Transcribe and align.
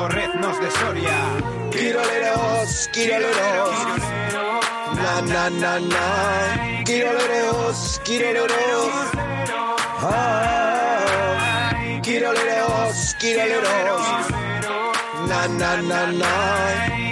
torreznos 0.00 0.58
de 0.60 0.70
Soria. 0.70 1.18
Quiroleros, 1.70 2.88
quiroleros. 2.94 4.00
Na, 5.02 5.14
na, 5.32 5.50
na, 5.62 5.72
na. 5.92 6.84
Quiroleros, 6.86 8.00
quiroleros. 8.06 9.06
Ah, 10.02 11.74
quiroleros, 12.02 13.14
quiroleros. 13.20 14.06
Na, 15.28 15.40
na, 15.60 15.72
na, 15.90 16.00
na. 16.22 16.34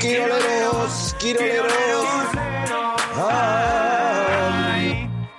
Quiroleros, 0.01 1.15
quiroleros. 1.21 2.25
Ah. 3.17 4.08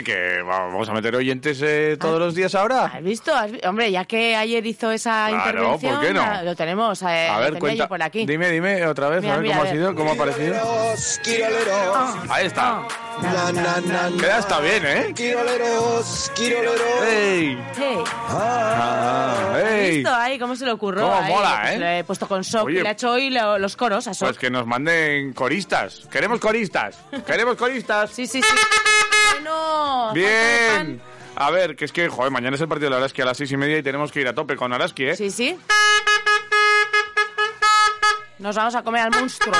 Oye, 0.00 0.04
que 0.04 0.42
vamos 0.42 0.88
a 0.88 0.92
meter 0.94 1.14
oyentes 1.14 1.60
eh, 1.62 1.96
todos 2.00 2.18
los 2.18 2.34
días 2.34 2.54
ahora. 2.54 2.86
¿Has 2.86 3.02
visto? 3.02 3.34
¿Has 3.34 3.52
vi- 3.52 3.60
Hombre, 3.66 3.90
ya 3.92 4.06
que 4.06 4.34
ayer 4.34 4.64
hizo 4.66 4.90
esa 4.90 5.26
Claro, 5.28 5.50
intervención, 5.50 5.94
¿por 5.96 6.06
qué 6.06 6.14
no? 6.14 6.22
ah, 6.22 6.42
lo 6.42 6.56
tenemos. 6.56 7.02
eh, 7.02 7.28
A 7.28 7.38
ver, 7.38 7.58
cuenta. 7.58 7.86
por 7.86 8.02
aquí. 8.02 8.24
Dime, 8.24 8.50
dime 8.50 8.86
otra 8.86 9.10
vez, 9.10 9.20
Mira, 9.20 9.34
a 9.34 9.36
ver 9.36 9.42
mira, 9.42 9.54
cómo 9.56 9.60
a 9.62 9.68
ha 9.68 9.72
ver. 9.72 9.78
sido, 9.80 9.94
cómo 9.94 10.12
ha 10.12 10.14
parecido. 10.14 10.54
Quiroleros, 10.54 11.20
quiroleros. 11.22 12.30
Ahí 12.30 12.46
está. 12.46 12.82
Na, 13.20 13.52
na, 13.52 13.80
na, 13.80 14.10
na. 14.10 14.16
Queda 14.18 14.36
hasta 14.38 14.60
bien, 14.60 14.86
¿eh? 14.86 15.12
Quiroleros, 15.14 16.32
quiroleros. 16.34 17.04
¡Ey! 17.06 17.58
Ah, 18.30 19.52
¿Has 19.54 19.62
¡Ey! 19.72 19.96
visto 19.96 20.14
ahí 20.14 20.38
cómo 20.38 20.56
se 20.56 20.64
le 20.64 20.72
ocurrió? 20.72 21.02
Cómo 21.02 21.14
ahí? 21.20 21.30
mola, 21.32 21.58
Pues 21.62 21.74
¿eh? 21.74 21.78
Le 21.78 21.98
he 21.98 22.04
puesto 22.04 22.26
con 22.26 22.42
Sok 22.42 22.64
Oye. 22.66 22.80
y 22.80 22.82
le 22.82 22.88
ha 22.88 22.92
hecho 22.92 23.10
hoy 23.10 23.28
lo- 23.28 23.58
los 23.58 23.76
coros 23.76 24.06
a 24.06 24.14
Sok. 24.14 24.28
Pues 24.28 24.38
que 24.38 24.48
nos 24.50 24.66
manden 24.66 25.34
coristas. 25.34 26.08
Queremos 26.10 26.40
coristas. 26.40 26.96
Queremos 27.26 27.56
coristas. 27.56 28.10
Sí, 28.10 28.26
sí, 28.26 28.40
sí. 28.40 28.48
Bien. 30.14 31.00
A 31.36 31.50
ver, 31.50 31.76
que 31.76 31.84
es 31.84 31.92
que, 31.92 32.08
joder, 32.08 32.30
mañana 32.30 32.56
es 32.56 32.60
el 32.60 32.68
partido 32.68 32.90
de 32.90 32.96
Araski 32.96 33.22
a 33.22 33.24
las 33.24 33.36
seis 33.36 33.50
y 33.52 33.56
media 33.56 33.78
y 33.78 33.82
tenemos 33.82 34.12
que 34.12 34.20
ir 34.20 34.28
a 34.28 34.34
tope 34.34 34.56
con 34.56 34.72
Araski, 34.72 35.06
¿eh? 35.06 35.16
Sí, 35.16 35.30
sí. 35.30 35.56
Nos 38.38 38.56
vamos 38.56 38.74
a 38.74 38.82
comer 38.82 39.02
al 39.02 39.10
monstruo. 39.10 39.54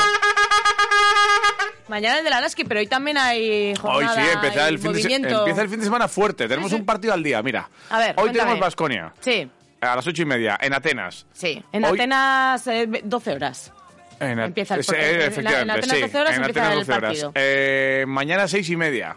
Mañana 1.89 2.19
el 2.19 2.25
de 2.25 2.31
la 2.31 2.39
Araski, 2.39 2.65
pero 2.65 2.81
hoy 2.81 2.87
también 2.87 3.19
hay 3.19 3.71
Hoy 3.71 3.77
jornada 3.77 4.15
sí, 4.15 4.29
empieza 4.33 4.69
el, 4.69 4.79
fin 4.79 4.93
de, 4.93 5.03
se- 5.03 5.15
empieza 5.15 5.63
el 5.63 5.69
fin 5.69 5.79
de 5.81 5.85
semana 5.85 6.09
fuerte. 6.09 6.47
Tenemos 6.49 6.71
Sí, 6.71 6.77
sí. 6.77 6.81
un 6.81 6.87
partido 6.87 7.13
al 7.13 7.23
día, 7.23 7.43
mira. 7.43 7.69
A 7.91 7.99
ver, 7.99 8.11
Hoy 8.11 8.15
cuéntame. 8.15 8.39
tenemos 8.39 8.61
Basconia 8.61 9.13
Sí, 9.21 9.51
a 9.81 9.97
las 9.97 10.07
ocho 10.07 10.23
y 10.23 10.25
media 10.25 10.57
en 10.61 10.73
Atenas. 10.73 11.27
sí. 11.33 11.63
En 11.73 11.85
Hoy- 11.85 11.99
Atenas, 11.99 12.67
eh, 12.69 12.89
12 13.05 13.33
horas. 13.33 13.73
En 14.21 14.39
Empieza 14.39 14.75
el 14.77 14.85
Sí, 14.85 14.93
partido. 14.93 15.09
En- 15.09 15.15
en 15.21 15.23
efectivamente, 15.29 15.73
Atenas 15.73 15.97
sí, 15.97 16.03
12 16.03 16.19
horas 16.19 16.31
en 16.37 16.45
empieza 16.45 16.61
Atenas 16.61 16.73
el 16.73 16.79
12 16.87 16.93
horas. 16.93 17.09
partido. 17.11 17.33
Eh, 17.35 18.05
mañana 18.07 18.49
seis 18.49 18.69
y 18.71 18.77
media. 18.77 19.17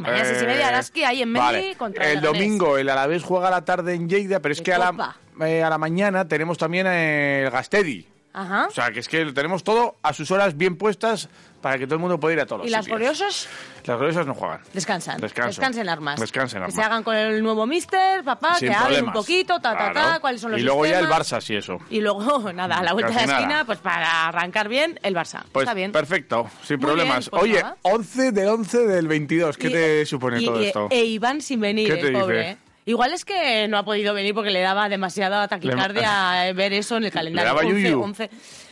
Mañana 0.00 0.24
seis 0.24 0.42
y 0.42 0.46
media, 0.46 0.68
Araski, 0.68 1.04
ahí 1.04 1.22
en 1.22 1.32
Mendy 1.32 1.74
contra 1.74 2.10
el 2.10 2.20
domingo 2.20 2.78
el 2.78 2.88
Alavés 2.88 3.22
juega 3.22 3.48
a 3.48 3.50
la 3.50 3.64
tarde 3.64 3.94
en 3.94 4.08
Lleida, 4.08 4.40
pero 4.40 4.52
es 4.52 4.58
De 4.58 4.64
que 4.64 4.72
a 4.72 4.78
la, 4.78 5.16
eh, 5.46 5.62
a 5.62 5.70
la 5.70 5.78
mañana 5.78 6.26
tenemos 6.26 6.58
también 6.58 6.86
eh, 6.86 7.44
el 7.44 7.50
Gastedi. 7.50 8.06
Ajá. 8.32 8.66
O 8.68 8.70
sea, 8.70 8.92
que 8.92 9.00
es 9.00 9.08
que 9.08 9.24
lo 9.24 9.34
tenemos 9.34 9.64
todo 9.64 9.96
a 10.02 10.12
sus 10.12 10.30
horas 10.30 10.56
bien 10.56 10.76
puestas 10.76 11.28
para 11.60 11.78
que 11.78 11.84
todo 11.86 11.96
el 11.96 12.00
mundo 12.00 12.18
pueda 12.18 12.34
ir 12.34 12.40
a 12.40 12.46
todos 12.46 12.60
los 12.60 12.68
y 12.68 12.70
las 12.70 12.84
sitios. 12.84 12.98
gloriosas 12.98 13.48
Las 13.84 13.96
gloriosas 13.98 14.26
no 14.26 14.34
juegan. 14.34 14.60
descansan. 14.72 15.20
Descanso. 15.20 15.48
Descansen 15.60 15.88
armas. 15.88 16.18
Descansen 16.20 16.58
Que 16.58 16.62
armas. 16.64 16.74
se 16.74 16.82
hagan 16.82 17.02
con 17.02 17.14
el 17.16 17.42
nuevo 17.42 17.66
mister, 17.66 18.24
papá, 18.24 18.54
Sin 18.56 18.68
que 18.68 18.74
hablen 18.74 19.04
un 19.06 19.12
poquito, 19.12 19.60
ta, 19.60 19.76
ta, 19.76 19.92
ta, 19.92 20.18
cuáles 20.20 20.40
son 20.40 20.52
los 20.52 20.60
Y 20.60 20.62
luego 20.62 20.86
ya 20.86 20.98
el 21.00 21.06
sistemas. 21.06 21.32
Barça, 21.32 21.40
sí, 21.40 21.54
eso. 21.56 21.78
Y 21.90 22.00
luego, 22.00 22.52
nada, 22.54 22.76
a 22.78 22.82
la 22.82 22.92
vuelta 22.92 23.10
de 23.10 23.16
la 23.26 23.32
esquina, 23.32 23.48
nada. 23.48 23.64
pues 23.64 23.78
para 23.78 24.28
arrancar 24.28 24.68
bien, 24.68 24.98
el 25.02 25.14
Barça. 25.14 25.42
Pues 25.52 25.64
Está 25.64 25.74
bien. 25.74 25.92
perfecto, 25.92 26.48
sin 26.62 26.78
Muy 26.78 26.86
problemas. 26.86 27.18
bien, 27.26 27.30
pues 27.30 27.42
Oye, 27.42 27.62
nada. 27.62 27.76
11 27.82 28.32
del 28.32 28.48
11 28.48 28.78
del 28.86 29.08
22, 29.08 29.56
¿qué 29.58 29.68
Y- 29.68 29.72
te 29.72 30.06
supone 30.06 30.40
y- 30.40 30.44
todo 30.46 30.62
y- 30.62 30.66
esto? 30.66 30.88
E 30.90 31.04
Iván 31.04 31.40
sin 31.40 31.60
venir, 31.60 31.88
¿Qué 31.88 31.94
eh, 31.94 32.02
te 32.02 32.08
dice? 32.10 32.20
pobre. 32.20 32.50
eh. 32.50 32.56
Igual 32.86 33.12
es 33.12 33.24
que 33.26 33.68
no 33.68 33.76
ha 33.78 33.84
podido 33.84 34.14
venir 34.14 34.34
porque 34.34 34.50
le 34.50 34.60
daba 34.62 34.88
demasiada 34.88 35.46
taquicardia 35.46 36.48
eh, 36.48 36.52
ver 36.54 36.72
eso 36.72 36.96
en 36.96 37.04
el 37.04 37.12
calendario. 37.12 37.48
daba 37.48 37.60
11, 37.60 37.82
yuyu. 37.82 38.02
11. 38.02 38.30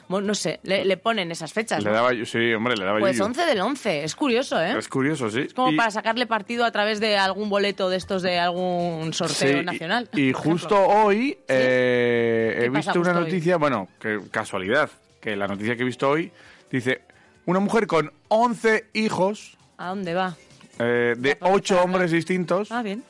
Bueno, 0.08 0.26
no 0.28 0.34
sé, 0.34 0.58
le, 0.62 0.84
le 0.86 0.96
ponen 0.96 1.30
esas 1.30 1.52
fechas. 1.52 1.82
Le 1.84 1.90
¿no? 1.90 1.96
daba, 1.96 2.10
sí, 2.24 2.52
hombre, 2.54 2.76
le 2.76 2.84
daba 2.84 2.98
Pues 2.98 3.16
yuyu. 3.16 3.26
11 3.26 3.44
del 3.46 3.60
11, 3.60 4.04
es 4.04 4.16
curioso, 4.16 4.60
¿eh? 4.60 4.74
Es 4.78 4.88
curioso, 4.88 5.30
sí. 5.30 5.40
Es 5.40 5.54
como 5.54 5.70
Y- 5.72 5.76
para 5.76 5.90
sacarle 5.90 6.26
partido 6.26 6.64
a 6.64 6.72
través 6.72 6.98
de 6.98 7.16
algún 7.18 7.50
boleto 7.50 7.90
de 7.90 7.96
estos 7.98 8.22
de 8.22 8.38
algún 8.38 9.12
sorteo 9.12 9.58
Sí, 9.60 9.64
nacional. 9.64 10.08
Y, 10.14 10.30
y 10.30 10.32
justo 10.32 10.74
ejemplo. 10.76 10.96
hoy 11.04 11.38
eh, 11.46 12.56
¿Qué 12.58 12.64
he 12.64 12.68
visto 12.70 13.00
una 13.00 13.10
hoy? 13.12 13.20
noticia, 13.24 13.56
bueno, 13.58 13.88
que 14.00 14.18
casualidad, 14.30 14.90
que 15.20 15.36
la 15.36 15.46
noticia 15.46 15.76
que 15.76 15.82
he 15.82 15.86
visto 15.86 16.08
hoy 16.08 16.32
dice, 16.70 17.02
una 17.46 17.60
mujer 17.60 17.86
con 17.86 18.10
11 18.28 18.86
hijos 18.94 19.56
¿A 19.76 19.88
dónde 19.88 20.14
va? 20.14 20.36
eh, 20.78 21.14
de 21.18 21.28
Ya, 21.30 21.36
pues, 21.38 21.52
8 21.54 21.74
claro. 21.74 21.84
hombres 21.84 22.10
distintos 22.10 22.72
Ah, 22.72 22.82
bien. 22.82 23.04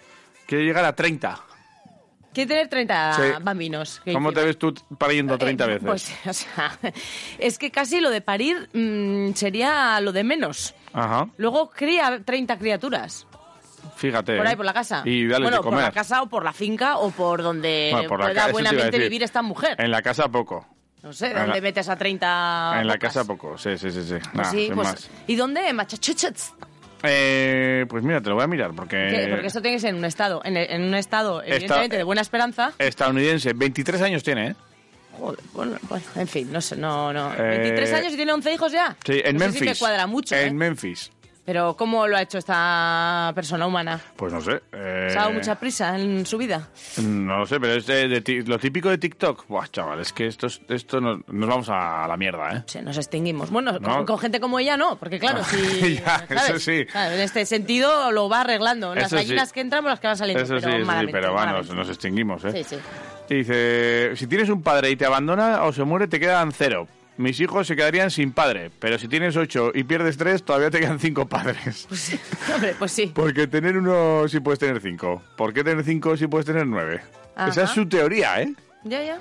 quiere 0.46 0.64
llegar 0.64 0.84
a 0.84 0.94
30. 0.96 1.38
Quiere 2.38 2.48
tener 2.50 2.68
30 2.68 3.12
Sí. 3.14 3.22
bambinos. 3.42 4.00
¿Cómo 4.12 4.32
te 4.32 4.44
ves 4.44 4.56
tú 4.56 4.72
pariendo 4.96 5.36
30 5.36 5.64
Eh, 5.64 5.66
veces? 5.66 5.84
Pues, 5.84 6.12
o 6.26 6.32
sea, 6.32 6.78
es 7.36 7.58
que 7.58 7.72
casi 7.72 8.00
lo 8.00 8.10
de 8.10 8.20
parir 8.20 8.68
mm, 8.72 9.32
sería 9.34 9.98
lo 10.00 10.12
de 10.12 10.22
menos. 10.22 10.72
Ajá, 10.92 11.26
Luego 11.36 11.70
cría 11.70 12.20
30 12.24 12.56
criaturas. 12.56 13.26
fíjate. 13.96 14.36
Por 14.36 14.46
ahí, 14.46 14.52
¿eh? 14.52 14.56
por 14.56 14.66
la 14.66 14.72
casa. 14.72 15.02
Y 15.04 15.26
dale 15.26 15.46
bueno, 15.46 15.56
de 15.56 15.62
comer. 15.64 15.78
por 15.80 15.82
la 15.88 15.92
casa 15.92 16.22
o 16.22 16.28
por 16.28 16.44
la 16.44 16.52
finca 16.52 16.98
o 16.98 17.10
por 17.10 17.42
donde 17.42 17.88
Bueno, 17.92 18.08
por 18.08 18.20
pueda 18.20 18.52
buenamente 18.52 18.98
vivir 19.00 19.24
esta 19.24 19.42
mujer. 19.42 19.74
En 19.80 19.90
la 19.90 20.00
casa 20.00 20.28
poco. 20.28 20.64
No 21.02 21.12
sé, 21.12 21.34
¿dónde 21.34 21.54
la- 21.56 21.60
metes 21.60 21.88
a 21.88 21.96
30 21.96 22.74
en 22.80 22.86
la 22.86 22.98
casa 22.98 23.24
poco, 23.24 23.58
sí, 23.58 23.76
sí, 23.78 23.90
sí. 23.90 24.02
sí. 24.02 24.14
Pues 24.32 24.48
sí, 24.48 24.66
sin 24.66 24.74
pues. 24.76 25.10
¿Y 25.26 25.34
dónde? 25.34 25.68
En 25.68 25.74
Massachusetts. 25.74 26.54
Eh, 27.02 27.86
pues 27.88 28.02
mira, 28.02 28.20
te 28.20 28.28
lo 28.28 28.34
voy 28.34 28.44
a 28.44 28.48
mirar 28.48 28.72
porque... 28.74 29.26
Porque 29.30 29.46
esto 29.46 29.60
tiene 29.62 29.76
que 29.76 29.80
ser 29.80 29.90
en 29.90 29.96
un 29.96 30.04
estado, 30.04 30.40
en, 30.44 30.56
en 30.56 30.82
un 30.82 30.94
estado, 30.94 31.42
evidentemente, 31.42 31.96
de 31.96 32.02
buena 32.02 32.22
esperanza. 32.22 32.72
Estadounidense, 32.78 33.52
23 33.52 34.02
años 34.02 34.22
tiene, 34.22 34.48
¿eh? 34.48 34.54
Joder, 35.18 35.40
bueno, 35.52 35.76
bueno, 35.88 36.04
en 36.14 36.28
fin, 36.28 36.52
no 36.52 36.60
sé, 36.60 36.76
no, 36.76 37.12
no. 37.12 37.34
Eh, 37.34 37.58
23 37.58 37.92
años 37.92 38.12
y 38.12 38.16
tiene 38.16 38.32
11 38.32 38.52
hijos 38.52 38.72
ya. 38.72 38.96
Sí, 39.04 39.14
en 39.24 39.36
Eso 39.36 39.44
Memphis. 39.44 39.60
sí 39.60 39.66
que 39.66 39.74
cuadra 39.76 40.06
mucho, 40.06 40.36
En 40.36 40.48
¿eh? 40.48 40.52
Memphis. 40.52 41.10
Pero 41.48 41.74
¿cómo 41.78 42.06
lo 42.06 42.14
ha 42.14 42.20
hecho 42.20 42.36
esta 42.36 43.32
persona 43.34 43.66
humana? 43.66 43.98
Pues 44.16 44.30
no 44.34 44.42
sé. 44.42 44.60
eh, 44.70 45.06
¿Se 45.10 45.16
ha 45.16 45.22
dado 45.22 45.32
mucha 45.32 45.54
prisa 45.54 45.98
en 45.98 46.26
su 46.26 46.36
vida? 46.36 46.68
No 47.02 47.38
lo 47.38 47.46
sé, 47.46 47.58
pero 47.58 47.72
es 47.72 47.86
de, 47.86 48.06
de 48.06 48.20
ti- 48.20 48.42
lo 48.42 48.58
típico 48.58 48.90
de 48.90 48.98
TikTok. 48.98 49.46
Buah, 49.48 49.66
chaval, 49.68 49.98
es 50.00 50.12
que 50.12 50.26
esto, 50.26 50.48
es- 50.48 50.60
esto 50.68 51.00
nos, 51.00 51.26
nos 51.26 51.48
vamos 51.48 51.70
a 51.70 52.06
la 52.06 52.18
mierda, 52.18 52.52
¿eh? 52.54 52.62
Sí, 52.66 52.80
nos 52.82 52.98
extinguimos. 52.98 53.48
Bueno, 53.48 53.78
No. 53.80 54.04
con, 54.04 54.18
gente 54.18 54.40
como 54.40 54.58
ella 54.58 54.76
no, 54.76 54.96
porque 54.98 55.18
claro, 55.18 55.42
si... 55.42 55.96
Ya, 56.04 56.26
eso 56.28 56.58
sí. 56.58 56.84
Claro, 56.84 57.14
en 57.14 57.20
este 57.20 57.46
sentido 57.46 58.12
lo 58.12 58.28
va 58.28 58.42
arreglando. 58.42 58.94
Las 58.94 59.06
Eso 59.06 59.16
sí. 59.16 59.24
gallinas 59.24 59.50
que 59.54 59.62
entran, 59.62 59.82
las 59.86 60.00
que 60.00 60.06
van 60.06 60.18
saliendo. 60.18 60.42
Eso 60.44 60.52
pero 60.56 60.60
sí, 60.60 60.68
eso 60.68 60.78
sí, 60.80 60.84
malamente, 60.84 61.12
pero 61.18 61.32
bueno, 61.32 61.62
nos 61.62 61.88
extinguimos, 61.88 62.44
¿eh? 62.44 62.52
Sí, 62.62 62.64
sí. 62.76 62.76
Y 63.30 63.34
dice, 63.36 64.16
si 64.16 64.26
tienes 64.26 64.50
un 64.50 64.62
padre 64.62 64.90
y 64.90 64.96
te 64.96 65.06
abandona 65.06 65.62
o 65.64 65.72
se 65.72 65.82
muere, 65.84 66.08
te 66.08 66.20
quedan 66.20 66.52
cero. 66.52 66.86
Mis 67.18 67.40
hijos 67.40 67.66
se 67.66 67.74
quedarían 67.74 68.12
sin 68.12 68.30
padre, 68.30 68.70
pero 68.78 68.96
si 68.96 69.08
tienes 69.08 69.36
ocho 69.36 69.72
y 69.74 69.82
pierdes 69.82 70.16
tres, 70.16 70.44
todavía 70.44 70.70
te 70.70 70.78
quedan 70.78 71.00
cinco 71.00 71.26
padres. 71.26 71.86
Pues, 71.88 72.16
hombre, 72.54 72.76
pues 72.78 72.92
sí. 72.92 73.10
Porque 73.12 73.48
tener 73.48 73.76
uno 73.76 74.28
si 74.28 74.38
puedes 74.38 74.60
tener 74.60 74.80
cinco. 74.80 75.20
¿Por 75.36 75.52
qué 75.52 75.64
tener 75.64 75.84
cinco 75.84 76.16
si 76.16 76.28
puedes 76.28 76.46
tener 76.46 76.64
nueve? 76.64 77.00
Ajá. 77.34 77.50
Esa 77.50 77.64
es 77.64 77.70
su 77.70 77.88
teoría, 77.88 78.40
¿eh? 78.40 78.54
Ya, 78.84 79.02
ya. 79.02 79.20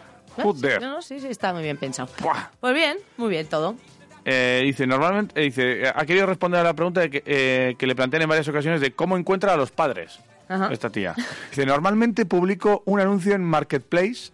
There. 0.62 0.80
No, 0.80 0.92
no, 0.92 1.02
sí, 1.02 1.20
sí, 1.20 1.28
está 1.28 1.52
muy 1.52 1.64
bien 1.64 1.78
pensado. 1.78 2.10
Buah. 2.22 2.52
Pues 2.60 2.76
bien, 2.76 2.98
muy 3.18 3.30
bien 3.30 3.48
todo. 3.48 3.76
Eh, 4.24 4.62
dice, 4.64 4.86
normalmente, 4.86 5.42
eh, 5.42 5.46
dice, 5.46 5.92
ha 5.94 6.06
querido 6.06 6.28
responder 6.28 6.60
a 6.60 6.64
la 6.64 6.76
pregunta 6.76 7.02
de 7.02 7.10
que, 7.10 7.24
eh, 7.26 7.76
que 7.80 7.88
le 7.88 7.96
plantean 7.96 8.22
en 8.22 8.30
varias 8.30 8.48
ocasiones 8.48 8.80
de 8.80 8.92
cómo 8.92 9.18
encuentra 9.18 9.54
a 9.54 9.58
los 9.58 9.72
padres. 9.72 10.20
Ajá. 10.48 10.70
Esta 10.72 10.92
tía. 10.92 11.16
Dice, 11.50 11.66
normalmente 11.66 12.28
publico 12.28 12.84
un 12.86 13.00
anuncio 13.00 13.34
en 13.34 13.44
Marketplace 13.44 14.32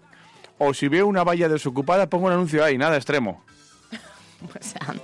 o 0.58 0.74
si 0.74 0.90
veo 0.90 1.08
una 1.08 1.24
valla 1.24 1.48
desocupada 1.48 2.10
pongo 2.10 2.28
un 2.28 2.34
anuncio 2.34 2.64
ahí, 2.64 2.78
nada 2.78 2.98
extremo. 2.98 3.44
O 4.60 4.64
sea, 4.64 4.96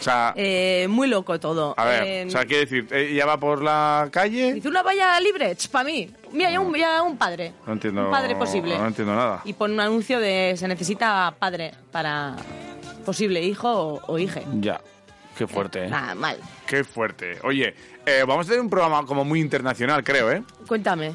O 0.00 0.02
sea, 0.02 0.32
eh, 0.36 0.86
muy 0.88 1.08
loco 1.08 1.38
todo. 1.38 1.74
a 1.76 1.84
ver, 1.84 2.02
Eh, 2.04 2.24
o 2.26 2.30
sea, 2.30 2.44
quiere 2.44 2.66
decir, 2.66 2.88
ella 2.92 3.26
va 3.26 3.36
por 3.38 3.62
la 3.62 4.08
calle... 4.10 4.54
Dice 4.54 4.68
una 4.68 4.82
valla 4.82 5.18
libre, 5.20 5.56
para 5.70 5.84
mí. 5.84 6.10
Mira, 6.32 6.50
ya 6.50 6.60
un, 6.60 6.74
ya 6.74 7.02
un 7.02 7.16
padre. 7.16 7.52
No 7.66 7.72
entiendo, 7.74 8.06
Un 8.06 8.10
padre 8.10 8.34
posible. 8.36 8.76
No 8.78 8.86
entiendo 8.86 9.14
nada. 9.14 9.42
Y 9.44 9.52
pone 9.52 9.74
un 9.74 9.80
anuncio 9.80 10.18
de 10.18 10.54
se 10.56 10.66
necesita 10.68 11.34
padre 11.38 11.72
para 11.90 12.36
posible 13.04 13.42
hijo 13.42 13.70
o, 13.70 14.00
o 14.12 14.18
hije. 14.18 14.42
Ya, 14.60 14.80
qué 15.36 15.46
fuerte, 15.46 15.84
¿eh? 15.84 15.88
Nada, 15.88 16.14
mal. 16.14 16.38
Qué 16.66 16.84
fuerte. 16.84 17.38
Oye, 17.42 17.74
eh, 18.06 18.24
vamos 18.26 18.46
a 18.46 18.48
tener 18.48 18.60
un 18.62 18.70
programa 18.70 19.04
como 19.06 19.24
muy 19.24 19.40
internacional, 19.40 20.02
creo, 20.02 20.30
¿eh? 20.30 20.42
Cuéntame. 20.66 21.12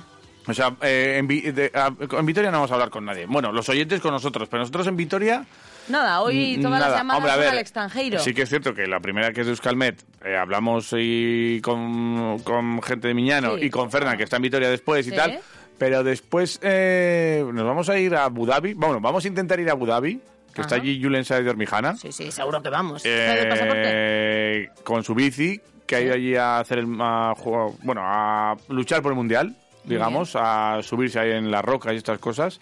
O 0.48 0.54
sea, 0.54 0.76
eh, 0.82 1.16
en, 1.18 1.28
Vi- 1.28 1.52
de- 1.52 1.72
a- 1.74 1.92
en 2.18 2.26
Vitoria 2.26 2.52
no 2.52 2.58
vamos 2.58 2.72
a 2.72 2.76
hablar 2.76 2.90
con 2.90 3.04
nadie. 3.04 3.26
Bueno, 3.26 3.52
los 3.52 3.68
oyentes 3.70 4.00
con 4.00 4.12
nosotros, 4.12 4.48
pero 4.50 4.62
nosotros 4.62 4.88
en 4.88 4.96
Vitoria... 4.96 5.46
Nada, 5.90 6.22
hoy 6.22 6.58
todas 6.62 6.80
nada. 6.80 6.90
las 6.92 6.98
llamadas 7.00 7.18
Hombre, 7.20 7.32
a 7.32 7.38
ver, 7.38 7.48
al 7.50 7.58
extranjero. 7.60 8.20
Sí 8.20 8.34
que 8.34 8.42
es 8.44 8.50
cierto 8.50 8.74
que 8.74 8.88
la 8.88 9.00
primera 9.00 9.32
que 9.32 9.42
es 9.42 9.48
de 9.48 9.52
Euskalmet, 9.52 10.04
eh, 10.26 10.36
hablamos 10.36 10.94
y 10.98 11.62
con, 11.62 12.40
con 12.40 12.82
gente 12.82 13.08
de 13.08 13.14
Miñano 13.14 13.56
Sí. 13.58 13.66
y 13.66 13.70
con 13.70 13.90
Fernan, 13.92 14.18
que 14.18 14.24
está 14.24 14.36
en 14.38 14.42
Vitoria 14.44 14.70
después 14.70 15.06
y 15.08 15.12
Sí. 15.12 15.16
tal. 15.16 15.40
Pero 15.78 16.04
después 16.04 16.60
eh, 16.64 17.46
nos 17.54 17.64
vamos 17.66 17.88
a 17.90 17.98
ir 18.00 18.16
a 18.16 18.26
Abu 18.26 18.46
Dhabi. 18.46 18.74
Bueno, 18.74 19.00
vamos 19.00 19.24
a 19.24 19.28
intentar 19.28 19.60
ir 19.60 19.70
a 19.70 19.74
Abu 19.74 19.86
Dhabi, 19.86 20.20
que 20.54 20.62
está 20.62 20.76
allí 20.76 21.00
Julen 21.02 21.24
Saez 21.24 21.44
de 21.44 21.52
Hormijana. 21.52 21.96
Sí, 21.96 22.12
sí, 22.12 22.32
seguro 22.32 22.62
que 22.64 22.70
vamos. 22.70 23.04
Eh, 23.06 24.70
con 24.84 25.04
su 25.04 25.14
bici, 25.14 25.62
que 25.86 25.96
ha 25.96 26.02
ido 26.02 26.14
allí 26.16 26.36
a 26.36 26.60
hacer 26.60 26.80
el, 26.80 26.88
a 27.00 27.34
bueno, 27.84 28.02
a 28.04 28.56
luchar 28.70 29.02
por 29.04 29.12
el 29.12 29.16
mundial, 29.18 29.56
digamos, 29.84 30.32
a 30.36 30.80
subirse 30.82 31.20
ahí 31.20 31.32
en 31.32 31.52
las 31.52 31.64
rocas 31.64 31.94
y 31.94 31.98
estas 31.98 32.18
cosas. 32.20 32.60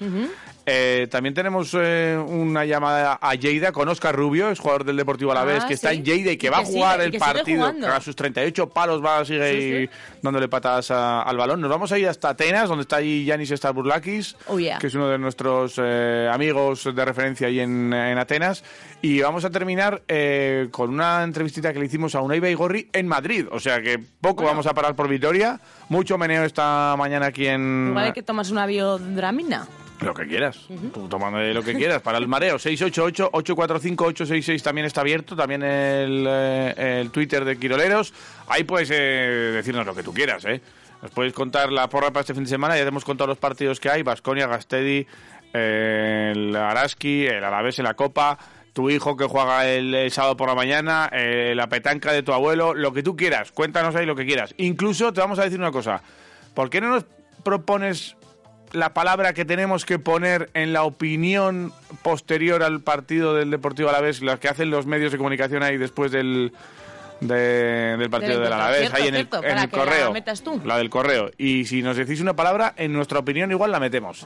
Eh, 0.67 1.07
también 1.11 1.33
tenemos 1.35 1.75
eh, 1.79 2.17
una 2.27 2.65
llamada 2.65 3.19
a 3.21 3.35
Lleida 3.35 3.71
con 3.71 3.87
Oscar 3.87 4.15
Rubio, 4.15 4.49
es 4.49 4.59
jugador 4.59 4.83
del 4.83 4.97
Deportivo 4.97 5.31
Alavés, 5.31 5.63
Ah, 5.63 5.67
que 5.67 5.75
está 5.75 5.91
sí. 5.91 5.97
en 5.97 6.05
Lleida 6.05 6.31
y 6.31 6.37
que 6.37 6.47
Y 6.47 6.49
va 6.49 6.57
a 6.59 6.65
jugar 6.65 7.01
sigue- 7.01 7.13
el 7.13 7.19
partido. 7.19 7.65
a 7.93 8.01
sus 8.01 8.15
38 8.15 8.69
palos 8.69 9.03
va 9.05 9.19
a 9.19 9.25
seguir 9.25 9.43
Sí, 9.43 9.47
ahí 9.47 9.85
sí. 9.85 9.89
dándole 10.23 10.47
patadas 10.47 10.89
a- 10.89 11.21
al 11.21 11.37
balón. 11.37 11.61
Nos 11.61 11.69
vamos 11.69 11.91
a 11.91 11.99
ir 11.99 12.07
hasta 12.07 12.29
Atenas, 12.29 12.67
donde 12.67 12.81
está 12.81 12.95
allí 12.95 13.25
Yanis 13.25 13.49
Starburlakis, 13.49 14.35
Oh, 14.47 14.57
yeah. 14.57 14.79
que 14.79 14.87
es 14.87 14.95
uno 14.95 15.07
de 15.07 15.19
nuestros 15.19 15.75
eh, 15.77 16.27
amigos 16.31 16.83
de 16.95 17.05
referencia 17.05 17.45
ahí 17.47 17.59
en, 17.59 17.93
en 17.93 18.17
Atenas. 18.17 18.63
Y 19.03 19.21
vamos 19.21 19.45
a 19.45 19.51
terminar 19.51 20.01
eh, 20.07 20.67
con 20.71 20.89
una 20.89 21.23
entrevistita 21.23 21.73
que 21.73 21.79
le 21.79 21.85
hicimos 21.85 22.15
a 22.15 22.21
Unai 22.21 22.39
Baigorri 22.39 22.89
en 22.91 23.07
Madrid. 23.07 23.45
O 23.51 23.59
sea 23.59 23.81
que 23.83 23.99
poco 23.99 24.37
Bueno. 24.37 24.49
vamos 24.49 24.65
a 24.65 24.73
parar 24.73 24.95
por 24.95 25.07
Vitoria. 25.07 25.59
Mucho 25.89 26.17
meneo 26.17 26.43
esta 26.43 26.95
mañana 26.97 27.27
aquí 27.27 27.45
en... 27.45 27.89
Igual 27.89 28.05
hay 28.05 28.13
que 28.13 28.23
tomarse 28.23 28.51
una 28.51 28.65
biodramina. 28.65 29.67
Lo 30.01 30.13
que 30.13 30.27
quieras. 30.27 30.59
Tú 30.93 31.07
tómame 31.07 31.53
lo 31.53 31.63
que 31.63 31.73
quieras. 31.73 32.01
Para 32.01 32.17
el 32.17 32.27
mareo, 32.27 32.57
688-845-866 32.57 34.61
también 34.61 34.85
está 34.85 34.99
abierto. 35.01 35.35
También 35.35 35.63
el, 35.63 36.25
eh, 36.27 37.01
el 37.01 37.11
Twitter 37.11 37.45
de 37.45 37.57
Quiroleros. 37.57 38.13
Ahí 38.47 38.63
puedes 38.63 38.89
eh, 38.91 39.51
decirnos 39.53 39.85
lo 39.85 39.95
que 39.95 40.03
tú 40.03 40.13
quieras, 40.13 40.43
¿eh? 40.45 40.61
Nos 41.01 41.11
puedes 41.11 41.33
contar 41.33 41.71
la 41.71 41.87
porra 41.87 42.11
para 42.11 42.21
este 42.21 42.33
fin 42.33 42.43
de 42.43 42.49
semana. 42.49 42.75
Ya 42.75 42.83
te 42.83 42.89
hemos 42.89 43.05
contado 43.05 43.27
los 43.27 43.37
partidos 43.37 43.79
que 43.79 43.89
hay. 43.89 44.03
Basconia, 44.03 44.47
Gastedi, 44.47 45.07
eh, 45.53 46.33
el 46.35 46.55
Araski, 46.55 47.27
el 47.27 47.43
Alavés 47.43 47.79
en 47.79 47.85
la 47.85 47.93
Copa. 47.93 48.37
Tu 48.73 48.89
hijo 48.89 49.15
que 49.15 49.25
juega 49.25 49.67
el, 49.67 50.11
sábado 50.11 50.35
por 50.35 50.49
la 50.49 50.55
mañana, 50.55 51.09
eh, 51.13 51.53
la 51.55 51.69
petanca 51.69 52.11
de 52.11 52.23
tu 52.23 52.33
abuelo, 52.33 52.73
lo 52.73 52.91
que 52.91 53.03
tú 53.03 53.15
quieras. 53.15 53.53
Cuéntanos 53.53 53.95
ahí 53.95 54.05
lo 54.05 54.17
que 54.17 54.25
quieras. 54.25 54.53
Incluso 54.57 55.13
te 55.13 55.21
vamos 55.21 55.39
a 55.39 55.43
decir 55.43 55.59
una 55.59 55.71
cosa. 55.71 56.01
¿Por 56.53 56.69
qué 56.69 56.81
no 56.81 56.89
nos 56.89 57.05
propones 57.43 58.17
la 58.75 58.93
palabra 58.93 59.33
que 59.33 59.45
tenemos 59.45 59.85
que 59.85 59.97
poner 59.99 60.49
en 60.53 60.73
la 60.73 60.83
opinión 60.83 61.73
posterior 62.03 62.61
al 62.63 62.81
partido 62.81 63.33
del 63.33 63.49
Deportivo 63.51 63.89
Alavés, 63.89 64.21
las 64.21 64.39
que 64.39 64.47
hacen 64.49 64.69
los 64.69 64.85
medios 64.85 65.11
de 65.11 65.17
comunicación 65.17 65.63
ahí 65.63 65.77
después 65.77 66.11
del, 66.11 66.51
de- 67.21 67.95
del 67.97 68.09
partido 68.09 68.39
Del. 68.39 68.51
Alavés, 68.53 68.79
Cierto, 68.81 68.97
ahí 68.97 69.07
en 69.07 69.15
el, 69.15 69.27
en 69.43 69.55
la 69.55 69.67
correo. 69.69 70.11
metas 70.11 70.41
tú. 70.43 70.61
La 70.65 70.77
del 70.77 70.89
correo. 70.89 71.31
Y 71.37 71.65
si 71.65 71.81
nos 71.81 71.97
decís 71.97 72.19
una 72.21 72.35
palabra, 72.35 72.73
en 72.77 72.91
nuestra 72.93 73.19
opinión 73.19 73.49
igual 73.51 73.71
la 73.71 73.79
metemos. 73.79 74.25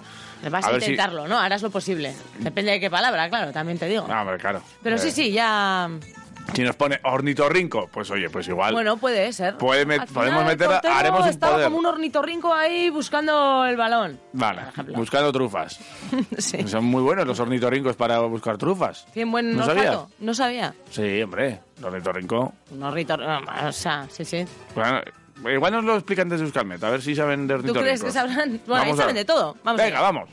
Vas 0.50 0.66
A 0.66 0.70
a, 0.70 0.72
ver 0.72 0.82
si- 0.82 0.92
intentarlo, 0.92 1.28
¿no? 1.28 1.40
Harás 1.40 1.62
lo 1.62 1.70
posible. 1.70 2.14
Depende 2.40 2.72
de 2.72 2.80
qué 2.80 2.90
palabra, 2.90 3.30
claro, 3.30 3.52
también 3.52 3.78
te 3.78 3.88
digo. 3.88 4.08
Ah, 4.10 4.22
hombre, 4.22 4.38
claro. 4.38 4.62
Pero 4.84 4.98
sí, 4.98 5.10
Eh, 5.10 5.12
sí, 5.12 5.32
ya... 5.32 5.90
Si 6.54 6.64
nos 6.64 6.76
pone 6.76 7.00
ornitorrinco, 7.04 7.88
pues 7.92 8.10
oye, 8.12 8.30
pues 8.30 8.48
igual. 8.48 8.74
Bueno, 8.74 8.98
puede 8.98 9.32
ser. 9.34 9.58
Puede 9.58 9.86
met- 9.88 10.02
Al 10.02 10.08
final, 10.08 10.24
podemos 10.26 10.46
meter- 10.46 10.92
haremos 10.92 11.22
un 11.24 11.30
estaba 11.30 11.54
poder. 11.54 11.66
como 11.68 11.78
un 11.80 11.86
ornitorrinco 11.86 12.54
ahí 12.54 12.90
buscando 12.90 13.66
el 13.66 13.78
balón. 13.78 14.20
Vale, 14.34 14.62
buscando 14.96 15.32
trufas. 15.32 15.80
sí. 16.38 16.68
Son 16.68 16.84
muy 16.86 17.02
buenos 17.02 17.26
los 17.28 17.40
ornitorrincos 17.40 17.96
para 17.96 18.20
buscar 18.22 18.58
trufas. 18.58 19.06
Tiene 19.14 19.32
buen 19.32 19.56
¿No 19.56 19.64
olfato. 19.64 19.80
sabías? 19.84 20.00
No 20.20 20.34
sabía. 20.34 20.74
Sí, 20.92 21.22
hombre, 21.22 21.60
el 21.78 21.86
ornitorrinco. 21.86 22.54
Un 22.72 22.84
ornitorrinco, 22.84 23.52
o 23.68 23.72
sea, 23.72 24.08
sí, 24.12 24.26
sí. 24.26 24.46
Bueno, 24.76 25.02
igual 25.54 25.72
nos 25.74 25.84
lo 25.84 25.96
explican 25.96 26.28
desde 26.30 26.44
Euskalmet, 26.46 26.84
a 26.84 26.90
ver 26.90 27.02
si 27.02 27.16
saben 27.16 27.48
de 27.48 27.60
¿Tú 27.60 27.74
crees 27.74 28.04
que 28.04 28.12
sabrán? 28.12 28.60
Bueno, 28.68 28.84
ahí 28.84 28.94
saben 28.96 29.16
de 29.16 29.26
todo. 29.26 29.56
Vamos 29.64 29.82
Venga, 29.82 30.02
vamos. 30.02 30.30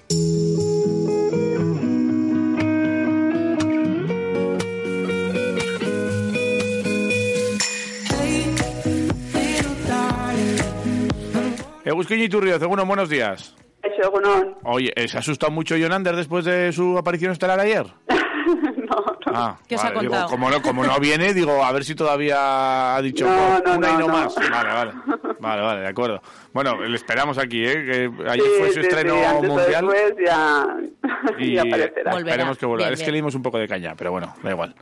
Egusquiño 11.87 12.25
y 12.25 12.29
Turrio, 12.29 12.59
segundo, 12.59 12.85
buenos 12.85 13.09
días. 13.09 13.55
Eso, 13.81 14.09
egunon. 14.09 14.57
Oye, 14.65 14.93
¿eh, 14.97 15.07
¿se 15.07 15.17
ha 15.17 15.21
asustado 15.21 15.53
mucho 15.53 15.77
Jonander 15.77 16.17
después 16.17 16.45
de 16.45 16.73
su 16.73 16.99
aparición 16.99 17.31
estelar 17.31 17.61
ayer? 17.61 17.87
no, 18.09 18.65
no. 18.87 19.33
Ah, 19.33 19.57
¿Qué 19.69 19.77
os 19.77 19.85
ha 19.85 19.91
vale, 19.91 20.01
digo, 20.01 20.11
contado? 20.13 20.29
como, 20.31 20.51
no, 20.51 20.61
como 20.63 20.83
no 20.85 20.99
viene, 20.99 21.33
digo, 21.33 21.63
a 21.65 21.71
ver 21.71 21.85
si 21.85 21.95
todavía 21.95 22.97
ha 22.97 23.03
dicho 23.03 23.25
No, 23.25 23.31
"Oh, 23.37 23.63
no, 23.65 23.77
una 23.77 23.89
y 23.89 23.93
no, 23.93 23.99
no, 24.01 24.07
no". 24.09 24.13
más. 24.15 24.35
Vale, 24.35 24.73
vale. 24.73 24.93
Vale, 25.39 25.63
vale, 25.63 25.81
de 25.83 25.89
acuerdo. 25.89 26.21
Bueno, 26.53 26.81
le 26.83 26.97
esperamos 26.97 27.37
aquí, 27.39 27.63
¿eh? 27.65 27.75
Que 27.85 28.11
ayer 28.31 28.43
Sí, 28.45 28.51
fue 28.59 28.69
su 28.69 28.75
sí, 28.75 28.81
estreno 28.81 29.15
sí, 29.17 29.25
antes 29.25 29.51
mundial. 29.51 29.87
después 29.87 30.15
ya, 30.27 30.67
Y 31.39 31.55
ya 31.55 31.63
aparecerá. 31.63 32.11
Volverá. 32.11 32.31
esperemos 32.33 32.59
que 32.59 32.67
vuelva. 32.67 32.85
Bien, 32.87 32.95
es 32.95 33.03
que 33.03 33.11
le 33.13 33.17
dimos 33.19 33.35
un 33.35 33.43
poco 33.43 33.59
de 33.59 33.69
caña, 33.69 33.95
pero 33.97 34.11
bueno, 34.13 34.35
da 34.43 34.51
igual. 34.51 34.75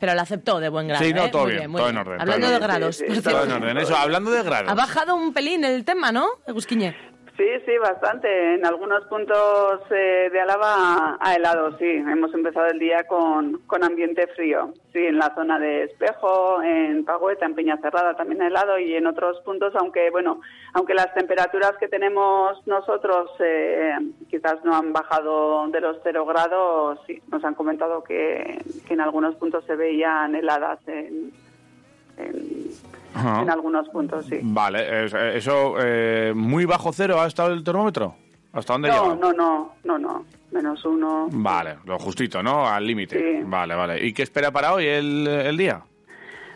Pero 0.00 0.14
lo 0.14 0.20
aceptó 0.22 0.58
de 0.58 0.70
buen 0.70 0.88
grado. 0.88 1.04
Sí, 1.04 1.12
no, 1.12 1.24
¿eh? 1.26 1.28
todo 1.28 1.42
Muy 1.44 1.52
bien, 1.52 1.70
muy 1.70 1.78
todo 1.78 1.90
en 1.90 1.96
orden, 1.98 2.20
Hablando 2.20 2.46
todo 2.46 2.54
de 2.54 2.60
grados. 2.60 2.96
Sí, 2.96 3.04
sí, 3.06 3.12
por 3.14 3.22
todo 3.22 3.32
Todo 3.32 3.42
cierto. 3.44 3.56
en 3.56 3.62
orden. 3.62 3.78
Eso, 3.84 3.96
hablando 3.96 4.30
de 4.30 4.42
grados. 4.42 4.70
Ha 4.70 4.74
bajado 4.74 5.14
un 5.14 5.32
pelín 5.34 5.62
el 5.64 5.84
tema, 5.84 6.10
¿no, 6.10 6.26
Egusquiñe? 6.46 6.96
Sí, 7.40 7.48
sí, 7.64 7.78
bastante. 7.78 8.56
En 8.56 8.66
algunos 8.66 9.06
puntos 9.06 9.80
eh, 9.90 10.28
de 10.30 10.40
Álava 10.42 11.16
ha 11.18 11.34
helado, 11.34 11.74
sí. 11.78 11.86
Hemos 11.86 12.34
empezado 12.34 12.66
el 12.66 12.78
día 12.78 13.04
con, 13.04 13.62
con 13.66 13.82
ambiente 13.82 14.26
frío. 14.36 14.74
Sí, 14.92 14.98
en 14.98 15.16
la 15.16 15.34
zona 15.34 15.58
de 15.58 15.84
Espejo, 15.84 16.62
en 16.62 17.02
Pagüeta, 17.06 17.46
en 17.46 17.54
Peñacerrada 17.54 18.14
también 18.14 18.42
ha 18.42 18.48
helado 18.48 18.78
y 18.78 18.94
en 18.94 19.06
otros 19.06 19.40
puntos, 19.40 19.74
aunque 19.74 20.10
bueno, 20.10 20.42
aunque 20.74 20.92
las 20.92 21.14
temperaturas 21.14 21.72
que 21.80 21.88
tenemos 21.88 22.58
nosotros 22.66 23.30
eh, 23.38 23.94
quizás 24.28 24.62
no 24.62 24.76
han 24.76 24.92
bajado 24.92 25.66
de 25.68 25.80
los 25.80 25.96
cero 26.02 26.26
grados, 26.26 26.98
sí, 27.06 27.22
nos 27.32 27.42
han 27.42 27.54
comentado 27.54 28.04
que, 28.04 28.58
en 28.86 29.00
algunos 29.00 29.34
puntos 29.36 29.64
se 29.64 29.76
veían 29.76 30.34
heladas 30.34 30.78
en, 30.88 31.32
Ajá. 33.14 33.42
en 33.42 33.50
algunos 33.50 33.88
puntos, 33.88 34.26
sí. 34.26 34.38
Vale, 34.42 34.78
eh, 35.06 35.32
eso, 35.36 35.74
eh, 35.80 36.32
muy 36.34 36.64
bajo 36.64 36.92
cero 36.92 37.20
ha 37.20 37.26
estado 37.26 37.52
el 37.52 37.64
termómetro. 37.64 38.14
¿Hasta 38.52 38.72
dónde 38.74 38.88
No, 38.88 39.02
llega? 39.04 39.16
no, 39.16 39.32
no, 39.32 39.74
no, 39.84 39.98
no. 39.98 40.24
Menos 40.50 40.84
uno. 40.84 41.28
Vale, 41.30 41.76
lo 41.84 41.98
justito, 41.98 42.42
¿no? 42.42 42.66
Al 42.66 42.84
límite. 42.84 43.18
Sí. 43.18 43.44
Vale, 43.44 43.74
vale. 43.76 44.04
¿Y 44.04 44.12
qué 44.12 44.22
espera 44.24 44.50
para 44.50 44.72
hoy 44.74 44.86
el, 44.86 45.26
el 45.28 45.56
día? 45.56 45.80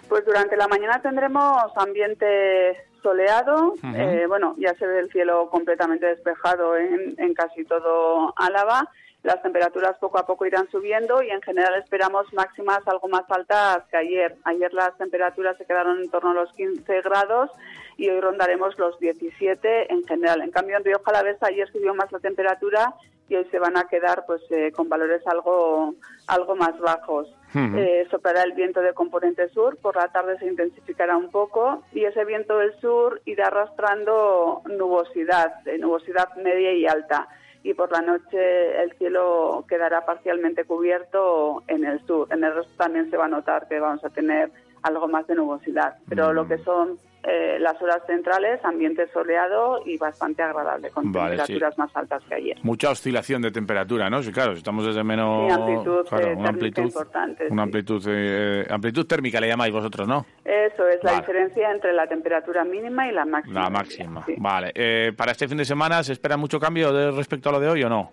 Pues 0.08 0.24
durante 0.26 0.56
la 0.56 0.66
mañana 0.66 1.00
tendremos 1.00 1.62
ambiente 1.76 2.76
soleado. 3.02 3.74
Eh, 3.94 4.24
bueno, 4.26 4.54
ya 4.58 4.74
se 4.74 4.86
ve 4.86 4.98
el 5.00 5.10
cielo 5.10 5.48
completamente 5.50 6.06
despejado 6.06 6.76
en, 6.76 7.14
en 7.18 7.34
casi 7.34 7.64
todo 7.64 8.32
Álava. 8.36 8.88
Las 9.24 9.40
temperaturas 9.40 9.96
poco 9.98 10.18
a 10.18 10.26
poco 10.26 10.44
irán 10.44 10.68
subiendo 10.70 11.22
y 11.22 11.30
en 11.30 11.40
general 11.40 11.74
esperamos 11.76 12.30
máximas 12.34 12.86
algo 12.86 13.08
más 13.08 13.24
altas 13.30 13.82
que 13.90 13.96
ayer. 13.96 14.36
Ayer 14.44 14.72
las 14.74 14.94
temperaturas 14.98 15.56
se 15.56 15.64
quedaron 15.64 15.98
en 16.02 16.10
torno 16.10 16.32
a 16.32 16.34
los 16.34 16.52
15 16.52 17.00
grados 17.00 17.50
y 17.96 18.10
hoy 18.10 18.20
rondaremos 18.20 18.78
los 18.78 18.98
17 19.00 19.90
en 19.90 20.04
general. 20.04 20.42
En 20.42 20.50
cambio, 20.50 20.76
en 20.76 20.84
Río 20.84 21.00
Jalavesa 21.02 21.46
ayer 21.46 21.66
subió 21.72 21.94
más 21.94 22.12
la 22.12 22.18
temperatura 22.18 22.94
y 23.30 23.36
hoy 23.36 23.46
se 23.50 23.58
van 23.58 23.78
a 23.78 23.84
quedar 23.84 24.24
pues 24.26 24.42
eh, 24.50 24.70
con 24.72 24.90
valores 24.90 25.26
algo 25.26 25.94
algo 26.26 26.54
más 26.54 26.78
bajos. 26.78 27.34
Eh, 27.54 28.06
soplará 28.10 28.42
el 28.42 28.52
viento 28.52 28.82
de 28.82 28.92
componente 28.92 29.48
sur, 29.50 29.78
por 29.78 29.96
la 29.96 30.08
tarde 30.08 30.38
se 30.38 30.46
intensificará 30.46 31.16
un 31.16 31.30
poco 31.30 31.82
y 31.92 32.04
ese 32.04 32.24
viento 32.24 32.58
del 32.58 32.78
sur 32.80 33.22
irá 33.24 33.46
arrastrando 33.46 34.60
nubosidad, 34.66 35.62
de 35.62 35.78
nubosidad 35.78 36.34
media 36.36 36.74
y 36.74 36.84
alta. 36.86 37.28
Y 37.64 37.72
por 37.72 37.90
la 37.90 38.02
noche 38.02 38.82
el 38.82 38.92
cielo 38.98 39.64
quedará 39.66 40.04
parcialmente 40.04 40.64
cubierto 40.64 41.62
en 41.66 41.84
el 41.84 42.04
sur. 42.06 42.28
En 42.30 42.44
el 42.44 42.54
resto 42.54 42.72
también 42.76 43.10
se 43.10 43.16
va 43.16 43.24
a 43.24 43.28
notar 43.28 43.66
que 43.68 43.80
vamos 43.80 44.04
a 44.04 44.10
tener 44.10 44.52
algo 44.84 45.08
más 45.08 45.26
de 45.26 45.34
nubosidad, 45.34 45.96
pero 46.08 46.30
Mm. 46.30 46.34
lo 46.34 46.46
que 46.48 46.58
son 46.58 46.98
eh, 47.26 47.56
las 47.58 47.80
horas 47.80 48.02
centrales, 48.06 48.62
ambiente 48.66 49.08
soleado 49.10 49.80
y 49.86 49.96
bastante 49.96 50.42
agradable, 50.42 50.90
con 50.90 51.10
Vale, 51.10 51.36
temperaturas 51.38 51.78
más 51.78 51.96
altas 51.96 52.22
que 52.28 52.34
ayer. 52.34 52.58
Mucha 52.62 52.90
oscilación 52.90 53.40
de 53.40 53.50
temperatura, 53.50 54.10
¿no? 54.10 54.22
Sí, 54.22 54.30
claro, 54.30 54.52
si 54.52 54.58
estamos 54.58 54.84
desde 54.84 55.02
menos... 55.02 55.48
Y 55.50 55.54
amplitud, 55.54 56.06
claro, 56.06 56.26
eh, 56.28 56.34
una 56.34 56.44
térmica 56.44 56.50
amplitud, 56.50 56.82
importante, 56.82 57.44
Una 57.50 57.62
sí. 57.62 57.66
amplitud, 57.66 58.02
eh, 58.08 58.66
amplitud 58.68 59.06
térmica 59.06 59.40
le 59.40 59.48
llamáis 59.48 59.72
vosotros, 59.72 60.06
¿no? 60.06 60.26
Eso 60.44 60.86
es 60.86 61.02
la 61.02 61.12
diferencia 61.20 61.70
entre 61.72 61.94
la 61.94 62.06
temperatura 62.06 62.62
mínima 62.62 63.08
y 63.08 63.12
la 63.12 63.24
máxima. 63.24 63.58
La 63.62 63.70
máxima. 63.70 64.22
sí. 64.26 64.34
Vale. 64.36 64.72
Eh, 64.74 65.12
¿Para 65.16 65.32
este 65.32 65.48
fin 65.48 65.56
de 65.56 65.64
semana 65.64 66.02
se 66.02 66.12
espera 66.12 66.36
mucho 66.36 66.60
cambio 66.60 66.92
de 66.92 67.10
respecto 67.10 67.48
a 67.48 67.52
lo 67.52 67.60
de 67.60 67.68
hoy 67.70 67.82
o 67.84 67.88
no? 67.88 68.12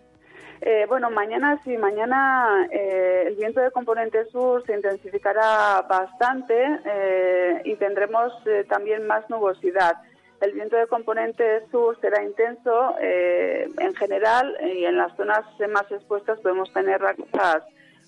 Eh, 0.64 0.86
bueno, 0.88 1.10
mañana 1.10 1.60
sí, 1.64 1.76
mañana 1.76 2.68
eh, 2.70 3.24
el 3.26 3.36
viento 3.36 3.62
de 3.62 3.72
componente 3.72 4.26
sur 4.26 4.64
se 4.68 4.76
intensificará 4.76 5.82
bastante 5.90 6.80
eh, 6.86 7.62
y 7.66 7.76
tendremos 7.78 8.32
eh, 8.46 8.64
también 8.70 9.08
más 9.08 9.28
nubosidad. 9.28 9.96
El 10.40 10.54
viento 10.54 10.76
de 10.76 10.86
componente 10.86 11.68
sur 11.72 12.00
será 12.00 12.24
intenso 12.24 12.96
en 13.00 13.94
general 13.94 14.58
y 14.76 14.86
en 14.86 14.98
las 14.98 15.16
zonas 15.16 15.46
más 15.70 15.92
expuestas 15.92 16.40
podemos 16.40 16.74
tener 16.74 17.00
ráfagas 17.00 17.64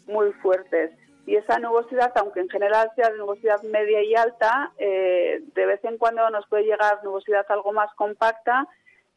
muy 0.08 0.32
fuertes. 0.42 0.90
Y 1.28 1.36
esa 1.36 1.60
nubosidad, 1.60 2.12
aunque 2.16 2.40
en 2.40 2.50
general 2.50 2.90
sea 2.96 3.12
de 3.12 3.20
nubosidad 3.20 3.62
media 3.62 4.02
y 4.02 4.16
alta, 4.16 4.72
de 4.80 5.66
vez 5.68 5.86
en 5.86 6.00
cuando 6.00 6.28
nos 6.32 6.48
puede 6.48 6.64
llegar 6.64 7.04
nubosidad 7.04 7.46
algo 7.50 7.72
más 7.72 7.94
compacta 7.94 8.68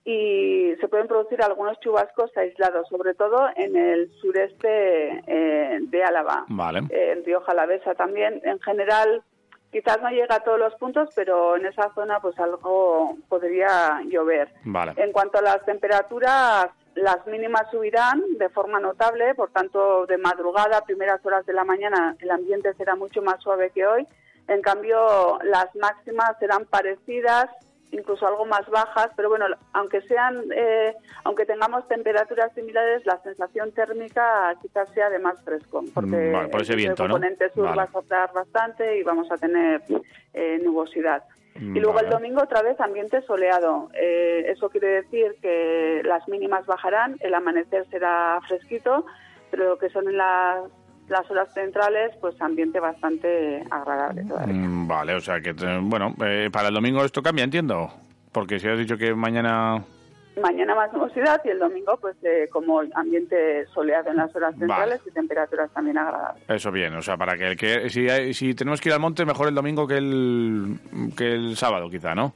y 0.09 0.77
se 0.81 0.87
pueden 0.87 1.09
producir 1.09 1.43
algunos 1.43 1.81
chubascos 1.81 2.31
aislados, 2.37 2.89
sobre 2.89 3.15
todo 3.15 3.49
en 3.57 3.77
el 3.77 4.09
sureste 4.21 5.21
eh, 5.27 5.79
de 5.81 6.05
Álava. 6.05 6.45
Vale. 6.47 6.83
Eh, 6.91 7.15
en 7.17 7.25
Rioja 7.25 7.51
Alavesa 7.51 7.93
también. 7.97 8.41
En 8.45 8.61
general, 8.61 9.25
quizás 9.73 10.01
no 10.01 10.09
llega 10.11 10.37
a 10.37 10.45
todos 10.45 10.61
los 10.61 10.77
puntos, 10.77 11.11
pero 11.17 11.57
en 11.57 11.67
esa 11.67 11.93
zona 11.93 12.21
pues 12.21 12.39
algo 12.39 13.17
podría 13.29 14.01
llover. 14.09 14.49
Vale. 14.63 14.93
En 14.97 15.11
cuanto 15.11 15.39
a 15.39 15.43
las 15.43 15.65
temperaturas, 15.65 16.69
las 16.95 17.27
mínimas 17.27 17.69
subirán 17.73 18.23
de 18.39 18.49
forma 18.49 18.79
notable, 18.79 19.35
por 19.35 19.51
tanto, 19.51 20.07
de 20.07 20.19
madrugada, 20.19 20.83
primeras 20.83 21.25
horas 21.27 21.45
de 21.47 21.53
la 21.53 21.65
mañana, 21.65 22.15
el 22.21 22.31
ambiente 22.31 22.73
será 22.75 22.95
mucho 22.95 23.23
más 23.23 23.43
suave 23.43 23.71
que 23.71 23.85
hoy. 23.85 24.07
En 24.47 24.63
cambio, 24.63 25.41
las 25.43 25.75
máximas 25.75 26.39
serán 26.39 26.65
parecidas, 26.67 27.51
incluso 27.93 28.27
algo 28.27 28.45
más 28.45 28.67
bajas, 28.69 29.11
pero 29.17 29.29
bueno, 29.29 29.47
aunque 29.73 30.01
sean, 30.03 30.43
eh, 30.55 30.95
aunque 31.25 31.47
tengamos 31.47 31.87
temperaturas 31.89 32.53
similares, 32.55 33.05
la 33.07 33.19
sensación 33.23 33.73
térmica 33.73 34.55
quizás 34.61 34.89
sea 34.95 35.09
de 35.11 35.19
más 35.19 35.41
fresco, 35.45 35.83
porque 35.95 36.17
Mm, 36.17 36.33
vale, 36.33 36.49
por 36.49 36.63
ese 36.63 36.73
el 36.73 36.79
viento, 36.79 37.05
¿no? 37.07 37.15
componente 37.15 37.51
sur 37.51 37.65
Vale. 37.65 37.77
va 37.77 37.83
a 37.85 37.93
soplar 37.93 38.33
bastante 38.33 38.99
y 38.99 39.03
vamos 39.03 39.31
a 39.31 39.37
tener 39.37 39.83
eh, 40.35 40.61
nubosidad. 40.63 41.23
Y 41.55 41.81
luego 41.81 41.99
el 42.01 42.07
Vale. 42.07 42.17
domingo 42.17 42.43
otra 42.43 42.61
vez 42.61 42.79
ambiente 42.81 43.23
soleado. 43.23 43.89
Eh, 43.95 44.45
eso 44.49 44.69
quiere 44.69 44.89
decir 45.03 45.37
que 45.41 46.03
las 46.05 46.29
mínimas 46.29 46.67
bajarán, 46.67 47.17
el 47.21 47.33
amanecer 47.33 47.87
será 47.89 48.39
fresquito, 48.47 49.07
pero 49.51 49.71
lo 49.71 49.79
que 49.79 49.89
son 49.89 50.07
en 50.07 50.19
las, 50.19 50.65
las 51.09 51.31
horas 51.31 51.53
centrales, 51.55 52.13
pues 52.21 52.41
ambiente 52.41 52.81
bastante 52.81 53.63
agradable 53.71 54.25
todavía. 54.25 54.55
Mm, 54.55 54.89
Vale, 54.89 55.15
o 55.15 55.21
sea 55.21 55.41
que, 55.41 55.51
eh, 55.51 55.81
bueno, 55.83 56.15
eh, 56.25 56.49
para 56.53 56.69
el 56.69 56.75
domingo 56.75 57.05
esto 57.05 57.23
cambia, 57.23 57.45
entiendo. 57.45 57.91
Porque 58.33 58.59
si 58.59 58.69
has 58.69 58.79
dicho 58.79 58.97
que 58.97 59.15
mañana... 59.15 59.83
Mañana 60.43 60.75
más 60.75 60.93
nubosidad 60.93 61.41
y 61.47 61.49
el 61.49 61.59
domingo, 61.59 61.97
pues 61.99 62.15
eh, 62.23 62.47
como 62.53 62.83
ambiente 62.95 63.65
soleado 63.73 64.11
en 64.11 64.19
las 64.19 64.37
horas 64.37 64.55
centrales 64.59 65.01
y 65.07 65.11
temperaturas 65.11 65.71
también 65.73 65.97
agradables. 65.97 66.45
Eso 66.47 66.71
bien, 66.71 66.95
o 66.95 67.01
sea, 67.01 67.17
para 67.17 67.39
que, 67.39 67.47
el 67.47 67.57
que 67.57 67.89
si, 67.89 68.35
si 68.35 68.55
tenemos 68.55 68.83
que 68.83 68.91
ir 68.91 68.93
al 68.93 69.01
monte, 69.01 69.25
mejor 69.25 69.49
el 69.49 69.55
domingo 69.55 69.87
que 69.87 69.97
el, 69.97 70.79
que 71.17 71.33
el 71.33 71.57
sábado, 71.57 71.89
quizá, 71.89 72.15
¿no? 72.15 72.35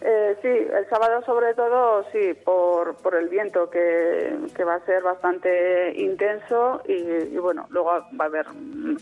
Eh, 0.00 0.36
sí, 0.42 0.48
el 0.48 0.88
sábado 0.88 1.22
sobre 1.26 1.54
todo, 1.54 2.04
sí, 2.12 2.34
por, 2.44 2.96
por 3.02 3.14
el 3.16 3.28
viento 3.28 3.68
que, 3.68 4.36
que 4.54 4.64
va 4.64 4.76
a 4.76 4.84
ser 4.86 5.02
bastante 5.02 5.92
intenso 6.00 6.82
y, 6.86 7.34
y 7.34 7.38
bueno, 7.38 7.66
luego 7.70 7.88
va 7.90 8.24
a 8.24 8.28
haber 8.28 8.46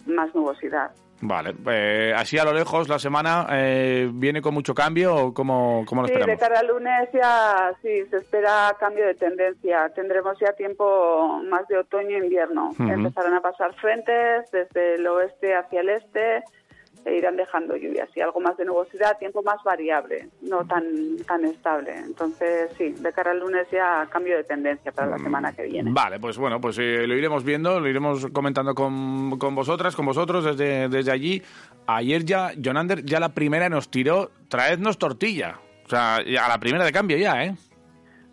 más 0.07 0.35
nubosidad. 0.35 0.91
Vale, 1.23 1.55
eh, 1.71 2.13
así 2.15 2.39
a 2.39 2.45
lo 2.45 2.53
lejos 2.53 2.91
la 2.91 2.99
semana 2.99 3.47
eh, 3.51 4.07
viene 4.13 4.43
con 4.43 4.53
mucho 4.53 4.75
cambio 4.75 5.15
o 5.15 5.33
cómo, 5.35 5.83
cómo 5.87 6.03
lo 6.03 6.09
Sí, 6.09 6.13
de 6.15 6.21
esperamos. 6.21 6.41
cara 6.43 6.61
al 6.61 6.67
lunes 6.67 7.09
ya 7.13 7.73
sí, 7.81 8.05
se 8.11 8.17
espera 8.19 8.77
cambio 8.79 9.07
de 9.07 9.15
tendencia. 9.15 9.89
Tendremos 9.95 10.39
ya 10.39 10.53
tiempo 10.53 11.41
más 11.49 11.67
de 11.69 11.79
otoño-invierno. 11.79 12.69
Ujú. 12.73 12.83
Empezarán 12.91 13.33
a 13.33 13.41
pasar 13.41 13.75
frentes 13.77 14.51
desde 14.51 14.97
el 14.97 15.07
oeste 15.07 15.55
hacia 15.55 15.81
el 15.81 15.89
este 15.89 16.37
e 16.37 16.43
irán 17.15 17.37
dejando 17.37 17.77
lluvias 17.77 18.09
y 18.15 18.21
algo 18.21 18.41
más 18.41 18.57
de 18.57 18.65
nubosidad, 18.65 19.19
tiempo 19.19 19.43
más 19.43 19.63
variable, 19.65 20.29
no 20.43 20.67
tan, 20.67 21.17
tan 21.27 21.45
estable. 21.45 21.95
Entonces, 21.97 22.71
sí, 22.77 22.91
de 22.91 23.13
cara 23.13 23.31
al 23.31 23.41
lunes 23.41 23.67
ya 23.71 24.07
cambio 24.11 24.37
de 24.37 24.45
tendencia 24.45 24.93
para 24.93 25.09
la 25.09 25.19
semana 25.19 25.53
que 25.53 25.65
viene. 25.65 25.91
Vale, 25.93 26.19
pues 26.19 26.39
bueno, 26.39 26.61
pues 26.61 26.79
eh, 26.79 27.07
lo 27.07 27.15
iremos 27.15 27.45
viendo, 27.45 27.81
lo 27.81 27.89
iremos 27.89 28.27
comentando 28.33 28.75
con, 28.75 29.39
con 29.39 29.55
vosotras, 29.55 29.95
con 29.95 30.07
vosotros 30.07 30.45
desde, 30.45 30.89
desde 30.89 31.13
allí. 31.13 31.43
Ayer 31.87 32.25
ya, 32.25 32.53
Jonander, 32.57 33.05
ya 33.05 33.21
la 33.21 33.31
primera 33.31 33.69
nos 33.69 33.91
tiró, 33.91 34.31
traednos 34.49 34.99
tortilla. 34.99 35.59
O 35.85 35.89
sea, 35.89 36.17
a 36.17 36.49
la 36.49 36.59
primera 36.59 36.85
de 36.85 36.93
cambio 36.93 37.17
ya, 37.17 37.45
¿eh? 37.45 37.55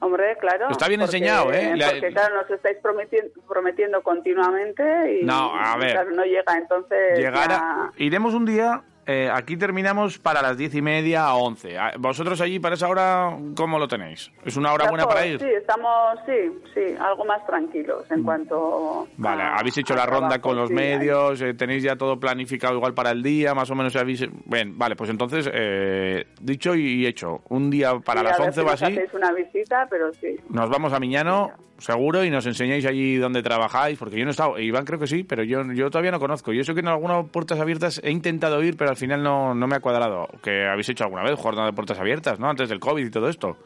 Hombre, 0.04 0.36
claro. 0.38 0.68
Está 0.70 0.90
bien 0.90 1.00
porque- 1.00 1.16
enseñado, 1.16 1.54
¿eh? 1.54 1.76
Porque, 1.92 2.12
claro, 2.12 2.36
nos 2.36 2.50
estáis 2.52 2.78
prometiendo, 2.82 3.32
prometiendo 3.48 4.04
continuamente 4.04 5.20
y 5.22 5.24
No, 5.24 5.56
a 5.56 5.78
ver. 5.78 5.92
claro, 5.94 6.12
no 6.12 6.26
llega. 6.26 6.58
Entonces, 6.58 7.18
Llegar 7.18 7.50
ya- 7.50 7.58
a- 7.58 7.92
Iremos 7.98 8.34
un 8.34 8.46
día, 8.46 8.82
eh, 9.06 9.30
aquí 9.34 9.58
terminamos 9.58 10.18
para 10.20 10.42
las 10.42 10.58
diez 10.58 10.74
y 10.76 10.82
media 10.82 11.26
a 11.26 11.36
once. 11.36 11.78
Ah, 11.78 11.92
¿Vosotros 12.00 12.40
allí 12.42 12.60
para 12.60 12.76
esa 12.76 12.88
hora 12.88 13.38
cómo 13.56 13.78
lo 13.80 13.88
tenéis? 13.88 14.32
¿Es 14.46 14.56
una 14.58 14.72
hora 14.74 14.90
buena 14.90 15.06
para 15.08 15.26
ir? 15.26 15.40
Sí, 15.40 15.46
estamos, 15.58 16.20
sí, 16.26 16.52
sí, 16.74 16.96
algo 17.00 17.26
más 17.26 17.46
tranquilos 17.46 18.06
en 18.12 18.24
cuanto. 18.24 19.08
Vale, 19.18 19.44
a- 19.44 19.56
habéis 19.58 19.78
hecho 19.78 19.96
la 19.96 20.06
ronda 20.06 20.30
trabajo, 20.30 20.42
con 20.50 20.56
los 20.58 20.70
sí, 20.70 20.76
medios, 20.76 21.42
eh, 21.42 21.54
tenéis 21.54 21.84
ya 21.84 21.96
todo 21.96 22.20
planificado 22.20 22.76
igual 22.76 22.94
para 22.94 23.12
el 23.12 23.22
día, 23.24 23.54
más 23.54 23.70
o 23.72 23.76
menos 23.76 23.96
habéis... 23.96 24.26
Bien, 24.46 24.78
vale, 24.78 24.96
pues 24.96 25.10
entonces, 25.10 25.50
eh, 25.54 26.26
dicho 26.42 26.76
y 26.76 27.06
hecho, 27.06 27.42
un 27.50 27.70
día 27.70 28.00
para 28.00 28.22
Sí, 28.22 28.28
las 28.28 28.40
11 28.40 28.60
si 28.62 28.66
va 28.66 28.74
así, 28.74 28.86
hacéis 28.86 29.14
una 29.14 29.32
visita, 29.34 29.88
pero 29.90 30.12
sí. 30.14 30.36
nos 30.50 30.70
vamos 30.70 30.94
a 30.94 31.00
Miñano, 31.00 31.52
seguro, 31.84 32.24
y 32.24 32.30
nos 32.30 32.46
enseñáis 32.46 32.86
allí 32.86 33.18
donde 33.18 33.44
trabajáis, 33.44 34.00
porque 34.00 34.18
yo 34.18 34.24
no 34.24 34.30
he 34.30 34.32
estado, 34.32 34.58
Iván 34.58 34.86
creo 34.86 35.00
que 35.00 35.08
sí, 35.08 35.24
pero 35.24 35.44
yo, 35.44 35.62
yo 35.74 35.90
todavía 35.90 36.12
no 36.12 36.20
conozco. 36.20 36.54
Y 36.54 36.60
eso 36.60 36.74
que 36.74 36.80
en 36.80 36.88
algunas 36.88 37.30
puertas 37.30 37.60
abiertas 37.60 38.00
he 38.04 38.12
intentado 38.12 38.64
ir, 38.64 38.78
pero 38.78 38.90
al 38.92 38.96
final 38.98 39.22
no, 39.22 39.54
no 39.54 39.68
me 39.68 39.76
ha 39.76 39.80
cuadrado. 39.80 40.28
Que 40.42 40.66
habéis 40.66 40.90
hecho 40.90 41.04
alguna 41.04 41.24
vez, 41.24 41.38
jornada 41.38 41.68
de 41.68 41.74
puertas 41.74 42.00
abiertas, 42.00 42.40
¿no? 42.40 42.50
Antes 42.50 42.70
del 42.70 42.80
COVID 42.80 43.06
y 43.06 43.12
todo 43.12 43.28
esto. 43.28 43.58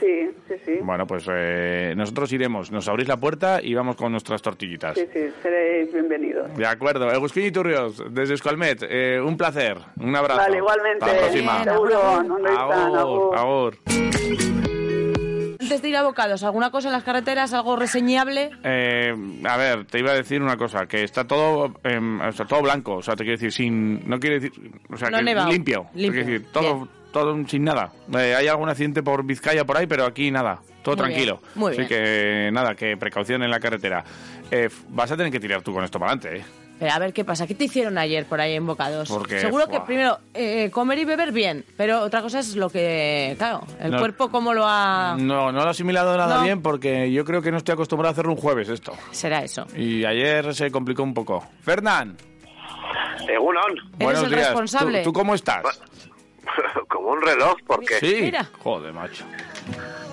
Sí, 0.00 0.30
sí, 0.48 0.54
sí. 0.64 0.72
Bueno, 0.82 1.06
pues 1.06 1.26
eh, 1.30 1.92
nosotros 1.96 2.32
iremos, 2.32 2.70
nos 2.72 2.88
abrís 2.88 3.06
la 3.06 3.18
puerta 3.18 3.60
y 3.62 3.74
vamos 3.74 3.96
con 3.96 4.10
nuestras 4.12 4.40
tortillitas. 4.40 4.98
Sí, 4.98 5.06
sí, 5.12 5.28
seréis 5.42 5.92
bienvenidos. 5.92 6.56
De 6.56 6.66
acuerdo. 6.66 7.10
Egusquín 7.12 7.44
y 7.44 7.50
Turrios, 7.50 8.02
desde 8.10 8.34
Escolmet, 8.34 8.82
eh, 8.88 9.20
un 9.20 9.36
placer. 9.36 9.76
Un 10.00 10.16
abrazo. 10.16 10.40
Vale, 10.40 10.56
igualmente. 10.56 11.04
Hasta 11.04 11.16
la 11.16 11.22
próxima. 11.22 11.52
Bien, 11.62 11.74
Seguro. 11.74 12.00
¿dónde 12.26 12.50
están? 12.50 12.96
Agur, 12.96 13.38
Agur. 13.38 14.73
Antes 15.64 15.80
de 15.82 15.88
ir 15.88 15.96
a 15.96 16.02
bocados, 16.02 16.42
¿alguna 16.44 16.70
cosa 16.70 16.88
en 16.88 16.92
las 16.92 17.04
carreteras, 17.04 17.52
algo 17.54 17.74
reseñable? 17.76 18.50
Eh, 18.62 19.14
a 19.44 19.56
ver, 19.56 19.86
te 19.86 19.98
iba 19.98 20.10
a 20.10 20.14
decir 20.14 20.42
una 20.42 20.56
cosa, 20.58 20.86
que 20.86 21.02
está 21.04 21.24
todo, 21.26 21.74
em, 21.82 22.20
o 22.20 22.32
sea, 22.32 22.44
todo 22.46 22.60
blanco, 22.62 22.96
o 22.96 23.02
sea, 23.02 23.16
te 23.16 23.24
quiero 23.24 23.38
decir, 23.38 23.50
sin, 23.50 24.06
no 24.08 24.20
quiere 24.20 24.40
decir, 24.40 24.52
o 24.92 24.96
sea, 24.98 25.08
No 25.10 25.18
que 25.18 25.24
limpio, 25.24 25.86
Limpio. 25.94 26.24
decir, 26.24 26.46
todo, 26.52 26.74
Bien. 26.76 26.88
todo 27.12 27.48
sin 27.48 27.64
nada. 27.64 27.90
Eh, 28.14 28.34
hay 28.36 28.46
algún 28.46 28.68
accidente 28.68 29.02
por 29.02 29.24
Vizcaya 29.24 29.64
por 29.64 29.78
ahí, 29.78 29.86
pero 29.86 30.04
aquí 30.04 30.30
nada, 30.30 30.60
todo 30.82 30.96
Muy 30.96 31.04
tranquilo. 31.04 31.38
bien, 31.40 31.50
muy 31.54 31.72
Así 31.72 31.76
bien. 31.78 31.88
que 31.88 32.50
nada, 32.52 32.74
que 32.74 32.96
precaución 32.98 33.42
en 33.42 33.50
la 33.50 33.58
carretera. 33.58 34.04
Eh, 34.50 34.68
vas 34.90 35.10
a 35.10 35.16
tener 35.16 35.32
que 35.32 35.40
tirar 35.40 35.62
tú 35.62 35.72
con 35.72 35.82
esto 35.82 35.98
para 35.98 36.12
adelante, 36.12 36.40
¿eh? 36.40 36.63
Pero 36.78 36.92
a 36.92 36.98
ver 36.98 37.12
qué 37.12 37.24
pasa. 37.24 37.46
¿Qué 37.46 37.54
te 37.54 37.64
hicieron 37.64 37.96
ayer 37.98 38.26
por 38.26 38.40
ahí 38.40 38.54
en 38.54 38.66
bocados? 38.66 39.08
Porque, 39.08 39.38
Seguro 39.38 39.68
que 39.68 39.80
primero 39.80 40.18
eh, 40.34 40.70
comer 40.72 40.98
y 40.98 41.04
beber 41.04 41.30
bien, 41.32 41.64
pero 41.76 42.00
otra 42.00 42.20
cosa 42.20 42.40
es 42.40 42.56
lo 42.56 42.68
que, 42.68 43.34
claro, 43.38 43.60
el 43.80 43.92
No. 43.92 43.98
cuerpo 43.98 44.28
cómo 44.30 44.52
lo 44.52 44.64
ha... 44.66 45.16
No, 45.18 45.52
no 45.52 45.60
lo 45.60 45.66
he 45.66 45.70
asimilado 45.70 46.16
nada 46.16 46.38
No. 46.38 46.42
bien 46.42 46.62
porque 46.62 47.12
yo 47.12 47.24
creo 47.24 47.40
que 47.42 47.50
no 47.52 47.58
estoy 47.58 47.74
acostumbrado 47.74 48.10
a 48.10 48.12
hacerlo 48.12 48.32
un 48.32 48.38
jueves 48.38 48.68
esto. 48.68 48.92
Será 49.12 49.42
eso. 49.44 49.66
Y 49.76 50.04
ayer 50.04 50.52
se 50.54 50.70
complicó 50.72 51.02
un 51.04 51.14
poco. 51.14 51.46
Fernán, 51.62 52.16
Egunon, 53.28 53.62
¿Eres 53.98 54.22
el 54.22 54.30
días. 54.30 54.46
responsable? 54.48 54.98
¿Tú, 55.02 55.12
tú 55.12 55.18
cómo 55.20 55.34
estás? 55.34 55.62
como 56.88 57.10
un 57.10 57.22
reloj, 57.22 57.54
¿por 57.66 57.84
qué? 57.84 57.94
Sí. 58.00 58.18
Mira. 58.20 58.44
Joder, 58.58 58.92
macho. 58.92 59.24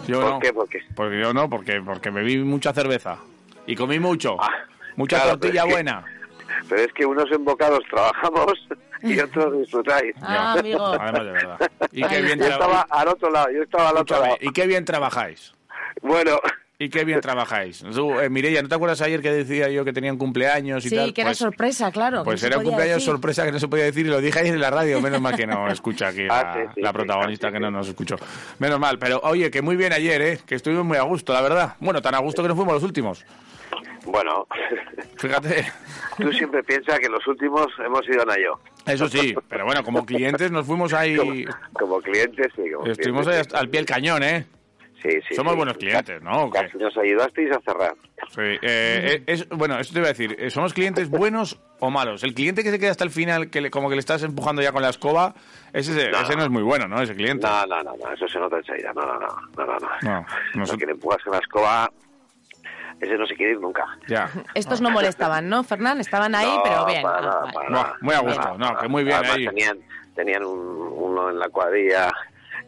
Yo 0.07 0.21
¿Por 0.21 0.29
no. 0.31 0.39
qué? 0.39 0.53
¿Por 0.53 0.69
qué? 0.69 0.79
Porque 0.95 1.19
yo 1.19 1.33
no, 1.33 1.49
porque, 1.49 1.81
porque 1.83 2.09
bebí 2.09 2.37
mucha 2.37 2.71
cerveza. 2.73 3.17
Y 3.67 3.75
comí 3.75 3.99
mucho. 3.99 4.37
Ah, 4.41 4.47
mucha 4.95 5.17
claro, 5.17 5.31
tortilla 5.39 5.63
pero 5.63 5.63
es 5.63 5.67
que- 5.67 5.73
buena. 5.73 6.05
Pero 6.69 6.81
es 6.81 6.93
que 6.93 7.05
unos 7.05 7.31
embocados 7.31 7.79
trabajamos 7.89 8.53
y 9.01 9.19
otros 9.19 9.57
disfrutáis. 9.59 10.13
Ah, 10.21 10.55
amigo. 10.57 10.85
Además 10.85 11.25
de 11.25 11.31
verdad. 11.31 11.57
Y 11.91 12.03
qué 12.03 12.21
bien 12.21 12.39
Yo 12.39 12.45
estaba 12.45 12.85
trabajáis. 12.85 12.91
al 12.91 13.07
otro 13.09 13.29
lado, 13.31 13.47
yo 13.51 13.61
estaba 13.63 13.89
al 13.89 13.97
otro 13.97 14.19
lado. 14.21 14.37
¿Y 14.39 14.51
qué 14.53 14.65
bien 14.67 14.85
trabajáis? 14.85 15.53
Bueno, 16.01 16.39
Y 16.79 16.89
qué 16.89 17.03
bien 17.05 17.21
trabajáis. 17.21 17.83
Tú, 17.93 18.19
eh, 18.19 18.27
Mireia, 18.29 18.61
¿no 18.63 18.67
te 18.69 18.73
acuerdas 18.73 19.01
ayer 19.01 19.21
que 19.21 19.29
decía 19.31 19.69
yo 19.69 19.85
que 19.85 19.93
tenían 19.93 20.17
cumpleaños 20.17 20.83
y 20.85 20.89
Sí, 20.89 20.95
tal? 20.95 21.13
que 21.13 21.21
era 21.21 21.29
Pues- 21.31 21.37
sorpresa, 21.37 21.91
claro. 21.91 22.23
Pues 22.23 22.41
era 22.41 22.57
un 22.57 22.63
cumpleaños 22.63 22.95
decir. 22.95 23.11
sorpresa 23.11 23.45
que 23.45 23.51
no 23.51 23.59
se 23.59 23.67
podía 23.67 23.83
decir 23.83 24.07
y 24.07 24.09
lo 24.09 24.19
dije 24.19 24.39
ayer 24.39 24.55
en 24.55 24.61
la 24.61 24.71
radio. 24.71 24.99
Menos 24.99 25.21
mal 25.21 25.35
que 25.35 25.45
no 25.45 25.67
escucha 25.71 26.07
aquí 26.07 26.23
la, 26.23 26.39
Ah, 26.39 26.53
sí, 26.55 26.59
sí, 26.75 26.81
la 26.81 26.89
sí, 26.89 26.93
protagonista 26.93 27.47
sí, 27.49 27.51
que 27.53 27.57
sí. 27.59 27.61
no 27.61 27.69
nos 27.71 27.87
escuchó. 27.87 28.15
Menos 28.57 28.79
mal, 28.79 28.97
pero 28.97 29.19
oye, 29.23 29.51
que 29.51 29.61
muy 29.61 29.75
bien 29.75 29.93
ayer, 29.93 30.21
¿eh? 30.23 30.39
Que 30.43 30.55
estuvimos 30.55 30.83
muy 30.85 30.97
a 30.97 31.03
gusto, 31.03 31.33
la 31.33 31.41
verdad. 31.41 31.75
Bueno, 31.81 32.01
tan 32.01 32.15
a 32.15 32.19
gusto 32.19 32.41
que 32.41 32.47
no 32.47 32.55
fuimos 32.55 32.73
los 32.73 32.83
últimos. 32.83 33.23
Bueno, 34.05 34.47
Fíjate. 35.17 35.71
tú 36.17 36.31
siempre 36.33 36.63
piensas 36.63 36.99
que 36.99 37.07
los 37.09 37.25
últimos 37.27 37.67
hemos 37.85 38.07
ido 38.07 38.21
a 38.29 38.37
yo. 38.37 38.59
Eso 38.85 39.07
sí, 39.07 39.35
pero 39.47 39.65
bueno, 39.65 39.83
como 39.83 40.05
clientes 40.05 40.51
nos 40.51 40.65
fuimos 40.65 40.91
ahí. 40.93 41.15
Como, 41.15 41.33
como 41.73 42.01
clientes, 42.01 42.47
sí. 42.55 42.71
Como 42.71 42.87
Estuvimos 42.87 43.27
ahí 43.27 43.33
clientes, 43.33 43.53
al 43.53 43.69
pie 43.69 43.79
del 43.79 43.85
cañón, 43.85 44.23
¿eh? 44.23 44.45
Sí, 45.03 45.09
sí. 45.27 45.35
Somos 45.35 45.53
sí. 45.53 45.57
buenos 45.57 45.77
clientes, 45.77 46.21
¿no? 46.21 46.49
Nos 46.79 46.97
ayudasteis 46.97 47.51
a 47.51 47.59
cerrar. 47.61 47.93
Sí, 48.29 48.41
eh, 48.41 48.59
eh, 48.61 49.23
es, 49.25 49.49
bueno, 49.49 49.79
eso 49.79 49.93
te 49.93 49.99
iba 49.99 50.07
a 50.07 50.11
decir. 50.13 50.35
eh, 50.37 50.51
¿Somos 50.51 50.73
clientes 50.73 51.09
buenos 51.09 51.59
o 51.79 51.89
malos? 51.89 52.23
El 52.23 52.35
cliente 52.35 52.63
que 52.63 52.69
se 52.69 52.77
queda 52.77 52.91
hasta 52.91 53.03
el 53.03 53.09
final, 53.09 53.49
que 53.49 53.61
le- 53.61 53.71
como 53.71 53.89
que 53.89 53.95
le 53.95 53.99
estás 53.99 54.21
empujando 54.21 54.61
ya 54.61 54.71
con 54.71 54.83
la 54.83 54.89
escoba, 54.89 55.33
ese, 55.73 56.11
No. 56.11 56.21
ese 56.21 56.35
no 56.35 56.43
es 56.43 56.49
muy 56.51 56.61
bueno, 56.61 56.87
¿no? 56.87 57.01
Ese 57.01 57.15
cliente. 57.15 57.47
No, 57.47 57.65
no, 57.65 57.81
no, 57.83 57.95
no, 57.97 58.11
eso 58.13 58.27
se 58.27 58.37
nota 58.39 58.57
enseguida. 58.57 58.93
No, 58.93 59.01
no, 59.01 59.19
no, 59.19 59.27
no, 59.57 59.65
no. 59.65 59.79
no. 59.79 60.25
No, 60.55 60.65
no 60.65 60.77
que 60.77 60.85
le 60.85 60.91
empujas 60.91 61.23
con 61.23 61.33
la 61.33 61.39
escoba, 61.39 61.91
ese 63.01 63.17
no 63.17 63.25
se 63.25 63.35
quiere 63.35 63.53
ir 63.53 63.59
nunca. 63.59 63.85
Ya. 64.07 64.29
Estos 64.53 64.79
no 64.81 64.89
molestaban, 64.91 65.49
¿no, 65.49 65.63
Fernán? 65.63 65.99
Estaban 65.99 66.33
ahí, 66.35 66.47
No, 66.55 66.63
pero 66.63 66.85
bien. 66.85 67.01
para 67.03 67.17
Ah, 67.17 67.21
nada, 67.21 67.51
para 67.53 67.69
nada. 67.69 67.95
muy 68.01 68.13
a 68.15 68.19
gusto, 68.19 68.57
no, 68.57 68.77
que 68.77 68.87
muy 68.87 69.03
bien 69.03 69.15
Además, 69.17 69.35
ahí. 69.37 69.45
Tenían, 69.47 69.77
tenían 70.15 70.43
un- 70.45 70.93
uno 70.95 71.29
en 71.29 71.39
la 71.39 71.49
cuadrilla 71.49 72.09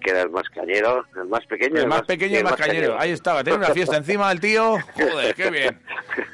que 0.01 0.09
era 0.11 0.23
el 0.23 0.31
más 0.31 0.43
cañero, 0.49 1.05
el 1.15 1.29
más 1.29 1.45
pequeño. 1.45 1.77
El 1.79 1.87
más 1.87 2.01
pequeño 2.01 2.33
y 2.33 2.37
el 2.39 2.43
más 2.43 2.57
cañero. 2.57 2.99
Ahí 2.99 3.11
estaba, 3.11 3.41
tiene 3.41 3.59
una 3.59 3.69
fiesta 3.69 3.95
encima 3.95 4.27
del 4.29 4.41
tío. 4.41 4.77
Joder, 4.95 5.33
qué 5.33 5.49
bien. 5.49 5.79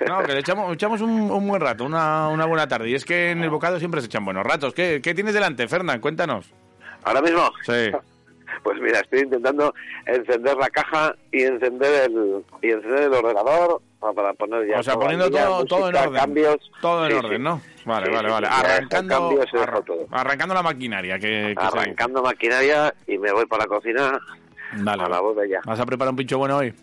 No, 0.07 0.23
que 0.23 0.33
le 0.33 0.39
echamos, 0.39 0.73
echamos 0.73 1.01
un, 1.01 1.29
un 1.29 1.47
buen 1.47 1.61
rato, 1.61 1.83
una, 1.83 2.29
una 2.29 2.45
buena 2.45 2.67
tarde. 2.67 2.89
Y 2.89 2.95
es 2.95 3.05
que 3.05 3.29
en 3.29 3.43
el 3.43 3.51
bocado 3.51 3.77
siempre 3.77 4.01
se 4.01 4.07
echan 4.07 4.25
buenos 4.25 4.43
ratos. 4.43 4.73
¿Qué, 4.73 5.01
qué 5.03 5.13
tienes 5.13 5.35
delante, 5.35 5.67
Fernán? 5.67 5.99
Cuéntanos. 5.99 6.51
¿Ahora 7.03 7.21
mismo? 7.21 7.51
Sí. 7.63 7.91
Pues 8.63 8.77
mira, 8.81 8.99
estoy 8.99 9.19
intentando 9.21 9.73
encender 10.05 10.57
la 10.57 10.69
caja 10.69 11.15
y 11.31 11.43
encender 11.43 12.09
el, 12.09 12.43
y 12.61 12.71
encender 12.71 13.03
el 13.03 13.13
ordenador 13.13 13.81
para- 13.99 14.13
para 14.13 14.33
poner 14.33 14.67
ya 14.67 14.79
O 14.79 14.83
sea, 14.83 14.95
poniendo 14.95 15.29
todo, 15.29 15.65
todo 15.65 15.89
en 15.89 15.95
orden. 15.95 16.13
cambios. 16.13 16.57
Todo 16.81 17.05
en 17.05 17.11
Sí, 17.11 17.17
orden, 17.17 17.37
sí. 17.37 17.43
¿no? 17.43 17.61
Vale, 17.85 18.05
Sí, 18.07 18.11
vale, 18.13 18.29
vale. 18.29 18.47
Arrancando, 18.47 19.29
todo. 19.85 20.07
arrancando 20.11 20.53
la 20.55 20.63
maquinaria. 20.63 21.19
Que, 21.19 21.53
Arrancando 21.57 22.21
maquinaria 22.21 22.93
y 23.07 23.17
me 23.17 23.31
voy 23.31 23.45
para 23.45 23.63
la 23.63 23.67
cocina 23.67 24.19
Dale. 24.77 25.03
a 25.03 25.09
la 25.09 25.19
boda 25.19 25.43
ya. 25.47 25.59
¿Vas 25.65 25.79
a 25.79 25.85
preparar 25.85 26.11
un 26.11 26.17
pincho 26.17 26.37
bueno 26.37 26.57
hoy? 26.57 26.73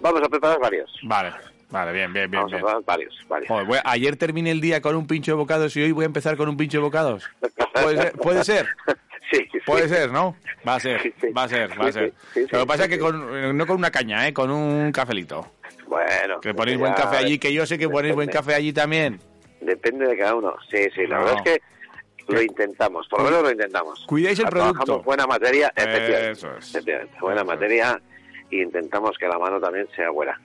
Vamos 0.00 0.20
a 0.22 0.28
preparar 0.28 0.58
varios. 0.60 0.90
Vale, 1.04 1.32
vale, 1.70 1.92
bien, 1.92 2.12
bien, 2.12 2.30
bien. 2.30 2.40
Vamos 2.42 2.52
a 2.52 2.56
bien. 2.56 2.62
preparar 2.64 2.84
varios, 2.84 3.14
varios. 3.28 3.48
Joder, 3.48 3.66
voy- 3.66 3.78
ayer 3.84 4.16
terminé 4.16 4.50
el 4.50 4.60
día 4.60 4.80
con 4.82 4.96
un 4.96 5.06
pincho 5.06 5.32
de 5.32 5.36
bocados 5.36 5.76
y 5.76 5.82
hoy 5.82 5.92
voy 5.92 6.04
a 6.04 6.06
empezar 6.06 6.36
con 6.36 6.48
un 6.48 6.56
pincho 6.56 6.78
de 6.78 6.82
bocados. 6.82 7.28
¿Puede 7.72 7.96
ser? 7.96 8.12
¿Puede 8.12 8.44
ser? 8.44 8.66
Sí, 9.30 9.38
sí. 9.50 9.58
Puede 9.64 9.88
ser, 9.88 10.10
¿no? 10.10 10.36
Va 10.66 10.74
a 10.74 10.80
ser, 10.80 11.12
va 11.36 11.44
a 11.44 11.48
ser, 11.48 11.70
va 11.80 11.86
a 11.86 11.92
ser. 11.92 12.12
Lo 12.50 12.60
que 12.60 12.66
pasa 12.66 12.82
es 12.84 12.88
que 12.90 12.98
con, 12.98 13.34
eh, 13.34 13.52
no 13.54 13.66
con 13.66 13.76
una 13.76 13.90
caña, 13.90 14.28
¿eh? 14.28 14.34
Con 14.34 14.50
un 14.50 14.92
cafelito. 14.92 15.46
Bueno. 15.92 16.40
Que 16.40 16.54
ponéis 16.54 16.78
buen 16.78 16.94
café 16.94 17.16
allí, 17.18 17.38
que 17.38 17.52
yo 17.52 17.66
sé 17.66 17.76
que 17.78 17.88
ponéis 17.88 18.14
buen 18.14 18.28
café 18.30 18.54
allí 18.54 18.72
también. 18.72 19.20
Depende 19.60 20.06
de 20.06 20.16
cada 20.16 20.34
uno. 20.34 20.54
Sí, 20.70 20.78
sí, 20.94 21.06
la 21.06 21.18
No. 21.18 21.24
verdad 21.26 21.42
es 21.44 21.52
que 21.52 22.32
lo 22.32 22.40
intentamos, 22.40 23.06
por 23.08 23.20
lo 23.20 23.26
menos 23.26 23.42
lo 23.42 23.50
intentamos. 23.50 24.04
Cuidáis 24.06 24.38
el 24.38 24.46
Trabajamos 24.46 24.84
producto. 24.84 25.02
buena 25.04 25.26
materia, 25.26 25.72
efectivamente. 25.76 26.30
Eso 26.30 26.48
es. 26.56 26.70
efectivamente, 26.70 27.14
buena 27.20 27.42
Eso 27.42 27.50
es. 27.52 27.58
materia 27.58 28.00
e 28.50 28.56
intentamos 28.62 29.16
que 29.18 29.28
la 29.28 29.38
mano 29.38 29.60
también 29.60 29.86
sea 29.94 30.08
buena. 30.10 30.40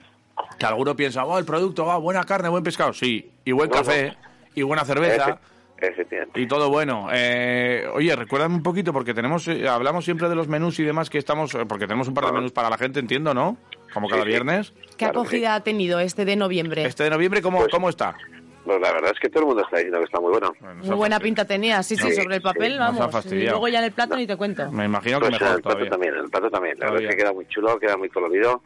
Que 0.58 0.66
alguno 0.66 0.94
piensa, 0.94 1.24
oh, 1.24 1.38
el 1.38 1.44
producto, 1.44 1.86
va, 1.86 1.96
buena 1.96 2.22
carne, 2.24 2.48
buen 2.50 2.62
pescado. 2.62 2.92
Sí, 2.92 3.30
y 3.44 3.52
buen 3.52 3.70
No, 3.70 3.76
café, 3.76 4.16
y 4.54 4.62
buena 4.62 4.84
cerveza. 4.84 5.38
Efectivamente. 5.80 6.40
Y 6.40 6.46
todo 6.46 6.68
bueno. 6.70 7.08
Eh, 7.12 7.86
oye, 7.94 8.14
recuérdame 8.16 8.54
un 8.56 8.62
poquito, 8.62 8.92
porque 8.92 9.14
tenemos 9.14 9.46
eh, 9.48 9.66
hablamos 9.68 10.04
siempre 10.04 10.28
de 10.28 10.34
los 10.34 10.48
menús 10.48 10.78
y 10.80 10.84
demás 10.84 11.08
que 11.08 11.18
estamos, 11.18 11.54
eh, 11.54 11.64
porque 11.66 11.86
tenemos 11.86 12.08
un 12.08 12.14
par 12.14 12.26
de 12.26 12.32
menús 12.32 12.52
para 12.52 12.68
la 12.68 12.76
gente, 12.76 12.98
entiendo, 13.00 13.32
¿no? 13.32 13.56
Como 13.94 14.08
cada 14.08 14.22
Sí, 14.22 14.26
sí. 14.26 14.30
viernes. 14.30 14.72
¿Qué 14.90 14.96
Claro, 15.06 15.20
acogida 15.20 15.54
ha 15.54 15.62
tenido 15.62 16.00
este 16.00 16.24
de 16.24 16.36
noviembre? 16.36 16.84
Este 16.84 17.04
de 17.04 17.10
noviembre, 17.10 17.40
¿cómo, 17.42 17.58
Pues- 17.58 17.70
cómo 17.70 17.88
está? 17.88 18.16
Pues 18.64 18.80
la 18.82 18.92
verdad 18.92 19.12
es 19.14 19.18
que 19.20 19.30
todo 19.30 19.44
el 19.44 19.46
mundo 19.46 19.62
está 19.62 19.76
diciendo 19.78 19.98
que 20.00 20.04
está 20.04 20.20
muy 20.20 20.30
bueno. 20.30 20.52
Muy 20.82 20.96
buena 20.96 21.18
pinta 21.20 21.46
tenía, 21.46 21.82
sí, 21.82 21.96
sí, 21.96 22.10
Sí, 22.10 22.20
sobre 22.20 22.36
el 22.36 22.42
papel, 22.42 22.76
nos 22.76 23.00
ha 23.00 23.06
vamos. 23.06 23.26
Y 23.32 23.46
luego 23.46 23.66
ya 23.68 23.78
en 23.78 23.86
el 23.86 23.92
plato 23.92 24.14
ni 24.16 24.26
te 24.26 24.36
cuento. 24.36 24.70
Me 24.70 24.84
imagino 24.84 25.18
que 25.20 25.28
Pues 25.28 25.40
mejor 25.40 25.56
el 25.56 25.62
plato 25.62 25.68
todavía. 25.70 25.90
también, 25.90 26.14
el 26.16 26.28
plato 26.30 26.50
también. 26.50 26.78
La 26.78 26.86
verdad 26.86 27.02
es 27.02 27.08
que 27.10 27.16
queda 27.16 27.32
muy 27.32 27.46
chulo, 27.46 27.78
queda 27.78 27.96
muy 27.96 28.10
colorido 28.10 28.62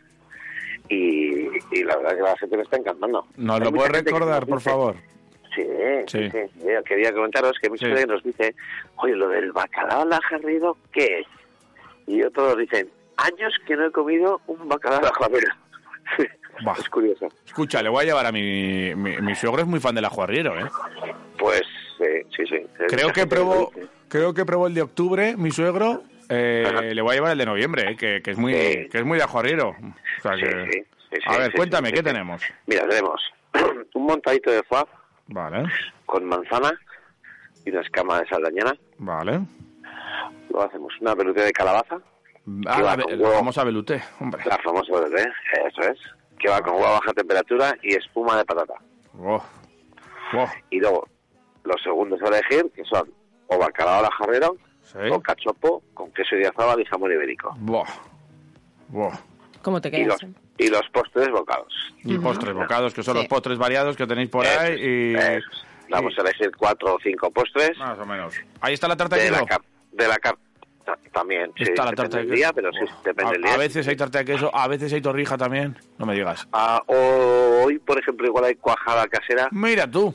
y, 0.89 1.47
y 1.71 1.85
la 1.85 1.97
verdad 1.97 2.13
es 2.13 2.17
que 2.19 2.23
la 2.25 2.37
gente 2.37 2.57
le 2.57 2.63
está 2.65 2.77
encantando. 2.79 3.27
¿Nos 3.37 3.61
Hay 3.61 3.65
lo 3.65 3.73
puedes 3.73 3.93
recordar, 3.93 4.47
por 4.47 4.61
favor? 4.61 4.97
Sí, 5.55 5.63
Sí. 6.09 6.19
sí, 6.25 6.31
sí. 6.31 6.61
Mira, 6.65 6.83
quería 6.83 7.13
comentaros 7.13 7.57
que 7.63 7.69
mucha 7.71 7.87
Sí. 7.87 7.93
gente 7.93 8.07
nos 8.13 8.23
dice, 8.25 8.55
oye, 8.97 9.15
lo 9.15 9.29
del 9.29 9.53
bacalao 9.53 10.03
al 10.03 10.13
ajarrido, 10.13 10.77
¿qué 10.93 11.21
es? 11.21 11.27
Y 12.09 12.23
otros 12.23 12.57
dicen, 12.59 12.89
años 13.17 13.55
que 13.67 13.77
no 13.77 13.87
he 13.87 13.93
comido 13.93 14.41
un 14.47 14.69
bacalao 14.69 15.01
al 15.01 15.07
ajarrido. 15.07 15.51
Bah. 16.65 16.75
es 16.79 16.89
curioso. 16.91 17.29
Escucha, 17.47 17.83
le 17.83 17.89
voy 17.89 18.03
a 18.03 18.07
llevar 18.07 18.27
a 18.27 18.33
mi, 18.33 18.95
mi, 18.95 19.17
mi 19.19 19.35
suegro 19.35 19.63
es 19.63 19.67
muy 19.67 19.81
fan 19.81 19.95
del 19.95 20.05
ajuarriero, 20.05 20.59
¿eh? 20.61 20.69
Pues 21.39 21.63
eh, 22.01 22.27
sí, 22.37 22.45
sí. 22.47 22.67
Creo 22.89 23.11
que 23.13 23.27
probó, 23.27 23.73
creo 24.09 24.35
que 24.35 24.45
probó 24.45 24.67
el 24.67 24.75
de 24.75 24.83
octubre, 24.83 25.35
mi 25.37 25.51
suegro. 25.51 26.03
eh, 26.29 26.93
le 26.95 27.03
voy 27.03 27.13
a 27.13 27.15
llevar 27.15 27.33
el 27.33 27.39
de 27.39 27.47
noviembre, 27.47 27.93
eh, 27.93 27.97
que, 27.97 28.21
que 28.23 28.31
es 28.33 28.39
muy, 28.39 28.53
Sí. 28.55 28.89
que 28.91 28.99
es 28.99 29.05
muy 29.05 29.19
de 29.19 29.25
ajuarriero. 29.25 29.71
O 29.71 30.23
sea 30.23 30.35
Sí, 30.35 30.43
que- 30.43 30.71
sí, 30.73 30.85
sí, 31.11 31.21
a 31.27 31.33
sí, 31.33 31.39
ver, 31.39 31.51
sí, 31.51 31.57
cuéntame, 31.57 31.89
sí, 31.89 31.95
¿qué 31.95 31.99
sí. 32.01 32.05
tenemos? 32.05 32.43
Mira, 32.67 32.87
tenemos 32.89 33.23
un 33.95 34.05
montadito 34.07 34.51
de 34.51 34.63
foie 34.65 34.85
Vale, 35.29 35.65
con 36.07 36.25
manzana 36.27 36.73
y 37.65 37.71
una 37.71 37.81
escama 37.81 38.21
de 38.21 38.29
saldañana. 38.29 38.75
vale. 38.99 39.41
Luego 40.51 40.67
hacemos 40.69 40.93
una 41.01 41.17
peluca 41.17 41.43
de 41.43 41.53
calabaza, 41.53 41.99
Ah, 42.67 42.83
va 42.83 42.97
la, 42.97 43.03
con 43.05 43.19
la 43.21 43.31
famosa 43.31 43.65
veluté, 43.65 44.03
hombre. 44.21 44.43
la 44.45 44.59
famosa 44.59 44.93
verde, 45.01 45.31
eso 45.69 45.83
es, 45.91 45.99
que 46.39 46.49
va 46.49 46.61
con 46.61 46.75
huevo 46.75 46.87
a 46.87 46.93
baja 46.99 47.13
temperatura 47.13 47.77
y 47.83 47.95
espuma 47.95 48.37
de 48.37 48.45
patata. 48.45 48.75
Oh. 49.19 49.43
Oh, 50.35 50.49
Y 50.71 50.81
luego, 50.81 51.07
los 51.65 51.81
segundos 51.83 52.21
a 52.23 52.29
elegir, 52.29 52.71
que 52.75 52.85
son 52.85 53.09
o 53.47 53.59
bacalao 53.59 54.01
al 54.01 54.07
ajarrero, 54.07 54.57
sí. 54.83 54.99
o 55.11 55.21
cachopo 55.21 55.83
con 55.95 56.11
queso 56.13 56.35
de 56.37 56.49
azabal 56.49 56.81
y 56.81 56.85
jamón 56.87 57.13
ibérico. 57.13 57.55
Buah. 57.59 57.87
Buah. 58.89 59.17
¿Cómo 59.63 59.81
te 59.81 59.89
Y 59.97 60.05
los, 60.05 60.19
quedas? 60.19 60.35
y 60.59 60.69
los 60.69 60.89
postres 60.93 61.29
bocados. 61.31 61.73
Y 62.03 62.19
postres 62.19 62.55
bocados, 62.55 62.93
que 62.95 63.03
son 63.03 63.15
Sí. 63.15 63.21
los 63.21 63.29
postres 63.29 63.59
variados 63.59 63.97
que 63.97 64.07
tenéis 64.07 64.29
por 64.31 64.45
ahí. 64.47 64.81
Y, 64.81 65.15
es. 65.17 65.45
Vamos 65.91 66.15
y- 66.17 66.21
a 66.21 66.25
elegir 66.25 66.51
cuatro 66.57 66.95
o 66.95 66.99
cinco 67.03 67.31
postres 67.31 67.77
Más 67.79 67.99
o 67.99 68.07
menos. 68.07 68.35
Ahí 68.61 68.75
está 68.75 68.89
la 68.89 68.97
tarta 68.97 69.17
de 69.17 69.25
de 69.25 69.31
la, 69.31 69.39
de 69.93 70.09
la 70.09 70.17
car- 70.19 70.35
ta- 70.35 70.39
también. 71.13 71.53
sí, 71.57 71.65
Está 71.65 71.85
la 71.87 71.93
tarta 71.93 72.19
de 72.19 72.25
queso. 72.25 72.35
día, 72.35 72.53
pero 72.53 72.71
sí, 72.73 72.81
depende 73.05 73.31
a, 73.31 73.33
del 73.33 73.43
día. 73.43 73.55
a 73.55 73.57
veces 73.57 73.87
hay 73.89 73.97
tarta 73.97 74.19
de 74.19 74.25
queso, 74.25 74.51
a 74.55 74.69
veces 74.69 74.93
hay 74.93 75.01
torrija 75.01 75.37
también. 75.37 75.77
No 75.99 76.07
me 76.07 76.15
digas. 76.15 76.47
Ah, 76.53 76.83
o- 76.87 77.63
hoy, 77.65 77.79
por 77.79 77.99
ejemplo, 77.99 78.27
igual 78.27 78.45
hay 78.45 78.55
cuajada 78.57 79.07
casera. 79.09 79.49
Mira 79.53 79.91
tú. 79.91 80.15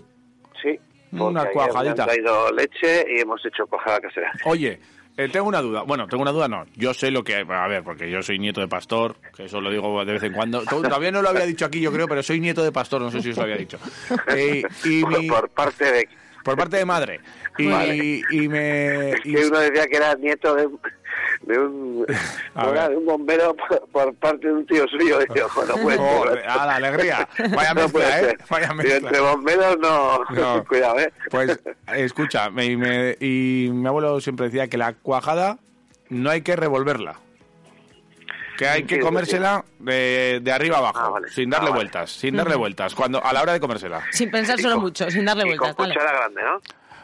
Sí. 0.61 0.79
Una 1.11 1.45
cuajadita. 1.45 2.03
Han 2.03 2.09
traído 2.09 2.51
leche 2.51 3.05
y 3.15 3.21
hemos 3.21 3.43
hecho 3.45 3.65
cuajada 3.67 3.99
casera. 3.99 4.31
Oye, 4.45 4.79
eh, 5.15 5.29
tengo 5.29 5.47
una 5.47 5.61
duda. 5.61 5.83
Bueno, 5.83 6.07
tengo 6.07 6.21
una 6.21 6.31
duda, 6.31 6.47
no. 6.47 6.65
Yo 6.75 6.93
sé 6.93 7.09
lo 7.11 7.23
que... 7.23 7.35
A 7.35 7.67
ver, 7.67 7.81
porque 7.83 8.09
yo 8.11 8.21
soy 8.21 8.37
nieto 8.39 8.59
de 8.61 8.67
pastor, 8.67 9.15
que 9.35 9.45
eso 9.45 9.61
lo 9.61 9.71
digo 9.71 10.03
de 10.03 10.13
vez 10.13 10.23
en 10.23 10.33
cuando. 10.33 10.63
To- 10.63 10.81
Todavía 10.81 11.11
no 11.11 11.21
lo 11.21 11.29
había 11.29 11.45
dicho 11.45 11.65
aquí, 11.65 11.79
yo 11.79 11.91
creo, 11.93 12.07
pero 12.07 12.21
soy 12.21 12.39
nieto 12.39 12.61
de 12.63 12.71
pastor, 12.71 13.01
no 13.01 13.09
sé 13.09 13.21
si 13.21 13.29
os 13.29 13.37
lo 13.37 13.43
había 13.43 13.55
dicho. 13.57 13.79
Eh, 14.35 14.63
y 14.83 15.01
Por, 15.01 15.19
mi- 15.19 15.27
por 15.29 15.49
parte 15.49 15.91
de... 15.91 16.09
por 16.47 16.55
parte 16.57 16.77
de 16.77 16.85
madre. 16.85 17.19
Y, 17.59 17.67
Vale. 17.71 17.95
y 18.29 18.47
me... 18.49 19.09
Es 19.13 19.19
y- 19.25 19.33
que 19.33 19.45
uno 19.47 19.57
decía 19.57 19.87
que 19.87 19.97
era 19.97 20.13
nieto 20.13 20.53
de, 20.53 20.69
de 21.41 21.57
un 21.59 22.05
de 22.55 22.95
bombero 23.03 23.55
por, 23.55 23.87
por 23.89 24.13
parte 24.13 24.45
de 24.45 24.53
un 24.53 24.65
tío 24.67 24.87
suyo. 24.87 25.19
Y 25.23 25.39
yo, 25.39 25.47
no 25.67 25.73
puede 25.81 25.97
a 26.45 26.65
la 26.67 26.75
alegría. 26.75 27.27
Vaya 27.55 27.73
No 27.73 27.81
mezcla, 27.81 28.21
¿eh? 28.21 28.37
Vaya 28.47 28.67
Digo, 28.67 28.81
entre 28.83 29.01
mezcla. 29.01 29.21
bomberos 29.31 29.77
no... 29.79 30.19
No. 30.35 30.63
Cuidado, 30.65 30.99
¿eh? 30.99 31.11
Pues, 31.31 31.59
escucha, 31.95 32.51
me- 32.51 32.65
y, 32.67 32.77
me- 32.77 33.17
y 33.19 33.69
mi 33.73 33.87
abuelo 33.87 34.21
siempre 34.21 34.45
decía 34.45 34.67
que 34.67 34.77
la 34.77 34.93
cuajada 34.93 35.57
no 36.09 36.29
hay 36.29 36.41
que 36.41 36.55
revolverla. 36.55 37.15
Que 38.57 38.67
hay 38.67 38.83
que 38.83 38.99
comérsela 38.99 39.63
de, 39.79 40.39
de 40.41 40.51
arriba 40.51 40.77
abajo, 40.79 40.99
Ah, 40.99 41.09
vale. 41.09 41.29
sin 41.29 41.49
darle 41.49 41.67
Ah, 41.67 41.69
vale. 41.71 41.83
vueltas, 41.83 42.11
sin 42.11 42.35
darle 42.35 42.55
vueltas, 42.55 42.95
cuando 42.95 43.23
a 43.23 43.31
la 43.33 43.41
hora 43.43 43.53
de 43.53 43.59
comérsela. 43.59 44.01
Sin 44.11 44.31
pensárselo 44.31 44.79
mucho, 44.79 45.09
sin 45.11 45.25
darle 45.25 45.43
Y 45.43 45.47
vueltas. 45.49 45.75
con 45.75 45.87
dale. 45.89 45.93
cuchara 45.99 46.17
grande, 46.17 46.41
¿no? 46.43 46.61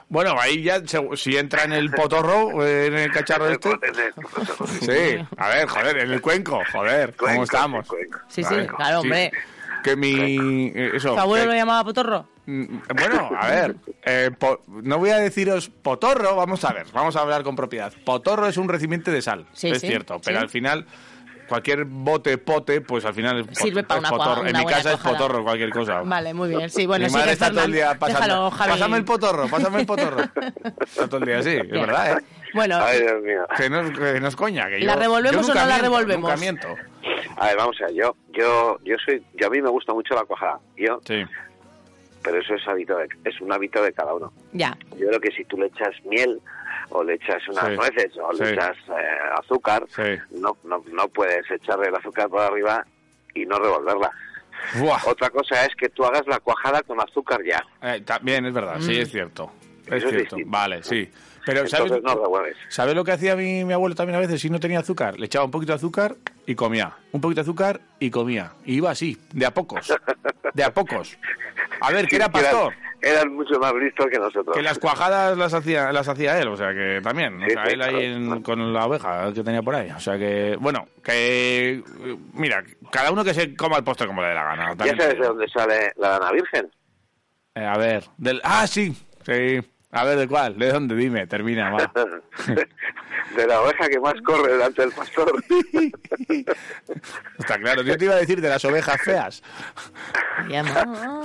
Bueno, 0.09 0.35
ahí 0.39 0.61
ya, 0.61 0.81
si 1.15 1.37
entra 1.37 1.63
en 1.63 1.73
el 1.73 1.89
potorro, 1.91 2.63
eh, 2.65 2.87
en 2.87 2.93
el 2.95 3.11
cacharro 3.11 3.47
este... 3.49 3.69
Sí, 4.81 5.25
a 5.37 5.47
ver, 5.49 5.67
joder, 5.67 5.97
en 5.99 6.11
el 6.11 6.21
cuenco, 6.21 6.61
joder, 6.71 7.15
¿cómo 7.15 7.27
Cuenco, 7.29 7.43
estamos? 7.43 7.85
sí, 7.87 7.89
cuenco. 7.95 8.19
Sí, 8.27 8.43
claro, 8.43 9.01
sí. 9.01 9.07
hombre. 9.07 9.31
Que 9.83 9.95
mi... 9.95 10.67
eh, 10.75 10.91
Eso, 10.95 11.13
¿Tu 11.13 11.19
abuelo 11.19 11.45
que- 11.45 11.51
lo 11.51 11.55
llamaba 11.55 11.83
potorro? 11.83 12.27
Mm, 12.45 12.77
Bueno, 12.95 13.31
a 13.39 13.47
ver, 13.47 13.75
eh, 14.03 14.31
po- 14.37 14.61
no 14.67 14.97
voy 14.99 15.09
a 15.11 15.17
deciros 15.17 15.69
potorro, 15.69 16.35
vamos 16.35 16.63
a 16.65 16.73
ver, 16.73 16.85
vamos 16.93 17.15
a 17.15 17.21
hablar 17.21 17.43
con 17.43 17.55
propiedad. 17.55 17.91
Potorro 18.05 18.47
es 18.47 18.57
un 18.57 18.67
recipiente 18.69 19.11
de 19.11 19.21
sal, 19.21 19.45
Sí, 19.53 19.69
es 19.69 19.79
sí, 19.81 19.87
cierto, 19.87 20.19
pero 20.23 20.39
al 20.39 20.49
final 20.49 20.85
cualquier 21.47 21.85
bote, 21.85 22.37
pote, 22.37 22.81
pues 22.81 23.05
al 23.05 23.13
final 23.13 23.39
es, 23.49 23.57
Sirve 23.57 23.81
pot- 23.83 23.87
pa' 23.87 23.93
es 23.95 23.99
una 23.99 24.09
potorro. 24.09 24.35
cua- 24.43 24.49
En 24.49 24.49
una 24.55 24.59
mi 24.59 24.65
casa 24.65 24.77
es 24.93 24.95
cuajada. 24.97 25.17
potorro, 25.17 25.43
cualquier 25.43 25.69
cosa. 25.71 26.01
Vale, 26.01 26.33
muy 26.33 26.49
bien. 26.49 26.69
Sí, 26.69 26.85
bueno, 26.85 27.05
mi 27.07 27.11
madre 27.11 27.27
que 27.27 27.33
está 27.33 27.49
todo 27.51 27.63
el 27.63 27.71
día 27.71 27.95
pasando. 27.99 28.21
Déjalo, 28.25 28.51
Javi. 28.51 28.71
Pásame 28.71 28.97
el 28.97 29.05
potorro, 29.05 29.47
pásame 29.47 29.79
el 29.81 29.85
potorro. 29.85 30.17
está 30.85 31.07
todo 31.07 31.17
el 31.17 31.25
día 31.25 31.39
así, 31.39 31.49
es 31.51 31.69
verdad, 31.69 32.17
¿eh? 32.19 32.23
Bueno, 32.53 32.77
Ay, 32.79 32.99
Dios 33.01 33.21
mío. 33.23 33.45
Que 33.57 33.69
no, 33.69 33.81
es- 33.81 33.97
que 33.97 34.19
no 34.19 34.27
es 34.27 34.35
coña. 34.35 34.67
Que 34.69 34.79
¿La 34.79 34.93
yo- 34.93 34.99
revolvemos 34.99 35.45
yo 35.47 35.51
o 35.51 35.55
no 35.55 35.61
nunca 35.61 35.65
la 35.65 35.73
miento, 35.75 35.83
revolvemos? 35.83 36.29
Nunca 36.29 36.39
miento. 36.39 36.67
A 37.37 37.47
ver, 37.47 37.57
vamos 37.57 37.75
a 37.81 37.85
ver, 37.87 37.95
yo, 37.95 38.15
yo, 38.31 38.77
yo 38.83 38.95
soy, 39.03 39.23
yo 39.33 39.47
a 39.47 39.49
mí 39.49 39.61
me 39.61 39.69
gusta 39.69 39.91
mucho 39.93 40.13
la 40.13 40.23
cuajada, 40.23 40.59
yo, 40.77 40.99
Sí. 41.05 41.23
pero 42.21 42.39
eso 42.39 42.53
es 42.53 42.67
hábito 42.67 42.95
de- 42.97 43.07
es 43.25 43.41
un 43.41 43.51
hábito 43.51 43.81
de 43.81 43.91
cada 43.91 44.13
uno. 44.13 44.31
ya. 44.53 44.77
Yo 44.97 45.07
creo 45.07 45.19
que 45.19 45.31
si 45.31 45.43
tú 45.45 45.57
le 45.57 45.65
echas 45.67 45.89
miel 46.05 46.39
o 46.89 47.03
le 47.03 47.15
echas 47.15 47.47
unas 47.49 47.65
Sí. 47.69 47.75
nueces 47.75 48.17
o 48.17 48.33
Sí. 48.33 48.43
le 48.43 48.51
echas 48.51 48.77
eh, 48.89 49.19
azúcar, 49.39 49.83
Sí. 49.89 50.17
no, 50.31 50.57
no, 50.63 50.83
no 50.91 51.07
puedes 51.09 51.49
echarle 51.49 51.87
el 51.89 51.95
azúcar 51.95 52.29
por 52.29 52.41
arriba 52.41 52.85
y 53.33 53.45
no 53.45 53.57
revolverla. 53.59 54.11
Buah. 54.79 54.99
Otra 55.07 55.29
cosa 55.29 55.65
es 55.65 55.75
que 55.75 55.89
tú 55.89 56.05
hagas 56.05 56.25
la 56.27 56.39
cuajada 56.39 56.81
con 56.83 56.99
azúcar 57.01 57.41
ya. 57.43 57.61
Eh, 57.81 58.01
también 58.01 58.45
es 58.45 58.53
verdad, 58.53 58.79
sí, 58.79 58.99
es 58.99 59.11
cierto. 59.11 59.51
Es 59.87 59.95
Eso 59.95 60.07
es 60.07 60.11
cierto. 60.29 60.37
Vale, 60.45 60.81
sí. 60.83 61.11
Pero 61.45 61.67
¿sabes, 61.67 61.91
Entonces 61.91 62.03
no 62.03 62.21
revuelves. 62.23 62.55
¿sabes 62.69 62.95
lo 62.95 63.03
que 63.03 63.11
hacía 63.11 63.35
mi, 63.35 63.63
mi 63.65 63.73
abuelo 63.73 63.95
también 63.95 64.15
a 64.15 64.19
veces 64.19 64.39
si 64.41 64.49
no 64.49 64.59
tenía 64.59 64.79
azúcar? 64.79 65.19
Le 65.19 65.25
echaba 65.25 65.45
un 65.45 65.51
poquito 65.51 65.73
de 65.73 65.77
azúcar 65.77 66.15
y 66.45 66.55
comía. 66.55 66.93
Un 67.11 67.21
poquito 67.21 67.37
de 67.41 67.41
azúcar 67.41 67.81
y 67.99 68.09
comía. 68.09 68.53
Y 68.65 68.75
iba 68.75 68.91
así, 68.91 69.17
de 69.33 69.45
a 69.45 69.51
pocos. 69.53 69.93
De 70.53 70.63
a 70.63 70.73
pocos. 70.73 71.17
A 71.81 71.91
ver, 71.91 72.07
que 72.07 72.15
era 72.15 72.29
Que 72.29 72.39
eran- 72.39 72.51
pastor. 72.51 72.73
Eran, 73.05 73.33
mucho 73.35 73.59
más 73.59 73.73
listos 73.75 74.05
que 74.09 74.17
nosotros. 74.17 74.55
Que 74.55 74.61
las 74.61 74.79
cuajadas 74.79 75.37
las 75.37 75.53
hacía, 75.53 75.91
las 75.91 76.07
hacía 76.07 76.39
él, 76.39 76.47
o 76.47 76.55
sea 76.55 76.69
que 76.73 77.01
también. 77.03 77.35
O 77.43 77.45
Sí, 77.45 77.51
sea, 77.51 77.65
sí, 77.65 77.73
él 77.73 77.81
ahí 77.81 77.89
claro. 77.89 78.35
en- 78.37 78.41
con 78.43 78.73
la 78.73 78.85
oveja 78.85 79.33
que 79.33 79.43
tenía 79.43 79.61
por 79.61 79.75
ahí. 79.75 79.91
O 79.91 79.99
sea 79.99 80.17
que, 80.17 80.55
bueno, 80.57 80.87
que. 81.03 81.83
Mira, 82.31 82.63
cada 82.93 83.11
uno 83.11 83.25
que 83.25 83.33
se 83.33 83.53
coma 83.57 83.75
el 83.75 83.83
postre 83.83 84.07
como 84.07 84.21
le 84.21 84.29
dé 84.29 84.33
la 84.35 84.45
gana. 84.45 84.69
¿Ya 84.69 84.75
también 84.77 84.97
te 84.97 85.03
sabes 85.03 85.19
de 85.19 85.27
dónde 85.27 85.47
sale 85.49 85.91
la 85.97 86.11
lana 86.17 86.31
virgen? 86.31 86.71
Eh, 87.55 87.65
a 87.65 87.77
ver, 87.77 88.05
del. 88.17 88.39
Ah, 88.45 88.65
sí, 88.67 88.95
sí. 89.25 89.59
A 89.95 90.03
ver, 90.05 90.17
¿de 90.17 90.27
cuál? 90.27 90.57
¿De 90.57 90.71
dónde? 90.71 90.95
Dime, 90.95 91.27
termina, 91.27 91.69
va. 91.69 91.91
de 93.35 93.47
la 93.47 93.61
oveja 93.61 93.87
que 93.89 93.99
más 93.99 94.15
corre 94.25 94.53
delante 94.53 94.81
del 94.81 94.91
pastor. 94.91 95.31
Está 97.37 97.57
claro, 97.59 97.81
yo 97.83 97.97
te 97.97 98.05
iba 98.05 98.15
a 98.15 98.17
decir 98.17 98.41
de 98.41 98.49
las 98.49 98.63
ovejas 98.65 98.99
feas, 99.01 99.43
Ya, 100.49 100.63
no. 100.63 101.23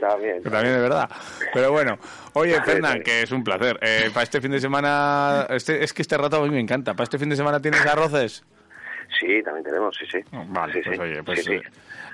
También. 0.00 0.42
también 0.42 0.74
es 0.74 0.80
verdad. 0.80 1.08
Pero 1.52 1.72
bueno, 1.72 1.98
oye, 2.32 2.60
Fernán, 2.62 3.02
que 3.02 3.22
es 3.22 3.30
un 3.32 3.44
placer. 3.44 3.78
Eh, 3.82 4.10
para 4.12 4.24
este 4.24 4.40
fin 4.40 4.50
de 4.50 4.60
semana, 4.60 5.46
este, 5.50 5.84
es 5.84 5.92
que 5.92 6.02
este 6.02 6.16
rato 6.16 6.36
a 6.38 6.42
mí 6.42 6.50
me 6.50 6.60
encanta. 6.60 6.94
¿Para 6.94 7.04
este 7.04 7.18
fin 7.18 7.28
de 7.28 7.36
semana 7.36 7.60
tienes 7.60 7.84
arroces? 7.86 8.42
Sí, 9.20 9.42
también 9.44 9.64
tenemos, 9.64 9.94
sí, 9.96 10.06
sí. 10.10 10.18
Vale, 10.48 10.72
Sí, 10.72 10.80
pues 10.84 10.96
sí, 10.96 11.02
oye, 11.02 11.22
pues 11.22 11.44
sí, 11.44 11.50
sí. 11.50 11.52
eh, 11.54 11.62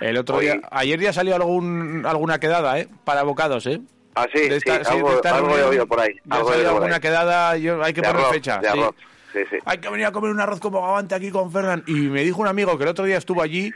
el 0.00 0.16
otro 0.18 0.36
Hoy- 0.36 0.46
día, 0.46 0.60
ayer 0.70 0.98
ya 1.00 1.12
salió 1.12 1.36
algún, 1.36 2.04
alguna 2.06 2.38
quedada, 2.40 2.78
¿eh? 2.80 2.88
Para 3.04 3.20
abocados, 3.20 3.66
¿eh? 3.66 3.80
Ah, 4.16 4.26
sí, 4.32 4.48
De 4.48 4.56
esta- 4.56 4.78
sí, 4.78 4.84
sí, 4.86 4.92
algo, 4.94 5.10
de 5.10 5.16
esta 5.16 5.36
algo 5.36 5.56
he 5.58 5.62
oído 5.62 5.86
por 5.86 6.00
ahí. 6.00 6.14
Algo 6.30 6.52
he 6.54 6.56
por 6.58 6.66
alguna 6.66 6.94
ahí. 6.96 7.00
quedada, 7.00 7.56
yo, 7.58 7.82
hay 7.84 7.92
que 7.92 8.00
De 8.00 8.06
poner 8.08 8.22
arroz, 8.22 8.32
fecha. 8.34 8.58
de 8.58 8.70
sí. 8.72 8.78
arroz. 8.78 8.94
Sí, 9.32 9.40
sí. 9.50 9.56
Hay 9.66 9.78
que 9.78 9.88
venir 9.90 10.06
a 10.06 10.12
comer 10.12 10.30
un 10.30 10.40
arroz 10.40 10.58
como 10.60 10.80
gavante 10.80 11.14
aquí 11.14 11.30
con 11.30 11.52
Fernán. 11.52 11.84
Y 11.86 11.92
me 11.92 12.22
dijo 12.22 12.40
un 12.40 12.48
amigo 12.48 12.76
que 12.78 12.84
el 12.84 12.88
otro 12.90 13.04
día 13.04 13.18
estuvo 13.18 13.42
allí 13.42 13.70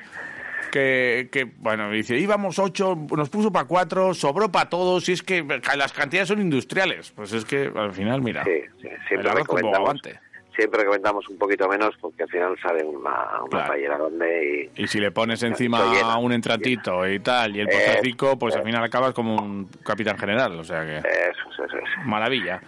que, 0.72 1.29
que 1.31 1.44
bueno, 1.59 1.90
dice, 1.90 2.16
íbamos 2.16 2.59
ocho, 2.59 2.96
nos 3.14 3.29
puso 3.29 3.53
para 3.53 3.66
cuatro, 3.66 4.14
sobró 4.14 4.50
para 4.50 4.70
todos, 4.70 5.09
y 5.09 5.12
es 5.12 5.22
que 5.22 5.44
las 5.76 5.92
cantidades 5.92 6.29
son 6.29 6.40
industriales. 6.40 7.11
Pues 7.14 7.33
es 7.33 7.44
que 7.44 7.70
al 7.74 7.92
final, 7.92 8.22
mira, 8.22 8.44
Sí, 8.44 8.53
sí, 8.81 8.88
el 8.88 9.07
siempre 9.09 9.31
arroz 9.31 9.46
como 9.48 9.70
gavante. 9.70 10.18
Siempre 10.54 10.80
recomendamos 10.80 11.28
un 11.28 11.38
poquito 11.38 11.68
menos 11.68 11.90
porque 12.00 12.22
al 12.24 12.28
final 12.28 12.56
sale 12.62 12.84
una, 12.84 13.42
una 13.42 13.66
Claro. 13.66 13.80
grande 14.08 14.70
y... 14.76 14.82
Y 14.82 14.86
si 14.86 14.98
le 15.00 15.10
pones 15.10 15.42
encima 15.42 15.92
llena, 15.92 16.16
un 16.18 16.32
entratito 16.32 17.06
y 17.08 17.20
tal, 17.20 17.56
y 17.56 17.60
el 17.60 17.68
Eh, 17.68 17.72
postrecico, 17.72 18.38
pues 18.38 18.56
al 18.56 18.62
final 18.64 18.82
acabas 18.82 19.12
como 19.14 19.36
un 19.36 19.66
capitán 19.84 20.18
general, 20.18 20.58
o 20.58 20.64
sea 20.64 20.84
que 20.84 20.98
Eso, 20.98 21.50
eso, 21.52 21.64
eso. 21.64 21.78
maravilla. 22.04 22.60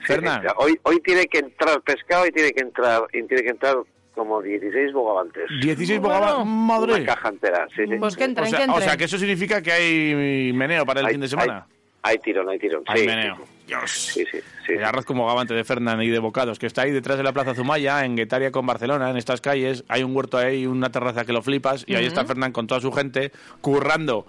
Sí, 0.00 0.12
Fernán, 0.12 0.42
sí. 0.42 0.48
Hoy, 0.56 0.78
hoy 0.82 1.00
tiene 1.00 1.26
que 1.26 1.38
entrar 1.38 1.80
pescado 1.80 2.26
y 2.26 2.30
tiene 2.30 2.52
que 2.52 2.60
entrar, 2.60 3.02
y 3.12 3.22
tiene 3.22 3.42
que 3.42 3.50
entrar 3.50 3.76
como 4.14 4.40
16 4.42 4.92
bogavantes. 4.92 5.44
16 5.62 5.98
Bueno. 6.00 6.14
bogavantes, 6.20 6.46
madre. 6.46 6.94
Una 6.94 7.04
caja 7.06 7.28
entera, 7.30 7.66
sí, 7.74 7.82
sí. 7.88 7.96
Pues 7.98 8.16
que 8.16 8.22
O 8.22 8.26
entren, 8.26 8.46
sea, 8.50 8.64
que 8.66 8.70
o 8.70 8.80
sea, 8.80 8.96
que 8.96 9.04
eso 9.04 9.18
significa 9.18 9.60
que 9.62 9.72
hay 9.72 10.52
meneo 10.52 10.84
para 10.86 11.00
el 11.00 11.06
Hay- 11.06 11.12
fin 11.12 11.20
de 11.22 11.28
semana. 11.28 11.66
Hay, 12.02 12.12
hay 12.12 12.18
tirón, 12.18 12.48
hay 12.50 12.58
tirón. 12.58 12.82
Hay 12.86 13.00
sí, 13.00 13.06
meneo. 13.06 13.36
sí, 13.36 13.42
Dios. 13.66 13.90
Sí, 13.90 14.24
sí, 14.30 14.38
sí. 14.66 14.72
El 14.74 14.84
arroz 14.84 15.04
como 15.04 15.26
gavante 15.26 15.54
de 15.54 15.64
Fernán 15.64 16.02
y 16.02 16.08
de 16.08 16.18
Bocados, 16.18 16.58
que 16.58 16.66
está 16.66 16.82
ahí 16.82 16.90
detrás 16.90 17.16
de 17.16 17.22
la 17.22 17.32
Plaza 17.32 17.54
Zumaya, 17.54 18.04
en 18.04 18.16
Guetaria 18.16 18.50
con 18.52 18.66
Barcelona, 18.66 19.10
en 19.10 19.16
estas 19.16 19.40
calles. 19.40 19.84
Hay 19.88 20.02
un 20.02 20.14
huerto 20.14 20.36
ahí, 20.38 20.66
una 20.66 20.90
terraza 20.90 21.24
que 21.24 21.32
lo 21.32 21.42
flipas, 21.42 21.84
y 21.86 21.94
ahí 21.94 22.06
está 22.06 22.24
Fernán 22.24 22.52
con 22.52 22.66
toda 22.66 22.80
su 22.80 22.92
gente, 22.92 23.32
currando 23.60 24.26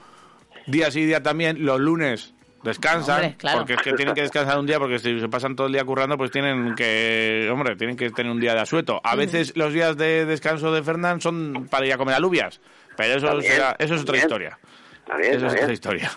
día 0.67 0.89
sí 0.91 1.05
día 1.05 1.21
también. 1.21 1.65
Los 1.65 1.79
lunes 1.79 2.33
descansan, 2.63 3.15
Hombre, 3.21 3.37
claro. 3.37 3.57
porque 3.59 3.73
es 3.73 3.81
que 3.81 3.93
tienen 3.93 4.15
que 4.15 4.21
descansar 4.21 4.57
un 4.57 4.65
día, 4.65 4.79
porque 4.79 4.97
si 4.99 5.19
se 5.19 5.29
pasan 5.29 5.55
todo 5.55 5.67
el 5.67 5.73
día 5.73 5.83
currando, 5.83 6.17
pues 6.17 6.31
tienen 6.31 6.73
que, 6.75 7.47
hombre, 7.51 7.75
tienen 7.75 7.95
que 7.95 8.09
tener 8.09 8.31
un 8.31 8.39
día 8.39 8.53
de 8.55 8.61
asueto. 8.61 8.99
A 9.03 9.15
veces 9.15 9.55
los 9.55 9.71
días 9.73 9.95
de 9.97 10.25
descanso 10.25 10.71
de 10.73 10.81
Fernán 10.81 11.21
son 11.21 11.67
para 11.69 11.85
ir 11.85 11.93
a 11.93 11.97
comer 11.97 12.15
alubias, 12.15 12.59
pero 12.97 13.13
eso, 13.15 13.41
será- 13.41 13.75
eso 13.77 13.95
es 13.95 14.01
otra 14.01 14.17
historia. 14.17 14.57
Está 14.97 15.17
bien, 15.17 15.33
Eso 15.35 15.45
es 15.45 15.53
otra 15.53 15.73
historia. 15.73 16.11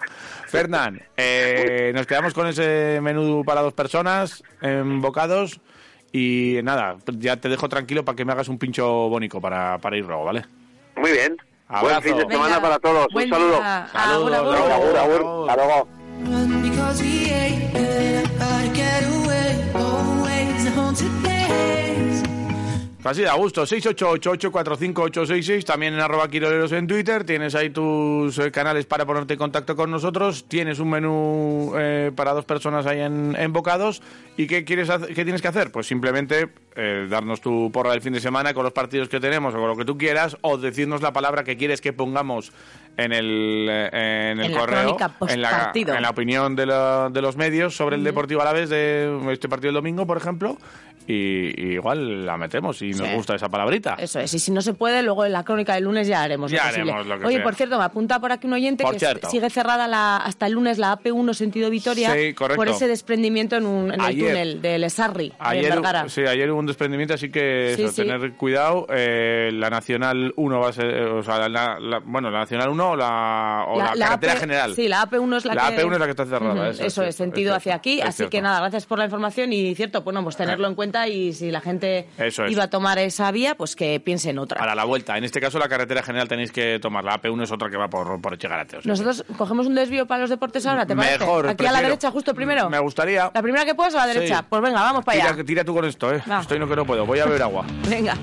Fernán, 0.48 1.00
eh, 1.16 1.92
nos 1.94 2.06
quedamos 2.06 2.32
con 2.34 2.46
ese 2.46 3.00
menú 3.02 3.44
para 3.44 3.60
dos 3.60 3.74
personas 3.74 4.42
en 4.62 5.00
bocados 5.00 5.60
y 6.12 6.58
nada, 6.62 6.96
ya 7.18 7.36
te 7.36 7.48
dejo 7.48 7.68
tranquilo 7.68 8.04
para 8.04 8.16
que 8.16 8.24
me 8.24 8.32
hagas 8.32 8.48
un 8.48 8.58
pincho 8.58 8.86
bónico 9.08 9.40
para, 9.40 9.78
para 9.78 9.96
ir 9.96 10.04
luego, 10.06 10.24
¿vale? 10.24 10.44
Muy 10.96 11.12
bien. 11.12 11.36
Abrazo. 11.68 11.84
Buen 11.86 12.02
fin 12.02 12.16
de 12.16 12.24
Venga, 12.24 12.44
semana 12.44 12.62
para 12.62 12.78
todos. 12.78 13.06
buen 13.12 13.26
un 13.26 13.38
saludo. 13.38 13.58
día. 13.58 13.88
Saludos. 13.92 15.48
Hasta 15.48 15.56
luego. 15.56 15.88
Así 23.08 23.22
de 23.22 23.28
a 23.28 23.34
gusto, 23.34 23.64
688-845-866, 23.66 25.64
también 25.64 25.94
en 25.94 26.00
arroba 26.00 26.28
quiroleros 26.28 26.72
en 26.72 26.86
Twitter, 26.86 27.24
tienes 27.24 27.54
ahí 27.54 27.70
tus 27.70 28.38
eh, 28.38 28.50
canales 28.50 28.86
para 28.86 29.06
ponerte 29.06 29.34
en 29.34 29.38
contacto 29.38 29.74
con 29.76 29.90
nosotros, 29.90 30.46
tienes 30.48 30.78
un 30.78 30.90
menú 30.90 31.72
eh, 31.78 32.12
para 32.14 32.32
dos 32.32 32.44
personas 32.44 32.86
ahí 32.86 33.00
en, 33.00 33.34
en 33.38 33.52
bocados, 33.52 34.02
¿y 34.36 34.46
qué, 34.46 34.64
quieres 34.64 34.90
hacer- 34.90 35.14
qué 35.14 35.24
tienes 35.24 35.42
que 35.42 35.48
hacer? 35.48 35.70
Pues 35.72 35.86
simplemente 35.86 36.48
eh, 36.76 37.06
darnos 37.08 37.40
tu 37.40 37.70
porra 37.72 37.92
del 37.92 38.02
fin 38.02 38.12
de 38.12 38.20
semana 38.20 38.54
con 38.54 38.62
los 38.64 38.72
partidos 38.72 39.08
que 39.08 39.20
tenemos 39.20 39.54
o 39.54 39.58
con 39.58 39.68
lo 39.68 39.76
que 39.76 39.84
tú 39.84 39.96
quieras, 39.98 40.36
o 40.42 40.58
decirnos 40.58 41.02
la 41.02 41.12
palabra 41.12 41.44
que 41.44 41.56
quieres 41.56 41.80
que 41.80 41.92
pongamos 41.92 42.52
en 42.96 43.12
el, 43.12 43.66
eh, 43.70 44.30
en 44.32 44.40
el 44.40 44.46
En 44.46 44.52
correo, 44.58 44.96
en, 45.34 45.42
la, 45.42 45.48
en 45.96 46.02
la 46.02 46.10
opinión 46.10 46.56
de, 46.56 46.66
la- 46.66 47.08
de 47.12 47.22
los 47.22 47.36
medios 47.36 47.76
sobre 47.76 47.96
el 47.96 48.04
Deportivo 48.04 48.42
Alavés 48.42 48.68
de 48.70 49.18
este 49.32 49.48
partido 49.48 49.68
del 49.68 49.76
domingo, 49.76 50.06
por 50.06 50.16
ejemplo, 50.16 50.58
y, 51.08 51.46
y 51.56 51.72
igual 51.74 52.26
la 52.26 52.36
metemos 52.36 52.80
y 52.82 52.90
nos 52.90 53.08
Sí. 53.08 53.14
gusta 53.14 53.34
esa 53.34 53.48
palabrita. 53.48 53.96
Eso 53.98 54.20
es, 54.20 54.32
y 54.34 54.38
si 54.38 54.50
no 54.52 54.60
se 54.60 54.74
puede, 54.74 55.02
luego 55.02 55.24
en 55.24 55.32
la 55.32 55.42
crónica 55.42 55.74
del 55.74 55.84
lunes 55.84 56.06
ya 56.06 56.22
haremos 56.22 56.50
Ya 56.50 56.64
lo 56.64 56.68
haremos 56.68 57.06
lo 57.06 57.18
que 57.18 57.26
Oye, 57.26 57.36
sea. 57.36 57.44
por 57.44 57.54
cierto, 57.54 57.78
me 57.78 57.84
apunta 57.84 58.20
por 58.20 58.30
aquí 58.30 58.46
un 58.46 58.52
oyente 58.52 58.84
Por 58.84 58.92
que 58.92 58.98
cierto. 58.98 59.30
sigue 59.30 59.48
cerrada 59.50 59.88
la, 59.88 60.18
hasta 60.18 60.46
el 60.46 60.52
lunes 60.52 60.78
la 60.78 60.98
AP1 60.98 61.32
sentido 61.34 61.70
Vitoria 61.70 62.12
Sí, 62.14 62.34
por 62.34 62.68
ese 62.68 62.86
desprendimiento 62.88 63.56
en, 63.56 63.66
un, 63.66 63.86
en 63.92 64.00
el 64.00 64.06
Ayer. 64.06 64.28
túnel 64.28 64.62
de 64.62 64.78
Lesarri, 64.78 65.28
de 65.30 65.34
Ayer, 65.38 65.74
sí, 66.08 66.20
ayer 66.26 66.50
hubo 66.50 66.58
un 66.60 66.66
desprendimiento, 66.66 67.14
así 67.14 67.30
que 67.30 67.72
eso, 67.72 67.88
sí. 67.88 68.02
tener 68.02 68.32
cuidado. 68.34 68.86
Eh, 68.90 69.50
la 69.54 69.70
Nacional 69.70 70.32
1 70.36 70.60
va 70.60 70.68
a 70.68 70.72
ser, 70.72 70.86
eh, 70.90 71.04
o 71.06 71.22
sea, 71.22 71.48
la, 71.48 71.78
la- 71.80 72.00
bueno, 72.04 72.30
la 72.30 72.40
Nacional 72.40 72.68
1 72.68 72.90
o 72.90 72.96
la, 72.96 73.64
o 73.68 73.78
la, 73.78 73.94
carretera 74.08 74.32
AP 74.34 74.38
general. 74.40 74.74
Sí, 74.74 74.88
la 74.88 75.08
AP1 75.08 75.36
es 75.38 75.44
la, 75.46 75.54
La 75.54 75.68
que... 75.70 75.76
AP1 75.82 75.92
es 75.94 75.98
la 76.00 76.04
que 76.04 76.10
está 76.10 76.26
cerrada, 76.26 76.52
Ujú, 76.54 76.62
eso 76.64 76.70
es 76.82 76.92
Eso 76.92 77.02
es, 77.04 77.16
sentido 77.16 77.54
hacia 77.54 77.74
aquí. 77.74 78.00
Así 78.00 78.26
que 78.28 78.40
nada, 78.42 78.60
gracias 78.60 78.86
por 78.86 78.98
la 78.98 79.04
información 79.04 79.52
y 79.52 79.74
cierto, 79.74 80.02
bueno, 80.02 80.22
pues 80.22 80.36
tenerlo 80.36 80.66
en 80.68 80.74
cuenta 80.74 80.97
y 81.06 81.32
si 81.34 81.50
la 81.50 81.60
gente 81.60 82.08
Eso 82.18 82.44
es. 82.46 82.52
iba 82.52 82.64
a 82.64 82.70
tomar 82.70 82.98
esa 82.98 83.30
vía, 83.30 83.54
pues 83.54 83.76
que 83.76 84.00
piense 84.00 84.30
en 84.30 84.38
otra. 84.38 84.58
Para 84.58 84.74
la 84.74 84.84
vuelta. 84.84 85.16
En 85.18 85.24
este 85.24 85.40
caso, 85.40 85.58
la 85.58 85.68
carretera 85.68 86.02
general 86.02 86.26
tenéis 86.26 86.50
que 86.50 86.78
tomar. 86.80 87.04
La 87.04 87.20
AP1 87.20 87.42
es 87.44 87.52
otra 87.52 87.70
que 87.70 87.76
va 87.76 87.88
por, 87.88 88.20
por 88.20 88.34
Echegarate. 88.34 88.78
o 88.78 88.82
sea 88.82 88.88
Nosotros 88.90 89.24
cogemos 89.36 89.66
un 89.66 89.74
desvío 89.74 90.06
para 90.06 90.22
los 90.22 90.30
deportes 90.30 90.66
ahora, 90.66 90.86
¿te 90.86 90.96
parece? 90.96 91.18
Mejor, 91.18 91.48
Aquí 91.48 91.66
a 91.66 91.72
la 91.72 91.82
derecha, 91.82 92.10
justo 92.10 92.34
primero. 92.34 92.68
Me 92.70 92.78
gustaría. 92.80 93.30
La 93.34 93.42
primera 93.42 93.64
que 93.64 93.74
puedas 93.74 93.94
a 93.94 94.06
la 94.06 94.12
Sí. 94.12 94.18
derecha. 94.18 94.44
Pues 94.48 94.62
venga, 94.62 94.80
vamos 94.80 95.04
para 95.04 95.18
Tira, 95.20 95.30
allá. 95.34 95.44
tira 95.44 95.64
tú 95.64 95.74
con 95.74 95.84
esto, 95.84 96.12
¿eh? 96.14 96.22
Va. 96.28 96.40
Estoy 96.40 96.58
no 96.58 96.66
que 96.68 96.74
no 96.76 96.84
puedo. 96.86 97.06
Voy 97.06 97.18
a 97.20 97.26
beber 97.26 97.42
agua. 97.42 97.64
Venga. 97.88 98.14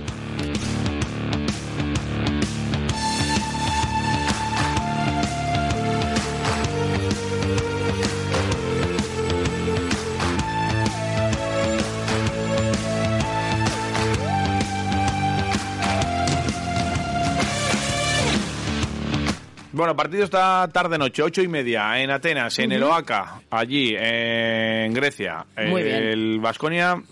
Bueno, 19.75 19.93
partido 19.93 20.23
esta 20.23 20.69
tarde-noche, 20.71 21.21
ocho 21.21 21.41
y 21.41 21.49
media, 21.49 22.01
en 22.01 22.09
Atenas, 22.09 22.57
en 22.59 22.71
el 22.71 22.81
Oaca, 22.81 23.41
allí, 23.49 23.93
en 23.93 24.93
Grecia. 24.93 25.45
Muy 25.67 25.83
bien. 25.83 26.01
El 26.01 26.39
Vasconia 26.39 27.03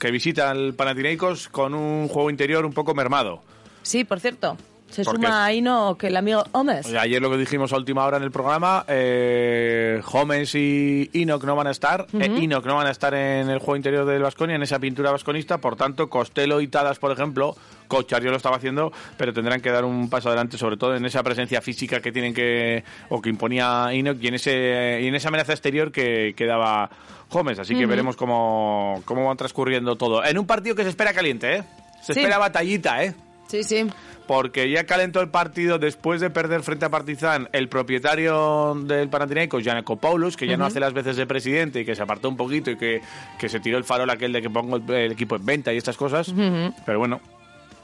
que 0.00 0.10
visita 0.10 0.50
al 0.50 0.72
Panathinaikos 0.72 1.50
con 1.50 1.74
un 1.74 2.08
juego 2.08 2.30
interior 2.30 2.64
un 2.64 2.72
poco 2.72 2.94
mermado. 2.94 3.42
Sí, 3.82 4.04
por 4.04 4.20
cierto. 4.20 4.56
Se 4.92 5.04
Porque 5.04 5.26
suma 5.26 5.44
ahí 5.46 5.60
no 5.62 5.96
que 5.96 6.08
el 6.08 6.16
amigo 6.16 6.44
Gómez. 6.52 6.86
Ayer 6.94 7.20
lo 7.20 7.30
que 7.30 7.38
dijimos 7.38 7.72
a 7.72 7.76
última 7.76 8.04
hora 8.04 8.18
en 8.18 8.22
el 8.22 8.30
programa, 8.30 8.84
eh, 8.88 10.00
Gómez 10.10 10.54
y 10.54 11.10
Enoch 11.14 11.42
no 11.44 11.56
van 11.56 11.66
a 11.66 11.70
estar. 11.70 12.06
Eh, 12.12 12.26
Enoch 12.42 12.64
no 12.66 12.76
van 12.76 12.86
a 12.86 12.90
estar 12.90 13.14
en 13.14 13.48
el 13.48 13.58
juego 13.58 13.76
interior 13.76 14.04
del 14.04 14.22
Vasconia, 14.22 14.56
en 14.56 14.62
esa 14.62 14.78
pintura 14.78 15.10
vasconista. 15.10 15.58
Por 15.58 15.76
tanto, 15.76 16.08
Costello 16.08 16.60
y 16.60 16.68
Tadas, 16.68 16.98
por 16.98 17.10
ejemplo, 17.10 17.56
Cochar 17.88 18.22
yo 18.22 18.30
lo 18.30 18.36
estaba 18.36 18.56
haciendo, 18.56 18.92
pero 19.16 19.32
tendrán 19.32 19.60
que 19.60 19.70
dar 19.70 19.84
un 19.84 20.08
paso 20.10 20.28
adelante, 20.28 20.56
sobre 20.58 20.76
todo 20.76 20.94
en 20.94 21.04
esa 21.04 21.22
presencia 21.22 21.60
física 21.60 22.00
que 22.00 22.12
tienen 22.12 22.32
que, 22.34 22.84
o 23.08 23.20
que 23.20 23.28
imponía 23.30 23.88
Enoch 23.92 24.18
y 24.20 24.28
en, 24.28 24.34
ese, 24.34 25.00
y 25.02 25.06
en 25.08 25.14
esa 25.14 25.28
amenaza 25.28 25.52
exterior 25.52 25.90
que, 25.92 26.34
que 26.36 26.46
daba 26.46 26.90
Gómez. 27.30 27.58
Así 27.58 27.74
que 27.74 27.86
veremos 27.86 28.16
cómo, 28.16 29.02
cómo 29.04 29.26
van 29.26 29.36
transcurriendo 29.36 29.96
todo. 29.96 30.24
En 30.24 30.38
un 30.38 30.46
partido 30.46 30.74
que 30.76 30.82
se 30.82 30.90
espera 30.90 31.12
caliente, 31.12 31.56
¿eh? 31.56 31.64
Se 32.02 32.14
Sí. 32.14 32.20
espera 32.20 32.38
batallita, 32.38 33.04
¿eh? 33.04 33.14
Sí, 33.48 33.62
sí. 33.62 33.86
Porque 34.26 34.70
ya 34.70 34.84
calentó 34.84 35.20
el 35.20 35.28
partido 35.28 35.78
después 35.78 36.20
de 36.20 36.30
perder 36.30 36.62
frente 36.62 36.84
a 36.84 36.90
Partizan 36.90 37.48
el 37.52 37.68
propietario 37.68 38.74
del 38.84 39.08
Panathinaikos, 39.08 39.62
Giannakopoulos, 39.62 40.36
que 40.36 40.46
ya 40.46 40.56
no 40.56 40.64
hace 40.64 40.80
las 40.80 40.92
veces 40.92 41.16
de 41.16 41.26
presidente 41.26 41.80
y 41.80 41.84
que 41.84 41.94
se 41.94 42.02
apartó 42.02 42.28
un 42.28 42.36
poquito 42.36 42.70
y 42.70 42.76
que, 42.76 43.00
que 43.38 43.48
se 43.48 43.60
tiró 43.60 43.78
el 43.78 43.84
farol 43.84 44.10
aquel 44.10 44.32
de 44.32 44.42
que 44.42 44.50
pongo 44.50 44.76
el, 44.76 44.90
el 44.90 45.12
equipo 45.12 45.36
en 45.36 45.44
venta 45.44 45.72
y 45.72 45.76
estas 45.76 45.96
cosas. 45.96 46.32
Pero 46.86 46.98
bueno, 46.98 47.20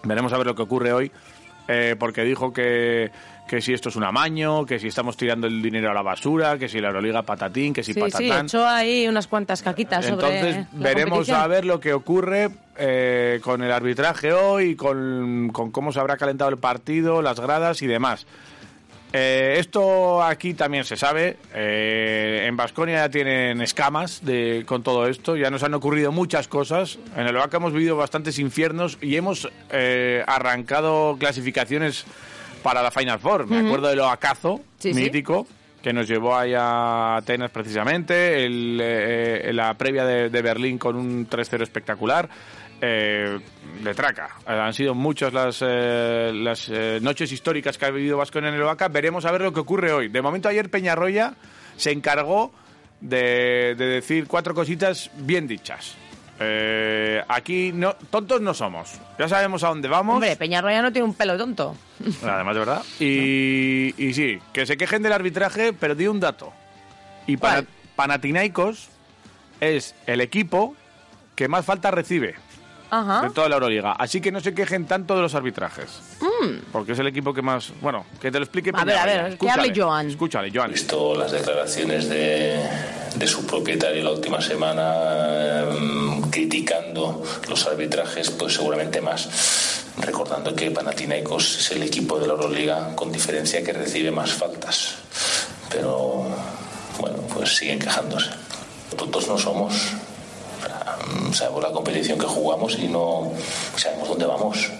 veremos 0.04 0.32
a 0.32 0.38
ver 0.38 0.46
lo 0.46 0.54
que 0.54 0.62
ocurre 0.62 0.92
hoy, 0.92 1.10
eh, 1.68 1.96
porque 1.98 2.24
dijo 2.24 2.52
que, 2.52 3.10
que 3.48 3.60
si 3.60 3.72
esto 3.72 3.88
es 3.88 3.96
un 3.96 4.04
amaño, 4.04 4.64
que 4.64 4.78
si 4.78 4.86
estamos 4.86 5.16
tirando 5.16 5.46
el 5.48 5.60
dinero 5.60 5.90
a 5.90 5.94
la 5.94 6.02
basura, 6.02 6.58
que 6.58 6.68
si 6.68 6.80
la 6.80 6.88
Euroliga 6.88 7.22
patatín, 7.22 7.72
que 7.72 7.82
si 7.82 7.92
Sí, 7.94 8.00
sí, 8.00 8.10
patatán. 8.10 8.46
echó 8.46 8.66
ahí 8.66 9.08
unas 9.08 9.26
cuantas 9.26 9.62
caquitas 9.62 10.06
Entonces 10.06 10.66
veremos 10.72 11.28
a 11.30 11.46
ver 11.48 11.64
lo 11.64 11.80
que 11.80 11.92
ocurre 11.92 12.50
eh, 12.76 13.40
con 13.42 13.62
el 13.62 13.72
arbitraje 13.72 14.32
hoy, 14.32 14.76
con, 14.76 15.50
con 15.52 15.72
cómo 15.72 15.92
se 15.92 15.98
habrá 15.98 16.16
calentado 16.16 16.50
el 16.50 16.58
partido, 16.58 17.22
las 17.22 17.40
gradas 17.40 17.82
y 17.82 17.86
demás. 17.88 18.26
Eh, 19.12 19.56
esto 19.58 20.22
aquí 20.22 20.52
también 20.52 20.84
se 20.84 20.96
sabe. 20.96 21.38
eh, 21.54 22.44
en 22.46 22.56
Vasconia 22.58 22.96
ya 23.06 23.08
tienen 23.08 23.62
escamas 23.62 24.22
de, 24.22 24.64
con 24.66 24.82
todo 24.82 25.06
esto. 25.06 25.34
Ya 25.36 25.50
nos 25.50 25.62
han 25.62 25.72
ocurrido 25.72 26.12
muchas 26.12 26.46
cosas. 26.46 26.98
En 27.16 27.26
el 27.26 27.34
Oaxaca 27.34 27.56
hemos 27.56 27.72
vivido 27.72 27.96
bastantes 27.96 28.38
infiernos 28.38 28.98
y 29.00 29.16
hemos 29.16 29.48
eh, 29.70 30.22
arrancado 30.26 31.16
clasificaciones 31.18 32.04
para 32.68 32.82
la 32.82 32.90
Final 32.90 33.18
Four. 33.18 33.46
Me 33.46 33.66
acuerdo 33.66 33.88
del 33.88 34.00
Oacazo, 34.00 34.60
Sí, 34.78 34.92
sí. 34.92 35.00
mítico, 35.00 35.46
que 35.82 35.92
nos 35.92 36.06
llevó 36.06 36.36
ahí 36.36 36.52
a 36.54 37.16
Atenas 37.16 37.50
precisamente. 37.50 38.44
El, 38.44 38.78
eh, 38.82 39.50
la 39.54 39.72
previa 39.72 40.04
de, 40.04 40.28
de 40.28 40.42
Berlín 40.42 40.76
con 40.76 40.96
un 40.96 41.26
3-0 41.28 41.62
espectacular. 41.62 42.28
Eh, 42.80 43.38
de 43.82 43.94
traca. 43.94 44.28
Eh, 44.46 44.52
han 44.52 44.72
sido 44.74 44.94
muchas 44.94 45.32
las, 45.32 45.62
eh, 45.66 46.30
las 46.34 46.68
eh, 46.68 46.98
noches 47.00 47.32
históricas 47.32 47.76
que 47.78 47.86
ha 47.86 47.90
vivido 47.90 48.16
Vasconia 48.18 48.50
en 48.50 48.54
el 48.56 48.62
Oaxaca. 48.62 48.88
Veremos 48.88 49.24
a 49.24 49.32
ver 49.32 49.40
lo 49.40 49.52
que 49.52 49.60
ocurre 49.60 49.90
hoy. 49.92 50.08
De 50.08 50.20
momento 50.22 50.48
ayer 50.48 50.68
Peñarroya 50.70 51.34
se 51.76 51.90
encargó 51.90 52.52
de, 53.00 53.74
de 53.76 53.86
decir 53.86 54.26
cuatro 54.28 54.54
cositas 54.54 55.10
bien 55.16 55.48
dichas. 55.48 55.96
Eh, 56.40 57.22
aquí 57.28 57.72
no, 57.74 57.94
tontos 58.10 58.40
no 58.40 58.54
somos. 58.54 58.92
Ya 59.18 59.28
sabemos 59.28 59.64
a 59.64 59.68
dónde 59.68 59.88
vamos. 59.88 60.14
Hombre, 60.14 60.36
Peñarroya 60.36 60.82
no 60.82 60.92
tiene 60.92 61.06
un 61.08 61.14
pelo 61.14 61.36
tonto. 61.36 61.74
Además, 62.22 62.54
de 62.54 62.58
verdad. 62.60 62.82
Y, 63.00 63.94
y 63.98 64.14
sí, 64.14 64.38
que 64.52 64.64
se 64.66 64.76
quejen 64.76 65.02
del 65.02 65.12
arbitraje, 65.12 65.72
pero 65.72 65.94
di 65.94 66.06
un 66.06 66.20
dato. 66.20 66.52
Y 67.26 67.36
¿Cuál? 67.36 67.66
Panathinaikos 67.96 68.88
es 69.60 69.94
el 70.06 70.20
equipo 70.20 70.76
que 71.34 71.48
más 71.48 71.64
falta 71.64 71.90
recibe 71.90 72.36
Ajá. 72.90 73.22
de 73.22 73.30
toda 73.30 73.48
la 73.48 73.56
Euroliga. 73.56 73.92
Así 73.92 74.20
que 74.20 74.30
no 74.32 74.40
se 74.40 74.54
quejen 74.54 74.86
tanto 74.86 75.16
de 75.16 75.22
los 75.22 75.34
arbitrajes. 75.34 76.00
Porque 76.72 76.92
es 76.92 76.98
el 77.00 77.08
equipo 77.08 77.34
que 77.34 77.42
más... 77.42 77.72
Bueno, 77.80 78.06
que 78.20 78.30
te 78.30 78.38
lo 78.38 78.44
explique 78.44 78.70
Mm. 78.72 78.76
A 78.76 78.84
ver, 78.84 78.96
a 78.98 79.04
ver, 79.04 79.20
que 79.26 79.32
Escúchale, 79.34 79.62
hable 79.70 79.80
Joan. 79.82 80.08
Escúchale, 80.08 80.50
Joan. 80.54 80.70
visto 80.70 81.14
las 81.16 81.32
declaraciones 81.32 82.08
de, 82.08 82.60
de 83.16 83.26
su 83.26 83.44
propietario 83.46 84.04
la 84.04 84.12
última 84.12 84.40
semana 84.40 85.64
em, 85.70 86.07
criticando 86.30 87.22
los 87.48 87.66
arbitrajes, 87.66 88.30
pues 88.30 88.54
seguramente 88.54 89.00
más. 89.00 89.28
Recordando 89.98 90.54
que 90.54 90.70
Panathinaikos 90.70 91.58
es 91.58 91.70
el 91.72 91.82
equipo 91.82 92.18
de 92.18 92.26
la 92.26 92.34
Euroliga 92.34 92.94
con 92.94 93.10
diferencia 93.10 93.62
que 93.62 93.72
recibe 93.72 94.10
más 94.10 94.30
faltas. 94.30 94.94
Pero 95.70 96.24
bueno, 96.98 97.18
pues 97.34 97.56
siguen 97.56 97.78
quejándose. 97.78 98.30
Tontos 98.96 99.26
no 99.28 99.38
somos. 99.38 99.74
Mm, 101.06 101.32
Sabemos 101.32 101.62
la 101.62 101.72
competición 101.72 102.18
que 102.18 102.26
jugamos 102.26 102.78
y 102.78 102.88
no 102.88 103.32
sabemos 103.76 104.08
dónde 104.08 104.26
vamos. 104.26 104.70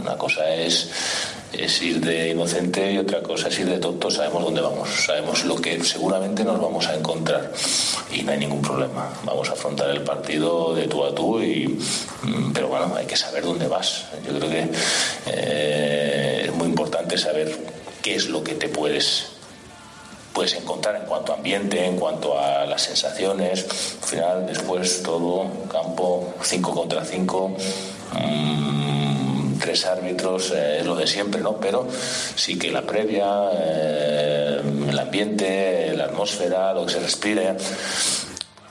Una 0.00 0.16
cosa 0.16 0.54
es, 0.54 0.90
es 1.52 1.82
ir 1.82 2.00
de 2.00 2.30
inocente 2.30 2.92
y 2.92 2.98
otra 2.98 3.22
cosa 3.22 3.48
es 3.48 3.58
ir 3.58 3.68
de 3.68 3.78
tonto. 3.78 4.10
Sabemos 4.10 4.44
dónde 4.44 4.60
vamos, 4.60 4.88
sabemos 5.06 5.44
lo 5.44 5.56
que 5.56 5.82
seguramente 5.82 6.44
nos 6.44 6.60
vamos 6.60 6.86
a 6.86 6.94
encontrar 6.94 7.52
y 8.12 8.22
no 8.22 8.32
hay 8.32 8.38
ningún 8.38 8.62
problema. 8.62 9.08
Vamos 9.24 9.48
a 9.50 9.52
afrontar 9.52 9.90
el 9.90 10.02
partido 10.02 10.74
de 10.74 10.86
tú 10.86 11.04
a 11.04 11.14
tú, 11.14 11.40
y, 11.40 11.78
mm, 12.22 12.52
pero 12.52 12.68
bueno, 12.68 12.94
hay 12.96 13.06
que 13.06 13.16
saber 13.16 13.44
dónde 13.44 13.66
vas. 13.68 14.06
Yo 14.26 14.38
creo 14.38 14.50
que 14.50 14.68
eh, 15.26 16.42
es 16.46 16.54
muy 16.54 16.66
importante 16.66 17.16
saber 17.18 17.56
qué 18.02 18.14
es 18.14 18.28
lo 18.28 18.42
que 18.42 18.54
te 18.54 18.68
puedes 18.68 19.26
puedes 20.32 20.54
encontrar 20.54 20.96
en 20.96 21.02
cuanto 21.02 21.32
a 21.32 21.36
ambiente, 21.36 21.84
en 21.84 21.96
cuanto 21.96 22.38
a 22.38 22.64
las 22.64 22.82
sensaciones. 22.82 23.66
Al 24.02 24.08
final, 24.08 24.46
después 24.46 25.02
todo, 25.02 25.46
campo, 25.68 26.34
5 26.42 26.74
contra 26.74 27.04
5, 27.04 27.56
tres 29.60 29.86
árbitros, 29.86 30.50
eh, 30.52 30.78
es 30.80 30.86
lo 30.86 30.96
de 30.96 31.06
siempre, 31.06 31.40
¿no? 31.40 31.56
Pero 31.58 31.86
sí 32.34 32.58
que 32.58 32.70
la 32.72 32.82
previa, 32.82 33.26
eh, 33.52 34.60
el 34.88 34.98
ambiente, 34.98 35.92
la 35.96 36.06
atmósfera, 36.06 36.72
lo 36.74 36.86
que 36.86 36.92
se 36.94 37.00
respire. 37.00 37.56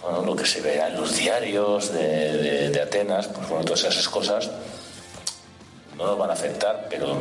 Bueno, 0.01 0.23
lo 0.25 0.35
que 0.35 0.45
se 0.45 0.61
vea 0.61 0.87
en 0.87 0.95
los 0.97 1.15
diarios 1.15 1.93
de, 1.93 2.37
de- 2.37 2.69
de 2.69 2.81
Atenas, 2.81 3.27
pues 3.27 3.47
bueno, 3.49 3.63
todas 3.65 3.83
esas 3.83 4.07
cosas 4.09 4.49
no 5.97 6.05
nos 6.07 6.17
van 6.17 6.29
a 6.29 6.33
afectar, 6.33 6.87
pero 6.89 7.17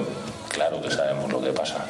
claro 0.49 0.81
que 0.81 0.91
sabemos 0.91 1.31
lo 1.31 1.41
que 1.43 1.53
pasa. 1.53 1.85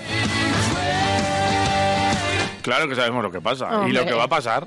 Claro 2.63 2.89
que 2.89 2.95
sabemos 2.97 3.23
lo 3.23 3.31
que 3.31 3.41
pasa. 3.41 3.85
Y 3.89 3.93
lo 3.93 4.05
que 4.05 4.13
va 4.13 4.25
a 4.25 4.29
pasar, 4.29 4.67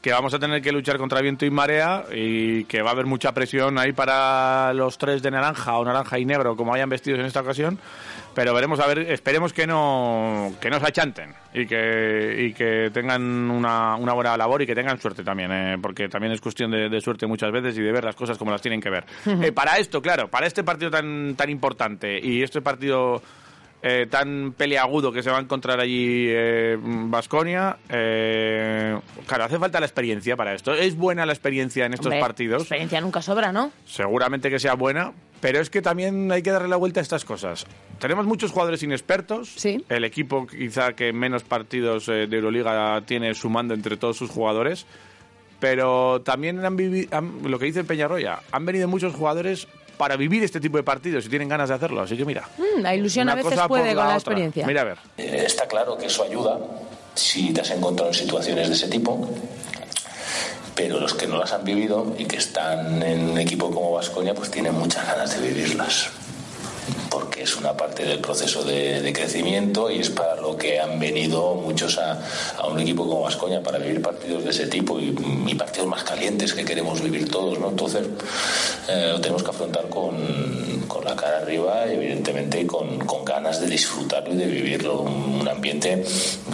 que 0.00 0.12
vamos 0.12 0.32
a 0.32 0.38
tener 0.38 0.62
que 0.62 0.70
luchar 0.70 0.96
contra 0.96 1.20
viento 1.20 1.44
y 1.44 1.50
marea 1.50 2.04
y 2.12 2.64
que 2.64 2.82
va 2.82 2.90
a 2.90 2.92
haber 2.92 3.06
mucha 3.06 3.32
presión 3.32 3.78
ahí 3.78 3.92
para 3.92 4.72
los 4.72 4.96
tres 4.96 5.22
de 5.22 5.30
naranja 5.30 5.76
o 5.76 5.84
naranja 5.84 6.18
y 6.18 6.24
negro, 6.24 6.56
como 6.56 6.72
hayan 6.72 6.88
vestidos 6.88 7.18
en 7.18 7.26
esta 7.26 7.40
ocasión. 7.40 7.78
Pero 8.34 8.54
veremos 8.54 8.78
a 8.78 8.86
ver, 8.86 9.00
esperemos 9.00 9.52
que 9.52 9.66
no, 9.66 10.52
que 10.60 10.70
no 10.70 10.78
se 10.78 10.86
achanten 10.86 11.34
y 11.52 11.66
que, 11.66 12.46
y 12.46 12.52
que 12.52 12.90
tengan 12.92 13.50
una, 13.50 13.96
una 13.96 14.12
buena 14.12 14.36
labor 14.36 14.62
y 14.62 14.66
que 14.66 14.76
tengan 14.76 15.00
suerte 15.00 15.24
también, 15.24 15.50
eh, 15.50 15.76
porque 15.82 16.08
también 16.08 16.32
es 16.32 16.40
cuestión 16.40 16.70
de, 16.70 16.88
de 16.88 17.00
suerte 17.00 17.26
muchas 17.26 17.50
veces 17.50 17.76
y 17.76 17.82
de 17.82 17.90
ver 17.90 18.04
las 18.04 18.14
cosas 18.14 18.38
como 18.38 18.52
las 18.52 18.62
tienen 18.62 18.80
que 18.80 18.90
ver. 18.90 19.04
Eh, 19.48 19.52
para 19.52 19.78
esto, 19.78 20.02
claro, 20.02 20.28
para 20.28 20.46
este 20.46 20.64
partido 20.64 20.90
tan, 20.90 21.34
tan 21.36 21.48
importante 21.48 22.18
y 22.20 22.42
este 22.42 22.60
partido 22.60 23.22
eh, 23.82 24.06
tan 24.10 24.52
peleagudo 24.56 25.12
que 25.12 25.22
se 25.22 25.30
va 25.30 25.38
a 25.38 25.40
encontrar 25.40 25.80
allí 25.80 26.28
Vasconia. 27.08 27.76
claro, 27.88 29.44
hace 29.44 29.58
falta 29.58 29.80
la 29.80 29.86
experiencia 29.86 30.36
para 30.36 30.54
esto. 30.54 30.72
Es 30.74 30.96
buena 30.96 31.26
la 31.26 31.32
experiencia 31.32 31.86
en 31.86 31.94
estos 31.94 32.06
Hombre, 32.06 32.20
partidos. 32.20 32.62
Experiencia 32.62 33.00
nunca 33.00 33.22
sobra, 33.22 33.52
¿no? 33.52 33.72
Seguramente 33.86 34.50
que 34.50 34.58
sea 34.58 34.74
buena, 34.74 35.12
pero 35.40 35.60
es 35.60 35.70
que 35.70 35.82
también 35.82 36.30
hay 36.32 36.42
que 36.42 36.50
darle 36.50 36.68
la 36.68 36.76
vuelta 36.76 37.00
a 37.00 37.02
estas 37.02 37.24
cosas. 37.24 37.66
Tenemos 37.98 38.26
muchos 38.26 38.50
jugadores 38.50 38.82
inexpertos. 38.82 39.52
Sí. 39.56 39.84
El 39.88 40.04
equipo 40.04 40.46
quizá 40.46 40.94
que 40.94 41.12
menos 41.12 41.44
partidos 41.44 42.08
eh, 42.08 42.26
de 42.26 42.36
Euroliga 42.36 43.00
tiene 43.02 43.34
sumando 43.34 43.74
entre 43.74 43.96
todos 43.96 44.16
sus 44.16 44.30
jugadores. 44.30 44.86
Pero 45.60 46.22
también 46.22 46.64
han 46.64 46.76
vivido, 46.76 47.20
lo 47.44 47.58
que 47.58 47.64
dice 47.66 47.82
Peñarroya, 47.82 48.40
han 48.52 48.64
venido 48.64 48.86
muchos 48.86 49.12
jugadores 49.12 49.66
para 49.98 50.16
vivir 50.16 50.42
este 50.44 50.60
tipo 50.60 50.76
de 50.78 50.82
partidos 50.84 51.26
y 51.26 51.28
tienen 51.28 51.48
ganas 51.48 51.68
de 51.68 51.74
hacerlo. 51.74 52.00
Así 52.00 52.16
que 52.16 52.24
mira. 52.24 52.48
Mm, 52.56 52.80
la 52.80 52.94
ilusión 52.94 53.28
a 53.28 53.34
veces 53.34 53.50
cosa 53.50 53.68
por 53.68 53.80
puede 53.80 53.88
con 53.94 53.96
la 53.96 54.04
otra. 54.04 54.16
experiencia. 54.16 54.66
Mira 54.66 54.80
a 54.80 54.84
ver. 54.84 54.98
Eh, 55.18 55.42
Está 55.44 55.66
claro 55.66 55.98
que 55.98 56.06
eso 56.06 56.22
ayuda 56.24 56.58
si 57.14 57.52
te 57.52 57.60
has 57.60 57.70
encontrado 57.72 58.10
en 58.10 58.14
situaciones 58.16 58.68
de 58.68 58.74
ese 58.74 58.88
tipo, 58.88 59.28
pero 60.74 61.00
los 61.00 61.14
que 61.14 61.26
no 61.26 61.36
las 61.38 61.52
han 61.52 61.64
vivido 61.64 62.14
y 62.16 62.24
que 62.26 62.36
están 62.36 63.02
en 63.02 63.30
un 63.30 63.38
equipo 63.38 63.70
como 63.72 63.92
Vasconia, 63.92 64.34
pues 64.34 64.50
tienen 64.50 64.74
muchas 64.74 65.04
ganas 65.06 65.34
de 65.40 65.46
vivirlas. 65.48 66.10
Porque 67.10 67.42
es 67.42 67.56
una 67.56 67.76
parte 67.76 68.04
del 68.04 68.20
proceso 68.20 68.62
de, 68.64 69.12
crecimiento 69.12 69.90
y 69.90 70.00
es 70.00 70.10
para 70.10 70.36
lo 70.36 70.56
que 70.56 70.78
han 70.78 70.98
venido 70.98 71.54
muchos 71.54 71.98
a, 71.98 72.20
un 72.68 72.78
equipo 72.80 73.06
como 73.08 73.22
Vasconia, 73.22 73.62
para 73.62 73.78
vivir 73.78 74.02
partidos 74.02 74.44
de 74.44 74.50
ese 74.50 74.66
tipo 74.66 75.00
y, 75.00 75.16
y 75.46 75.54
partidos 75.54 75.88
más 75.88 76.04
calientes 76.04 76.52
que 76.52 76.64
queremos 76.64 77.00
vivir 77.02 77.30
todos. 77.30 77.58
¿no? 77.58 77.70
Entonces, 77.70 78.06
eh, 78.88 79.08
lo 79.12 79.20
tenemos 79.20 79.42
que 79.42 79.50
afrontar 79.50 79.88
con, 79.88 80.84
con 80.86 81.04
la 81.04 81.16
cara 81.16 81.38
arriba 81.38 81.86
y, 81.88 81.94
evidentemente, 81.94 82.66
con, 82.66 82.98
con 82.98 83.24
ganas 83.24 83.60
de 83.60 83.66
disfrutarlo 83.66 84.34
y 84.34 84.36
de 84.36 84.46
vivirlo. 84.46 85.00
Un, 85.00 85.38
un 85.38 85.48
ambiente 85.48 86.04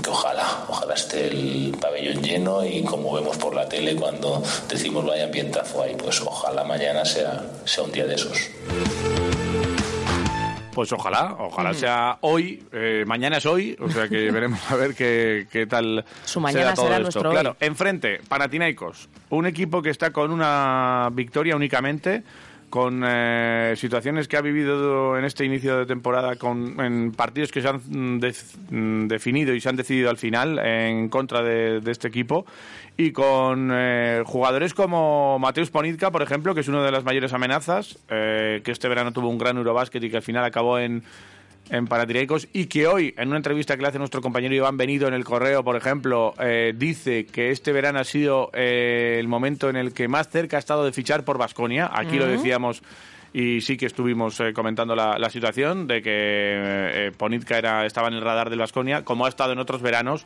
que 0.03 0.11
ojalá, 0.11 0.65
ojalá 0.69 0.95
esté 0.95 1.29
el 1.29 1.77
pabellón 1.81 2.23
lleno 2.23 2.65
y 2.65 2.83
como 2.83 3.13
vemos 3.13 3.37
por 3.37 3.55
la 3.55 3.69
tele 3.69 3.97
cuando 3.97 4.43
decimos 4.69 5.05
vaya 5.05 5.25
ambientazo 5.25 5.83
ahí, 5.83 5.95
pues 5.97 6.21
ojalá 6.21 6.65
mañana 6.65 7.05
sea, 7.05 7.45
sea 7.65 7.85
un 7.85 7.93
día 7.93 8.07
de 8.07 8.15
esos. 8.15 8.39
Pues 10.75 10.93
ojalá, 10.93 11.37
ojalá 11.39 11.73
sea 11.73 12.19
hoy, 12.23 12.63
eh, 12.73 13.05
mañana 13.07 13.37
es 13.37 13.47
hoy, 13.47 13.77
o 13.81 13.89
sea 13.89 14.09
que 14.09 14.31
veremos 14.33 14.59
a 14.71 14.77
ver 14.77 14.95
qué, 14.95 15.47
qué 15.51 15.67
tal 15.67 16.05
Su 16.25 16.41
mañana 16.41 16.75
todo 16.75 16.87
será 16.87 16.97
esto. 16.97 17.03
nuestro 17.05 17.29
hoy. 17.31 17.35
Claro, 17.35 17.57
enfrente, 17.61 18.21
Panathinaikos, 18.29 19.09
un 19.31 19.47
equipo 19.47 19.81
que 19.83 19.91
está 19.91 20.11
con 20.13 20.31
una 20.33 21.09
victoria 21.13 21.55
únicamente, 21.55 22.23
con 22.75 23.05
eh, 23.07 23.75
situaciones 23.77 24.27
que 24.27 24.37
ha 24.37 24.41
vivido 24.41 25.17
en 25.17 25.25
este 25.25 25.45
inicio 25.45 25.79
de 25.79 25.87
temporada, 25.87 26.35
con 26.35 26.81
en 26.81 27.13
partidos 27.13 27.53
que 27.53 27.63
se 27.63 27.69
han 27.69 27.77
mm, 27.77 28.19
def- 28.19 28.57
mm, 28.69 29.07
definido 29.07 29.55
y 29.55 29.61
se 29.61 29.69
han 29.69 29.77
decidido 29.77 30.11
al 30.11 30.17
final 30.17 30.59
en 30.59 31.09
contra 31.09 31.41
de, 31.45 31.79
de 31.79 31.93
este 31.93 32.09
equipo, 32.09 32.45
y 32.97 33.13
con 33.13 33.71
eh, 33.73 34.25
jugadores 34.27 34.75
como 34.75 35.39
Mateus 35.39 35.71
Ponitka, 35.71 36.11
por 36.11 36.23
ejemplo, 36.23 36.53
que 36.53 36.63
es 36.63 36.69
una 36.69 36.83
de 36.85 36.91
las 36.91 37.05
mayores 37.05 37.33
amenazas, 37.33 37.97
eh, 38.09 38.61
que 38.65 38.73
este 38.73 38.89
verano 38.89 39.13
tuvo 39.13 39.29
un 39.29 39.39
gran 39.39 39.57
Eurobásquet 39.57 40.03
y 40.03 40.11
que 40.11 40.17
al 40.17 40.23
final 40.25 40.45
acabó 40.45 40.81
en 40.81 41.05
en 41.71 41.87
Panathinaikos 41.87 42.49
y 42.53 42.67
que 42.67 42.87
hoy, 42.87 43.15
en 43.17 43.29
una 43.29 43.39
entrevista 43.39 43.77
que 43.77 43.83
le 43.83 43.89
hace 43.89 43.99
nuestro 43.99 44.21
compañero 44.21 44.55
Iván 44.55 44.77
Benido 44.77 45.09
en 45.09 45.15
el 45.15 45.25
correo, 45.25 45.65
por 45.65 45.77
ejemplo, 45.77 46.35
eh, 46.39 46.73
dice 46.77 47.27
que 47.27 47.51
este 47.51 47.73
verano 47.73 48.01
ha 48.01 48.05
sido 48.05 48.51
eh, 48.53 49.17
el 49.19 49.29
momento 49.29 49.69
en 49.71 49.77
el 49.77 49.93
que 49.93 50.09
más 50.09 50.29
cerca 50.29 50.57
ha 50.57 50.61
estado 50.61 50.85
de 50.85 50.93
fichar 50.93 51.25
por 51.25 51.39
Vasconia. 51.39 51.91
Aquí 51.93 52.19
lo 52.19 52.27
decíamos 52.27 52.83
y 53.35 53.61
sí 53.63 53.77
que 53.77 53.87
estuvimos 53.87 54.39
eh, 54.39 54.53
comentando 54.53 54.95
la, 54.95 55.19
la 55.19 55.29
situación 55.29 55.89
de 55.89 56.01
que 56.01 56.11
eh, 56.13 57.13
Ponitka 57.17 57.59
era, 57.59 57.85
estaba 57.85 58.07
en 58.07 58.15
el 58.15 58.23
radar 58.23 58.49
del 58.49 58.61
Vasconia, 58.61 59.05
como 59.05 59.27
ha 59.27 59.29
estado 59.29 59.53
en 59.53 59.59
otros 59.59 59.83
veranos. 59.83 60.25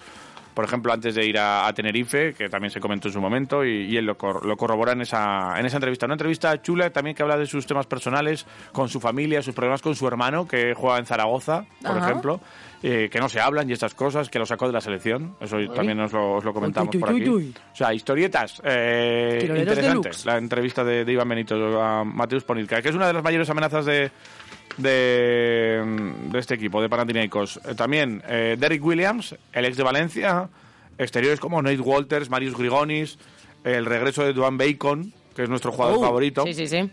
Por 0.59 0.64
ejemplo, 0.64 0.92
antes 0.92 1.14
de 1.14 1.25
ir 1.25 1.38
a, 1.38 1.68
a 1.68 1.73
Tenerife, 1.73 2.35
que 2.35 2.49
también 2.49 2.73
se 2.73 2.81
comentó 2.81 3.07
en 3.07 3.14
su 3.14 3.21
momento, 3.21 3.64
y, 3.64 3.85
y 3.92 3.97
él 3.97 4.05
lo, 4.05 4.18
cor- 4.18 4.44
lo 4.44 4.57
corrobora 4.57 4.90
en 4.90 5.03
esa, 5.03 5.57
en 5.57 5.64
esa 5.64 5.77
entrevista. 5.77 6.07
Una 6.07 6.16
entrevista 6.16 6.61
chula 6.61 6.90
también 6.90 7.14
que 7.14 7.23
habla 7.23 7.37
de 7.37 7.47
sus 7.47 7.64
temas 7.64 7.87
personales, 7.87 8.44
con 8.73 8.88
su 8.88 8.99
familia, 8.99 9.40
sus 9.40 9.55
problemas 9.55 9.83
con 9.83 9.94
su 9.94 10.09
hermano, 10.09 10.49
que 10.49 10.75
juega 10.75 10.99
en 10.99 11.07
Zaragoza, 11.07 11.64
por 11.81 11.97
Ajá. 11.99 12.09
ejemplo, 12.11 12.40
eh, 12.83 13.09
que 13.09 13.21
no 13.21 13.29
se 13.29 13.38
hablan 13.40 13.71
y 13.71 13.73
estas 13.73 13.94
cosas, 13.94 14.29
que 14.29 14.40
lo 14.40 14.47
sacó 14.47 14.66
de 14.66 14.73
la 14.73 14.81
selección. 14.81 15.37
Eso 15.40 15.59
también 15.73 16.01
os 16.01 16.12
lo, 16.12 16.33
os 16.38 16.44
lo 16.44 16.53
comentamos 16.53 16.92
Uy, 16.92 17.01
por 17.01 17.11
aquí. 17.11 17.29
O 17.29 17.77
sea, 17.77 17.94
historietas 17.94 18.61
eh, 18.64 19.38
interesantes. 19.61 20.27
La 20.27 20.38
entrevista 20.38 20.83
de, 20.83 21.05
de 21.05 21.12
Iván 21.12 21.29
Benito 21.29 21.81
a 21.81 22.03
Mateus 22.03 22.42
Ponitka, 22.42 22.83
que 22.83 22.88
es 22.88 22.97
una 22.97 23.07
de 23.07 23.12
las 23.12 23.23
mayores 23.23 23.49
amenazas 23.49 23.87
de, 23.87 24.11
de, 24.79 25.83
de 26.31 26.38
este 26.38 26.55
equipo, 26.55 26.81
de 26.81 26.88
Panathinaikos. 26.88 27.61
Eh, 27.64 27.75
también 27.75 28.23
eh, 28.29 28.57
Derrick 28.59 28.85
Williams, 28.85 29.37
el 29.53 29.64
ex 29.64 29.77
de 29.77 29.83
Valencia, 29.83 30.49
exteriores 30.97 31.41
como 31.41 31.61
Nate 31.61 31.81
Walters, 31.81 32.31
Marius 32.31 32.57
Grigonis, 32.57 33.19
el 33.64 33.85
regreso 33.87 34.25
de 34.25 34.33
Duane 34.33 34.57
Bacon, 34.57 35.12
que 35.35 35.43
es 35.43 35.49
nuestro 35.49 35.73
jugador 35.73 35.99
Oh, 35.99 36.03
favorito, 36.03 36.45
Sí, 36.47 36.55
sí, 36.55 36.67
sí. 36.67 36.91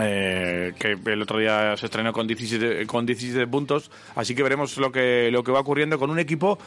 eh, 0.00 0.72
que 0.78 0.96
el 1.06 1.22
otro 1.22 1.38
día 1.38 1.76
se 1.76 1.86
estrenó 1.86 2.12
con 2.12 2.26
17, 2.26 2.86
con 2.86 3.04
17 3.06 3.46
puntos, 3.46 3.90
así 4.14 4.34
que 4.34 4.42
veremos 4.42 4.76
lo 4.78 4.92
que, 4.92 5.30
lo 5.32 5.42
que 5.42 5.52
va 5.52 5.60
ocurriendo 5.60 5.98
con 5.98 6.10
un 6.10 6.18
equipo 6.18 6.58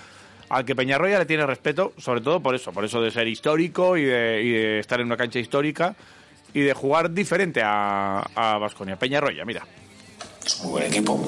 al 0.49 0.65
que 0.65 0.75
Peñarroya 0.75 1.19
le 1.19 1.25
tiene 1.27 1.45
respeto, 1.45 1.93
sobre 1.97 2.21
todo 2.21 2.39
por 2.41 2.55
eso, 2.55 2.71
por 2.71 2.83
eso 2.83 2.99
de 3.01 3.11
ser 3.11 3.27
histórico 3.27 3.97
y 3.97 4.03
de, 4.05 4.41
y 4.43 4.49
de 4.51 4.79
estar 4.79 4.99
en 4.99 5.05
una 5.05 5.15
cancha 5.17 5.37
histórica 5.37 5.95
y 6.55 6.61
de 6.61 6.73
jugar 6.73 7.11
diferente 7.11 7.61
a, 7.63 8.21
a 8.33 8.57
Vasconia. 8.57 8.97
Peñarroya, 8.97 9.45
mira. 9.45 9.63
Es 10.49 10.55
un 10.55 10.63
muy 10.63 10.79
buen 10.79 10.91
equipo. 10.91 11.19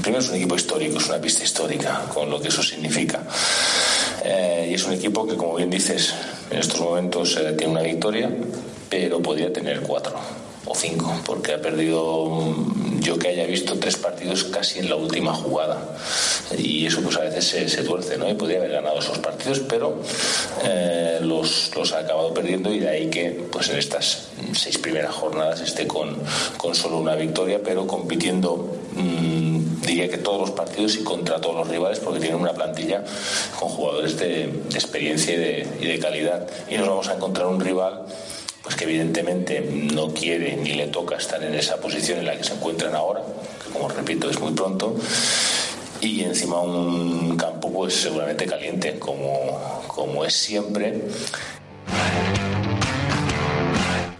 Primero 0.00 0.22
es 0.22 0.28
un 0.28 0.36
equipo 0.36 0.54
histórico, 0.54 0.98
es 0.98 1.08
una 1.08 1.20
pista 1.20 1.42
histórica, 1.42 2.04
con 2.14 2.30
lo 2.30 2.40
que 2.40 2.46
eso 2.46 2.62
significa. 2.62 3.20
Eh, 4.22 4.68
y 4.70 4.74
es 4.74 4.84
un 4.84 4.92
equipo 4.92 5.26
que, 5.26 5.36
como 5.36 5.56
bien 5.56 5.70
dices, 5.70 6.14
en 6.52 6.60
estos 6.60 6.80
momentos 6.80 7.36
eh, 7.36 7.52
tiene 7.58 7.72
una 7.72 7.82
victoria, 7.82 8.30
pero 8.88 9.20
podría 9.20 9.52
tener 9.52 9.80
cuatro 9.80 10.20
o 10.70 10.74
cinco, 10.74 11.12
porque 11.26 11.54
ha 11.54 11.60
perdido, 11.60 12.54
yo 13.00 13.18
que 13.18 13.28
haya 13.28 13.44
visto, 13.44 13.76
tres 13.78 13.96
partidos 13.96 14.44
casi 14.44 14.78
en 14.78 14.88
la 14.88 14.94
última 14.94 15.34
jugada. 15.34 15.96
Y 16.56 16.86
eso 16.86 17.00
pues 17.02 17.16
a 17.16 17.22
veces 17.22 17.44
se, 17.44 17.68
se 17.68 17.82
tuerce, 17.82 18.16
¿no? 18.16 18.30
Y 18.30 18.34
podría 18.34 18.58
haber 18.58 18.70
ganado 18.70 19.00
esos 19.00 19.18
partidos, 19.18 19.60
pero 19.68 20.00
eh, 20.62 21.18
los, 21.22 21.74
los 21.74 21.92
ha 21.92 21.98
acabado 21.98 22.32
perdiendo 22.32 22.72
y 22.72 22.78
de 22.78 22.88
ahí 22.88 23.10
que 23.10 23.48
pues 23.50 23.68
en 23.70 23.78
estas 23.78 24.28
seis 24.54 24.78
primeras 24.78 25.12
jornadas 25.12 25.60
esté 25.60 25.88
con, 25.88 26.16
con 26.56 26.74
solo 26.76 26.98
una 26.98 27.16
victoria, 27.16 27.60
pero 27.64 27.88
compitiendo 27.88 28.72
mm, 28.94 29.80
diría 29.86 30.08
que 30.08 30.18
todos 30.18 30.40
los 30.40 30.50
partidos 30.52 30.94
y 30.96 31.02
contra 31.02 31.40
todos 31.40 31.56
los 31.56 31.68
rivales 31.68 31.98
porque 31.98 32.20
tienen 32.20 32.40
una 32.40 32.52
plantilla 32.52 33.02
con 33.58 33.68
jugadores 33.68 34.16
de, 34.18 34.46
de 34.46 34.74
experiencia 34.74 35.34
y 35.34 35.36
de, 35.36 35.68
y 35.80 35.86
de 35.86 35.98
calidad. 35.98 36.46
Y 36.70 36.76
nos 36.76 36.88
vamos 36.88 37.08
a 37.08 37.14
encontrar 37.14 37.48
un 37.48 37.60
rival 37.60 38.04
pues 38.70 38.78
que 38.78 38.84
evidentemente 38.84 39.60
no 39.92 40.14
quiere 40.14 40.56
ni 40.56 40.74
le 40.74 40.86
toca 40.86 41.16
estar 41.16 41.42
en 41.42 41.54
esa 41.56 41.80
posición 41.80 42.20
en 42.20 42.26
la 42.26 42.36
que 42.36 42.44
se 42.44 42.54
encuentran 42.54 42.94
ahora, 42.94 43.20
que 43.66 43.72
como 43.72 43.88
repito 43.88 44.30
es 44.30 44.38
muy 44.38 44.52
pronto, 44.52 44.94
y 46.00 46.22
encima 46.22 46.60
un 46.60 47.36
campo 47.36 47.72
pues 47.72 47.94
seguramente 47.94 48.46
caliente, 48.46 48.96
como, 49.00 49.82
como 49.88 50.24
es 50.24 50.34
siempre. 50.34 51.02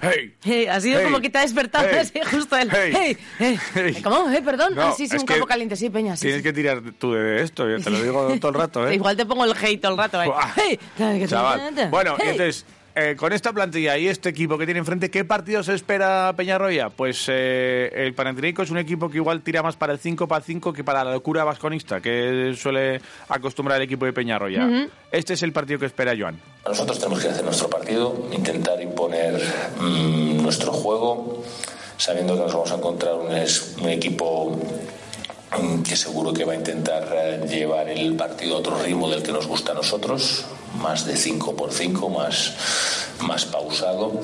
¡Hey! 0.03 0.35
Hey, 0.43 0.67
ha 0.67 0.81
sido 0.81 0.99
Hey. 0.99 1.05
como 1.05 1.21
que 1.21 1.31
te 1.31 1.39
ha 1.39 1.43
despertado 1.43 1.87
Hey. 1.89 1.99
así 2.01 2.21
justo 2.29 2.57
el. 2.57 2.71
Hey. 2.73 2.93
Hey. 2.93 3.19
hey. 3.39 3.59
Hey. 3.75 3.97
¿Cómo? 4.03 4.29
Eh, 4.31 4.43
perdón. 4.43 4.75
No, 4.75 4.83
ah, 4.89 4.95
sí, 4.97 5.07
sí, 5.07 5.15
es 5.15 5.21
un 5.21 5.27
campo 5.29 5.47
caliente, 5.47 5.77
sí, 5.77 5.91
Peña. 5.91 6.17
Sí, 6.17 6.23
Tienes 6.23 6.39
sí. 6.39 6.43
que 6.43 6.53
tirar 6.53 6.81
tú 6.99 7.13
de 7.13 7.43
esto, 7.43 7.69
yo 7.71 7.79
te 7.81 7.91
lo 7.91 8.03
digo 8.03 8.35
todo 8.41 8.49
el 8.51 8.55
rato, 8.57 8.89
¿eh? 8.89 8.95
Igual 8.97 9.17
te 9.17 9.27
pongo 9.27 9.45
el 9.45 9.53
hate 9.53 9.81
todo 9.81 9.93
el 9.93 9.99
rato. 9.99 10.21
eh. 10.25 10.31
Hey. 10.57 10.79
que- 11.21 11.29
Chaval. 11.29 11.73
Bueno, 11.91 12.17
y 12.19 12.23
Hey. 12.23 12.29
entonces, 12.33 12.65
eh, 12.95 13.15
con 13.17 13.33
esta 13.33 13.53
plantilla 13.53 13.97
y 13.97 14.09
este 14.09 14.29
equipo 14.31 14.59
que 14.59 14.65
tiene 14.65 14.81
enfrente, 14.81 15.11
¿qué 15.11 15.25
partido 15.25 15.63
se 15.63 15.75
espera 15.75 16.33
Peñarroya? 16.37 16.91
Pues 16.91 17.27
eh, 17.29 17.91
el 17.95 18.15
Panathinaikos 18.15 18.65
es 18.65 18.71
un 18.71 18.79
equipo 18.79 19.09
que 19.09 19.19
igual 19.19 19.43
tira 19.43 19.63
más 19.63 19.77
para 19.77 19.93
el 19.93 19.99
5 19.99 20.27
para 20.27 20.45
5 20.45 20.73
que 20.73 20.83
para 20.83 21.05
la 21.05 21.13
locura 21.13 21.45
vasconista, 21.45 22.01
que 22.01 22.55
suele 22.57 23.01
acostumbrar 23.29 23.79
el 23.79 23.85
equipo 23.85 24.07
de 24.07 24.13
Peñarroya. 24.13 24.89
Este 25.13 25.35
es 25.35 25.43
el 25.43 25.53
partido 25.53 25.79
que 25.79 25.87
espera 25.87 26.15
Joan. 26.19 26.41
Nosotros 26.67 26.99
tenemos 26.99 27.21
que 27.23 27.29
hacer 27.29 27.45
nuestro 27.45 27.71
partido, 27.71 28.29
intentar 28.33 28.81
imponer 28.83 29.41
mm, 29.81 30.43
nuestro 30.43 30.73
juego, 30.73 31.45
sabiendo 31.97 32.35
que 32.35 32.41
nos 32.41 32.53
vamos 32.53 32.73
a 32.73 32.77
encontrar 32.77 33.15
un, 33.15 33.89
equipo 33.89 34.59
que 35.87 35.97
seguro 35.97 36.33
que 36.33 36.45
va 36.45 36.53
a 36.53 36.57
intentar 36.57 37.09
eh, 37.13 37.45
llevar 37.49 37.89
el 37.89 38.15
partido 38.15 38.57
a 38.57 38.59
otro 38.59 38.79
ritmo 38.79 39.09
del 39.11 39.23
que 39.23 39.33
nos 39.33 39.47
gusta 39.47 39.73
a 39.73 39.75
nosotros, 39.75 40.45
más 40.81 41.05
de 41.05 41.17
5 41.17 41.57
por 41.57 41.73
5, 41.73 42.09
más, 42.09 42.55
más 43.21 43.45
pausado. 43.47 44.21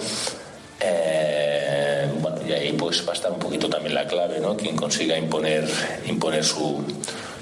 Eh, 0.87 2.09
bueno, 2.20 2.38
y 2.46 2.53
ahí 2.53 2.72
pues 2.72 3.07
va 3.07 3.12
a 3.12 3.16
estar 3.16 3.33
un 3.33 3.38
poquito 3.38 3.68
también 3.68 3.94
la 3.94 4.07
clave, 4.07 4.40
¿no? 4.40 4.57
Quien 4.57 4.77
consiga 4.77 5.18
imponer, 5.18 5.68
imponer 6.07 6.44
su, 6.44 6.83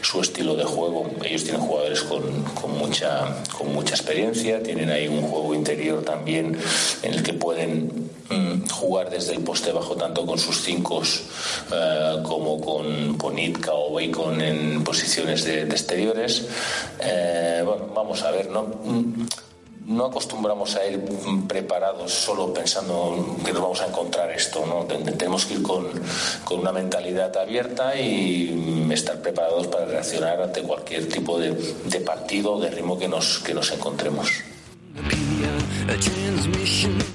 su 0.05 0.21
estilo 0.21 0.55
de 0.55 0.65
juego. 0.65 1.11
Ellos 1.25 1.45
tienen 1.45 1.63
jugadores 1.63 2.03
con, 2.03 2.23
con 2.55 2.79
mucha, 2.79 3.43
con 3.57 3.73
mucha 3.73 3.95
experiencia, 3.95 4.63
tienen 4.63 4.91
ahí 4.91 5.09
un 5.09 5.23
juego 5.23 5.55
interior 5.55 6.03
también 6.03 6.57
en 7.03 7.15
el 7.15 7.23
que 7.23 7.33
pueden 7.33 8.11
mm, 8.31 8.69
jugar 8.69 9.11
desde 9.11 9.33
el 9.33 9.41
poste 9.41 9.73
bajo 9.73 9.97
tanto 9.97 10.27
con 10.27 10.39
sus 10.39 10.63
cinco 10.63 11.03
eh, 11.73 12.17
como 12.23 12.61
con 12.61 13.17
Ponitka 13.19 13.73
o 13.73 13.95
Bacon 13.95 14.41
en 14.41 14.85
posiciones 14.85 15.45
de, 15.45 15.63
exteriores. 15.63 16.47
Eh, 17.01 17.63
bueno, 17.65 17.89
vamos 17.95 18.23
a 18.23 18.31
ver, 18.31 18.51
¿no? 18.51 18.63
Mm, 18.63 19.27
no 19.87 20.07
acostumbramos 20.07 20.77
a 20.77 20.87
ir 20.87 21.01
preparados 21.47 22.13
solo 22.13 22.53
pensando 22.55 23.37
que 23.45 23.53
nos 23.53 23.61
vamos 23.63 23.81
a 23.83 23.87
encontrar 23.87 24.31
esto, 24.31 24.65
¿no? 24.67 24.85
Ten- 24.85 25.17
Tenemos 25.19 25.45
que 25.45 25.55
ir 25.55 25.63
con, 25.63 25.87
con 26.45 26.61
una 26.61 26.73
mentalidad 26.73 27.37
abierta 27.37 27.95
y 27.99 28.89
estar 28.93 29.21
preparados 29.21 29.67
para 29.67 29.85
reaccionar 29.87 30.41
ante 30.41 30.63
cualquier 30.63 31.09
tipo 31.09 31.39
de, 31.39 31.53
de 31.53 32.01
partido 32.01 32.55
o 32.55 32.61
de 32.61 32.71
ritmo 32.71 32.99
que 32.99 33.09
nos, 33.09 33.41
que 33.41 33.53
nos 33.55 33.71
encontremos. 33.73 34.31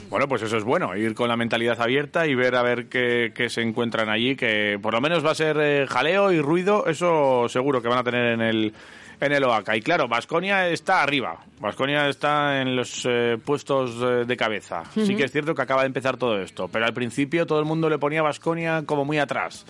Bueno, 0.09 0.27
pues 0.27 0.41
eso 0.41 0.57
es 0.57 0.63
bueno, 0.63 0.95
ir 0.95 1.13
con 1.15 1.27
la 1.29 1.37
mentalidad 1.37 1.79
abierta 1.81 2.27
y 2.27 2.35
ver 2.35 2.55
a 2.55 2.63
ver 2.63 2.87
qué, 2.87 3.31
qué 3.33 3.49
se 3.49 3.61
encuentran 3.61 4.09
allí, 4.09 4.35
que 4.35 4.77
por 4.81 4.93
lo 4.93 5.01
menos 5.01 5.25
va 5.25 5.31
a 5.31 5.35
ser 5.35 5.57
eh, 5.59 5.85
jaleo 5.87 6.31
y 6.31 6.41
ruido, 6.41 6.85
eso 6.87 7.47
seguro 7.47 7.81
que 7.81 7.87
van 7.87 7.99
a 7.99 8.03
tener 8.03 8.33
en 8.33 8.41
el 8.41 8.73
en 9.21 9.31
el 9.31 9.43
OACA. 9.43 9.75
Y 9.75 9.81
claro, 9.81 10.07
Vasconia 10.07 10.67
está 10.69 11.01
arriba, 11.03 11.39
Vasconia 11.59 12.07
está 12.07 12.61
en 12.61 12.75
los 12.75 13.05
eh, 13.09 13.37
puestos 13.43 13.95
eh, 14.01 14.25
de 14.25 14.37
cabeza. 14.37 14.83
Sí 14.93 15.15
que 15.15 15.23
es 15.25 15.31
cierto 15.31 15.53
que 15.55 15.61
acaba 15.61 15.81
de 15.81 15.87
empezar 15.87 16.17
todo 16.17 16.39
esto, 16.41 16.67
pero 16.67 16.85
al 16.85 16.93
principio 16.93 17.45
todo 17.45 17.59
el 17.59 17.65
mundo 17.65 17.89
le 17.89 17.97
ponía 17.97 18.19
a 18.21 18.23
Vasconia 18.23 18.83
como 18.85 19.05
muy 19.05 19.17
atrás. 19.19 19.65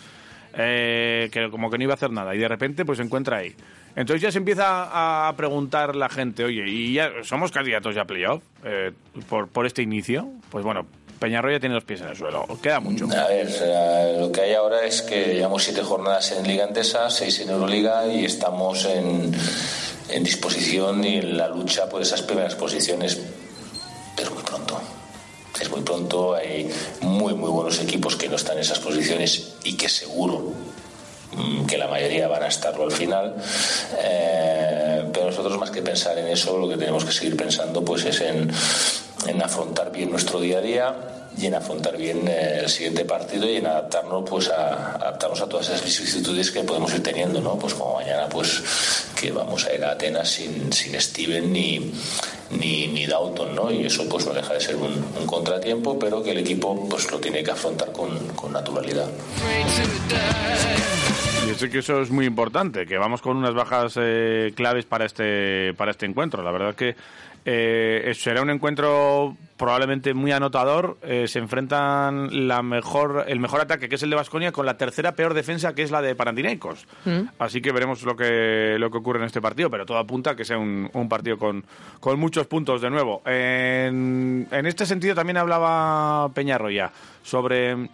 eh, 0.54 1.30
que 1.32 1.50
como 1.52 1.70
que 1.70 1.78
no 1.78 1.84
iba 1.84 1.94
a 1.94 1.96
hacer 1.96 2.12
nada 2.12 2.34
y 2.34 2.40
de 2.40 2.48
repente 2.48 2.84
pues 2.86 2.98
se 2.98 3.04
encuentra 3.04 3.38
ahí. 3.38 3.56
Entonces 3.96 4.22
ya 4.22 4.32
se 4.32 4.38
empieza 4.38 5.28
a 5.28 5.36
preguntar 5.36 5.96
la 5.96 6.10
gente, 6.10 6.44
oye, 6.44 6.64
¿y 6.68 6.94
ya 6.94 7.12
somos 7.24 7.52
candidatos 7.52 7.96
ya 7.96 8.02
a 8.02 8.06
playoff 8.06 8.42
eh, 8.64 8.92
por, 9.28 9.48
por 9.48 9.66
este 9.66 9.82
inicio? 9.82 10.28
Pues 10.50 10.64
bueno, 10.64 10.86
Peñarroya 11.20 11.60
tiene 11.60 11.76
los 11.76 11.84
pies 11.84 12.00
en 12.02 12.08
el 12.08 12.16
suelo, 12.16 12.48
queda 12.62 12.80
mucho. 12.80 13.06
A 13.12 13.28
ver, 13.28 14.18
lo 14.18 14.32
que 14.32 14.42
hay 14.42 14.54
ahora 14.54 14.86
es 14.86 15.02
que 15.02 15.34
llevamos 15.34 15.64
siete 15.64 15.82
jornadas 15.82 16.32
en 16.32 16.48
Liga 16.48 16.64
Endesa, 16.64 17.10
seis 17.10 17.40
en 17.42 17.50
Euroliga 17.50 18.08
y 18.08 18.24
estamos 18.24 18.86
en, 18.86 19.36
en 20.10 20.24
disposición 20.24 21.04
y 21.04 21.18
en 21.18 21.38
la 21.38 21.50
lucha 21.50 21.90
por 21.90 22.02
esas 22.02 22.22
primeras 22.22 22.56
posiciones, 22.56 23.20
pero 24.16 24.32
muy 24.32 24.44
pronto. 24.44 24.80
Es 25.60 25.70
muy 25.70 25.82
pronto, 25.82 26.36
hay 26.36 26.70
muy, 27.02 27.34
muy 27.34 27.50
buenos 27.50 27.82
equipos 27.82 28.16
que 28.16 28.30
no 28.30 28.38
están 28.38 28.56
en 28.56 28.62
esas 28.62 28.80
posiciones 28.80 29.56
y 29.66 29.76
que 29.76 29.90
seguro 29.90 30.54
mm, 31.36 31.66
que 31.66 31.78
la 31.78 31.90
mayoría 31.90 32.30
van 32.30 32.44
a 32.44 32.48
estarlo 32.48 32.86
al 32.86 32.94
final. 32.94 33.36
Eh, 33.98 35.04
pero 35.12 35.26
nosotros 35.26 35.60
más 35.60 35.70
que 35.70 35.82
pensar 35.82 36.18
en 36.18 36.28
eso, 36.28 36.58
lo 36.58 36.70
que 36.70 36.78
tenemos 36.78 37.04
que 37.04 37.12
seguir 37.12 37.36
pensando 37.36 37.84
pues 37.84 38.06
es 38.06 38.22
en, 38.22 38.50
en 39.28 39.42
afrontar 39.42 39.92
bien 39.92 40.10
nuestro 40.10 40.40
día 40.40 40.60
a 40.60 40.62
día 40.62 40.96
y 41.38 41.46
en 41.46 41.56
afrontar 41.56 41.96
bien 41.96 42.28
eh, 42.28 42.60
el 42.62 42.70
siguiente 42.70 43.06
partido 43.06 43.50
y 43.50 43.58
en 43.58 43.68
adaptarnos 43.68 44.30
pues 44.30 44.50
a 44.50 44.96
adaptarnos 44.96 45.42
a 45.42 45.48
todas 45.48 45.68
esas 45.68 45.84
vicisitudes 45.84 46.52
que 46.52 46.64
podemos 46.64 46.94
ir 46.94 47.04
teniendo, 47.04 47.40
¿no? 47.40 47.58
Pues 47.58 47.74
como 47.74 47.96
mañana 47.96 48.28
pues 48.28 49.06
que 49.20 49.32
vamos 49.32 49.66
a 49.66 49.74
ir 49.74 49.84
a 49.84 49.92
Atenas 49.92 50.30
sin, 50.30 50.72
sin 50.74 51.00
Steven 51.00 51.52
ni, 51.52 51.94
ni, 52.52 52.88
ni 52.88 53.06
Dalton, 53.06 53.56
¿no? 53.56 53.72
Y 53.72 53.86
eso 53.86 54.08
pues 54.10 54.26
no 54.26 54.34
deja 54.34 54.54
de 54.54 54.60
ser 54.60 54.76
un, 54.76 54.92
un 55.20 55.26
contratiempo, 55.26 55.98
pero 56.00 56.24
que 56.24 56.32
el 56.32 56.40
equipo 56.40 56.88
pues 56.90 57.10
lo 57.12 57.20
tiene 57.20 57.44
que 57.44 57.52
afrontar 57.52 57.92
con, 57.92 58.18
con 58.30 58.52
naturalidad. 58.52 59.08
Yo 61.48 61.56
sé 61.56 61.70
que 61.70 61.80
eso 61.80 62.02
es 62.02 62.12
muy 62.12 62.26
importante, 62.26 62.86
que 62.86 62.98
vamos 62.98 63.22
con 63.22 63.38
unas 63.38 63.54
bajas 63.54 63.94
eh, 63.96 64.54
claves 64.56 64.86
para 64.86 65.06
este 65.06 65.74
para 65.76 65.92
este 65.92 66.06
encuentro. 66.06 66.44
La 66.44 66.52
verdad 66.52 66.70
es 66.70 66.76
que 66.76 66.96
eh, 67.46 68.12
será 68.16 68.42
un 68.42 68.50
encuentro 68.50 69.36
probablemente 69.58 70.14
muy 70.14 70.32
anotador. 70.32 70.98
Eh, 71.02 71.28
se 71.28 71.40
enfrentan 71.40 72.48
la 72.48 72.64
mejor 72.64 73.26
el 73.28 73.40
mejor 73.40 73.62
ataque, 73.62 73.90
que 73.90 73.96
es 73.96 74.04
el 74.04 74.10
de 74.10 74.16
Vasconia, 74.16 74.52
con 74.52 74.66
la 74.66 74.78
tercera 74.78 75.14
peor 75.16 75.34
defensa, 75.34 75.76
que 75.76 75.84
es 75.84 75.92
la 75.92 76.02
de 76.02 76.16
Panathinaikos. 76.16 76.88
Así 77.38 77.62
que 77.62 77.72
veremos 77.72 78.04
lo 78.04 78.16
que 78.16 78.78
lo 78.80 78.90
que 78.90 78.98
ocurre 78.98 79.20
en 79.20 79.26
este 79.26 79.42
partido, 79.42 79.70
pero 79.70 79.86
todo 79.86 79.98
apunta 79.98 80.32
a 80.32 80.36
que 80.36 80.46
sea 80.46 80.58
un, 80.58 80.90
un 80.94 81.10
partido 81.10 81.38
con, 81.38 81.66
con 82.00 82.20
muchos 82.20 82.48
puntos 82.48 82.82
de 82.82 82.90
nuevo. 82.90 83.22
En, 83.26 84.48
en 84.50 84.66
este 84.66 84.86
sentido 84.86 85.16
también 85.16 85.38
hablaba 85.38 86.30
Peñarroya 86.34 86.92
sobre 87.22 87.90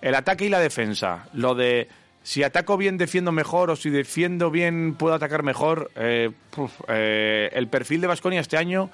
el 0.00 0.14
ataque 0.14 0.46
y 0.46 0.48
la 0.48 0.60
defensa. 0.60 1.26
Lo 1.32 1.54
de 1.54 1.88
si 2.28 2.42
ataco 2.42 2.76
bien, 2.76 2.98
defiendo 2.98 3.32
mejor, 3.32 3.70
o 3.70 3.76
si 3.76 3.88
defiendo 3.88 4.50
bien, 4.50 4.96
puedo 4.98 5.14
atacar 5.14 5.42
mejor. 5.42 5.90
Eh, 5.96 6.30
puf, 6.50 6.70
eh, 6.86 7.48
el 7.54 7.68
perfil 7.68 8.02
de 8.02 8.06
Vasconia 8.06 8.40
este 8.40 8.58
año 8.58 8.90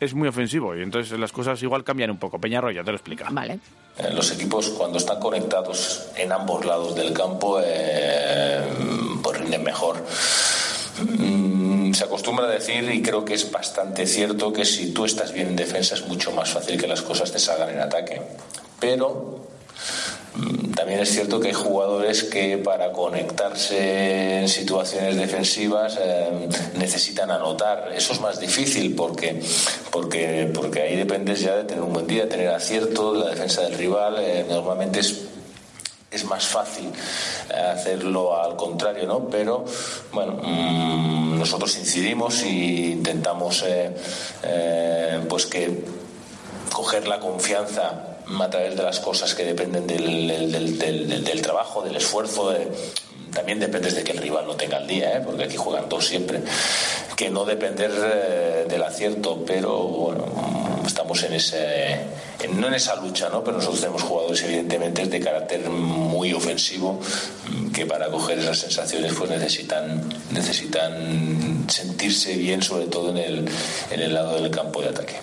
es 0.00 0.14
muy 0.14 0.26
ofensivo 0.28 0.74
y 0.74 0.80
entonces 0.80 1.18
las 1.18 1.30
cosas 1.30 1.62
igual 1.62 1.84
cambian 1.84 2.10
un 2.10 2.16
poco. 2.18 2.40
Peñarroya 2.40 2.82
te 2.82 2.90
lo 2.90 2.96
explica. 2.96 3.28
Vale. 3.30 3.58
Eh, 3.98 4.08
Los 4.14 4.32
equipos 4.32 4.70
cuando 4.70 4.96
están 4.96 5.20
conectados 5.20 6.08
en 6.16 6.32
ambos 6.32 6.64
lados 6.64 6.94
del 6.94 7.12
campo 7.12 7.60
eh, 7.62 8.62
pues 9.22 9.38
rinden 9.38 9.62
mejor. 9.62 9.96
Mm, 11.02 11.92
Se 11.92 12.04
acostumbra 12.04 12.46
a 12.46 12.50
decir, 12.50 12.90
y 12.90 13.02
creo 13.02 13.26
que 13.26 13.34
es 13.34 13.52
bastante 13.52 14.06
cierto, 14.06 14.54
que 14.54 14.64
si 14.64 14.94
tú 14.94 15.04
estás 15.04 15.34
bien 15.34 15.48
en 15.48 15.56
defensa 15.56 15.96
es 15.96 16.08
mucho 16.08 16.32
más 16.32 16.48
fácil 16.48 16.80
que 16.80 16.86
las 16.86 17.02
cosas 17.02 17.30
te 17.30 17.38
salgan 17.38 17.68
en 17.68 17.80
ataque. 17.80 18.22
Pero 18.80 19.50
también 20.76 21.00
es 21.00 21.10
cierto 21.10 21.40
que 21.40 21.48
hay 21.48 21.54
jugadores 21.54 22.24
que 22.24 22.56
para 22.56 22.92
conectarse 22.92 24.40
en 24.40 24.48
situaciones 24.48 25.16
defensivas 25.16 25.98
eh, 26.00 26.48
necesitan 26.78 27.30
anotar. 27.30 27.92
Eso 27.94 28.12
es 28.12 28.20
más 28.20 28.38
difícil 28.38 28.94
porque, 28.94 29.42
porque, 29.90 30.50
porque 30.54 30.82
ahí 30.82 30.96
dependes 30.96 31.40
ya 31.40 31.56
de 31.56 31.64
tener 31.64 31.82
un 31.82 31.92
buen 31.92 32.06
día, 32.06 32.28
tener 32.28 32.48
acierto, 32.48 33.14
la 33.14 33.30
defensa 33.30 33.62
del 33.62 33.74
rival. 33.74 34.16
eh, 34.20 34.46
normalmente 34.48 35.00
es 35.00 35.26
es 36.12 36.24
más 36.24 36.44
fácil 36.44 36.90
eh, 37.50 37.54
hacerlo 37.54 38.36
al 38.36 38.56
contrario, 38.56 39.06
¿no? 39.06 39.28
Pero, 39.28 39.64
bueno, 40.12 40.40
mm, 40.42 41.38
nosotros 41.38 41.76
incidimos 41.78 42.42
y 42.42 42.90
intentamos, 42.92 43.64
pues 45.28 45.46
que 45.46 45.84
coger 46.72 47.06
la 47.06 47.20
confianza 47.20 48.09
a 48.40 48.50
través 48.50 48.76
de 48.76 48.82
las 48.82 49.00
cosas 49.00 49.34
que 49.34 49.44
dependen 49.44 49.86
del, 49.86 50.50
del- 50.50 51.42
trabajo, 51.42 51.82
del 51.82 51.96
esfuerzo, 51.96 52.54
también 53.34 53.60
dependes 53.60 53.94
de 53.94 54.02
que 54.04 54.12
el 54.12 54.18
rival 54.18 54.46
no 54.46 54.54
tenga 54.56 54.78
el 54.78 54.86
día, 54.86 55.16
¿eh? 55.16 55.22
porque 55.24 55.44
aquí 55.44 55.56
juegan 55.56 55.88
dos 55.88 56.06
siempre, 56.06 56.40
que 57.16 57.30
no 57.30 57.44
depender 57.44 57.90
eh, 57.92 58.66
del 58.68 58.82
acierto, 58.82 59.42
pero 59.46 59.78
bueno, 59.78 60.24
estamos 60.86 61.22
en 61.22 61.34
ese, 61.34 61.96
no 62.56 62.66
en 62.68 62.74
esa 62.74 62.96
lucha, 62.96 63.28
¿no? 63.28 63.42
pero 63.44 63.58
nosotros 63.58 63.80
tenemos 63.80 64.02
jugadores 64.02 64.42
evidentemente 64.42 65.06
de 65.06 65.20
carácter 65.20 65.68
muy 65.70 66.32
ofensivo, 66.32 67.00
que 67.72 67.86
para 67.86 68.08
coger 68.08 68.38
esas 68.40 68.58
sensaciones 68.58 69.12
pues 69.16 69.30
necesitan, 69.30 70.02
necesitan 70.32 71.64
sentirse 71.68 72.34
bien, 72.36 72.62
sobre 72.62 72.86
todo 72.86 73.10
en 73.10 73.18
el, 73.18 73.48
en 73.92 74.00
el 74.00 74.12
lado 74.14 74.40
del 74.40 74.50
campo 74.50 74.82
de 74.82 74.88
ataque. 74.88 75.16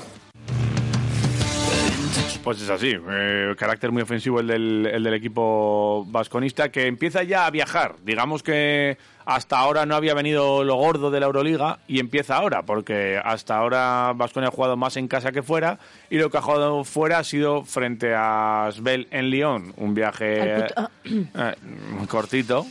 Pues 2.44 2.62
es 2.62 2.70
así, 2.70 2.96
eh, 3.10 3.56
carácter 3.58 3.92
muy 3.92 4.02
ofensivo 4.02 4.40
el 4.40 4.48
del, 4.48 4.90
el 4.92 5.04
del 5.04 5.14
equipo 5.14 6.06
vasconista 6.08 6.70
que 6.70 6.88
empieza 6.88 7.24
ya 7.24 7.46
a 7.46 7.52
viajar. 7.52 7.96
Digamos 8.04 8.42
que 8.42 8.98
hasta 9.28 9.60
ahora 9.60 9.86
no 9.86 9.96
había 9.96 10.14
venido 10.14 10.64
lo 10.64 10.76
gordo 10.76 11.12
de 11.12 11.20
la 11.20 11.26
Euroliga 11.26 11.80
y 11.86 12.00
empieza 12.00 12.38
ahora, 12.38 12.62
porque 12.64 13.20
hasta 13.22 13.58
ahora 13.58 14.14
Vasconia 14.16 14.48
ha 14.48 14.52
jugado 14.52 14.78
más 14.78 14.96
en 14.96 15.10
casa 15.10 15.34
que 15.34 15.44
fuera 15.44 15.80
y 16.10 16.18
lo 16.18 16.30
que 16.30 16.38
ha 16.38 16.42
jugado 16.42 16.86
fuera 16.86 17.20
ha 17.20 17.24
sido 17.26 17.66
frente 17.66 18.14
a 18.16 18.70
Svel 18.72 19.10
en 19.12 19.30
Lyon, 19.30 19.74
un 19.76 19.94
viaje 19.94 20.68
eh, 20.68 20.68
cortito. 22.08 22.66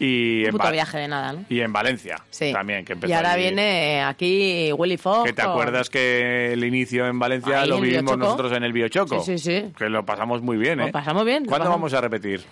Y, 0.00 0.40
Un 0.40 0.46
en 0.46 0.52
puto 0.52 0.64
Va- 0.64 0.70
viaje 0.70 0.98
de 0.98 1.08
nada, 1.08 1.32
¿no? 1.32 1.44
y 1.48 1.60
en 1.60 1.72
Valencia 1.72 2.16
Sí. 2.30 2.52
también. 2.52 2.84
Que 2.84 2.94
empezó 2.94 3.10
y 3.10 3.14
ahora 3.14 3.32
allí. 3.32 3.42
viene 3.44 4.02
aquí 4.02 4.70
Willy 4.76 4.96
Fox. 4.96 5.24
Que 5.26 5.32
te 5.32 5.42
acuerdas 5.42 5.88
que 5.90 6.52
el 6.52 6.64
inicio 6.64 7.06
en 7.06 7.18
Valencia 7.18 7.60
Ahí 7.60 7.68
lo 7.68 7.76
en 7.76 7.82
vivimos 7.82 8.18
nosotros 8.18 8.52
en 8.52 8.64
el 8.64 8.72
Biochoco. 8.72 9.20
Sí, 9.22 9.38
sí, 9.38 9.60
sí. 9.62 9.72
Que 9.78 9.88
lo 9.88 10.04
pasamos 10.04 10.42
muy 10.42 10.56
bien, 10.56 10.78
Lo 10.78 10.86
¿eh? 10.88 10.92
pasamos 10.92 11.24
bien, 11.24 11.44
¿Cuándo 11.46 11.64
pasamos- 11.66 11.76
vamos 11.76 11.94
a 11.94 12.00
repetir? 12.00 12.44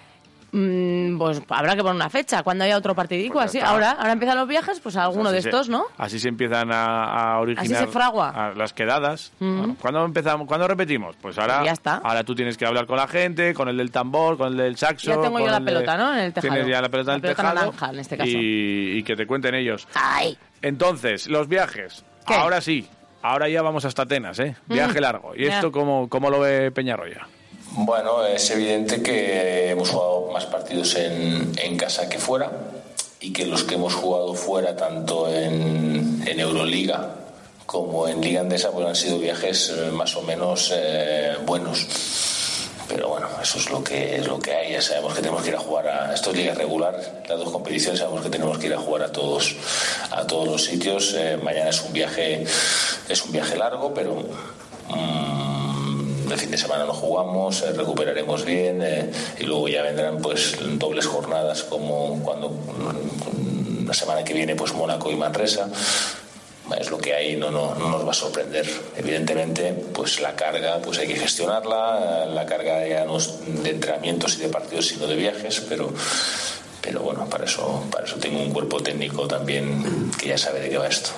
Mm, 0.54 1.16
pues 1.16 1.40
habrá 1.48 1.74
que 1.74 1.80
poner 1.80 1.94
una 1.96 2.10
fecha, 2.10 2.42
cuando 2.42 2.64
haya 2.64 2.76
otro 2.76 2.94
partidico, 2.94 3.34
Pues 3.34 3.46
así. 3.46 3.58
está. 3.58 3.70
Ahora, 3.70 3.92
ahora 3.92 4.12
empiezan 4.12 4.36
los 4.36 4.46
viajes, 4.46 4.80
pues 4.80 4.96
alguno 4.96 5.30
Así 5.30 5.36
de 5.36 5.42
se- 5.42 5.48
estos, 5.48 5.68
¿no? 5.70 5.84
Así 5.96 6.18
se 6.18 6.28
empiezan 6.28 6.70
a, 6.70 7.04
a 7.34 7.40
originar 7.40 7.64
Así 7.64 7.74
se 7.74 7.86
fragua. 7.90 8.28
a 8.28 8.54
las 8.54 8.74
quedadas. 8.74 9.32
¿Cuándo 9.80 10.04
empezamos? 10.04 10.46
¿Cuándo 10.46 10.68
repetimos? 10.68 11.16
Pues 11.22 11.38
ahora, 11.38 11.56
Pues 11.60 11.66
ya 11.66 11.72
está. 11.72 11.94
ahora 12.04 12.22
tú 12.22 12.34
tienes 12.34 12.58
que 12.58 12.66
hablar 12.66 12.86
con 12.86 12.96
la 12.98 13.08
gente, 13.08 13.54
con 13.54 13.68
el 13.70 13.78
del 13.78 13.90
tambor, 13.90 14.36
con 14.36 14.48
el 14.48 14.56
del 14.58 14.76
saxo. 14.76 15.10
Ya 15.10 15.20
tengo 15.20 15.40
yo 15.40 15.46
la 15.46 15.58
de- 15.60 15.64
pelota, 15.64 15.96
¿no? 15.96 16.12
En 16.12 16.20
el 16.20 16.32
tejado. 16.34 16.52
Tienes 16.54 16.70
ya 16.70 16.82
la 16.82 16.88
pelota 16.90 17.12
en 17.12 17.16
el 17.16 17.22
La 17.22 17.34
pelota 17.34 17.42
tejado. 17.42 17.54
naranja, 17.72 17.90
en 17.90 17.98
este 17.98 18.16
caso. 18.18 18.30
Y, 18.30 18.98
y 18.98 19.02
que 19.04 19.16
te 19.16 19.26
cuenten 19.26 19.54
ellos. 19.54 19.88
¡Ay! 19.94 20.36
Entonces, 20.60 21.28
los 21.28 21.48
viajes. 21.48 22.04
¿Qué? 22.26 22.34
Ahora 22.34 22.60
sí. 22.60 22.86
Ahora 23.22 23.48
ya 23.48 23.62
vamos 23.62 23.84
hasta 23.84 24.02
Atenas, 24.02 24.38
¿eh? 24.40 24.56
Viaje 24.66 25.00
largo. 25.00 25.32
¿Y 25.36 25.46
esto 25.46 25.72
cómo, 25.72 26.08
cómo 26.08 26.28
lo 26.28 26.40
ve 26.40 26.70
Peñarroya? 26.72 27.26
Bueno, 27.74 28.26
es 28.26 28.50
evidente 28.50 29.02
que 29.02 29.70
hemos 29.70 29.88
jugado 29.88 30.30
más 30.30 30.44
partidos 30.44 30.94
en, 30.96 31.76
casa 31.78 32.08
que 32.08 32.18
fuera 32.18 32.50
y 33.18 33.32
que 33.32 33.46
los 33.46 33.64
que 33.64 33.76
hemos 33.76 33.94
jugado 33.94 34.34
fuera, 34.34 34.76
tanto 34.76 35.28
en, 35.28 36.22
en 36.26 36.38
Euroliga 36.38 37.16
como 37.64 38.06
en 38.06 38.20
Liga 38.20 38.42
Andesa, 38.42 38.70
pues 38.72 38.86
han 38.86 38.94
sido 38.94 39.18
viajes 39.18 39.70
eh, 39.70 39.90
más 39.90 40.14
o 40.16 40.22
menos 40.22 40.70
eh, 40.74 41.34
buenos. 41.46 41.86
Pero 42.86 43.08
bueno, 43.08 43.26
eso 43.42 43.56
es 43.56 43.70
lo 43.70 43.82
que 43.82 44.16
es 44.16 44.26
lo 44.26 44.38
que 44.38 44.52
hay. 44.52 44.82
Sabemos 44.82 45.14
que 45.14 45.22
tenemos 45.22 45.42
que 45.42 45.48
ir 45.48 45.56
a 45.56 45.58
jugar 45.58 45.88
a. 45.88 46.14
Esto 46.14 46.30
es 46.30 46.36
liga 46.36 46.52
regular, 46.52 47.22
las 47.26 47.38
dos 47.38 47.50
competiciones, 47.50 48.00
sabemos 48.00 48.22
que 48.22 48.28
tenemos 48.28 48.58
que 48.58 48.66
ir 48.66 48.74
a 48.74 48.78
jugar 48.78 49.04
a 49.04 49.12
todos, 49.12 49.56
a 50.10 50.26
todos 50.26 50.46
los 50.46 50.62
sitios. 50.62 51.14
Eh, 51.16 51.38
mañana 51.42 51.70
es 51.70 51.80
un 51.80 51.94
viaje, 51.94 52.44
es 53.08 53.24
un 53.24 53.32
viaje 53.32 53.56
largo, 53.56 53.94
pero 53.94 54.22
de 56.52 56.58
semana 56.58 56.84
no 56.84 56.92
jugamos, 56.92 57.62
eh, 57.62 57.72
recuperaremos 57.72 58.44
bien 58.44 58.82
eh, 58.82 59.10
y 59.40 59.44
luego 59.44 59.68
ya 59.68 59.82
vendrán 59.82 60.18
pues 60.18 60.54
dobles 60.78 61.06
jornadas 61.06 61.62
como 61.62 62.22
cuando 62.22 62.50
mm, 62.50 63.86
la 63.86 63.94
semana 63.94 64.22
que 64.22 64.34
viene 64.34 64.54
pues 64.54 64.74
Mónaco 64.74 65.10
y 65.10 65.16
Manresa 65.16 65.70
es 66.78 66.90
lo 66.90 66.98
que 66.98 67.14
hay, 67.14 67.36
no, 67.36 67.50
no, 67.50 67.74
no 67.74 67.88
nos 67.88 68.06
va 68.06 68.10
a 68.10 68.14
sorprender. 68.14 68.66
Evidentemente, 68.96 69.72
pues 69.94 70.20
la 70.20 70.34
carga 70.36 70.78
pues 70.82 70.98
hay 70.98 71.08
que 71.08 71.16
gestionarla, 71.16 72.26
la 72.26 72.46
carga 72.46 72.86
ya 72.86 73.04
no 73.04 73.16
es 73.16 73.32
de 73.62 73.70
entrenamientos 73.70 74.36
y 74.36 74.42
de 74.42 74.48
partidos, 74.48 74.88
sino 74.88 75.06
de 75.06 75.16
viajes, 75.16 75.60
pero, 75.68 75.92
pero 76.82 77.00
bueno, 77.00 77.26
para 77.30 77.46
eso, 77.46 77.82
para 77.90 78.06
eso 78.06 78.16
tengo 78.16 78.40
un 78.40 78.52
cuerpo 78.52 78.80
técnico 78.80 79.26
también 79.26 80.10
que 80.18 80.28
ya 80.28 80.38
sabe 80.38 80.60
de 80.60 80.68
qué 80.68 80.78
va 80.78 80.88
esto. 80.88 81.10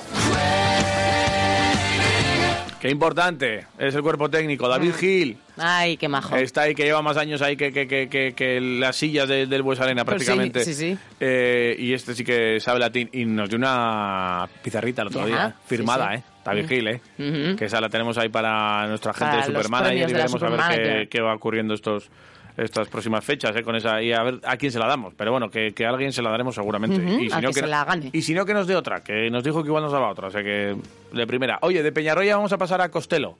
Qué 2.84 2.90
importante 2.90 3.64
es 3.78 3.94
el 3.94 4.02
cuerpo 4.02 4.28
técnico. 4.28 4.68
David 4.68 4.90
Mm. 4.90 4.98
Gil 4.98 5.38
¡Ay, 5.56 5.96
qué 5.96 6.06
majo! 6.06 6.36
está 6.36 6.62
ahí, 6.62 6.74
que 6.74 6.82
lleva 6.84 7.00
más 7.00 7.16
años 7.16 7.40
ahí 7.40 7.56
que, 7.56 7.72
que, 7.72 7.86
que, 7.86 8.34
que, 8.36 8.60
las 8.60 8.94
sillas 8.96 9.26
de- 9.26 9.46
del 9.46 9.62
Bues 9.62 9.80
Arena 9.80 10.04
Pues 10.04 10.20
sí, 10.20 10.26
prácticamente. 10.26 10.64
sí, 10.66 10.74
sí. 10.74 10.98
Eh, 11.18 11.76
y 11.78 11.94
este 11.94 12.14
sí 12.14 12.24
que 12.24 12.60
sabe 12.60 12.78
latín 12.80 13.08
y 13.10 13.24
nos 13.24 13.48
dio 13.48 13.56
una 13.56 14.46
pizarrita 14.62 15.00
el 15.00 15.08
otro 15.08 15.20
Ajá, 15.20 15.26
día, 15.28 15.48
sí, 15.62 15.76
firmada, 15.76 16.10
sí. 16.12 16.18
¿eh? 16.18 16.22
David 16.44 16.64
Mm. 16.64 16.68
Gil, 16.68 16.88
¿eh? 16.88 17.00
Ujú. 17.18 17.56
Que 17.56 17.64
esa 17.64 17.80
la 17.80 17.88
tenemos 17.88 18.18
ahí 18.18 18.28
para 18.28 18.86
nuestra 18.86 19.14
gente 19.14 19.30
Para 19.30 19.46
de 19.46 19.46
Supermanager 19.46 20.10
y 20.10 20.12
veremos 20.12 20.42
a 20.42 20.48
ver 20.50 20.60
qué, 20.82 21.08
qué 21.08 21.20
va 21.22 21.34
ocurriendo 21.34 21.72
estos 21.72 22.10
estas 22.56 22.88
próximas 22.88 23.24
fechas, 23.24 23.54
¿eh? 23.56 23.62
con 23.62 23.74
esa 23.76 24.00
y 24.02 24.12
a 24.12 24.22
ver 24.22 24.40
a 24.44 24.56
quién 24.56 24.70
se 24.70 24.78
la 24.78 24.86
damos. 24.86 25.12
Pero 25.14 25.32
bueno, 25.32 25.50
que, 25.50 25.72
que 25.72 25.84
a 25.86 25.90
alguien 25.90 26.12
se 26.12 26.22
la 26.22 26.30
daremos 26.30 26.54
seguramente. 26.54 26.96
Y 27.22 27.28
si 27.28 27.34
a 27.34 27.40
no, 27.40 27.48
que 27.48 27.60
se 27.60 27.66
la 27.66 27.84
gane. 27.84 28.10
Y 28.12 28.22
si 28.22 28.34
no, 28.34 28.44
que 28.46 28.54
nos 28.54 28.66
dé 28.66 28.76
otra, 28.76 29.02
que 29.02 29.30
nos 29.30 29.42
dijo 29.42 29.62
que 29.62 29.68
igual 29.68 29.82
nos 29.82 29.92
daba 29.92 30.10
otra. 30.10 30.28
O 30.28 30.30
sea 30.30 30.42
que 30.42 30.76
de 31.12 31.26
primera. 31.26 31.58
Oye, 31.62 31.82
de 31.82 31.92
Peñarroya 31.92 32.36
vamos 32.36 32.52
a 32.52 32.58
pasar 32.58 32.80
a 32.80 32.88
Costello. 32.90 33.36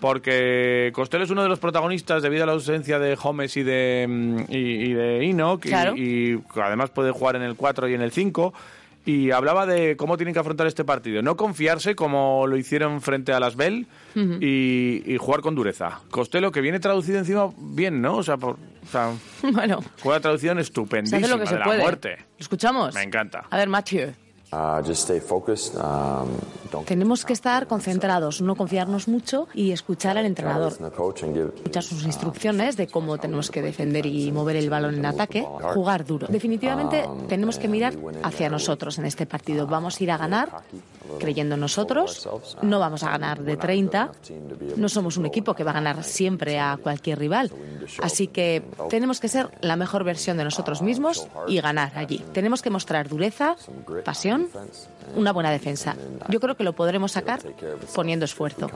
Porque 0.00 0.90
Costello 0.94 1.24
es 1.24 1.30
uno 1.30 1.42
de 1.42 1.48
los 1.48 1.58
protagonistas 1.58 2.22
debido 2.22 2.44
a 2.44 2.46
la 2.46 2.52
ausencia 2.52 2.98
de 2.98 3.16
Homes 3.22 3.56
y 3.56 3.62
de, 3.62 4.06
mm, 4.08 4.38
y, 4.48 4.56
y 4.56 4.92
de 4.94 5.24
Enoch. 5.28 5.64
y- 5.64 5.68
Claro. 5.68 5.96
Y, 5.96 6.40
además 6.56 6.90
puede 6.90 7.10
jugar 7.10 7.36
en 7.36 7.42
el 7.42 7.54
4 7.56 7.88
y 7.88 7.94
en 7.94 8.02
el 8.02 8.10
5. 8.12 8.54
Y 9.08 9.30
hablaba 9.30 9.64
de 9.64 9.96
cómo 9.96 10.18
tienen 10.18 10.34
que 10.34 10.40
afrontar 10.40 10.66
este 10.66 10.84
partido. 10.84 11.22
No 11.22 11.34
confiarse 11.34 11.96
como 11.96 12.46
lo 12.46 12.58
hicieron 12.58 13.00
frente 13.00 13.32
a 13.32 13.40
las 13.40 13.56
Bell 13.56 13.86
y, 14.14 15.02
y 15.06 15.16
jugar 15.16 15.40
con 15.40 15.54
dureza. 15.54 16.00
Costello, 16.10 16.52
que 16.52 16.60
viene 16.60 16.78
traducido 16.78 17.18
encima 17.18 17.48
bien, 17.56 18.02
¿no? 18.02 18.16
O 18.18 18.22
sea, 18.22 18.36
por, 18.36 18.56
o 18.56 18.86
sea 18.90 19.12
Bueno, 19.50 19.82
juega 20.02 20.20
traducción 20.20 20.56
se 20.56 20.62
estupendísima 20.62 21.20
hace 21.20 21.28
lo 21.28 21.40
que 21.40 21.46
se 21.46 21.54
de 21.54 21.60
la 21.60 21.66
muerte. 21.78 22.16
¿Lo 22.18 22.40
escuchamos? 22.40 22.94
Me 22.94 23.02
encanta. 23.02 23.46
A 23.48 23.56
ver, 23.56 23.70
Mathieu. 23.70 24.12
Uh. 24.50 24.80
Um, 25.78 26.84
Tenemos 26.84 27.24
que 27.24 27.32
estar 27.32 27.66
concentrados, 27.66 28.40
no 28.40 28.56
confiarnos 28.56 29.08
mucho 29.08 29.48
y 29.54 29.72
escuchar 29.72 30.16
al 30.18 30.26
entrenador. 30.26 30.72
Escuchar 30.72 31.82
sus 31.82 32.04
instrucciones 32.04 32.76
de 32.76 32.86
cómo 32.86 33.18
tenemos 33.18 33.50
que 33.50 33.62
defender 33.62 34.06
y 34.06 34.30
mover 34.32 34.56
el 34.56 34.70
balón 34.70 34.94
en 34.96 35.06
ataque, 35.06 35.46
jugar 35.74 36.04
duro. 36.04 36.26
Definitivamente 36.28 37.04
tenemos 37.28 37.58
que 37.58 37.68
mirar 37.68 37.94
hacia 38.22 38.48
nosotros 38.48 38.98
en 38.98 39.06
este 39.06 39.26
partido. 39.26 39.66
Vamos 39.66 40.00
a 40.00 40.04
ir 40.04 40.10
a 40.10 40.18
ganar 40.18 40.62
creyendo 41.18 41.54
en 41.54 41.60
nosotros. 41.60 42.28
No 42.62 42.78
vamos 42.78 43.02
a 43.02 43.10
ganar 43.10 43.42
de 43.42 43.56
30. 43.56 44.12
No 44.76 44.88
somos 44.88 45.16
un 45.16 45.26
equipo 45.26 45.54
que 45.54 45.64
va 45.64 45.70
a 45.70 45.74
ganar 45.74 46.04
siempre 46.04 46.58
a 46.58 46.78
cualquier 46.82 47.18
rival. 47.18 47.50
Así 48.02 48.28
que 48.28 48.62
tenemos 48.90 49.20
que 49.20 49.28
ser 49.28 49.50
la 49.60 49.76
mejor 49.76 50.04
versión 50.04 50.36
de 50.36 50.44
nosotros 50.44 50.82
mismos 50.82 51.26
y 51.46 51.60
ganar 51.60 51.92
allí. 51.96 52.22
Tenemos 52.32 52.62
que 52.62 52.70
mostrar 52.70 53.08
dureza, 53.08 53.56
pasión, 54.04 54.37
una 55.16 55.32
buena 55.32 55.50
defensa. 55.50 55.96
Yo 56.28 56.40
creo 56.40 56.56
que 56.56 56.64
lo 56.64 56.72
podremos 56.74 57.12
sacar 57.12 57.40
poniendo 57.94 58.24
esfuerzo. 58.24 58.70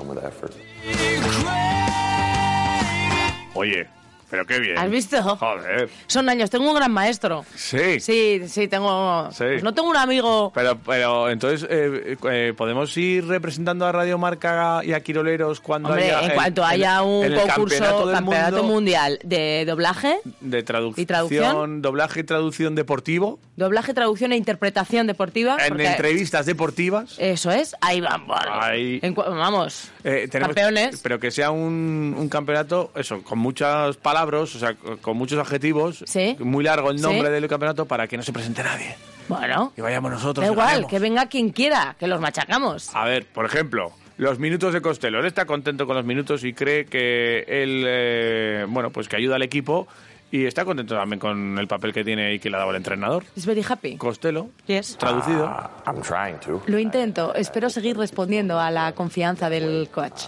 Oye, 3.55 3.87
pero 4.33 4.47
qué 4.47 4.59
bien. 4.61 4.79
¿Has 4.79 4.89
visto? 4.89 5.23
Joder. 5.37 5.91
Son 6.07 6.27
años. 6.31 6.49
Tengo 6.49 6.67
un 6.71 6.75
gran 6.75 6.91
maestro. 6.91 7.45
Sí. 7.55 8.01
Sí, 8.01 8.41
sí, 8.49 8.67
tengo... 8.67 9.29
Sí. 9.31 9.45
pues 9.45 9.63
no 9.63 9.75
tengo 9.75 9.91
un 9.91 9.97
amigo... 9.99 10.51
Pero, 10.55 10.79
pero 10.79 11.29
entonces, 11.29 11.69
eh, 11.71 12.17
eh, 12.31 12.55
¿podemos 12.57 12.97
ir 12.97 13.27
representando 13.27 13.85
a 13.85 13.93
Radio 13.93 14.17
Marca 14.17 14.81
y 14.85 14.95
a 14.95 15.01
Quiroleros 15.01 15.61
cuando 15.61 15.91
Hombre, 15.91 16.13
haya... 16.15 16.29
en 16.29 16.35
cuanto 16.35 16.63
el- 16.63 16.69
haya 16.71 17.03
un 17.03 17.27
el 17.27 17.35
concurso, 17.35 17.79
campeonato 17.79 18.07
del 18.07 18.15
campeonato 18.17 18.57
mundo 18.63 18.73
mundial 18.73 19.19
de 19.23 19.65
doblaje, 19.67 20.17
de 20.41 20.63
traducción, 20.63 21.03
¿Y 21.03 21.07
traducción? 21.07 21.83
doblaje 21.83 22.21
y 22.21 22.25
traducción 22.25 22.75
deportivo, 22.75 23.39
doblaje, 23.57 23.93
traducción 23.93 24.33
e 24.33 24.37
interpretación 24.39 25.07
deportiva. 25.07 25.59
en 25.65 25.79
entrevistas 25.79 26.47
deportivas. 26.47 27.17
Eso 27.19 27.51
es, 27.51 27.77
ahí 27.83 28.01
vamos. 28.01 28.41
Ahí. 28.51 28.99
En 29.03 29.15
cua- 29.15 29.29
vamos. 29.29 29.91
Eh, 30.05 30.27
tenemos- 30.31 30.55
Campeones. 30.55 31.01
Pero 31.03 31.21
que 31.21 31.31
sea 31.31 31.51
un, 31.51 32.15
un 32.17 32.29
campeonato, 32.31 32.91
eso, 32.95 33.23
con 33.23 33.39
muchas 33.39 33.99
palabras, 33.99 34.22
o 34.31 34.47
sea, 34.47 34.75
con 35.01 35.17
muchos 35.17 35.39
adjetivos, 35.39 36.05
Sí. 36.07 36.37
muy 36.41 36.65
largo 36.65 36.91
el 36.91 37.01
nombre 37.01 37.29
Sí. 37.29 37.33
del 37.35 37.49
campeonato 37.49 37.87
para 37.87 38.07
que 38.07 38.17
no 38.17 38.23
se 38.23 38.33
presente 38.33 38.63
nadie. 38.63 38.95
Bueno, 39.29 39.73
Y 39.77 39.81
vayamos 39.81 40.11
nosotros. 40.13 40.45
da 40.47 40.53
igual, 40.53 40.67
ganemos. 40.69 40.91
que 40.91 40.99
venga 40.99 41.27
quien 41.27 41.51
quiera, 41.51 41.97
que 41.99 42.07
los 42.07 42.21
machacamos. 42.21 42.91
A 42.95 43.05
ver, 43.05 43.27
por 43.27 43.45
ejemplo, 43.47 43.93
los 44.19 44.39
minutos 44.39 44.73
de 44.75 44.81
Costello. 44.83 45.21
Él 45.21 45.27
está 45.27 45.47
contento 45.47 45.87
con 45.87 45.97
los 45.97 46.05
minutos 46.05 46.45
y 46.45 46.53
cree 46.53 46.85
que 46.87 47.45
él, 47.49 47.85
eh, 47.87 48.67
bueno, 48.69 48.91
pues 48.91 49.09
que 49.09 49.17
ayuda 49.17 49.37
al 49.37 49.43
equipo 49.43 49.87
y 50.31 50.47
está 50.47 50.65
contento 50.65 50.95
también 50.95 51.21
con 51.21 51.59
el 51.59 51.69
papel 51.69 51.93
que 51.93 52.05
tiene 52.05 52.35
y 52.35 52.39
que 52.39 52.49
le 52.51 52.57
ha 52.57 52.61
dado 52.61 52.71
el 52.71 52.77
entrenador. 52.77 53.25
Es 53.37 53.45
very 53.47 53.63
happy. 53.69 53.97
Costello, 53.97 54.49
Yes. 54.67 54.97
traducido. 54.99 55.45
Uh, 55.47 55.89
I'm 55.91 56.03
trying 56.03 56.39
to. 56.41 56.63
Lo 56.67 56.79
intento. 56.79 57.35
Espero 57.35 57.69
seguir 57.71 57.97
respondiendo 57.97 58.59
a 58.59 58.71
la 58.71 58.93
confianza 58.93 59.49
del 59.51 59.89
coach. 59.93 60.23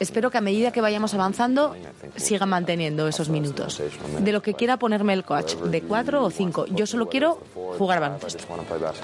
Espero 0.00 0.30
que 0.30 0.38
a 0.38 0.40
medida 0.40 0.72
que 0.72 0.80
vayamos 0.80 1.14
avanzando 1.14 1.74
siga 2.16 2.46
manteniendo 2.46 3.06
esos 3.08 3.28
minutos. 3.28 3.80
De 4.20 4.32
lo 4.32 4.42
que 4.42 4.54
quiera 4.54 4.76
ponerme 4.76 5.12
el 5.12 5.24
coach, 5.24 5.54
de 5.56 5.82
cuatro 5.82 6.24
o 6.24 6.30
cinco. 6.30 6.66
Yo 6.66 6.86
solo 6.86 7.08
quiero 7.08 7.40
jugar 7.78 7.98
I 7.98 8.00
baloncesto. 8.02 8.44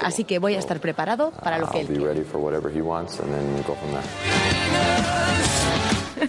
Así 0.03 0.25
que 0.25 0.39
voy 0.39 0.55
a 0.55 0.59
estar 0.59 0.81
preparado 0.81 1.31
para 1.31 1.59
lo 1.59 1.71
que 1.71 1.81
él 1.81 1.87
quiera. 1.87 2.13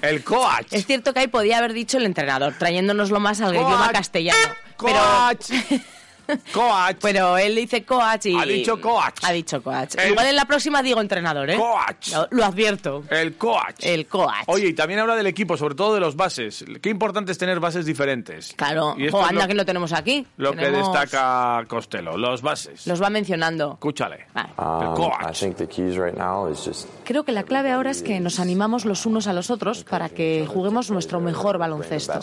El 0.02 0.24
coach. 0.24 0.68
Es 0.72 0.86
cierto 0.86 1.14
que 1.14 1.20
ahí 1.20 1.28
podía 1.28 1.58
haber 1.58 1.74
dicho 1.74 1.98
el 1.98 2.06
entrenador, 2.06 2.54
trayéndonoslo 2.58 3.20
más 3.20 3.42
al 3.42 3.54
Coach. 3.54 3.66
idioma 3.68 3.92
castellano. 3.92 4.38
Pero, 4.80 5.00
Coach. 6.54 6.98
pero 7.02 7.38
él 7.38 7.56
dice 7.56 7.84
coach 7.84 8.26
y... 8.28 8.38
Ha 8.38 8.46
dicho 8.46 8.80
coach. 8.80 9.20
Ha 9.24 9.32
dicho 9.32 9.62
coach. 9.62 9.96
El- 9.98 10.12
Igual 10.12 10.28
en 10.28 10.36
la 10.36 10.46
próxima 10.46 10.82
digo 10.82 11.02
entrenador, 11.02 11.50
¿eh? 11.50 11.58
Coach. 11.58 12.14
Lo, 12.14 12.28
lo 12.32 12.46
advierto. 12.46 13.04
El 13.10 13.36
coach. 13.36 13.76
El 13.82 14.08
coach. 14.08 14.32
Oye, 14.48 14.68
y 14.68 14.74
también 14.74 15.00
habla 15.00 15.16
del 15.16 15.28
equipo, 15.28 15.58
sobre 15.58 15.76
todo 15.76 15.94
de 15.94 16.00
los 16.00 16.16
bases. 16.16 16.66
Qué 16.82 16.90
importante 16.90 17.32
es 17.32 17.38
tener 17.38 17.60
bases 17.60 17.86
diferentes. 17.86 18.54
Claro. 18.56 18.96
Y 18.98 19.06
esto 19.06 19.18
Jo, 19.18 19.26
anda 19.26 19.44
lo, 19.44 19.48
que 19.48 19.54
no 19.54 19.66
tenemos 19.66 19.94
aquí. 19.94 20.26
lo 20.38 20.52
que 20.52 20.58
Tenemos- 20.66 20.92
destaca 20.94 21.64
Costello, 21.68 22.18
los 22.18 22.42
bases. 22.42 22.86
Los 22.88 23.02
va 23.02 23.10
mencionando. 23.10 23.74
Escúchale. 23.74 24.26
Vale. 24.34 24.50
El 24.58 24.88
Um, 24.88 24.96
coach. 24.96 25.42
Right 25.42 26.18
just 26.56 26.88
Creo 27.06 27.24
que 27.24 27.32
la 27.32 27.44
clave 27.44 27.72
ahora 27.72 27.92
es 27.92 28.04
que 28.04 28.20
nos 28.20 28.40
animamos 28.40 28.86
los 28.86 29.06
unos 29.06 29.28
a 29.28 29.34
los 29.34 29.50
otros 29.50 29.84
para 29.84 30.10
que 30.10 30.46
juguemos 30.48 30.90
nuestro 30.92 31.20
mejor 31.20 31.58
baloncesto. 31.58 32.20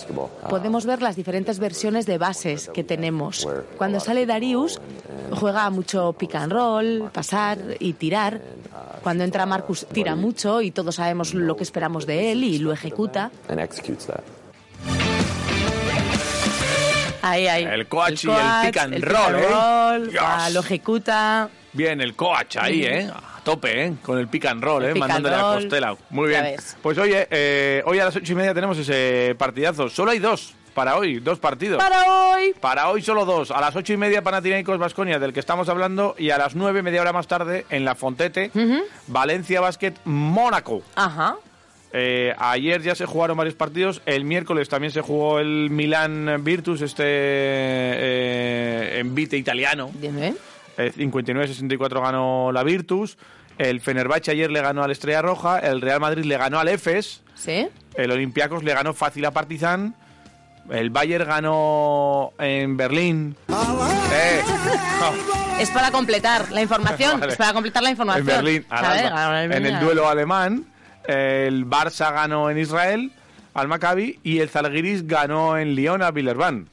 Podemos 0.48 0.86
ver 0.86 1.02
las 1.02 1.16
diferentes 1.16 1.58
versiones 1.58 2.06
de 2.06 2.18
bases 2.18 2.70
que 2.72 2.84
tenemos. 2.84 3.46
Cuando 3.76 3.87
sale 4.00 4.26
Darius, 4.26 4.80
juega 5.32 5.68
mucho 5.70 6.12
pick 6.12 6.34
and 6.34 6.52
roll, 6.52 7.10
pasar 7.12 7.58
y 7.80 7.92
tirar. 7.94 8.40
Cuando 9.02 9.24
entra 9.24 9.46
Marcus, 9.46 9.86
tira 9.92 10.14
mucho 10.14 10.60
y 10.60 10.70
todos 10.70 10.96
sabemos 10.96 11.34
lo 11.34 11.56
que 11.56 11.62
esperamos 11.62 12.06
de 12.06 12.32
él 12.32 12.44
y 12.44 12.58
lo 12.58 12.72
ejecuta. 12.72 13.30
and 13.48 13.60
executes 13.60 14.06
that. 14.06 14.20
Ahí, 17.22 17.46
ahí. 17.46 17.64
El 17.64 17.86
coach 17.88 18.24
y 18.24 18.30
el 18.30 18.36
pick 18.66 18.76
and 18.78 19.04
roll, 19.04 19.34
¿eh? 19.34 19.48
roll, 19.48 20.16
va, 20.16 20.50
lo 20.50 20.60
ejecuta. 20.60 21.48
Bien, 21.72 22.00
el 22.00 22.14
coach 22.14 22.56
ahí, 22.56 22.84
¿eh? 22.84 23.10
A 23.12 23.40
tope, 23.42 23.84
¿eh? 23.86 23.94
Con 24.02 24.18
el 24.18 24.28
pick 24.28 24.46
and 24.46 24.62
roll, 24.62 24.84
El 24.84 24.90
¿eh? 24.90 24.94
pick 24.94 25.02
and 25.02 25.12
Mandándole 25.12 25.34
a 25.34 25.40
roll. 25.42 25.62
Costela. 25.62 25.96
Muy 26.10 26.28
bien. 26.28 26.56
Pues 26.80 26.96
oye, 26.98 27.26
eh, 27.30 27.82
hoy 27.86 27.98
a 27.98 28.04
las 28.06 28.16
ocho 28.16 28.32
y 28.32 28.36
media 28.36 28.54
tenemos 28.54 28.78
ese 28.78 29.34
partidazo. 29.36 29.88
Solo 29.88 30.12
hay 30.12 30.18
dos 30.20 30.54
para 30.78 30.96
hoy, 30.96 31.18
dos 31.18 31.40
partidos. 31.40 31.82
Para 31.82 32.04
hoy. 32.04 32.54
Para 32.60 32.88
hoy 32.88 33.02
solo 33.02 33.24
dos. 33.24 33.50
A 33.50 33.60
las 33.60 33.74
ocho 33.74 33.92
y 33.92 33.96
media 33.96 34.22
Panathinaikos 34.22 34.78
Vasconia, 34.78 35.18
del 35.18 35.32
que 35.32 35.40
estamos 35.40 35.68
hablando, 35.68 36.14
y 36.16 36.30
a 36.30 36.38
las 36.38 36.54
nueve, 36.54 36.84
media 36.84 37.00
hora 37.00 37.12
más 37.12 37.26
tarde, 37.26 37.66
en 37.68 37.84
la 37.84 37.96
Fontete, 37.96 38.52
Valencia 39.08 39.60
Basket 39.60 39.94
Mónaco. 40.04 40.82
Ajá. 40.94 41.34
Eh, 41.92 42.32
ayer 42.38 42.80
ya 42.80 42.94
se 42.94 43.06
jugaron 43.06 43.36
varios 43.36 43.56
partidos. 43.56 44.02
El 44.06 44.24
miércoles 44.24 44.68
también 44.68 44.92
se 44.92 45.00
jugó 45.00 45.40
el 45.40 45.68
Milan 45.68 46.44
Virtus, 46.44 46.80
este 46.82 47.02
eh, 47.04 49.00
envite 49.00 49.36
italiano. 49.36 49.90
Dime. 49.94 50.36
Eh, 50.76 50.92
59-64 50.96 52.00
ganó 52.00 52.52
la 52.52 52.62
Virtus. 52.62 53.18
El 53.58 53.80
Fenerbahce 53.80 54.30
ayer 54.30 54.48
le 54.52 54.60
ganó 54.60 54.84
al 54.84 54.92
Estrella 54.92 55.22
Roja. 55.22 55.58
El 55.58 55.80
Real 55.80 55.98
Madrid 55.98 56.24
le 56.24 56.36
ganó 56.36 56.60
al 56.60 56.68
Efes. 56.68 57.22
¿Sí? 57.34 57.66
El 57.96 58.12
Olympiacos 58.12 58.62
le 58.62 58.72
ganó 58.74 58.94
fácil 58.94 59.24
a 59.24 59.32
Partizan. 59.32 59.96
El 60.70 60.90
Bayern 60.90 61.26
ganó 61.26 62.32
en 62.38 62.76
Berlín. 62.76 63.36
Eh, 63.48 64.40
Es 65.60 65.70
para 65.70 65.90
completar 65.90 66.50
la 66.52 66.62
información. 66.62 67.20
Vale. 67.20 67.32
Es 67.32 67.38
para 67.38 67.52
completar 67.52 67.82
la 67.82 67.90
información. 67.90 68.28
en 68.28 68.44
Berlín. 68.44 68.66
En 69.52 69.66
el 69.66 69.80
duelo 69.80 70.08
alemán. 70.08 70.66
El 71.06 71.66
Barça 71.66 72.12
ganó 72.12 72.50
en 72.50 72.58
Israel 72.58 73.12
al 73.54 73.68
Maccabi. 73.68 74.20
Y 74.22 74.40
el 74.40 74.50
Zalgiris 74.50 75.06
ganó 75.06 75.56
en 75.56 75.74
Lyon 75.74 76.02
a 76.02 76.10
Villerban. 76.10 76.68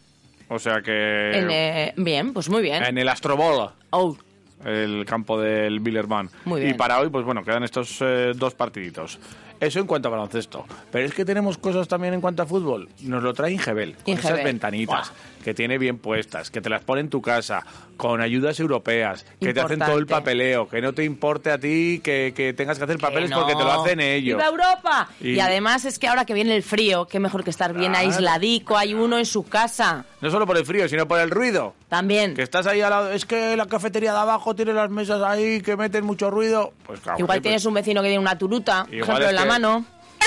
O 0.50 0.60
sea 0.60 0.82
que. 0.82 1.32
En, 1.38 1.50
eh, 1.50 1.93
bien, 1.98 2.34
pues 2.34 2.50
muy 2.50 2.62
bien. 2.62 2.84
en 2.84 2.98
el 2.98 3.10
Astrobola. 3.10 3.74
Oh, 3.91 4.16
el 4.64 5.06
campo 5.06 5.39
del 5.39 5.80
Billerman. 5.80 6.30
Muy 6.45 6.64
Y 6.66 6.74
para 6.74 6.99
hoy, 6.99 7.10
pues 7.10 7.26
bueno, 7.26 7.43
quedan 7.43 7.64
estos 7.64 7.97
eh, 8.01 8.34
dos 8.36 8.56
partiditos. 8.56 9.20
Eso 9.60 9.80
en 9.80 9.88
cuanto 9.88 10.10
a 10.10 10.12
baloncesto. 10.12 10.66
Pero 10.91 11.06
es 11.06 11.14
que 11.14 11.24
tenemos 11.26 11.58
cosas 11.58 11.88
también 11.88 12.14
en 12.14 12.22
cuanto 12.22 12.43
a 12.43 12.45
fútbol. 12.45 12.89
Nos 13.01 13.24
lo 13.24 13.34
trae 13.34 13.51
Ingebel. 13.53 13.95
Con 13.95 14.14
esas 14.14 14.26
Ingebel. 14.26 14.43
ventanitas 14.45 15.12
que 15.46 15.54
tiene 15.54 15.78
bien 15.78 16.00
puestas, 16.00 16.50
que 16.50 16.60
te 16.60 16.72
las 16.72 16.82
pone 16.84 17.02
en 17.02 17.10
tu 17.12 17.22
casa, 17.22 17.64
con 17.98 18.20
ayudas 18.20 18.60
europeas, 18.60 19.28
que 19.39 19.54
te 19.54 19.62
hacen 19.62 19.78
todo 19.78 19.93
el 19.93 20.00
Importante. 20.02 20.08
papeleo, 20.08 20.68
que 20.68 20.82
no 20.82 20.91
te 20.93 21.04
importe 21.04 21.52
a 21.52 21.60
ti 21.60 22.02
que, 22.04 22.34
que 22.36 22.52
tengas 22.54 22.80
que 22.80 22.84
hacer 22.86 22.98
papeles 22.98 23.30
que 23.30 23.36
porque 23.36 23.54
te 23.54 23.60
lo 23.64 23.72
no. 23.72 23.84
hacen 23.84 24.00
ellos. 24.00 24.38
¡Viva 24.38 24.48
Europa! 24.50 25.08
Y- 25.22 25.34
Y... 25.36 25.39
además 25.39 25.86
es 25.86 26.00
que 26.00 26.08
ahora 26.08 26.26
que 26.26 26.34
viene 26.34 26.56
el 26.56 26.64
frío, 26.64 27.06
qué 27.06 27.20
mejor 27.20 27.43
que 27.43 27.52
estar 27.52 27.74
bien 27.74 27.91
Claro. 27.91 28.08
aisladico, 28.10 28.76
hay 28.76 28.96
uno 28.96 29.20
en 29.20 29.26
su 29.28 29.43
casa. 29.48 30.04
No 30.20 30.32
solo 30.32 30.48
por 30.48 30.58
el 30.58 30.66
frío, 30.66 30.89
sino 30.89 31.08
por 31.08 31.20
el 31.20 31.30
ruido. 31.30 31.76
También. 31.89 32.34
Que 32.34 32.41
estás 32.41 32.66
ahí 32.66 32.82
al 32.82 32.89
lado. 32.89 33.12
Es 33.12 33.26
que 33.26 33.56
la 33.56 33.68
cafetería 33.68 34.14
de 34.14 34.20
abajo 34.20 34.56
tiene 34.56 34.74
las 34.74 34.89
mesas 34.89 35.22
ahí 35.22 35.62
que 35.62 35.78
meten 35.78 36.04
mucho 36.06 36.32
ruido. 36.32 36.74
Pues 36.88 37.02
claro. 37.02 37.20
Igual 37.20 37.38
que- 37.38 37.43
tienes 37.43 37.64
un 37.66 37.76
vecino 37.76 38.02
que 38.02 38.08
tiene 38.08 38.20
una 38.20 38.36
turuta, 38.36 38.86
por 38.86 38.96
ejemplo, 38.96 39.30
en 39.30 39.36
la 39.36 39.43
que- 39.43 39.48
mano. 39.48 39.86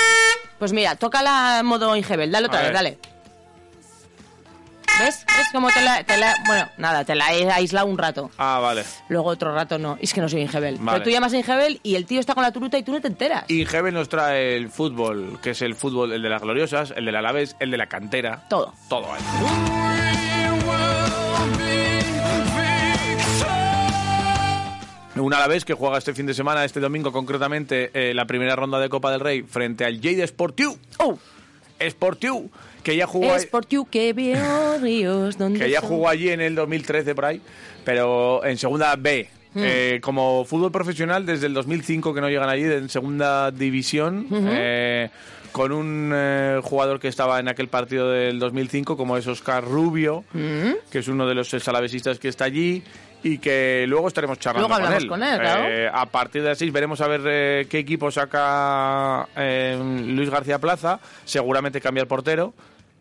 Pues 0.60 0.72
mira, 0.72 0.96
tócala 0.96 1.58
en 1.60 1.66
modo 1.66 1.94
Ingebel, 1.96 2.30
dale 2.32 2.46
otra 2.46 2.58
A 2.60 2.62
vez, 2.62 2.68
ver. 2.70 2.74
dale. 2.74 2.98
¿Ves? 5.00 5.24
¿Ves 5.26 5.46
cómo 5.52 5.68
te 5.70 5.80
la, 5.82 6.02
te 6.02 6.16
la- 6.16 6.34
Bueno, 6.46 6.68
nada, 6.76 7.04
te 7.04 7.14
la 7.14 7.32
he 7.32 7.50
aislado 7.50 7.86
un 7.86 7.96
rato. 7.98 8.30
Ah, 8.36 8.58
vale. 8.60 8.82
Luego 9.08 9.28
otro 9.28 9.54
rato 9.54 9.78
no. 9.78 9.96
Es 10.00 10.12
que 10.12 10.20
no 10.20 10.28
soy 10.28 10.40
Ingebel. 10.42 10.76
Vale. 10.78 10.98
Pero 10.98 11.04
tú 11.04 11.10
llamas 11.10 11.32
a 11.32 11.36
Ingebel 11.38 11.78
y 11.84 11.94
el 11.94 12.04
tío 12.04 12.18
está 12.20 12.34
con 12.34 12.42
la 12.42 12.50
turuta 12.52 12.76
y 12.78 12.82
tú 12.82 12.92
no 12.92 13.00
te 13.00 13.08
enteras. 13.08 13.44
Y 13.48 13.64
nos 13.92 14.08
trae 14.08 14.56
el 14.56 14.70
fútbol, 14.70 15.38
que 15.40 15.50
es 15.50 15.62
el 15.62 15.74
fútbol, 15.74 16.12
el 16.12 16.20
de 16.22 16.28
las 16.28 16.42
gloriosas, 16.42 16.92
el 16.96 17.04
del 17.04 17.14
Alavés, 17.16 17.54
el 17.60 17.70
de 17.70 17.76
la 17.76 17.86
cantera. 17.86 18.44
Todo. 18.48 18.74
Todo 18.88 19.06
ahí. 19.12 19.20
Un 25.16 25.34
Alavés 25.34 25.64
que 25.64 25.74
juega 25.74 25.98
este 25.98 26.14
fin 26.14 26.26
de 26.26 26.34
semana, 26.34 26.64
este 26.64 26.78
domingo 26.78 27.10
concretamente, 27.10 27.90
eh, 27.92 28.14
la 28.14 28.24
primera 28.26 28.54
ronda 28.54 28.78
de 28.78 28.88
Copa 28.88 29.10
del 29.10 29.18
Rey 29.20 29.42
frente 29.42 29.84
al 29.84 30.00
Lleida 30.00 30.24
Sportiu. 30.24 30.78
¡Oh! 30.98 31.18
Sportiu, 31.90 32.48
que 32.90 32.96
ya 32.96 33.06
jugó... 33.06 33.34
Es 33.34 33.46
por 33.46 33.66
you 33.68 33.84
que 33.90 34.12
veo 34.12 34.78
ríos 34.80 35.36
donde 35.36 35.58
que 35.58 35.70
son- 35.80 35.88
jugó 35.88 36.08
allí 36.08 36.30
en 36.30 36.40
el 36.40 36.54
2013 36.54 37.14
por 37.14 37.24
ahí, 37.26 37.40
pero 37.84 38.44
en 38.44 38.56
segunda 38.56 38.94
B. 38.96 39.28
Mm. 39.54 39.60
Eh, 39.64 39.98
como 40.02 40.44
fútbol 40.44 40.70
profesional 40.70 41.24
desde 41.26 41.46
el 41.46 41.54
2005 41.54 42.12
que 42.14 42.20
no 42.20 42.28
llegan 42.28 42.48
allí 42.50 42.64
en 42.64 42.88
segunda 42.90 43.50
división 43.50 44.26
eh, 44.30 45.08
con 45.52 45.72
un 45.72 46.12
eh, 46.14 46.60
jugador 46.62 47.00
que 47.00 47.08
estaba 47.08 47.40
en 47.40 47.48
aquel 47.48 47.68
partido 47.68 48.10
del 48.10 48.38
2005 48.38 48.96
como 48.98 49.16
es 49.16 49.26
Oscar 49.26 49.64
Rubio 49.64 50.24
Mm. 50.34 50.90
que 50.90 50.98
es 50.98 51.08
uno 51.08 51.26
de 51.26 51.34
los 51.34 51.48
salavesistas 51.48 52.18
que 52.18 52.28
está 52.28 52.44
allí 52.44 52.82
y 53.22 53.38
que 53.38 53.84
luego 53.88 54.06
estaremos 54.08 54.38
charlando 54.38 54.68
Luego 54.68 54.84
con 54.84 54.92
él. 55.02 55.08
con 55.08 55.22
él, 55.24 55.40
claro. 55.40 55.64
Eh, 55.66 55.90
a 55.92 56.06
partir 56.06 56.42
de 56.42 56.50
las 56.50 56.58
6 56.58 56.70
veremos 56.72 57.00
a 57.00 57.08
ver 57.08 57.22
eh, 57.26 57.66
qué 57.70 57.78
equipo 57.78 58.10
saca 58.12 59.26
eh, 59.34 59.76
Luis 60.06 60.28
García 60.30 60.58
Plaza. 60.60 61.00
Seguramente 61.24 61.80
cambia 61.80 62.02
el 62.02 62.06
portero 62.06 62.52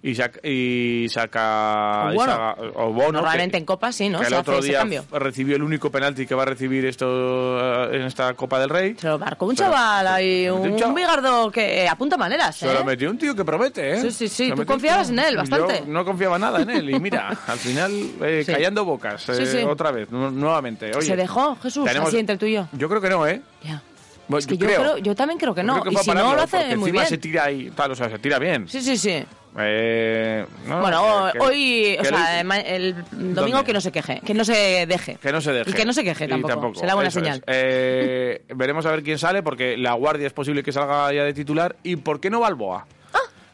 y, 0.10 0.16
saca, 0.16 0.40
y 0.48 1.08
saca... 1.10 2.06
O 2.08 2.14
y 2.14 2.18
saca- 2.20 2.56
o 2.76 2.94
Bono, 2.94 3.12
Normalmente 3.14 3.52
que- 3.52 3.58
en 3.58 3.66
Copa 3.66 3.92
sí, 3.92 4.10
¿no? 4.10 4.20
que 4.20 4.26
el 4.26 4.30
Se 4.34 4.38
otro 4.40 4.62
día 4.62 4.86
recibió 5.12 5.56
el 5.56 5.64
único 5.64 5.92
penalti 5.92 6.26
que 6.26 6.36
va 6.36 6.44
a 6.44 6.46
recibir 6.46 6.86
esto 6.86 7.60
eh, 7.92 7.98
en 7.98 8.02
esta 8.04 8.34
Copa 8.34 8.60
del 8.60 8.70
Rey. 8.70 8.96
Se 9.00 9.08
lo 9.08 9.20
marcó 9.20 9.46
un 9.46 9.52
lo- 9.52 9.56
chaval 9.58 10.08
ahí, 10.08 10.50
un 10.50 10.82
un, 10.82 10.96
bigardo 10.96 11.52
que 11.52 11.84
eh, 11.84 11.90
apunta 11.90 12.18
maneras, 12.18 12.56
Se 12.56 12.72
lo 12.74 12.80
¿eh? 12.82 12.84
metió 12.84 13.10
un 13.10 13.18
tío 13.18 13.36
que 13.36 13.44
promete, 13.46 13.94
¿eh? 13.96 14.02
Sí, 14.02 14.12
sí, 14.12 14.28
sí, 14.28 14.48
lo 14.50 14.56
tú 14.56 14.66
confiabas 14.66 15.10
en 15.10 15.20
él 15.20 15.36
bastante. 15.38 15.84
Yo 15.86 15.92
no 15.92 16.06
confiaba 16.06 16.40
nada 16.40 16.62
en 16.62 16.70
él 16.70 16.90
y 16.90 17.00
mira, 17.00 17.30
al 17.48 17.58
final 17.58 17.92
eh, 18.22 18.44
Sí. 18.46 18.52
callando 18.54 18.86
bocas, 18.86 19.28
eh, 19.30 19.36
Sí, 19.36 19.46
sí. 19.46 19.58
otra 19.64 19.92
vez, 19.92 20.10
nu- 20.12 20.32
nuevamente. 20.32 20.92
Oye, 20.96 21.06
Se 21.08 21.16
dejó, 21.16 21.56
Jesús, 21.58 21.86
tenemos- 21.86 22.08
así 22.10 22.18
entre 22.20 22.38
tú 22.38 22.46
y 22.46 22.54
yo. 22.54 22.68
Yo 22.74 22.88
creo 22.90 23.02
que 23.02 23.10
no, 23.10 23.28
¿eh? 23.28 23.42
Ya. 23.64 23.82
Bueno, 24.30 24.40
Es 24.40 24.48
que 24.48 24.58
yo, 24.58 24.68
creo. 24.68 24.82
creo- 24.82 24.98
yo 24.98 25.16
también 25.16 25.40
creo 25.40 25.56
que 25.56 25.64
no. 25.64 25.80
creo 25.80 25.94
que 25.94 26.02
y 26.02 26.04
si 26.04 26.12
no, 26.12 26.36
lo 26.36 26.42
hace 26.42 26.76
muy 26.76 26.92
bien. 26.92 27.06
se 27.06 27.18
tira 27.18 27.46
ahí, 27.46 27.72
tal, 27.72 27.92
o 27.92 27.96
sea, 27.96 28.10
se 28.10 28.20
tira 28.20 28.38
bien. 28.40 28.68
Sí, 28.68 28.82
sí, 28.82 28.98
sí. 28.98 29.24
Eh, 29.60 30.46
no, 30.68 30.82
bueno, 30.82 31.30
que- 31.34 31.40
hoy, 31.40 31.98
o 32.00 32.04
que 32.04 32.10
sea, 32.10 32.42
el 32.42 32.94
domingo 33.12 33.34
¿Dónde? 33.58 33.64
que 33.64 33.74
no 33.74 33.82
se 33.82 33.92
queje, 33.92 34.22
que 34.24 34.34
no 34.36 34.46
se 34.46 34.86
deje. 34.86 35.16
Que 35.16 35.32
no 35.32 35.42
se 35.42 35.52
deje. 35.52 35.70
Y 35.72 35.74
que 35.74 35.86
no 35.86 35.94
se 35.94 36.04
queje 36.04 36.26
Y 36.26 36.28
tampoco. 36.28 36.76
Será 36.76 36.94
buena 36.94 37.10
eso 37.10 37.20
señal. 37.20 37.44
Eh, 37.48 38.44
veremos 38.56 38.86
a 38.86 38.92
ver 38.92 39.02
quién 39.04 39.18
sale, 39.18 39.42
porque 39.42 39.76
la 39.76 39.94
Guardia 39.94 40.28
es 40.28 40.34
posible 40.34 40.62
que 40.62 40.72
salga 40.72 41.12
ya 41.12 41.24
de 41.24 41.34
titular. 41.34 41.76
¿Y 41.84 41.96
por 41.96 42.20
qué 42.20 42.30
no 42.30 42.40
Balboa? 42.40 42.86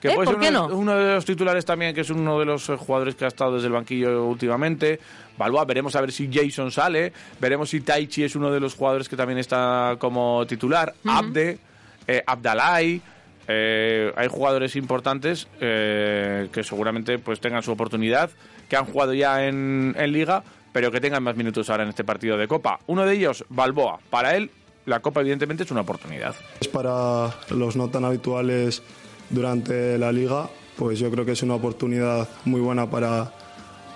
Que 0.01 0.09
¿eh? 0.09 0.15
puede 0.15 0.25
¿Por 0.25 0.35
ser 0.35 0.41
qué 0.41 0.49
uno, 0.49 0.67
no? 0.67 0.75
uno 0.75 0.95
de 0.97 1.13
los 1.15 1.23
titulares 1.23 1.63
también, 1.63 1.95
que 1.95 2.01
es 2.01 2.09
uno 2.09 2.37
de 2.37 2.43
los 2.43 2.67
eh, 2.67 2.75
jugadores 2.75 3.15
que 3.15 3.23
ha 3.23 3.29
estado 3.29 3.53
desde 3.53 3.67
el 3.67 3.73
banquillo 3.73 4.25
últimamente. 4.25 4.99
Balboa, 5.37 5.63
veremos 5.63 5.95
a 5.95 6.01
ver 6.01 6.11
si 6.11 6.29
Jason 6.29 6.69
sale. 6.71 7.13
Veremos 7.39 7.69
si 7.69 7.79
Taichi 7.79 8.25
es 8.25 8.35
uno 8.35 8.51
de 8.51 8.59
los 8.59 8.75
jugadores 8.75 9.07
que 9.07 9.15
también 9.15 9.39
está 9.39 9.95
como 9.97 10.45
titular. 10.45 10.93
Abde, 11.07 11.57
eh, 12.05 12.21
Abdalai. 12.27 13.01
Eh, 13.47 14.11
hay 14.15 14.27
jugadores 14.27 14.75
importantes 14.75 15.47
eh, 15.59 16.49
que 16.51 16.63
seguramente 16.63 17.19
pues 17.19 17.39
tengan 17.39 17.63
su 17.63 17.71
oportunidad, 17.71 18.29
que 18.69 18.75
han 18.75 18.85
jugado 18.85 19.13
ya 19.13 19.45
en, 19.45 19.95
en 19.97 20.11
Liga, 20.11 20.43
pero 20.71 20.91
que 20.91 20.99
tengan 20.99 21.23
más 21.23 21.35
minutos 21.35 21.69
ahora 21.69 21.83
en 21.83 21.89
este 21.89 22.03
partido 22.03 22.37
de 22.37 22.47
Copa. 22.47 22.79
Uno 22.87 23.05
de 23.05 23.13
ellos, 23.13 23.45
Balboa. 23.49 23.99
Para 24.09 24.35
él, 24.35 24.49
la 24.85 24.99
Copa 24.99 25.21
evidentemente 25.21 25.63
es 25.63 25.71
una 25.71 25.81
oportunidad. 25.81 26.35
Es 26.59 26.67
para 26.67 27.33
los 27.49 27.75
no 27.75 27.89
tan 27.89 28.05
habituales 28.05 28.81
durante 29.29 29.97
la 29.97 30.11
liga, 30.11 30.49
pues 30.77 30.99
yo 30.99 31.09
creo 31.11 31.25
que 31.25 31.31
es 31.33 31.43
una 31.43 31.55
oportunidad 31.55 32.27
muy 32.45 32.61
buena 32.61 32.89
para, 32.89 33.31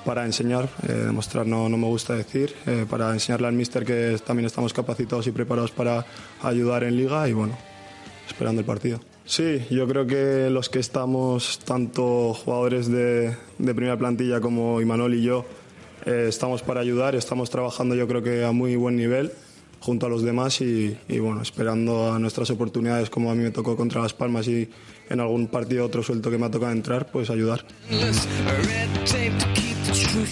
para 0.06 0.26
enseñar, 0.26 0.70
eh, 0.88 0.94
demostrar 0.94 1.46
no, 1.46 1.68
no 1.68 1.78
me 1.78 1.88
gusta 1.88 2.14
decir, 2.14 2.56
eh, 2.66 2.86
para 2.90 3.12
enseñarle 3.12 3.48
al 3.48 3.54
míster 3.54 3.84
que 3.84 4.18
también 4.26 4.46
estamos 4.46 4.74
capacitados 4.74 5.28
y 5.28 5.32
preparados 5.32 5.72
para 5.72 6.06
ayudar 6.42 6.84
en 6.84 6.96
liga 6.96 7.28
y 7.28 7.34
bueno, 7.34 7.58
esperando 8.28 8.62
el 8.62 8.66
partido. 8.66 9.00
Sí, 9.28 9.60
yo 9.70 9.88
creo 9.88 10.08
que 10.08 10.50
los 10.50 10.70
que 10.70 10.80
estamos, 10.80 11.60
tanto 11.60 12.34
jugadores 12.34 12.90
de, 12.90 13.36
de 13.58 13.76
primera 13.76 13.98
plantilla 13.98 14.40
como 14.40 14.80
Imanol 14.82 15.14
y 15.16 15.22
yo, 15.22 15.46
eh, 16.06 16.26
estamos 16.30 16.62
para 16.64 16.80
ayudar, 16.80 17.14
estamos 17.14 17.50
trabajando 17.50 17.94
yo 17.94 18.08
creo 18.08 18.24
que 18.24 18.46
a 18.46 18.54
muy 18.54 18.78
buen 18.78 18.96
nivel 18.96 19.32
junto 19.82 20.06
a 20.06 20.10
los 20.10 20.24
demás 20.24 20.62
y, 20.62 20.98
y, 21.10 21.20
bueno, 21.20 21.42
esperando 21.42 22.12
a 22.14 22.20
nuestras 22.20 22.50
oportunidades 22.52 23.10
como 23.10 23.30
a 23.30 23.36
mí 23.36 23.44
me 23.44 23.52
tocó 23.52 23.76
contra 23.76 24.02
Las 24.02 24.14
Palmas 24.14 24.48
y 24.48 24.70
en 25.10 25.20
algún 25.20 25.48
partido 25.48 25.86
otro 25.86 26.02
suelto 26.04 26.32
que 26.32 26.38
me 26.38 26.46
ha 26.46 26.52
tocado 26.52 26.72
entrar, 26.72 27.12
pues 27.12 27.30
ayudar. 27.30 27.66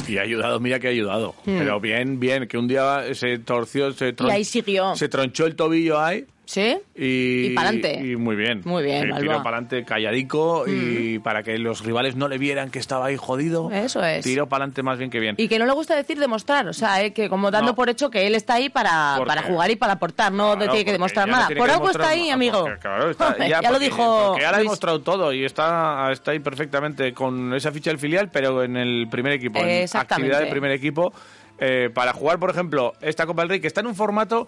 Y 0.07 0.17
ha 0.17 0.21
ayudado, 0.21 0.59
mira 0.59 0.79
que 0.79 0.87
ha 0.87 0.91
ayudado. 0.91 1.35
Hmm. 1.45 1.57
Pero 1.57 1.79
bien, 1.79 2.19
bien, 2.19 2.47
que 2.47 2.57
un 2.57 2.67
día 2.67 3.03
se 3.13 3.39
torció, 3.39 3.91
se, 3.93 4.15
tron- 4.15 4.29
Y 4.29 4.31
ahí 4.31 4.43
siguió. 4.45 4.95
se 4.95 5.09
tronchó 5.09 5.45
el 5.45 5.55
tobillo 5.55 5.99
ahí. 5.99 6.25
¿Sí? 6.45 6.77
Y, 6.95 7.47
Y 7.47 7.49
pa'lante. 7.55 7.93
Y 8.05 8.15
muy 8.15 8.35
bien. 8.35 8.61
Muy 8.65 8.83
bien, 8.83 9.09
Balboa. 9.09 9.19
Tiró 9.19 9.43
para 9.43 9.57
adelante 9.57 9.83
calladico 9.83 10.65
y 10.67 11.19
para 11.19 11.41
que 11.43 11.57
los 11.57 11.83
rivales 11.83 12.15
no 12.15 12.27
le 12.27 12.37
vieran 12.37 12.69
que 12.69 12.79
estaba 12.79 13.07
ahí 13.07 13.17
jodido. 13.17 13.71
Eso 13.71 14.03
es. 14.03 14.23
Tiró 14.23 14.47
para 14.47 14.63
adelante 14.63 14.83
más 14.83 14.97
bien 14.99 15.09
que 15.09 15.19
bien. 15.19 15.35
Y 15.39 15.47
que 15.47 15.57
no 15.59 15.65
le 15.65 15.71
gusta 15.73 15.95
decir 15.95 16.19
demostrar, 16.19 16.67
o 16.67 16.73
sea, 16.73 17.03
eh, 17.03 17.13
que 17.13 17.29
como 17.29 17.49
dando 17.51 17.71
No. 17.71 17.75
por 17.75 17.89
hecho 17.89 18.09
que 18.09 18.27
él 18.27 18.35
está 18.35 18.55
ahí 18.55 18.69
para, 18.69 19.17
para 19.25 19.41
jugar 19.43 19.71
y 19.71 19.75
para 19.75 19.93
aportar, 19.93 20.31
no 20.31 20.55
Claro, 20.55 20.71
tiene 20.71 20.85
que 20.85 20.91
demostrar 20.91 21.25
ya 21.25 21.31
no 21.31 21.37
nada. 21.37 21.47
tiene 21.47 21.59
Por 21.61 21.69
algo 21.71 21.89
está 21.89 22.09
ahí, 22.09 22.29
amigo. 22.29 22.61
porque, 22.61 22.79
claro, 22.79 23.09
está- 23.09 23.37
ya, 23.39 23.47
ya 23.47 23.61
lo 23.63 23.67
porque- 23.69 23.85
dijo 23.85 24.27
Porque 24.29 24.45
ahora 24.45 24.57
ha 24.57 24.61
demostrado 24.61 25.01
todo 25.01 25.33
y 25.33 25.43
está, 25.45 26.09
está 26.11 26.31
ahí 26.31 26.39
perfectamente 26.39 27.13
con 27.13 27.53
esa 27.55 27.71
ficha 27.71 27.89
del 27.89 27.99
filial, 27.99 28.29
pero 28.31 28.63
en 28.63 28.77
el 28.77 29.07
primer 29.09 29.33
equipo, 29.33 29.59
en 29.59 29.69
Exactamente. 29.69 30.13
actividad 30.13 30.39
del 30.41 30.49
primer 30.49 30.71
equipo, 30.71 31.11
eh, 31.57 31.89
para 31.93 32.11
jugar, 32.13 32.37
por 32.37 32.49
ejemplo, 32.49 32.93
esta 33.01 33.25
Copa 33.25 33.41
del 33.41 33.49
Rey, 33.49 33.59
que 33.61 33.67
está 33.67 33.79
en 33.81 33.87
un 33.87 33.95
formato 33.95 34.45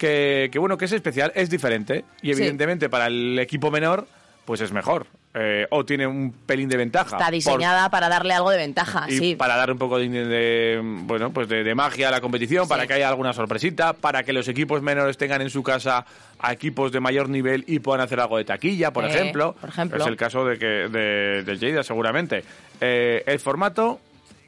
que, 0.00 0.48
que, 0.50 0.58
bueno, 0.58 0.78
que 0.78 0.86
es 0.86 0.92
especial, 0.92 1.30
es 1.34 1.50
diferente. 1.50 2.04
Y 2.22 2.32
Sí. 2.32 2.40
evidentemente 2.40 2.88
para 2.88 3.06
el 3.08 3.38
equipo 3.38 3.70
menor, 3.70 4.06
pues 4.46 4.62
es 4.62 4.72
mejor. 4.72 5.06
Eh, 5.34 5.66
o 5.70 5.84
tiene 5.84 6.08
un 6.08 6.32
pelín 6.32 6.68
de 6.68 6.76
ventaja. 6.76 7.14
Está 7.16 7.26
por- 7.26 7.32
diseñada 7.34 7.88
para 7.90 8.08
darle 8.08 8.34
algo 8.34 8.50
de 8.50 8.56
ventaja, 8.56 9.04
y 9.08 9.16
sí. 9.18 9.36
para 9.36 9.54
dar 9.56 9.70
un 9.70 9.78
poco 9.78 9.98
de, 10.00 10.08
de- 10.08 10.80
bueno 10.82 11.30
pues 11.30 11.48
de, 11.48 11.62
de 11.62 11.74
magia 11.76 12.08
a 12.08 12.10
la 12.10 12.20
competición 12.20 12.66
para 12.66 12.84
que 12.86 12.94
haya 12.94 13.08
alguna 13.08 13.32
sorpresita 13.32 13.92
para 13.92 14.24
que 14.24 14.32
los 14.32 14.48
equipos 14.48 14.82
menores 14.82 15.16
tengan 15.18 15.40
en 15.42 15.50
su 15.50 15.62
casa 15.62 16.04
a 16.40 16.52
equipos 16.52 16.90
de 16.90 16.98
mayor 16.98 17.28
nivel 17.28 17.62
y 17.68 17.78
puedan 17.78 18.00
hacer 18.00 18.18
algo 18.18 18.38
de 18.38 18.44
taquilla 18.44 18.92
por 18.92 19.04
Eh, 19.04 19.08
ejemplo 19.10 19.54
por 19.60 19.68
ejemplo. 19.70 20.00
es 20.00 20.06
el 20.08 20.16
caso 20.16 20.44
de 20.44 20.58
que 20.58 20.66
de, 20.66 21.44
del 21.44 21.60
Lleida 21.60 21.84
seguramente 21.84 22.42
Eh, 22.80 23.22
el 23.24 23.38
formato 23.38 24.00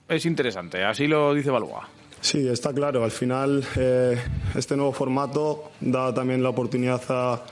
es 0.09 0.27
interesante 0.27 0.83
así 0.83 1.07
lo 1.07 1.33
dice 1.33 1.51
Balboa 1.51 1.89
Sí, 2.23 2.47
está 2.47 2.73
claro. 2.73 3.03
Al 3.03 3.11
final, 3.11 3.65
eh, 3.77 4.17
este 4.55 4.77
nuevo 4.77 4.93
formato 4.93 5.73
da 5.81 6.15
también 6.15 6.41
la 6.41 6.51
oportunidad 6.51 7.03
a, 7.09 7.43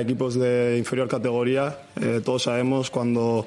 equipos 0.00 0.34
de 0.34 0.76
inferior 0.76 1.08
categoría. 1.08 1.78
Eh, 1.98 2.20
todos 2.22 2.42
sabemos 2.42 2.90
cuando 2.90 3.46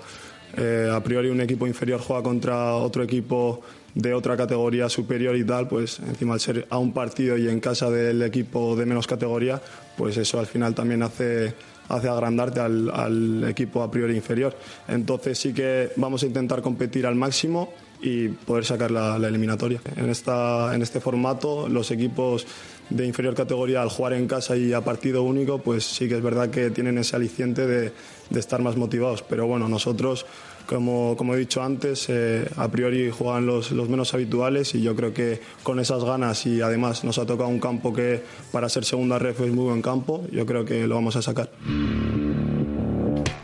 eh, 0.58 0.90
a 0.92 1.00
priori 1.04 1.30
un 1.30 1.40
equipo 1.40 1.68
inferior 1.68 2.02
juega 2.02 2.24
contra 2.24 2.74
otro 2.74 3.04
equipo 3.04 3.62
de 3.94 4.12
otra 4.16 4.36
categoría 4.36 4.90
superior 4.90 5.36
y 5.36 5.46
tal, 5.46 5.68
pues 5.68 6.00
encima 6.00 6.34
al 6.34 6.40
ser 6.40 6.66
a 6.72 6.80
un 6.80 6.94
partido 6.94 7.38
y 7.38 7.48
en 7.48 7.60
casa 7.60 7.92
del 7.92 8.24
equipo 8.24 8.76
de 8.76 8.88
menos 8.88 9.06
categoría, 9.06 9.62
pues 9.96 10.18
eso 10.18 10.40
al 10.40 10.48
final 10.48 10.74
también 10.74 11.04
hace 11.04 11.54
hace 11.90 12.08
agrandarte 12.08 12.60
al, 12.60 12.90
al 12.90 13.44
equipo 13.48 13.84
a 13.84 13.92
priori 13.92 14.16
inferior. 14.16 14.58
Entonces 14.88 15.38
sí 15.38 15.54
que 15.54 15.92
vamos 15.98 16.24
a 16.24 16.26
intentar 16.26 16.64
competir 16.64 17.06
al 17.06 17.16
máximo 17.16 17.72
y 18.02 18.30
poder 18.30 18.66
sacar 18.66 18.92
la, 18.92 19.20
la 19.20 19.28
eliminatoria. 19.28 19.82
En, 19.96 20.10
esta, 20.10 20.74
en 20.74 20.82
este 20.82 21.00
formato, 21.00 21.70
los 21.70 21.92
equipos 21.92 22.46
de 22.90 23.06
inferior 23.06 23.36
categoría 23.36 23.82
al 23.82 23.90
jugar 23.90 24.14
en 24.14 24.28
casa 24.28 24.58
y 24.58 24.74
a 24.74 24.82
partido 24.82 25.24
único, 25.24 25.60
pues 25.60 25.86
sí 25.86 26.10
que 26.10 26.16
es 26.18 26.22
verdad 26.22 26.50
que 26.50 26.72
tienen 26.72 26.98
ese 26.98 27.16
aliciente 27.16 27.66
de, 27.66 27.94
de 28.30 28.40
estar 28.40 28.62
más 28.62 28.76
motivados. 28.76 29.24
Pero 29.24 29.48
bueno, 29.48 29.70
nosotros, 29.70 30.26
como, 30.66 31.16
como 31.16 31.36
he 31.36 31.38
dicho 31.38 31.62
antes, 31.62 32.08
eh, 32.10 32.46
a 32.58 32.68
priori 32.68 33.10
juegan 33.10 33.46
los, 33.46 33.72
los 33.72 33.88
menos 33.88 34.14
habituales 34.14 34.76
y 34.76 34.82
yo 34.82 34.96
creo 34.96 35.14
que 35.14 35.40
con 35.64 35.80
esas 35.80 36.04
ganas 36.04 36.46
y 36.46 36.62
además 36.62 37.04
nos 37.04 37.18
ha 37.18 37.26
tocado 37.26 37.50
un 37.50 37.60
campo 37.60 37.94
que 37.94 38.24
para 38.52 38.68
ser 38.68 38.84
segunda 38.84 39.20
ref 39.20 39.40
es 39.42 39.52
muy 39.52 39.66
buen 39.66 39.82
campo, 39.82 40.26
yo 40.32 40.46
creo 40.46 40.66
que 40.66 40.88
lo 40.88 40.96
vamos 40.96 41.16
a 41.16 41.22
sacar. 41.22 41.50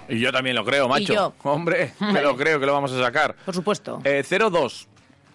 Y 0.09 0.19
yo 0.19 0.31
también 0.31 0.55
lo 0.55 0.63
creo 0.65 0.87
macho 0.87 1.13
yo. 1.13 1.33
hombre 1.43 1.93
que 1.99 2.21
lo 2.21 2.35
creo 2.35 2.59
que 2.59 2.65
lo 2.65 2.73
vamos 2.73 2.91
a 2.93 2.99
sacar 3.01 3.35
Por 3.45 3.53
supuesto. 3.53 4.01
Eh, 4.03 4.23
0-2 4.27 4.87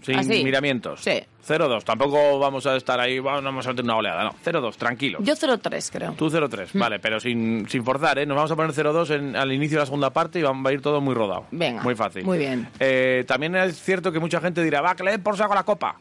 sin 0.02 0.18
Así. 0.18 0.42
miramientos. 0.42 1.00
Sí. 1.00 1.22
0-2. 1.46 1.84
Tampoco 1.84 2.38
vamos 2.40 2.66
a 2.66 2.74
estar 2.76 2.98
ahí, 2.98 3.20
vamos 3.20 3.44
vamos 3.44 3.64
a 3.66 3.70
meter 3.70 3.84
una 3.84 3.96
oleada. 3.96 4.24
No, 4.24 4.34
0-2, 4.44 4.74
tranquilo. 4.76 5.18
Yo 5.22 5.34
0-3, 5.36 5.90
creo. 5.92 6.12
Tú 6.14 6.28
0-3, 6.28 6.70
Mm. 6.74 6.78
vale, 6.80 6.98
pero 6.98 7.20
sin, 7.20 7.68
sin 7.68 7.84
forzar, 7.84 8.18
¿eh? 8.18 8.26
Nos 8.26 8.34
vamos 8.34 8.50
a 8.50 8.56
poner 8.56 8.72
0-2 8.72 9.10
en- 9.10 9.36
al 9.36 9.52
inicio 9.52 9.76
de 9.78 9.82
la 9.82 9.86
segunda 9.86 10.10
parte 10.10 10.40
y 10.40 10.42
va, 10.42 10.50
va 10.52 10.70
a 10.70 10.72
ir 10.72 10.80
todo 10.82 11.00
muy 11.00 11.14
rodado. 11.14 11.46
Venga. 11.52 11.82
Muy 11.82 11.94
fácil. 11.94 12.24
Muy 12.24 12.38
bien. 12.38 12.68
Eh, 12.80 13.24
también 13.28 13.54
es 13.54 13.80
cierto 13.80 14.10
que 14.10 14.18
mucha 14.18 14.40
gente 14.40 14.62
dirá, 14.64 14.80
va, 14.80 14.96
que 14.96 15.04
le 15.04 15.12
den 15.12 15.22
por 15.22 15.36
saco 15.36 15.54
la 15.54 15.62
copa, 15.64 15.96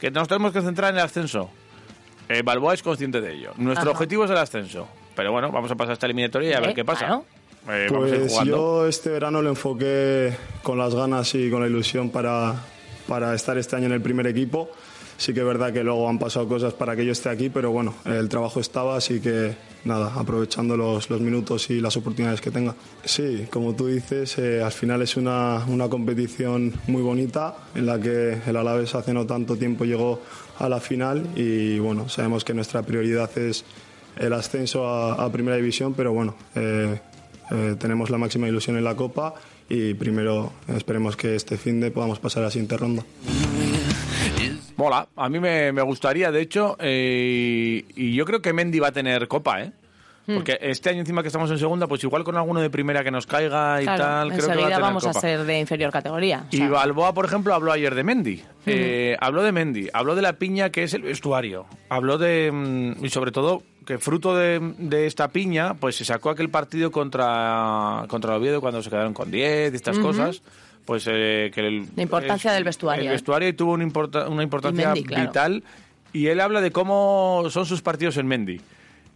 que 0.00 0.10
nos 0.10 0.26
tenemos 0.26 0.52
que 0.52 0.60
centrar 0.60 0.90
en 0.90 0.98
el 0.98 1.04
ascenso. 1.04 1.48
Eh, 2.28 2.42
Balboa 2.42 2.74
es 2.74 2.82
consciente 2.82 3.20
de 3.20 3.34
ello. 3.34 3.52
Nuestro 3.56 3.90
Ajá. 3.90 3.98
objetivo 3.98 4.24
es 4.24 4.30
el 4.32 4.38
ascenso. 4.38 4.88
Pero 5.14 5.30
bueno, 5.30 5.52
vamos 5.52 5.70
a 5.70 5.76
pasar 5.76 5.92
esta 5.92 6.06
eliminatoria 6.06 6.50
y 6.50 6.52
a 6.54 6.60
ver 6.60 6.74
qué 6.74 6.84
pasa. 6.84 7.06
claro. 7.06 7.24
Eh, 7.68 7.86
Pues 7.88 8.44
yo 8.44 8.86
este 8.86 9.10
verano 9.10 9.40
lo 9.42 9.50
enfoqué 9.50 10.32
con 10.62 10.78
las 10.78 10.94
ganas 10.94 11.34
y 11.34 11.50
con 11.50 11.60
la 11.62 11.66
ilusión 11.68 12.10
para, 12.10 12.54
para 13.08 13.34
estar 13.34 13.56
este 13.56 13.76
año 13.76 13.86
en 13.86 13.92
el 13.92 14.02
primer 14.02 14.26
equipo. 14.26 14.70
Sí 15.16 15.32
que 15.32 15.40
es 15.40 15.46
verdad 15.46 15.72
que 15.72 15.84
luego 15.84 16.08
han 16.08 16.18
pasado 16.18 16.48
cosas 16.48 16.74
para 16.74 16.96
que 16.96 17.06
yo 17.06 17.12
esté 17.12 17.28
aquí, 17.28 17.48
pero 17.48 17.70
bueno, 17.70 17.94
el 18.04 18.28
trabajo 18.28 18.58
estaba, 18.58 18.96
así 18.96 19.20
que 19.20 19.54
nada, 19.84 20.12
aprovechando 20.16 20.76
los, 20.76 21.08
los 21.08 21.20
minutos 21.20 21.70
y 21.70 21.80
las 21.80 21.96
oportunidades 21.96 22.40
que 22.40 22.50
tenga. 22.50 22.74
Sí, 23.04 23.46
como 23.48 23.74
tú 23.76 23.86
dices, 23.86 24.36
eh, 24.38 24.60
al 24.60 24.72
final 24.72 25.02
es 25.02 25.16
una, 25.16 25.64
una 25.68 25.88
competición 25.88 26.74
muy 26.88 27.00
bonita 27.00 27.54
en 27.76 27.86
la 27.86 28.00
que 28.00 28.38
el 28.44 28.56
Alavés 28.56 28.96
hace 28.96 29.14
no 29.14 29.24
tanto 29.24 29.56
tiempo 29.56 29.84
llegó 29.84 30.20
a 30.58 30.68
la 30.68 30.80
final 30.80 31.28
y 31.36 31.78
bueno, 31.78 32.08
sabemos 32.08 32.44
que 32.44 32.52
nuestra 32.52 32.82
prioridad 32.82 33.30
es 33.38 33.64
el 34.18 34.32
ascenso 34.32 34.84
a, 34.88 35.12
a 35.24 35.30
Primera 35.30 35.56
División, 35.56 35.94
pero 35.94 36.12
bueno, 36.12 36.34
eh, 36.56 36.98
eh, 37.50 37.76
tenemos 37.78 38.10
la 38.10 38.18
máxima 38.18 38.48
ilusión 38.48 38.76
en 38.76 38.84
la 38.84 38.94
Copa 38.94 39.34
y 39.68 39.94
primero 39.94 40.52
esperemos 40.68 41.16
que 41.16 41.34
este 41.36 41.56
fin 41.56 41.80
de 41.80 41.90
podamos 41.90 42.18
pasar 42.18 42.42
a 42.42 42.46
la 42.46 42.50
siguiente 42.50 42.76
ronda. 42.76 43.02
Mola, 44.76 45.06
a 45.16 45.28
mí 45.28 45.38
me, 45.38 45.72
me 45.72 45.82
gustaría, 45.82 46.32
de 46.32 46.40
hecho, 46.40 46.76
eh, 46.80 47.84
y 47.94 48.14
yo 48.14 48.24
creo 48.24 48.42
que 48.42 48.52
Mendy 48.52 48.80
va 48.80 48.88
a 48.88 48.92
tener 48.92 49.28
copa, 49.28 49.62
¿eh? 49.62 49.72
Hmm. 50.26 50.36
Porque 50.36 50.58
este 50.62 50.88
año 50.88 51.00
encima 51.00 51.20
que 51.22 51.28
estamos 51.28 51.50
en 51.50 51.58
segunda, 51.58 51.86
pues 51.86 52.02
igual 52.02 52.24
con 52.24 52.34
alguno 52.36 52.60
de 52.60 52.70
primera 52.70 53.04
que 53.04 53.10
nos 53.10 53.26
caiga 53.26 53.80
y 53.82 53.84
Claro, 53.84 54.02
tal, 54.02 54.28
creo 54.32 54.40
que 54.40 54.46
va 54.46 54.52
a 54.52 54.54
enseguida 54.54 54.68
tener 54.76 54.80
vamos 54.80 55.06
a 55.06 55.12
ser 55.12 55.44
de 55.44 55.60
inferior 55.60 55.92
categoría. 55.92 56.44
o 56.50 56.54
Y 56.54 56.58
sea, 56.58 56.68
Balboa, 56.70 57.12
por 57.12 57.26
ejemplo, 57.26 57.54
habló 57.54 57.70
ayer 57.70 57.94
de 57.94 58.02
Mendy. 58.04 58.42
Eh, 58.66 59.16
habló 59.20 59.42
de 59.42 59.52
Mendy, 59.52 59.88
habló 59.92 60.14
de 60.14 60.22
la 60.22 60.32
piña 60.38 60.70
que 60.70 60.82
es 60.84 60.94
el 60.94 61.02
vestuario. 61.02 61.66
Habló 61.90 62.16
de. 62.16 62.50
mm, 62.50 63.04
Y 63.04 63.10
sobre 63.10 63.32
todo, 63.32 63.62
que 63.84 63.98
fruto 63.98 64.34
de, 64.36 64.60
de 64.78 65.06
esta 65.06 65.28
piña, 65.28 65.74
pues 65.74 65.96
se 65.96 66.04
sacó 66.04 66.30
aquel 66.30 66.48
partido 66.50 66.90
contra, 66.90 68.04
contra 68.08 68.34
el 68.34 68.40
Oviedo 68.40 68.60
cuando 68.60 68.82
se 68.82 68.90
quedaron 68.90 69.14
con 69.14 69.30
10 69.30 69.72
y 69.72 69.76
estas 69.76 69.98
cosas. 69.98 70.42
Pues 70.84 71.06
eh, 71.10 71.50
que 71.54 71.60
el, 71.60 71.88
La 71.96 72.02
importancia 72.02 72.52
del 72.52 72.64
vestuario, 72.64 73.04
El 73.04 73.08
¿eh? 73.08 73.12
vestuario 73.12 73.56
tuvo 73.56 73.72
una, 73.72 73.84
importa- 73.84 74.28
una 74.28 74.42
importancia 74.42 74.88
Mendy, 74.88 75.04
claro. 75.04 75.22
vital. 75.24 75.62
Y 76.12 76.26
él 76.28 76.40
habla 76.40 76.60
de 76.60 76.70
cómo 76.70 77.44
son 77.50 77.66
sus 77.66 77.80
partidos 77.82 78.16
en 78.18 78.26
Mendy. 78.26 78.60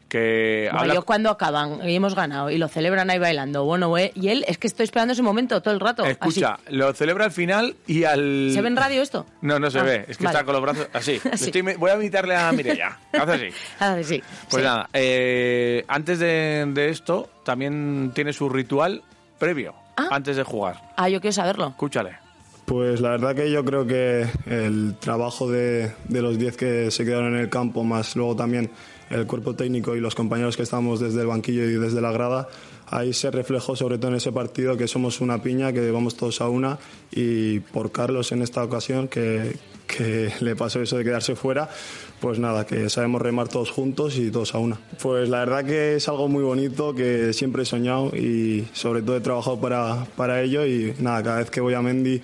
Que 0.08 0.68
Buah, 0.72 0.80
habla 0.80 0.94
yo 0.94 1.02
cuando 1.04 1.28
acaban 1.28 1.86
y 1.86 1.94
hemos 1.94 2.14
ganado 2.14 2.48
y 2.50 2.56
lo 2.56 2.68
celebran 2.68 3.10
ahí 3.10 3.18
bailando, 3.18 3.64
bueno, 3.64 3.96
eh, 3.98 4.10
y 4.14 4.28
él, 4.28 4.42
es 4.48 4.56
que 4.56 4.66
estoy 4.66 4.84
esperando 4.84 5.12
ese 5.12 5.22
momento 5.22 5.60
todo 5.60 5.74
el 5.74 5.80
rato. 5.80 6.04
Escucha, 6.06 6.58
lo 6.70 6.92
celebra 6.94 7.26
al 7.26 7.30
final 7.30 7.76
y 7.86 8.04
al. 8.04 8.50
¿Se 8.54 8.62
ve 8.62 8.68
en 8.68 8.76
radio 8.76 9.02
esto? 9.02 9.26
No, 9.42 9.58
no 9.58 9.70
se 9.70 9.80
Ah, 9.80 9.82
ve. 9.82 10.04
Es 10.08 10.16
que 10.16 10.24
vale. 10.24 10.34
está 10.38 10.44
con 10.46 10.54
los 10.54 10.62
brazos 10.62 10.88
así. 10.94 11.20
Le 11.24 11.30
Así. 11.32 11.44
estoy- 11.50 11.74
voy 11.76 11.90
a 11.90 11.96
imitarle 11.96 12.34
a 12.36 12.50
Mireia. 12.52 12.98
Hace 13.12 13.32
así. 13.32 13.48
Ah, 13.80 13.96
sí. 14.02 14.22
Pues 14.48 14.62
sí. 14.62 14.66
nada, 14.66 14.88
eh, 14.94 15.84
antes 15.88 16.18
de, 16.20 16.64
de 16.72 16.88
esto, 16.88 17.28
también 17.44 18.12
tiene 18.14 18.32
su 18.32 18.48
ritual 18.48 19.02
previo, 19.38 19.74
antes 20.10 20.36
de 20.36 20.42
jugar. 20.42 20.80
Ah, 20.96 21.10
yo 21.10 21.20
quiero 21.20 21.32
saberlo. 21.34 21.68
Escúchale. 21.68 22.12
Pues 22.64 23.00
la 23.00 23.10
verdad 23.10 23.34
que 23.34 23.50
yo 23.50 23.64
creo 23.64 23.86
que 23.86 24.26
el 24.46 24.96
trabajo 25.00 25.50
de, 25.50 25.92
de 26.08 26.22
los 26.22 26.38
10 26.38 26.56
que 26.56 26.90
se 26.90 27.04
quedaron 27.04 27.34
en 27.34 27.40
el 27.40 27.48
campo, 27.50 27.82
más 27.84 28.14
luego 28.16 28.36
también 28.36 28.70
el 29.10 29.26
cuerpo 29.26 29.54
técnico 29.54 29.96
y 29.96 30.00
los 30.00 30.14
compañeros 30.14 30.56
que 30.56 30.62
estamos 30.62 31.00
desde 31.00 31.20
el 31.22 31.26
banquillo 31.26 31.64
y 31.64 31.74
desde 31.74 32.00
la 32.00 32.12
grada, 32.12 32.48
ahí 32.86 33.12
se 33.12 33.30
reflejó 33.30 33.76
sobre 33.76 33.98
todo 33.98 34.10
en 34.10 34.16
ese 34.16 34.32
partido 34.32 34.76
que 34.76 34.88
somos 34.88 35.20
una 35.20 35.42
piña, 35.42 35.72
que 35.72 35.90
vamos 35.90 36.16
todos 36.16 36.40
a 36.40 36.48
una. 36.48 36.78
Y 37.10 37.60
por 37.60 37.90
Carlos 37.92 38.32
en 38.32 38.42
esta 38.42 38.62
ocasión 38.62 39.08
que, 39.08 39.56
que 39.86 40.32
le 40.40 40.56
pasó 40.56 40.80
eso 40.80 40.96
de 40.96 41.04
quedarse 41.04 41.34
fuera, 41.36 41.68
pues 42.20 42.38
nada, 42.38 42.66
que 42.66 42.90
sabemos 42.90 43.22
remar 43.22 43.48
todos 43.48 43.70
juntos 43.70 44.16
y 44.16 44.30
todos 44.30 44.54
a 44.54 44.58
una. 44.58 44.78
Pues 45.02 45.28
la 45.28 45.40
verdad 45.40 45.64
que 45.64 45.96
es 45.96 46.08
algo 46.08 46.28
muy 46.28 46.42
bonito 46.42 46.94
que 46.94 47.32
siempre 47.32 47.62
he 47.62 47.66
soñado 47.66 48.14
y 48.16 48.66
sobre 48.72 49.02
todo 49.02 49.16
he 49.16 49.20
trabajado 49.20 49.60
para, 49.60 50.06
para 50.16 50.42
ello. 50.42 50.66
Y 50.66 50.94
nada, 50.98 51.22
cada 51.22 51.38
vez 51.38 51.50
que 51.50 51.60
voy 51.60 51.74
a 51.74 51.82
Mendy 51.82 52.22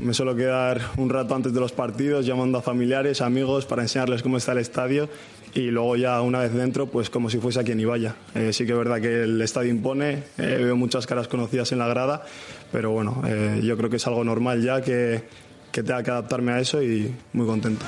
me 0.00 0.14
suelo 0.14 0.34
quedar 0.34 0.80
un 0.96 1.08
rato 1.08 1.34
antes 1.34 1.52
de 1.52 1.60
los 1.60 1.72
partidos 1.72 2.26
llamando 2.26 2.58
a 2.58 2.62
familiares, 2.62 3.20
amigos 3.20 3.66
para 3.66 3.82
enseñarles 3.82 4.22
cómo 4.22 4.36
está 4.36 4.52
el 4.52 4.58
estadio 4.58 5.08
y 5.56 5.70
luego 5.70 5.96
ya 5.96 6.20
una 6.20 6.40
vez 6.40 6.52
dentro 6.52 6.86
pues 6.86 7.08
como 7.08 7.30
si 7.30 7.38
fuese 7.38 7.60
a 7.60 7.64
quien 7.64 7.80
y 7.80 7.84
vaya. 7.84 8.14
Eh, 8.34 8.52
sí 8.52 8.66
que 8.66 8.72
es 8.72 8.78
verdad 8.78 9.00
que 9.00 9.22
el 9.22 9.40
estadio 9.40 9.70
impone, 9.70 10.22
eh, 10.38 10.58
veo 10.62 10.76
muchas 10.76 11.06
caras 11.06 11.28
conocidas 11.28 11.72
en 11.72 11.78
la 11.78 11.88
grada, 11.88 12.22
pero 12.70 12.90
bueno, 12.90 13.22
eh, 13.26 13.60
yo 13.62 13.76
creo 13.76 13.88
que 13.88 13.96
es 13.96 14.06
algo 14.06 14.22
normal 14.22 14.62
ya 14.62 14.82
que, 14.82 15.24
que 15.72 15.82
tenga 15.82 16.02
que 16.02 16.10
adaptarme 16.10 16.52
a 16.52 16.60
eso 16.60 16.82
y 16.82 17.14
muy 17.32 17.46
contento. 17.46 17.84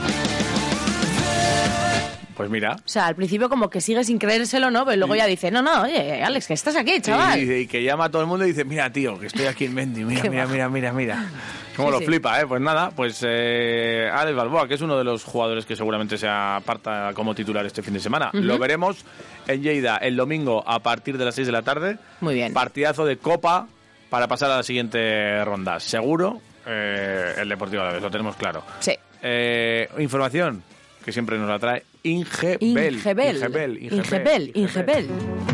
Pues 2.36 2.48
mira. 2.50 2.76
O 2.76 2.88
sea, 2.88 3.06
al 3.06 3.16
principio 3.16 3.48
como 3.48 3.68
que 3.68 3.80
sigue 3.80 4.04
sin 4.04 4.18
creérselo, 4.18 4.70
¿no? 4.70 4.84
Pero 4.84 4.96
luego 4.96 5.16
ya 5.16 5.26
dice, 5.26 5.50
no, 5.50 5.60
no, 5.60 5.82
oye, 5.82 6.22
Alex, 6.22 6.46
que 6.46 6.54
estás 6.54 6.76
aquí, 6.76 7.00
chaval. 7.00 7.42
Y, 7.42 7.52
y 7.52 7.66
que 7.66 7.82
llama 7.82 8.04
a 8.04 8.10
todo 8.10 8.22
el 8.22 8.28
mundo 8.28 8.44
y 8.46 8.50
dice, 8.50 8.64
mira, 8.64 8.90
tío, 8.92 9.18
que 9.18 9.26
estoy 9.26 9.46
aquí 9.46 9.64
en 9.64 9.74
Mendy, 9.74 10.04
mira, 10.04 10.22
mira, 10.30 10.46
mira, 10.46 10.68
mira, 10.68 10.92
mira. 10.92 11.26
Cómo 11.78 11.88
Sí, 11.88 11.92
lo 11.92 11.98
sí. 12.00 12.04
flipa, 12.06 12.40
¿eh? 12.40 12.46
Pues 12.46 12.60
nada, 12.60 12.90
pues 12.90 13.24
eh, 13.26 14.10
Alex 14.12 14.36
Balboa, 14.36 14.68
que 14.68 14.74
es 14.74 14.80
uno 14.82 14.98
de 14.98 15.04
los 15.04 15.24
jugadores 15.24 15.64
que 15.64 15.76
seguramente 15.76 16.18
se 16.18 16.28
aparta 16.28 17.12
como 17.14 17.34
titular 17.34 17.64
este 17.64 17.82
fin 17.82 17.94
de 17.94 18.00
semana. 18.00 18.28
Lo 18.34 18.58
veremos 18.58 19.04
en 19.46 19.62
Lleida 19.62 19.96
el 19.98 20.16
domingo 20.16 20.62
a 20.66 20.80
partir 20.80 21.16
de 21.16 21.24
las 21.24 21.34
6 21.36 21.46
de 21.46 21.52
la 21.52 21.62
tarde. 21.62 21.96
Muy 22.20 22.34
bien. 22.34 22.52
Partidazo 22.52 23.06
de 23.06 23.16
Copa 23.16 23.66
para 24.10 24.26
pasar 24.28 24.50
a 24.50 24.56
la 24.56 24.62
siguiente 24.62 25.42
ronda. 25.44 25.78
Seguro 25.80 26.40
eh, 26.66 27.34
el 27.38 27.48
Deportivo 27.48 27.82
Alavés, 27.82 28.02
lo 28.02 28.10
tenemos 28.10 28.36
claro. 28.36 28.62
Sí. 28.80 28.92
Eh, 29.22 29.88
información 29.98 30.62
que 31.04 31.12
siempre 31.12 31.38
nos 31.38 31.48
la 31.48 31.58
trae 31.58 31.84
Ingebel. 32.02 32.94
Ingebel. 32.94 33.36
Ingebel. 33.36 33.78
Ingebel. 33.82 34.50
Ingebel. 34.54 35.08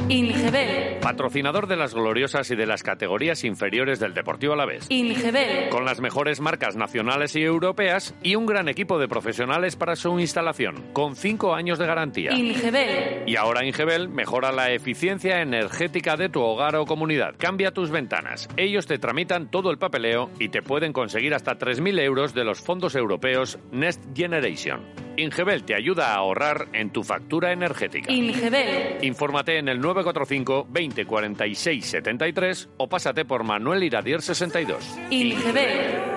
Ingebel. 0.09 0.99
Patrocinador 1.01 1.67
de 1.67 1.77
las 1.77 1.95
gloriosas 1.95 2.51
y 2.51 2.57
de 2.57 2.67
las 2.67 2.83
categorías 2.83 3.45
inferiores 3.45 3.99
del 3.99 4.13
Deportivo 4.13 4.53
Alavés. 4.53 4.87
Ingebel. 4.91 5.71
Con 5.71 5.87
las 5.87 6.01
mejores 6.01 6.41
marcas 6.41 6.77
nacionales 6.77 7.35
y 7.37 7.43
europeas 7.43 8.15
y 8.23 8.35
un 8.35 8.45
gran 8.45 8.69
equipo 8.69 8.99
de 8.99 9.09
profesionales 9.09 9.77
para 9.77 9.97
su 9.97 10.21
instalación, 10.21 10.85
con 10.93 11.17
cinco 11.17 11.55
años 11.55 11.79
de 11.79 11.87
garantía. 11.87 12.33
Ingebel. 12.33 13.23
Y 13.27 13.37
ahora 13.37 13.65
Ingebel 13.65 14.11
mejora 14.11 14.53
la 14.53 14.71
eficiencia 14.71 15.41
energética 15.41 16.17
de 16.17 16.29
tu 16.29 16.43
hogar 16.43 16.77
o 16.77 16.85
comunidad. 16.85 17.37
Cambia 17.39 17.71
tus 17.71 17.91
ventanas. 17.91 18.49
Ellos 18.59 18.87
te 18.87 18.99
tramitan 18.99 19.51
todo 19.51 19.71
el 19.71 19.79
papeleo 19.79 20.31
y 20.39 20.51
te 20.51 20.61
pueden 20.61 20.93
conseguir 20.93 21.33
hasta 21.33 21.59
3.000 21.59 22.01
euros 22.01 22.35
de 22.35 22.45
los 22.45 22.61
fondos 22.61 22.95
europeos 22.95 23.59
Next 23.73 24.03
Generation. 24.15 24.83
Ingebel 25.17 25.65
te 25.65 25.77
ayuda 25.77 26.13
a 26.13 26.17
ahorrar 26.17 26.34
en 26.73 26.91
tu 26.91 27.03
factura 27.03 27.53
energética. 27.53 28.13
Ingebel. 28.13 28.99
Infórmate 29.03 29.59
en 29.59 29.69
el 29.69 29.81
945 29.81 30.67
20 30.69 31.07
46 31.07 31.85
73 31.85 32.69
o 32.77 32.89
pásate 32.89 33.25
por 33.25 33.45
Manuel 33.45 33.83
Iradier 33.83 34.21
62. 34.21 34.99
Ingebel. 35.11 36.15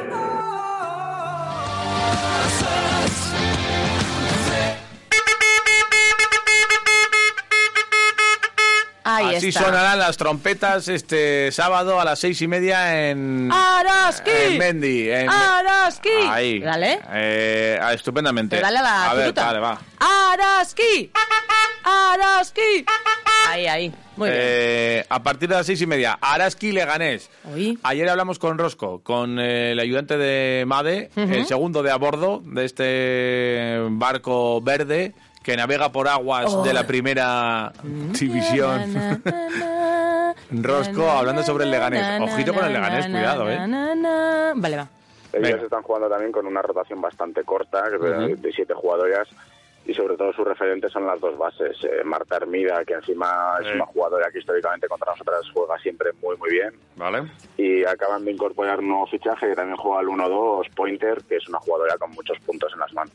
Ahí 9.10 9.36
Así 9.36 9.48
está. 9.50 9.64
sonarán 9.64 10.00
las 10.00 10.18
trompetas 10.18 10.90
este 10.90 11.50
sábado 11.54 11.98
a 12.00 12.04
las 12.04 12.20
seis 12.20 12.42
y 12.42 12.48
media 12.48 13.10
en, 13.10 13.50
¡Araski! 13.52 14.30
en 14.32 14.58
Mendy. 14.58 15.10
en- 15.10 15.30
¡Araski! 15.30 16.10
Ahí. 16.30 16.60
Dale. 16.60 17.00
Eh, 17.14 17.80
estupendamente. 17.94 18.60
Dale 18.60 18.80
a 18.80 18.82
la 18.82 19.12
A 19.12 19.14
ver, 19.14 19.34
dale, 19.34 19.60
va. 19.60 19.80
¡Araski! 20.00 21.12
¡Araski! 21.84 22.86
Ahí, 23.50 23.66
ahí. 23.68 23.94
Muy 24.18 24.30
bien. 24.30 24.42
Eh, 24.44 25.06
a 25.08 25.24
partir 25.24 25.48
de 25.48 25.56
las 25.56 25.66
seis 25.66 25.80
y 25.82 25.86
media, 25.88 26.18
Araski 26.20 26.72
Leganés. 26.74 27.30
Ayer 27.84 28.10
hablamos 28.10 28.40
con 28.40 28.58
Rosco, 28.58 29.02
con 29.04 29.40
eh, 29.40 29.72
el 29.72 29.80
ayudante 29.80 30.18
de 30.18 30.66
Made, 30.66 31.12
Ujú. 31.16 31.34
el 31.34 31.46
segundo 31.46 31.82
de 31.84 31.92
a 31.92 31.96
bordo 31.96 32.42
de 32.44 32.66
este 32.66 33.78
barco 33.92 34.60
verde 34.62 35.14
que 35.48 35.56
navega 35.56 35.90
por 35.94 36.10
aguas 36.10 36.54
Oh. 36.54 36.62
de 36.62 36.74
la 36.74 36.86
primera 36.86 37.72
división. 38.20 38.94
Na, 38.94 39.18
na, 39.24 40.34
na, 40.34 40.36
Rosco 40.52 41.10
hablando 41.10 41.42
sobre 41.42 41.64
el 41.64 41.72
Leganés. 41.72 42.20
Ojito 42.20 42.54
con 42.54 42.66
el 42.66 42.74
Leganés, 42.74 43.06
cuidado, 43.08 43.50
eh. 43.50 43.58
Vale, 44.56 44.76
va. 44.76 44.88
Ellos 45.32 45.64
están 45.64 45.84
jugando 45.84 46.10
también 46.10 46.34
con 46.34 46.46
una 46.48 46.62
rotación 46.62 47.00
bastante 47.00 47.46
corta, 47.46 47.82
que 47.90 47.96
es 48.34 48.42
de- 48.42 48.52
siete 48.52 48.74
jugadoras, 48.74 49.30
y 49.86 49.94
sobre 49.94 50.18
todo 50.18 50.34
sus 50.34 50.46
referentes 50.46 50.92
son 50.92 51.06
las 51.08 51.18
dos 51.22 51.38
bases. 51.38 51.78
Eh, 51.86 52.04
Marta 52.04 52.36
Hermida, 52.36 52.84
que 52.86 52.96
encima 52.96 53.54
es 53.62 53.74
una 53.74 53.86
jugadora 53.86 54.30
que 54.30 54.40
históricamente 54.40 54.90
contra 54.90 55.12
nosotras 55.14 55.40
juega 55.54 55.78
siempre 55.80 56.12
muy, 56.22 56.36
muy 56.36 56.50
bien. 56.50 56.74
Vale. 56.98 57.24
Y 57.56 57.86
acaban 57.86 58.26
de 58.26 58.32
incorporar 58.34 58.80
un 58.80 58.90
nuevo 58.90 59.08
fichaje 59.08 59.48
que 59.48 59.56
también 59.56 59.78
juega 59.78 60.00
al 60.02 60.08
1-2, 60.10 60.68
Pointer, 60.76 61.24
que 61.30 61.38
es 61.38 61.48
una 61.48 61.60
jugadora 61.60 61.98
con 61.98 62.12
muchos 62.12 62.38
puntos 62.40 62.74
en 62.74 62.80
las 62.80 62.92
manos. 62.94 63.14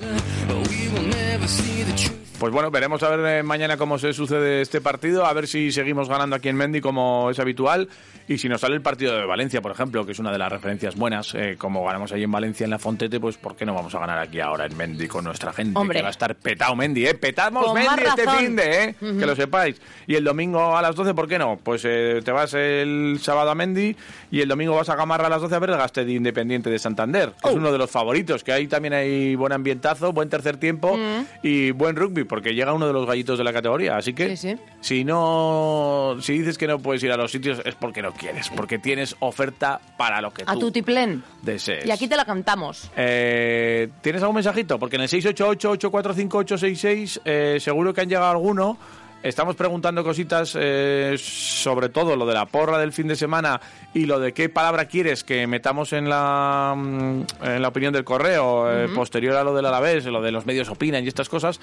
But 0.00 0.68
we 0.68 0.88
will 0.88 1.02
never 1.02 1.46
see 1.48 1.82
the 1.82 1.96
truth. 1.96 2.27
Pues 2.38 2.52
bueno, 2.52 2.70
veremos 2.70 3.02
a 3.02 3.08
ver 3.16 3.38
eh, 3.38 3.42
mañana 3.42 3.76
cómo 3.76 3.98
se 3.98 4.12
sucede 4.12 4.60
este 4.60 4.80
partido, 4.80 5.26
a 5.26 5.32
ver 5.32 5.48
si 5.48 5.72
seguimos 5.72 6.08
ganando 6.08 6.36
aquí 6.36 6.48
en 6.48 6.54
Mendy 6.54 6.80
como 6.80 7.30
es 7.30 7.40
habitual 7.40 7.88
y 8.28 8.38
si 8.38 8.48
nos 8.48 8.60
sale 8.60 8.76
el 8.76 8.80
partido 8.82 9.16
de 9.16 9.26
Valencia, 9.26 9.60
por 9.60 9.72
ejemplo, 9.72 10.06
que 10.06 10.12
es 10.12 10.20
una 10.20 10.30
de 10.30 10.38
las 10.38 10.52
referencias 10.52 10.94
buenas, 10.94 11.34
eh, 11.34 11.56
como 11.58 11.84
ganamos 11.84 12.12
ahí 12.12 12.22
en 12.22 12.30
Valencia 12.30 12.62
en 12.62 12.70
la 12.70 12.78
Fontete, 12.78 13.18
pues 13.18 13.36
¿por 13.38 13.56
qué 13.56 13.66
no 13.66 13.74
vamos 13.74 13.92
a 13.92 13.98
ganar 13.98 14.20
aquí 14.20 14.38
ahora 14.38 14.66
en 14.66 14.76
Mendy 14.76 15.08
con 15.08 15.24
nuestra 15.24 15.52
gente? 15.52 15.76
Hombre. 15.76 15.98
Que 15.98 16.02
va 16.02 16.08
a 16.08 16.12
estar 16.12 16.36
petado 16.36 16.76
Mendy, 16.76 17.06
¿eh? 17.08 17.14
Petamos 17.14 17.64
Con 17.66 17.74
Mendy 17.74 18.04
este 18.04 18.30
fin 18.30 18.54
de, 18.54 18.84
¿eh? 18.84 18.94
Que 19.00 19.26
lo 19.26 19.34
sepáis. 19.34 19.80
Y 20.06 20.14
el 20.14 20.22
domingo 20.22 20.76
a 20.76 20.80
las 20.82 20.94
12, 20.94 21.14
¿por 21.14 21.26
qué 21.26 21.40
no? 21.40 21.58
Pues 21.60 21.82
eh, 21.84 22.20
te 22.24 22.30
vas 22.30 22.54
el 22.54 23.18
sábado 23.20 23.50
a 23.50 23.54
Mendy 23.56 23.96
y 24.30 24.40
el 24.42 24.48
domingo 24.48 24.76
vas 24.76 24.88
a 24.90 24.94
Gamarra 24.94 25.26
a 25.26 25.30
las 25.30 25.40
12 25.42 25.56
a 25.56 25.58
ver 25.58 25.70
el 25.70 25.76
Gaste 25.76 26.04
de 26.04 26.12
Independiente 26.12 26.70
de 26.70 26.78
Santander, 26.78 27.30
que 27.42 27.48
es 27.48 27.54
Oh. 27.54 27.58
uno 27.58 27.72
de 27.72 27.78
los 27.78 27.90
favoritos, 27.90 28.44
que 28.44 28.52
ahí 28.52 28.68
también 28.68 28.94
hay 28.94 29.34
buen 29.34 29.52
ambientazo, 29.52 30.12
buen 30.12 30.28
tercer 30.28 30.56
tiempo 30.58 30.96
Mm. 30.96 31.24
y 31.42 31.70
buen 31.72 31.96
rugby, 31.96 32.24
porque 32.28 32.54
llega 32.54 32.72
uno 32.72 32.86
de 32.86 32.92
los 32.92 33.06
gallitos 33.06 33.38
de 33.38 33.44
la 33.44 33.52
categoría. 33.52 33.96
Así 33.96 34.12
que 34.14 34.36
Sí, 34.36 34.54
sí. 34.54 34.56
si 34.80 35.04
no, 35.04 36.16
si 36.20 36.38
dices 36.38 36.58
que 36.58 36.66
no 36.66 36.78
puedes 36.78 37.02
ir 37.02 37.10
a 37.12 37.16
los 37.16 37.30
sitios 37.32 37.60
es 37.64 37.74
porque 37.74 38.02
no 38.02 38.12
quieres, 38.12 38.50
porque 38.54 38.78
tienes 38.78 39.16
oferta 39.20 39.80
para 39.96 40.20
lo 40.20 40.32
que 40.32 40.42
A 40.46 40.54
tú 40.54 40.60
tu 40.60 40.70
tiplén. 40.72 41.22
desees. 41.42 41.86
Y 41.86 41.90
aquí 41.90 42.06
te 42.06 42.16
la 42.16 42.24
cantamos. 42.24 42.90
Eh, 42.96 43.88
¿Tienes 44.02 44.22
algún 44.22 44.36
mensajito? 44.36 44.78
Porque 44.78 44.96
en 44.96 45.02
el 45.02 45.08
688-845-866 45.08 47.20
eh, 47.24 47.56
seguro 47.60 47.92
que 47.94 48.02
han 48.02 48.08
llegado 48.08 48.30
alguno. 48.30 48.78
Estamos 49.20 49.56
preguntando 49.56 50.04
cositas 50.04 50.56
eh, 50.58 51.16
sobre 51.18 51.88
todo 51.88 52.14
lo 52.14 52.24
de 52.24 52.34
la 52.34 52.46
porra 52.46 52.78
del 52.78 52.92
fin 52.92 53.08
de 53.08 53.16
semana 53.16 53.60
y 53.92 54.06
lo 54.06 54.20
de 54.20 54.32
qué 54.32 54.48
palabra 54.48 54.84
quieres 54.84 55.24
que 55.24 55.44
metamos 55.48 55.92
en 55.92 56.08
la, 56.08 56.72
mm, 56.76 57.22
en 57.42 57.60
la 57.62 57.68
opinión 57.68 57.92
del 57.92 58.04
correo 58.04 58.70
eh, 58.72 58.88
posterior 58.94 59.34
a 59.36 59.42
lo 59.42 59.54
del 59.54 59.66
Alavés, 59.66 60.04
lo 60.06 60.22
de 60.22 60.30
los 60.30 60.46
medios 60.46 60.68
opinan 60.68 61.04
y 61.04 61.08
estas 61.08 61.28
cosas. 61.28 61.58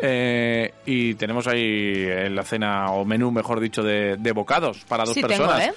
Eh, 0.00 0.72
y 0.86 1.14
tenemos 1.14 1.48
ahí 1.48 2.04
en 2.08 2.36
la 2.36 2.44
cena 2.44 2.92
o 2.92 3.04
menú, 3.04 3.32
mejor 3.32 3.58
dicho, 3.58 3.82
de, 3.82 4.16
de 4.16 4.32
bocados 4.32 4.84
para 4.88 5.04
dos 5.04 5.14
Sí, 5.14 5.20
personas. 5.20 5.70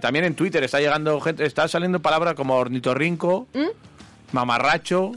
también 0.00 0.24
en 0.24 0.34
Twitter 0.34 0.64
está 0.64 0.80
llegando 0.80 1.20
gente, 1.20 1.44
está 1.44 1.68
saliendo 1.68 2.00
palabras 2.00 2.32
como 2.34 2.56
ornitorrinco, 2.56 3.46
mamarracho, 4.32 5.12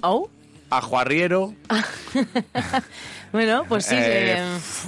ajuarriero. 0.69 1.53
Bueno, 3.35 3.65
pues 3.67 3.85
sí. 3.85 3.95
Eh, 3.97 4.37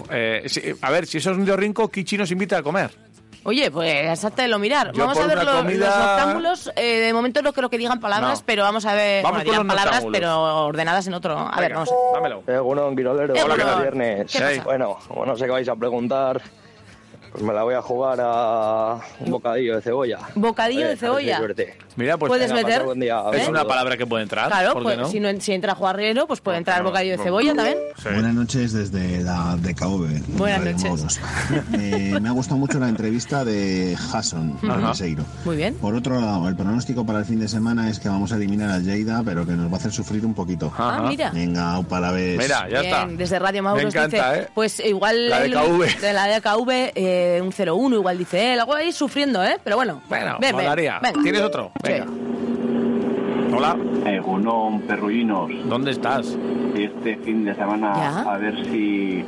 eh, 0.10 0.42
eh, 0.44 0.50
sí, 0.50 0.62
a 0.82 0.90
ver, 0.90 1.06
si 1.06 1.18
eso 1.18 1.32
es 1.32 1.36
un 1.36 1.42
ornitorrinco, 1.42 1.90
Kichi 1.90 2.18
nos 2.18 2.32
invita 2.32 2.58
a 2.58 2.64
comer. 2.64 2.90
Oye, 3.44 3.70
pues 3.72 4.24
háztelo 4.24 4.58
mirar. 4.58 4.92
Yo 4.94 5.02
vamos 5.06 5.18
a 5.20 5.28
ver 5.28 5.38
una 5.38 5.44
lo- 5.44 5.58
comida- 5.60 5.86
los 5.88 5.98
noctámbulos. 5.98 6.72
eh, 6.76 7.00
de 7.00 7.14
momento 7.14 7.42
no 7.42 7.52
creo 7.54 7.70
que 7.70 7.78
digan 7.78 8.00
palabras, 8.00 8.40
No. 8.40 8.46
pero 8.46 8.64
vamos 8.64 8.86
a 8.86 8.94
ver. 8.94 9.22
Vamos 9.24 9.44
bueno, 9.44 9.58
con 9.60 9.68
los 9.68 9.76
palabras, 9.76 10.06
pero 10.12 10.66
ordenadas 10.66 11.08
en 11.08 11.14
otro. 11.14 11.38
A 11.38 11.60
ver, 11.60 11.74
vamos. 11.74 11.90
Dámelo. 12.14 12.44
Eh, 12.48 12.58
bueno, 12.60 12.94
Quirolero. 12.96 13.36
Eh, 13.36 13.44
Hola, 13.44 13.56
¿qué 13.56 13.62
tal? 13.64 13.82
viernes. 13.82 14.32
¿Qué 14.32 14.40
pasa? 14.40 14.64
Bueno, 14.64 14.98
como 15.08 15.26
no 15.26 15.36
sé 15.38 15.46
qué 15.46 15.52
vais 15.52 15.68
a 15.70 15.76
preguntar, 15.76 16.42
me 17.42 17.54
la 17.54 17.64
voy 17.64 17.76
a 17.76 17.82
jugar 17.82 18.20
a 18.22 19.00
un 19.20 19.32
bocadillo 19.32 19.76
de 19.76 19.82
cebolla. 19.82 20.20
Bocadillo 20.36 20.86
Eh, 20.86 20.90
de 20.90 20.96
cebolla. 20.98 21.42
Mira, 21.96 22.18
pues 22.18 22.30
Puedes 22.30 22.52
Venga, 22.54 22.68
meter. 22.68 22.94
día. 23.00 23.24
es 23.34 23.44
Un 23.46 23.56
una 23.56 23.66
palabra 23.66 23.98
que 23.98 24.06
puede 24.06 24.24
entrar. 24.24 24.48
Claro, 24.50 24.74
¿por 24.74 24.82
qué 24.84 24.86
pues 24.90 24.98
no? 25.00 25.08
si, 25.08 25.20
no, 25.20 25.30
si 25.42 25.54
entra 25.54 25.74
juarriero, 25.74 26.28
pues 26.28 26.42
puede 26.42 26.58
entrar 26.60 26.84
bocadillo 26.84 27.18
de 27.18 27.24
cebolla 27.24 27.56
también. 27.56 27.78
Buenas 28.04 28.34
noches 28.36 28.74
desde 28.74 29.22
la 29.24 29.58
DKV. 29.60 30.38
Buenas 30.38 30.62
noches. 30.84 31.20
Eh, 31.74 32.18
me 32.22 32.30
ha 32.30 32.32
gustado 32.34 32.58
mucho 32.60 32.80
la 32.80 32.90
entrevista 32.90 33.44
de 33.44 33.98
Hasson. 34.14 34.60
Seiro. 34.94 35.24
Muy 35.46 35.56
bien. 35.58 35.74
Por 35.76 35.96
otro 35.96 36.20
lado, 36.22 36.48
el 36.48 36.56
pronóstico 36.56 37.06
para 37.06 37.20
el 37.20 37.26
fin 37.26 37.40
de 37.40 37.48
semana 37.48 37.90
es 37.90 38.00
que 38.00 38.10
vamos 38.10 38.32
a 38.32 38.36
eliminar 38.36 38.70
a 38.70 38.80
Lleida, 38.80 39.22
pero 39.26 39.46
que 39.46 39.54
nos 39.54 39.68
va 39.70 39.74
a 39.76 39.78
hacer 39.78 39.92
sufrir 39.92 40.26
un 40.26 40.34
poquito. 40.34 40.72
Ah, 40.78 41.04
mira. 41.08 41.32
Venga, 41.32 41.80
upa 41.80 42.00
la 42.00 42.12
vez. 42.12 42.38
Mira, 42.38 42.68
ya 42.70 42.82
está. 42.82 43.08
Desde 43.08 43.40
Radio 43.40 43.64
Mauro 43.64 43.82
Me 43.82 43.90
encanta, 43.90 44.32
dice, 44.34 44.44
¿eh? 44.44 44.48
pues 44.54 44.80
igual 44.80 45.30
La 45.30 45.40
DKV. 45.44 46.00
de 46.02 46.14
la 46.14 46.28
DKV, 46.28 46.70
eh, 46.96 47.27
un 47.44 47.52
0-1 47.52 47.94
igual 47.96 48.18
dice 48.18 48.54
él, 48.54 48.60
algo 48.60 48.74
ahí 48.74 48.92
sufriendo, 48.92 49.44
¿eh? 49.44 49.58
Pero 49.64 49.76
bueno, 49.76 50.02
Bueno, 50.10 50.38
ven, 50.40 50.56
molaría. 50.56 51.00
¿Tienes 51.24 51.42
otro? 51.42 51.72
Sí. 51.84 51.92
Venga. 51.94 52.06
Hola. 53.56 53.78
Egunon, 54.06 54.82
perruinos. 54.82 55.50
¿Dónde 55.66 55.92
estás? 55.92 56.38
Este 56.78 57.16
fin 57.18 57.46
de 57.46 57.56
semana 57.56 57.94
¿Ya? 57.96 58.20
a 58.34 58.38
ver 58.38 58.56
si 58.66 59.24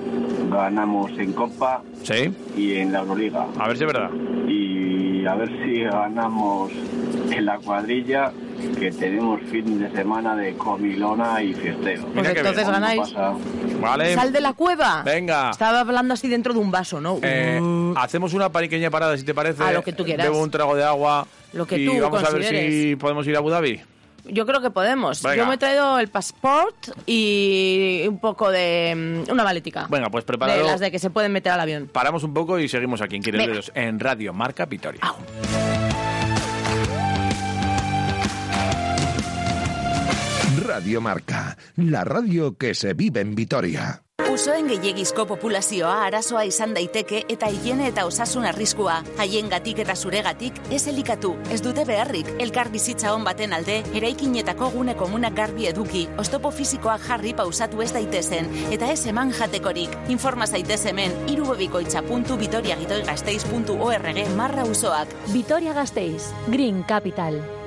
ganamos 0.51 1.11
en 1.17 1.33
Copa 1.33 1.81
Sí. 2.03 2.31
y 2.55 2.75
en 2.75 2.91
la 2.91 2.99
Euroliga. 2.99 3.45
A 3.57 3.67
ver 3.67 3.77
si 3.77 3.83
es 3.85 3.91
verdad. 3.93 4.09
Y 4.47 5.25
a 5.25 5.35
ver 5.35 5.49
si 5.63 5.81
ganamos 5.83 6.71
en 7.31 7.45
la 7.45 7.57
cuadrilla 7.59 8.31
que 8.79 8.91
tenemos 8.91 9.41
fin 9.49 9.79
de 9.79 9.91
semana 9.91 10.35
de 10.35 10.55
comilona 10.55 11.41
y 11.41 11.53
fiesteo. 11.53 12.05
Pues 12.13 12.29
entonces 12.29 12.63
¿Cómo 12.63 12.73
ganáis. 12.73 13.13
Vale. 13.81 14.15
Sal 14.15 14.31
de 14.31 14.41
la 14.41 14.53
cueva. 14.53 15.03
Venga. 15.03 15.51
Estaba 15.51 15.81
hablando 15.81 16.13
así 16.13 16.27
dentro 16.27 16.53
de 16.53 16.59
un 16.59 16.71
vaso, 16.71 16.99
¿no? 17.01 17.19
Eh, 17.21 17.59
hacemos 17.95 18.33
una 18.33 18.51
pequeña 18.51 18.89
parada, 18.89 19.17
si 19.17 19.23
te 19.23 19.33
parece. 19.33 19.63
A 19.63 19.71
lo 19.71 19.83
que 19.83 19.93
tú 19.93 20.03
quieras. 20.03 20.25
Bebo 20.25 20.41
un 20.41 20.51
trago 20.51 20.75
de 20.75 20.83
agua. 20.83 21.27
Lo 21.53 21.65
que 21.65 21.79
y 21.79 21.85
tú 21.85 21.99
vamos 21.99 22.23
a 22.23 22.29
ver 22.31 22.43
si 22.43 22.95
podemos 22.95 23.25
ir 23.27 23.35
a 23.35 23.39
Abu 23.39 23.49
Dhabi. 23.49 23.81
Yo 24.25 24.45
creo 24.45 24.61
que 24.61 24.69
podemos. 24.69 25.23
Venga. 25.23 25.37
Yo 25.37 25.47
me 25.47 25.55
he 25.55 25.57
traído 25.57 25.97
el 25.97 26.07
pasaporte 26.09 26.91
y 27.05 28.03
un 28.07 28.19
poco 28.19 28.51
de... 28.51 29.23
mm, 29.27 29.31
una 29.31 29.43
maletica. 29.43 29.87
Venga, 29.89 30.09
pues 30.09 30.23
de 30.23 30.27
prepáralo. 30.27 30.65
las 30.65 30.79
de 30.79 30.91
que 30.91 30.99
se 30.99 31.09
pueden 31.09 31.31
meter 31.31 31.51
al 31.51 31.59
avión. 31.59 31.89
Paramos 31.91 32.23
un 32.23 32.33
poco 32.33 32.59
y 32.59 32.67
seguimos 32.67 33.01
aquí 33.01 33.15
en 33.15 33.23
Quiroleros, 33.23 33.71
en 33.73 33.99
Radio 33.99 34.33
Marca 34.33 34.65
Vitoria. 34.65 35.01
Radio 40.57 40.99
Marca, 40.99 41.55
la 41.75 42.03
radio 42.03 42.57
que 42.57 42.73
se 42.73 42.95
vive 42.95 43.21
en 43.21 43.35
Vitoria. 43.35 44.01
Usoen 44.31 44.67
gehiegizko 44.69 45.25
populazioa 45.27 46.05
arazoa 46.05 46.45
izan 46.45 46.73
daiteke 46.73 47.25
eta 47.29 47.49
higiene 47.51 47.87
eta 47.89 48.05
osasun 48.05 48.45
arriskua. 48.45 49.03
Haiengatik 49.21 49.79
eta 49.83 49.95
zuregatik 49.95 50.53
ez 50.71 50.87
elikatu, 50.87 51.35
ez 51.53 51.61
dute 51.61 51.85
beharrik. 51.85 52.25
Elkar 52.39 52.69
bizitza 52.73 53.13
on 53.13 53.23
baten 53.27 53.53
alde, 53.53 53.83
eraikinetako 53.93 54.69
gune 54.73 54.95
komunak 54.97 55.35
garbi 55.37 55.67
eduki, 55.69 56.07
oztopo 56.17 56.51
fisikoak 56.51 57.01
jarri 57.05 57.33
pausatu 57.33 57.81
ez 57.85 57.93
daitezen, 57.93 58.49
eta 58.73 58.91
ez 58.91 59.05
eman 59.05 59.33
jatekorik. 59.33 59.89
Informa 60.09 60.47
zaitez 60.47 60.85
hemen, 60.89 61.11
irubebikoitza.vitoriagitoigasteiz.org 61.29 64.27
marra 64.35 64.65
usoak. 64.65 65.07
Vitoria 65.33 65.73
Gasteiz, 65.73 66.33
Green 66.47 66.83
Capital. 66.83 67.58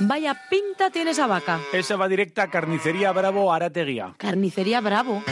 Vaya 0.00 0.34
pinta 0.48 0.90
tiene 0.90 1.10
esa 1.10 1.26
vaca. 1.26 1.60
Esa 1.72 1.96
va 1.96 2.08
directa 2.08 2.44
a 2.44 2.50
Carnicería 2.50 3.12
Bravo 3.12 3.52
Arateguía. 3.52 4.14
Carnicería 4.16 4.80
Bravo. 4.80 5.22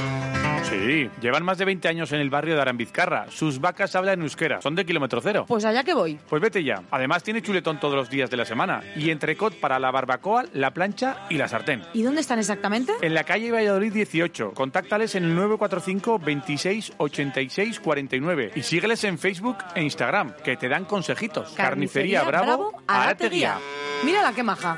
Sí, 0.71 1.11
llevan 1.23 1.45
más 1.45 1.57
de 1.57 1.65
20 1.65 1.89
años 1.89 2.13
en 2.13 2.21
el 2.21 2.29
barrio 2.29 2.55
de 2.55 2.61
Arambizcarra. 2.61 3.31
Sus 3.31 3.59
vacas 3.59 3.97
hablan 3.97 4.21
euskera, 4.21 4.61
son 4.61 4.75
de 4.75 4.85
kilómetro 4.85 5.21
cero. 5.23 5.47
Pues 5.49 5.65
allá 5.65 5.83
que 5.83 5.95
voy. 5.95 6.19
Pues 6.29 6.43
vete 6.43 6.63
ya. 6.63 6.83
Además 6.91 7.23
tiene 7.23 7.41
chuletón 7.41 7.81
todos 7.81 7.95
los 7.95 8.11
días 8.11 8.29
de 8.29 8.37
la 8.37 8.45
semana 8.45 8.83
y 8.95 9.09
entrecot 9.11 9.55
para 9.61 9.79
la 9.79 9.91
barbacoa, 9.91 10.45
la 10.53 10.73
plancha 10.73 11.27
y 11.31 11.37
la 11.39 11.49
sartén. 11.49 11.83
¿Y 11.95 12.03
dónde 12.03 12.21
están 12.21 12.39
exactamente? 12.39 12.93
En 13.01 13.15
la 13.15 13.25
calle 13.25 13.51
Valladolid 13.51 13.93
18. 13.93 14.53
Contáctales 14.53 15.15
en 15.15 15.25
el 15.25 15.35
945 15.35 16.19
26 16.19 16.93
86 16.99 17.81
49 17.81 18.53
y 18.55 18.63
sígueles 18.63 19.03
en 19.05 19.19
Facebook 19.19 19.57
e 19.75 19.83
Instagram, 19.83 20.35
que 20.45 20.57
te 20.59 20.69
dan 20.69 20.85
consejitos. 20.85 21.51
Carnicería, 21.53 22.25
Bravo, 22.25 22.73
Arateguía. 22.87 23.57
Mira 24.05 24.23
la 24.23 24.33
que 24.33 24.43
maja. 24.43 24.77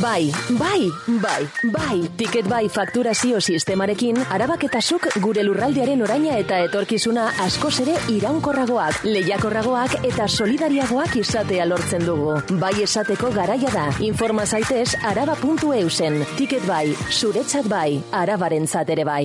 Bai, 0.00 0.30
bai, 0.58 0.90
bai, 1.22 1.48
bai. 1.72 1.96
Ticket 2.16 2.48
bai 2.48 2.68
fakturazio 2.68 3.40
sistemarekin, 3.40 4.18
arabaketasuk 4.30 5.08
gure 5.22 5.44
lurraldearen 5.46 6.02
oraina 6.02 6.36
eta 6.42 6.58
etorkizuna 6.66 7.28
askoz 7.46 7.74
ere 7.86 7.96
iraunkorragoak, 8.16 9.04
lehiakorragoak 9.06 9.98
eta 10.06 10.28
solidariagoak 10.28 11.16
izatea 11.22 11.66
lortzen 11.70 12.06
dugu. 12.06 12.38
Bai 12.60 12.74
esateko 12.82 13.32
garaia 13.34 13.72
da. 13.74 13.88
Informa 14.00 14.46
zaitez 14.46 14.96
araba.eusen. 15.02 16.22
Ticket 16.36 16.66
bai, 16.66 16.86
zuretzat 17.10 17.68
bai, 17.70 18.00
arabarentzat 18.12 18.90
ere 18.96 19.04
bai. 19.04 19.24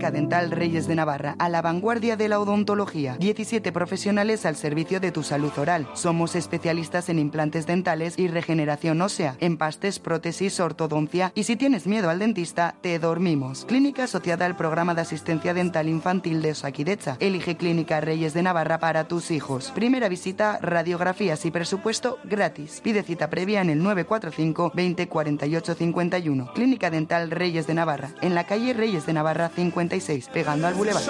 Clínica 0.00 0.18
Dental 0.18 0.50
Reyes 0.50 0.86
de 0.86 0.94
Navarra, 0.94 1.36
a 1.38 1.50
la 1.50 1.60
vanguardia 1.60 2.16
de 2.16 2.26
la 2.30 2.40
odontología. 2.40 3.16
17 3.18 3.70
profesionales 3.70 4.46
al 4.46 4.56
servicio 4.56 4.98
de 4.98 5.12
tu 5.12 5.22
salud 5.22 5.52
oral. 5.58 5.86
Somos 5.92 6.36
especialistas 6.36 7.10
en 7.10 7.18
implantes 7.18 7.66
dentales 7.66 8.18
y 8.18 8.26
regeneración 8.28 9.02
ósea, 9.02 9.36
empastes, 9.40 9.98
prótesis, 9.98 10.58
ortodoncia 10.58 11.32
y 11.34 11.42
si 11.42 11.56
tienes 11.56 11.86
miedo 11.86 12.08
al 12.08 12.18
dentista, 12.18 12.76
te 12.80 12.98
dormimos. 12.98 13.66
Clínica 13.66 14.04
asociada 14.04 14.46
al 14.46 14.56
programa 14.56 14.94
de 14.94 15.02
asistencia 15.02 15.52
dental 15.52 15.86
infantil 15.86 16.40
de 16.40 16.52
Osakidecha. 16.52 17.18
Elige 17.20 17.58
Clínica 17.58 18.00
Reyes 18.00 18.32
de 18.32 18.42
Navarra 18.42 18.78
para 18.78 19.06
tus 19.06 19.30
hijos. 19.30 19.70
Primera 19.74 20.08
visita, 20.08 20.58
radiografías 20.62 21.44
y 21.44 21.50
presupuesto 21.50 22.16
gratis. 22.24 22.80
Pide 22.82 23.02
cita 23.02 23.28
previa 23.28 23.60
en 23.60 23.68
el 23.68 23.82
945 23.82 24.72
20 24.74 25.08
48 25.08 25.74
51. 25.74 26.52
Clínica 26.54 26.90
Dental 26.90 27.30
Reyes 27.30 27.66
de 27.66 27.74
Navarra, 27.74 28.12
en 28.22 28.34
la 28.34 28.44
calle 28.44 28.72
Reyes 28.72 29.04
de 29.04 29.12
Navarra 29.12 29.50
56, 29.90 30.28
pegando 30.32 30.66
al 30.68 30.74
bulevar. 30.74 31.02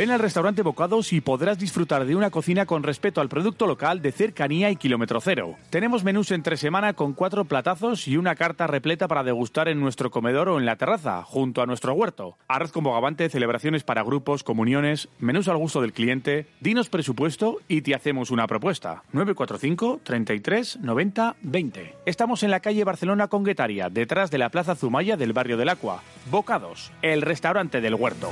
Ven 0.00 0.10
al 0.10 0.18
restaurante 0.18 0.62
Bocados 0.62 1.12
y 1.12 1.20
podrás 1.20 1.58
disfrutar 1.58 2.06
de 2.06 2.16
una 2.16 2.30
cocina 2.30 2.64
con 2.64 2.82
respeto 2.82 3.20
al 3.20 3.28
producto 3.28 3.66
local 3.66 4.00
de 4.00 4.12
cercanía 4.12 4.70
y 4.70 4.76
kilómetro 4.76 5.20
cero. 5.20 5.56
Tenemos 5.68 6.04
menús 6.04 6.30
entre 6.30 6.56
semana 6.56 6.94
con 6.94 7.12
cuatro 7.12 7.44
platazos 7.44 8.08
y 8.08 8.16
una 8.16 8.34
carta 8.34 8.66
repleta 8.66 9.08
para 9.08 9.24
degustar 9.24 9.68
en 9.68 9.78
nuestro 9.78 10.10
comedor 10.10 10.48
o 10.48 10.58
en 10.58 10.64
la 10.64 10.76
terraza, 10.76 11.22
junto 11.22 11.60
a 11.60 11.66
nuestro 11.66 11.92
huerto. 11.92 12.38
Arroz 12.48 12.72
con 12.72 12.82
bogavante, 12.82 13.28
celebraciones 13.28 13.84
para 13.84 14.02
grupos, 14.02 14.42
comuniones, 14.42 15.10
menús 15.18 15.48
al 15.48 15.58
gusto 15.58 15.82
del 15.82 15.92
cliente, 15.92 16.46
dinos 16.60 16.88
presupuesto 16.88 17.58
y 17.68 17.82
te 17.82 17.94
hacemos 17.94 18.30
una 18.30 18.46
propuesta. 18.46 19.02
945 19.12 20.00
33 20.02 20.78
90 20.80 21.36
20. 21.42 21.96
Estamos 22.06 22.42
en 22.42 22.50
la 22.52 22.60
calle 22.60 22.84
Barcelona 22.84 23.28
Conguetaria, 23.28 23.90
detrás 23.90 24.30
de 24.30 24.38
la 24.38 24.48
Plaza 24.48 24.76
Zumaya 24.76 25.18
del 25.18 25.34
barrio 25.34 25.58
del 25.58 25.68
Acua. 25.68 26.02
Bocados, 26.30 26.90
el 27.02 27.20
restaurante 27.20 27.82
del 27.82 27.96
huerto. 27.96 28.30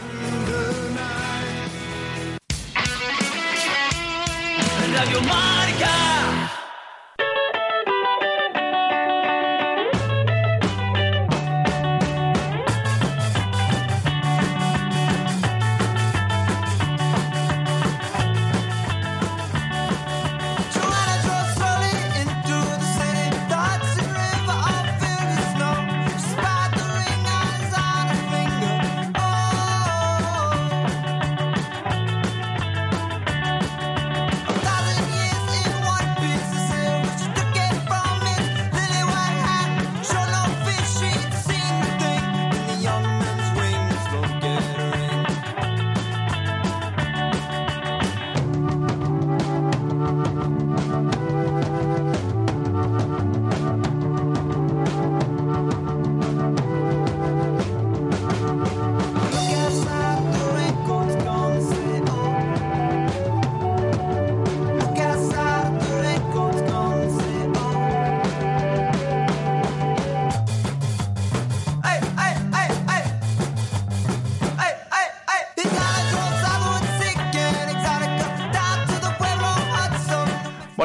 Radio 4.98 5.20
Marca. 5.22 6.67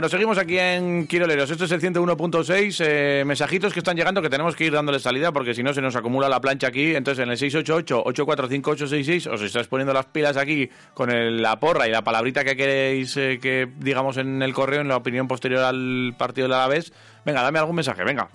Bueno, 0.03 0.11
seguimos 0.11 0.37
aquí 0.37 0.59
en 0.59 1.07
Quiroleros. 1.07 1.49
Esto 1.49 1.63
es 1.63 1.71
el 1.71 1.79
101.6. 1.79 2.83
Eh, 2.85 3.23
mensajitos 3.25 3.71
que 3.71 3.79
están 3.79 3.95
llegando 3.95 4.21
que 4.21 4.29
tenemos 4.29 4.53
que 4.53 4.65
ir 4.65 4.73
dándole 4.73 4.99
salida 4.99 5.31
porque 5.31 5.53
si 5.53 5.63
no 5.63 5.73
se 5.73 5.79
nos 5.81 5.95
acumula 5.95 6.27
la 6.27 6.41
plancha 6.41 6.67
aquí. 6.67 6.93
Entonces 6.93 7.23
en 7.23 7.31
el 7.31 7.37
688-845-866 7.37 9.27
os 9.31 9.41
estáis 9.41 9.67
poniendo 9.67 9.93
las 9.93 10.07
pilas 10.07 10.35
aquí 10.35 10.69
con 10.93 11.09
el- 11.09 11.41
la 11.41 11.57
porra 11.57 11.87
y 11.87 11.91
la 11.91 12.01
palabrita 12.01 12.43
que 12.43 12.57
queréis 12.57 13.15
eh, 13.15 13.39
que 13.41 13.69
digamos 13.79 14.17
en 14.17 14.41
el 14.41 14.53
correo, 14.53 14.81
en 14.81 14.89
la 14.89 14.97
opinión 14.97 15.25
posterior 15.29 15.61
al 15.63 16.13
partido 16.17 16.47
del 16.49 16.55
Alavés. 16.55 16.91
Venga, 17.23 17.41
dame 17.41 17.59
algún 17.59 17.77
mensaje, 17.77 18.03
venga. 18.03 18.27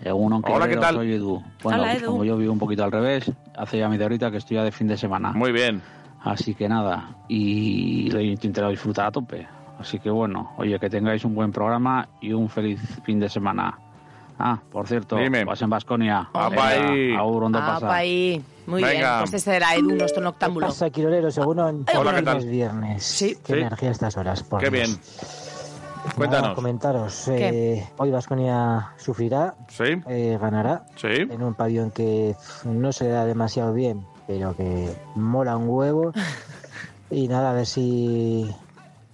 Egunon, 0.00 0.44
Hola, 0.46 0.68
¿qué 0.68 0.76
tal? 0.76 0.94
Soy 0.94 1.12
Edu. 1.14 1.42
Bueno, 1.64 1.80
Hola, 1.82 1.90
pues 1.90 2.02
Edu. 2.04 2.12
como 2.12 2.24
yo 2.24 2.36
vivo 2.36 2.52
un 2.52 2.60
poquito 2.60 2.84
al 2.84 2.92
revés, 2.92 3.32
hace 3.56 3.78
ya 3.78 3.88
media 3.88 4.06
horita 4.06 4.30
que 4.30 4.36
estoy 4.36 4.58
ya 4.58 4.62
de 4.62 4.70
fin 4.70 4.86
de 4.86 4.96
semana. 4.96 5.32
Muy 5.32 5.50
bien. 5.50 5.82
Así 6.22 6.54
que 6.54 6.68
nada, 6.68 7.16
y 7.28 8.08
lo 8.12 8.20
intento 8.20 8.66
disfrutar 8.70 9.06
a 9.08 9.10
tope. 9.10 9.48
Así 9.78 9.98
que 9.98 10.10
bueno, 10.10 10.52
oye, 10.56 10.78
que 10.78 10.88
tengáis 10.88 11.24
un 11.24 11.34
buen 11.34 11.52
programa 11.52 12.08
y 12.20 12.32
un 12.32 12.48
feliz 12.48 12.80
fin 13.04 13.18
de 13.20 13.28
semana. 13.28 13.78
Ah, 14.38 14.58
por 14.72 14.86
cierto, 14.88 15.16
Dime. 15.16 15.44
vas 15.44 15.62
en 15.62 15.70
Basconia. 15.70 16.28
Apa 16.32 16.68
ahí. 16.68 17.14
Aur, 17.14 17.42
¿dónde 17.42 17.58
Ah. 17.60 17.78
Muy 18.66 18.82
Venga. 18.82 18.90
bien. 18.90 19.18
Pues 19.20 19.34
ese 19.34 19.56
era 19.56 19.74
Edu, 19.74 19.94
nuestro 19.94 20.22
noctámbulo. 20.22 20.66
pasa, 20.68 20.88
Quiroleros? 20.90 21.34
Según 21.34 21.58
en 21.60 21.84
Hola, 21.96 22.14
¿qué 22.14 22.22
tal? 22.22 22.38
es 22.38 22.46
viernes. 22.46 23.04
Sí. 23.04 23.36
Qué 23.44 23.52
Sí. 23.54 23.58
energía 23.60 23.90
a 23.90 23.92
estas 23.92 24.16
horas. 24.16 24.42
Por 24.42 24.60
Qué 24.60 24.70
Dios. 24.70 24.88
bien. 24.88 25.00
Nada, 26.04 26.14
Cuéntanos. 26.16 26.54
comentaros. 26.54 27.22
¿Qué? 27.26 27.74
eh, 27.74 27.88
hoy 27.98 28.10
Vasconia 28.10 28.92
sufrirá, 28.96 29.54
Sí. 29.68 29.84
eh, 30.08 30.38
ganará 30.40 30.84
Sí. 30.96 31.08
en 31.08 31.42
un 31.42 31.54
pabellón 31.54 31.90
que 31.90 32.34
no 32.64 32.92
se 32.92 33.08
da 33.08 33.24
demasiado 33.24 33.72
bien, 33.72 34.04
pero 34.26 34.54
que 34.56 34.90
mola 35.14 35.56
un 35.56 35.68
huevo. 35.68 36.12
y 37.10 37.28
nada, 37.28 37.50
a 37.50 37.54
ver 37.54 37.66
si 37.66 38.50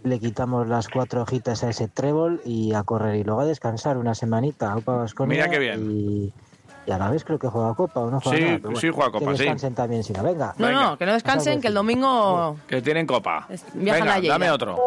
le 0.03 0.18
quitamos 0.18 0.66
las 0.68 0.88
cuatro 0.88 1.22
hojitas 1.22 1.62
a 1.64 1.70
ese 1.70 1.88
trébol 1.88 2.40
y 2.44 2.72
a 2.74 2.82
correr 2.82 3.16
y 3.16 3.24
luego 3.24 3.40
a 3.40 3.44
descansar 3.44 3.96
una 3.98 4.14
semanita. 4.14 4.74
Vasconia. 4.84 5.36
Mira 5.46 5.51
qué 5.51 5.59
bien. 5.59 5.90
Y, 5.90 6.32
y 6.86 6.90
a 6.92 6.98
la 6.98 7.11
vez 7.11 7.24
creo 7.24 7.38
que 7.38 7.48
juega 7.48 7.74
Copa 7.74 8.01
o 8.01 8.11
no 8.11 8.20
juega 8.20 8.38
Sí, 8.38 8.44
nada, 8.62 8.80
sí 8.80 8.88
juega 8.90 9.11
Copa, 9.12 9.30
que 9.32 9.36
sí. 9.36 9.42
descansen 9.42 9.74
también, 9.74 10.03
si 10.03 10.12
no, 10.12 10.22
venga. 10.22 10.55
No, 10.59 10.72
no, 10.72 10.96
que 10.96 11.05
no 11.07 11.12
descansen, 11.12 11.61
que 11.61 11.68
el 11.68 11.74
domingo 11.74 12.57
Que 12.66 12.80
tienen 12.80 13.07
copa. 13.07 13.46
viajan 13.74 14.03
Venga, 14.03 14.14
a 14.14 14.18
Lleida. 14.20 14.34
dame 14.34 14.51
otro. 14.51 14.78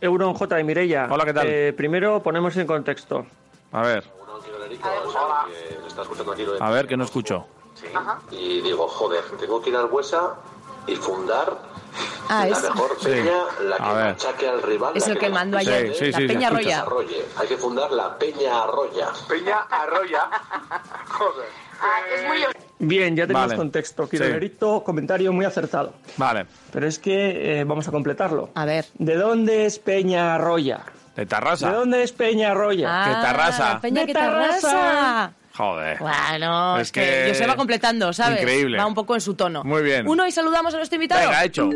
Euron 0.00 0.34
J 0.34 0.54
de 0.56 0.64
Mirella. 0.64 1.08
Hola, 1.10 1.24
¿qué 1.24 1.32
tal? 1.32 1.46
Eh, 1.48 1.72
primero 1.76 2.22
ponemos 2.22 2.56
en 2.58 2.66
contexto. 2.66 3.26
A 3.72 3.82
ver, 3.82 4.04
a 6.60 6.70
ver, 6.70 6.86
que 6.86 6.96
no 6.96 7.04
escucho. 7.04 7.46
Y 8.30 8.60
digo, 8.60 8.88
joder, 8.88 9.22
tengo 9.38 9.60
que 9.62 9.70
ir 9.70 9.76
al 9.76 9.86
Huesa 9.86 10.34
y 10.86 10.94
fundar 10.96 11.58
Ah, 12.28 12.44
la 12.46 12.56
es- 12.56 12.62
mejor 12.62 12.96
Sí. 13.00 13.06
peña, 13.08 13.38
la 13.64 13.76
que 13.76 13.82
machaque 13.82 14.48
al 14.48 14.62
rival. 14.62 14.92
Es 14.96 15.06
el 15.08 15.18
que 15.18 15.28
la 15.28 15.34
mandó 15.34 15.58
ayer, 15.58 15.94
Sí, 15.94 16.04
sí, 16.06 16.10
la 16.12 16.18
sí, 16.18 16.26
Peña 16.26 16.48
se 16.48 16.54
que 16.56 16.62
Roya. 16.62 16.76
desarrolle. 16.76 17.24
Hay 17.36 17.48
que 17.48 17.56
fundar 17.56 17.90
la 17.90 18.18
Peña 18.18 18.62
Arroya. 18.64 19.08
Peña 19.28 19.56
Arroya. 19.70 20.20
Joder. 21.08 21.46
Bien, 22.80 23.16
ya 23.16 23.26
tenemos 23.26 23.46
Vale. 23.48 23.56
contexto. 23.56 24.08
Quirolerito, 24.08 24.82
comentario 24.84 25.32
muy 25.32 25.44
acertado. 25.44 25.94
Vale. 26.16 26.46
Pero 26.72 26.86
es 26.86 26.98
que 26.98 27.60
eh, 27.60 27.64
vamos 27.64 27.88
a 27.88 27.90
completarlo. 27.92 28.50
A 28.54 28.64
ver. 28.64 28.86
¿De 28.94 29.16
dónde 29.16 29.66
es 29.66 29.78
Peña 29.78 30.34
Arroya? 30.34 30.80
De 31.16 31.22
¿De 31.22 31.26
Tarrasa. 31.26 31.72
dónde 31.72 32.02
es 32.04 32.12
Peña 32.12 32.52
Arroya? 32.52 32.88
Ah, 32.90 33.04
Que 33.08 33.12
Tarrasa. 33.26 33.80
Peña 33.80 34.00
De 34.02 34.06
que 34.06 34.12
Tarrasa. 34.14 34.70
Tarrasa. 34.70 35.32
Joder. 35.58 35.98
Bueno, 35.98 36.76
Es 36.76 36.82
es 36.82 36.92
que, 36.92 37.00
que- 37.00 37.26
José 37.30 37.46
va 37.48 37.56
completando, 37.56 38.12
¿sabes? 38.12 38.40
Increíble. 38.40 38.78
Va 38.78 38.86
un 38.86 38.94
poco 38.94 39.16
en 39.16 39.20
su 39.20 39.34
tono. 39.34 39.64
Muy 39.64 39.82
bien. 39.82 40.06
Uno 40.06 40.24
y 40.24 40.30
saludamos 40.30 40.72
a 40.72 40.76
nuestro 40.76 40.94
invitado. 40.94 41.20
Venga, 41.20 41.44
hecho. 41.44 41.68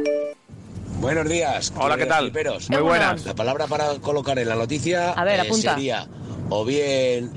Buenos 1.01 1.29
días. 1.29 1.73
Hola, 1.77 1.97
¿qué 1.97 2.07
tal? 2.07 2.31
Muy 2.69 2.81
buenas. 2.81 3.27
La 3.27 3.35
palabra 3.35 3.67
para 3.67 3.95
colocar 4.01 4.39
en 4.39 4.49
la 4.49 4.55
noticia 4.55 5.11
A 5.11 5.25
ver, 5.25 5.41
eh, 5.41 5.43
apunta. 5.43 5.75
sería 5.75 6.07
o 6.49 6.65
bien 6.65 7.33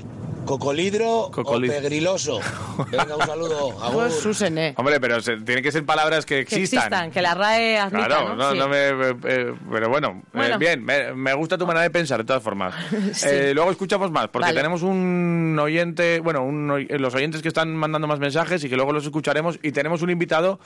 cocolidro 0.46 1.30
Cocoli- 1.30 1.68
o 1.68 1.72
pegriloso. 1.72 2.40
Venga, 2.90 3.16
un 3.16 3.26
saludo. 3.26 3.82
Agur. 3.82 4.04
Pues 4.04 4.14
Susene. 4.14 4.72
Hombre, 4.76 4.98
pero 5.00 5.20
se, 5.20 5.36
tienen 5.38 5.62
que 5.62 5.70
ser 5.72 5.84
palabras 5.84 6.24
que 6.24 6.36
Que 6.46 6.56
existan. 6.56 6.78
existan, 6.84 7.10
que 7.10 7.20
la 7.20 7.34
RAE 7.34 7.78
admita, 7.78 8.06
Claro, 8.06 8.34
no, 8.36 8.52
Sí. 8.52 8.58
no 8.58 8.68
me, 8.68 8.76
eh, 8.88 9.14
eh, 9.24 9.54
pero 9.70 9.88
bueno, 9.88 10.22
eh, 10.24 10.28
Bueno. 10.32 10.58
bien, 10.58 10.82
me, 10.84 11.12
me 11.12 11.34
gusta 11.34 11.58
tu 11.58 11.66
manera 11.66 11.82
de 11.82 11.90
pensar, 11.90 12.18
de 12.18 12.24
todas 12.24 12.42
formas. 12.42 12.74
Sí. 13.12 13.26
Eh, 13.30 13.52
luego 13.54 13.70
escuchamos 13.70 14.10
más, 14.10 14.28
porque 14.28 14.46
Vale. 14.46 14.56
tenemos 14.56 14.82
un 14.82 15.58
oyente, 15.60 16.20
bueno, 16.20 16.42
un 16.44 16.86
los 16.88 17.14
oyentes 17.14 17.42
que 17.42 17.48
están 17.48 17.74
mandando 17.74 18.06
más 18.08 18.18
mensajes 18.20 18.62
y 18.64 18.68
que 18.68 18.76
luego 18.76 18.92
los 18.92 19.04
escucharemos, 19.04 19.58
y 19.62 19.72
tenemos 19.72 20.02
un 20.02 20.10
invitado 20.10 20.60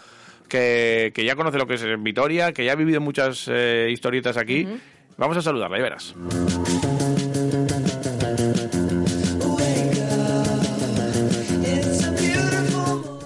que, 0.48 1.12
que 1.14 1.24
ya 1.24 1.36
conoce 1.36 1.58
lo 1.58 1.66
que 1.66 1.74
es 1.74 1.84
Vitoria, 2.02 2.52
que 2.52 2.64
ya 2.64 2.72
ha 2.72 2.76
vivido 2.76 3.00
muchas 3.00 3.46
eh, 3.48 3.88
historietas 3.90 4.36
aquí. 4.36 4.66
Vamos 5.16 5.36
a 5.36 5.42
saludarla, 5.42 5.78
y 5.78 5.82
verás. 5.82 6.14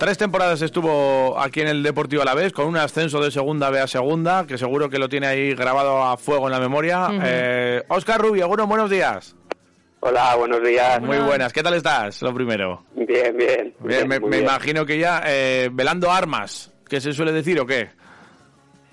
Tres 0.04 0.18
temporadas 0.18 0.60
estuvo 0.60 1.40
aquí 1.40 1.62
en 1.62 1.68
el 1.68 1.82
Deportivo 1.82 2.20
Alavés 2.20 2.52
con 2.52 2.66
un 2.66 2.76
ascenso 2.76 3.22
de 3.22 3.30
segunda 3.30 3.70
B 3.70 3.80
a 3.80 3.86
segunda, 3.86 4.46
que 4.46 4.58
seguro 4.58 4.90
que 4.90 4.98
lo 4.98 5.08
tiene 5.08 5.26
ahí 5.26 5.54
grabado 5.54 6.02
a 6.02 6.18
fuego 6.18 6.44
en 6.44 6.52
la 6.52 6.60
memoria. 6.60 7.06
Ujú. 7.08 7.20
Eh, 7.24 7.82
Oscar 7.88 8.20
Rubio, 8.20 8.46
bueno, 8.46 8.66
buenos 8.66 8.90
días. 8.90 9.34
Hola, 10.00 10.36
buenos 10.36 10.62
días. 10.62 11.00
Muy 11.00 11.16
buenas, 11.20 11.54
¿qué 11.54 11.62
tal 11.62 11.72
estás? 11.72 12.20
Lo 12.20 12.34
primero. 12.34 12.84
Bien, 12.94 13.34
bien. 13.34 13.74
Bien, 13.80 14.06
me, 14.06 14.20
muy 14.20 14.28
me 14.28 14.36
bien. 14.36 14.50
imagino 14.50 14.84
que 14.84 14.98
ya 14.98 15.22
eh, 15.26 15.70
velando 15.72 16.12
armas, 16.12 16.70
¿qué 16.86 17.00
se 17.00 17.14
suele 17.14 17.32
decir 17.32 17.58
o 17.58 17.64
qué? 17.64 17.88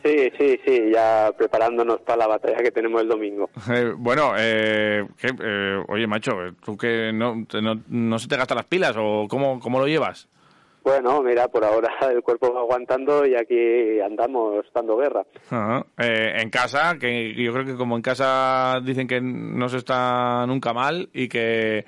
Sí, 0.06 0.32
sí, 0.40 0.58
sí, 0.66 0.92
ya 0.94 1.30
preparándonos 1.38 2.00
para 2.00 2.20
la 2.20 2.28
batalla 2.28 2.64
que 2.64 2.72
tenemos 2.72 3.02
el 3.02 3.10
domingo. 3.10 3.50
Eh, 3.70 3.92
bueno, 3.98 4.32
eh. 4.38 5.06
Eh, 5.22 5.84
oye, 5.90 6.08
macho, 6.08 6.32
¿tú 6.64 6.78
que 6.78 7.12
no, 7.14 7.36
no 7.90 8.18
se 8.18 8.30
te 8.30 8.38
gastan 8.38 8.56
las 8.56 8.66
pilas 8.66 8.96
o 8.98 9.28
cómo, 9.30 9.60
cómo 9.60 9.78
lo 9.78 9.88
llevas? 9.88 10.30
Bueno, 10.84 11.22
mira, 11.22 11.48
por 11.48 11.64
ahora 11.64 11.90
el 12.12 12.22
cuerpo 12.24 12.54
va 12.54 12.62
aguantando 12.62 13.26
y 13.26 13.36
aquí 13.36 14.00
andamos 14.00 14.66
dando 14.74 14.98
guerra. 14.98 15.24
Ajá. 15.50 15.86
Eh, 15.98 16.34
en 16.42 16.50
casa, 16.50 16.98
que 17.00 17.34
yo 17.36 17.54
creo 17.54 17.66
que 17.66 17.76
como 17.76 17.96
en 17.96 18.02
casa 18.02 18.80
dicen 18.84 19.08
que 19.08 19.22
no 19.22 19.70
se 19.70 19.78
está 19.78 20.46
nunca 20.48 20.74
mal 20.74 21.10
y 21.14 21.28
que 21.28 21.86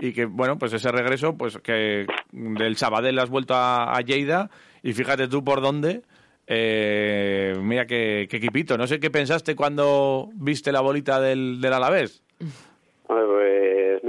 y 0.00 0.12
que 0.12 0.24
bueno, 0.24 0.58
pues 0.58 0.72
ese 0.72 0.90
regreso, 0.90 1.36
pues 1.36 1.56
que 1.58 2.06
del 2.32 2.76
Sabadell 2.76 3.18
has 3.18 3.30
vuelto 3.30 3.54
a, 3.54 3.96
a 3.96 4.00
Lleida 4.00 4.50
y 4.82 4.92
fíjate 4.92 5.28
tú 5.28 5.42
por 5.44 5.60
dónde. 5.60 6.02
eh, 6.46 7.54
mira 7.62 7.86
qué, 7.86 8.26
qué 8.28 8.36
equipito. 8.36 8.76
No 8.76 8.86
sé 8.86 9.00
qué 9.00 9.10
pensaste 9.10 9.54
cuando 9.56 10.28
viste 10.34 10.72
la 10.72 10.80
bolita 10.80 11.20
del, 11.20 11.60
del 11.60 11.72
Alavés. 11.72 12.22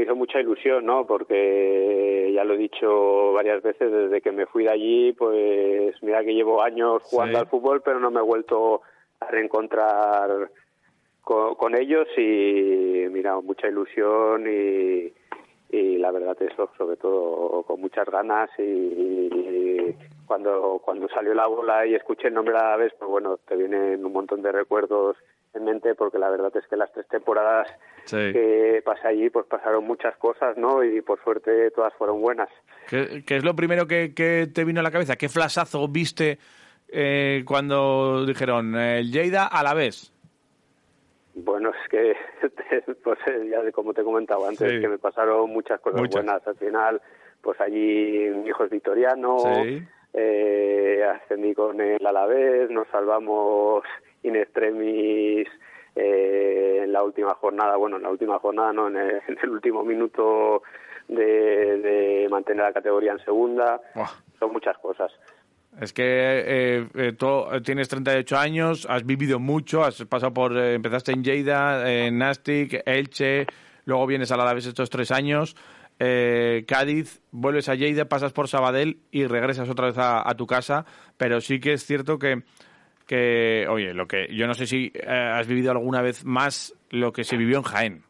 Hizo 0.05 0.15
mucha 0.15 0.39
ilusión, 0.39 0.85
¿no? 0.85 1.07
Porque 1.07 2.31
ya 2.31 2.43
lo 2.43 2.53
he 2.53 2.57
dicho 2.57 3.33
varias 3.33 3.63
veces 3.63 3.91
desde 3.91 4.21
que 4.21 4.31
me 4.31 4.45
fui 4.45 4.63
de 4.65 4.69
allí, 4.71 5.13
pues 5.13 5.95
mira 6.03 6.23
que 6.23 6.35
llevo 6.35 6.61
años 6.61 7.01
jugando 7.03 7.33
Sí. 7.39 7.41
al 7.41 7.47
fútbol, 7.47 7.81
pero 7.83 7.99
no 7.99 8.11
me 8.11 8.19
he 8.19 8.23
vuelto 8.23 8.81
a 9.19 9.25
reencontrar 9.31 10.51
con, 11.23 11.55
con 11.55 11.75
ellos 11.75 12.07
y 12.17 13.05
mira, 13.09 13.39
mucha 13.41 13.67
ilusión 13.67 14.45
y, 14.47 15.11
y 15.75 15.97
la 15.97 16.11
verdad 16.11 16.37
eso, 16.39 16.69
sobre 16.77 16.97
todo 16.97 17.63
con 17.63 17.81
muchas 17.81 18.05
ganas 18.07 18.51
y, 18.59 18.61
y 18.61 19.95
cuando 20.27 20.79
cuando 20.85 21.07
salió 21.09 21.33
la 21.33 21.47
bola 21.47 21.87
y 21.87 21.95
escuché 21.95 22.27
el 22.27 22.35
nombre 22.35 22.55
a 22.55 22.69
la 22.69 22.77
vez, 22.77 22.93
pues 22.99 23.09
bueno, 23.09 23.37
te 23.47 23.55
vienen 23.55 24.05
un 24.05 24.13
montón 24.13 24.43
de 24.43 24.51
recuerdos 24.51 25.17
en 25.55 25.65
mente 25.65 25.95
porque 25.95 26.17
la 26.19 26.29
verdad 26.29 26.51
es 26.55 26.65
que 26.67 26.75
las 26.77 26.91
tres 26.93 27.07
temporadas 27.07 27.67
Sí. 28.05 28.17
que 28.33 28.81
pasé 28.85 29.07
allí 29.07 29.29
pues 29.31 29.45
pasaron 29.47 29.83
muchas 29.85 30.15
cosas, 30.17 30.55
¿no? 30.57 30.83
Y 30.83 31.01
por 31.01 31.23
suerte 31.23 31.71
todas 31.71 31.93
fueron 31.95 32.21
buenas. 32.21 32.49
¿Qué, 32.87 33.23
qué 33.25 33.37
es 33.37 33.43
lo 33.43 33.55
primero 33.55 33.87
que, 33.87 34.13
que 34.13 34.47
te 34.53 34.63
vino 34.63 34.79
a 34.79 34.83
la 34.83 34.91
cabeza? 34.91 35.15
¿Qué 35.15 35.27
flasazo 35.29 35.87
viste 35.87 36.37
eh, 36.87 37.43
cuando 37.47 38.25
dijeron 38.25 38.75
el 38.75 39.11
Lleida 39.11 39.47
a 39.47 39.63
la 39.63 39.73
vez? 39.73 40.11
Bueno, 41.33 41.71
es 41.71 41.89
que, 41.89 42.15
pues 43.03 43.19
eh, 43.27 43.49
ya 43.51 43.61
de 43.61 43.71
como 43.71 43.93
te 43.93 44.01
he 44.01 44.03
comentado 44.03 44.47
antes, 44.47 44.69
Sí. 44.71 44.79
que 44.79 44.87
me 44.87 44.97
pasaron 44.97 45.49
muchas 45.49 45.79
cosas 45.81 45.99
Muchas. 45.99 46.23
buenas. 46.23 46.47
Al 46.47 46.55
final, 46.57 47.01
pues 47.41 47.59
allí 47.59 48.29
mi 48.35 48.47
hijo 48.49 48.63
es 48.63 48.69
victoriano, 48.71 49.37
Sí. 49.39 49.83
Eh, 50.15 51.03
ascendí 51.03 51.53
con 51.53 51.79
el 51.81 52.05
Alavés, 52.05 52.69
nos 52.69 52.87
salvamos 52.87 53.83
in 54.23 54.35
extremis 54.35 55.47
eh, 55.95 56.81
en 56.83 56.91
la 56.91 57.03
última 57.03 57.35
jornada, 57.35 57.75
bueno, 57.75 57.97
en 57.97 58.03
la 58.03 58.09
última 58.09 58.39
jornada, 58.39 58.73
no, 58.73 58.87
en 58.87 58.97
el, 58.97 59.21
en 59.27 59.37
el 59.43 59.49
último 59.49 59.83
minuto 59.83 60.63
de, 61.07 61.77
de 61.77 62.27
mantener 62.29 62.63
la 62.63 62.73
categoría 62.73 63.11
en 63.11 63.19
segunda. 63.19 63.81
Son 64.39 64.51
muchas 64.51 64.77
cosas. 64.79 65.11
Es 65.79 65.91
que 65.91 66.03
eh, 66.03 66.87
eh, 66.95 67.13
tú 67.17 67.45
tienes 67.63 67.89
38 67.89 68.37
años, 68.37 68.87
has 68.89 69.05
vivido 69.05 69.39
mucho, 69.39 69.83
has 69.83 70.03
pasado 70.05 70.33
por, 70.33 70.57
eh, 70.57 70.75
empezaste 70.75 71.11
en 71.11 71.23
Lleida, 71.23 71.91
en 71.91 72.17
Nastic, 72.17 72.81
Elche, 72.85 73.45
luego 73.83 74.07
vienes 74.07 74.31
a 74.31 74.37
la 74.37 74.43
Alavés 74.43 74.67
estos 74.67 74.89
tres 74.89 75.11
años, 75.11 75.55
eh, 75.99 76.65
Cádiz, 76.67 77.21
vuelves 77.31 77.69
a 77.69 77.75
Lleida, 77.75 78.05
pasas 78.05 78.33
por 78.33 78.47
Sabadell 78.47 78.99
y 79.11 79.25
regresas 79.25 79.69
otra 79.69 79.87
vez 79.87 79.97
a, 79.97 80.33
tu 80.35 80.45
casa, 80.45 80.85
pero 81.17 81.39
sí 81.39 81.59
que 81.59 81.73
es 81.73 81.85
cierto 81.85 82.19
que, 82.19 82.43
que, 83.07 83.65
oye, 83.69 83.93
lo 83.93 84.07
que 84.07 84.27
yo 84.35 84.47
no 84.47 84.53
sé 84.53 84.67
si 84.67 84.91
eh, 84.93 85.07
has 85.07 85.47
vivido 85.47 85.71
alguna 85.71 86.01
vez 86.01 86.25
más 86.25 86.73
lo 86.89 87.13
que 87.13 87.23
se 87.23 87.37
vivió 87.37 87.57
en 87.57 87.63
Jaén. 87.63 88.03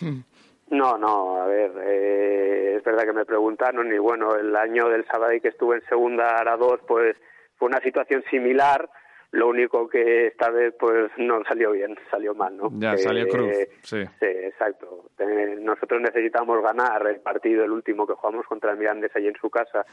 No, 0.70 0.96
no, 0.96 1.40
a 1.40 1.46
ver, 1.46 1.70
eh, 1.84 2.76
es 2.76 2.82
verdad 2.82 3.04
que 3.04 3.12
me 3.12 3.26
preguntaron 3.26 3.92
y 3.92 3.98
bueno, 3.98 4.34
el 4.34 4.56
año 4.56 4.88
del 4.88 5.04
Sabadell 5.06 5.40
que 5.40 5.48
estuve 5.48 5.76
en 5.76 5.84
segunda 5.84 6.40
a 6.40 6.56
2, 6.56 6.80
pues 6.88 7.16
fue 7.56 7.68
una 7.68 7.80
situación 7.80 8.24
similar, 8.30 8.88
lo 9.34 9.48
único 9.48 9.88
que 9.88 10.28
esta 10.28 10.48
vez 10.50 10.74
pues 10.78 11.10
no 11.18 11.42
salió 11.44 11.72
bien, 11.72 11.96
salió 12.08 12.34
mal, 12.34 12.56
¿no? 12.56 12.70
Ya, 12.78 12.96
salió 12.96 13.26
cruz, 13.26 13.52
sí. 13.82 14.04
Sí, 14.20 14.26
exacto. 14.26 15.06
Eh, 15.18 15.56
nosotros 15.60 16.00
necesitamos 16.00 16.62
ganar 16.62 17.04
el 17.08 17.20
partido, 17.20 17.64
el 17.64 17.72
último 17.72 18.06
que 18.06 18.14
jugamos 18.14 18.46
contra 18.46 18.70
el 18.70 18.78
Mirandés 18.78 19.10
allí 19.16 19.26
en 19.26 19.36
su 19.36 19.50
casa 19.50 19.84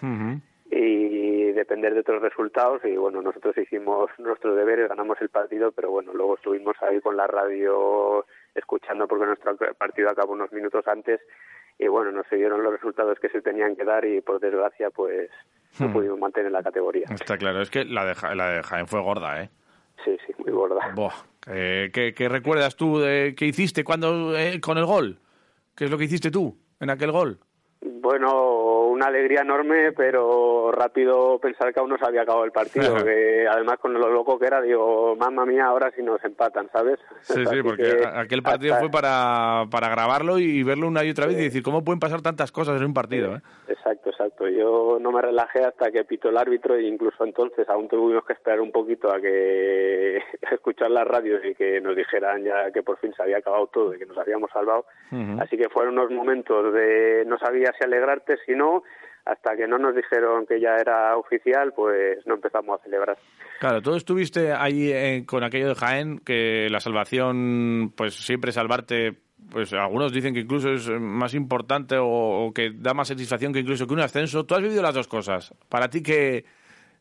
y 0.69 1.51
depender 1.53 1.95
de 1.95 2.01
otros 2.01 2.21
resultados 2.21 2.85
y 2.85 2.95
bueno 2.95 3.21
nosotros 3.21 3.57
hicimos 3.57 4.09
nuestros 4.19 4.55
deberes 4.55 4.87
ganamos 4.87 5.19
el 5.19 5.27
partido 5.27 5.73
pero 5.73 5.91
bueno 5.91 6.13
luego 6.13 6.35
estuvimos 6.35 6.77
ahí 6.81 7.01
con 7.01 7.17
la 7.17 7.27
radio 7.27 8.25
escuchando 8.55 9.05
porque 9.05 9.25
nuestro 9.25 9.57
partido 9.77 10.09
acabó 10.09 10.31
unos 10.31 10.53
minutos 10.53 10.87
antes 10.87 11.19
y 11.77 11.89
bueno 11.89 12.13
no 12.13 12.23
se 12.29 12.37
dieron 12.37 12.63
los 12.63 12.71
resultados 12.71 13.19
que 13.19 13.27
se 13.27 13.41
tenían 13.41 13.75
que 13.75 13.83
dar 13.83 14.05
y 14.05 14.21
por 14.21 14.39
desgracia 14.39 14.89
pues 14.91 15.29
no 15.79 15.87
Hmm. 15.87 15.93
pudimos 15.93 16.19
mantener 16.19 16.51
la 16.51 16.61
categoría 16.63 17.05
Está 17.09 17.37
claro, 17.37 17.61
es 17.61 17.69
que 17.69 17.85
la 17.85 18.05
de, 18.05 18.15
Ja- 18.15 18.35
la 18.35 18.49
de 18.49 18.63
Jaén 18.63 18.87
fue 18.87 19.01
gorda, 19.01 19.41
¿eh? 19.43 19.49
sí 20.03 20.17
sí 20.25 20.33
muy 20.39 20.51
gorda 20.51 20.79
eh, 21.47 21.89
¿qué, 21.93 22.13
qué 22.13 22.29
recuerdas 22.29 22.75
tú 22.75 22.99
de 22.99 23.33
qué 23.37 23.45
hiciste 23.45 23.83
cuando 23.83 24.37
eh, 24.37 24.59
con 24.61 24.77
el 24.77 24.85
gol? 24.85 25.19
¿Qué 25.75 25.85
es 25.85 25.91
lo 25.91 25.97
que 25.97 26.03
hiciste 26.05 26.29
tú 26.31 26.57
en 26.79 26.89
aquel 26.89 27.11
gol? 27.11 27.39
Bueno, 27.81 28.29
una 28.91 29.07
alegría 29.07 29.41
enorme, 29.41 29.91
pero 29.93 30.71
rápido 30.71 31.39
pensar 31.39 31.73
que 31.73 31.79
aún 31.79 31.89
no 31.89 31.97
se 31.97 32.05
había 32.05 32.21
acabado 32.23 32.45
el 32.45 32.51
partido. 32.51 32.95
Ajá. 32.95 33.03
que 33.05 33.47
además 33.47 33.77
con 33.79 33.93
lo 33.93 34.09
loco 34.09 34.37
que 34.39 34.47
era, 34.47 34.61
digo, 34.61 35.15
mamma 35.15 35.45
mía, 35.45 35.65
ahora 35.65 35.91
si 35.95 36.03
nos 36.03 36.23
empatan, 36.23 36.69
¿sabes? 36.71 36.99
Sí, 37.21 37.45
sí, 37.45 37.61
porque 37.63 38.03
aquel 38.13 38.43
partido 38.43 38.73
hasta- 38.73 38.83
fue 38.85 38.91
para, 38.91 39.65
para 39.71 39.89
grabarlo 39.89 40.37
y 40.39 40.63
verlo 40.63 40.87
una 40.87 41.03
y 41.03 41.11
otra 41.11 41.27
vez 41.27 41.37
y 41.39 41.43
decir 41.43 41.63
cómo 41.63 41.83
pueden 41.83 41.99
pasar 41.99 42.21
tantas 42.21 42.51
cosas 42.51 42.79
en 42.79 42.85
un 42.87 42.93
partido. 42.93 43.35
¿eh? 43.35 43.41
Exacto, 43.67 44.09
exacto. 44.09 44.47
Yo 44.47 44.97
no 44.99 45.11
me 45.11 45.21
relajé 45.21 45.63
hasta 45.63 45.91
que 45.91 46.03
pitó 46.03 46.29
el 46.29 46.37
árbitro 46.37 46.75
e 46.75 46.83
incluso 46.83 47.23
entonces 47.25 47.67
aún 47.69 47.87
tuvimos 47.87 48.25
que 48.25 48.33
esperar 48.33 48.59
un 48.61 48.71
poquito 48.71 49.11
a 49.11 49.19
que 49.19 50.19
a 50.49 50.53
escuchar 50.55 50.91
las 50.91 51.07
radios 51.07 51.41
y 51.45 51.55
que 51.55 51.79
nos 51.81 51.95
dijeran 51.95 52.43
ya 52.43 52.71
que 52.71 52.83
por 52.83 52.97
fin 52.97 53.13
se 53.15 53.23
había 53.23 53.37
acabado 53.37 53.67
todo 53.67 53.93
y 53.93 53.99
que 53.99 54.05
nos 54.05 54.17
habíamos 54.17 54.49
salvado. 54.51 54.85
Así 55.41 55.57
que 55.57 55.67
fueron 55.69 55.97
unos 55.99 56.11
momentos 56.11 56.73
de 56.73 57.23
no 57.27 57.37
sabía 57.37 57.73
si 57.77 57.83
alegrarte, 57.83 58.37
si 58.45 58.53
no, 58.53 58.83
hasta 59.25 59.55
que 59.55 59.67
no 59.67 59.77
nos 59.77 59.95
dijeron 59.95 60.45
que 60.45 60.59
ya 60.59 60.75
era 60.77 61.15
oficial, 61.15 61.73
pues 61.73 62.25
no 62.25 62.35
empezamos 62.35 62.79
a 62.79 62.83
celebrar. 62.83 63.17
Claro, 63.59 63.81
tú 63.81 63.95
estuviste 63.95 64.51
ahí 64.51 64.91
eh, 64.91 65.23
con 65.25 65.43
aquello 65.43 65.69
de 65.69 65.75
Jaén, 65.75 66.19
que 66.19 66.67
la 66.71 66.79
salvación, 66.79 67.93
pues 67.95 68.15
siempre 68.15 68.51
salvarte, 68.51 69.13
pues 69.51 69.71
algunos 69.73 70.11
dicen 70.11 70.33
que 70.33 70.39
incluso 70.39 70.71
es 70.71 70.89
más 70.89 71.33
importante 71.35 71.97
o, 71.97 72.07
o 72.07 72.53
que 72.53 72.71
da 72.73 72.93
más 72.93 73.09
satisfacción 73.09 73.53
que 73.53 73.59
incluso 73.59 73.85
que 73.85 73.93
un 73.93 73.99
ascenso. 73.99 74.45
Tú 74.45 74.55
has 74.55 74.61
vivido 74.61 74.81
las 74.81 74.95
dos 74.95 75.07
cosas. 75.07 75.53
Para 75.69 75.89
ti 75.89 76.01
que, 76.01 76.45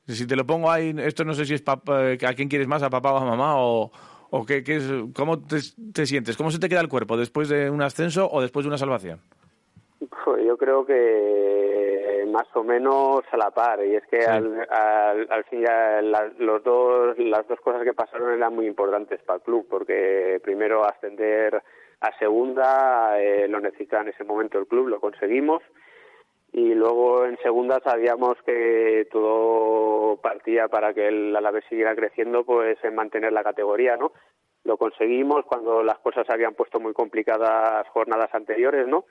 si 0.06 0.26
te 0.26 0.36
lo 0.36 0.44
pongo 0.46 0.70
ahí, 0.70 0.94
esto 0.98 1.24
no 1.24 1.32
sé 1.32 1.46
si 1.46 1.54
es 1.54 1.64
pap- 1.64 1.88
eh, 1.88 2.26
a 2.26 2.34
quién 2.34 2.48
quieres 2.48 2.68
más, 2.68 2.82
a 2.82 2.90
papá 2.90 3.12
o 3.12 3.18
a 3.18 3.24
mamá, 3.24 3.54
o, 3.56 3.90
o 4.30 4.44
qué, 4.44 4.62
qué 4.62 4.76
es, 4.76 4.84
cómo 5.14 5.38
te, 5.38 5.56
te 5.94 6.04
sientes, 6.04 6.36
cómo 6.36 6.50
se 6.50 6.58
te 6.58 6.68
queda 6.68 6.80
el 6.80 6.88
cuerpo 6.88 7.16
después 7.16 7.48
de 7.48 7.70
un 7.70 7.80
ascenso 7.80 8.28
o 8.30 8.42
después 8.42 8.64
de 8.64 8.68
una 8.68 8.78
salvación. 8.78 9.20
Pues 10.24 10.44
yo 10.46 10.56
creo 10.56 10.84
que 10.86 11.79
más 12.32 12.46
o 12.54 12.62
menos 12.64 13.20
a 13.30 13.36
la 13.36 13.50
par. 13.50 13.84
Y 13.84 13.94
es 13.96 14.06
que 14.06 14.24
al, 14.24 14.66
al, 14.70 15.26
al 15.30 15.44
fin 15.44 15.62
ya 15.62 16.00
la- 16.02 16.30
los 16.38 16.62
dos 16.64 17.18
las 17.18 17.46
dos 17.48 17.60
cosas 17.60 17.82
que 17.84 17.92
pasaron 17.94 18.32
eran 18.32 18.54
muy 18.54 18.66
importantes 18.66 19.20
para 19.22 19.36
el 19.38 19.42
club 19.42 19.66
porque 19.68 20.40
primero 20.42 20.84
ascender 20.84 21.62
a 22.00 22.18
segunda 22.18 23.20
eh, 23.20 23.46
lo 23.48 23.60
necesitaba 23.60 24.02
en 24.02 24.08
ese 24.08 24.24
momento 24.24 24.58
el 24.58 24.66
club 24.66 24.88
lo 24.88 25.00
conseguimos. 25.00 25.62
Y 26.52 26.74
luego 26.74 27.26
en 27.26 27.36
segunda 27.38 27.78
sabíamos 27.84 28.36
que 28.44 29.06
todo 29.12 30.16
partía 30.20 30.66
para 30.66 30.92
que 30.92 31.06
el 31.06 31.36
Alavés 31.36 31.64
siguiera 31.68 31.94
creciendo 31.94 32.44
pues 32.44 32.76
en 32.82 32.94
mantener 32.96 33.32
la 33.32 33.44
categoría 33.44 33.96
no 33.96 34.12
lo 34.64 34.76
conseguimos 34.76 35.44
cuando 35.46 35.82
las 35.82 35.98
cosas 36.00 36.26
se 36.26 36.32
habían 36.34 36.54
puesto 36.54 36.80
muy 36.80 36.92
complicadas 36.92 37.88
jornadas 37.90 38.28
anteriores 38.34 38.86
no 38.88 39.04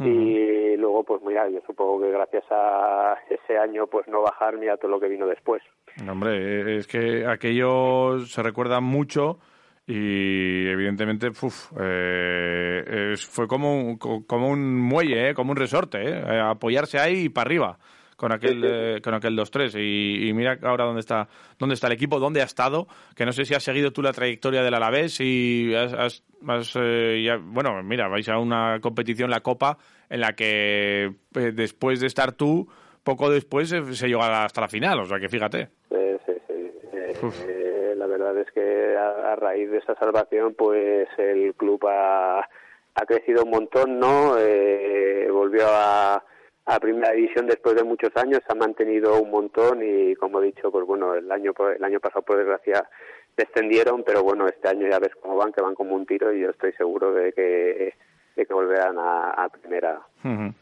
y 0.00 0.76
luego 0.76 1.04
pues 1.04 1.22
mira 1.22 1.48
yo 1.48 1.60
supongo 1.66 2.00
que 2.00 2.10
gracias 2.10 2.44
a 2.50 3.16
ese 3.28 3.58
año 3.58 3.86
pues 3.86 4.08
no 4.08 4.22
bajar 4.22 4.56
mira 4.56 4.76
todo 4.76 4.90
lo 4.90 5.00
que 5.00 5.08
vino 5.08 5.26
después. 5.26 5.62
No, 6.04 6.12
Hombre, 6.12 6.36
eh, 6.36 6.76
es 6.78 6.86
que 6.86 7.26
aquello 7.26 8.20
se 8.20 8.42
recuerda 8.42 8.80
mucho 8.80 9.38
y 9.86 10.68
evidentemente 10.68 11.28
uf, 11.28 11.72
eh, 11.80 13.14
fue 13.16 13.48
como 13.48 13.98
como 13.98 14.48
un 14.48 14.80
muelle, 14.80 15.30
eh, 15.30 15.34
como 15.34 15.50
un 15.50 15.56
resorte, 15.56 15.98
eh, 16.02 16.40
apoyarse 16.40 16.98
ahí 16.98 17.24
y 17.24 17.28
para 17.28 17.48
arriba, 17.48 17.78
con 18.22 18.30
aquel 18.30 18.62
eh, 18.64 19.00
con 19.02 19.14
aquel 19.14 19.36
2-3 19.36 19.74
y, 19.80 20.28
y 20.28 20.32
mira 20.32 20.56
ahora 20.62 20.84
dónde 20.84 21.00
está 21.00 21.26
dónde 21.58 21.74
está 21.74 21.88
el 21.88 21.94
equipo, 21.94 22.20
dónde 22.20 22.40
ha 22.40 22.44
estado, 22.44 22.86
que 23.16 23.26
no 23.26 23.32
sé 23.32 23.44
si 23.44 23.52
has 23.52 23.64
seguido 23.64 23.90
tú 23.90 24.00
la 24.00 24.12
trayectoria 24.12 24.62
del 24.62 24.74
Alavés 24.74 25.18
y 25.20 25.74
has, 25.74 25.92
has- 25.92 26.22
has, 26.46 26.72
eh, 26.76 27.20
ya- 27.26 27.40
bueno, 27.42 27.82
mira, 27.82 28.06
vais 28.06 28.28
a 28.28 28.38
una 28.38 28.78
competición, 28.80 29.28
la 29.28 29.40
Copa, 29.40 29.76
en 30.08 30.20
la 30.20 30.34
que 30.34 31.06
eh, 31.34 31.52
después 31.52 31.98
de 31.98 32.06
estar 32.06 32.30
tú, 32.30 32.68
poco 33.02 33.28
después 33.28 33.72
eh, 33.72 33.92
se 33.92 34.06
llegó 34.06 34.22
hasta 34.22 34.60
la 34.60 34.68
final, 34.68 35.00
o 35.00 35.04
sea 35.06 35.18
que 35.18 35.28
fíjate. 35.28 35.70
Sí, 35.90 35.96
sí, 36.24 36.32
sí. 36.46 37.26
Eh, 37.48 37.94
la 37.96 38.06
verdad 38.06 38.38
es 38.38 38.52
que 38.52 38.96
a, 38.96 39.32
a 39.32 39.34
raíz 39.34 39.68
de 39.68 39.78
esa 39.78 39.96
salvación, 39.96 40.54
pues 40.56 41.08
el 41.18 41.54
club 41.56 41.84
ha, 41.88 42.38
ha 42.38 43.04
crecido 43.04 43.42
un 43.42 43.50
montón, 43.50 43.98
¿no? 43.98 44.36
Eh, 44.38 45.26
volvió 45.28 45.64
a, 45.66 46.24
a 46.64 46.78
primera 46.78 47.12
división 47.12 47.46
después 47.46 47.74
de 47.74 47.84
muchos 47.84 48.10
años, 48.16 48.40
se 48.46 48.52
ha 48.52 48.56
mantenido 48.56 49.20
un 49.20 49.30
montón 49.30 49.80
y, 49.82 50.14
como 50.14 50.40
he 50.40 50.46
dicho, 50.46 50.70
pues 50.70 50.86
bueno, 50.86 51.14
el 51.14 51.30
año 51.30 51.52
el 51.76 51.84
año 51.84 52.00
pasado 52.00 52.22
por 52.22 52.36
desgracia 52.38 52.88
descendieron, 53.36 54.04
pero 54.04 54.22
bueno, 54.22 54.46
este 54.46 54.68
año 54.68 54.88
ya 54.88 54.98
ves 54.98 55.12
cómo 55.20 55.36
van, 55.36 55.52
que 55.52 55.62
van 55.62 55.74
como 55.74 55.94
un 55.94 56.06
tiro 56.06 56.32
y 56.32 56.40
yo 56.40 56.50
estoy 56.50 56.72
seguro 56.72 57.12
de 57.12 57.32
que 57.32 57.94
de 58.36 58.46
que 58.46 58.54
volverán 58.54 58.98
a, 58.98 59.30
a 59.30 59.48
primera 59.50 60.00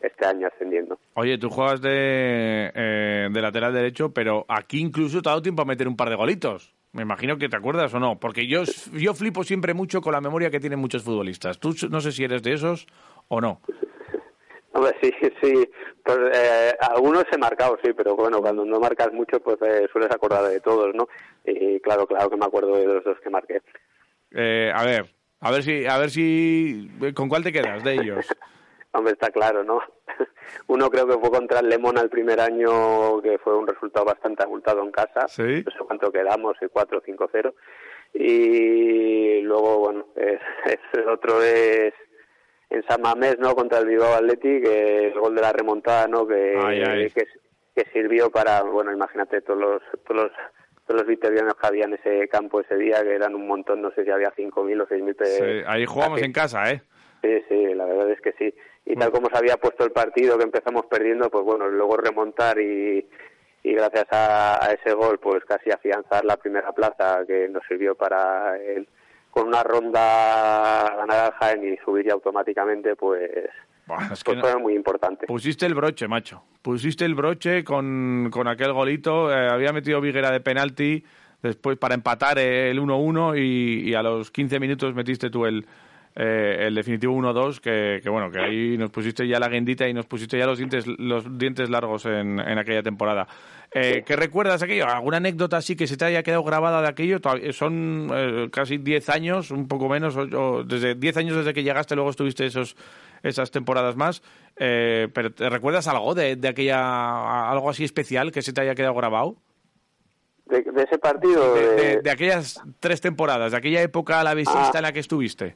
este 0.00 0.26
año 0.26 0.48
ascendiendo. 0.48 0.98
Oye, 1.14 1.38
tú 1.38 1.50
juegas 1.50 1.80
de, 1.80 2.72
eh, 2.74 3.28
de 3.30 3.42
lateral 3.42 3.72
derecho, 3.72 4.12
pero 4.12 4.44
aquí 4.48 4.80
incluso 4.80 5.22
te 5.22 5.28
ha 5.28 5.32
dado 5.32 5.42
tiempo 5.42 5.62
a 5.62 5.66
meter 5.66 5.86
un 5.86 5.96
par 5.96 6.10
de 6.10 6.16
golitos. 6.16 6.74
Me 6.92 7.02
imagino 7.02 7.38
que 7.38 7.48
te 7.48 7.56
acuerdas 7.56 7.94
o 7.94 8.00
no, 8.00 8.18
porque 8.18 8.48
yo, 8.48 8.62
yo 8.92 9.14
flipo 9.14 9.44
siempre 9.44 9.74
mucho 9.74 10.00
con 10.00 10.12
la 10.12 10.20
memoria 10.20 10.50
que 10.50 10.58
tienen 10.58 10.80
muchos 10.80 11.04
futbolistas. 11.04 11.60
Tú 11.60 11.74
no 11.88 12.00
sé 12.00 12.10
si 12.10 12.24
eres 12.24 12.42
de 12.42 12.54
esos 12.54 12.86
o 13.28 13.40
no. 13.40 13.60
Hombre, 14.72 14.94
sí, 15.02 15.12
sí. 15.42 15.70
Pues, 16.04 16.18
eh, 16.34 16.72
algunos 16.80 17.24
he 17.32 17.38
marcado, 17.38 17.78
sí, 17.82 17.92
pero 17.92 18.16
bueno, 18.16 18.40
cuando 18.40 18.64
no 18.64 18.78
marcas 18.80 19.12
mucho, 19.12 19.40
pues 19.40 19.56
eh, 19.62 19.86
sueles 19.92 20.10
acordar 20.10 20.44
de 20.44 20.60
todos, 20.60 20.94
¿no? 20.94 21.08
Y 21.44 21.80
claro, 21.80 22.06
claro 22.06 22.30
que 22.30 22.36
me 22.36 22.46
acuerdo 22.46 22.76
de 22.76 22.86
los 22.86 23.04
dos 23.04 23.18
que 23.20 23.30
marqué. 23.30 23.60
Eh, 24.32 24.72
a 24.74 24.84
ver, 24.84 25.06
a 25.40 25.50
ver 25.50 25.62
si, 25.62 25.86
a 25.86 25.98
ver 25.98 26.10
si, 26.10 26.88
¿con 27.14 27.28
cuál 27.28 27.42
te 27.42 27.52
quedas 27.52 27.82
de 27.84 27.94
ellos? 27.94 28.26
Hombre, 28.92 29.12
está 29.12 29.30
claro, 29.30 29.62
¿no? 29.62 29.80
Uno 30.66 30.90
creo 30.90 31.06
que 31.06 31.18
fue 31.18 31.30
contra 31.30 31.60
el 31.60 31.68
Lemona 31.68 32.00
el 32.00 32.10
primer 32.10 32.40
año, 32.40 33.20
que 33.22 33.38
fue 33.38 33.56
un 33.56 33.66
resultado 33.66 34.04
bastante 34.06 34.42
abultado 34.42 34.82
en 34.82 34.90
casa. 34.90 35.28
Sí. 35.28 35.62
No 35.64 35.70
sé 35.70 35.78
cuánto 35.86 36.10
quedamos, 36.10 36.56
el 36.60 36.70
4-5-0. 36.70 37.54
Y 38.14 39.40
luego, 39.42 39.78
bueno, 39.78 40.06
es, 40.16 40.40
es- 40.66 40.80
el 40.98 41.08
otro 41.08 41.40
es 41.42 41.94
en 42.70 42.82
San 42.86 43.02
Mamés, 43.02 43.38
¿no? 43.38 43.54
Contra 43.54 43.78
el 43.80 43.86
Bilbao 43.86 44.14
Athletic, 44.14 44.64
que 44.64 45.06
el 45.08 45.18
gol 45.20 45.34
de 45.34 45.42
la 45.42 45.52
remontada, 45.52 46.06
¿no? 46.06 46.26
Que, 46.26 46.54
Ay, 46.56 46.82
ay. 46.82 47.10
que, 47.10 47.26
que 47.74 47.90
sirvió 47.92 48.30
para, 48.30 48.62
bueno, 48.62 48.92
imagínate 48.92 49.40
todos 49.42 49.58
los, 49.60 49.82
todos 50.06 50.22
los, 50.24 50.32
los 50.96 51.06
vitorianos 51.06 51.54
que 51.54 51.66
había 51.66 51.84
en 51.84 51.94
ese 51.94 52.28
campo 52.28 52.60
ese 52.60 52.76
día, 52.76 53.02
que 53.02 53.14
eran 53.14 53.34
un 53.34 53.46
montón, 53.46 53.82
no 53.82 53.90
sé 53.92 54.04
si 54.04 54.10
había 54.10 54.32
5.000 54.36 54.80
o 54.80 54.86
6.000 54.86 55.14
pe- 55.14 55.24
Sí, 55.26 55.64
ahí 55.66 55.84
jugamos 55.86 56.22
en 56.22 56.32
casa, 56.32 56.70
¿eh? 56.70 56.82
Sí, 57.22 57.42
sí, 57.48 57.74
la 57.74 57.84
verdad 57.84 58.10
es 58.10 58.20
que 58.20 58.32
sí. 58.38 58.54
Y 58.86 58.96
tal 58.96 59.10
como 59.12 59.28
se 59.28 59.36
había 59.36 59.56
puesto 59.56 59.84
el 59.84 59.92
partido, 59.92 60.38
que 60.38 60.44
empezamos 60.44 60.86
perdiendo, 60.86 61.28
pues 61.30 61.44
bueno, 61.44 61.68
luego 61.68 61.96
remontar 61.96 62.58
y, 62.58 63.06
y 63.62 63.74
gracias 63.74 64.06
a, 64.10 64.64
a 64.64 64.72
ese 64.72 64.94
gol, 64.94 65.18
pues 65.18 65.44
casi 65.44 65.70
afianzar 65.70 66.24
la 66.24 66.36
primera 66.38 66.72
plaza 66.72 67.24
que 67.26 67.48
nos 67.48 67.62
sirvió 67.68 67.94
para, 67.94 68.56
el- 68.56 68.88
con 69.30 69.46
una 69.48 69.62
ronda 69.62 70.94
ganar 70.96 71.26
al 71.26 71.32
Jaén 71.32 71.72
y 71.72 71.76
subir 71.84 72.06
ya 72.06 72.12
automáticamente, 72.14 72.96
pues, 72.96 73.30
Buah, 73.86 74.12
es 74.12 74.24
que 74.24 74.32
pues 74.32 74.36
no- 74.38 74.42
fue 74.42 74.60
muy 74.60 74.74
importante. 74.74 75.26
Pusiste 75.26 75.66
el 75.66 75.74
broche, 75.74 76.08
macho. 76.08 76.42
Pusiste 76.62 77.04
el 77.04 77.14
broche 77.14 77.64
con, 77.64 78.28
con 78.32 78.48
aquel 78.48 78.72
golito. 78.72 79.32
eh, 79.32 79.48
había 79.48 79.72
metido 79.72 80.00
Viguera 80.00 80.30
de 80.30 80.40
penalti 80.40 81.04
después 81.42 81.78
para 81.78 81.94
empatar 81.94 82.38
el 82.38 82.78
1-1 82.78 83.36
y, 83.38 83.88
y 83.90 83.94
a 83.94 84.02
los 84.02 84.30
15 84.30 84.60
minutos 84.60 84.94
metiste 84.94 85.30
tú 85.30 85.46
el, 85.46 85.64
eh, 86.16 86.66
el 86.66 86.74
definitivo 86.74 87.14
1-2, 87.14 87.60
que, 87.60 88.00
que 88.02 88.08
bueno, 88.10 88.30
que 88.30 88.40
ahí 88.40 88.76
nos 88.76 88.90
pusiste 88.90 89.26
ya 89.28 89.38
la 89.38 89.48
guendita 89.48 89.88
y 89.88 89.94
nos 89.94 90.06
pusiste 90.06 90.36
ya 90.38 90.46
los 90.46 90.58
dientes, 90.58 90.86
los 90.86 91.38
dientes 91.38 91.70
largos 91.70 92.04
en, 92.06 92.38
en 92.40 92.58
aquella 92.58 92.82
temporada. 92.82 93.26
Eh, 93.72 94.02
¿Qué 94.04 94.16
recuerdas 94.16 94.60
aquello? 94.62 94.86
¿Alguna 94.88 95.18
anécdota 95.18 95.56
así 95.58 95.76
que 95.76 95.86
se 95.86 95.96
te 95.96 96.04
haya 96.04 96.24
quedado 96.24 96.42
grabada 96.42 96.82
de 96.82 96.88
aquello? 96.88 97.20
Todavía- 97.20 97.52
Son 97.52 98.08
eh, 98.12 98.48
casi 98.52 98.78
10 98.78 99.08
años, 99.10 99.52
un 99.52 99.68
poco 99.68 99.88
menos, 99.88 100.16
o- 100.16 100.22
o 100.22 100.64
desde 100.64 100.96
10 100.96 101.16
años 101.18 101.36
desde 101.36 101.54
que 101.54 101.62
llegaste, 101.62 101.94
luego 101.94 102.10
estuviste 102.10 102.44
esos, 102.46 102.76
esas 103.22 103.52
temporadas 103.52 103.94
más. 103.94 104.22
Eh, 104.56 105.06
pero 105.14 105.32
¿te 105.32 105.48
recuerdas 105.48 105.86
algo 105.86 106.14
de, 106.16 106.34
de 106.34 106.48
aquella, 106.48 107.48
algo 107.48 107.70
así 107.70 107.84
especial 107.84 108.32
que 108.32 108.42
se 108.42 108.52
te 108.52 108.60
haya 108.60 108.74
quedado 108.74 108.94
grabado? 108.94 109.36
De, 110.46 110.62
de 110.62 110.82
ese 110.82 110.98
partido, 110.98 111.54
De, 111.54 112.00
de- 112.02 112.10
aquellas 112.10 112.60
tres 112.80 113.00
temporadas, 113.00 113.52
de 113.52 113.58
aquella 113.58 113.82
época 113.82 114.24
la 114.24 114.30
Ah. 114.32 114.72
en 114.74 114.82
la 114.82 114.92
que 114.92 114.98
estuviste. 114.98 115.54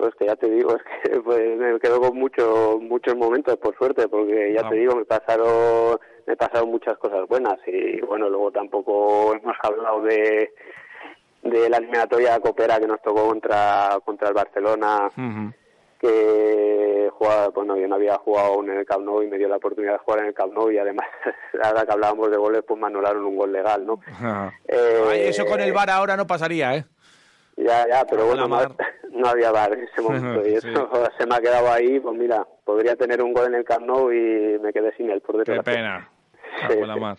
Pues 0.00 0.14
que 0.14 0.26
ya 0.26 0.36
te 0.36 0.48
digo, 0.50 0.74
es 0.76 0.82
que 1.02 1.20
pues, 1.20 1.58
me 1.58 1.78
quedo 1.78 2.00
con 2.00 2.16
mucho, 2.16 2.78
muchos 2.80 3.14
momentos, 3.16 3.56
por 3.58 3.76
suerte, 3.76 4.08
porque 4.08 4.54
ya 4.54 4.68
te 4.68 4.76
digo, 4.76 4.96
me 4.96 5.04
pasaron, 5.04 5.98
me 6.26 6.36
pasaron 6.36 6.70
muchas 6.70 6.96
cosas 6.98 7.28
buenas 7.28 7.58
y 7.66 8.00
bueno, 8.00 8.28
luego 8.28 8.50
tampoco 8.50 9.34
hemos 9.34 9.56
hablado 9.62 10.02
de 10.02 10.52
de 11.42 11.70
la 11.70 11.78
eliminatoria 11.78 12.38
copera 12.38 12.78
que 12.78 12.86
nos 12.86 13.00
tocó 13.00 13.26
contra 13.26 13.98
contra 14.04 14.28
el 14.28 14.34
Barcelona 14.34 15.10
que 16.00 17.10
jugaba, 17.12 17.48
bueno, 17.48 17.76
yo 17.76 17.86
no 17.86 17.96
había 17.96 18.16
jugado 18.16 18.54
aún 18.54 18.70
en 18.70 18.78
el 18.78 18.86
Camp 18.86 19.04
Nou 19.04 19.22
y 19.22 19.26
me 19.26 19.36
dio 19.36 19.48
la 19.48 19.56
oportunidad 19.56 19.92
de 19.92 19.98
jugar 19.98 20.20
en 20.20 20.26
el 20.28 20.34
Camp 20.34 20.54
Nou 20.54 20.70
y 20.70 20.78
además, 20.78 21.06
ahora 21.62 21.84
que 21.84 21.92
hablábamos 21.92 22.30
de 22.30 22.38
goles, 22.38 22.62
pues 22.66 22.80
me 22.80 22.86
anularon 22.86 23.24
un 23.24 23.36
gol 23.36 23.52
legal, 23.52 23.84
¿no? 23.84 24.00
Eh, 24.66 25.04
Ay, 25.10 25.20
eso 25.24 25.44
con 25.44 25.60
el 25.60 25.72
VAR 25.72 25.90
ahora 25.90 26.16
no 26.16 26.26
pasaría, 26.26 26.74
¿eh? 26.74 26.84
Ya, 27.64 27.86
ya, 27.88 28.04
pero 28.08 28.26
bueno, 28.26 28.48
no, 28.48 28.58
no 29.12 29.28
había 29.28 29.50
bar 29.52 29.72
en 29.74 29.84
ese 29.84 30.00
momento 30.00 30.46
y 30.48 30.54
eso 30.54 30.68
se 31.18 31.26
me 31.26 31.34
ha 31.34 31.40
quedado 31.40 31.70
ahí, 31.70 32.00
pues 32.00 32.16
mira, 32.18 32.46
podría 32.64 32.96
tener 32.96 33.22
un 33.22 33.32
gol 33.32 33.46
en 33.46 33.54
el 33.56 33.64
Camp 33.64 33.84
Nou 33.86 34.10
y 34.12 34.58
me 34.60 34.72
quedé 34.72 34.92
sin 34.96 35.10
él, 35.10 35.20
por 35.20 35.42
Qué 35.44 35.52
desgracia. 35.52 35.72
pena. 35.74 36.08
Cago 36.66 36.82
en 36.82 36.88
la 36.88 36.96
mar. 36.96 37.16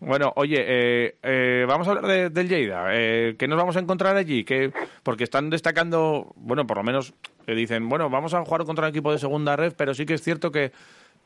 Bueno, 0.00 0.32
oye, 0.34 0.56
eh, 0.58 1.14
eh, 1.22 1.64
vamos 1.68 1.86
a 1.86 1.90
hablar 1.92 2.06
de- 2.06 2.30
del 2.30 2.48
Lleida. 2.48 2.86
Eh, 2.90 3.36
¿Qué 3.38 3.46
nos 3.46 3.56
vamos 3.56 3.76
a 3.76 3.80
encontrar 3.80 4.16
allí? 4.16 4.44
¿Qué- 4.44 4.72
porque 5.04 5.22
están 5.22 5.48
destacando, 5.48 6.32
bueno, 6.34 6.66
por 6.66 6.78
lo 6.78 6.82
menos 6.82 7.14
eh, 7.46 7.54
dicen, 7.54 7.88
bueno, 7.88 8.10
vamos 8.10 8.34
a 8.34 8.44
jugar 8.44 8.64
contra 8.64 8.86
un 8.86 8.90
equipo 8.90 9.12
de 9.12 9.18
segunda 9.18 9.54
red, 9.54 9.74
pero 9.76 9.94
sí 9.94 10.04
que 10.04 10.14
es 10.14 10.22
cierto 10.22 10.50
que, 10.50 10.72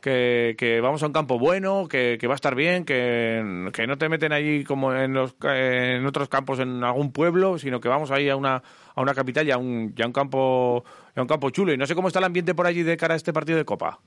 que, 0.07 0.81
vamos 0.81 1.03
a 1.03 1.07
un 1.07 1.13
campo 1.13 1.39
bueno, 1.39 1.89
que, 1.89 2.19
va 2.27 2.35
a 2.35 2.37
estar 2.37 2.55
bien, 2.55 2.85
que, 2.85 3.43
no 3.43 3.99
te 3.99 4.09
meten 4.09 4.33
allí 4.33 4.65
como 4.65 4.95
en, 4.95 5.13
los, 5.13 5.35
en 5.43 6.07
otros 6.07 6.29
campos 6.29 6.61
en 6.61 6.85
algún 6.85 7.13
pueblo, 7.13 7.59
sino 7.59 7.81
que 7.81 7.89
vamos 7.89 8.11
ahí 8.11 8.29
a 8.29 8.37
una, 8.37 8.63
a 8.95 9.01
una 9.01 9.15
capital 9.15 9.47
y 9.49 9.51
a 9.51 9.59
un, 9.59 9.93
y 9.97 10.03
a 10.03 10.07
un 10.07 10.13
campo, 10.13 10.85
a 11.15 11.21
un 11.21 11.27
campo 11.27 11.51
chulo. 11.51 11.73
Y 11.73 11.77
no 11.77 11.87
sé 11.87 11.95
cómo 11.95 12.09
está 12.09 12.21
el 12.21 12.27
ambiente 12.27 12.55
por 12.55 12.67
allí 12.67 12.83
de 12.83 12.97
cara 12.97 13.15
a 13.15 13.17
este 13.17 13.33
partido 13.33 13.59
de 13.59 13.65
Copa. 13.65 13.99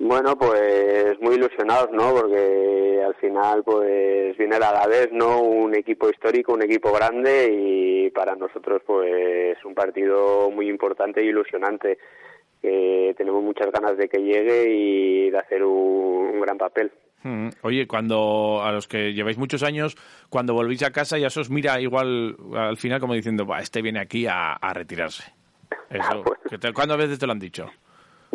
Bueno, 0.00 0.36
pues 0.36 1.20
muy 1.20 1.36
ilusionados, 1.36 1.90
¿no? 1.92 2.12
Porque 2.12 3.00
al 3.06 3.14
final, 3.14 3.62
pues 3.62 4.36
viene 4.36 4.56
a 4.56 4.58
la 4.58 4.86
vez, 4.88 5.10
¿no? 5.12 5.40
Un 5.40 5.76
equipo 5.76 6.10
histórico, 6.10 6.52
un 6.52 6.62
equipo 6.62 6.92
grande 6.92 7.48
y 7.52 8.10
para 8.10 8.34
nosotros, 8.34 8.82
pues 8.84 9.56
un 9.64 9.74
partido 9.74 10.50
muy 10.50 10.68
importante 10.68 11.20
e 11.20 11.26
ilusionante. 11.26 11.98
Que 12.64 13.12
tenemos 13.18 13.42
muchas 13.42 13.70
ganas 13.70 13.94
de 13.98 14.08
que 14.08 14.22
llegue 14.22 14.72
y 14.74 15.28
de 15.30 15.36
hacer 15.38 15.62
un, 15.62 16.30
un 16.32 16.40
gran 16.40 16.56
papel. 16.56 16.90
Mm, 17.22 17.48
Oye, 17.60 17.86
cuando 17.86 18.62
a 18.62 18.72
los 18.72 18.88
que 18.88 19.12
lleváis 19.12 19.36
muchos 19.36 19.62
años, 19.62 19.96
cuando 20.30 20.54
volvéis 20.54 20.82
a 20.82 20.90
casa 20.90 21.18
ya 21.18 21.28
se 21.28 21.40
os 21.40 21.50
mira 21.50 21.78
igual 21.78 22.34
al 22.56 22.78
final 22.78 23.00
como 23.00 23.12
diciendo, 23.12 23.44
"Buah, 23.44 23.60
este 23.60 23.82
viene 23.82 24.00
aquí 24.00 24.26
a, 24.26 24.54
a 24.54 24.72
retirarse. 24.72 25.24
Eso, 25.90 26.24
que 26.48 26.56
te- 26.56 26.72
¿Cuántas 26.72 26.96
veces 26.96 27.18
te 27.18 27.26
lo 27.26 27.32
han 27.32 27.38
dicho? 27.38 27.66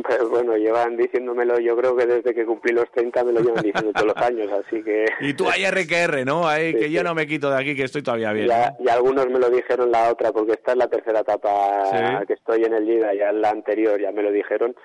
Pues 0.04 0.30
bueno, 0.30 0.56
llevan 0.58 0.98
diciéndomelo, 0.98 1.60
yo 1.60 1.76
creo 1.76 1.96
que 1.96 2.06
desde 2.06 2.34
que 2.34 2.46
cumplí 2.46 2.72
los 2.74 2.90
30 2.92 3.24
me 3.24 3.34
lo 3.34 3.42
llevan 3.42 3.64
diciendo 3.64 3.92
todos 3.94 4.08
los 4.08 4.18
años, 4.18 4.52
así 4.52 4.82
que... 4.84 5.06
Y 5.22 5.34
tú 5.34 5.48
ahí 5.50 5.66
RQR, 5.70 6.26
¿no? 6.26 6.48
Ahí, 6.48 6.74
que 6.74 6.90
yo 6.92 7.04
no 7.04 7.14
me 7.16 7.28
quito 7.28 7.50
de 7.50 7.58
aquí, 7.62 7.76
que 7.76 7.84
estoy 7.84 8.02
todavía 8.02 8.32
bien. 8.34 8.48
Ya, 8.48 8.76
¿no? 8.80 8.86
y 8.86 8.90
algunos 8.90 9.28
me 9.30 9.40
lo 9.40 9.50
dijeron 9.50 9.92
la 9.92 10.10
otra, 10.12 10.32
porque 10.32 10.54
esta 10.54 10.72
es 10.72 10.78
la 10.78 10.88
tercera 10.88 11.20
etapa 11.20 11.86
Sí. 11.92 12.28
que 12.28 12.34
estoy 12.34 12.64
en 12.64 12.74
el 12.74 12.86
Liga, 12.86 13.14
ya 13.14 13.30
en 13.30 13.42
la 13.42 13.50
anterior 13.50 14.00
ya 14.00 14.12
me 14.12 14.24
lo 14.24 14.32
dijeron. 14.32 14.76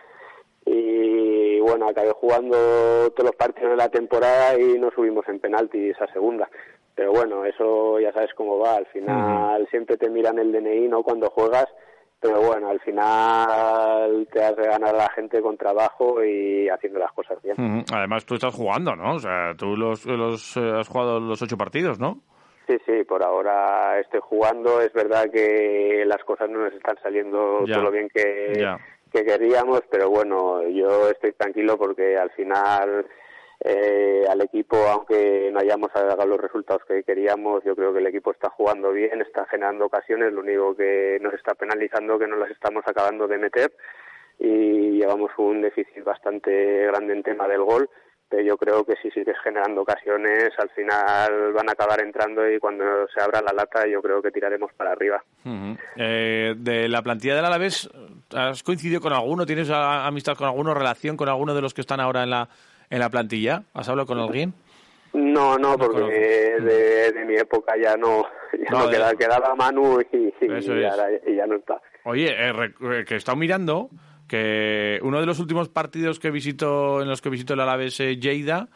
Y 0.66 1.60
bueno, 1.60 1.88
acabé 1.88 2.12
jugando 2.12 2.56
todos 3.10 3.24
los 3.30 3.36
partidos 3.36 3.72
de 3.72 3.76
la 3.76 3.88
temporada 3.90 4.58
y 4.58 4.78
no 4.78 4.90
subimos 4.90 5.28
en 5.28 5.38
penaltis 5.38 6.00
a 6.00 6.10
segunda. 6.12 6.48
Pero 6.94 7.12
bueno, 7.12 7.44
eso 7.44 8.00
ya 8.00 8.12
sabes 8.12 8.32
cómo 8.34 8.58
va. 8.58 8.76
Al 8.76 8.86
final 8.86 9.66
siempre 9.70 9.96
te 9.96 10.08
miran 10.08 10.38
el 10.38 10.52
DNI, 10.52 10.88
¿no? 10.88 11.02
Cuando 11.02 11.28
juegas. 11.30 11.66
Pero 12.24 12.40
bueno, 12.40 12.70
al 12.70 12.80
final 12.80 14.26
te 14.32 14.42
has 14.42 14.56
de 14.56 14.62
ganar 14.66 14.94
a 14.94 14.98
la 14.98 15.10
gente 15.10 15.42
con 15.42 15.58
trabajo 15.58 16.24
y 16.24 16.66
haciendo 16.70 16.98
las 16.98 17.12
cosas 17.12 17.36
bien. 17.42 17.84
Además, 17.92 18.24
tú 18.24 18.32
estás 18.32 18.54
jugando, 18.54 18.96
¿no? 18.96 19.16
O 19.16 19.18
sea, 19.18 19.52
tú 19.58 19.76
los, 19.76 20.06
los, 20.06 20.56
eh, 20.56 20.72
has 20.80 20.88
jugado 20.88 21.20
los 21.20 21.42
ocho 21.42 21.58
partidos, 21.58 22.00
¿no? 22.00 22.22
Sí, 22.66 22.78
sí, 22.86 23.04
por 23.04 23.22
ahora 23.22 24.00
estoy 24.00 24.20
jugando. 24.22 24.80
Es 24.80 24.90
verdad 24.94 25.26
que 25.30 26.04
las 26.06 26.24
cosas 26.24 26.48
no 26.48 26.60
nos 26.60 26.72
están 26.72 26.96
saliendo 27.02 27.66
Ya. 27.66 27.74
todo 27.74 27.84
lo 27.84 27.90
bien 27.90 28.08
que 28.08 28.54
queríamos, 29.12 29.82
pero 29.90 30.08
bueno, 30.08 30.62
yo 30.68 31.10
estoy 31.10 31.32
tranquilo 31.34 31.76
porque 31.76 32.16
al 32.16 32.30
final 32.30 33.06
eh, 33.66 34.26
al 34.28 34.42
equipo, 34.42 34.76
aunque 34.76 35.50
no 35.50 35.58
hayamos 35.58 35.90
sacado 35.90 36.26
los 36.26 36.38
resultados 36.38 36.82
que 36.86 37.02
queríamos, 37.02 37.64
yo 37.64 37.74
creo 37.74 37.94
que 37.94 38.00
el 38.00 38.06
equipo 38.06 38.30
está 38.30 38.50
jugando 38.50 38.92
bien, 38.92 39.22
está 39.22 39.46
generando 39.46 39.86
ocasiones, 39.86 40.34
lo 40.34 40.42
único 40.42 40.76
que 40.76 41.18
nos 41.22 41.32
está 41.32 41.54
penalizando 41.54 42.18
que 42.18 42.26
no 42.26 42.36
las 42.36 42.50
estamos 42.50 42.84
acabando 42.86 43.26
de 43.26 43.38
meter 43.38 43.72
y 44.38 44.98
llevamos 44.98 45.30
un 45.38 45.62
déficit 45.62 46.04
bastante 46.04 46.86
grande 46.86 47.14
en 47.14 47.22
tema 47.22 47.48
del 47.48 47.62
gol 47.62 47.88
pero 48.28 48.42
yo 48.42 48.56
creo 48.56 48.84
que 48.84 48.94
si 49.00 49.10
sigues 49.10 49.36
generando 49.42 49.82
ocasiones 49.82 50.50
al 50.58 50.68
final 50.70 51.52
van 51.52 51.68
a 51.68 51.72
acabar 51.72 52.00
entrando 52.00 52.50
y 52.50 52.58
cuando 52.58 52.84
se 53.14 53.22
abra 53.22 53.40
la 53.40 53.52
lata 53.52 53.86
yo 53.86 54.02
creo 54.02 54.20
que 54.20 54.30
tiraremos 54.30 54.72
para 54.72 54.92
arriba. 54.92 55.22
Eh, 55.96 56.54
de 56.56 56.88
la 56.88 57.02
plantilla 57.02 57.36
del 57.36 57.44
Alavés, 57.44 57.88
¿has 58.34 58.62
coincidido 58.62 59.00
con 59.00 59.12
alguno? 59.12 59.46
¿Tienes 59.46 59.70
amistad 59.70 60.36
con 60.36 60.48
alguno, 60.48 60.74
relación 60.74 61.16
con 61.16 61.28
alguno 61.28 61.54
de 61.54 61.62
los 61.62 61.74
que 61.74 61.82
están 61.82 62.00
ahora 62.00 62.24
en 62.24 62.30
la, 62.30 62.48
en 62.90 62.98
la 62.98 63.10
plantilla? 63.10 63.62
¿Has 63.74 63.88
hablado 63.88 64.06
con 64.06 64.18
alguien? 64.18 64.54
No, 65.12 65.56
no, 65.58 65.76
porque 65.78 66.56
de, 66.60 67.12
de 67.12 67.24
mi 67.24 67.36
época 67.36 67.74
ya 67.80 67.96
no, 67.96 68.24
ya 68.52 68.70
No, 68.70 68.84
no, 68.84 68.90
queda- 68.90 69.14
quedaba 69.16 69.54
Manu 69.54 70.00
y, 70.12 70.32
ya 71.36 71.46
no 71.46 71.56
está. 71.56 71.80
Oye, 72.04 72.28
eh, 72.30 72.52
eh, 72.80 73.04
que 73.06 73.14
he 73.14 73.16
estado 73.16 73.36
mirando 73.36 73.90
que 74.28 74.98
uno 75.02 75.20
de 75.20 75.26
los 75.26 75.38
últimos 75.38 75.68
partidos 75.68 76.18
que 76.18 76.30
visitó 76.30 77.00
en 77.02 77.08
los 77.08 77.20
que 77.22 77.30
visitó 77.30 77.54
el 77.54 77.60
Alavés 77.60 78.00
eh, 78.00 78.16
Lleida 78.16 78.68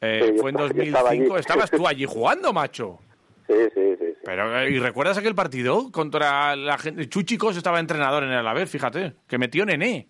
eh, 0.00 0.32
Sí, 0.32 0.38
fue 0.40 0.50
en 0.50 0.56
estaba- 0.58 0.68
yo 0.68 0.74
2005. 0.74 0.86
estaba 0.86 1.10
allí. 1.10 1.26
Estabas 1.40 1.70
tú 1.70 1.86
allí 1.88 2.04
jugando, 2.06 2.52
macho. 2.52 2.98
Sí, 3.46 3.54
sí, 3.74 3.96
sí. 3.98 4.06
sí. 4.12 4.14
Pero, 4.24 4.68
¿y 4.68 4.78
recuerdas 4.78 5.18
aquel 5.18 5.34
partido 5.34 5.90
contra 5.90 6.54
la 6.56 6.78
gente? 6.78 7.08
Chuchicos 7.08 7.56
estaba 7.56 7.80
entrenador 7.80 8.22
en 8.24 8.30
el 8.30 8.38
Alavés, 8.38 8.70
fíjate, 8.70 9.14
que 9.26 9.38
metió 9.38 9.64
Nené. 9.66 10.06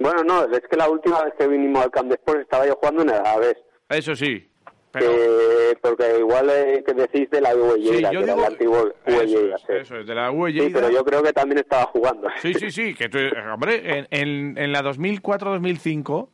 Bueno, 0.00 0.24
no, 0.24 0.44
es 0.44 0.62
que 0.68 0.76
la 0.76 0.88
última 0.88 1.22
vez 1.22 1.34
que 1.38 1.46
vinimos 1.46 1.84
al 1.84 1.90
Camp 1.92 2.08
de 2.08 2.14
Sports 2.16 2.40
estaba 2.42 2.66
yo 2.66 2.74
jugando 2.76 3.02
en 3.02 3.10
el 3.10 3.14
Alavés. 3.16 3.56
Eso 3.88 4.16
sí. 4.16 4.46
Pero... 4.92 5.06
Que- 5.12 5.78
porque 5.82 6.18
igual 6.18 6.50
eh, 6.50 6.82
que 6.84 6.92
decís 6.94 7.30
de 7.30 7.40
la 7.40 7.54
UE 7.54 7.76
Sí, 7.76 7.84
yo 7.84 7.92
que 7.92 8.16
era 8.24 8.34
digo- 8.34 8.38
el 8.40 8.44
antiguo 8.52 8.82
UE 8.82 8.92
Eso 9.06 9.22
Lleida, 9.24 9.54
es, 9.56 9.60
sí. 9.62 9.66
eso 9.80 9.96
es, 9.98 10.06
de 10.06 10.14
la 10.16 10.30
UE 10.32 10.50
Sí, 10.52 10.70
pero 10.72 10.90
yo 10.90 11.04
creo 11.04 11.22
que 11.22 11.32
también 11.32 11.58
estaba 11.58 11.84
jugando. 11.84 12.28
Sí, 12.42 12.52
sí, 12.54 12.70
sí, 12.72 12.94
que 12.94 13.08
tú, 13.08 13.18
hombre, 13.54 13.98
en, 13.98 14.08
en, 14.10 14.58
en 14.58 14.72
la 14.72 14.82
2004-2005 14.82 16.28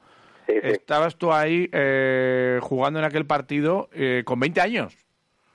estabas 0.49 1.17
tú 1.17 1.33
ahí 1.33 1.69
eh, 1.73 2.59
jugando 2.63 2.99
en 3.01 3.05
aquel 3.05 3.27
partido 3.27 3.89
eh, 3.93 4.23
con 4.25 4.41
20 4.41 4.61
años. 4.61 4.97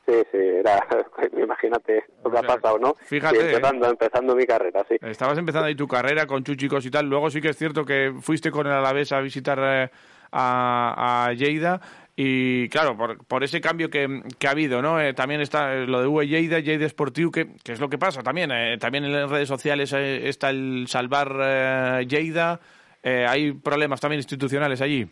Sí, 0.06 0.14
sí, 0.32 0.38
era, 0.38 0.84
imagínate 1.44 2.03
lo 2.23 2.32
que 2.32 2.38
ha 2.38 2.41
pasado, 2.44 2.80
¿no? 2.80 2.95
fíjate, 3.06 3.40
Sí, 3.40 3.45
empezando, 3.48 3.90
empezando 3.90 4.36
mi 4.36 4.45
carrera, 4.45 4.84
sí. 4.90 4.95
Estabas 5.02 5.38
empezando 5.38 5.68
ahí 5.68 5.76
tu 5.76 5.88
carrera 5.88 6.26
con 6.26 6.44
Chuchicos 6.44 6.86
y 6.86 6.91
tal. 6.91 7.07
Luego 7.07 7.30
sí 7.30 7.40
que 7.41 7.49
es 7.49 7.57
cierto 7.57 7.86
que 7.86 8.14
fuiste 8.19 8.52
con 8.52 8.65
el 8.68 8.73
Alavés 8.73 9.11
a 9.11 9.22
visitar 9.22 9.60
eh, 9.61 9.90
a, 10.32 11.26
a 11.28 11.34
Lleida. 11.34 11.80
Y 12.15 12.68
claro, 12.69 12.98
por, 12.98 13.26
por 13.26 13.44
ese 13.44 13.61
cambio 13.61 13.90
que, 13.90 14.22
que 14.38 14.48
ha 14.48 14.52
habido, 14.52 14.82
¿no? 14.82 14.99
Eh, 14.99 15.14
también 15.14 15.40
está 15.41 15.73
eh, 15.73 15.88
lo 15.88 16.02
de 16.02 16.07
UE 16.07 16.28
Lleida, 16.28 16.60
Lleida 16.60 16.88
Sportiu, 16.90 17.32
que, 17.32 17.48
que 17.64 17.72
es 17.72 17.80
lo 17.80 17.90
que 17.90 17.98
pasa 17.98 18.22
también. 18.22 18.52
eh, 18.52 18.78
también 18.80 19.06
en 19.06 19.14
las 19.14 19.30
redes 19.30 19.48
sociales 19.48 19.94
eh, 19.94 20.28
está 20.28 20.49
el 20.49 20.86
salvar 20.88 21.32
eh, 21.41 22.06
Lleida. 22.07 22.60
Eh, 23.02 23.26
hay 23.28 23.53
problemas 23.53 23.99
también 24.02 24.19
institucionales 24.19 24.82
allí. 24.82 25.07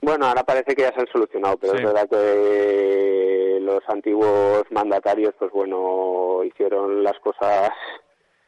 Bueno, 0.00 0.26
ahora 0.26 0.44
parece 0.44 0.74
que 0.74 0.82
ya 0.82 0.92
se 0.92 1.00
han 1.00 1.08
solucionado, 1.08 1.56
pero 1.58 1.72
Sí. 1.72 1.78
es 1.80 1.84
verdad 1.84 2.08
que 2.08 3.58
los 3.60 3.80
antiguos 3.88 4.62
mandatarios, 4.70 5.34
pues 5.38 5.50
bueno, 5.52 6.42
hicieron 6.44 7.02
las 7.02 7.18
cosas 7.20 7.70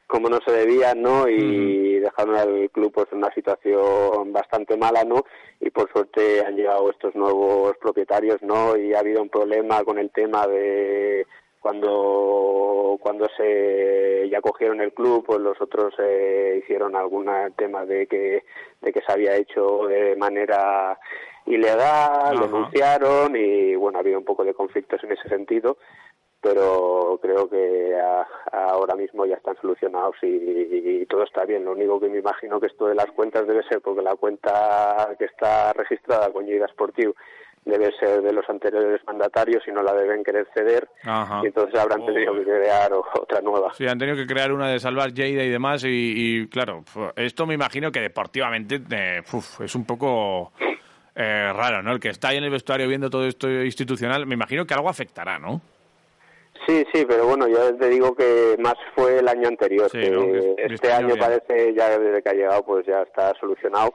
como 0.07 0.29
no 0.31 0.39
se 0.47 0.53
debían, 0.53 1.03
¿no? 1.03 1.29
Y 1.29 1.99
dejaron 1.99 2.35
al 2.37 2.71
club 2.71 2.93
pues 2.95 3.09
en 3.13 3.19
una 3.19 3.33
situación 3.35 4.33
bastante 4.33 4.77
mala, 4.77 5.05
¿no? 5.05 5.25
Y 5.61 5.71
por 5.71 5.91
suerte 5.93 6.43
han 6.47 6.57
llegado 6.57 6.91
estos 6.91 7.15
nuevos 7.15 7.77
propietarios, 7.79 8.41
¿no? 8.43 8.75
Y 8.77 8.95
ha 8.95 9.01
habido 9.01 9.21
un 9.21 9.29
problema 9.29 9.85
con 9.85 9.99
el 9.99 10.11
tema 10.11 10.47
de 10.47 11.27
cuando 11.61 12.99
cuando 13.01 13.27
se 13.37 14.29
ya 14.31 14.41
cogieron 14.41 14.81
el 14.81 14.93
club 14.93 15.25
pues 15.27 15.39
los 15.41 15.61
otros 15.61 15.95
eh, 15.99 16.61
hicieron 16.63 16.97
algún 16.97 17.27
tema 17.57 17.85
de 17.85 18.07
que 18.07 18.45
de 18.81 18.93
que 18.93 19.01
se 19.03 19.13
había 19.13 19.35
hecho 19.37 19.87
de 19.87 20.17
manera 20.17 20.99
ilegal 21.47 22.37
Ajá. 22.37 22.41
denunciaron 22.47 23.37
y 23.37 23.75
bueno 23.77 23.99
ha 23.99 24.01
habido 24.03 24.19
un 24.19 24.25
poco 24.25 24.45
de 24.45 24.55
conflictos 24.55 25.03
en 25.05 25.13
ese 25.13 25.29
sentido 25.29 25.79
pero 26.41 27.19
creo 27.21 27.49
que 27.51 27.97
a- 27.99 28.27
ahora 28.71 28.95
mismo 28.95 29.27
ya 29.27 29.35
están 29.37 29.57
solucionados 29.61 30.15
y, 30.23 30.27
y 30.29 31.07
todo 31.07 31.25
está 31.25 31.45
bien. 31.45 31.65
Lo 31.65 31.73
único 31.73 31.99
que 31.99 32.09
me 32.09 32.19
imagino 32.19 32.61
que 32.61 32.69
esto 32.69 32.87
de 32.87 32.95
las 32.95 33.07
cuentas 33.07 33.45
debe 33.49 33.65
ser 33.65 33.81
porque 33.81 34.03
la 34.03 34.15
cuenta 34.15 35.17
que 35.19 35.25
está 35.25 35.73
registrada 35.73 36.33
con 36.33 36.47
Lleida 36.47 36.69
Sportiu 36.69 37.13
debe 37.65 37.93
ser 37.99 38.23
de 38.23 38.33
los 38.33 38.49
anteriores 38.49 39.01
mandatarios 39.07 39.63
y 39.67 39.73
no 39.73 39.83
la 39.83 39.93
deben 39.93 40.25
querer 40.25 40.47
ceder 40.55 40.89
Ajá. 41.05 41.41
y 41.43 41.47
entonces 41.47 41.79
habrán 41.79 42.05
tenido 42.07 42.35
que 42.35 42.45
crear 42.45 42.93
otra 42.93 43.41
nueva. 43.41 43.73
Sí, 43.75 43.87
han 43.87 43.99
tenido 43.99 44.17
que 44.17 44.27
crear 44.27 44.53
una 44.53 44.69
de 44.69 44.81
salvar 44.81 45.13
Lleida 45.13 45.43
y 45.45 45.51
demás. 45.51 45.85
Y, 45.85 45.89
y, 46.17 46.49
claro, 46.49 46.85
esto 47.17 47.47
me 47.47 47.55
imagino 47.55 47.93
que 47.93 48.01
deportivamente 48.01 48.81
eh, 48.91 49.23
uf, 49.33 49.61
es 49.61 49.75
un 49.75 49.85
poco 49.85 50.53
eh, 51.15 51.53
raro, 51.53 51.83
¿no? 51.83 51.93
El 51.93 52.01
que 52.01 52.11
está 52.11 52.29
ahí 52.29 52.39
en 52.39 52.45
el 52.45 52.51
vestuario 52.51 52.89
viendo 52.89 53.11
todo 53.11 53.27
esto 53.27 53.51
institucional, 53.51 54.27
me 54.27 54.35
imagino 54.35 54.65
que 54.67 54.75
algo 54.75 54.89
afectará, 54.89 55.39
¿no? 55.39 55.61
Sí, 56.67 56.85
sí, 56.93 57.05
pero 57.09 57.27
bueno, 57.27 57.49
yo 57.49 57.75
te 57.77 57.89
digo 57.89 58.15
que 58.15 58.57
más 58.59 58.75
fue 58.95 59.19
el 59.19 59.29
año 59.29 59.49
anterior. 59.49 59.91
Sí, 59.91 60.01
que 60.01 60.11
¿no? 60.11 60.23
Que 60.27 60.39
este 60.59 60.75
este 60.75 60.93
año 60.93 61.07
año 61.07 61.15
bien. 61.15 61.19
parece 61.19 61.75
ya 61.75 61.99
desde 61.99 62.23
que 62.23 62.29
ha 62.29 62.35
llegado 62.35 62.63
pues 62.63 62.85
ya 62.87 63.03
está 63.03 63.33
solucionado 63.41 63.95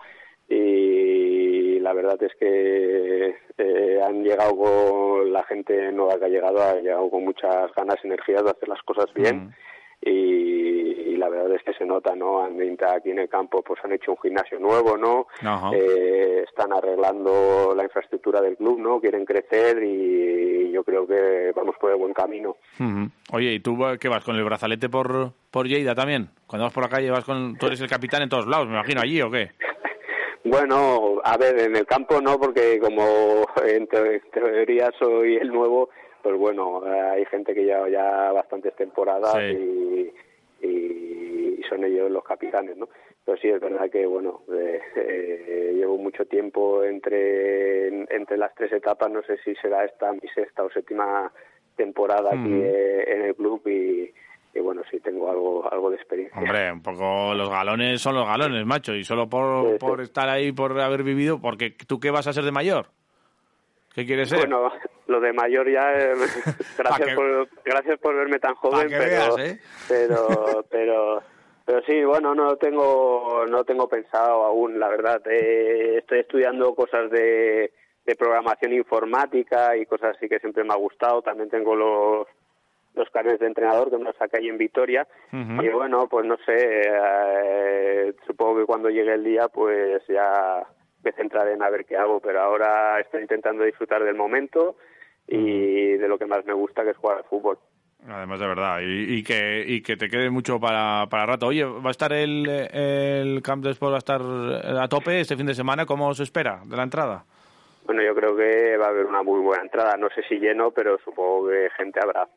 y 0.50 1.53
la 1.84 1.94
verdad 1.94 2.22
es 2.24 2.34
que 2.40 3.36
eh, 3.58 4.02
han 4.02 4.24
llegado 4.24 4.56
con 4.56 5.34
la 5.34 5.44
gente 5.44 5.92
nueva 5.92 6.18
que 6.18 6.26
ha 6.26 6.30
llegado, 6.30 6.64
ha 6.64 6.76
llegado 6.76 7.10
con 7.10 7.26
muchas 7.26 7.72
ganas 7.76 7.98
y 8.04 8.08
energías 8.08 8.44
de 8.44 8.52
hacer 8.52 8.70
las 8.70 8.82
cosas 8.84 9.14
bien. 9.14 9.54
Y, 10.02 10.10
y 10.12 11.18
la 11.18 11.30
verdad 11.30 11.54
es 11.54 11.64
que 11.64 11.74
se 11.74 11.86
nota, 11.86 12.16
¿no? 12.16 12.44
Han 12.44 12.58
aquí 12.90 13.12
en 13.12 13.20
el 13.20 13.30
campo, 13.30 13.62
pues 13.62 13.80
han 13.84 13.94
hecho 13.94 14.12
un 14.12 14.18
gimnasio 14.18 14.60
nuevo, 14.60 14.98
¿no? 14.98 15.28
Eh, 15.74 16.44
están 16.48 16.74
arreglando 16.74 17.74
la 17.76 17.84
infraestructura 17.84 18.42
del 18.42 18.58
club, 18.58 18.80
¿no? 18.80 19.00
Quieren 19.00 19.26
crecer 19.26 19.82
y 19.84 20.72
yo 20.72 20.84
creo 20.84 21.06
que 21.06 21.52
vamos 21.56 21.76
por 21.80 21.92
el 21.92 21.98
buen 21.98 22.14
camino. 22.14 22.58
Oye, 23.32 23.54
¿y 23.54 23.60
tú 23.60 23.78
qué 24.00 24.10
vas 24.10 24.24
con 24.24 24.36
el 24.36 24.44
brazalete 24.44 24.90
por, 24.90 25.32
por 25.52 25.68
Lleida 25.68 25.96
también? 25.96 26.30
Cuando 26.48 26.66
vas 26.66 26.74
por 26.74 26.84
la 26.84 26.90
calle, 26.90 27.12
vas 27.12 27.24
con, 27.24 27.58
tú 27.58 27.68
eres 27.68 27.80
el 27.80 27.90
capitán 27.90 28.24
en 28.24 28.30
todos 28.30 28.48
lados, 28.48 28.68
me 28.68 28.74
imagino, 28.74 29.02
allí 29.02 29.22
o 29.22 29.32
qué? 29.32 29.52
Bueno, 30.46 31.22
a 31.24 31.38
ver, 31.38 31.58
en 31.60 31.76
el 31.76 31.86
campo 31.86 32.20
no, 32.22 32.38
porque 32.40 32.80
como 32.80 33.46
en 33.66 33.88
te- 33.88 34.20
teoría 34.32 34.92
soy 35.00 35.38
el 35.38 35.48
nuevo, 35.50 35.90
pues 36.22 36.38
bueno, 36.38 36.84
hay 36.86 37.26
gente 37.26 37.54
que 37.54 37.64
lleva 37.64 37.90
ya 37.90 38.32
bastantes 38.32 38.76
temporadas 38.76 39.36
y, 39.52 40.14
y- 40.62 41.56
y 41.60 41.64
son 41.70 41.84
ellos 41.86 42.12
los 42.12 42.24
capitanes, 42.24 42.76
¿no? 42.78 42.90
Pero 43.26 43.38
sí, 43.38 43.48
es 43.48 43.60
verdad 43.62 43.90
que, 43.90 44.06
bueno, 44.06 44.42
eh, 44.54 44.82
eh, 44.98 45.72
llevo 45.76 45.98
mucho 45.98 46.26
tiempo 46.26 46.84
entre, 46.84 47.88
entre 48.14 48.38
las 48.38 48.54
tres 48.54 48.74
etapas, 48.74 49.10
no 49.12 49.22
sé 49.24 49.38
si 49.46 49.56
será 49.56 49.86
esta 49.86 50.12
mi 50.12 50.28
sexta 50.36 50.64
o 50.64 50.70
séptima 50.72 51.32
temporada 51.78 52.32
aquí 52.32 52.50
Mm. 52.50 52.62
eh, 52.66 53.04
en 53.08 53.22
el 53.24 53.36
club 53.36 53.66
y, 53.68 54.14
y 54.56 54.60
bueno, 54.60 54.82
sí 54.92 55.00
tengo 55.00 55.30
algo, 55.32 55.72
algo 55.72 55.90
de 55.90 55.96
experiencia. 55.96 56.40
Hombre, 56.40 56.72
un 56.72 56.82
poco 56.82 57.34
los 57.34 57.50
galones 57.50 58.02
son 58.02 58.16
los 58.16 58.26
galones, 58.28 58.66
macho, 58.66 58.94
y 58.94 59.04
solo 59.04 59.28
por, 59.28 59.78
por 59.80 60.02
estar 60.02 60.30
ahí, 60.30 60.52
por 60.52 60.80
haber 60.80 61.04
vivido, 61.04 61.40
porque 61.42 61.72
tú 61.88 62.00
qué 62.00 62.12
vas 62.12 62.28
a 62.28 62.34
ser 62.34 62.44
de 62.44 62.52
mayor? 62.52 62.88
¿Qué 63.96 64.06
quieres 64.06 64.30
ser? 64.30 64.40
Bueno, 64.40 64.72
lo 65.08 65.20
de 65.20 65.34
mayor 65.34 65.70
ya, 65.72 65.92
eh, 65.94 66.14
gracias, 66.78 67.10
que- 67.10 67.16
por, 67.16 67.48
gracias 67.64 68.00
por 68.00 68.16
verme 68.16 68.40
tan 68.40 68.56
joven, 68.56 68.88
pero, 68.90 69.04
veas, 69.04 69.38
¿eh? 69.40 69.60
pero, 69.88 70.66
pero, 70.70 71.22
pero 71.66 71.82
sí, 71.86 72.04
bueno, 72.04 72.34
no 72.34 72.56
tengo, 72.58 73.46
no 73.50 73.64
tengo 73.64 73.88
pensado 73.88 74.44
aún, 74.46 74.80
la 74.80 74.88
verdad. 74.90 75.22
Eh, 75.30 75.98
estoy 76.00 76.20
estudiando 76.20 76.74
cosas 76.76 77.10
de, 77.12 77.72
de 78.06 78.16
programación 78.16 78.74
informática 78.74 79.78
y 79.78 79.86
cosas 79.86 80.16
así 80.18 80.28
que 80.28 80.40
siempre 80.40 80.64
me 80.64 80.74
ha 80.74 80.78
gustado. 80.78 81.22
También 81.22 81.50
tengo 81.50 81.76
los, 81.76 82.28
los 82.96 83.10
carnes 83.10 83.40
de 83.40 83.48
entrenador 83.48 83.90
que 83.90 83.98
me 83.98 84.04
los 84.04 84.16
saqué 84.16 84.38
ahí 84.38 84.50
en 84.50 84.58
Vitoria. 84.58 85.08
Y 85.32 85.70
bueno, 85.70 86.08
pues 86.08 86.26
no 86.26 86.38
sé, 86.46 86.84
eh, 86.86 88.14
supongo 88.26 88.60
que 88.60 88.66
cuando 88.66 88.90
llegue 88.90 89.14
el 89.14 89.24
día, 89.24 89.48
pues 89.48 90.02
ya 90.08 90.66
me 91.04 91.12
centraré 91.14 91.54
en 91.54 91.64
a 91.64 91.70
ver 91.70 91.86
qué 91.86 91.98
hago, 91.98 92.20
pero 92.20 92.42
ahora 92.42 93.00
estoy 93.00 93.22
intentando 93.22 93.64
disfrutar 93.64 94.04
del 94.04 94.16
momento 94.16 94.78
y 95.28 95.94
de 95.94 96.08
lo 96.08 96.18
que 96.18 96.26
más 96.26 96.46
me 96.46 96.54
gusta, 96.54 96.84
que 96.84 96.92
es 96.92 96.98
jugar 96.98 97.18
al 97.18 97.24
fútbol. 97.26 97.58
Además, 98.08 98.40
de 98.40 98.48
verdad, 98.48 98.80
y, 98.82 99.20
y 99.20 99.24
que, 99.24 99.64
y 99.66 99.82
que 99.82 99.96
te 99.96 100.10
quede 100.10 100.30
mucho 100.30 100.60
para, 100.60 101.08
para 101.10 101.26
rato. 101.26 101.48
Oye, 101.48 101.64
¿va 101.64 101.88
a 101.88 101.92
estar 101.92 102.12
el, 102.12 102.48
el 102.50 103.42
Camp 103.42 103.64
de 103.64 103.72
Sport 103.72 103.94
va 103.94 103.96
a 103.96 104.00
estar 104.00 104.22
a 104.22 104.88
tope 104.90 105.22
este 105.22 105.38
fin 105.38 105.46
de 105.46 105.56
semana? 105.56 105.86
¿Cómo 105.86 106.10
os 106.10 106.20
espera 106.20 106.62
de 106.66 106.76
la 106.76 106.84
entrada? 106.84 107.24
Bueno, 107.86 108.02
yo 108.04 108.14
creo 108.14 108.36
que 108.36 108.78
va 108.78 108.88
a 108.88 108.90
haber 108.90 109.06
una 109.06 109.24
muy 109.24 109.40
buena 109.40 109.64
entrada, 109.64 109.96
no 109.98 110.10
sé 110.10 110.22
si 110.28 110.36
lleno, 110.36 110.72
pero 110.72 110.98
supongo 111.04 111.50
que 111.50 111.70
gente 111.78 112.00
habrá. 112.02 112.28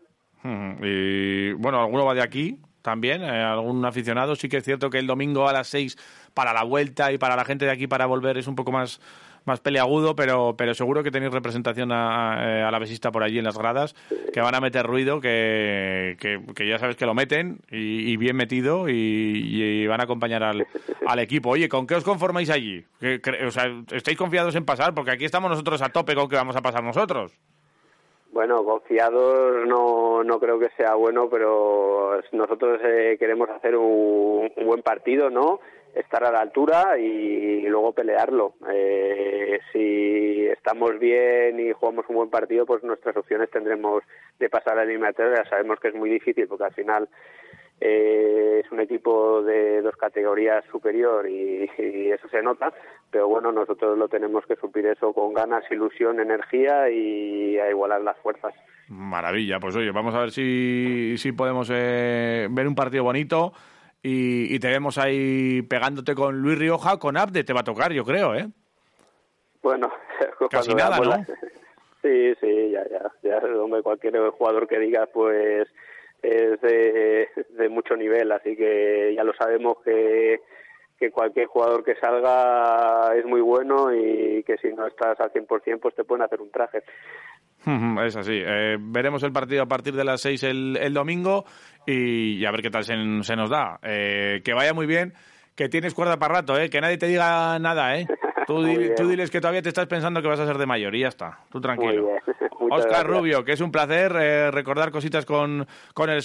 Y 0.82 1.52
bueno, 1.52 1.80
alguno 1.80 2.04
va 2.04 2.14
de 2.14 2.22
aquí 2.22 2.58
también, 2.82 3.22
eh, 3.22 3.42
algún 3.42 3.84
aficionado. 3.84 4.36
Sí 4.36 4.48
que 4.48 4.58
es 4.58 4.64
cierto 4.64 4.90
que 4.90 4.98
el 4.98 5.06
domingo 5.06 5.48
a 5.48 5.52
las 5.52 5.66
6 5.68 5.96
para 6.34 6.52
la 6.52 6.62
vuelta 6.62 7.12
y 7.12 7.18
para 7.18 7.34
la 7.36 7.44
gente 7.44 7.64
de 7.64 7.72
aquí 7.72 7.86
para 7.86 8.06
volver 8.06 8.38
es 8.38 8.46
un 8.46 8.54
poco 8.54 8.70
más, 8.70 9.00
más 9.44 9.58
peleagudo, 9.60 10.14
pero, 10.14 10.54
pero 10.56 10.72
seguro 10.74 11.02
que 11.02 11.10
tenéis 11.10 11.32
representación 11.32 11.90
a, 11.90 12.38
eh, 12.58 12.62
a 12.62 12.70
la 12.70 12.78
besista 12.78 13.10
por 13.10 13.22
allí 13.24 13.38
en 13.38 13.44
las 13.44 13.58
gradas, 13.58 13.94
que 14.32 14.40
van 14.40 14.54
a 14.54 14.60
meter 14.60 14.86
ruido, 14.86 15.20
que, 15.20 16.16
que, 16.20 16.40
que 16.54 16.68
ya 16.68 16.78
sabes 16.78 16.94
que 16.96 17.06
lo 17.06 17.14
meten 17.14 17.58
y, 17.70 18.16
bien 18.18 18.36
metido 18.36 18.88
y, 18.88 19.84
van 19.86 20.00
a 20.00 20.04
acompañar 20.04 20.42
al, 20.44 20.66
al 21.06 21.18
equipo. 21.18 21.50
Oye, 21.50 21.68
¿con 21.68 21.86
qué 21.86 21.94
os 21.96 22.04
conformáis 22.04 22.50
allí? 22.50 22.84
¿Qué 23.00 23.20
cre- 23.20 23.46
o 23.46 23.50
sea, 23.50 23.64
¿estáis 23.92 24.16
confiados 24.18 24.54
en 24.54 24.64
pasar? 24.64 24.94
Porque 24.94 25.10
aquí 25.10 25.24
estamos 25.24 25.50
nosotros 25.50 25.82
a 25.82 25.88
tope 25.88 26.14
con 26.14 26.28
que 26.28 26.36
vamos 26.36 26.54
a 26.56 26.62
pasar 26.62 26.84
nosotros. 26.84 27.32
Bueno, 28.36 28.62
confiados 28.66 29.66
no, 29.66 30.22
no 30.22 30.38
creo 30.38 30.58
que 30.58 30.68
sea 30.76 30.94
bueno, 30.94 31.26
pero 31.30 32.20
nosotros 32.32 32.78
eh, 32.84 33.16
queremos 33.18 33.48
hacer 33.48 33.74
un, 33.74 34.52
un 34.54 34.66
buen 34.66 34.82
partido, 34.82 35.30
¿no? 35.30 35.60
Estar 35.94 36.22
a 36.22 36.30
la 36.30 36.42
altura 36.42 36.98
y, 36.98 37.62
luego 37.62 37.94
pelearlo. 37.94 38.52
Eh, 38.70 39.58
si 39.72 40.46
estamos 40.48 40.98
bien 40.98 41.58
y 41.60 41.72
jugamos 41.72 42.04
un 42.10 42.16
buen 42.16 42.28
partido, 42.28 42.66
pues 42.66 42.84
nuestras 42.84 43.16
opciones 43.16 43.50
tendremos 43.50 44.02
de 44.38 44.50
pasar 44.50 44.74
a 44.74 44.76
la 44.76 44.82
eliminatoria. 44.82 45.42
Sabemos 45.48 45.80
que 45.80 45.88
es 45.88 45.94
muy 45.94 46.10
difícil 46.10 46.46
porque 46.46 46.64
al 46.64 46.74
final 46.74 47.08
eh, 47.80 48.62
es 48.64 48.72
un 48.72 48.80
equipo 48.80 49.42
de 49.42 49.82
dos 49.82 49.96
categorías 49.96 50.64
superior 50.70 51.28
y, 51.28 51.70
y 51.78 52.10
eso 52.10 52.28
se 52.28 52.42
nota, 52.42 52.72
pero 53.10 53.28
bueno, 53.28 53.52
nosotros 53.52 53.96
lo 53.98 54.08
tenemos 54.08 54.44
que 54.46 54.56
suplir 54.56 54.86
eso 54.86 55.12
con 55.12 55.34
ganas, 55.34 55.64
ilusión, 55.70 56.20
energía 56.20 56.88
y 56.90 57.58
a 57.58 57.70
igualar 57.70 58.00
las 58.00 58.16
fuerzas. 58.18 58.54
Maravilla, 58.88 59.58
pues 59.60 59.74
oye, 59.76 59.90
vamos 59.90 60.14
a 60.14 60.20
ver 60.20 60.30
si, 60.30 61.14
si 61.18 61.32
podemos 61.32 61.68
eh, 61.72 62.46
ver 62.50 62.66
un 62.68 62.74
partido 62.74 63.04
bonito 63.04 63.52
y, 64.02 64.54
y 64.54 64.58
te 64.60 64.68
vemos 64.68 64.96
ahí 64.98 65.62
pegándote 65.62 66.14
con 66.14 66.40
Luis 66.40 66.58
Rioja, 66.58 66.98
con 66.98 67.16
Abde, 67.16 67.44
te 67.44 67.52
va 67.52 67.60
a 67.60 67.64
tocar, 67.64 67.92
yo 67.92 68.04
creo, 68.04 68.34
¿eh? 68.34 68.46
Bueno, 69.62 69.90
Casi 70.50 70.74
nada, 70.74 70.98
¿no? 70.98 71.04
la- 71.04 71.26
Sí, 72.02 72.34
sí, 72.40 72.70
ya, 72.70 72.84
ya, 72.88 73.10
ya, 73.24 73.38
hombre, 73.60 73.82
cualquier 73.82 74.16
jugador 74.30 74.68
que 74.68 74.78
digas, 74.78 75.08
pues 75.12 75.66
es 76.26 76.60
de, 76.60 77.28
de 77.50 77.68
mucho 77.68 77.96
nivel, 77.96 78.30
así 78.32 78.56
que 78.56 79.14
ya 79.16 79.22
lo 79.24 79.32
sabemos 79.34 79.78
que, 79.84 80.40
que 80.98 81.10
cualquier 81.10 81.46
jugador 81.46 81.84
que 81.84 81.94
salga 81.96 83.14
es 83.16 83.24
muy 83.24 83.40
bueno 83.40 83.94
y 83.94 84.42
que 84.44 84.56
si 84.58 84.68
no 84.72 84.86
estás 84.86 85.18
al 85.20 85.32
100% 85.32 85.78
pues 85.80 85.94
te 85.94 86.04
pueden 86.04 86.24
hacer 86.24 86.40
un 86.40 86.50
traje. 86.50 86.82
Es 88.06 88.16
así. 88.16 88.40
Eh, 88.44 88.76
veremos 88.78 89.22
el 89.24 89.32
partido 89.32 89.62
a 89.62 89.66
partir 89.66 89.94
de 89.94 90.04
las 90.04 90.20
6 90.20 90.42
el, 90.44 90.76
el 90.80 90.94
domingo 90.94 91.44
y, 91.86 92.38
y 92.38 92.46
a 92.46 92.50
ver 92.52 92.62
qué 92.62 92.70
tal 92.70 92.84
se, 92.84 92.94
se 93.22 93.34
nos 93.36 93.50
da. 93.50 93.78
Eh, 93.82 94.40
que 94.44 94.54
vaya 94.54 94.72
muy 94.72 94.86
bien, 94.86 95.14
que 95.56 95.68
tienes 95.68 95.92
cuerda 95.94 96.16
para 96.16 96.34
rato, 96.34 96.56
¿eh? 96.58 96.68
que 96.70 96.80
nadie 96.80 96.96
te 96.98 97.06
diga 97.06 97.58
nada. 97.58 97.96
¿eh? 97.98 98.06
Tú, 98.46 98.62
di- 98.62 98.94
tú 98.94 99.08
diles 99.08 99.28
que 99.32 99.40
todavía 99.40 99.62
te 99.62 99.70
estás 99.70 99.86
pensando 99.86 100.22
que 100.22 100.28
vas 100.28 100.38
a 100.38 100.46
ser 100.46 100.56
de 100.58 100.66
mayor 100.66 100.94
y 100.94 101.00
ya 101.00 101.08
está. 101.08 101.40
Tú 101.50 101.60
tranquilo. 101.60 102.02
Muy 102.04 102.12
bien. 102.12 102.35
Oscar. 102.70 103.06
Rubio, 103.06 103.44
que 103.44 103.52
es 103.52 103.60
un 103.60 103.70
placer 103.70 104.14
eh, 104.18 104.50
recordar 104.50 104.90
cositas 104.90 105.24
con, 105.24 105.66
con 105.94 106.10
el 106.10 106.18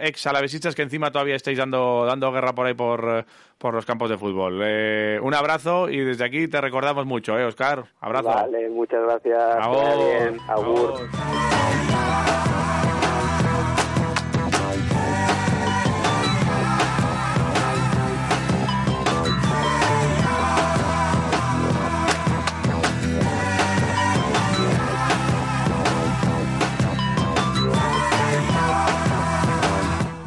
ex 0.00 0.26
alavesistas 0.26 0.74
que 0.74 0.82
encima 0.82 1.10
todavía 1.10 1.36
estáis 1.36 1.58
dando, 1.58 2.04
dando 2.06 2.32
guerra 2.32 2.54
por 2.54 2.66
ahí 2.66 2.74
por, 2.74 3.24
por 3.58 3.74
los 3.74 3.86
campos 3.86 4.10
de 4.10 4.18
fútbol. 4.18 4.60
Eh, 4.64 5.18
un 5.22 5.34
abrazo 5.34 5.88
y 5.88 5.98
desde 6.00 6.24
aquí 6.24 6.48
te 6.48 6.60
recordamos 6.60 7.06
mucho, 7.06 7.38
¿eh, 7.38 7.44
Oscar? 7.44 7.84
Abrazo. 8.00 8.28
Vale, 8.28 8.68
muchas 8.70 9.02
gracias. 9.02 9.58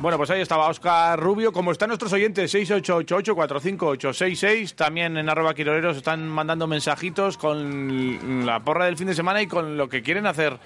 Bueno, 0.05 0.19
pues 0.19 0.29
ahí 0.29 0.39
estaba 0.39 0.67
Oscar 0.67 1.19
Rubio. 1.19 1.51
Como 1.51 1.71
están 1.71 1.87
nuestros 1.87 2.13
oyentes, 2.13 2.53
688-845-866. 2.53 4.75
También 4.75 5.17
en 5.17 5.27
arroba 5.27 5.55
quiroleros 5.55 5.97
están 5.97 6.29
mandando 6.29 6.67
mensajitos 6.67 7.39
con 7.39 8.45
la 8.45 8.63
porra 8.63 8.85
del 8.85 8.97
fin 8.97 9.07
de 9.07 9.15
semana 9.15 9.41
y 9.41 9.47
con 9.47 9.77
lo 9.77 9.89
que 9.89 10.03
quieren 10.03 10.27
hacer, 10.27 10.59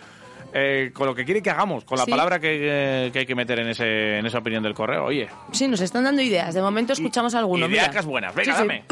eh, 0.54 0.92
con 0.94 1.08
lo 1.08 1.16
que 1.16 1.26
quieren 1.26 1.44
que 1.44 1.50
hagamos, 1.50 1.84
con 1.86 1.98
la 1.98 2.06
Sí. 2.06 2.12
palabra 2.12 2.40
que, 2.40 3.10
que 3.14 3.20
hay 3.20 3.26
que 3.26 3.36
meter 3.36 3.60
en, 3.60 3.68
ese, 3.70 4.18
en 4.20 4.26
esa 4.26 4.40
opinión 4.40 4.64
del 4.64 4.74
correo. 4.74 5.06
Oye, 5.06 5.28
Sí, 5.52 5.68
nos 5.68 5.82
están 5.82 6.04
dando 6.04 6.22
ideas. 6.22 6.54
De 6.54 6.62
momento 6.62 6.94
escuchamos 6.94 7.36
alguno. 7.36 7.68
mira. 7.68 7.88
ideas 7.92 8.06
buenas. 8.06 8.34
Venga, 8.36 8.54
Sí, 8.56 8.62
sí. 8.62 8.68
dame. 8.68 8.84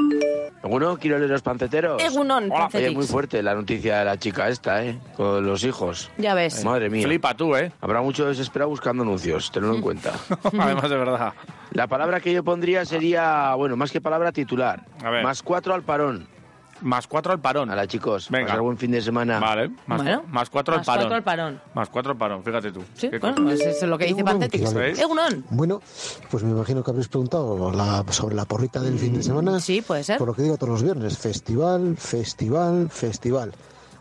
Bueno, 0.63 0.97
Quiroleros 0.97 1.41
Panceteros. 1.43 2.03
Egunon, 2.03 2.51
Oye, 2.73 2.89
muy 2.91 3.05
fuerte 3.05 3.41
la 3.43 3.53
noticia 3.55 3.99
de 3.99 4.05
la 4.05 4.17
chica 4.17 4.49
esta, 4.49 4.83
¿eh? 4.83 4.97
Con 5.15 5.45
los 5.45 5.63
hijos. 5.63 6.11
Ya 6.17 6.33
ves. 6.33 6.65
Madre 6.65 6.89
mía. 6.89 7.05
Flipa 7.07 7.35
tú, 7.35 7.55
¿eh? 7.55 7.71
Habrá 7.79 8.01
mucho 8.01 8.27
desesperado 8.27 8.69
buscando 8.69 9.03
anuncios, 9.03 9.51
tenedlo 9.51 9.75
en 9.75 9.81
cuenta. 9.83 10.13
Además 10.59 10.89
de 10.89 10.97
verdad. 10.97 11.33
La 11.71 11.87
palabra 11.87 12.19
que 12.19 12.33
yo 12.33 12.43
pondría 12.43 12.85
sería, 12.85 13.53
bueno, 13.55 13.77
más 13.77 13.91
que 13.91 14.01
palabra 14.01 14.31
titular. 14.31 14.83
A 15.03 15.09
ver. 15.09 15.23
Más 15.23 15.41
cuatro 15.43 15.73
al 15.73 15.83
parón. 15.83 16.27
Más 16.81 17.07
cuatro 17.07 17.31
al 17.33 17.39
parón. 17.39 17.69
Hola, 17.69 17.87
chicos. 17.87 18.29
Venga. 18.29 18.47
Pasar 18.47 18.61
buen 18.61 18.77
fin 18.77 18.91
de 18.91 19.01
semana. 19.01 19.39
Vale. 19.39 19.69
Más, 19.87 20.01
Bueno, 20.03 20.23
más 20.29 20.49
cuatro 20.49 20.73
al 20.75 20.79
más 20.81 20.85
parón. 20.87 21.01
cuatro 21.03 21.15
al 21.15 21.23
parón. 21.23 21.61
Más 21.73 21.89
cuatro 21.89 22.11
al 22.11 22.17
parón, 22.17 22.43
fíjate 22.43 22.71
tú. 22.71 22.81
Sí, 22.93 23.09
Qué 23.09 23.19
bueno, 23.19 23.35
cosa. 23.35 23.47
pues 23.47 23.61
eso 23.61 23.85
es 23.85 23.89
lo 23.89 23.97
que 23.97 24.05
dice 24.05 24.21
Egunon. 24.21 24.43
Egunon. 24.99 25.45
Bueno, 25.49 25.81
pues 26.29 26.43
me 26.43 26.51
imagino 26.51 26.83
que 26.83 26.91
habréis 26.91 27.07
preguntado 27.07 27.71
la- 27.71 28.03
sobre 28.11 28.35
la 28.35 28.45
porrita 28.45 28.79
del 28.81 28.97
fin 28.99 29.13
de 29.15 29.23
semana. 29.23 29.59
Sí, 29.59 29.81
puede 29.81 30.03
ser. 30.03 30.17
Por 30.17 30.27
lo 30.27 30.33
que 30.33 30.43
digo 30.43 30.57
todos 30.57 30.69
los 30.73 30.83
viernes, 30.83 31.17
festival, 31.17 31.97
festival, 31.97 32.89
festival. 32.89 33.53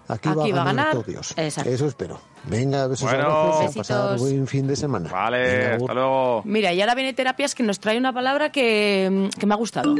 Aquí, 0.09 0.29
Aquí 0.29 0.53
va 0.53 0.63
a 0.63 0.65
ganar. 0.65 0.91
todo 0.93 1.03
Dios. 1.03 1.35
Exacto. 1.37 1.71
Eso 1.71 1.87
espero. 1.87 2.21
Venga, 2.45 2.87
besos 2.87 3.11
Bueno. 3.11 3.25
abrazos, 3.29 3.75
a 3.75 3.79
pasar 3.79 4.19
buen 4.19 4.47
fin 4.47 4.67
de 4.67 4.77
semana. 4.77 5.11
Vale, 5.11 5.43
Venga, 5.43 5.77
hasta 5.77 5.95
luego. 5.95 6.43
Mira, 6.45 6.73
y 6.73 6.81
ahora 6.81 6.95
viene 6.95 7.13
Terapias 7.13 7.55
que 7.55 7.63
nos 7.63 7.81
trae 7.81 7.99
una 7.99 8.13
palabra 8.13 8.51
que, 8.53 9.29
que 9.39 9.47
me 9.47 9.55
ha 9.55 9.57
gustado. 9.57 9.95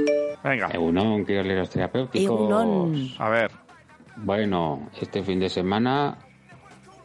Venga. 0.45 0.69
Egunon, 0.73 1.25
quiroleros 1.27 1.71
terapéuticos. 1.71 2.21
Egunon. 2.25 3.09
A 3.19 3.29
ver. 3.29 3.51
Bueno, 4.17 4.89
este 5.01 5.23
fin 5.23 5.41
de 5.41 5.49
semana 5.49 6.19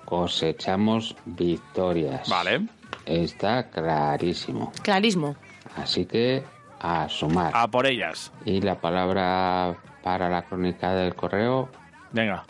cosechamos 0.06 1.15
victorias. 1.26 2.30
Vale. 2.30 2.68
Está 3.06 3.69
clarísimo. 3.69 4.72
Clarismo. 4.84 5.36
Así 5.76 6.06
que 6.06 6.44
a 6.80 7.07
sumar. 7.10 7.52
A 7.56 7.68
por 7.68 7.86
ellas. 7.86 8.32
Y 8.45 8.61
la 8.61 8.80
palabra 8.80 9.76
para 10.03 10.30
la 10.30 10.44
crónica 10.44 10.94
del 10.94 11.15
correo, 11.15 11.69
Venga. 12.11 12.44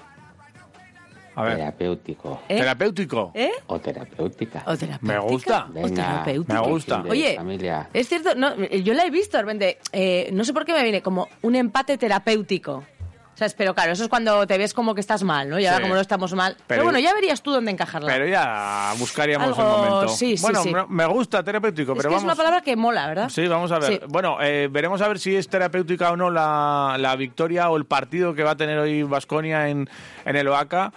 A 1.36 1.44
ver. 1.44 1.56
terapéutico. 1.58 2.42
¿Eh? 2.50 2.58
Terapéutico. 2.58 3.32
¿Eh? 3.34 3.52
O 3.68 3.80
terapéutica. 3.80 4.64
O 4.66 4.76
terapéutica. 4.78 5.00
Me 5.02 5.20
gusta. 5.20 5.66
O 5.70 5.74
Venga, 5.74 5.90
terapéutica. 5.96 6.54
Me 6.62 6.68
gusta. 6.68 7.04
Oye, 7.10 7.36
familia. 7.36 7.90
Es 7.94 8.10
cierto, 8.10 8.36
no, 8.36 8.56
yo 8.56 8.94
la 8.94 9.06
he 9.06 9.10
visto, 9.10 9.38
de 9.38 9.44
repente, 9.44 9.78
eh, 9.94 10.30
no 10.34 10.44
sé 10.44 10.54
por 10.54 10.66
qué 10.66 10.74
me 10.74 10.84
viene 10.84 11.02
como 11.02 11.28
un 11.42 11.56
empate 11.56 11.98
terapéutico. 11.98 12.84
¿Sabes? 13.34 13.56
Pero 13.56 13.74
claro, 13.74 13.94
eso 13.94 14.04
es 14.04 14.10
cuando 14.10 14.46
te 14.46 14.56
ves 14.58 14.72
como 14.74 14.94
que 14.94 15.00
estás 15.02 15.24
mal, 15.24 15.50
¿no? 15.50 15.58
Y 15.58 15.66
ahora 15.66 15.78
Sí. 15.78 15.82
como 15.84 15.96
no 15.96 16.02
estamos 16.02 16.34
mal. 16.34 16.54
Pero, 16.58 16.66
Pero- 16.68 16.84
bueno, 16.84 17.00
ya 17.00 17.12
verías 17.14 17.42
tú 17.42 17.52
dónde 17.52 17.72
encajarla. 17.72 18.12
Pero 18.14 18.28
ya 18.28 18.94
buscaríamos 19.00 19.58
Algo- 19.58 19.62
el 19.62 19.90
momento. 19.90 20.08
sí, 20.10 20.38
sí, 20.38 20.44
bueno, 20.44 20.62
sí. 20.62 20.72
me- 20.90 21.06
gusta 21.08 21.42
terapéutico, 21.42 21.94
es 21.94 21.98
pero 21.98 22.10
que 22.10 22.16
es 22.18 22.22
vamos. 22.22 22.24
una 22.26 22.36
palabra 22.36 22.62
que 22.62 22.76
mola, 22.76 23.08
¿verdad? 23.08 23.30
Sí, 23.30 23.48
vamos 23.48 23.72
a 23.72 23.80
ver. 23.80 23.94
Sí. 23.94 24.00
Bueno, 24.10 24.38
eh, 24.42 24.68
veremos 24.70 25.02
a 25.02 25.08
ver 25.08 25.18
si 25.18 25.36
es 25.36 25.48
terapéutica 25.48 26.12
o 26.12 26.18
no 26.18 26.30
la, 26.30 26.98
la 27.00 27.16
victoria 27.16 27.70
o 27.72 27.78
el 27.78 27.86
partido 27.86 28.36
que 28.36 28.44
va 28.44 28.52
a 28.52 28.58
tener 28.58 28.78
hoy 28.78 29.02
Vasconia 29.04 29.70
en, 29.70 29.90
en 30.26 30.36
el 30.36 30.48
OACA. 30.48 30.92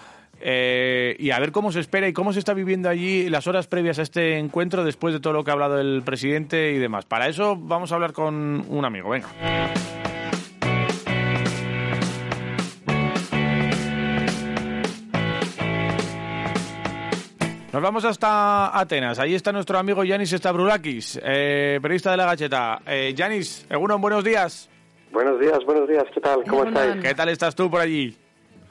Eh, 0.47 1.17
y 1.19 1.31
a 1.31 1.39
ver 1.39 1.53
cómo 1.53 1.73
se 1.73 1.81
espera 1.81 2.07
y 2.07 2.13
cómo 2.13 2.35
se 2.35 2.39
está 2.39 2.53
viviendo 2.53 2.91
allí 2.91 3.31
las 3.31 3.47
horas 3.47 3.67
previas 3.67 3.99
a 3.99 4.03
este 4.03 4.39
encuentro 4.39 4.85
después 4.85 5.15
de 5.15 5.21
todo 5.21 5.33
lo 5.33 5.43
que 5.43 5.51
ha 5.51 5.55
hablado 5.55 5.81
el 5.81 6.03
presidente 6.05 6.73
y 6.73 6.79
demás. 6.79 7.07
Para 7.07 7.29
eso 7.29 7.57
vamos 7.57 7.93
a 7.93 7.95
hablar 7.95 8.13
con 8.13 8.63
un 8.69 8.85
amigo. 8.85 9.09
Venga. 9.09 9.29
Nos 17.73 17.83
vamos 17.83 18.05
hasta 18.05 18.79
Atenas. 18.79 19.19
Ahí 19.19 19.35
está 19.35 19.51
nuestro 19.51 19.79
amigo 19.79 20.05
Yanis 20.05 20.31
Stavroulakis, 20.31 21.21
eh, 21.25 21.79
periodista 21.81 22.11
de 22.11 22.19
La 22.19 22.27
Gacheta. 22.27 22.83
Eh, 22.87 23.15
Yanis, 23.17 23.67
Egunon, 23.71 23.99
buenos 23.99 24.23
días. 24.23 24.69
Buenos 25.11 25.41
días, 25.41 25.59
buenos 25.65 25.89
días, 25.89 26.05
¿qué 26.13 26.21
tal? 26.21 26.45
¿Cómo 26.45 26.65
estáis? 26.65 27.03
¿Qué 27.03 27.15
tal 27.15 27.31
estás 27.31 27.55
tú 27.55 27.71
por 27.71 27.81
allí? 27.81 28.15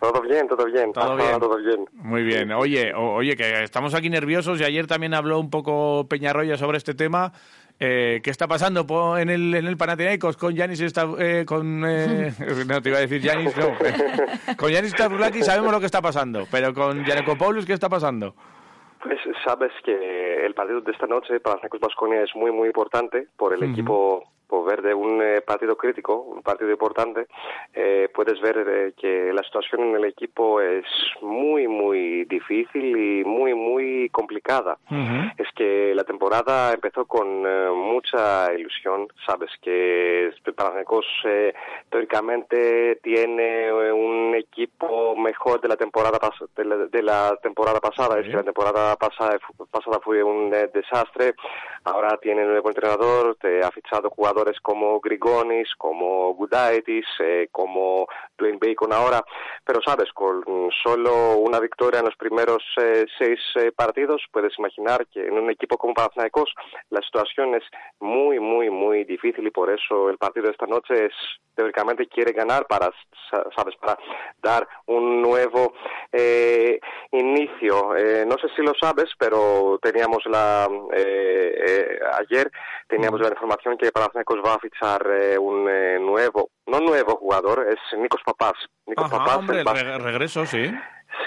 Todo 0.03 0.21
bien, 0.21 0.47
todo 0.49 0.65
bien. 0.65 0.91
Todo 0.91 1.15
bien. 1.15 1.39
todo 1.39 1.57
bien. 1.57 1.85
Muy 1.93 2.23
bien. 2.23 2.51
Oye, 2.51 2.93
o- 2.93 3.13
oye, 3.13 3.37
que 3.37 3.63
estamos 3.63 3.93
aquí 3.93 4.09
nerviosos 4.09 4.59
y 4.59 4.65
ayer 4.65 4.85
también 4.85 5.13
habló 5.13 5.39
un 5.39 5.49
poco 5.49 6.07
Peñarroya 6.09 6.57
sobre 6.57 6.77
este 6.77 6.93
tema. 6.93 7.31
Eh, 7.79 8.19
¿Qué 8.21 8.29
está 8.29 8.45
pasando 8.47 8.85
en 9.17 9.29
el, 9.29 9.55
en 9.55 9.65
el 9.65 9.77
Panathinaikos 9.77 10.35
con 10.35 10.53
Yanis 10.53 10.81
Stav- 10.81 11.15
eh, 11.19 11.45
con 11.45 11.83
eh, 11.87 12.33
no 12.67 12.81
te 12.81 12.89
iba 12.89 12.97
a 12.97 13.01
decir 13.01 13.21
Yanis, 13.21 13.55
no. 13.55 13.71
con 14.57 14.69
Yanis 14.71 14.91
Stavroulakis 14.91 15.45
sabemos 15.45 15.71
lo 15.71 15.79
que 15.79 15.85
está 15.87 16.01
pasando, 16.01 16.45
pero 16.51 16.73
con 16.73 17.03
Gianakopoulos 17.05 17.65
¿qué 17.65 17.73
está 17.73 17.87
pasando? 17.87 18.35
Pues 19.01 19.17
sabes 19.45 19.71
que 19.85 20.45
el 20.45 20.53
partido 20.53 20.81
de 20.81 20.91
esta 20.91 21.07
noche 21.07 21.39
para 21.39 21.59
Sacos 21.61 21.79
Basconia 21.79 22.21
es 22.23 22.29
muy, 22.35 22.51
muy 22.51 22.67
importante 22.67 23.27
por 23.37 23.53
el 23.53 23.63
equipo 23.63 24.23
equipo 24.53 24.63
verde 24.63 24.93
un 24.93 25.21
eh, 25.21 25.41
partido 25.41 25.75
crítico, 25.75 26.15
un 26.21 26.41
partido 26.43 26.69
importante, 26.69 27.25
eh, 27.73 28.07
puedes 28.13 28.39
ver 28.39 28.57
eh, 28.67 28.93
que 28.95 29.31
la 29.33 29.41
situación 29.43 29.81
en 29.81 29.95
el 29.95 30.05
equipo 30.05 30.61
es 30.61 30.85
muy, 31.21 31.67
muy 31.67 32.25
difícil 32.25 32.85
y 32.85 33.23
muy, 33.23 33.53
muy 33.55 34.09
complicada. 34.09 34.77
Es 35.37 35.47
que 35.55 35.93
la 35.95 36.03
temporada 36.03 36.73
empezó 36.73 37.05
con 37.05 37.43
eh, 37.45 37.69
mucha 37.73 38.53
ilusión, 38.53 39.07
sabes 39.25 39.49
que 39.61 40.31
Panathinaikos 40.55 41.05
eh, 41.25 41.53
teóricamente 41.89 42.97
tiene 43.01 43.71
un 43.71 44.35
equipo 44.35 45.15
mejor 45.15 45.59
de 45.61 45.67
la 45.69 45.77
temporada 45.77 46.19
pas- 46.19 46.47
de 46.55 46.65
la, 46.65 46.77
de 46.77 47.01
la 47.01 47.35
temporada 47.41 47.79
pasada, 47.79 48.19
es 48.19 48.25
que 48.27 48.33
la 48.37 48.43
temporada 48.43 48.95
pasada, 48.97 49.39
pasada 49.71 49.99
fue 50.03 50.21
un 50.21 50.49
desastre, 50.51 51.33
ahora 51.85 52.17
tiene 52.21 52.43
un 52.43 52.49
nuevo 52.51 52.69
entrenador, 52.69 53.35
te 53.41 53.63
ha 53.63 53.71
fichado 53.71 54.09
jugadores 54.09 54.42
como 54.61 54.99
Grigonis, 54.99 55.69
como 55.77 56.33
Gudaitis, 56.33 57.05
eh, 57.19 57.47
como 57.51 58.07
Dwayne 58.37 58.59
Bacon 58.61 58.93
ahora, 58.93 59.23
pero 59.65 59.79
sabes, 59.85 60.11
con 60.13 60.43
solo 60.83 61.37
una 61.37 61.59
victoria 61.59 61.99
en 61.99 62.05
los 62.05 62.15
primeros 62.15 62.63
eh, 62.81 63.05
seis 63.17 63.39
eh, 63.55 63.71
partidos, 63.71 64.21
puedes 64.31 64.57
imaginar 64.59 65.05
que 65.07 65.25
en 65.25 65.33
un 65.37 65.49
equipo 65.49 65.77
como 65.77 65.93
Panathinaikos 65.93 66.53
la 66.89 67.01
situación 67.01 67.55
es 67.55 67.63
muy, 67.99 68.39
muy, 68.39 68.69
muy 68.69 69.03
difícil 69.03 69.45
y 69.47 69.51
por 69.51 69.69
eso 69.69 70.09
el 70.09 70.17
partido 70.17 70.45
de 70.47 70.51
esta 70.51 70.65
noche 70.67 71.05
es 71.05 71.13
teóricamente 71.55 72.07
quiere 72.07 72.31
ganar 72.31 72.65
para, 72.65 72.89
sa- 73.29 73.45
sabes, 73.55 73.75
para 73.77 73.95
dar 74.41 74.67
un 74.87 75.21
nuevo 75.21 75.73
eh, 76.11 76.79
inicio. 77.11 77.95
Eh, 77.95 78.25
no 78.25 78.37
sé 78.39 78.47
si 78.55 78.63
lo 78.63 78.73
sabes, 78.79 79.11
pero 79.19 79.77
teníamos 79.81 80.23
la 80.25 80.67
eh, 80.93 81.53
eh, 81.67 81.99
ayer 82.19 82.51
teníamos 82.87 83.21
la 83.21 83.29
información 83.29 83.77
que 83.77 83.91
Panathinaikos 84.23 84.41
va 84.45 84.55
a 84.55 84.59
fichar 84.59 85.07
eh, 85.11 85.37
un 85.37 85.67
eh, 85.69 85.99
nuevo, 85.99 86.49
no 86.67 86.79
nuevo 86.79 87.15
jugador, 87.17 87.67
es 87.69 87.79
Nikos 87.99 88.21
Papás. 88.25 88.53
Nikos 88.85 89.05
Ajá, 89.05 89.17
Papás, 89.17 89.37
hombre, 89.37 89.59
el 89.59 89.63
base- 89.65 89.83
re- 89.83 89.97
regreso, 89.99 90.45
sí. 90.45 90.71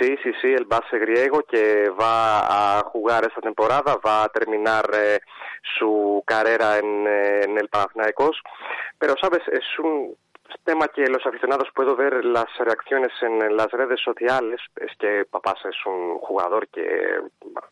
Sí, 0.01 0.16
sí, 0.23 0.32
sí, 0.43 0.48
el 0.52 0.64
base 0.64 0.98
griego 0.98 1.43
que 1.48 1.89
va 1.90 2.78
a 2.78 2.82
jugar 2.85 3.24
esta 3.24 3.40
temporada, 3.40 3.97
va 4.05 4.24
a 4.24 4.28
terminar 4.28 4.85
eh, 4.94 5.20
su 5.78 6.23
carrera 6.27 6.78
en, 6.78 7.06
eh, 7.06 7.40
en 7.44 7.56
el 7.59 7.68
Panathinaikos, 7.68 8.36
pero 8.98 9.14
sabes, 9.20 9.43
es 9.48 9.64
un 9.78 10.16
tema 10.64 10.89
que 10.89 11.06
los 11.06 11.24
aficionados 11.24 11.68
puedo 11.74 11.94
ver 11.94 12.24
las 12.24 12.47
reacciones 12.59 13.12
en, 13.23 13.56
las 13.56 13.70
redes 13.70 14.01
sociales, 14.02 14.60
es 14.81 14.90
que 14.98 15.24
Papás 15.31 15.59
es 15.64 15.77
un 15.86 16.18
jugador 16.18 16.66
que 16.68 17.20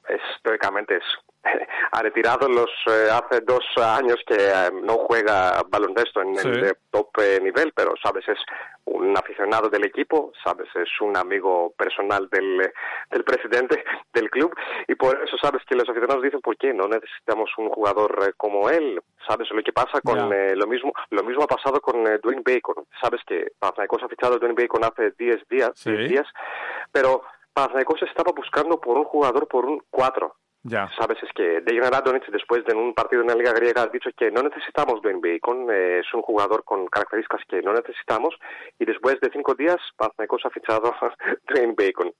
es, 0.09 0.21
teóricamente 0.43 0.97
es 0.97 1.05
ha 1.93 2.03
retirado 2.03 2.49
los 2.49 2.71
eh, 2.87 3.09
hace 3.11 3.41
dos 3.43 3.65
años 3.77 4.17
que 4.27 4.35
eh, 4.37 4.71
no 4.83 4.95
juega 5.07 5.63
baloncesto 5.69 6.23
en 6.23 6.35
Sí. 6.37 6.49
el 6.49 6.77
top 6.91 7.09
eh, 7.21 7.39
nivel, 7.43 7.73
pero 7.75 7.93
sabes 8.03 8.27
es 8.29 8.39
un 8.87 9.17
aficionado 9.17 9.69
del 9.69 9.85
equipo, 9.87 10.33
sabes 10.43 10.69
es 10.75 10.89
un 11.01 11.17
amigo 11.17 11.73
personal 11.77 12.29
del, 12.31 12.71
del 13.11 13.25
presidente 13.25 13.83
del 14.13 14.31
club. 14.31 14.55
Y 14.89 14.95
por 14.95 15.23
eso 15.23 15.37
sabes 15.41 15.63
que 15.67 15.75
los 15.75 15.89
aficionados 15.89 16.23
dicen 16.23 16.41
por 16.41 16.57
qué 16.57 16.73
no 16.75 16.87
necesitamos 16.89 17.51
un 17.59 17.69
jugador 17.71 18.17
eh, 18.29 18.33
como 18.37 18.69
él, 18.71 19.01
sabes 19.27 19.49
lo 19.51 19.63
que 19.63 19.73
pasa 19.73 20.01
con 20.03 20.31
Ya. 20.31 20.37
eh, 20.37 20.57
lo 20.57 20.67
mismo 20.67 20.93
lo 21.11 21.23
mismo 21.23 21.45
ha 21.45 21.47
pasado 21.47 21.81
con 21.81 22.07
eh, 22.07 22.19
Dwayne 22.23 22.43
Bacon, 22.45 22.85
sabes 23.01 23.21
que 23.27 23.53
Panathinaikos 23.59 24.03
ha 24.03 24.09
fichado 24.09 24.35
a 24.35 24.39
Dwayne 24.39 24.55
Bacon 24.61 24.85
hace 24.85 25.13
10 25.19 25.49
días, 25.49 25.71
Sí. 25.75 25.91
10 25.91 26.11
días, 26.11 26.27
pero 26.93 27.23
Panathinaikos 27.55 28.03
estaba 28.03 28.33
buscando 28.33 28.81
por 28.81 28.97
un 28.99 29.05
jugador 29.05 29.47
por 29.49 29.65
un 29.65 29.83
4 29.91 30.35
Ya. 30.67 30.89
Sabes, 30.99 31.19
es 31.23 31.29
que 31.35 31.61
Dejan 31.61 31.93
Radonic 31.93 32.27
después 32.31 32.65
de 32.65 32.75
un 32.75 32.95
partido 32.95 33.21
en 33.23 33.29
la 33.29 33.35
Liga 33.35 33.53
Griega 33.53 33.83
ha 33.83 33.87
dicho 33.89 34.09
que 34.17 34.31
no 34.31 34.43
necesitamos 34.43 35.03
Dwayne 35.03 35.21
Bacon, 35.23 35.67
eh, 35.71 35.99
es 36.01 36.07
un 36.15 36.23
jugador 36.23 36.65
con 36.65 36.87
características 36.87 37.43
que 37.49 37.61
no 37.61 37.75
necesitamos 37.75 38.35
y 38.79 38.87
después 38.87 39.21
de 39.21 39.31
cinco 39.31 39.55
días 39.55 39.77
Panathinaikos 39.97 40.41
ha 40.47 40.51
fichado 40.51 40.95
Dwayne 41.49 41.75
Bacon. 41.79 42.11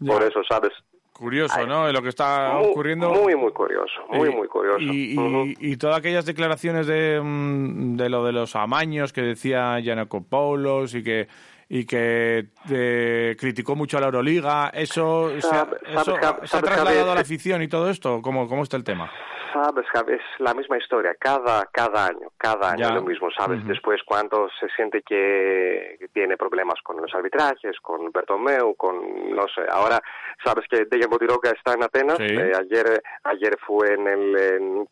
Ya. 0.00 0.12
Por 0.12 0.22
eso, 0.22 0.40
¿sabes? 0.48 0.72
Curioso, 1.14 1.66
¿no? 1.66 1.90
Lo 1.90 2.00
que 2.00 2.10
está 2.10 2.52
Muy, 2.60 2.68
ocurriendo. 2.70 3.10
Muy, 3.10 3.34
muy 3.34 3.52
curioso, 3.52 4.06
muy, 4.10 4.28
muy 4.30 4.46
curioso. 4.46 4.78
Y, 4.80 5.14
y- 5.14 5.18
Ujú. 5.18 5.46
y 5.58 5.76
todas 5.76 5.98
aquellas 5.98 6.24
declaraciones 6.26 6.86
de, 6.86 7.20
mm, 7.20 7.96
de 7.96 8.08
lo 8.08 8.22
de 8.24 8.32
los 8.32 8.54
amaños 8.54 9.12
que 9.12 9.22
decía 9.22 9.80
Giannakopoulos 9.80 10.94
y 10.94 11.02
que 11.02 11.26
y 11.68 11.84
que 11.86 12.46
eh, 12.70 13.36
criticó 13.38 13.76
mucho 13.76 13.98
a 13.98 14.00
la 14.00 14.06
Euroliga, 14.06 14.70
¿eso, 14.70 15.30
se 15.40 15.54
ha- 15.54 15.68
eso 15.86 16.16
se 16.44 16.60
trasladado 16.62 17.12
a 17.12 17.14
la 17.14 17.20
es- 17.20 17.26
afición 17.26 17.62
y 17.62 17.68
todo 17.68 17.90
esto? 17.90 18.20
¿Cómo, 18.22 18.48
cómo 18.48 18.62
está 18.62 18.76
el 18.76 18.84
tema? 18.84 19.10
Sabes, 19.52 19.86
Javi, 19.92 20.12
es 20.12 20.20
la 20.40 20.52
misma 20.54 20.76
historia, 20.76 21.14
cada, 21.18 21.64
cada 21.72 22.06
año, 22.06 22.28
cada 22.36 22.72
año 22.72 22.88
Ya. 22.88 22.94
lo 22.94 23.02
mismo, 23.02 23.28
¿sabes? 23.36 23.60
Ujú. 23.60 23.68
Después 23.68 24.00
cuando 24.04 24.48
se 24.60 24.68
siente 24.76 25.02
que 25.02 25.98
tiene 26.12 26.36
problemas 26.36 26.80
con 26.82 27.00
los 27.00 27.12
arbitrajes, 27.14 27.78
con 27.80 28.12
Bertomeu, 28.12 28.74
con, 28.76 28.96
no 29.34 29.46
sé, 29.48 29.62
ahora 29.70 30.00
sabes 30.44 30.66
que 30.70 30.84
Dejan 30.84 31.08
Botiroga 31.10 31.50
está 31.50 31.72
en 31.72 31.82
Atenas, 31.82 32.18
Sí. 32.18 32.24
eh, 32.26 32.52
ayer, 32.58 33.02
ayer 33.24 33.56
fue 33.66 33.94
en 33.94 34.06
el... 34.08 34.36
En, 34.38 34.88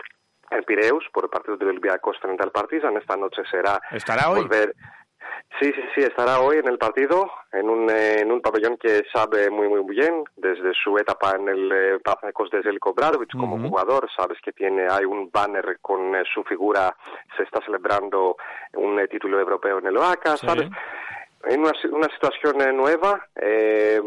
en 0.49 0.63
Pireus 0.63 1.05
por 1.13 1.25
el 1.25 1.31
partido 1.31 1.57
del 1.57 1.71
Olympiacos 1.71 2.17
frente 2.23 2.41
al 2.45 2.53
Partizan, 2.53 2.97
esta 2.97 3.17
noche 3.17 3.43
será 3.51 3.81
¿Estará 3.91 4.31
hoy? 4.31 4.43
volver 4.43 4.73
Sí, 5.59 5.73
sí, 5.73 5.81
sí, 5.95 6.01
estará 6.03 6.41
hoy 6.41 6.59
en 6.59 6.69
el 6.69 6.77
partido, 6.77 7.31
en 7.51 7.71
un, 7.71 7.89
eh, 7.89 8.21
en 8.21 8.31
un 8.31 8.43
pabellón 8.43 8.77
que 8.77 9.05
sabe 9.11 9.49
muy, 9.49 9.69
muy 9.69 9.83
bien, 9.89 10.23
desde 10.37 10.75
su 10.75 10.99
etapa 10.99 11.35
en 11.37 11.49
el 11.49 11.73
eh, 11.73 11.99
Panathinaikos 12.05 12.51
de 12.51 12.63
Zeljko 12.63 12.91
Obradovic 12.91 13.33
como 13.33 13.59
jugador, 13.67 14.07
sabes 14.15 14.39
que 14.43 14.53
tiene, 14.53 14.87
hay 14.91 15.07
un 15.07 15.31
banner 15.31 15.79
con 15.81 16.15
eh, 16.15 16.25
su 16.33 16.45
figura, 16.45 16.95
se 17.37 17.45
está 17.45 17.61
celebrando 17.65 18.37
un 18.75 19.01
eh, 19.01 19.09
título 19.09 19.41
europeo 19.41 19.79
en 19.79 19.87
el 19.87 19.97
OACA, 19.97 20.37
Sí. 20.37 20.47
En 21.45 21.61
una, 21.61 21.73
una 21.93 22.09
situación 22.09 22.61
eh, 22.61 22.73
nueva, 22.73 23.25
eh, 23.37 24.01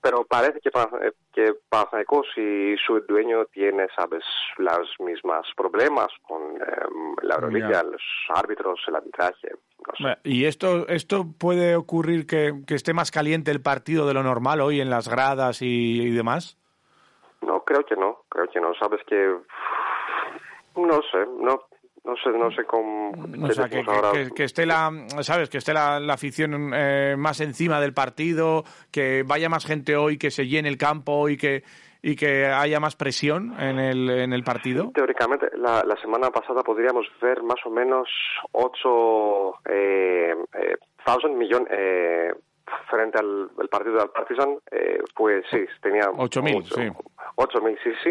pero 0.00 0.24
parece 0.24 0.60
que, 0.60 0.68
eh, 0.68 1.12
que 1.32 1.54
Panathinaikos 1.68 2.26
y 2.36 2.76
su 2.84 3.00
dueño 3.00 3.46
tiene, 3.46 3.86
sabes, 3.96 4.24
los 4.58 4.88
mismos 4.98 5.46
problemas 5.56 6.08
con 6.26 6.42
eh, 6.56 6.60
la 7.22 7.36
Euroliga, 7.36 7.82
los 7.82 8.02
árbitros, 8.34 8.80
el 8.88 8.96
arbitraje. 8.96 9.48
no 9.50 9.94
sé. 9.96 10.02
Bueno, 10.02 10.16
¿Y 10.24 10.44
esto, 10.44 10.86
esto 10.88 11.24
puede 11.38 11.76
ocurrir 11.76 12.26
que, 12.26 12.62
que 12.66 12.74
esté 12.74 12.92
más 12.92 13.10
caliente 13.10 13.50
el 13.50 13.62
partido 13.62 14.06
de 14.06 14.14
lo 14.14 14.22
normal 14.22 14.60
hoy 14.60 14.80
en 14.80 14.90
las 14.90 15.08
gradas 15.08 15.62
y, 15.62 16.02
y 16.02 16.10
demás? 16.10 16.58
No, 17.40 17.64
creo 17.64 17.84
que 17.86 17.96
no, 17.96 18.18
creo 18.28 18.48
que 18.48 18.60
no. 18.60 18.74
Sabes 18.74 19.00
que 19.06 19.34
no 20.76 21.00
sé, 21.10 21.26
no, 21.38 21.62
no 22.04 22.14
sé, 22.16 22.30
no 22.30 22.50
sé 22.50 22.64
cómo. 22.64 23.10
O 23.12 23.52
sea, 23.52 23.68
que, 23.68 23.82
que- 24.12 24.30
que 24.34 24.44
esté 24.44 24.66
la, 24.66 24.90
¿sabes? 25.20 25.48
Que 25.48 25.58
esté 25.58 25.72
la, 25.72 26.00
la 26.00 26.14
afición 26.14 26.72
eh, 26.74 27.14
más 27.16 27.40
encima 27.40 27.80
del 27.80 27.94
partido, 27.94 28.64
que 28.90 29.22
vaya 29.24 29.48
más 29.48 29.64
gente 29.66 29.96
hoy, 29.96 30.18
que 30.18 30.30
se 30.30 30.46
llene 30.46 30.68
el 30.68 30.78
campo 30.78 31.28
y 31.28 31.36
que 31.36 31.62
y 32.04 32.16
que 32.16 32.46
haya 32.46 32.80
más 32.80 32.96
presión 32.96 33.54
en 33.60 33.78
el, 33.78 34.10
en 34.10 34.32
el 34.32 34.42
partido. 34.42 34.90
Teóricamente, 34.92 35.46
la, 35.56 35.84
la 35.86 35.94
semana 36.02 36.30
pasada 36.30 36.64
podríamos 36.64 37.06
ver 37.20 37.44
más 37.44 37.64
o 37.64 37.70
menos 37.70 38.08
8 38.50 39.54
eh, 39.70 40.34
eh, 40.54 40.76
thousand 41.04 41.36
millón 41.36 41.64
eh, 41.70 42.32
frente 42.90 43.18
al 43.18 43.50
el 43.60 43.68
partido 43.68 43.98
del 43.98 44.08
Partizan. 44.10 44.56
Eh, 44.72 44.98
pues 45.14 45.44
sí, 45.50 45.64
tenía 45.80 46.06
8.000, 46.10 46.52
mucho. 46.52 46.74
sí. 46.74 46.88
8.000, 47.36 47.78
sí, 47.84 47.90
sí. 48.02 48.10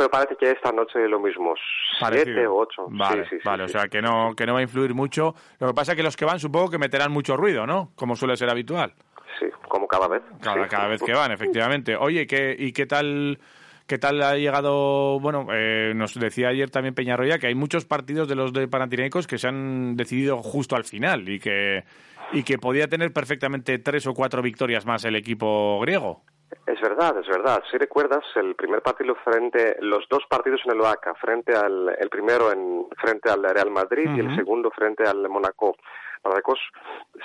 Pero 0.00 0.08
parece 0.08 0.34
que 0.36 0.50
esta 0.50 0.72
noche 0.72 1.06
lo 1.08 1.20
mismo. 1.20 1.52
7 1.98 2.22
Parecido. 2.24 2.54
o 2.54 2.62
8. 2.62 2.86
Vale, 2.88 3.24
sí, 3.24 3.28
sí, 3.32 3.36
sí, 3.36 3.42
vale, 3.44 3.68
sí. 3.68 3.76
o 3.76 3.78
sea 3.78 3.88
que 3.88 4.00
no, 4.00 4.34
que 4.34 4.46
no 4.46 4.54
va 4.54 4.60
a 4.60 4.62
influir 4.62 4.94
mucho. 4.94 5.34
Lo 5.58 5.66
que 5.66 5.74
pasa 5.74 5.92
es 5.92 5.96
que 5.96 6.02
los 6.02 6.16
que 6.16 6.24
van 6.24 6.40
supongo 6.40 6.70
que 6.70 6.78
meterán 6.78 7.12
mucho 7.12 7.36
ruido, 7.36 7.66
¿no? 7.66 7.92
Como 7.96 8.16
suele 8.16 8.34
ser 8.38 8.48
habitual. 8.48 8.94
Sí, 9.38 9.44
como 9.68 9.86
cada 9.86 10.08
vez. 10.08 10.22
Cada 10.40 10.88
vez 10.88 11.02
que 11.02 11.12
van, 11.12 11.32
efectivamente. 11.32 11.96
Oye, 11.96 12.26
¿qué, 12.26 12.56
¿y 12.58 12.72
qué 12.72 12.86
tal, 12.86 13.40
qué 13.86 13.98
tal 13.98 14.22
ha 14.22 14.36
llegado? 14.36 15.20
Bueno, 15.20 15.48
eh, 15.52 15.92
nos 15.94 16.18
decía 16.18 16.48
ayer 16.48 16.70
también 16.70 16.94
Peñarroya 16.94 17.38
que 17.38 17.48
hay 17.48 17.54
muchos 17.54 17.84
partidos 17.84 18.26
de 18.26 18.36
los 18.36 18.54
de 18.54 18.68
Panathinaikos 18.68 19.26
que 19.26 19.36
se 19.36 19.48
han 19.48 19.96
decidido 19.96 20.38
justo 20.38 20.76
al 20.76 20.84
final 20.84 21.28
y 21.28 21.38
que, 21.38 21.84
y 22.32 22.42
que 22.42 22.56
podía 22.56 22.88
tener 22.88 23.12
perfectamente 23.12 23.78
tres 23.80 24.06
o 24.06 24.14
cuatro 24.14 24.40
victorias 24.40 24.86
más 24.86 25.04
el 25.04 25.14
equipo 25.14 25.78
griego. 25.80 26.22
Es 26.66 26.80
verdad, 26.80 27.16
es 27.18 27.28
verdad. 27.28 27.62
Si 27.70 27.78
recuerdas, 27.78 28.24
el 28.34 28.54
primer 28.56 28.82
partido 28.82 29.14
frente, 29.16 29.76
los 29.80 30.08
dos 30.08 30.24
partidos 30.28 30.60
en 30.64 30.72
el 30.72 30.80
OACA, 30.80 31.14
frente 31.14 31.54
al, 31.54 31.96
el 31.98 32.08
primero 32.08 32.52
en, 32.52 32.86
frente 32.96 33.30
al 33.30 33.42
Real 33.42 33.70
Madrid 33.70 34.10
y 34.16 34.20
el 34.20 34.34
segundo 34.34 34.70
frente 34.70 35.04
al 35.04 35.28
Mónaco. 35.28 35.76
Marruecos, 36.24 36.58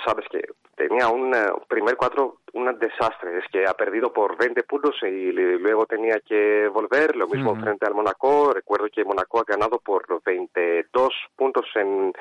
sabes 0.04 0.26
que 0.30 0.42
tenía 0.74 1.08
un 1.08 1.34
eh, 1.34 1.46
primer 1.68 1.96
cuatro, 1.96 2.38
un 2.54 2.66
desastre. 2.78 3.38
Es 3.38 3.44
que 3.50 3.66
ha 3.66 3.74
perdido 3.74 4.12
por 4.12 4.36
20 4.36 4.62
puntos 4.64 4.96
y 5.02 5.32
luego 5.32 5.86
tenía 5.86 6.20
que 6.20 6.68
volver. 6.72 7.14
Lo 7.16 7.26
mismo 7.28 7.54
frente 7.62 7.86
al 7.86 7.94
Mónaco. 7.94 8.52
Recuerdo 8.54 8.86
que 8.92 9.04
Mónaco 9.04 9.40
ha 9.40 9.44
ganado 9.44 9.78
por 9.78 10.04
22 10.24 11.10
puntos 11.36 11.66
en 11.74 12.12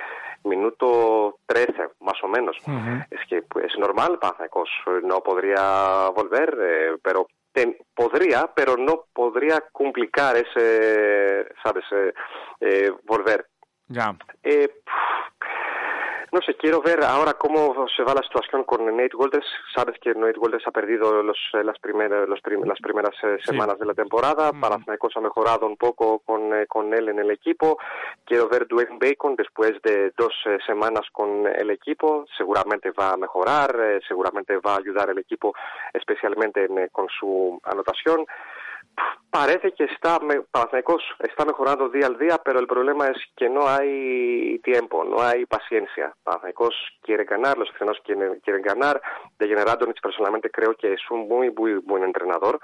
minuto 0.43 1.39
13, 1.47 1.89
más 2.01 2.23
o 2.23 2.27
menos 2.27 2.55
es 3.09 3.19
que 3.27 3.41
pues 3.41 3.71
normal 3.79 4.19
Panathinaikos 4.19 4.69
no 5.03 5.21
podría 5.21 6.09
volver 6.09 6.55
eh, 6.61 6.97
pero 7.01 7.27
ten- 7.51 7.75
podría 7.95 8.51
pero 8.55 8.77
no 8.77 9.05
podría 9.11 9.63
complicar 9.71 10.35
ese 10.37 11.47
sabes 11.63 11.83
eh, 11.91 12.13
eh, 12.61 12.91
volver 13.05 13.47
Ya. 13.87 14.15
Eh, 14.43 14.69
no 16.31 16.41
sé, 16.41 16.55
quiero 16.55 16.81
ver 16.81 17.03
ahora 17.03 17.33
cómo 17.33 17.87
se 17.95 18.03
va 18.03 18.13
la 18.13 18.21
situación 18.23 18.63
con 18.63 18.85
Nate 18.85 19.15
Goldes. 19.15 19.45
Sabes 19.73 19.97
que 19.99 20.13
Nate 20.13 20.37
Goldes 20.39 20.61
ha 20.67 20.71
perdido 20.71 21.23
los, 21.23 21.37
eh, 21.53 21.63
las, 21.63 21.79
primeras, 21.79 22.27
los 22.27 22.41
prim- 22.41 22.65
las 22.65 22.79
primeras 22.79 23.15
eh, 23.23 23.37
semanas 23.43 23.79
de 23.79 23.85
la 23.85 23.93
temporada. 23.93 24.51
Panathinaikos 24.51 25.15
ha 25.15 25.21
mejorado 25.21 25.65
un 25.65 25.77
poco 25.77 26.19
con, 26.19 26.53
eh, 26.53 26.67
con 26.67 26.93
él 26.93 27.09
en 27.09 27.19
el 27.19 27.31
equipo. 27.31 27.77
Quiero 28.25 28.49
ver 28.49 28.67
Dwayne 28.67 28.97
Bacon 28.99 29.35
después 29.35 29.81
de 29.83 30.11
dos 30.17 30.33
eh, 30.45 30.57
semanas 30.65 31.05
con 31.11 31.47
el 31.47 31.69
equipo. 31.71 32.25
Seguramente 32.37 32.91
va 32.91 33.11
a 33.13 33.17
mejorar, 33.17 33.75
eh, 33.79 34.01
seguramente 34.07 34.57
va 34.57 34.75
a 34.75 34.79
ayudar 34.79 35.09
el 35.09 35.19
equipo 35.19 35.53
especialmente 35.93 36.65
en, 36.65 36.77
eh, 36.79 36.89
con 36.91 37.07
su 37.09 37.59
anotación. 37.63 38.25
Parece 39.29 39.73
que 39.73 39.83
está, 39.83 40.17
Panathinaikos 40.51 41.03
está 41.19 41.43
mejorando 41.43 41.89
día 41.89 42.07
al 42.07 42.17
día, 42.17 42.37
pero 42.37 42.59
el 42.59 42.67
problema 42.67 43.07
es 43.07 43.17
que 43.35 43.49
no 43.49 43.67
hay 43.67 44.59
tiempo, 44.59 45.03
no 45.03 45.21
hay 45.21 45.45
paciencia. 45.45 46.15
Panathinaikos 46.23 46.73
quiere 47.01 47.25
ganar, 47.25 47.57
los 47.57 47.69
aficionados 47.69 48.01
quieren, 48.05 48.39
quieren 48.39 48.61
ganar. 48.61 49.01
De 49.37 49.53
Radonic 49.53 50.01
personalmente 50.01 50.49
creo 50.49 50.75
que 50.75 50.93
es 50.93 51.01
un 51.11 51.27
muy, 51.27 51.51
muy 51.51 51.75
buen 51.75 52.03
entrenador, 52.03 52.59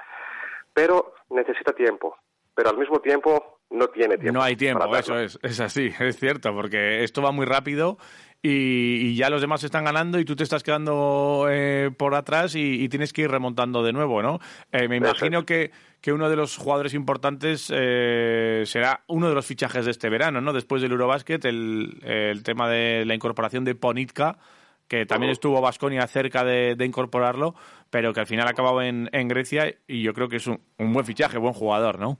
pero 0.73 1.13
necesita 1.29 1.73
tiempo. 1.73 2.15
Pero 2.55 2.69
al 2.69 2.77
mismo 2.77 2.99
tiempo 2.99 3.59
no 3.71 3.87
tiene 3.87 4.17
tiempo. 4.17 4.39
No 4.39 4.43
hay 4.43 4.55
tiempo, 4.55 4.95
eso 4.95 5.17
es, 5.17 5.39
es 5.41 5.59
así, 5.59 5.91
es 5.99 6.17
cierto, 6.17 6.53
porque 6.53 7.03
esto 7.03 7.21
va 7.21 7.31
muy 7.31 7.45
rápido 7.45 7.97
y, 8.41 9.09
y 9.09 9.15
ya 9.15 9.29
los 9.29 9.41
demás 9.41 9.63
están 9.63 9.85
ganando 9.85 10.19
y 10.19 10.25
tú 10.25 10.35
te 10.35 10.43
estás 10.43 10.63
quedando 10.63 11.47
eh, 11.49 11.91
por 11.95 12.15
atrás 12.15 12.55
y, 12.55 12.83
y 12.83 12.89
tienes 12.89 13.13
que 13.13 13.21
ir 13.23 13.31
remontando 13.31 13.83
de 13.83 13.93
nuevo, 13.93 14.21
¿no? 14.21 14.39
Eh, 14.71 14.87
me 14.87 14.97
imagino 14.97 15.45
que, 15.45 15.71
que 16.01 16.11
uno 16.11 16.29
de 16.29 16.35
los 16.35 16.57
jugadores 16.57 16.93
importantes 16.93 17.71
eh, 17.73 18.63
será 18.65 19.03
uno 19.07 19.29
de 19.29 19.35
los 19.35 19.45
fichajes 19.45 19.85
de 19.85 19.91
este 19.91 20.09
verano, 20.09 20.41
¿no? 20.41 20.53
Después 20.53 20.81
del 20.81 20.91
Eurobasket, 20.91 21.45
el, 21.45 21.99
el 22.03 22.43
tema 22.43 22.67
de 22.67 23.05
la 23.05 23.13
incorporación 23.13 23.63
de 23.63 23.75
Ponitka, 23.75 24.39
que 24.87 25.05
también 25.05 25.31
estuvo 25.31 25.61
Vasconia 25.61 26.05
cerca 26.07 26.43
de, 26.43 26.75
de 26.75 26.85
incorporarlo, 26.85 27.55
pero 27.89 28.11
que 28.11 28.19
al 28.21 28.27
final 28.27 28.47
ha 28.47 28.51
acabado 28.51 28.81
en, 28.81 29.07
en 29.13 29.27
Grecia 29.27 29.73
y 29.87 30.01
yo 30.01 30.13
creo 30.13 30.27
que 30.27 30.37
es 30.37 30.47
un, 30.47 30.59
un 30.77 30.91
buen 30.91 31.05
fichaje, 31.05 31.37
buen 31.37 31.53
jugador, 31.53 31.99
¿no? 31.99 32.19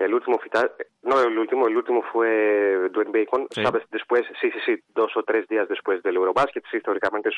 El 0.00 0.14
último 0.14 0.38
no 1.02 1.20
el 1.20 1.38
último, 1.38 1.66
el 1.68 1.76
último 1.76 2.02
fue 2.12 2.88
Dwayne 2.92 3.12
Bacon, 3.12 3.46
Sí. 3.50 3.62
sabes, 3.62 3.84
después, 3.90 4.22
sí, 4.40 4.50
sí, 4.50 4.58
sí, 4.66 4.82
dos 4.94 5.16
o 5.16 5.22
tres 5.22 5.46
días 5.48 5.68
después 5.68 6.02
del 6.02 6.16
Eurobasket, 6.16 6.64
sí, 6.70 6.80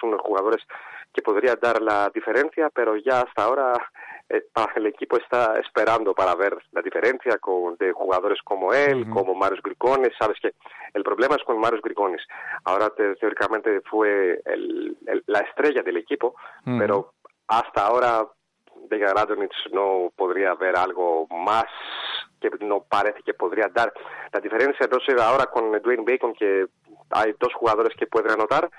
uno 0.02 0.12
de 0.12 0.16
los 0.18 0.26
jugadores 0.26 0.66
que 1.12 1.22
podría 1.22 1.54
dar 1.56 1.80
la 1.82 2.10
diferencia, 2.14 2.70
pero 2.70 2.96
ya 2.96 3.20
hasta 3.20 3.44
ahora 3.44 3.72
eh, 4.30 4.42
el 4.76 4.86
equipo 4.86 5.16
está 5.18 5.58
esperando 5.60 6.14
para 6.14 6.34
ver 6.34 6.56
la 6.72 6.82
diferencia 6.82 7.38
con, 7.38 7.76
de 7.76 7.92
jugadores 7.92 8.40
como 8.42 8.72
él, 8.74 9.08
como 9.10 9.34
Marius 9.34 9.62
Grigones, 9.62 10.12
sabes 10.18 10.38
que 10.40 10.52
el 10.94 11.02
problema 11.02 11.36
es 11.36 11.42
con 11.44 11.58
Marius 11.58 11.82
Grigones, 11.82 12.22
ahora 12.64 12.90
te- 12.90 13.14
teóricamente 13.16 13.80
fue 13.82 14.40
el- 14.44 14.96
el- 15.06 15.24
la 15.26 15.40
estrella 15.40 15.82
del 15.82 15.96
equipo, 15.98 16.34
pero 16.78 17.12
hasta 17.48 17.86
ahora 17.86 18.26
Vega 18.88 19.12
Radonic 19.12 19.52
no 19.72 20.12
podría 20.14 20.54
ver 20.54 20.76
algo 20.76 21.26
más 21.28 21.64
que 22.40 22.50
no 22.60 22.84
parece 22.88 23.22
que 23.22 23.34
podría 23.34 23.68
dar 23.68 23.92
la 24.32 24.40
diferencia. 24.40 24.84
Entonces 24.84 25.20
ahora 25.20 25.46
con 25.46 25.72
Dwayne 25.82 26.04
Bacon 26.06 26.34
que 26.34 26.66
hay 27.10 27.34
dos 27.38 27.52
jugadores 27.54 27.96
que 27.96 28.06
pueden 28.06 28.32
anotar, 28.32 28.70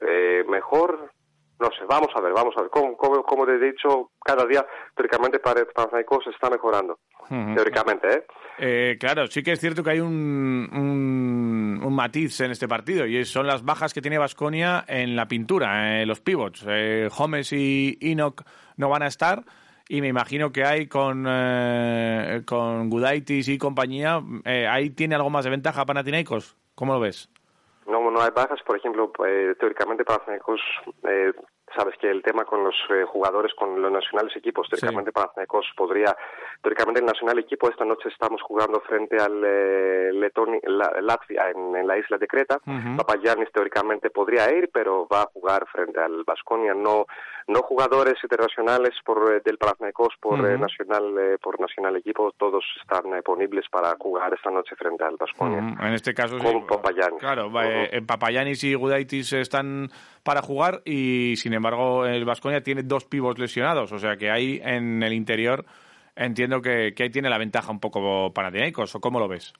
eh, 0.00 0.44
mejor, 0.48 1.10
no 1.58 1.68
sé, 1.78 1.84
vamos 1.86 2.08
a 2.14 2.20
ver, 2.20 2.32
vamos 2.32 2.54
a 2.56 2.62
ver. 2.62 2.70
Como, 2.70 2.96
como, 2.96 3.22
como 3.22 3.46
te 3.46 3.54
he 3.54 3.58
dicho, 3.58 4.10
cada 4.24 4.46
día 4.46 4.66
teóricamente 4.94 5.38
para 5.38 5.64
Panathinaikos 5.64 6.26
está 6.28 6.48
mejorando, 6.50 6.98
Ujú. 7.30 7.54
teóricamente, 7.54 8.12
¿eh? 8.12 8.24
Eh, 8.58 8.96
claro, 9.00 9.26
sí 9.26 9.42
que 9.42 9.52
es 9.52 9.60
cierto 9.60 9.82
que 9.82 9.90
hay 9.90 10.00
un, 10.00 10.68
un, 10.72 11.51
un 11.84 11.94
matiz 11.94 12.40
en 12.40 12.50
este 12.50 12.68
partido 12.68 13.06
y 13.06 13.24
son 13.24 13.46
las 13.46 13.64
bajas 13.64 13.92
que 13.92 14.00
tiene 14.00 14.18
Vasconia 14.18 14.84
en 14.86 15.16
la 15.16 15.26
pintura, 15.28 16.00
eh, 16.00 16.06
los 16.06 16.20
pivots. 16.20 16.64
Eh, 16.68 17.08
y 17.52 17.98
Enoch 18.00 18.42
no 18.76 18.88
van 18.88 19.02
a 19.02 19.06
estar 19.06 19.44
y 19.88 20.00
me 20.00 20.08
imagino 20.08 20.52
que 20.52 20.64
hay 20.64 20.86
con, 20.86 21.26
eh, 21.28 22.42
con 22.46 22.88
Gudaitis 22.88 23.48
y 23.48 23.58
compañía, 23.58 24.22
eh, 24.44 24.66
ahí 24.66 24.90
tiene 24.90 25.14
algo 25.14 25.28
más 25.28 25.44
de 25.44 25.50
ventaja 25.50 25.84
Panathinaikos. 25.84 26.56
¿Cómo 26.74 26.94
lo 26.94 27.00
ves? 27.00 27.28
No, 27.86 28.10
no 28.10 28.22
hay 28.22 28.30
bajas, 28.34 28.60
por 28.64 28.76
ejemplo, 28.78 29.12
eh, 29.26 29.54
teóricamente 29.58 30.04
Panathinaikos, 30.04 30.60
sabes 31.76 31.94
que 31.98 32.10
el 32.10 32.22
tema 32.22 32.44
con 32.44 32.62
los 32.64 32.74
eh, 32.90 33.04
jugadores, 33.06 33.52
con 33.54 33.80
los 33.80 33.90
nacionales 33.92 34.34
equipos, 34.36 34.68
teóricamente 34.68 35.12
Panathinaikos 35.12 35.66
podría, 35.76 36.16
teóricamente 36.62 37.00
el 37.00 37.06
nacional 37.06 37.38
equipo 37.38 37.68
esta 37.68 37.84
noche 37.84 38.08
estamos 38.08 38.40
jugando 38.42 38.80
frente 38.80 39.16
al 39.16 39.42
eh, 39.44 40.10
Letoni- 40.12 40.60
la- 40.64 41.00
Latvia 41.00 41.50
en, 41.50 41.74
en 41.76 41.86
la 41.86 41.98
isla 41.98 42.18
de 42.18 42.26
Creta. 42.26 42.58
Ujú. 42.66 42.96
Papagiannis 42.96 43.50
teóricamente 43.52 44.10
podría 44.10 44.52
ir, 44.56 44.70
pero 44.72 45.06
va 45.12 45.22
a 45.22 45.26
jugar 45.32 45.66
frente 45.72 46.00
al 46.00 46.24
Vasconia. 46.24 46.74
No, 46.74 47.06
no 47.48 47.62
jugadores 47.62 48.14
internacionales 48.22 48.94
por 49.04 49.32
eh, 49.34 49.40
del 49.44 49.58
Panathinaikos 49.58 50.14
por 50.20 50.38
eh, 50.40 50.54
Ujú. 50.54 50.62
nacional 50.62 51.18
eh, 51.18 51.38
por 51.42 51.58
nacional 51.60 51.96
equipo, 51.96 52.32
todos 52.38 52.64
están 52.80 53.12
eh, 53.12 53.16
disponibles 53.16 53.66
para 53.70 53.96
jugar 53.98 54.34
esta 54.34 54.50
noche 54.50 54.76
frente 54.76 55.02
al 55.04 55.16
Vasconia. 55.16 55.60
Mm, 55.60 55.78
En 55.80 55.94
este 55.94 56.12
caso, 56.12 56.38
sí. 56.38 56.44
Con 56.44 56.66
Papagiannis. 56.66 57.18
Claro, 57.20 57.50
va, 57.50 57.66
eh, 57.66 57.88
eh, 57.92 58.02
Papagiannis 58.02 58.62
y 58.64 58.74
Gudaitis 58.74 59.32
están 59.32 59.88
para 60.22 60.42
jugar 60.42 60.82
y, 60.84 61.34
sin 61.36 61.52
embargo, 61.54 61.61
el 62.06 62.24
Vasconia 62.24 62.62
tiene 62.62 62.82
dos 62.82 63.04
pivos 63.04 63.38
lesionados. 63.38 63.92
O 63.92 63.98
sea 63.98 64.16
que 64.16 64.30
ahí 64.30 64.60
en 64.62 65.02
el 65.02 65.12
interior 65.12 65.64
entiendo 66.16 66.60
que, 66.60 66.94
que 66.94 67.04
ahí 67.04 67.10
tiene 67.10 67.30
la 67.30 67.38
ventaja 67.38 67.70
un 67.70 67.80
poco 67.80 68.32
Panathinaikos. 68.32 68.94
¿O 68.94 69.00
cómo 69.00 69.18
lo 69.18 69.28
ves? 69.28 69.52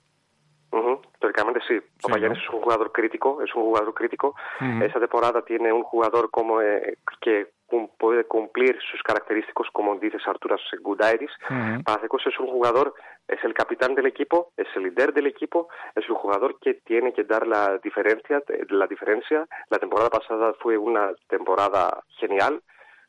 Ujú, 0.71 1.01
Teóricamente 1.19 1.61
sí. 1.67 1.75
Es 1.75 2.49
un 2.53 2.61
jugador 2.61 2.91
crítico, 2.91 3.41
es 3.41 3.53
un 3.55 3.63
jugador 3.63 3.93
crítico. 3.93 4.35
Ujú. 4.59 4.83
Esa 4.83 4.99
temporada 4.99 5.41
tiene 5.43 5.71
un 5.71 5.83
jugador 5.83 6.29
como 6.31 6.61
eh, 6.61 6.97
que 7.21 7.53
puede 7.97 8.23
cumplir 8.25 8.77
sus 8.91 9.01
características, 9.03 9.67
como 9.71 9.95
dices 9.95 10.21
Arturas 10.25 10.61
Gudaitis. 10.81 11.31
Ujú. 11.49 11.83
Panathinaikos 11.83 12.27
es 12.27 12.39
un 12.39 12.47
jugador, 12.47 12.93
es 13.27 13.43
el 13.43 13.53
capitán 13.53 13.95
del 13.95 14.07
equipo, 14.07 14.51
es 14.57 14.67
el 14.75 14.83
líder 14.83 15.13
del 15.13 15.27
equipo, 15.27 15.67
es 15.95 16.07
un 16.09 16.15
jugador 16.15 16.59
que 16.59 16.75
tiene 16.85 17.13
que 17.13 17.23
dar 17.23 17.47
la 17.47 17.77
diferencia, 17.83 18.41
la 18.69 18.87
diferencia. 18.87 19.47
La 19.69 19.79
temporada 19.79 20.09
pasada 20.09 20.53
fue 20.61 20.77
una 20.77 21.11
temporada 21.27 22.03
genial, 22.19 22.61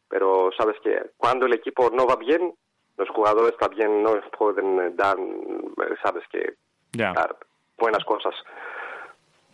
pero 0.08 0.50
sabes 0.56 0.76
que 0.82 1.10
cuando 1.16 1.46
el 1.46 1.54
equipo 1.54 1.90
no 1.90 2.06
va 2.06 2.16
bien, 2.16 2.54
los 2.96 3.08
jugadores 3.10 3.56
también 3.58 4.02
no 4.02 4.12
pueden 4.38 4.78
eh, 4.80 4.90
dar, 4.94 5.16
eh, 5.18 5.94
sabes 6.02 6.22
que 6.30 6.54
Ya. 6.92 7.12
dar 7.12 7.36
buenas 7.76 8.04
cosas. 8.04 8.34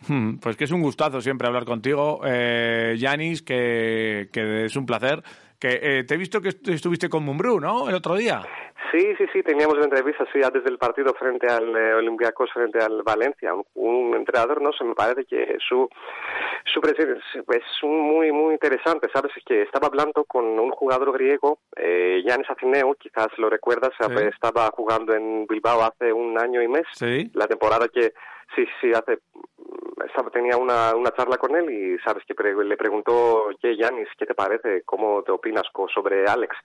Hmm, 0.07 0.37
Pues 0.39 0.57
que 0.57 0.63
es 0.65 0.71
un 0.71 0.81
gustazo 0.81 1.21
siempre 1.21 1.47
hablar 1.47 1.65
contigo, 1.65 2.21
eh, 2.25 2.95
Yanis, 2.97 3.41
que, 3.43 4.29
que 4.33 4.65
es 4.65 4.75
un 4.75 4.85
placer. 4.85 5.21
Que 5.59 5.79
eh, 5.99 6.03
te 6.05 6.15
he 6.15 6.17
visto 6.17 6.41
que 6.41 6.49
est- 6.49 6.67
estuviste 6.69 7.07
con 7.07 7.23
Mumbrú, 7.23 7.59
¿no? 7.59 7.87
El 7.87 7.93
otro 7.95 8.15
día. 8.15 8.41
Sí, 8.91 9.13
sí, 9.17 9.25
sí, 9.31 9.43
teníamos 9.43 9.75
una 9.75 9.85
entrevista 9.85 10.25
sí, 10.33 10.41
antes 10.43 10.63
del 10.63 10.77
partido 10.79 11.13
frente 11.13 11.47
al 11.47 11.73
eh, 11.77 11.93
Olympiacos, 11.93 12.49
frente 12.51 12.79
al 12.79 13.03
Valencia. 13.03 13.53
Un, 13.53 13.63
un 13.75 14.15
entrenador, 14.15 14.59
no 14.59 14.73
sé, 14.73 14.83
me 14.83 14.95
parece 14.95 15.23
que 15.25 15.55
su, 15.69 15.87
su 16.65 16.81
presencia 16.81 17.15
es 17.15 17.63
muy, 17.83 18.31
muy 18.31 18.53
interesante. 18.53 19.07
Sabes 19.13 19.31
Es 19.37 19.43
que 19.45 19.61
estaba 19.61 19.87
hablando 19.87 20.25
con 20.25 20.45
un 20.45 20.71
jugador 20.71 21.13
griego, 21.13 21.59
eh, 21.77 22.23
Yanis 22.25 22.49
Afineu, 22.49 22.95
quizás 22.95 23.27
lo 23.37 23.47
recuerdas, 23.49 23.91
Sí. 23.99 24.23
estaba 24.33 24.71
jugando 24.75 25.13
en 25.13 25.45
Bilbao 25.47 25.83
hace 25.83 26.11
un 26.11 26.37
año 26.39 26.61
y 26.63 26.67
mes. 26.67 26.83
Sí. 26.93 27.29
La 27.35 27.47
temporada 27.47 27.87
que, 27.87 28.13
sí, 28.55 28.65
sí, 28.81 28.91
hace 28.93 29.19
tenía 30.31 30.57
una, 30.57 30.95
una 30.95 31.11
charla 31.11 31.37
con 31.37 31.55
él 31.55 31.69
y 31.69 31.99
sabes 31.99 32.23
que 32.25 32.35
pre- 32.35 32.53
le 32.63 32.77
preguntó, 32.77 33.49
Yanis, 33.77 34.07
¿qué 34.17 34.25
te 34.25 34.33
parece? 34.35 34.83
¿Cómo 34.83 35.23
te 35.23 35.31
opinas 35.31 35.63
sobre 35.87 36.25
Alex? 36.25 36.55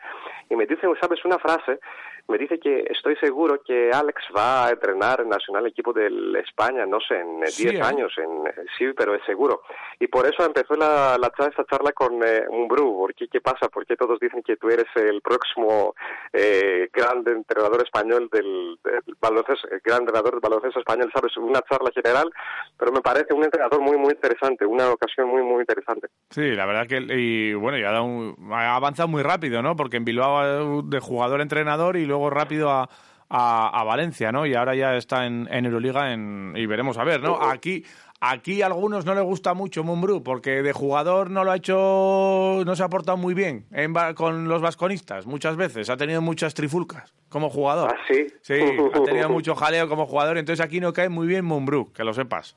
Y 0.50 0.56
me 0.56 0.66
dice, 0.66 0.86
sabes, 1.00 1.24
una 1.24 1.38
frase, 1.38 1.78
me 2.28 2.38
dice 2.38 2.58
que 2.58 2.84
estoy 2.90 3.16
seguro 3.16 3.60
que 3.64 3.90
Alex 3.92 4.22
va 4.36 4.66
a 4.66 4.70
entrenar 4.70 5.20
el 5.20 5.28
nacional 5.28 5.66
equipo 5.66 5.92
de 5.92 6.08
España, 6.44 6.84
no 6.86 6.98
sé, 7.00 7.20
en 7.20 7.42
eh, 7.42 7.46
10 7.46 7.52
Sí, 7.54 7.68
¿eh? 7.68 7.80
años, 7.82 8.12
en, 8.18 8.46
eh, 8.46 8.66
sí, 8.78 8.86
pero 8.96 9.14
es 9.14 9.22
seguro. 9.24 9.62
Y 10.00 10.06
por 10.08 10.26
eso 10.26 10.44
empezó 10.44 10.74
la, 10.74 11.16
la 11.18 11.30
esta 11.46 11.64
charla 11.64 11.92
con 11.92 12.22
eh, 12.24 12.44
Umbrú, 12.48 12.96
porque 12.98 13.28
¿qué 13.28 13.40
pasa? 13.40 13.68
Porque 13.68 13.96
todos 13.96 14.18
dicen 14.18 14.42
que 14.42 14.56
tú 14.56 14.68
eres 14.68 14.86
el 14.96 15.20
próximo 15.22 15.94
eh, 16.32 16.88
gran 16.92 17.22
entrenador 17.26 17.82
español 17.84 18.28
del, 18.32 18.78
del 18.82 19.02
baloncesto, 19.20 19.68
el 19.70 19.80
gran 19.84 20.00
entrenador 20.00 20.32
del 20.32 20.40
baloncesto 20.40 20.80
español, 20.80 21.10
sabes, 21.14 21.36
una 21.36 21.60
charla 21.62 21.90
general, 21.94 22.30
pero 22.78 22.90
me 22.92 23.00
parece 23.00 23.34
un 23.34 23.44
entrenador 23.44 23.80
muy, 23.80 23.96
muy 23.98 24.12
interesante, 24.12 24.64
una 24.66 24.90
ocasión 24.90 25.28
muy, 25.28 25.42
muy 25.42 25.60
interesante. 25.60 26.08
Sí, 26.30 26.52
la 26.52 26.66
verdad 26.66 26.86
que 26.86 26.96
y 27.16 27.54
bueno, 27.54 27.78
ya 27.78 27.90
ha, 27.90 27.92
dado 27.92 28.04
un- 28.04 28.36
ha 28.52 28.74
avanzado 28.76 29.08
muy 29.08 29.22
rápido, 29.22 29.62
¿no? 29.62 29.76
Porque 29.76 29.96
en 29.98 30.04
Bilbao 30.04 30.80
eh, 30.80 30.82
de 30.86 31.00
jugador 31.00 31.40
a 31.40 31.42
entrenador 31.42 31.96
y 31.96 32.06
luego 32.06 32.15
rápido 32.30 32.70
a, 32.70 32.88
a, 33.28 33.80
a 33.80 33.84
Valencia, 33.84 34.32
¿no? 34.32 34.46
Y 34.46 34.54
ahora 34.54 34.74
ya 34.74 34.96
está 34.96 35.26
en, 35.26 35.48
en 35.50 35.64
Euroliga 35.66 36.12
en, 36.12 36.52
y 36.56 36.66
veremos 36.66 36.98
a 36.98 37.04
ver, 37.04 37.20
¿no? 37.20 37.40
Aquí 37.40 37.84
Aquí 38.20 38.62
a 38.62 38.66
algunos 38.66 39.04
no 39.04 39.14
les 39.14 39.24
gusta 39.24 39.52
mucho 39.52 39.84
Mumbrú 39.84 40.22
porque 40.22 40.62
de 40.62 40.72
jugador 40.72 41.30
no 41.30 41.44
lo 41.44 41.52
ha 41.52 41.56
hecho, 41.56 42.62
no 42.64 42.74
se 42.74 42.82
ha 42.82 42.88
portado 42.88 43.18
muy 43.18 43.34
bien 43.34 43.66
en 43.72 43.92
con 44.14 44.48
los 44.48 44.62
vasconistas 44.62 45.26
muchas 45.26 45.56
veces. 45.56 45.90
Ha 45.90 45.98
tenido 45.98 46.22
muchas 46.22 46.54
trifulcas 46.54 47.12
como 47.28 47.50
jugador. 47.50 47.94
¿Ah, 47.94 48.00
sí? 48.08 48.26
Sí, 48.40 48.54
ha 48.94 49.02
tenido 49.02 49.28
mucho 49.28 49.54
jaleo 49.54 49.86
como 49.88 50.06
jugador. 50.06 50.38
Entonces 50.38 50.64
aquí 50.64 50.80
no 50.80 50.94
cae 50.94 51.10
muy 51.10 51.26
bien 51.26 51.44
Mumbrú, 51.44 51.92
que 51.92 52.04
lo 52.04 52.14
sepas. 52.14 52.56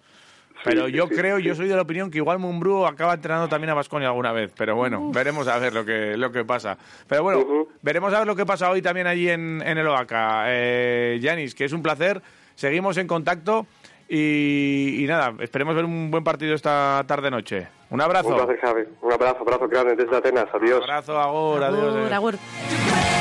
Pero 0.64 0.88
sí, 0.88 0.92
yo 0.94 1.08
sí, 1.08 1.16
creo, 1.16 1.38
sí, 1.38 1.44
yo 1.44 1.56
soy 1.56 1.68
de 1.68 1.76
la 1.76 1.82
opinión 1.82 2.12
que 2.12 2.18
igual 2.18 2.40
Mumbrú 2.40 2.86
acaba 2.86 3.14
entrenando 3.14 3.48
también 3.48 3.70
a 3.70 3.74
Vasconia 3.74 4.08
alguna 4.10 4.32
vez. 4.32 4.52
Pero 4.58 4.76
bueno, 4.76 5.12
veremos 5.12 5.48
a 5.48 5.58
ver 5.60 5.74
lo 5.74 5.86
que, 5.86 6.18
lo 6.18 6.32
que 6.32 6.44
pasa. 6.46 6.78
Pero 7.08 7.24
bueno, 7.24 7.68
veremos 7.82 8.14
a 8.14 8.20
ver 8.20 8.28
lo 8.28 8.36
que 8.36 8.46
pasa 8.46 8.70
hoy 8.70 8.82
también 8.82 9.08
allí 9.08 9.30
en, 9.30 9.62
en 9.66 9.78
el 9.78 9.88
OACA. 9.88 10.44
Eh, 10.48 11.20
Yanis, 11.22 11.56
que 11.56 11.66
es 11.66 11.74
un 11.74 11.82
placer. 11.82 12.22
Seguimos 12.56 12.98
en 12.98 13.08
contacto 13.08 13.68
y, 14.08 15.04
y 15.04 15.08
nada, 15.08 15.34
esperemos 15.40 15.76
ver 15.76 15.86
un 15.86 16.12
buen 16.12 16.24
partido 16.24 16.56
esta 16.56 17.04
tarde-noche. 17.08 17.68
Un 17.90 18.02
abrazo. 18.02 18.30
Un 18.30 18.36
placer, 18.36 18.60
Javi. 18.60 18.82
Un 19.02 19.14
abrazo, 19.14 19.38
abrazo 19.42 19.68
grande 19.68 19.96
desde 19.96 20.16
Atenas. 20.18 20.48
Adiós. 20.54 20.82
abrazo, 20.82 21.20
agur, 21.20 21.64
adiós. 21.64 21.96
Agur, 21.96 22.12
eh. 22.12 22.16
agur. 22.16 23.19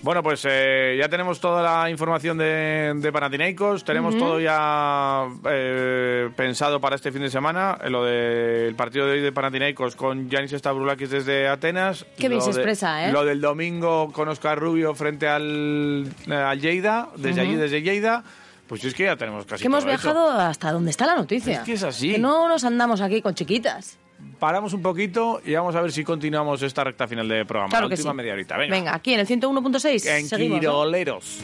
Bueno, 0.00 0.22
pues 0.22 0.46
eh, 0.48 0.96
ya 0.98 1.08
tenemos 1.08 1.38
toda 1.40 1.60
la 1.60 1.90
información 1.90 2.38
de, 2.38 2.94
de 2.96 3.12
Panathinaikos, 3.12 3.84
tenemos 3.84 4.16
todo 4.16 4.40
ya 4.40 5.26
eh, 5.44 6.30
pensado 6.34 6.80
para 6.80 6.96
este 6.96 7.12
fin 7.12 7.20
de 7.22 7.30
semana, 7.30 7.76
eh, 7.82 7.90
lo 7.90 8.04
del 8.04 8.74
partido 8.74 9.06
de 9.06 9.12
hoy 9.14 9.20
de 9.20 9.32
Panathinaikos 9.32 9.96
con 9.96 10.30
Yanis 10.30 10.52
Stavroulakis 10.52 11.10
desde 11.10 11.48
Atenas. 11.48 12.06
Qué 12.16 12.28
bien 12.30 12.40
se 12.40 12.50
expresa, 12.50 13.06
¿eh? 13.06 13.12
Lo 13.12 13.24
del 13.24 13.40
domingo 13.40 14.10
con 14.12 14.28
Oscar 14.28 14.58
Rubio 14.58 14.94
frente 14.94 15.28
al, 15.28 16.06
al 16.30 16.60
Lleida, 16.60 17.08
desde 17.16 17.40
allí, 17.42 17.56
desde 17.56 17.82
Lleida. 17.82 18.22
Pues 18.66 18.84
es 18.84 18.94
que 18.94 19.04
ya 19.04 19.16
tenemos 19.16 19.44
casi 19.46 19.62
Que 19.62 19.66
hemos 19.66 19.84
todo 19.84 19.92
hecho. 19.92 20.02
viajado 20.12 20.30
hasta 20.40 20.72
donde 20.72 20.90
está 20.90 21.06
la 21.06 21.16
noticia. 21.16 21.54
Es 21.54 21.60
que 21.60 21.72
es 21.72 21.82
así. 21.82 22.12
Que 22.12 22.18
no 22.18 22.48
nos 22.48 22.64
andamos 22.64 23.00
aquí 23.00 23.20
con 23.20 23.34
chiquitas. 23.34 23.98
Paramos 24.38 24.72
un 24.72 24.82
poquito 24.82 25.40
y 25.44 25.54
vamos 25.54 25.74
a 25.74 25.80
ver 25.80 25.90
si 25.92 26.04
continuamos 26.04 26.62
esta 26.62 26.84
recta 26.84 27.08
final 27.08 27.28
de 27.28 27.44
programa. 27.44 27.70
Claro 27.70 27.88
la 27.88 27.94
que 27.94 28.00
última 28.00 28.12
sí. 28.12 28.16
media 28.16 28.32
horita. 28.32 28.56
Venga. 28.56 28.94
aquí 28.94 29.14
en 29.14 29.20
el 29.20 29.26
101.6. 29.26 30.06
En 30.06 30.28
seguimos, 30.28 30.56
¿no? 30.56 30.60
Quiroleros. 30.60 31.40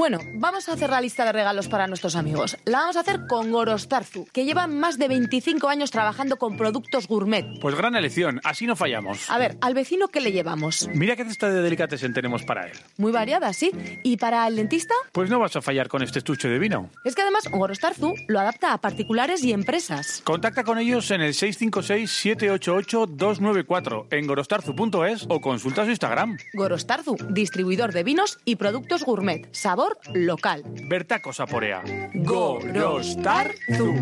Bueno, 0.01 0.17
vamos 0.33 0.67
a 0.67 0.73
hacer 0.73 0.89
la 0.89 0.99
lista 0.99 1.25
de 1.25 1.31
regalos 1.31 1.67
para 1.67 1.85
nuestros 1.85 2.15
amigos. 2.15 2.57
La 2.65 2.79
vamos 2.79 2.95
a 2.95 3.01
hacer 3.01 3.27
con 3.27 3.51
Gorostarzu, 3.51 4.25
que 4.33 4.45
lleva 4.45 4.65
más 4.65 4.97
de 4.97 5.07
25 5.07 5.69
años 5.69 5.91
trabajando 5.91 6.37
con 6.37 6.57
productos 6.57 7.07
gourmet. 7.07 7.45
Pues 7.61 7.75
gran 7.75 7.95
elección, 7.95 8.41
así 8.43 8.65
no 8.65 8.75
fallamos. 8.75 9.29
A 9.29 9.37
ver, 9.37 9.59
al 9.61 9.75
vecino, 9.75 10.07
¿qué 10.07 10.19
le 10.19 10.31
llevamos? 10.31 10.89
Mira 10.95 11.15
qué 11.15 11.23
cesta 11.23 11.51
de 11.51 11.61
delicatessen 11.61 12.15
tenemos 12.15 12.41
para 12.41 12.65
él. 12.65 12.71
Muy 12.97 13.11
variada, 13.11 13.53
¿sí? 13.53 13.71
¿Y 14.01 14.17
para 14.17 14.47
el 14.47 14.55
dentista? 14.55 14.95
Pues 15.11 15.29
no 15.29 15.37
vas 15.37 15.55
a 15.55 15.61
fallar 15.61 15.87
con 15.87 16.01
este 16.01 16.17
estuche 16.17 16.47
de 16.47 16.57
vino. 16.57 16.89
Es 17.05 17.13
que 17.13 17.21
además 17.21 17.43
Gorostarzu 17.51 18.15
lo 18.27 18.39
adapta 18.39 18.73
a 18.73 18.79
particulares 18.79 19.43
y 19.43 19.53
empresas. 19.53 20.21
Contacta 20.23 20.63
con 20.63 20.79
ellos 20.79 21.11
en 21.11 21.21
el 21.21 21.35
656-788-294 21.35 24.07
en 24.09 24.25
gorostarzu.es 24.25 25.27
o 25.29 25.39
consulta 25.41 25.85
su 25.85 25.91
Instagram. 25.91 26.39
Gorostarzu, 26.53 27.17
distribuidor 27.29 27.93
de 27.93 28.01
vinos 28.01 28.39
y 28.45 28.55
productos 28.55 29.03
gourmet. 29.03 29.47
Sabor 29.53 29.90
local. 30.13 30.63
Bertaco 30.87 31.33
Saporea. 31.33 31.83
Gorostarzu. 32.13 33.93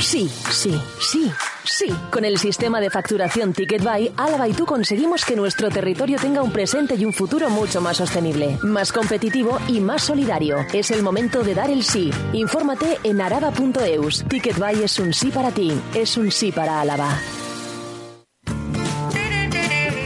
Sí, 0.00 0.28
sí, 0.50 0.80
sí, 0.98 1.30
sí. 1.64 1.94
Con 2.10 2.24
el 2.24 2.38
sistema 2.38 2.80
de 2.80 2.90
facturación 2.90 3.52
TicketBuy, 3.52 4.12
Álava 4.16 4.48
y 4.48 4.52
tú 4.52 4.66
conseguimos 4.66 5.24
que 5.24 5.36
nuestro 5.36 5.68
territorio 5.68 6.18
tenga 6.18 6.42
un 6.42 6.50
presente 6.52 6.96
y 6.96 7.04
un 7.04 7.12
futuro 7.12 7.48
mucho 7.48 7.80
más 7.80 7.98
sostenible, 7.98 8.58
más 8.62 8.92
competitivo 8.92 9.58
y 9.68 9.78
más 9.78 10.02
solidario. 10.02 10.56
Es 10.72 10.90
el 10.90 11.02
momento 11.02 11.44
de 11.44 11.54
dar 11.54 11.70
el 11.70 11.84
sí. 11.84 12.10
Infórmate 12.32 12.98
en 13.04 13.20
araba.eus. 13.20 14.24
TicketBuy 14.24 14.82
es 14.82 14.98
un 14.98 15.12
sí 15.12 15.30
para 15.30 15.52
ti, 15.52 15.70
es 15.94 16.16
un 16.16 16.32
sí 16.32 16.50
para 16.50 16.80
Álava. 16.80 17.20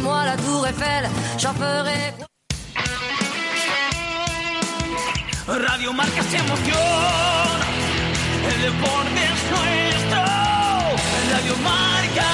Moi 0.00 0.24
la 0.24 0.36
tour 0.36 0.66
Eiffel, 0.66 1.08
j'en 1.38 1.54
ferai. 1.54 2.14
Radio 5.46 5.92
Marca 5.92 6.22
se 6.22 6.36
emociona, 6.36 7.66
el 8.50 8.62
deporte 8.62 9.20
es 9.24 9.40
nuestro. 9.50 10.20
Radio 11.32 11.56
Marca. 11.62 12.30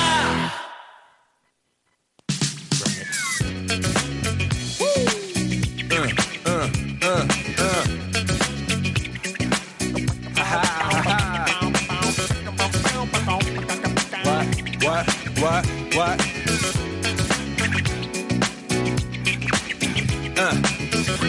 What, 14.25 14.47
what, 14.83 15.07
what, 15.41 15.67
what? 15.97 16.36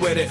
With 0.00 0.18
it. 0.18 0.30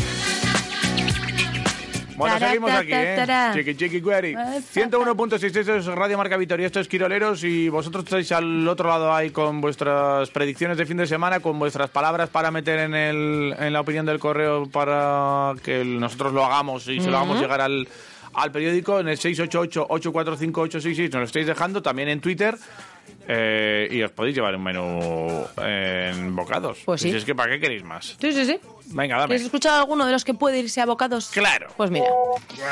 Bueno, 2.18 2.40
seguimos 2.40 2.72
aquí, 2.72 2.92
¿eh? 2.94 3.26
Chiqui, 3.54 3.76
chiqui, 3.76 4.00
gueri. 4.00 4.36
Ah, 4.36 4.56
101.6 4.74 5.44
esto 5.44 5.76
es 5.76 5.86
Radio 5.86 6.18
Marca 6.18 6.38
Vitoria, 6.38 6.66
esto 6.66 6.80
es 6.80 6.88
Quiroleros 6.88 7.44
y 7.44 7.68
vosotros 7.68 8.06
estáis 8.06 8.32
al 8.32 8.66
otro 8.68 8.88
lado 8.88 9.14
ahí 9.14 9.32
con 9.32 9.60
vuestras 9.60 10.30
predicciones 10.30 10.78
de 10.78 10.86
fin 10.86 10.96
de 10.98 11.08
semana, 11.08 11.42
con 11.42 11.60
vuestras 11.60 11.90
palabras 11.90 12.30
para 12.30 12.52
meter 12.52 12.80
en, 12.80 12.96
el, 12.96 13.54
en 13.60 13.74
la 13.74 13.82
opinión 13.82 14.06
del 14.06 14.20
correo 14.20 14.66
para 14.68 15.56
que 15.62 15.84
nosotros 15.84 16.32
lo 16.32 16.46
hagamos 16.46 16.88
y 16.88 17.02
se 17.02 17.12
lo 17.12 17.18
hagamos 17.18 17.42
llegar 17.42 17.60
al, 17.60 17.86
al 18.34 18.52
periódico 18.52 19.02
en 19.02 19.10
el 19.10 19.18
688-845-866. 19.18 21.04
Nos 21.12 21.20
lo 21.20 21.24
estáis 21.24 21.48
dejando 21.48 21.82
también 21.82 22.08
en 22.08 22.22
Twitter. 22.22 22.56
Eh, 23.28 23.88
y 23.92 24.02
os 24.04 24.12
podéis 24.12 24.36
llevar 24.36 24.56
un 24.56 24.64
menú 24.64 25.46
en 25.64 26.36
bocados. 26.36 26.80
Pues 26.86 27.02
sí. 27.02 27.12
Si 27.12 27.18
es 27.18 27.26
que 27.26 27.36
¿para 27.36 27.52
qué 27.52 27.60
queréis 27.60 27.84
más? 27.84 28.16
Sí, 28.20 28.32
sí, 28.34 28.46
sí. 28.46 28.60
Venga, 28.88 29.16
dame. 29.18 29.28
¿Quieres 29.30 29.46
escuchar 29.46 29.80
alguno 29.80 30.06
de 30.06 30.12
los 30.12 30.24
que 30.24 30.34
puede 30.34 30.60
irse 30.60 30.82
a 30.82 30.86
bocados? 30.86 31.30
Claro. 31.32 31.68
Pues 31.76 31.90
mira. 31.90 32.06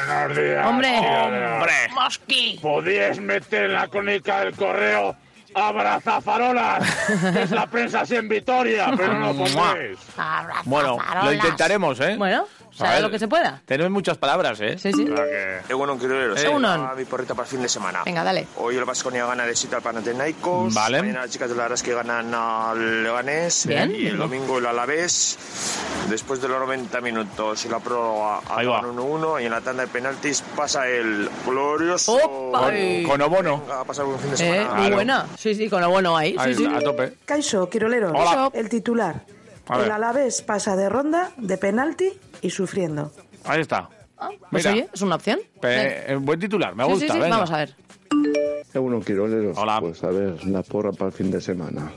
Buenos 0.08 0.38
días. 0.38 0.66
Hombre. 0.68 0.98
Hombre. 1.00 1.74
Mosqui. 1.94 2.60
Podíais 2.62 3.20
meter 3.20 3.66
en 3.66 3.74
la 3.74 3.88
crónica 3.88 4.42
del 4.46 4.56
correo 4.56 5.16
abrazafarolas. 5.56 6.84
es 7.38 7.52
la 7.52 7.68
prensa 7.68 8.02
así 8.02 8.16
en 8.16 8.28
Vitoria, 8.28 8.92
pero 8.96 9.14
no 9.20 9.34
lo 9.34 9.40
pondréis. 9.54 10.00
Bueno, 10.66 10.98
lo 11.24 11.34
intentaremos, 11.34 12.00
¿eh? 12.00 12.16
Bueno, 12.18 12.48
A 12.74 12.78
será 12.78 12.92
ver, 12.94 13.02
lo 13.04 13.12
que 13.12 13.20
se 13.20 13.28
pueda. 13.28 13.62
Tenemos 13.66 13.92
muchas 13.92 14.18
palabras, 14.18 14.60
¿eh? 14.62 14.78
Sí, 14.78 14.92
sí. 14.94 15.08
Egunon, 15.70 16.00
Quiroleros. 16.00 16.44
Egunon. 16.44 16.86
A 16.88 16.96
mi 16.96 17.06
porrita 17.06 17.36
para 17.36 17.46
el 17.46 17.52
fin 17.52 17.62
de 17.62 17.70
semana. 17.70 18.02
Venga, 18.06 18.24
dale. 18.24 18.48
Hoy 18.58 18.76
el 18.76 18.84
Vasconia 18.86 19.26
gana 19.26 19.46
de 19.46 19.56
sitio 19.56 19.78
al 19.78 19.84
Panathinaikos. 19.84 20.74
Vale. 20.74 21.00
Mañana 21.02 21.22
las 21.22 21.30
chicas 21.32 21.50
de 21.50 21.56
la 21.56 21.68
que 21.70 21.94
ganan 21.94 22.34
al 22.34 23.04
Leganés. 23.04 23.66
Bien. 23.68 23.94
Y 23.96 24.08
el 24.08 24.18
domingo 24.18 24.58
el 24.58 24.66
Alavés. 24.66 25.38
Después 26.10 26.42
de 26.42 26.48
los 26.48 26.60
90 26.60 27.00
minutos 27.02 27.64
y 27.66 27.70
la 27.70 27.80
prórroga 27.80 28.40
acaban 28.40 28.86
1-1. 28.86 29.42
Y 29.42 29.46
en 29.46 29.52
la 29.52 29.62
tanda 29.62 29.84
de 29.84 29.88
penaltis 29.90 30.44
pasa 30.56 30.88
el 30.88 31.30
glorioso. 31.46 32.16
Opa. 32.16 32.72
Con- 32.72 33.04
con 33.04 33.22
Obono. 33.22 33.60
Venga, 33.62 33.80
a 33.82 33.84
pasar 33.86 34.06
un 34.06 34.20
fin 34.20 34.30
de 34.32 34.36
Eh, 34.36 34.38
semana. 34.64 34.82
muy 34.82 34.92
buena. 34.92 35.26
Sí, 35.38 35.56
sí, 35.56 35.70
con 35.70 35.82
lo 35.82 35.90
bueno 35.90 36.18
ahí. 36.18 36.36
Ahí 36.38 36.54
sí, 36.56 36.66
a 36.66 36.80
tope. 36.80 37.14
Caixo, 37.26 37.70
Quiroleros. 37.70 38.12
Hola. 38.16 38.50
El 38.54 38.68
titular. 38.70 39.22
A 39.68 39.78
ver. 39.78 39.86
El 39.88 39.92
Alavés 39.92 40.42
pasa 40.42 40.76
de 40.76 40.90
ronda, 40.90 41.32
de 41.38 41.58
penalti 41.58 42.12
y 42.42 42.50
sufriendo. 42.50 43.12
Ahí 43.46 43.62
está. 43.62 43.90
Pues 44.52 44.64
Mira. 44.66 44.72
oye, 44.72 44.90
es 44.94 45.02
una 45.02 45.16
opción. 45.16 45.40
Pe- 45.60 46.12
eh, 46.14 46.16
buen 46.16 46.40
titular, 46.40 46.76
me 46.76 46.84
Sí, 46.86 46.90
gusta. 46.92 47.06
sí, 47.08 47.12
sí, 47.14 47.20
venga. 47.20 47.36
Vamos 47.38 47.52
a 47.52 47.58
ver. 47.58 47.76
Uno 48.76 49.00
Quiroleros. 49.02 49.58
Pues 49.80 50.04
a 50.04 50.08
ver, 50.10 50.44
la 50.46 50.64
porra 50.64 50.92
para 50.92 51.08
el 51.08 51.14
fin 51.14 51.30
de 51.32 51.40
semana. 51.42 51.92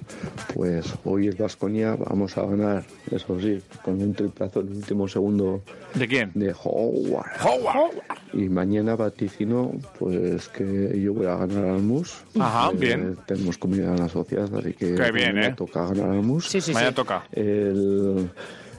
Pues 0.55 0.93
hoy 1.05 1.29
es 1.29 1.39
Vasconia, 1.39 1.97
vamos 1.97 2.37
a 2.37 2.43
ganar, 2.47 2.85
eso 3.11 3.39
sí, 3.41 3.61
con 3.83 4.01
un 4.03 4.13
triplazo 4.15 4.61
en 4.61 4.69
el 4.69 4.77
último 4.77 5.09
segundo. 5.09 5.63
¿De 5.95 6.07
quién? 6.07 6.33
De 6.35 6.55
Howard. 6.65 7.27
Howard. 7.43 7.93
Y 8.35 8.49
mañana 8.49 8.95
vaticino, 8.97 9.73
pues 9.99 10.49
que 10.49 11.01
yo 11.01 11.15
voy 11.15 11.27
a 11.27 11.37
ganar 11.37 11.65
al 11.65 11.83
MUS. 11.83 12.25
Ajá, 12.39 12.71
Eh, 12.73 12.77
bien. 12.77 13.17
Tenemos 13.27 13.57
comida 13.57 13.87
en 13.95 14.01
la 14.01 14.09
sociedad, 14.09 14.49
así 14.55 14.75
que 14.75 14.95
Qué 14.95 15.11
bien, 15.13 15.39
¿eh? 15.39 15.55
toca 15.57 15.87
ganar 15.89 16.11
al 16.11 16.23
MUS. 16.23 16.49
Sí, 16.49 16.61
sí, 16.61 16.73
Mañana 16.73 16.91
sí. 16.91 16.97
toca. 16.97 17.25
El, 17.33 18.31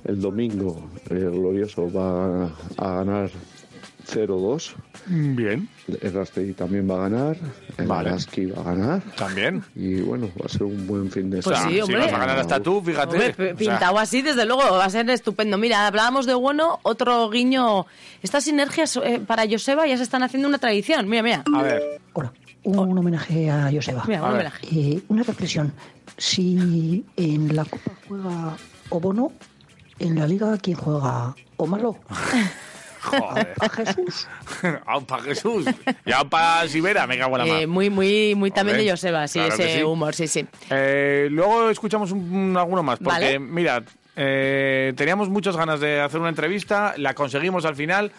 el 0.05 0.21
domingo, 0.21 0.79
el 1.09 1.31
Glorioso 1.31 1.91
va 1.91 2.45
a 2.77 2.91
ganar 2.97 3.29
0-2. 4.07 4.73
Bien. 5.07 5.67
El 6.01 6.13
Rastegui 6.13 6.53
también 6.53 6.89
va 6.89 6.95
a 6.95 7.09
ganar. 7.09 7.37
Vale. 7.85 8.11
Va 8.11 8.61
a 8.61 8.63
ganar. 8.63 9.01
También. 9.15 9.63
Y 9.75 10.01
bueno, 10.01 10.29
va 10.41 10.45
a 10.45 10.49
ser 10.49 10.63
un 10.63 10.87
buen 10.87 11.11
fin 11.11 11.29
de 11.29 11.41
Pues 11.41 11.57
semana. 11.57 11.71
sí, 11.75 11.81
hombre. 11.81 11.99
vas 11.99 12.13
a 12.13 12.17
ganar 12.17 12.39
hasta 12.39 12.59
tú, 12.61 12.81
fíjate. 12.81 13.15
Hombre, 13.15 13.31
O 13.31 13.35
sea, 13.35 13.55
pintado 13.55 13.99
así, 13.99 14.21
desde 14.21 14.45
luego, 14.45 14.61
va 14.63 14.85
a 14.85 14.89
ser 14.89 15.09
estupendo. 15.09 15.57
Mira, 15.57 15.87
hablábamos 15.87 16.25
de 16.25 16.33
bueno, 16.33 16.79
otro 16.83 17.29
guiño. 17.29 17.85
Estas 18.21 18.43
sinergias 18.45 18.95
eh, 19.03 19.21
para 19.25 19.43
Joseba 19.49 19.85
ya 19.87 19.97
se 19.97 20.03
están 20.03 20.23
haciendo 20.23 20.47
una 20.47 20.57
tradición. 20.57 21.07
Mira, 21.09 21.23
mira. 21.23 21.43
A 21.55 21.61
ver. 21.61 22.01
Un 22.63 22.97
homenaje 22.97 23.49
a 23.49 23.69
Joseba. 23.71 24.03
Mira, 24.07 24.21
un 24.23 24.29
A 24.29 24.33
homenaje. 24.33 24.67
Eh, 24.71 25.01
una 25.07 25.23
reflexión. 25.23 25.71
Si 26.17 27.05
en 27.15 27.55
la 27.55 27.63
Copa 27.63 27.91
juega 28.07 28.57
Obono, 28.89 29.31
en 29.99 30.15
la 30.19 30.27
Liga, 30.27 30.57
¿quién 30.57 30.75
juega? 30.77 31.33
¿Omalo? 31.57 31.97
Joder. 33.07 33.53
Jesús. 33.71 34.27
Au, 34.85 35.01
pa' 35.05 35.19
Jesús. 35.21 35.65
Ya 36.05 36.23
para 36.23 36.67
Sibera, 36.67 37.07
me 37.07 37.17
cago 37.17 37.37
en 37.37 37.47
la 37.47 37.47
Eh, 37.47 37.59
mar. 37.61 37.67
muy, 37.67 37.89
muy, 37.89 38.35
muy 38.35 38.51
también 38.51 38.77
de 38.77 38.89
Joseba, 38.89 39.27
sí, 39.27 39.39
claro 39.39 39.53
ese 39.55 39.75
sí. 39.77 39.83
humor, 39.83 40.13
sí, 40.15 40.27
sí. 40.27 40.45
Eh, 40.69 41.27
luego 41.31 41.69
escuchamos 41.69 42.11
un, 42.11 42.19
un- 42.33 42.57
alguno 42.57 42.83
más, 42.83 42.99
porque 42.99 43.19
Vale. 43.37 43.39
mirad, 43.39 43.83
eh, 44.19 44.93
teníamos 44.97 45.29
muchas 45.29 45.55
ganas 45.55 45.79
de 45.79 46.01
hacer 46.01 46.19
una 46.19 46.29
entrevista, 46.29 46.95
la 46.97 47.13
conseguimos 47.13 47.65
al 47.65 47.75
final. 47.75 48.11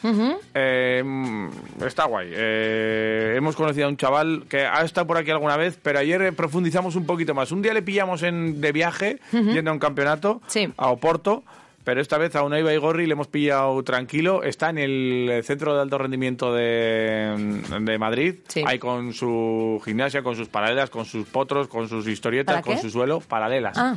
Eh, 0.55 1.03
mm, 1.05 1.49
está 1.85 2.05
guay. 2.05 2.29
Eh, 2.33 3.35
hemos 3.37 3.57
conocido 3.57 3.87
a 3.87 3.89
un 3.89 3.97
chaval 3.97 4.45
que 4.49 4.61
ha 4.65 4.83
estado 4.85 5.07
por 5.09 5.17
aquí 5.17 5.31
alguna 5.33 5.57
vez, 5.57 5.79
pero 5.83 5.99
ayer 5.99 6.23
eh, 6.23 6.33
profundizamos 6.33 6.95
un 6.95 7.05
poquito 7.05 7.35
más. 7.35 7.51
Un 7.51 7.63
día 7.63 7.75
le 7.75 7.83
pillamos 7.83 8.23
en, 8.23 8.61
de 8.61 8.71
viaje, 8.73 9.19
yendo 9.33 9.71
a 9.71 9.75
un 9.75 9.81
campeonato, 9.81 10.41
a 10.77 10.89
Oporto. 10.89 11.43
Pero 11.89 12.03
esta 12.03 12.19
vez 12.19 12.37
a 12.37 12.43
Unai 12.43 12.63
Baigorri 12.63 13.07
le 13.07 13.15
hemos 13.15 13.29
pillado 13.29 13.83
tranquilo. 13.83 14.43
Está 14.43 14.69
en 14.69 14.77
el 14.77 15.41
centro 15.43 15.75
de 15.75 15.81
alto 15.81 15.97
rendimiento 15.97 16.53
de, 16.53 17.63
de 17.81 17.99
Madrid. 17.99 18.35
Ahí 18.67 18.79
con 18.79 19.15
su 19.15 19.81
gimnasia, 19.83 20.23
con 20.23 20.37
sus 20.37 20.49
paralelas, 20.49 20.91
con 20.91 21.07
sus 21.07 21.27
potros, 21.27 21.67
con 21.67 21.89
sus 21.89 22.07
historietas, 22.07 22.57
¿Para 22.57 22.63
con 22.63 22.77
su 22.77 22.91
suelo. 22.91 23.21
Paralelas. 23.21 23.79
Ah. 23.79 23.97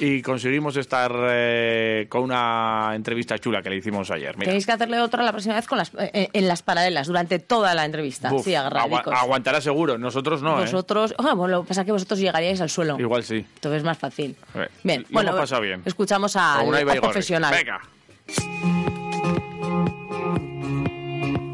Y 0.00 0.22
conseguimos 0.22 0.76
estar 0.76 1.12
eh, 1.28 2.06
con 2.08 2.22
una 2.22 2.92
entrevista 2.94 3.38
chula 3.38 3.62
que 3.62 3.70
le 3.70 3.76
hicimos 3.76 4.10
ayer. 4.10 4.36
Mira. 4.36 4.46
Tenéis 4.50 4.66
que 4.66 4.72
hacerle 4.72 5.00
otra 5.00 5.22
la 5.22 5.32
próxima 5.32 5.54
vez 5.54 5.66
con 5.66 5.78
las, 5.78 5.92
eh, 5.98 6.28
en 6.32 6.48
las 6.48 6.62
paralelas, 6.62 7.06
durante 7.06 7.38
toda 7.38 7.74
la 7.74 7.84
entrevista. 7.84 8.30
Buf, 8.30 8.44
sí, 8.44 8.54
agua- 8.54 9.02
aguantará 9.14 9.60
seguro, 9.60 9.96
nosotros 9.98 10.42
no, 10.42 10.58
¿eh? 10.58 10.62
Vosotros, 10.62 11.14
ah, 11.18 11.34
bueno, 11.34 11.56
lo 11.58 11.62
que 11.62 11.68
pasa 11.68 11.82
es 11.82 11.86
que 11.86 11.92
vosotros 11.92 12.18
llegaríais 12.18 12.60
al 12.60 12.70
suelo. 12.70 12.98
Igual 12.98 13.22
sí. 13.22 13.44
Entonces 13.54 13.78
es 13.78 13.84
más 13.84 13.98
fácil. 13.98 14.36
Eh, 14.54 14.68
Bien, 14.82 15.02
lo 15.02 15.08
bueno, 15.12 15.36
hemos 15.36 15.60
bien. 15.60 15.82
escuchamos 15.84 16.32
Con 16.32 16.42
al, 16.74 16.88
al 16.88 17.00
profesional. 17.00 17.54
Venga. 17.54 17.80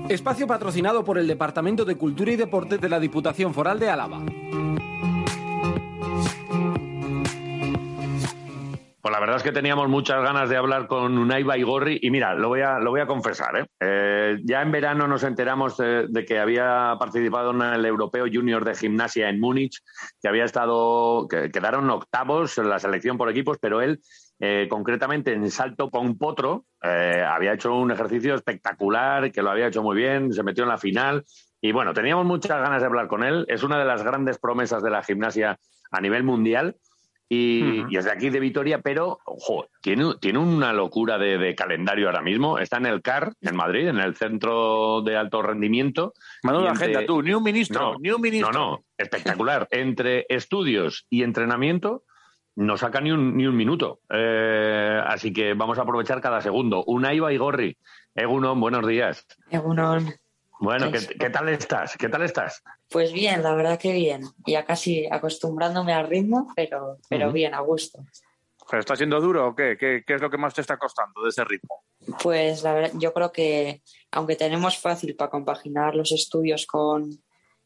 Espacio 0.09 0.47
patrocinado 0.47 1.05
por 1.05 1.19
el 1.19 1.27
Departamento 1.29 1.85
de 1.85 1.95
Cultura 1.95 2.33
y 2.33 2.37
Deporte 2.37 2.79
de 2.79 2.89
la 2.89 2.99
Diputación 2.99 3.55
Foral 3.55 3.79
de 3.79 3.91
Álava. 3.91 4.21
Pues 9.03 9.13
la 9.13 9.21
verdad 9.21 9.37
es 9.37 9.43
que 9.43 9.53
teníamos 9.53 9.89
muchas 9.89 10.23
ganas 10.23 10.51
de 10.51 10.59
hablar 10.59 10.87
con 10.87 11.17
Unai 11.17 11.43
Baigorri 11.43 11.99
y 12.03 12.11
mira, 12.11 12.35
lo 12.35 12.49
voy 12.49 12.61
a, 12.61 12.79
lo 12.79 12.91
voy 12.91 13.01
a 13.01 13.07
confesar. 13.07 13.57
¿eh? 13.57 13.67
Eh, 13.81 14.41
ya 14.45 14.61
en 14.61 14.71
verano 14.71 15.09
nos 15.09 15.23
enteramos 15.23 15.79
de, 15.79 16.25
que 16.27 16.39
había 16.39 16.97
participado 17.01 17.53
en 17.53 17.63
el 17.63 17.87
Europeo 17.87 18.27
Junior 18.31 18.63
de 18.65 18.75
Gimnasia 18.75 19.31
en 19.31 19.41
Múnich, 19.41 19.81
que 20.21 20.29
había 20.29 20.45
estado, 20.45 21.27
que 21.29 21.51
quedaron 21.51 21.89
octavos 21.89 22.59
en 22.59 22.69
la 22.69 22.79
selección 22.79 23.17
por 23.17 23.31
equipos, 23.31 23.57
pero 23.59 23.81
él 23.81 24.01
eh, 24.39 24.67
concretamente 24.69 25.33
en 25.33 25.51
salto 25.51 25.91
con 25.91 26.19
potro 26.19 26.67
eh, 26.83 27.25
había 27.27 27.55
hecho 27.55 27.75
un 27.75 27.91
ejercicio 27.91 28.35
espectacular, 28.35 29.33
que 29.33 29.43
lo 29.43 29.51
había 29.51 29.69
hecho 29.69 29.83
muy 29.83 29.97
bien, 29.97 30.33
se 30.33 30.43
metió 30.43 30.65
en 30.65 30.71
la 30.71 30.79
final 30.79 31.25
y 31.63 31.73
bueno, 31.73 31.93
teníamos 31.93 32.25
muchas 32.25 32.61
ganas 32.61 32.81
de 32.81 32.87
hablar 32.87 33.09
con 33.09 33.23
él. 33.23 33.45
Es 33.49 33.63
una 33.63 33.79
de 33.79 33.85
las 33.85 34.03
grandes 34.03 34.39
promesas 34.39 34.83
de 34.83 34.91
la 34.91 35.03
gimnasia 35.03 35.59
a 35.91 36.01
nivel 36.01 36.25
mundial. 36.25 36.77
Y, 37.33 37.85
y 37.89 37.97
es 37.97 38.07
de 38.07 38.11
aquí 38.11 38.29
de 38.29 38.41
Vitoria, 38.41 38.81
pero 38.81 39.21
ojo, 39.25 39.69
tiene, 39.81 40.15
tiene 40.21 40.41
una 40.41 40.73
locura 40.73 41.17
de, 41.17 41.39
de 41.39 41.55
calendario 41.55 42.09
ahora 42.09 42.23
mismo. 42.23 42.59
Está 42.59 42.79
en 42.79 42.87
el 42.87 43.03
CAR, 43.03 43.35
en 43.41 43.55
Madrid, 43.55 43.87
en 43.87 44.01
el 44.01 44.17
centro 44.17 45.01
de 45.03 45.17
alto 45.17 45.41
rendimiento. 45.41 46.13
Una 46.43 46.71
entre- 46.71 46.73
agenda 46.87 47.07
tú, 47.07 47.23
ni 47.23 47.33
un 47.33 47.45
ministro, 47.45 47.93
No, 47.93 47.99
ni 48.01 48.11
un 48.11 48.21
ministro. 48.21 48.51
No, 48.53 48.59
no, 48.73 48.85
espectacular. 48.99 49.69
entre 49.71 50.27
estudios 50.29 51.07
y 51.09 51.23
entrenamiento 51.23 52.03
no 52.57 52.77
saca 52.77 53.01
ni 53.01 53.13
un, 53.13 53.37
ni 53.37 53.47
un 53.47 53.57
minuto. 53.57 54.01
Eh, 54.11 55.01
así 55.07 55.33
que 55.33 55.55
vamos 55.55 55.79
a 55.79 55.83
aprovechar 55.83 56.21
cada 56.21 56.41
segundo. 56.41 56.83
Unai 56.85 57.21
Baigorri, 57.21 57.77
Egunon, 58.13 58.59
buenos 58.61 58.85
días. 58.89 59.25
Egunon. 59.53 60.09
Bueno, 60.61 60.87
¿qué, 60.87 60.99
Pues- 61.01 61.09
qué 61.19 61.31
tal 61.31 61.49
estás? 61.49 61.97
¿Qué 61.97 62.09
tal 62.11 62.23
estás? 62.23 62.63
Pues 62.91 63.13
bien, 63.13 63.43
la 63.43 63.55
verdad 63.55 63.79
que 63.79 63.93
bien. 63.93 64.23
Ya 64.47 64.65
casi 64.67 65.07
acostumbrándome 65.11 65.95
al 65.95 66.07
ritmo, 66.07 66.53
pero, 66.55 66.99
pero 67.09 67.33
bien, 67.33 67.55
a 67.55 67.61
gusto. 67.61 68.05
¿Pero 68.71 68.81
está 68.81 68.95
siendo 68.95 69.21
duro 69.21 69.49
o 69.49 69.55
qué? 69.55 69.77
qué? 69.81 70.05
qué 70.07 70.15
es 70.15 70.21
lo 70.21 70.31
que 70.31 70.37
más 70.37 70.53
te 70.53 70.61
está 70.61 70.77
costando 70.77 71.23
de 71.23 71.31
ese 71.31 71.45
ritmo? 71.45 71.83
Pues 72.23 72.63
la 72.63 72.75
verdad, 72.75 72.93
yo 72.95 73.13
creo 73.15 73.33
que 73.33 73.83
aunque 74.13 74.37
tenemos 74.37 74.79
fácil 74.79 75.17
para 75.17 75.31
compaginar 75.31 75.95
los 75.95 76.13
estudios 76.13 76.67
con, 76.67 77.09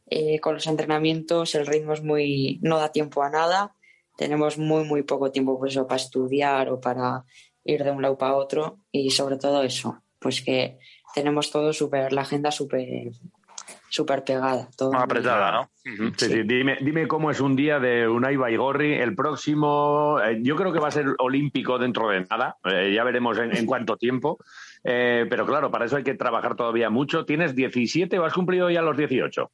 eh, 0.07 0.39
con 0.41 0.55
los 0.55 0.67
entrenamientos, 0.67 1.55
el 1.57 1.67
ritmo 1.67 1.95
es 1.95 2.03
muy, 2.03 2.61
no 2.63 2.79
da 2.79 2.93
tiempo 2.93 3.23
a 3.23 3.29
nada. 3.29 3.75
Tenemos 4.17 4.57
muy, 4.57 4.85
muy 4.85 5.03
poco 5.03 5.33
tiempo 5.33 5.59
pues, 5.59 5.77
para 5.77 5.97
estudiar 5.97 6.69
o 6.71 6.81
para 6.81 7.25
ir 7.65 7.83
de 7.83 7.91
un 7.91 8.03
lado 8.03 8.17
para 8.17 8.37
otro 8.37 8.79
y 8.93 9.11
sobre 9.11 9.37
todo 9.37 9.63
eso, 9.65 10.03
pues 10.21 10.43
que 10.43 10.79
tenemos 11.15 11.51
todo 11.51 11.73
súper, 11.73 12.13
la 12.13 12.23
agenda 12.23 12.51
súper 12.51 13.13
súper 13.95 14.25
pegada. 14.25 14.69
Todo 14.77 14.95
apretada, 14.97 15.53
¿no? 15.53 15.71
Sí, 16.17 16.27
sí. 16.27 16.43
Dime, 16.43 16.79
dime 16.81 17.07
cómo 17.07 17.31
es 17.31 17.41
un 17.41 17.55
día 17.55 17.79
de 17.79 18.09
Unai 18.09 18.37
Baigorri. 18.37 18.95
El 18.95 19.15
próximo, 19.15 20.19
eh, 20.21 20.41
yo 20.43 20.57
creo 20.57 20.73
que 20.73 20.81
va 20.81 20.89
a 20.89 20.91
ser 20.91 21.07
olímpico 21.19 21.79
dentro 21.79 22.09
de 22.09 22.27
nada. 22.29 22.57
Eh, 22.65 22.93
ya 22.95 23.05
veremos 23.05 23.39
en, 23.39 23.57
en 23.57 23.67
cuánto 23.67 23.97
tiempo. 23.97 24.39
Eh, 24.83 25.27
pero 25.31 25.47
claro, 25.47 25.71
para 25.71 25.85
eso 25.85 25.97
hay 25.97 26.03
que 26.03 26.15
trabajar 26.15 26.57
todavía 26.57 26.91
mucho. 26.91 27.25
¿Tienes 27.25 27.55
17 27.55 28.19
o 28.19 28.25
has 28.25 28.35
cumplido 28.35 28.69
ya 28.69 28.83
los 28.83 28.97
18? 28.97 29.51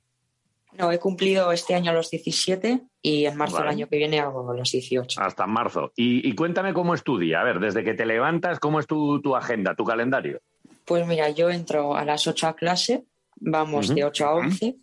No, 0.79 0.91
he 0.91 0.99
cumplido 0.99 1.53
este 1.53 1.75
año 1.75 1.93
los 1.93 2.11
17 2.11 2.81
y 3.03 3.27
en 3.27 3.37
marzo 3.37 3.57
Vale. 3.57 3.67
del 3.67 3.77
año 3.77 3.89
que 3.89 3.97
viene 3.97 4.21
hago 4.21 4.55
los 4.55 4.71
18. 4.71 5.21
Hasta 5.21 5.47
marzo. 5.47 5.93
Y, 5.97 6.27
y 6.27 6.35
cuéntame 6.35 6.73
cómo 6.73 6.95
es 6.95 7.03
tu 7.03 7.19
día. 7.19 7.41
A 7.41 7.45
ver, 7.45 7.61
desde 7.61 7.85
que 7.85 7.95
te 7.95 8.07
levantas, 8.07 8.59
¿cómo 8.61 8.81
es 8.81 8.87
tu, 8.87 9.21
tu 9.21 9.37
agenda, 9.37 9.75
tu 9.75 9.85
calendario? 9.85 10.41
Pues 10.91 11.07
mira, 11.07 11.31
yo 11.31 11.51
entro 11.51 11.95
a 11.95 12.05
las 12.05 12.27
8 12.27 12.49
a 12.49 12.57
clase, 12.57 13.05
vamos 13.37 13.87
Ujú. 13.87 13.95
de 13.95 14.05
8 14.07 14.27
a 14.27 14.35
11, 14.35 14.77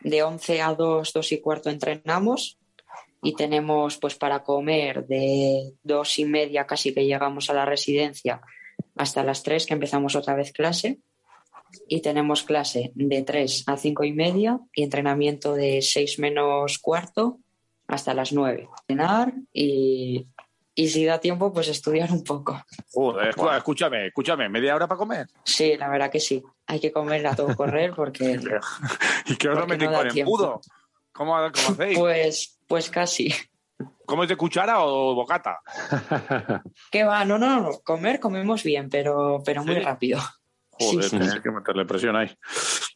de 0.00 0.22
11 0.24 0.62
a 0.62 0.74
2, 0.74 1.12
2 1.12 1.30
y 1.32 1.40
cuarto 1.40 1.70
entrenamos 1.70 2.58
y 3.22 3.36
tenemos 3.36 3.98
pues 3.98 4.16
para 4.16 4.42
comer 4.42 5.06
de 5.06 5.74
2 5.84 6.18
y 6.18 6.24
media 6.24 6.66
casi 6.66 6.92
que 6.92 7.06
llegamos 7.06 7.48
a 7.48 7.54
la 7.54 7.64
residencia 7.64 8.40
hasta 8.96 9.22
las 9.22 9.44
3 9.44 9.66
que 9.66 9.74
empezamos 9.74 10.16
otra 10.16 10.34
vez 10.34 10.50
clase 10.50 10.98
y 11.86 12.00
tenemos 12.00 12.42
clase 12.42 12.90
de 12.96 13.22
3 13.22 13.62
a 13.68 13.76
5 13.76 14.02
y 14.02 14.12
media 14.12 14.58
y 14.74 14.82
entrenamiento 14.82 15.54
de 15.54 15.82
6 15.82 16.18
menos 16.18 16.80
cuarto 16.80 17.38
hasta 17.86 18.12
las 18.12 18.32
9. 18.32 18.68
Cenar 18.88 19.34
y, 19.52 20.26
y 20.78 20.88
si 20.88 21.04
da 21.06 21.18
tiempo 21.18 21.52
pues 21.52 21.68
estudiar 21.68 22.12
un 22.12 22.22
poco. 22.22 22.62
Joder, 22.92 23.34
escúchame, 23.56 24.06
escúchame, 24.08 24.48
¿media 24.50 24.76
hora 24.76 24.86
para 24.86 24.98
comer? 24.98 25.26
Sí, 25.42 25.74
la 25.76 25.88
verdad 25.88 26.10
que 26.10 26.20
sí. 26.20 26.42
Hay 26.66 26.78
que 26.78 26.92
comer 26.92 27.26
a 27.26 27.34
todo 27.34 27.56
correr 27.56 27.92
porque. 27.94 28.38
¿Y 29.26 29.36
qué 29.36 29.48
os 29.48 29.58
lo 29.58 29.66
metéis 29.66 29.90
no 29.90 29.96
con 29.96 30.18
embudo? 30.18 30.60
¿Cómo, 31.12 31.32
cómo 31.32 31.68
hacéis? 31.70 31.98
Pues, 31.98 32.58
pues 32.68 32.90
casi. 32.90 33.34
¿Comes 34.04 34.28
de 34.28 34.36
cuchara 34.36 34.84
o 34.84 35.14
bocata? 35.14 35.60
¿Qué 36.90 37.04
va? 37.04 37.24
No, 37.24 37.38
no, 37.38 37.60
no. 37.60 37.70
Comer 37.80 38.20
comemos 38.20 38.62
bien, 38.62 38.88
pero, 38.90 39.42
pero 39.44 39.64
muy 39.64 39.76
Sí. 39.76 39.80
rápido. 39.80 40.20
Joder, 40.78 41.04
Sí, 41.08 41.18
sí, 41.22 41.40
que 41.42 41.50
meterle 41.50 41.84
presión 41.86 42.16
ahí. 42.16 42.30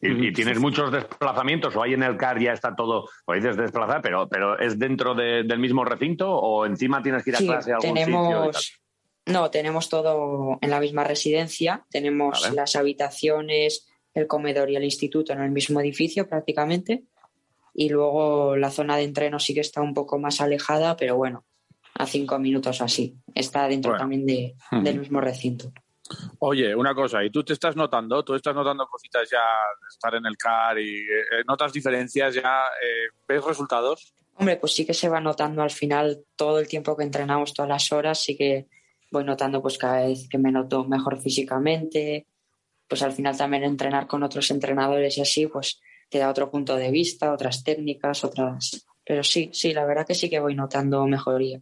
¿Y, 0.01 0.27
y 0.27 0.33
tienes 0.33 0.59
muchos 0.59 0.91
desplazamientos 0.91 1.75
o 1.75 1.81
ahí 1.83 1.93
en 1.93 2.03
el 2.03 2.15
CAR 2.17 2.39
ya 2.39 2.53
está 2.53 2.75
todo, 2.75 3.07
o 3.25 3.33
dices 3.33 3.57
desplazar, 3.57 4.01
pero, 4.01 4.27
pero 4.29 4.57
¿es 4.59 4.77
dentro 4.77 5.15
de- 5.15 5.43
del 5.43 5.59
mismo 5.59 5.83
recinto 5.85 6.29
o 6.31 6.65
encima 6.65 7.01
tienes 7.01 7.23
que 7.23 7.31
ir 7.31 7.35
a 7.35 7.39
clase 7.39 7.71
a 7.71 7.75
algún 7.75 7.89
sitio? 7.97 8.05
tenemos. 8.05 8.77
No, 9.27 9.51
tenemos 9.51 9.87
todo 9.89 10.57
en 10.61 10.69
la 10.69 10.79
misma 10.79 11.03
residencia. 11.03 11.85
Tenemos 11.91 12.41
Vale. 12.41 12.55
las 12.55 12.75
habitaciones, 12.75 13.87
el 14.15 14.25
comedor 14.27 14.69
y 14.69 14.75
el 14.75 14.83
instituto 14.83 15.31
en 15.33 15.41
el 15.41 15.51
mismo 15.51 15.79
edificio 15.79 16.27
prácticamente. 16.27 17.03
Y 17.73 17.89
luego 17.89 18.57
la 18.57 18.71
zona 18.71 18.97
de 18.97 19.03
entreno 19.03 19.39
sí 19.39 19.53
que 19.53 19.59
está 19.61 19.81
un 19.81 19.93
poco 19.93 20.17
más 20.19 20.41
alejada, 20.41 20.97
pero 20.97 21.15
bueno, 21.15 21.45
a 21.95 22.05
cinco 22.07 22.39
minutos 22.39 22.81
así. 22.81 23.15
Está 23.35 23.67
dentro 23.67 23.91
Bueno. 23.91 24.01
también 24.01 24.25
de, 24.25 24.55
del 24.83 24.99
mismo 24.99 25.21
recinto. 25.21 25.71
Oye, 26.39 26.75
una 26.75 26.93
cosa, 26.93 27.23
¿y 27.23 27.29
tú 27.29 27.43
te 27.43 27.53
estás 27.53 27.75
notando? 27.75 28.23
¿Tú 28.23 28.33
estás 28.33 28.55
notando 28.55 28.87
cositas 28.87 29.29
ya 29.29 29.39
de 29.39 29.87
estar 29.89 30.15
en 30.15 30.25
el 30.25 30.37
CAR 30.37 30.79
y 30.79 30.97
eh, 30.99 31.43
notas 31.47 31.71
diferencias 31.73 32.35
ya? 32.35 32.65
eh, 32.81 33.09
¿Ves 33.27 33.43
resultados? 33.43 34.13
Hombre, 34.35 34.57
pues 34.57 34.73
sí 34.73 34.85
que 34.85 34.93
se 34.93 35.09
va 35.09 35.19
notando 35.19 35.61
al 35.61 35.69
final 35.69 36.23
todo 36.35 36.59
el 36.59 36.67
tiempo 36.67 36.95
que 36.95 37.03
entrenamos, 37.03 37.53
todas 37.53 37.69
las 37.69 37.91
horas, 37.91 38.19
sí 38.19 38.35
que 38.35 38.67
voy 39.11 39.23
notando 39.23 39.61
pues 39.61 39.77
cada 39.77 40.05
vez 40.07 40.27
que 40.29 40.37
me 40.37 40.51
noto 40.51 40.85
mejor 40.85 41.19
físicamente, 41.19 42.27
pues 42.87 43.03
al 43.03 43.11
final 43.11 43.37
también 43.37 43.63
entrenar 43.63 44.07
con 44.07 44.23
otros 44.23 44.49
entrenadores 44.51 45.17
y 45.17 45.21
así, 45.21 45.47
pues 45.47 45.79
te 46.09 46.17
da 46.17 46.29
otro 46.29 46.49
punto 46.49 46.75
de 46.75 46.91
vista, 46.91 47.31
otras 47.33 47.63
técnicas, 47.63 48.23
otras... 48.23 48.85
Pero 49.03 49.23
sí, 49.23 49.49
sí, 49.53 49.73
la 49.73 49.85
verdad 49.85 50.05
que 50.05 50.15
sí 50.15 50.29
que 50.29 50.39
voy 50.39 50.55
notando 50.55 51.05
mejoría. 51.07 51.59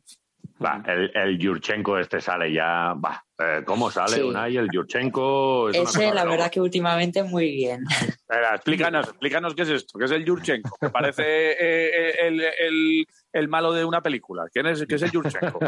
Va, 0.63 0.83
el, 0.87 1.11
el 1.15 1.39
Yurchenko 1.39 1.97
este 1.97 2.19
sale 2.19 2.51
ya, 2.53 2.93
va, 2.93 3.23
eh, 3.39 3.63
¿cómo 3.65 3.89
sale 3.89 4.15
Sí. 4.17 4.21
Unai? 4.21 4.57
El 4.57 4.69
Yurchenko 4.71 5.69
es 5.69 5.77
Ese, 5.77 6.13
la 6.13 6.25
verdad 6.25 6.51
que 6.51 6.59
últimamente 6.61 7.23
muy 7.23 7.51
bien. 7.51 7.83
Espera, 7.89 8.55
explícanos, 8.55 9.07
explícanos 9.07 9.55
qué 9.55 9.61
es 9.63 9.69
esto, 9.69 9.97
qué 9.97 10.05
es 10.05 10.11
el 10.11 10.25
Yurchenko, 10.25 10.77
que 10.79 10.89
parece 10.89 11.23
eh, 11.51 12.15
el, 12.27 12.41
el- 12.41 13.05
el 13.31 13.47
malo 13.47 13.71
de 13.73 13.85
una 13.85 14.01
película. 14.01 14.45
¿Quién 14.51 14.65
es, 14.65 14.85
¿Qué 14.87 14.95
es 14.95 15.01
el 15.03 15.11
Yurchenko? 15.11 15.59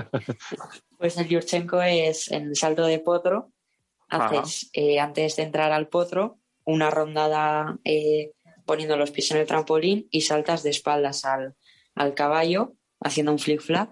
Pues 0.98 1.18
el 1.18 1.28
Yurchenko 1.28 1.82
es 1.82 2.32
en 2.32 2.48
el 2.48 2.56
salto 2.56 2.86
de 2.86 3.00
potro. 3.00 3.52
Haces, 4.10 4.70
eh, 4.74 5.00
antes 5.00 5.36
de 5.38 5.44
entrar 5.44 5.72
al 5.72 5.88
potro, 5.88 6.38
una 6.66 6.90
rondada 6.92 7.78
eh, 7.86 8.32
poniendo 8.66 8.98
los 8.98 9.12
pies 9.12 9.32
en 9.32 9.38
el 9.38 9.48
trampolín 9.48 10.08
y 10.12 10.22
saltas 10.22 10.64
de 10.64 10.72
espaldas 10.72 11.24
al, 11.24 11.56
al 11.96 12.14
caballo, 12.14 12.74
haciendo 13.00 13.32
un 13.32 13.40
flip-flap. 13.40 13.92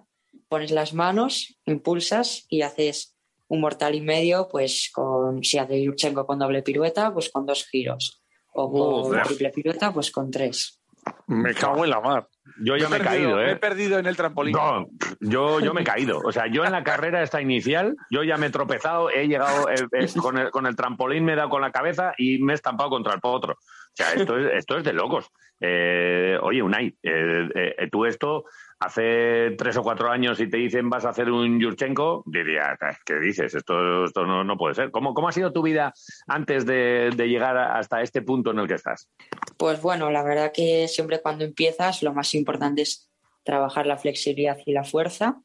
Pones 0.49 0.72
las 0.72 0.93
manos, 0.93 1.57
impulsas 1.65 2.45
y 2.49 2.64
haces 2.64 3.15
un 3.49 3.61
mortal 3.61 3.95
y 3.95 4.01
medio, 4.01 4.47
pues 4.49 4.89
con, 4.93 5.43
si 5.43 5.57
hace 5.57 5.84
Yurchenko 5.84 6.26
con 6.26 6.39
doble 6.39 6.61
pirueta, 6.61 7.13
pues 7.13 7.30
con 7.30 7.45
dos 7.45 7.67
giros. 7.67 8.23
O 8.53 8.71
con 8.71 9.21
triple 9.23 9.49
pirueta, 9.49 9.91
pues 9.91 10.11
con 10.11 10.31
tres. 10.31 10.80
Me 11.27 11.53
cago 11.53 11.84
en 11.84 11.91
la 11.91 12.01
mar. 12.01 12.27
Yo 12.61 12.76
ya 12.76 12.89
me 12.89 12.97
he 12.97 13.01
caído, 13.01 13.38
Me 13.38 13.45
he 13.45 13.51
¿eh? 13.51 13.55
perdido 13.55 13.99
en 13.99 14.05
el 14.05 14.17
trampolín. 14.17 14.53
No, 14.53 14.88
yo, 15.19 15.59
yo 15.59 15.73
me 15.73 15.81
he 15.81 15.84
caído. 15.84 16.19
O 16.19 16.31
sea, 16.31 16.47
yo 16.47 16.65
en 16.65 16.71
la 16.71 16.84
carrera 16.84 17.23
esta 17.23 17.41
inicial, 17.41 17.95
yo 18.11 18.23
ya 18.23 18.38
me 18.38 18.47
he 18.47 18.49
tropezado, 18.49 19.09
he 19.09 19.27
llegado 19.27 19.69
eh, 19.69 19.88
eh, 19.93 20.07
con, 20.21 20.38
el, 20.38 20.51
con 20.51 20.65
el 20.65 20.76
trampolín, 20.76 21.26
me 21.26 21.34
he 21.34 21.35
dado 21.35 21.49
con 21.49 21.61
la 21.61 21.71
cabeza 21.71 22.13
y 22.17 22.39
me 22.39 22.53
he 22.53 22.55
estampado 22.55 22.89
contra 22.89 23.13
el 23.13 23.21
potro. 23.21 23.53
O 23.53 23.91
sea, 23.93 24.13
esto 24.13 24.38
es, 24.38 24.53
esto 24.53 24.77
es 24.77 24.84
de 24.84 24.93
locos. 24.93 25.31
Eh, 25.61 26.38
oye, 26.41 26.61
Unai, 26.61 26.95
eh, 27.03 27.49
eh, 27.53 27.89
tú 27.91 28.05
esto 28.05 28.45
hace 28.80 29.56
tres 29.57 29.76
o 29.77 29.84
cuatro 29.84 30.10
años 30.10 30.39
y 30.39 30.49
te 30.49 30.57
dicen 30.57 30.89
vas 30.89 31.06
a 31.06 31.10
hacer 31.10 31.30
un 31.30 31.60
Yurchenko, 31.60 32.23
diría, 32.26 32.77
¿qué 33.06 33.15
dices? 33.19 33.53
Esto, 33.53 34.06
esto 34.06 34.26
no, 34.26 34.43
no 34.43 34.57
puede 34.57 34.76
ser. 34.76 34.91
¿Cómo, 34.91 35.14
¿Cómo 35.14 35.27
ha 35.27 35.34
sido 35.34 35.51
tu 35.51 35.61
vida 35.61 35.93
antes 36.27 36.65
de, 36.65 37.11
de 37.15 37.27
llegar 37.27 37.57
hasta 37.57 38.01
este 38.01 38.22
punto 38.22 38.51
en 38.51 38.60
el 38.60 38.68
que 38.68 38.76
estás? 38.76 39.10
Pues 39.57 39.81
bueno, 39.81 40.10
la 40.11 40.23
verdad 40.23 40.51
que 40.53 40.88
siempre 40.88 41.22
cuando 41.22 41.43
empiezas 41.43 42.01
lo 42.03 42.14
más 42.14 42.34
importante 42.34 42.84
es 42.84 43.10
trabajar 43.43 43.85
la 43.85 43.97
flexibilidad 43.97 44.57
y 44.65 44.72
la 44.72 44.84
fuerza 44.84 45.41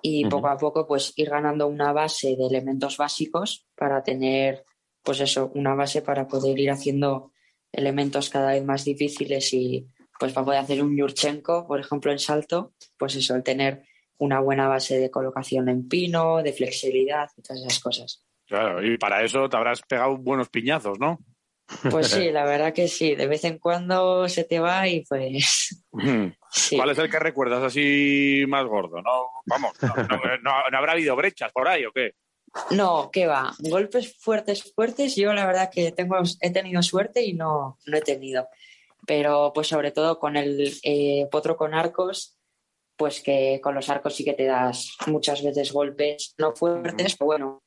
y 0.00 0.24
poco 0.26 0.48
a 0.48 0.56
poco 0.56 0.86
pues 0.86 1.12
ir 1.16 1.30
ganando 1.30 1.68
una 1.68 1.92
base 1.92 2.34
de 2.36 2.46
elementos 2.46 2.96
básicos 2.96 3.66
para 3.76 4.02
tener 4.02 4.64
pues 5.02 5.20
eso, 5.20 5.50
una 5.54 5.74
base 5.74 6.02
para 6.02 6.26
poder 6.26 6.58
ir 6.58 6.70
haciendo 6.70 7.32
elementos 7.72 8.30
cada 8.30 8.52
vez 8.52 8.64
más 8.64 8.84
difíciles 8.84 9.52
y 9.52 9.86
pues 10.22 10.32
para 10.32 10.44
poder 10.44 10.60
hacer 10.60 10.80
un 10.80 10.96
Yurchenko, 10.96 11.66
por 11.66 11.80
ejemplo, 11.80 12.12
en 12.12 12.20
salto, 12.20 12.74
pues 12.96 13.16
eso, 13.16 13.34
el 13.34 13.42
tener 13.42 13.82
una 14.18 14.38
buena 14.38 14.68
base 14.68 15.00
de 15.00 15.10
colocación 15.10 15.68
en 15.68 15.88
pino, 15.88 16.44
de 16.44 16.52
flexibilidad 16.52 17.28
y 17.36 17.42
todas 17.42 17.60
esas 17.60 17.80
cosas. 17.80 18.24
Claro, 18.46 18.86
y 18.86 18.96
para 18.98 19.24
eso 19.24 19.48
te 19.48 19.56
habrás 19.56 19.82
pegado 19.82 20.16
buenos 20.16 20.48
piñazos, 20.48 20.96
¿no? 21.00 21.18
Pues 21.90 22.06
sí, 22.06 22.30
la 22.30 22.44
verdad 22.44 22.72
que 22.72 22.86
sí, 22.86 23.16
de 23.16 23.26
vez 23.26 23.42
en 23.42 23.58
cuando 23.58 24.28
se 24.28 24.44
te 24.44 24.60
va 24.60 24.86
y 24.86 25.04
pues 25.04 25.84
¿Cuál 25.90 26.90
es 26.90 26.98
el 26.98 27.10
que 27.10 27.18
recuerdas 27.18 27.64
así 27.64 28.44
más 28.46 28.64
gordo? 28.66 29.02
No, 29.02 29.26
vamos, 29.46 29.72
no, 29.82 29.94
no- 30.08 30.36
no- 30.40 30.70
¿no 30.70 30.78
habrá 30.78 30.92
habido 30.92 31.16
brechas 31.16 31.50
por 31.50 31.66
ahí 31.66 31.84
o 31.84 31.90
qué? 31.90 32.12
No, 32.70 33.10
¿qué 33.12 33.26
va? 33.26 33.52
Golpes 33.58 34.16
fuertes, 34.20 34.72
fuertes, 34.72 35.16
yo 35.16 35.32
la 35.32 35.46
verdad 35.46 35.68
que 35.68 35.90
tengo, 35.90 36.16
he 36.40 36.52
tenido 36.52 36.80
suerte 36.82 37.24
y 37.24 37.32
no, 37.32 37.78
no 37.86 37.96
he 37.96 38.02
tenido. 38.02 38.46
Pero 39.06 39.52
pues 39.54 39.68
sobre 39.68 39.90
todo 39.90 40.18
con 40.18 40.36
el 40.36 40.72
eh, 40.82 41.26
potro 41.30 41.56
con 41.56 41.74
arcos, 41.74 42.38
pues 42.96 43.20
que 43.20 43.60
con 43.62 43.74
los 43.74 43.88
arcos 43.88 44.14
sí 44.14 44.24
que 44.24 44.34
te 44.34 44.44
das 44.44 44.96
muchas 45.06 45.42
veces 45.42 45.72
golpes, 45.72 46.34
no 46.38 46.54
fuertes, 46.54 47.16
pero 47.16 47.26
bueno, 47.26 47.62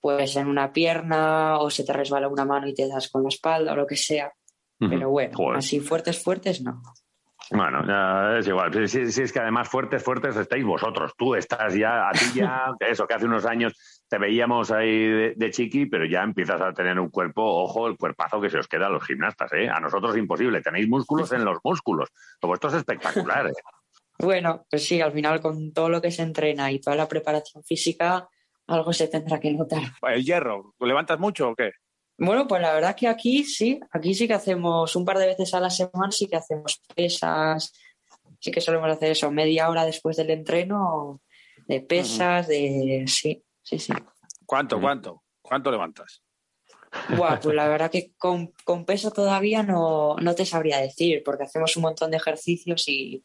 pues 0.00 0.36
en 0.36 0.48
una 0.48 0.72
pierna 0.72 1.58
o 1.60 1.70
se 1.70 1.84
te 1.84 1.92
resbala 1.92 2.28
una 2.28 2.44
mano 2.44 2.66
y 2.66 2.74
te 2.74 2.88
das 2.88 3.08
con 3.08 3.22
la 3.22 3.28
espalda 3.28 3.72
o 3.72 3.76
lo 3.76 3.86
que 3.86 3.96
sea. 3.96 4.32
Pero 4.78 5.10
bueno, 5.10 5.36
Joder. 5.36 5.58
así 5.58 5.78
fuertes, 5.78 6.22
fuertes 6.22 6.62
no. 6.62 6.80
Bueno, 7.52 7.84
ya 7.86 8.38
es 8.38 8.46
igual. 8.46 8.72
Si, 8.72 8.86
si- 9.06 9.12
si 9.12 9.22
es 9.22 9.32
que 9.32 9.40
además 9.40 9.68
fuertes, 9.68 10.02
fuertes 10.04 10.36
estáis 10.36 10.64
vosotros. 10.64 11.12
Tú 11.16 11.34
estás 11.34 11.74
ya, 11.74 12.08
a 12.08 12.12
ti 12.12 12.26
ya, 12.34 12.66
eso 12.80 13.06
que 13.06 13.14
hace 13.14 13.26
unos 13.26 13.44
años 13.44 14.04
te 14.08 14.18
veíamos 14.18 14.70
ahí 14.70 15.06
de, 15.06 15.34
de 15.36 15.50
chiqui, 15.50 15.86
pero 15.86 16.04
ya 16.04 16.22
empiezas 16.22 16.60
a 16.60 16.72
tener 16.72 16.98
un 17.00 17.10
cuerpo, 17.10 17.42
ojo, 17.42 17.88
el 17.88 17.96
cuerpazo 17.96 18.40
que 18.40 18.50
se 18.50 18.58
os 18.58 18.68
queda 18.68 18.86
a 18.86 18.90
los 18.90 19.04
gimnastas, 19.04 19.52
¿eh? 19.52 19.68
A 19.68 19.80
nosotros 19.80 20.16
imposible. 20.16 20.60
Tenéis 20.62 20.88
músculos 20.88 21.32
en 21.32 21.44
los 21.44 21.58
músculos. 21.64 22.08
Lo 22.40 22.48
vuestro 22.48 22.70
es 22.70 22.76
espectacular, 22.76 23.48
¿eh? 23.48 23.52
Bueno, 24.18 24.66
pues 24.70 24.84
sí, 24.86 25.00
al 25.00 25.12
final 25.12 25.40
con 25.40 25.72
todo 25.72 25.88
lo 25.88 26.00
que 26.00 26.10
se 26.10 26.22
entrena 26.22 26.70
y 26.70 26.80
toda 26.80 26.94
la 26.94 27.08
preparación 27.08 27.64
física, 27.64 28.28
algo 28.66 28.92
se 28.92 29.08
tendrá 29.08 29.40
que 29.40 29.50
notar. 29.52 29.82
El 30.02 30.24
hierro, 30.24 30.74
¿lo 30.78 30.86
levantas 30.86 31.18
mucho 31.18 31.48
o 31.48 31.54
qué? 31.56 31.72
Bueno, 32.22 32.46
pues 32.46 32.60
la 32.60 32.74
verdad 32.74 32.94
que 32.94 33.08
aquí 33.08 33.44
sí, 33.44 33.80
aquí 33.92 34.12
sí 34.12 34.28
que 34.28 34.34
hacemos 34.34 34.94
un 34.94 35.06
par 35.06 35.16
de 35.16 35.26
veces 35.26 35.54
a 35.54 35.60
la 35.60 35.70
semana, 35.70 36.10
sí 36.10 36.26
que 36.26 36.36
hacemos 36.36 36.82
pesas, 36.94 37.72
sí 38.38 38.50
que 38.50 38.60
solemos 38.60 38.90
hacer 38.90 39.12
eso, 39.12 39.30
media 39.30 39.70
hora 39.70 39.86
después 39.86 40.18
del 40.18 40.28
entreno 40.28 41.22
de 41.66 41.80
pesas, 41.80 42.46
de... 42.46 43.04
Sí, 43.06 43.42
sí, 43.62 43.78
sí. 43.78 43.94
¿Cuánto, 44.44 44.78
cuánto? 44.78 45.22
¿Cuánto 45.40 45.70
levantas? 45.70 46.22
Buah, 47.16 47.40
pues 47.40 47.56
la 47.56 47.68
verdad 47.68 47.90
que 47.90 48.12
con, 48.18 48.52
con 48.64 48.84
peso 48.84 49.10
todavía 49.12 49.62
no, 49.62 50.16
no 50.16 50.34
te 50.34 50.44
sabría 50.44 50.78
decir, 50.78 51.22
porque 51.24 51.44
hacemos 51.44 51.74
un 51.76 51.84
montón 51.84 52.10
de 52.10 52.18
ejercicios 52.18 52.86
y 52.86 53.24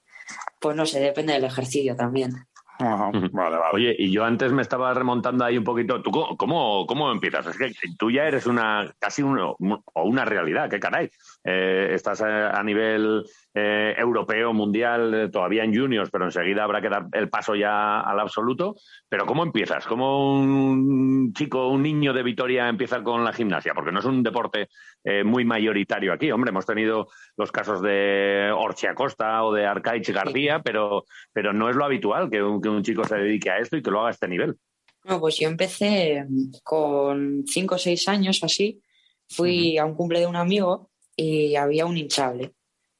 pues 0.61 0.73
no 0.73 0.85
sé, 0.85 1.01
depende 1.01 1.34
del 1.34 1.43
ejercicio 1.43 1.97
también. 1.97 2.31
Vale, 2.80 3.57
vale. 3.57 3.72
Oye, 3.73 3.95
y 3.97 4.11
yo 4.11 4.23
antes 4.26 4.52
me 4.52 4.61
estaba 4.61 4.93
remontando 4.93 5.45
ahí 5.45 5.57
un 5.57 5.64
poquito. 5.64 6.02
¿Tú 6.02 6.11
cómo, 6.11 6.38
cómo, 6.38 6.85
cómo 6.85 7.11
empiezas? 7.11 7.47
Es 7.47 7.57
que 7.57 7.72
tú 7.97 8.11
ya 8.11 8.23
eres 8.23 8.45
una 8.45 8.93
casi 8.99 9.23
uno, 9.23 9.56
o 9.93 10.03
una 10.03 10.26
realidad, 10.26 10.69
qué 10.69 10.80
caray. 10.80 11.10
Eh, 11.47 11.89
estás 11.93 12.22
a, 12.22 12.49
a 12.49 12.63
nivel 12.63 13.23
eh, 13.53 13.93
europeo, 13.97 14.51
mundial, 14.51 15.13
eh, 15.13 15.30
todavía 15.30 15.63
en 15.63 15.76
juniors, 15.76 16.09
pero 16.09 16.26
enseguida 16.26 16.63
habrá 16.63 16.81
que 16.81 16.89
dar 16.89 17.05
el 17.11 17.30
paso 17.30 17.53
ya 17.55 18.01
al 18.01 18.19
absoluto. 18.19 18.76
Pero 19.07 19.27
¿cómo 19.27 19.43
empiezas? 19.43 19.85
¿Cómo 19.85 20.34
un 20.34 21.34
chico, 21.34 21.67
un 21.67 21.84
niño 21.84 22.13
de 22.13 22.23
Vitoria 22.23 22.67
empieza 22.67 23.03
con 23.03 23.23
la 23.23 23.31
gimnasia? 23.31 23.73
Porque 23.76 23.91
no 23.91 23.99
es 23.99 24.05
un 24.05 24.23
deporte 24.23 24.69
eh, 25.03 25.23
muy 25.23 25.45
mayoritario 25.45 26.13
aquí. 26.13 26.31
Hombre, 26.31 26.49
hemos 26.49 26.65
tenido 26.65 27.09
los 27.38 27.51
casos 27.51 27.80
de 27.81 28.51
Orchi 28.51 28.88
Acosta 28.88 29.43
o 29.43 29.53
de 29.53 29.67
Arcaich 29.67 30.09
García, 30.09 30.61
pero, 30.63 31.05
pero 31.31 31.53
no 31.53 31.69
es 31.69 31.76
lo 31.76 31.85
habitual 31.85 32.31
que 32.31 32.41
un, 32.41 32.59
que 32.59 32.69
un 32.69 32.81
chico 32.81 33.03
se 33.03 33.17
dedique 33.17 33.51
a 33.51 33.59
esto 33.59 33.77
y 33.77 33.84
que 33.84 33.91
lo 33.91 33.99
haga 33.99 34.07
a 34.07 34.11
este 34.11 34.27
nivel. 34.27 34.55
No, 35.03 35.19
pues 35.19 35.38
yo 35.38 35.47
empecé 35.47 36.26
con 36.63 37.43
cinco 37.45 37.76
o 37.76 37.77
seis 37.77 38.07
años 38.07 38.41
o 38.41 38.47
así. 38.47 38.81
Fui 39.30 39.77
a 39.77 39.85
un 39.85 39.93
cumple 39.93 40.19
de 40.19 40.27
un 40.27 40.35
amigo 40.35 40.89
y 41.16 41.56
había 41.56 41.86
un 41.86 41.98
hinchable. 41.98 42.54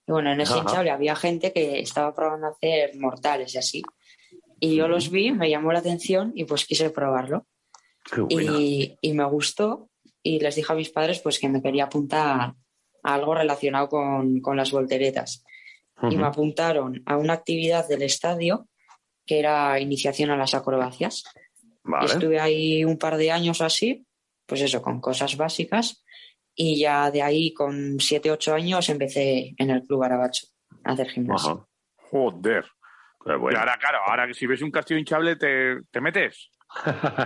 Y 0.08 0.12
bueno, 0.12 0.32
en 0.32 0.42
ese 0.42 0.54
Ajá. 0.54 0.62
hinchable 0.62 0.92
había 0.92 1.16
gente 1.16 1.52
que 1.52 1.80
estaba 1.80 2.14
probando 2.14 2.48
a 2.48 2.52
hacer 2.52 2.96
mortales 2.98 3.56
y 3.56 3.58
así. 3.58 3.82
Y 4.60 4.76
yo 4.76 4.88
los 4.88 5.10
vi, 5.10 5.32
me 5.32 5.50
llamó 5.50 5.72
la 5.74 5.80
atención 5.80 6.32
y 6.36 6.46
pues 6.46 6.66
quise 6.66 6.90
probarlo. 6.90 7.46
Y, 8.30 8.98
y 9.02 9.14
me 9.14 9.26
gustó 9.26 9.90
y 10.22 10.40
les 10.40 10.56
dije 10.56 10.72
a 10.72 10.76
mis 10.76 10.90
padres 10.90 11.20
pues 11.20 11.40
que 11.40 11.50
me 11.50 11.62
quería 11.62 11.86
apuntar 11.86 12.54
a 13.04 13.14
algo 13.14 13.36
relacionado 13.36 13.90
con, 13.90 14.42
con 14.42 14.58
las 14.58 14.72
volteretas. 14.72 15.44
Y 16.10 16.18
me 16.18 16.26
apuntaron 16.26 17.02
a 17.06 17.18
una 17.18 17.34
actividad 17.34 17.88
del 17.88 18.02
estadio 18.02 18.68
que 19.26 19.40
era 19.40 19.80
iniciación 19.80 20.30
a 20.30 20.38
las 20.38 20.54
acrobacias. 20.54 21.24
Vale. 21.84 22.06
Y 22.06 22.12
estuve 22.12 22.40
ahí 22.40 22.86
un 22.86 22.98
par 22.98 23.18
de 23.18 23.32
años 23.32 23.62
o 23.62 23.66
así, 23.66 24.06
pues 24.46 24.62
eso, 24.62 24.82
con 24.82 25.00
cosas 25.00 25.38
básicas. 25.38 26.04
Y 26.56 26.80
ya 26.80 27.12
de 27.12 27.22
ahí, 27.22 27.54
con 27.54 28.00
7, 28.00 28.32
8 28.32 28.54
años, 28.56 28.88
empecé 28.90 29.54
en 29.58 29.70
el 29.72 29.84
Club 29.84 30.04
Arabacho 30.04 30.48
a 30.84 30.94
hacer 30.94 31.10
gimnasio. 31.10 31.68
Joder. 31.96 32.66
Y 33.28 33.56
ahora, 33.56 33.78
claro, 33.80 34.00
ahora 34.08 34.28
que 34.28 34.34
si 34.34 34.46
ves 34.48 34.62
un 34.62 34.72
castillo 34.72 35.00
hinchable, 35.00 35.36
¿te, 35.36 35.82
te 35.92 36.00
metes? 36.02 36.50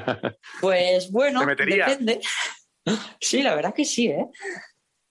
Pues 0.61 1.11
bueno, 1.11 1.41
¿Te 1.41 1.45
meterías? 1.45 1.89
depende. 1.89 2.22
Sí, 3.19 3.43
la 3.43 3.53
verdad 3.56 3.73
que 3.73 3.85
sí, 3.85 4.07
¿eh? 4.07 4.26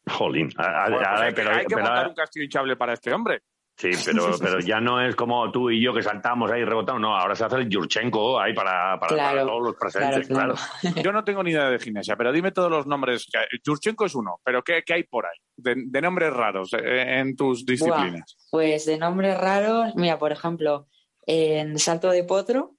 Jolín. 0.09 0.51
A- 0.57 0.85
a- 0.85 0.89
Bueno, 0.89 0.99
pues 1.11 1.20
hay, 1.20 1.35
que- 1.35 1.43
hay 1.43 1.59
que 1.66 1.74
pero- 1.74 1.82
montar 1.82 2.09
un 2.09 2.15
castillo 2.15 2.45
hinchable 2.45 2.77
para 2.77 2.95
este 2.95 3.12
hombre. 3.12 3.43
Sí, 3.79 3.91
pero, 4.05 4.33
pero 4.41 4.59
ya 4.59 4.81
no 4.81 5.01
es 5.01 5.15
como 5.15 5.51
tú 5.53 5.71
y 5.71 5.81
yo 5.81 5.95
que 5.95 6.03
saltamos 6.03 6.51
ahí 6.51 6.65
rebotando. 6.65 6.99
No, 6.99 7.17
ahora 7.17 7.37
se 7.37 7.45
hace 7.45 7.57
el 7.57 7.69
Yurchenko 7.69 8.41
ahí 8.41 8.53
para, 8.53 8.99
para, 8.99 9.17
para 9.17 9.43
todos 9.47 9.63
los 9.63 9.77
presentes. 9.77 10.27
Claro, 10.27 10.55
Yo 11.03 11.13
no 11.13 11.23
tengo 11.23 11.43
ni 11.45 11.53
idea 11.53 11.71
de 11.71 11.79
gimnasia, 11.79 12.17
pero 12.17 12.33
dime 12.33 12.51
todos 12.51 12.71
los 12.71 12.87
nombres. 12.87 13.27
que 13.31 13.39
hay. 13.39 13.47
Yurchenko 13.65 14.07
es 14.07 14.15
uno, 14.17 14.41
pero 14.45 14.65
¿qué, 14.65 14.83
qué 14.85 14.95
hay 14.95 15.05
por 15.05 15.27
ahí? 15.27 15.39
De, 15.57 15.75
de 15.77 16.03
nombres 16.03 16.33
raros 16.33 16.73
eh, 16.75 17.19
en 17.21 17.37
tus 17.37 17.65
disciplinas. 17.65 18.37
Pues 18.51 18.85
de 18.85 18.99
nombres 18.99 19.39
raros, 19.39 19.95
mira, 19.95 20.19
por 20.19 20.33
ejemplo, 20.33 20.89
en 21.25 21.79
salto 21.79 22.11
de 22.11 22.25
potro, 22.25 22.75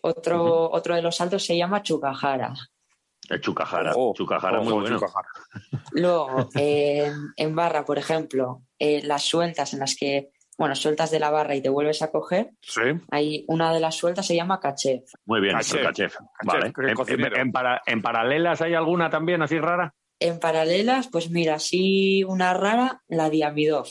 otro, 0.00 0.70
otro 0.70 0.94
de 0.94 1.02
los 1.02 1.16
saltos 1.16 1.44
se 1.44 1.56
llama 1.56 1.82
Chukahara. 1.82 2.54
El 3.28 3.40
Chukahara. 3.42 3.92
Ojo, 3.92 4.14
Chukahara 4.14 4.60
muy 4.60 4.72
bueno. 4.72 4.98
Luego, 5.92 6.48
en 6.54 7.54
barra, 7.54 7.84
por 7.84 7.98
ejemplo, 7.98 8.62
eh, 8.80 9.02
las 9.04 9.22
sueltas 9.22 9.72
en 9.74 9.78
las 9.80 9.94
que, 9.94 10.30
bueno, 10.58 10.74
sueltas 10.74 11.10
de 11.12 11.20
la 11.20 11.30
barra 11.30 11.54
y 11.54 11.60
te 11.62 11.68
vuelves 11.68 12.02
a 12.02 12.10
coger, 12.10 12.50
Sí. 12.62 12.80
hay 13.12 13.44
una 13.46 13.72
de 13.72 13.78
las 13.80 13.94
sueltas 13.94 14.26
se 14.26 14.34
llama 14.34 14.58
caché. 14.58 15.04
Muy 15.26 15.40
bien, 15.40 15.54
Kachef. 15.54 15.82
Caché, 15.82 16.08
Vale. 16.44 16.66
En, 16.66 16.94
cocinero. 16.94 17.36
en- 17.36 17.42
en 17.42 17.52
para- 17.52 17.80
en 17.86 18.02
paralelas 18.02 18.60
hay 18.62 18.74
alguna 18.74 19.08
también 19.08 19.40
así 19.42 19.58
rara? 19.60 19.94
En 20.18 20.38
paralelas, 20.40 21.08
pues 21.08 21.30
mira, 21.30 21.58
sí 21.60 22.24
una 22.24 22.52
rara, 22.54 23.00
la 23.08 23.30
Diamidov, 23.30 23.86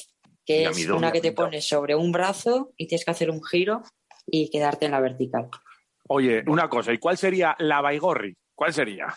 que 0.46 0.66
es 0.66 0.76
Diamidov, 0.76 0.98
una 0.98 1.12
que 1.12 1.22
te 1.22 1.32
pones 1.32 1.68
sobre 1.68 1.96
un 1.96 2.12
brazo 2.12 2.72
y 2.78 2.88
tienes 2.88 3.06
que 3.06 3.12
hacer 3.12 3.32
un 3.32 3.44
giro 3.44 3.82
y 4.28 4.50
quedarte 4.52 4.86
en 4.86 4.92
la 4.92 5.00
vertical. 5.00 5.50
Oye, 6.08 6.44
una 6.48 6.68
cosa, 6.70 6.92
¿y 6.94 6.98
cuál 6.98 7.18
sería 7.18 7.56
la 7.60 7.82
Baigorri? 7.82 8.36
¿Cuál 8.56 8.74
sería? 8.74 9.08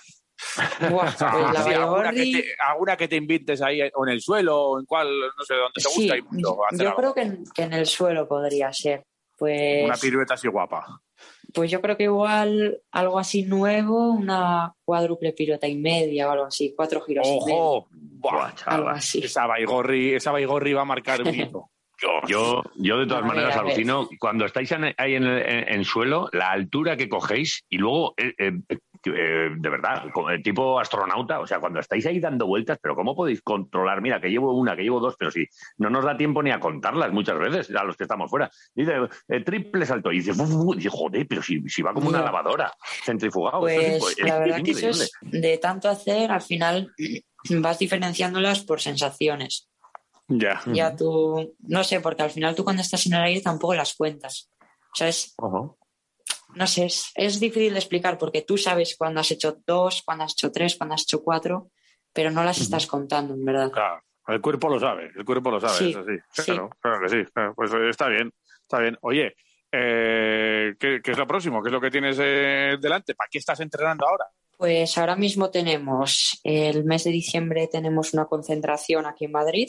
Buah, 0.90 1.05
pues 1.05 1.20
la 1.55 1.62
Sí, 1.62 1.73
alguna, 1.73 2.10
que 2.12 2.23
te, 2.32 2.44
alguna 2.59 2.97
que 2.97 3.09
te 3.09 3.16
invites 3.16 3.62
ahí, 3.62 3.81
o 3.94 4.06
en 4.06 4.12
el 4.12 4.20
suelo, 4.20 4.60
o 4.60 4.78
en 4.81 4.86
cuál, 4.86 5.09
no 5.20 5.44
sé, 5.44 5.55
donde 5.55 5.73
te 5.74 5.81
Sí, 5.82 6.01
gusta 6.09 6.16
y 6.16 6.23
mucho 6.23 6.56
yo 6.73 6.78
algo. 6.89 6.97
creo 6.97 7.14
que 7.14 7.20
en, 7.23 7.44
que 7.55 7.62
en 7.62 7.73
el 7.73 7.86
suelo 7.86 8.27
podría 8.28 8.73
ser. 8.73 9.02
Pues, 9.39 9.85
Una 9.85 9.97
pirueta 9.97 10.35
así 10.35 10.47
guapa. 10.48 11.01
pues 11.52 11.70
yo 11.70 11.81
creo 11.81 11.97
que 11.97 12.05
igual 12.05 12.78
algo 12.93 13.19
así 13.19 13.43
nuevo, 13.44 14.10
una 14.12 14.73
cuádruple 14.85 15.32
pirueta 15.32 15.66
y 15.66 15.77
media 15.77 16.28
o 16.28 16.32
algo 16.32 16.44
así, 16.47 16.74
cuatro 16.77 17.01
giros 17.01 17.27
y 17.27 17.40
medio. 17.44 17.59
¡Ojo! 17.60 17.89
Buah, 17.93 18.52
Algo 18.66 18.89
así. 18.90 19.19
Esa 19.24 19.47
Baigorri, 19.47 20.14
esa 20.14 20.31
Baigorri 20.31 20.73
va 20.74 20.82
a 20.82 20.85
marcar 20.85 21.23
un 21.23 21.35
hito. 21.35 21.69
Yo, 22.27 22.62
yo 22.74 22.98
de 22.98 23.06
todas 23.06 23.23
A 23.23 23.27
maneras 23.27 23.55
ver. 23.55 23.64
alucino 23.64 24.09
cuando 24.19 24.44
estáis 24.44 24.73
en- 24.73 24.93
ahí 24.97 25.14
en, 25.14 25.23
el- 25.23 25.43
en- 25.48 25.73
en 25.73 25.85
suelo, 25.85 26.28
la 26.32 26.51
altura 26.51 26.97
que 26.97 27.09
cogéis 27.09 27.64
y 27.69 27.78
luego, 27.78 28.14
eh, 28.16 28.35
eh, 28.39 28.52
eh, 29.05 29.51
de 29.57 29.69
verdad, 29.69 30.05
el 30.31 30.43
tipo 30.43 30.79
astronauta, 30.79 31.41
o 31.41 31.47
sea, 31.47 31.59
cuando 31.61 31.81
estáis 31.81 32.07
ahí 32.07 32.20
dando 32.20 32.47
vueltas, 32.47 32.79
pero 32.81 32.95
¿cómo 32.95 33.15
podéis 33.16 33.43
controlar? 33.43 34.01
Mira, 34.01 34.20
que 34.20 34.29
llevo 34.31 34.53
una, 34.53 34.77
que 34.77 34.83
llevo 34.83 35.01
dos, 35.01 35.16
pero 35.19 35.31
si 35.31 35.47
no 35.79 35.91
nos 35.91 36.05
da 36.05 36.16
tiempo 36.16 36.43
ni 36.43 36.51
a 36.51 36.61
contarlas 36.61 37.12
muchas 37.12 37.39
veces 37.39 37.74
a 37.74 37.85
los 37.85 37.97
que 37.97 38.05
estamos 38.05 38.31
fuera. 38.31 38.51
Dice, 38.74 38.95
eh, 39.29 39.41
triple 39.45 39.87
salto, 39.87 40.12
y 40.12 40.20
dice, 40.20 40.33
y 40.33 40.77
dice, 40.77 40.89
joder, 40.91 41.27
pero 41.29 41.43
si, 41.43 41.61
si 41.69 41.83
va 41.83 41.93
como 41.93 42.09
una 42.09 42.23
lavadora, 42.23 42.73
centrifugado. 43.05 43.66
es 43.69 43.74
Pues 43.74 44.16
impo- 44.16 44.20
la 44.20 44.27
es 44.27 44.39
verdad 44.41 44.62
que 44.62 44.70
eso 44.70 44.89
es 44.91 45.12
de 45.23 45.59
tanto 45.59 45.89
hacer, 45.89 46.31
al 46.31 46.43
final 46.43 46.93
vas 47.51 47.79
diferenciándolas 47.79 48.65
por 48.65 48.81
sensaciones. 48.81 49.69
Ya. 50.29 50.61
Ya 50.66 50.97
tú, 50.97 51.55
no 51.61 51.85
sé, 51.85 52.01
porque 52.01 52.23
al 52.23 52.31
final 52.31 52.55
tú 52.55 52.65
cuando 52.65 52.81
estás 52.83 53.05
en 53.07 53.15
el 53.15 53.23
aire 53.23 53.41
tampoco 53.41 53.74
las 53.74 53.95
cuentas. 53.95 54.49
O 54.61 54.95
sea, 54.95 55.09
es, 55.09 55.35
no 56.55 56.66
sé, 56.66 56.87
es, 56.87 57.11
es 57.15 57.41
difícil 57.41 57.73
de 57.73 57.79
explicar 57.79 58.19
porque 58.19 58.43
tú 58.43 58.57
sabes 58.57 58.97
cuándo 58.97 59.20
has 59.20 59.31
hecho 59.31 59.59
dos, 59.66 60.03
cuándo 60.03 60.24
has 60.24 60.33
hecho 60.33 60.51
tres, 60.53 60.77
cuándo 60.77 60.95
has 60.95 61.03
hecho 61.03 61.23
cuatro, 61.23 61.70
pero 62.12 62.31
no 62.31 62.45
las 62.45 62.61
estás 62.61 62.87
contando, 62.87 63.35
en 63.35 63.45
verdad. 63.45 63.70
Claro, 63.70 64.03
el 64.29 64.41
cuerpo 64.41 64.69
lo 64.69 64.79
sabe, 64.79 65.11
el 65.16 65.24
cuerpo 65.24 65.51
lo 65.51 65.61
sabe, 65.61 65.79
Sí, 65.79 65.91
eso 65.91 66.05
sí. 66.05 66.16
sí. 66.33 66.43
Claro, 66.45 66.70
claro 66.81 67.01
que 67.03 67.09
sí. 67.09 67.24
Claro, 67.33 67.55
Pues 67.55 67.73
eh, 67.73 67.89
está 67.89 68.09
bien, 68.09 68.33
está 68.62 68.79
bien. 68.81 68.99
Oye, 69.03 69.35
eh, 69.70 70.74
¿qué, 70.79 71.01
qué 71.03 71.11
es 71.11 71.19
lo 71.19 71.27
próximo? 71.27 71.62
¿Qué 71.62 71.69
es 71.69 71.73
lo 71.73 71.81
que 71.81 71.91
tienes 71.91 72.19
eh, 72.20 72.77
delante? 72.81 73.15
¿Para 73.15 73.29
qué 73.31 73.39
estás 73.39 73.61
entrenando 73.61 74.07
ahora? 74.07 74.27
Pues 74.59 74.97
ahora 74.99 75.16
mismo 75.16 75.51
tenemos, 75.51 76.39
el 76.45 76.85
mes 76.85 77.05
de 77.05 77.11
diciembre 77.11 77.69
tenemos 77.69 78.12
una 78.15 78.27
concentración 78.27 79.07
aquí 79.07 79.24
en 79.24 79.33
Madrid, 79.33 79.69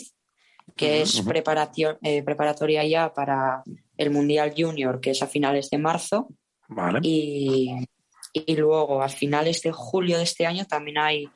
que 0.75 1.01
es 1.01 1.19
eh, 1.19 2.23
preparatoria 2.23 2.85
ya 2.85 3.13
para 3.13 3.63
el 3.97 4.11
Mundial 4.11 4.53
Junior, 4.55 4.99
que 4.99 5.11
es 5.11 5.23
a 5.23 5.27
finales 5.27 5.69
de 5.69 5.77
marzo. 5.77 6.27
Vale. 6.67 6.99
Y, 7.03 7.87
y 8.33 8.55
luego 8.55 9.01
a 9.03 9.09
finales 9.09 9.61
de 9.61 9.71
julio 9.71 10.17
de 10.17 10.23
este 10.23 10.45
año 10.45 10.65
también 10.65 10.97
hay, 10.97 11.29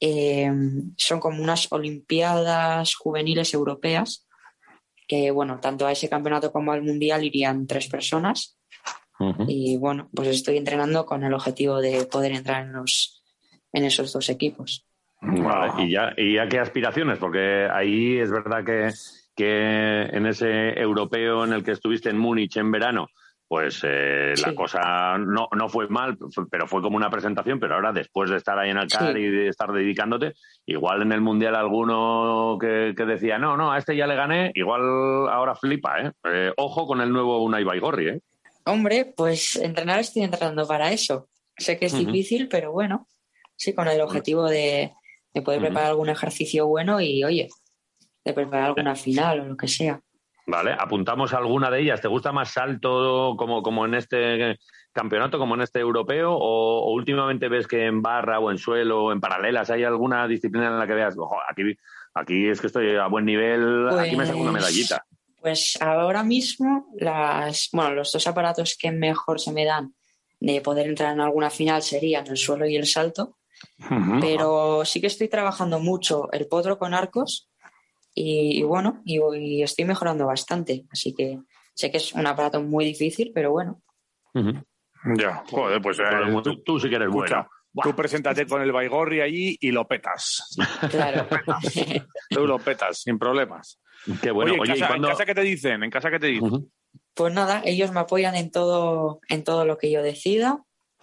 eh, 0.00 0.50
son 0.96 1.20
como 1.20 1.42
unas 1.42 1.70
Olimpiadas 1.70 2.94
juveniles 2.94 3.52
europeas, 3.52 4.26
que 5.06 5.30
bueno, 5.30 5.60
tanto 5.60 5.86
a 5.86 5.92
ese 5.92 6.08
campeonato 6.08 6.50
como 6.50 6.72
al 6.72 6.82
Mundial 6.82 7.24
irían 7.24 7.66
tres 7.66 7.88
personas. 7.88 8.56
Y 9.46 9.76
bueno, 9.76 10.08
pues 10.14 10.28
estoy 10.28 10.56
entrenando 10.56 11.04
con 11.04 11.22
el 11.24 11.34
objetivo 11.34 11.78
de 11.82 12.06
poder 12.06 12.32
entrar 12.32 12.64
en, 12.64 12.72
los, 12.72 13.22
en 13.70 13.84
esos 13.84 14.14
dos 14.14 14.30
equipos. 14.30 14.86
Vale, 15.20 15.84
¿Y, 15.84 15.90
ya, 15.90 16.14
¿Y 16.16 16.36
ya 16.36 16.48
qué 16.48 16.58
aspiraciones? 16.58 17.18
Porque 17.18 17.68
ahí 17.70 18.16
es 18.18 18.30
verdad 18.30 18.64
que, 18.64 18.90
que 19.36 20.04
en 20.04 20.24
ese 20.24 20.70
europeo 20.70 21.44
en 21.44 21.52
el 21.52 21.62
que 21.62 21.72
estuviste 21.72 22.08
en 22.08 22.16
Múnich 22.16 22.56
en 22.56 22.70
verano, 22.70 23.08
pues 23.50 23.80
eh, 23.82 24.32
la 24.46 24.54
cosa 24.54 25.18
no, 25.18 25.48
no 25.56 25.68
fue 25.68 25.88
mal, 25.88 26.16
pero 26.48 26.68
fue 26.68 26.80
como 26.80 26.96
una 26.96 27.10
presentación, 27.10 27.58
pero 27.58 27.74
ahora 27.74 27.90
después 27.92 28.30
de 28.30 28.36
estar 28.36 28.56
ahí 28.56 28.70
en 28.70 28.76
el 28.78 28.86
CAR 28.86 29.12
Sí. 29.12 29.18
y 29.18 29.28
de 29.28 29.48
estar 29.48 29.72
dedicándote, 29.72 30.34
igual 30.66 31.02
en 31.02 31.10
el 31.10 31.20
Mundial 31.20 31.56
alguno 31.56 32.56
que, 32.60 32.94
que 32.96 33.04
decía, 33.04 33.38
no, 33.38 33.56
no, 33.56 33.72
a 33.72 33.78
este 33.78 33.96
ya 33.96 34.06
le 34.06 34.14
gané, 34.14 34.52
igual 34.54 34.82
ahora 35.28 35.56
flipa, 35.56 36.00
¿eh? 36.00 36.12
Eh, 36.32 36.52
ojo 36.58 36.86
con 36.86 37.00
el 37.00 37.12
nuevo 37.12 37.42
Unai 37.42 37.64
Baigorri, 37.64 38.08
¿eh? 38.10 38.20
Hombre, 38.66 39.12
pues 39.16 39.56
entrenar 39.56 39.98
estoy 39.98 40.22
entrenando 40.22 40.64
para 40.68 40.92
eso. 40.92 41.26
Sé 41.56 41.76
que 41.76 41.86
es 41.86 41.98
difícil, 41.98 42.46
pero 42.46 42.70
bueno, 42.70 43.08
sí, 43.56 43.74
con 43.74 43.88
el 43.88 44.00
objetivo 44.00 44.48
de, 44.48 44.92
de 45.34 45.42
poder 45.42 45.58
preparar 45.58 45.88
algún 45.88 46.08
ejercicio 46.08 46.68
bueno 46.68 47.00
y, 47.00 47.24
oye, 47.24 47.48
de 48.24 48.32
preparar 48.32 48.66
alguna 48.66 48.94
final 48.94 49.40
o 49.40 49.44
lo 49.44 49.56
que 49.56 49.66
sea. 49.66 50.00
Vale, 50.50 50.72
apuntamos 50.78 51.32
alguna 51.32 51.70
de 51.70 51.80
ellas. 51.80 52.00
¿Te 52.00 52.08
gusta 52.08 52.32
más 52.32 52.50
salto 52.50 53.34
como, 53.38 53.62
como 53.62 53.86
en 53.86 53.94
este 53.94 54.58
campeonato, 54.92 55.38
como 55.38 55.54
en 55.54 55.60
este 55.60 55.78
europeo? 55.78 56.32
O, 56.34 56.80
o 56.86 56.92
últimamente 56.92 57.48
ves 57.48 57.68
que 57.68 57.86
en 57.86 58.02
barra 58.02 58.40
o 58.40 58.50
en 58.50 58.58
suelo 58.58 59.04
o 59.04 59.12
en 59.12 59.20
paralelas 59.20 59.70
hay 59.70 59.84
alguna 59.84 60.26
disciplina 60.26 60.66
en 60.66 60.78
la 60.78 60.86
que 60.86 60.94
veas, 60.94 61.16
ojo, 61.16 61.36
aquí, 61.48 61.62
aquí 62.14 62.48
es 62.48 62.60
que 62.60 62.66
estoy 62.66 62.96
a 62.96 63.06
buen 63.06 63.24
nivel, 63.24 63.88
aquí 63.96 64.16
me 64.16 64.26
saco 64.26 64.40
una 64.40 64.50
Pues- 64.50 64.62
medallita? 64.62 65.04
Pues 65.40 65.78
ahora 65.80 66.22
mismo, 66.22 66.88
las, 66.98 67.70
bueno, 67.72 67.94
los 67.94 68.12
dos 68.12 68.26
aparatos 68.26 68.76
que 68.78 68.90
mejor 68.92 69.40
se 69.40 69.52
me 69.52 69.64
dan 69.64 69.94
de 70.38 70.60
poder 70.60 70.86
entrar 70.86 71.14
en 71.14 71.20
alguna 71.20 71.48
final 71.48 71.80
serían 71.80 72.26
el 72.26 72.36
suelo 72.36 72.66
y 72.66 72.76
el 72.76 72.86
salto, 72.86 73.38
pero 74.20 74.84
sí 74.84 75.00
que 75.00 75.06
estoy 75.06 75.28
trabajando 75.28 75.78
mucho 75.80 76.30
el 76.32 76.46
potro 76.46 76.78
con 76.78 76.92
arcos 76.92 77.49
y, 78.14 78.58
y 78.58 78.62
bueno, 78.62 79.02
y, 79.04 79.20
y 79.36 79.62
estoy 79.62 79.84
mejorando 79.84 80.26
bastante, 80.26 80.84
así 80.90 81.14
que 81.14 81.38
sé 81.74 81.90
que 81.90 81.96
es 81.98 82.12
un 82.12 82.26
aparato 82.26 82.60
muy 82.62 82.84
difícil, 82.84 83.32
pero 83.34 83.52
bueno. 83.52 83.82
Ya, 85.16 85.42
joder, 85.50 85.80
pues. 85.80 85.98
Eh, 85.98 86.02
tú, 86.44 86.62
tú 86.62 86.78
sí 86.78 86.88
que 86.88 86.96
eres 86.96 87.08
escucha, 87.08 87.48
bueno. 87.72 87.90
Tú 87.90 87.96
preséntate 87.96 88.46
con 88.46 88.60
el 88.62 88.72
Baigorri 88.72 89.20
allí 89.20 89.56
y 89.60 89.70
lo 89.70 89.86
petas. 89.86 90.56
Claro. 90.90 91.26
Tú 92.28 92.46
lo 92.46 92.58
petas, 92.58 93.00
sin 93.02 93.18
problemas. 93.18 93.80
Qué 94.22 94.30
bueno. 94.30 94.52
Oye, 94.52 94.56
¿en, 94.56 94.60
Oye, 94.60 94.72
¿y 94.72 94.80
casa, 94.80 94.88
cuándo- 94.88 95.08
¿en 95.08 95.12
casa 95.12 95.26
qué 95.26 95.34
te 95.34 95.42
dicen? 95.42 95.82
¿En 95.82 95.90
casa 95.90 96.10
qué 96.10 96.18
te 96.18 96.26
dicen? 96.26 96.70
Pues 97.14 97.32
nada, 97.32 97.62
ellos 97.64 97.92
me 97.92 98.00
apoyan 98.00 98.34
en 98.34 98.50
todo, 98.50 99.20
en 99.28 99.44
todo 99.44 99.64
lo 99.64 99.78
que 99.78 99.90
yo 99.90 100.02
decida, 100.02 100.62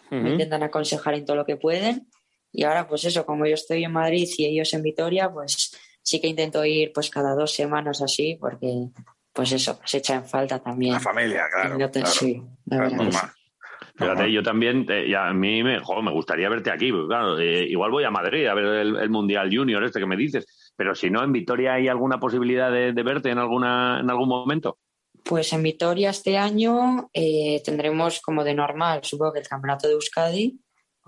me 0.09 0.19
Ujú. 0.19 0.27
intentan 0.29 0.63
aconsejar 0.63 1.13
en 1.15 1.25
todo 1.25 1.37
lo 1.37 1.45
que 1.45 1.57
pueden. 1.57 2.07
Y 2.51 2.63
ahora, 2.63 2.87
pues 2.87 3.03
eso, 3.05 3.25
como 3.25 3.45
yo 3.45 3.53
estoy 3.55 3.83
en 3.83 3.91
Madrid 3.91 4.27
y 4.37 4.45
ellos 4.45 4.73
en 4.73 4.81
Vitoria, 4.83 5.31
pues 5.31 5.71
sí 6.07 6.21
que 6.21 6.27
intento 6.27 6.63
ir 6.63 6.93
pues 6.93 7.09
cada 7.09 7.35
dos 7.35 7.53
semanas 7.53 8.01
así, 8.01 8.37
porque 8.39 8.87
pues 9.33 9.51
eso, 9.51 9.77
se 9.83 9.97
echa 9.97 10.15
en 10.15 10.23
falta 10.23 10.57
también. 10.57 10.93
La 10.93 10.99
familia, 11.01 11.43
claro. 11.53 11.77
No 11.77 11.91
te- 11.91 11.99
claro. 11.99 12.15
Sí, 12.15 12.41
la 12.65 12.87
Claro. 12.87 14.13
Fíjate, 14.13 14.31
yo 14.31 14.43
también, 14.43 14.85
eh, 14.89 15.07
y 15.07 15.13
a 15.15 15.33
mí 15.33 15.63
me, 15.63 15.79
jo, 15.79 16.01
me 16.03 16.11
gustaría 16.11 16.47
verte 16.49 16.71
aquí, 16.71 16.91
porque, 16.91 17.07
claro, 17.07 17.39
eh, 17.39 17.65
igual 17.67 17.91
voy 17.91 18.03
a 18.03 18.11
Madrid 18.11 18.45
a 18.45 18.53
ver 18.53 18.65
el, 18.65 18.95
el 18.95 19.09
Mundial 19.09 19.49
Junior 19.51 19.83
este 19.83 19.99
que 19.99 20.05
me 20.05 20.15
dices, 20.15 20.71
pero 20.77 20.93
si 20.95 21.09
no, 21.09 21.23
en 21.23 21.31
Vitoria 21.33 21.73
hay 21.73 21.87
alguna 21.87 22.19
posibilidad 22.19 22.71
de, 22.71 22.93
de 22.93 23.03
verte 23.03 23.31
en 23.31 23.39
alguna 23.39 23.99
en 23.99 24.09
algún 24.09 24.29
momento. 24.29 24.77
Pues 25.23 25.51
en 25.51 25.63
Vitoria 25.63 26.11
este 26.11 26.37
año 26.37 27.09
eh, 27.11 27.61
tendremos 27.65 28.21
como 28.21 28.43
de 28.43 28.53
normal, 28.53 28.99
supongo 29.03 29.33
que 29.33 29.39
el 29.39 29.47
Campeonato 29.47 29.87
de 29.87 29.95
Euskadi 29.95 30.59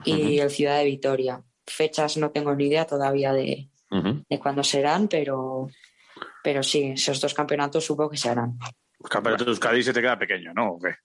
y 0.03 0.39
el 0.39 0.49
Ciudad 0.49 0.79
de 0.79 0.85
Vitoria. 0.85 1.41
Fechas 1.67 2.17
no 2.17 2.31
tengo 2.31 2.53
ni 2.55 2.65
idea 2.67 2.85
todavía 2.85 3.33
de, 3.33 3.69
de 3.91 4.39
cuándo 4.39 4.63
serán, 4.63 5.07
pero, 5.07 5.67
pero 6.43 6.61
sí, 6.63 6.91
esos 6.95 7.19
dos 7.19 7.33
campeonatos 7.33 7.85
supongo 7.85 8.11
que 8.11 8.17
se 8.17 8.29
harán. 8.29 8.57
El 9.03 9.09
campeonato 9.09 9.45
de 9.45 9.51
Euskadi 9.51 9.81
se 9.83 9.93
te 9.93 10.01
queda 10.01 10.17
pequeño, 10.19 10.53
¿no? 10.53 10.73
¿O 10.73 10.79
qué? 10.79 10.95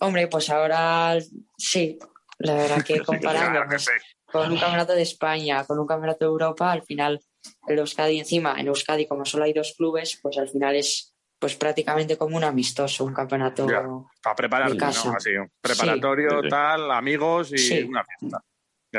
Hombre, 0.00 0.26
pues 0.26 0.50
ahora 0.50 1.16
sí, 1.56 1.98
la 2.38 2.54
verdad 2.54 2.82
que 2.84 3.00
comparando 3.04 3.50
Claro 3.52 3.68
que 3.70 3.78
sí. 3.78 3.90
con 4.24 4.50
un 4.50 4.58
campeonato 4.58 4.94
de 4.94 5.02
España, 5.02 5.64
con 5.64 5.78
un 5.78 5.86
campeonato 5.86 6.24
de 6.24 6.30
Europa, 6.30 6.72
al 6.72 6.82
final 6.82 7.20
el 7.68 7.78
Euskadi 7.78 8.18
encima, 8.18 8.54
en 8.58 8.66
Euskadi 8.68 9.06
como 9.06 9.24
solo 9.24 9.44
hay 9.44 9.52
dos 9.52 9.74
clubes, 9.76 10.18
pues 10.22 10.38
al 10.38 10.48
final 10.48 10.74
es 10.76 11.10
pues 11.38 11.56
prácticamente 11.56 12.16
como 12.16 12.36
un 12.36 12.44
amistoso, 12.44 13.04
un 13.04 13.12
campeonato 13.12 13.68
Ya, 13.68 13.82
Para 14.22 14.36
prepararte, 14.36 14.74
de 14.74 14.78
casa. 14.78 15.10
¿no? 15.10 15.16
Así, 15.16 15.30
un 15.36 15.50
preparatorio, 15.60 16.40
sí. 16.42 16.48
tal, 16.48 16.90
amigos 16.92 17.52
y 17.52 17.58
Sí. 17.58 17.82
una 17.82 18.04
fiesta. 18.04 18.40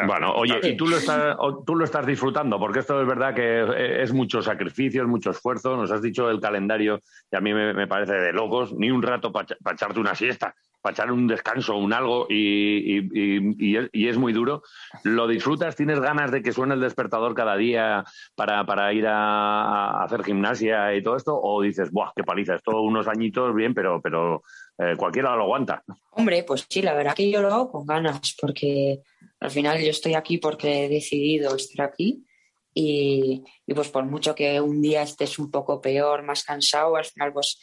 Bueno, 0.08 0.34
oye, 0.34 0.60
y 0.64 0.76
tú 0.78 0.88
lo, 0.88 0.98
estás, 0.98 1.38
tú 1.66 1.76
lo 1.76 1.86
estás 1.86 2.06
disfrutando, 2.06 2.58
porque 2.60 2.80
esto 2.80 3.00
es 3.00 3.08
verdad 3.08 3.36
que 3.36 3.62
eh, 3.62 4.02
es 4.02 4.12
mucho 4.12 4.42
sacrificio, 4.42 5.04
es 5.04 5.08
mucho 5.08 5.30
esfuerzo. 5.30 5.78
Nos 5.78 5.92
has 5.92 6.02
dicho 6.02 6.30
el 6.32 6.40
calendario 6.42 7.00
y 7.32 7.36
a 7.36 7.40
mí 7.42 7.54
me, 7.54 7.74
me 7.74 7.86
parece 7.88 8.14
de 8.14 8.34
locos, 8.34 8.74
ni 8.74 8.90
un 8.90 9.04
rato 9.04 9.32
para 9.32 9.46
echarte 9.72 10.00
una 10.00 10.16
siesta, 10.16 10.56
para 10.82 10.94
echar 10.94 11.12
un 11.12 11.28
descanso, 11.28 11.78
un 11.78 11.94
algo, 11.94 12.26
y, 12.28 12.98
y- 12.98 13.10
y- 13.14 13.56
y 13.60 13.78
es, 13.78 13.90
y 13.94 14.08
es 14.08 14.18
muy 14.18 14.34
duro. 14.34 14.64
¿Lo 15.04 15.28
disfrutas? 15.28 15.76
¿Tienes 15.76 16.00
ganas 16.00 16.32
de 16.32 16.42
que 16.42 16.52
suene 16.54 16.74
el 16.74 16.82
despertador 16.82 17.36
cada 17.36 17.56
día 17.56 18.04
para, 18.36 18.66
para 18.66 18.92
ir 18.94 19.06
a, 19.08 19.92
a 20.00 20.04
hacer 20.06 20.24
gimnasia 20.24 20.96
y 20.96 21.04
todo 21.04 21.16
esto? 21.18 21.40
¿O 21.40 21.62
dices, 21.62 21.92
¡buah, 21.92 22.12
qué 22.16 22.24
paliza! 22.24 22.56
Esto 22.56 22.82
unos 22.82 23.08
añitos 23.08 23.54
bien, 23.54 23.74
pero, 23.76 24.02
pero 24.02 24.42
eh, 24.78 24.96
cualquiera 24.98 25.36
lo 25.36 25.44
aguanta? 25.44 25.84
Hombre, 26.12 26.44
pues 26.44 26.66
sí, 26.70 26.82
la 26.82 26.94
verdad 26.94 27.16
que 27.16 27.30
yo 27.30 27.42
lo 27.42 27.54
hago 27.54 27.72
con 27.72 27.86
ganas, 27.86 28.36
porque 28.40 29.02
al 29.40 29.52
final 29.52 29.82
yo 29.82 29.90
estoy 29.90 30.16
aquí 30.16 30.38
porque 30.38 30.86
he 30.86 30.90
decidido 30.90 31.56
estar 31.56 31.88
aquí 31.88 32.26
y, 32.74 33.44
y 33.66 33.74
pues 33.74 33.90
por 33.90 34.06
mucho 34.06 34.34
que 34.34 34.60
un 34.60 34.82
día 34.82 35.04
estés 35.04 35.38
un 35.38 35.52
poco 35.52 35.80
peor, 35.82 36.24
más 36.24 36.44
cansado, 36.44 36.96
al 36.96 37.06
final 37.06 37.34
pues 37.34 37.60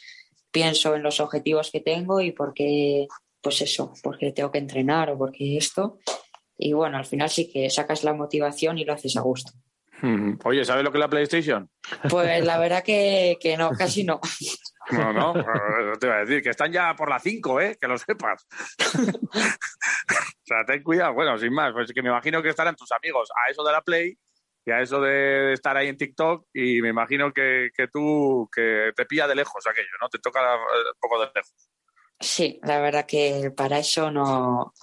pienso 0.51 0.95
en 0.95 1.03
los 1.03 1.19
objetivos 1.19 1.71
que 1.71 1.79
tengo 1.79 2.21
y 2.21 2.31
porque, 2.31 3.07
pues 3.41 3.61
eso, 3.61 3.93
porque 4.03 4.31
tengo 4.31 4.51
que 4.51 4.59
entrenar 4.59 5.09
o 5.09 5.17
porque 5.17 5.57
esto. 5.57 5.99
Y 6.57 6.73
bueno, 6.73 6.97
al 6.97 7.05
final 7.05 7.29
sí 7.29 7.51
que 7.51 7.69
sacas 7.69 8.03
la 8.03 8.13
motivación 8.13 8.77
y 8.77 8.85
lo 8.85 8.93
haces 8.93 9.17
a 9.17 9.21
gusto. 9.21 9.51
Oye, 10.43 10.63
¿sabes 10.65 10.83
lo 10.83 10.91
que 10.91 10.97
es 10.97 11.01
la 11.01 11.09
PlayStation? 11.09 11.69
Pues 12.09 12.45
la 12.45 12.59
verdad 12.59 12.83
que, 12.83 13.37
que 13.39 13.57
no, 13.57 13.71
casi 13.71 14.03
no. 14.03 14.19
No, 14.91 15.13
no, 15.13 15.39
eh, 15.39 15.97
te 15.99 16.07
iba 16.07 16.15
a 16.17 16.19
decir 16.19 16.41
que 16.41 16.49
están 16.49 16.71
ya 16.71 16.95
por 16.95 17.09
la 17.09 17.19
5, 17.19 17.61
¿eh? 17.61 17.77
Que 17.79 17.87
lo 17.87 17.97
sepas. 17.97 18.47
o 18.97 20.43
sea, 20.43 20.65
ten 20.65 20.83
cuidado. 20.83 21.13
Bueno, 21.13 21.37
sin 21.37 21.53
más, 21.53 21.73
pues 21.73 21.91
que 21.93 22.01
me 22.01 22.09
imagino 22.09 22.41
que 22.41 22.49
estarán 22.49 22.75
tus 22.75 22.91
amigos 22.91 23.29
a 23.35 23.51
eso 23.51 23.63
de 23.63 23.71
la 23.71 23.81
Play 23.81 24.17
y 24.65 24.71
a 24.71 24.81
eso 24.81 25.01
de 25.01 25.53
estar 25.53 25.75
ahí 25.75 25.87
en 25.87 25.97
TikTok 25.97 26.47
y 26.53 26.81
me 26.81 26.89
imagino 26.89 27.33
que, 27.33 27.69
que 27.75 27.87
tú, 27.87 28.49
que 28.53 28.91
te 28.95 29.05
pilla 29.05 29.27
de 29.27 29.35
lejos 29.35 29.65
aquello, 29.67 29.89
¿no? 29.99 30.09
Te 30.09 30.19
toca 30.19 30.39
eh, 30.55 30.57
un 30.93 30.99
poco 30.99 31.19
de 31.21 31.31
lejos. 31.33 31.69
Sí, 32.19 32.59
la 32.63 32.79
verdad 32.79 33.05
que 33.07 33.51
para 33.55 33.79
eso 33.79 34.11
no, 34.11 34.73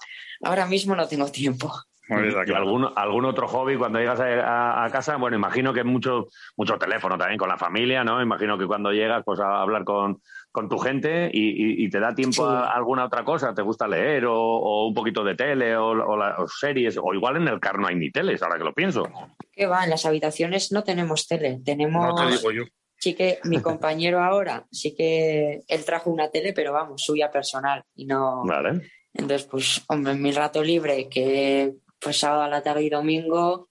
ahora 0.43 0.65
mismo 0.65 0.95
no 0.95 1.07
tengo 1.07 1.31
tiempo. 1.31 1.71
¿Y 2.09 2.53
algún, 2.53 2.87
algún 2.95 3.25
otro 3.25 3.47
hobby 3.47 3.77
cuando 3.77 3.99
llegas 3.99 4.19
a, 4.19 4.25
a- 4.25 4.85
a 4.85 4.89
casa? 4.89 5.15
Bueno, 5.17 5.37
imagino 5.37 5.73
que 5.73 5.83
mucho, 5.83 6.27
mucho 6.57 6.77
teléfono 6.77 7.17
también 7.17 7.37
con 7.37 7.49
la 7.49 7.57
familia, 7.57 8.03
¿no? 8.03 8.21
Imagino 8.21 8.57
que 8.57 8.65
cuando 8.65 8.91
llegas, 8.91 9.21
pues 9.23 9.39
a 9.39 9.61
hablar 9.61 9.83
con, 9.83 10.19
con 10.51 10.67
tu 10.67 10.79
gente 10.79 11.29
y, 11.31 11.49
y- 11.49 11.85
y 11.85 11.89
te 11.89 11.99
da 11.99 12.15
tiempo 12.15 12.47
Sí. 12.47 12.53
a 12.55 12.71
alguna 12.71 13.05
otra 13.05 13.23
cosa. 13.23 13.53
¿Te 13.53 13.61
gusta 13.61 13.87
leer 13.87 14.25
o, 14.25 14.35
o 14.35 14.87
un 14.87 14.93
poquito 14.95 15.23
de 15.23 15.35
tele 15.35 15.75
o, 15.77 15.89
o 15.89 16.17
la- 16.17 16.35
o 16.39 16.47
series? 16.47 16.97
O 17.01 17.13
igual 17.13 17.37
en 17.37 17.47
el 17.47 17.59
car 17.59 17.77
no 17.77 17.87
hay 17.87 17.95
ni 17.95 18.09
teles, 18.11 18.41
ahora 18.41 18.57
que 18.57 18.63
lo 18.63 18.73
pienso. 18.73 19.03
¿Qué 19.51 19.67
va? 19.67 19.83
En 19.83 19.91
las 19.91 20.05
habitaciones 20.05 20.71
no 20.71 20.83
tenemos 20.83 21.27
tele, 21.27 21.59
tenemos... 21.63 22.07
No 22.07 22.15
te 22.15 22.31
digo 22.35 22.51
yo. 22.51 22.63
Sí 22.97 23.13
que 23.13 23.39
mi 23.43 23.61
compañero 23.61 24.23
ahora, 24.23 24.65
sí 24.71 24.95
que 24.95 25.61
él 25.67 25.85
trajo 25.85 26.09
una 26.09 26.31
tele, 26.31 26.53
pero 26.53 26.73
vamos, 26.73 27.03
suya 27.03 27.29
personal 27.29 27.83
y 27.93 28.05
no... 28.05 28.43
Vale. 28.45 28.81
Entonces, 29.13 29.47
pues, 29.47 29.83
hombre, 29.89 30.13
en 30.13 30.21
mi 30.21 30.31
rato 30.31 30.63
libre, 30.63 31.09
que 31.09 31.73
pues 32.01 32.19
sábado 32.19 32.43
a 32.43 32.47
la 32.47 32.61
tarde 32.63 32.83
y 32.83 32.89
domingo, 32.89 33.67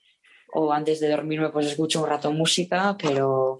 o 0.53 0.73
antes 0.73 1.01
de 1.01 1.11
dormirme, 1.11 1.51
pues 1.51 1.67
escucho 1.67 2.03
un 2.03 2.09
rato 2.09 2.33
música, 2.33 2.97
pero 3.01 3.59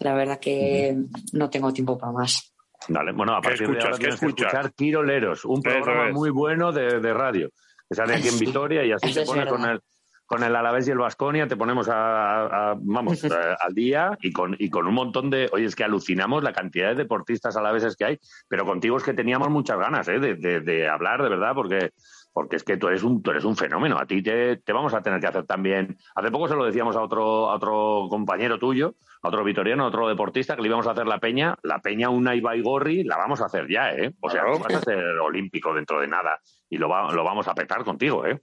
la 0.00 0.14
verdad 0.14 0.38
que 0.40 0.96
no 1.32 1.48
tengo 1.50 1.72
tiempo 1.72 1.96
para 1.98 2.12
más. 2.12 2.54
Vale, 2.88 3.12
bueno, 3.12 3.34
a 3.34 3.40
¿Qué 3.40 3.48
partir 3.48 3.66
de 3.68 3.72
escuchas? 3.72 3.84
ahora 3.84 3.96
¿Qué 3.96 4.00
tienes 4.04 4.20
que 4.20 4.26
escuchar 4.26 4.72
Quiroleros, 4.74 5.44
un 5.44 5.62
programa 5.62 6.08
es. 6.08 6.14
muy 6.14 6.30
bueno 6.30 6.72
de, 6.72 7.00
de 7.00 7.12
radio, 7.14 7.50
que 7.88 7.94
sale 7.94 8.14
aquí 8.14 8.28
en. 8.28 8.38
Vitoria 8.38 8.84
y 8.84 8.92
así 8.92 9.08
Eso 9.10 9.20
te 9.20 9.26
pone 9.26 9.46
con 9.46 9.64
el 9.64 9.80
con 10.26 10.44
el 10.44 10.54
Alavés 10.54 10.86
y 10.86 10.92
el 10.92 10.98
Vasconia, 10.98 11.48
te 11.48 11.56
ponemos 11.56 11.88
a, 11.88 12.70
a- 12.70 12.74
vamos, 12.78 13.24
eh, 13.24 13.28
al 13.60 13.74
día 13.74 14.16
y 14.22 14.30
con, 14.32 14.54
y 14.60 14.70
con 14.70 14.86
un 14.86 14.94
montón 14.94 15.28
de... 15.28 15.48
Oye, 15.52 15.64
es 15.64 15.74
que 15.74 15.82
alucinamos 15.82 16.44
la 16.44 16.52
cantidad 16.52 16.90
de 16.90 16.94
deportistas 16.94 17.56
alaveses 17.56 17.96
que 17.96 18.04
hay, 18.04 18.18
pero 18.46 18.64
contigo 18.64 18.96
es 18.96 19.02
que 19.02 19.12
teníamos 19.12 19.48
muchas 19.50 19.76
ganas 19.80 20.06
¿eh? 20.06 20.20
de, 20.20 20.36
de- 20.36 20.60
de 20.60 20.88
hablar, 20.88 21.20
de 21.24 21.30
verdad, 21.30 21.50
porque 21.52 21.90
porque 22.32 22.56
es 22.56 22.64
que 22.64 22.76
tú 22.76 22.88
eres 22.88 23.02
un, 23.02 23.22
tú 23.22 23.30
eres 23.30 23.44
un 23.44 23.56
fenómeno. 23.56 23.98
A 23.98 24.06
ti 24.06 24.22
te, 24.22 24.56
te 24.58 24.72
vamos 24.72 24.94
a 24.94 25.02
tener 25.02 25.20
que 25.20 25.26
hacer 25.26 25.44
también. 25.46 25.96
Hace 26.14 26.30
poco 26.30 26.48
se 26.48 26.54
lo 26.54 26.64
decíamos 26.64 26.96
a 26.96 27.02
otro, 27.02 27.50
a 27.50 27.54
otro 27.56 28.06
compañero 28.08 28.58
tuyo, 28.58 28.94
a 29.22 29.28
otro 29.28 29.42
vitoriano, 29.44 29.84
a 29.84 29.88
otro 29.88 30.08
deportista, 30.08 30.54
que 30.56 30.62
le 30.62 30.68
íbamos 30.68 30.86
a 30.86 30.92
hacer 30.92 31.06
la 31.06 31.18
peña. 31.18 31.56
La 31.62 31.80
peña 31.80 32.08
una 32.10 32.34
Ibaigorri 32.34 33.04
la 33.04 33.16
vamos 33.16 33.40
a 33.40 33.46
hacer 33.46 33.66
ya, 33.68 33.90
¿eh? 33.92 34.14
O 34.20 34.30
sea, 34.30 34.42
Claro. 34.42 34.56
tú 34.58 34.64
vas 34.64 34.74
a 34.74 34.80
ser 34.82 34.98
olímpico 35.18 35.74
dentro 35.74 36.00
de 36.00 36.06
nada 36.08 36.40
y 36.68 36.76
lo, 36.78 36.88
va- 36.88 37.12
lo 37.12 37.24
vamos 37.24 37.48
a 37.48 37.54
petar 37.54 37.84
contigo, 37.84 38.24
¿eh? 38.26 38.40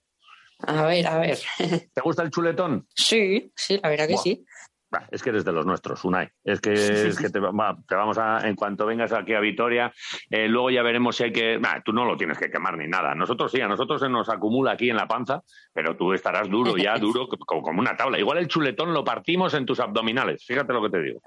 A 0.65 0.83
ver, 0.87 1.05
a 1.07 1.19
ver. 1.19 1.37
¿Te 1.93 2.01
gusta 2.01 2.23
el 2.23 2.31
chuletón? 2.31 2.87
Sí, 2.95 3.51
sí, 3.55 3.79
la 3.81 3.89
verdad 3.89 4.07
que 4.07 4.13
Buah. 4.13 4.23
sí. 4.23 4.43
Bah, 4.89 5.07
es 5.11 5.21
que 5.23 5.29
eres 5.29 5.43
de 5.45 5.51
los 5.51 5.65
nuestros, 5.65 6.03
Unai. 6.05 6.29
Es 6.43 6.61
que, 6.61 6.73
es 7.13 7.17
que 7.19 7.29
te, 7.29 7.39
va- 7.39 7.77
te 7.87 7.95
vamos 7.95 8.17
a, 8.17 8.47
en 8.47 8.55
cuanto 8.55 8.85
vengas 8.85 9.11
aquí 9.13 9.33
a 9.33 9.39
Vitoria, 9.39 9.91
eh, 10.29 10.47
luego 10.47 10.69
ya 10.69 10.81
veremos 10.83 11.15
si 11.15 11.25
hay 11.25 11.31
que. 11.31 11.57
bah, 11.57 11.81
tú 11.83 11.93
no 11.93 12.05
lo 12.05 12.15
tienes 12.17 12.37
que 12.37 12.49
quemar 12.49 12.77
ni 12.77 12.87
nada. 12.87 13.13
Nosotros 13.15 13.51
sí, 13.51 13.59
a 13.61 13.67
nosotros 13.67 13.99
se 14.01 14.09
nos 14.09 14.29
acumula 14.29 14.71
aquí 14.71 14.89
en 14.89 14.95
la 14.97 15.07
panza, 15.07 15.41
pero 15.73 15.95
tú 15.95 16.13
estarás 16.13 16.49
duro, 16.49 16.77
ya 16.77 16.95
duro, 16.99 17.27
como, 17.27 17.61
como 17.61 17.79
una 17.81 17.95
tabla. 17.95 18.19
Igual 18.19 18.37
el 18.39 18.47
chuletón 18.47 18.93
lo 18.93 19.03
partimos 19.03 19.53
en 19.53 19.65
tus 19.65 19.79
abdominales. 19.79 20.43
Fíjate 20.45 20.73
lo 20.73 20.81
que 20.83 20.89
te 20.89 21.01
digo. 21.01 21.21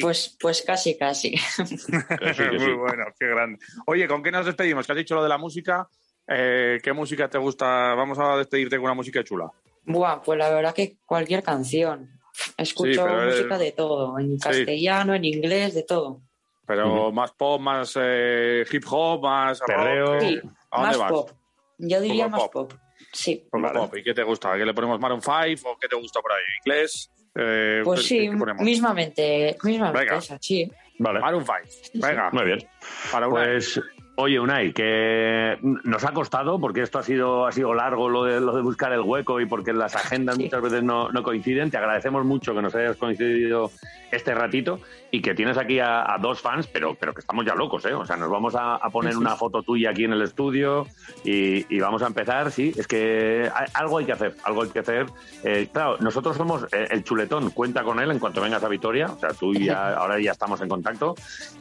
Pues, 0.00 0.36
pues 0.40 0.62
casi, 0.66 0.96
casi. 0.98 1.34
Sí. 1.56 2.42
Muy 2.58 2.72
bueno, 2.74 3.04
qué 3.18 3.26
grande. 3.26 3.58
Oye, 3.86 4.06
¿con 4.08 4.22
qué 4.22 4.30
nos 4.30 4.46
despedimos? 4.46 4.86
Que 4.86 4.92
has 4.92 4.98
dicho 4.98 5.14
lo 5.14 5.22
de 5.22 5.28
la 5.28 5.38
música. 5.38 5.88
Eh, 6.28 6.78
¿Qué 6.82 6.92
música 6.92 7.28
te 7.28 7.38
gusta? 7.38 7.94
Vamos 7.94 8.18
a 8.18 8.36
despedirte 8.36 8.76
con 8.76 8.84
una 8.86 8.94
música 8.94 9.22
chula. 9.22 9.50
Buah, 9.84 10.20
pues 10.22 10.38
la 10.38 10.50
verdad 10.50 10.74
que 10.74 10.96
cualquier 11.06 11.42
canción. 11.42 12.10
Escucho 12.56 12.92
Sí, 13.06 13.12
eh, 13.12 13.26
música 13.26 13.58
de 13.58 13.72
todo, 13.72 14.18
en 14.18 14.38
castellano, 14.38 15.14
en 15.14 15.24
inglés, 15.24 15.74
de 15.74 15.82
todo. 15.82 16.20
Pero 16.66 17.12
más 17.12 17.32
pop, 17.32 17.60
más 17.60 17.96
eh, 18.00 18.64
hip 18.70 18.84
hop, 18.90 19.22
más 19.22 19.60
Perreo. 19.60 20.20
Sí, 20.20 20.40
¿A 20.70 20.80
dónde 20.82 20.98
más 20.98 20.98
vas? 20.98 21.10
pop. 21.12 21.30
Yo 21.78 22.00
diría 22.00 22.28
más 22.28 22.42
pop. 22.42 22.52
pop. 22.52 22.72
Sí. 23.12 23.46
Poco 23.50 23.72
pop. 23.72 23.96
¿Y 23.96 24.02
qué 24.02 24.12
te 24.14 24.22
gusta? 24.22 24.56
¿Qué 24.56 24.64
le 24.66 24.74
ponemos 24.74 24.98
Maroon 24.98 25.22
5 25.22 25.34
o 25.70 25.78
qué 25.78 25.88
te 25.88 25.96
gusta 25.96 26.20
por 26.20 26.32
ahí? 26.32 26.42
¿Inglés? 26.64 27.10
Eh, 27.34 27.82
Pues 27.84 28.02
sí, 28.04 28.28
mismamente, 28.58 29.56
mismamente 29.62 30.00
Venga. 30.04 30.16
esa, 30.18 30.38
sí. 30.40 30.70
Vale. 30.98 31.20
Maroon 31.20 31.44
5. 31.44 32.06
Venga. 32.06 32.30
Muy 32.32 32.44
bien. 32.44 32.68
Para 33.12 33.28
Unai. 33.28 33.44
Pues, 33.46 33.80
oye, 34.16 34.40
Unai, 34.40 34.72
que 34.72 35.58
nos 35.62 36.04
ha 36.04 36.12
costado, 36.12 36.58
porque 36.58 36.82
esto 36.82 36.98
ha 36.98 37.02
sido, 37.02 37.46
ha 37.46 37.52
sido 37.52 37.74
largo 37.74 38.08
lo 38.08 38.24
de, 38.24 38.40
lo 38.40 38.54
de 38.56 38.62
buscar 38.62 38.92
el 38.92 39.00
hueco 39.00 39.40
y 39.40 39.46
porque 39.46 39.72
las 39.72 39.94
agendas 39.94 40.38
muchas 40.38 40.60
veces 40.62 40.82
no, 40.82 41.10
no 41.10 41.22
coinciden. 41.22 41.70
Te 41.70 41.76
agradecemos 41.78 42.24
mucho 42.24 42.54
que 42.54 42.62
nos 42.62 42.74
hayas 42.74 42.96
coincidido 42.96 43.70
este 44.12 44.34
ratito 44.34 44.80
y 45.10 45.20
que 45.20 45.34
tienes 45.34 45.56
aquí 45.58 45.78
a, 45.80 46.12
a 46.14 46.18
dos 46.18 46.40
fans, 46.40 46.66
pero, 46.66 46.94
pero 46.98 47.12
que 47.12 47.20
estamos 47.20 47.44
ya 47.44 47.54
locos, 47.54 47.84
¿eh? 47.86 47.94
O 47.94 48.04
sea, 48.04 48.16
nos 48.16 48.30
vamos 48.30 48.54
a, 48.54 48.76
a 48.76 48.90
poner 48.90 49.16
una 49.16 49.36
foto 49.36 49.62
tuya 49.62 49.90
aquí 49.90 50.04
en 50.04 50.12
el 50.12 50.22
estudio 50.22 50.86
y, 51.24 51.64
y 51.74 51.80
vamos 51.80 52.02
a 52.02 52.06
empezar, 52.06 52.50
sí, 52.50 52.72
es 52.76 52.86
que 52.86 53.50
hay- 53.54 53.66
algo 53.74 53.98
hay 53.98 54.04
que 54.06 54.12
hacer, 54.12 54.34
algo 54.44 54.62
hay 54.62 54.68
que 54.70 54.78
hacer. 54.80 55.06
Eh, 55.44 55.68
claro, 55.72 55.96
nosotros 56.00 56.36
somos 56.36 56.64
eh, 56.72 56.86
el 56.90 57.04
chuletón, 57.04 57.50
cuenta 57.50 57.82
con 57.82 58.00
él 58.00 58.10
en 58.10 58.18
cuanto 58.18 58.40
vengas 58.40 58.62
a 58.64 58.68
Vitoria, 58.68 59.06
o 59.06 59.18
sea, 59.18 59.30
tú 59.30 59.52
ya, 59.54 59.94
ahora 59.96 60.18
ya 60.20 60.32
estamos 60.32 60.60
en 60.60 60.68
contacto. 60.68 61.14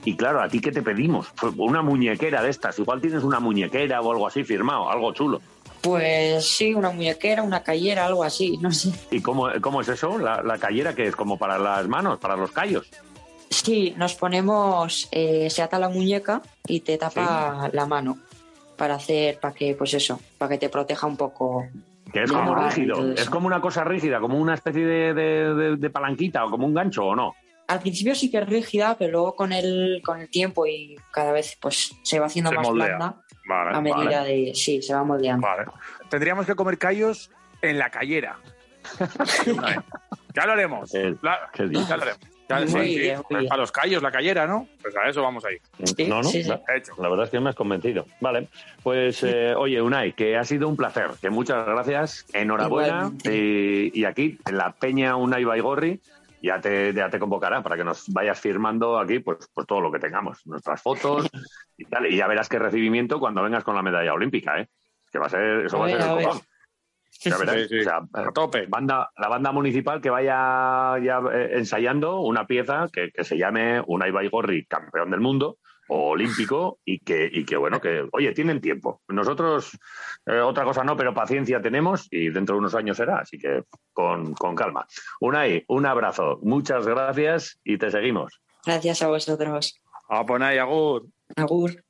Y 0.04 0.16
claro, 0.16 0.42
¿a 0.42 0.48
ti 0.48 0.60
qué 0.60 0.72
te 0.72 0.82
pedimos? 0.82 1.34
Una 1.58 1.82
muñequera 1.82 2.45
de 2.46 2.52
estas, 2.52 2.80
igual 2.80 3.02
tienes 3.02 3.24
una 3.24 3.40
muñequera 3.40 4.02
o 4.02 4.12
algo 4.12 4.28
así 4.28 4.44
firmado, 4.44 4.90
algo 4.90 5.12
chulo. 5.14 5.42
Pues 5.82 6.46
sí, 6.48 6.74
una 6.74 6.90
muñequera, 6.90 7.44
una 7.44 7.62
cayera, 7.62 8.06
algo 8.06 8.24
así, 8.24 8.58
no 8.58 8.72
sé. 8.72 8.92
¿Y 9.12 9.22
cómo, 9.22 9.50
cómo 9.62 9.82
es 9.82 9.88
eso? 9.90 10.18
La, 10.18 10.42
la 10.42 10.58
cayera 10.58 10.96
que 10.96 11.08
es 11.08 11.16
como 11.16 11.38
para 11.38 11.60
las 11.60 11.88
manos, 11.88 12.18
para 12.20 12.36
los 12.36 12.52
callos. 12.52 12.90
Sí, 13.50 13.94
nos 13.98 14.16
ponemos, 14.16 15.08
eh, 15.12 15.50
se 15.50 15.62
ata 15.62 15.78
la 15.78 15.90
muñeca 15.90 16.42
y 16.68 16.80
te 16.80 16.98
tapa 16.98 17.70
la 17.72 17.86
mano 17.86 18.18
para 18.76 18.96
hacer, 18.96 19.40
para 19.40 19.54
que, 19.54 19.76
pues 19.76 19.94
eso, 19.94 20.20
para 20.38 20.50
que 20.50 20.58
te 20.58 20.70
proteja 20.70 21.06
un 21.08 21.18
poco. 21.18 21.66
Que 22.12 22.24
es 22.24 22.32
como 22.32 22.52
y 22.60 22.66
rígido, 22.66 23.12
es 23.14 23.30
como 23.30 23.46
una 23.48 23.62
cosa 23.62 23.84
rígida, 23.84 24.20
como 24.20 24.38
una 24.40 24.56
especie 24.56 24.86
de, 24.86 25.14
de- 25.14 25.54
de- 25.54 25.76
de 25.78 25.90
palanquita 25.90 26.46
o 26.46 26.50
como 26.50 26.66
un 26.66 26.74
gancho 26.74 27.06
o 27.06 27.16
no. 27.16 27.34
Al 27.68 27.80
principio 27.80 28.14
sí 28.16 28.30
que 28.30 28.38
es 28.38 28.48
rígida, 28.48 28.96
pero 28.98 29.12
luego 29.12 29.36
con 29.36 29.52
el, 29.52 30.02
con 30.06 30.20
el 30.22 30.30
tiempo 30.30 30.68
y 30.68 30.96
cada 31.12 31.32
vez 31.32 31.58
pues 31.60 31.96
se 32.04 32.20
va 32.20 32.28
haciendo 32.28 32.52
Se 32.52 32.58
más 32.58 32.68
moldea. 32.68 32.88
blanda 32.98 33.22
Vale, 33.48 33.78
a 33.78 33.82
medida 33.82 34.22
vale. 34.22 34.46
de... 34.46 34.56
Sí, 34.56 34.82
se 34.82 34.94
va 34.94 35.04
moldeando. 35.04 35.48
Vale. 35.48 35.66
Tendríamos 36.10 36.46
que 36.46 36.56
comer 36.56 36.78
callos 36.78 37.30
en 37.62 37.78
la 37.80 37.90
callera. 37.90 38.38
Ya 40.34 40.46
lo 40.46 40.52
haremos. 40.54 40.92
La- 41.22 41.50
qué 41.54 41.64
ya 41.72 41.96
lo 41.98 42.04
haremos. 42.04 42.20
Ya- 42.48 42.60
Muy 42.60 42.68
sí, 42.68 42.94
sí. 42.94 43.00
bien, 43.00 43.16
muy 43.18 43.40
Pues 43.40 43.52
a 43.52 43.58
los 43.58 43.72
callos, 43.72 44.04
la 44.04 44.12
callera, 44.12 44.46
¿no? 44.46 44.68
Pues 44.82 44.96
a 44.98 45.08
eso 45.10 45.24
vamos 45.24 45.44
a 45.46 45.52
ir. 45.52 45.62
no, 46.08 46.18
no, 46.22 46.24
sí, 46.26 46.44
sí. 46.44 46.50
La, 46.50 46.62
la 47.00 47.10
verdad 47.10 47.26
es 47.26 47.32
que 47.32 47.40
me 47.40 47.50
has 47.50 47.56
convencido. 47.56 48.06
Vale, 48.20 48.50
pues 48.84 49.24
eh, 49.24 49.56
oye, 49.56 49.82
Unai, 49.82 50.14
que 50.14 50.38
ha 50.38 50.44
sido 50.44 50.68
un 50.68 50.76
placer, 50.76 51.10
que 51.22 51.30
muchas 51.32 51.66
gracias, 51.66 52.26
enhorabuena. 52.34 53.12
Y, 53.24 53.98
y 54.00 54.06
aquí, 54.06 54.38
en 54.46 54.58
la 54.58 54.74
Peña 54.74 55.16
Unai 55.16 55.44
Baigorri, 55.44 56.00
ya 56.46 56.60
te, 56.62 56.94
ya 56.94 57.10
te 57.10 57.20
convocará 57.20 57.62
para 57.62 57.76
que 57.78 57.84
nos 57.84 58.08
vayas 58.10 58.40
firmando 58.40 58.98
aquí 59.00 59.20
pues, 59.20 59.50
pues 59.54 59.68
todo 59.68 59.82
lo 59.82 59.92
que 59.92 60.00
tengamos, 60.00 60.46
nuestras 60.46 60.82
fotos 60.82 61.28
y 61.78 61.86
tal. 61.86 62.06
Y 62.08 62.18
ya 62.18 62.28
verás 62.28 62.50
qué 62.50 62.60
recibimiento 62.60 63.20
cuando 63.20 63.44
vengas 63.44 63.64
con 63.64 63.76
la 63.76 63.82
medalla 63.82 64.14
olímpica, 64.14 64.60
¿eh? 64.60 64.70
Que 65.12 65.20
va 65.20 65.28
a 65.28 65.30
ser, 65.30 65.66
eso 65.66 65.78
A 65.78 65.80
va 65.82 65.86
a 65.86 65.90
ser 65.90 66.02
a 66.02 66.10
el 66.12 66.16
ver. 66.18 66.26
copón. 66.26 66.42
Ya 67.22 67.38
verás, 67.38 67.56
Sí, 67.56 67.68
sí. 67.70 67.80
o 67.80 67.84
sea, 67.84 68.02
A 68.14 68.32
tope. 68.32 68.66
Banda, 68.68 69.10
la 69.18 69.28
banda 69.30 69.52
municipal 69.52 70.02
que 70.02 70.10
vaya 70.10 70.98
ya 71.02 71.22
eh, 71.34 71.52
ensayando 71.54 72.20
una 72.22 72.46
pieza 72.46 72.88
que, 72.92 73.12
que 73.12 73.24
se 73.24 73.38
llame 73.38 73.82
Unai 73.88 74.12
Baigorri, 74.12 74.66
campeón 74.66 75.12
del 75.12 75.22
mundo 75.22 75.58
olímpico, 75.88 76.80
y 76.86 77.00
que, 77.00 77.30
y 77.32 77.46
que 77.46 77.58
bueno, 77.58 77.80
que, 77.80 78.08
oye, 78.12 78.34
tienen 78.34 78.62
tiempo. 78.62 79.02
Nosotros, 79.08 79.78
eh, 80.26 80.40
otra 80.40 80.64
cosa 80.64 80.84
no, 80.84 80.96
pero 80.98 81.14
paciencia 81.14 81.62
tenemos 81.62 82.08
y 82.12 82.30
dentro 82.30 82.56
de 82.56 82.60
unos 82.60 82.76
años 82.76 82.98
será, 82.98 83.20
así 83.20 83.38
que 83.38 83.64
con, 83.94 84.34
con 84.34 84.56
calma. 84.56 84.86
Unai, 85.20 85.64
un 85.68 85.86
abrazo, 85.86 86.40
muchas 86.42 86.86
gracias 86.86 87.60
y 87.64 87.78
te 87.78 87.92
seguimos. 87.92 88.40
Gracias 88.66 89.02
a 89.02 89.08
vosotros. 89.08 89.80
A 90.10 90.26
poner 90.26 90.60
agur. 90.60 91.08
Agur. 91.36 91.84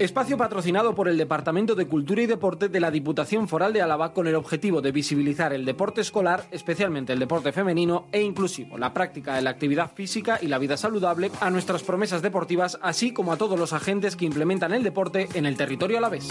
Espacio 0.00 0.38
patrocinado 0.38 0.94
por 0.94 1.08
el 1.08 1.18
Departamento 1.18 1.74
de 1.74 1.86
Cultura 1.86 2.22
y 2.22 2.26
Deporte 2.26 2.70
de 2.70 2.80
la 2.80 2.90
Diputación 2.90 3.48
Foral 3.48 3.74
de 3.74 3.82
Álava 3.82 4.14
con 4.14 4.26
el 4.26 4.34
objetivo 4.34 4.80
de 4.80 4.92
visibilizar 4.92 5.52
el 5.52 5.66
deporte 5.66 6.00
escolar, 6.00 6.46
especialmente 6.52 7.12
el 7.12 7.18
deporte 7.18 7.52
femenino 7.52 8.06
e 8.10 8.22
inclusivo, 8.22 8.78
la 8.78 8.94
práctica 8.94 9.34
de 9.34 9.42
la 9.42 9.50
actividad 9.50 9.92
física 9.92 10.38
y 10.40 10.46
la 10.46 10.56
vida 10.56 10.78
saludable, 10.78 11.30
a 11.42 11.50
nuestras 11.50 11.82
promesas 11.82 12.22
deportivas, 12.22 12.78
así 12.80 13.12
como 13.12 13.30
a 13.30 13.36
todos 13.36 13.58
los 13.58 13.74
agentes 13.74 14.16
que 14.16 14.24
implementan 14.24 14.72
el 14.72 14.84
deporte 14.84 15.28
en 15.34 15.44
el 15.44 15.58
territorio 15.58 15.98
alavés. 15.98 16.30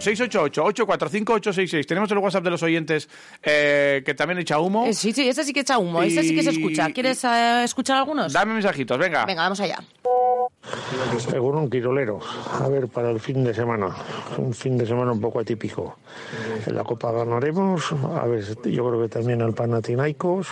688-845-866. 0.00 1.86
Tenemos 1.86 2.10
el 2.10 2.18
WhatsApp 2.18 2.44
de 2.44 2.50
los 2.50 2.62
oyentes 2.62 3.08
eh, 3.42 4.02
que 4.04 4.14
también 4.14 4.38
echa 4.38 4.58
humo. 4.58 4.86
Eh, 4.86 4.94
sí, 4.94 5.12
sí, 5.12 5.28
ese 5.28 5.44
sí 5.44 5.52
que 5.52 5.60
echa 5.60 5.78
humo, 5.78 6.02
ese 6.02 6.22
sí 6.22 6.34
que 6.34 6.42
se 6.42 6.50
escucha. 6.50 6.90
¿Quieres 6.90 7.22
eh, 7.24 7.62
escuchar 7.64 7.98
algunos? 7.98 8.32
Dame 8.32 8.54
mensajitos, 8.54 8.98
venga. 8.98 9.24
Venga, 9.26 9.42
vamos 9.42 9.60
allá. 9.60 9.78
Según 11.18 11.56
un 11.56 11.70
quirolero, 11.70 12.20
a 12.60 12.68
ver, 12.68 12.88
para 12.88 13.10
el 13.10 13.20
fin 13.20 13.44
de 13.44 13.54
semana, 13.54 13.88
un 14.38 14.52
fin 14.52 14.76
de 14.78 14.86
semana 14.86 15.12
un 15.12 15.20
poco 15.20 15.40
atípico. 15.40 15.96
En 16.66 16.74
la 16.74 16.84
Copa 16.84 17.12
ganaremos, 17.12 17.92
a 17.92 18.26
ver, 18.26 18.44
yo 18.64 18.88
creo 18.88 19.00
que 19.02 19.08
también 19.08 19.42
al 19.42 19.52
Panathinaikos, 19.54 20.48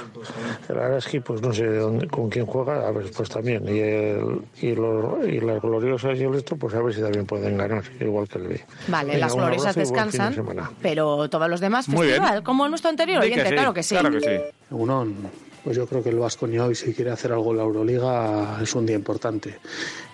el 0.69 0.78
Araski, 0.78 1.20
pues 1.20 1.43
no 1.43 1.52
sé 1.52 1.66
dónde, 1.66 2.06
con 2.09 2.28
quién 2.28 2.47
juega, 2.47 2.86
a 2.86 2.90
ver, 2.90 3.10
pues 3.16 3.28
también. 3.28 3.65
Y, 3.69 3.78
el, 3.81 4.43
y, 4.60 4.74
los, 4.74 5.27
y 5.27 5.40
las 5.40 5.60
gloriosas 5.60 6.19
y 6.19 6.24
el 6.24 6.35
esto, 6.35 6.56
pues 6.56 6.74
a 6.74 6.82
ver 6.82 6.94
si 6.94 7.01
también 7.01 7.27
pueden 7.27 7.56
ganar, 7.56 7.82
igual 8.01 8.28
que 8.28 8.39
el 8.39 8.48
B. 8.48 8.65
Vale, 8.89 9.12
Venga, 9.12 9.27
las 9.27 9.35
gloriosas 9.35 9.74
de 9.74 9.81
descansan, 9.82 10.35
pero 10.82 11.28
todos 11.28 11.48
los 11.48 11.60
demás 11.60 11.89
Muy 11.89 12.06
bien. 12.06 12.19
festival, 12.19 12.43
como 12.43 12.69
nuestro 12.69 12.90
anterior 12.90 13.23
oyente, 13.23 13.48
sí, 13.48 13.55
claro 13.55 13.74
que 13.74 13.82
sí. 13.82 13.94
claro 13.94 14.10
que 14.10 14.20
sí. 14.20 14.36
Unón, 14.70 15.16
pues 15.64 15.76
yo 15.76 15.86
creo 15.86 16.02
que 16.02 16.10
el 16.10 16.18
Vasconia 16.18 16.64
hoy 16.64 16.74
si 16.74 16.93
quiere 16.94 17.10
hacer 17.10 17.32
algo 17.32 17.51
en 17.51 17.59
la 17.59 17.62
Euroliga 17.64 18.59
es 18.62 18.74
un 18.74 18.86
día 18.86 18.97
importante 18.97 19.59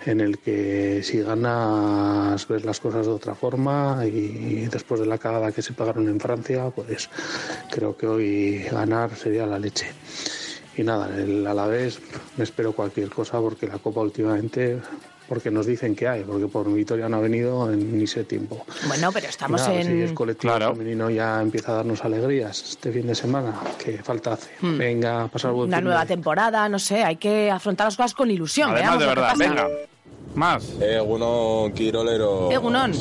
en 0.05 0.19
el 0.19 0.39
que 0.39 1.01
si 1.03 1.21
ganas 1.21 2.47
ves 2.47 2.65
las 2.65 2.79
cosas 2.79 3.05
de 3.05 3.11
otra 3.11 3.35
forma 3.35 4.05
y 4.05 4.67
después 4.67 4.99
de 4.99 5.05
la 5.05 5.17
cagada 5.17 5.51
que 5.51 5.61
se 5.61 5.73
pagaron 5.73 6.07
en 6.07 6.19
Francia 6.19 6.69
pues 6.69 7.09
creo 7.71 7.95
que 7.95 8.07
hoy 8.07 8.59
ganar 8.71 9.15
sería 9.15 9.45
la 9.45 9.59
leche. 9.59 9.87
Y 10.77 10.83
nada, 10.83 11.09
el 11.17 11.47
Alavés 11.47 11.99
me 12.35 12.43
espero 12.43 12.73
cualquier 12.73 13.09
cosa 13.09 13.39
porque 13.39 13.65
la 13.65 13.77
Copa 13.77 14.01
últimamente 14.01 14.81
porque 15.27 15.49
nos 15.51 15.65
dicen 15.65 15.95
que 15.95 16.07
hay, 16.07 16.23
porque 16.23 16.47
por 16.47 16.71
Vitoria 16.73 17.09
no 17.09 17.17
ha 17.17 17.19
venido 17.19 17.71
en 17.71 17.97
ni 17.97 18.05
sé 18.07 18.23
tiempo. 18.23 18.65
Bueno, 18.87 19.11
pero 19.11 19.27
estamos 19.27 19.61
nada, 19.61 19.73
Si 19.81 19.87
en... 19.87 20.01
el 20.01 20.13
colectivo 20.13 20.53
femenino 20.57 21.09
ya 21.09 21.41
empieza 21.41 21.71
a 21.71 21.75
darnos 21.75 22.03
alegrías 22.05 22.61
este 22.71 22.91
fin 22.91 23.07
de 23.07 23.15
semana, 23.15 23.53
que 23.83 23.97
falta 24.03 24.33
hace. 24.33 24.51
Hmm. 24.61 24.77
Venga, 24.77 25.23
a 25.23 25.27
pasar 25.27 25.51
buen 25.51 25.67
Una 25.69 25.77
fin 25.77 25.83
de- 25.85 25.89
nueva 25.89 26.05
temporada, 26.05 26.69
no 26.69 26.79
sé, 26.79 27.03
hay 27.03 27.15
que 27.15 27.49
afrontar 27.51 27.87
las 27.87 27.95
cosas 27.97 28.13
con 28.13 28.29
ilusión. 28.31 28.71
Además, 28.71 28.97
veamos 28.97 28.99
de 28.99 29.07
verdad, 29.07 29.29
pasa. 29.31 29.49
venga. 29.49 29.67
Más. 30.35 30.69
Egunon, 30.81 31.71
Quirolero. 31.71 32.51
Egunon. 32.51 32.91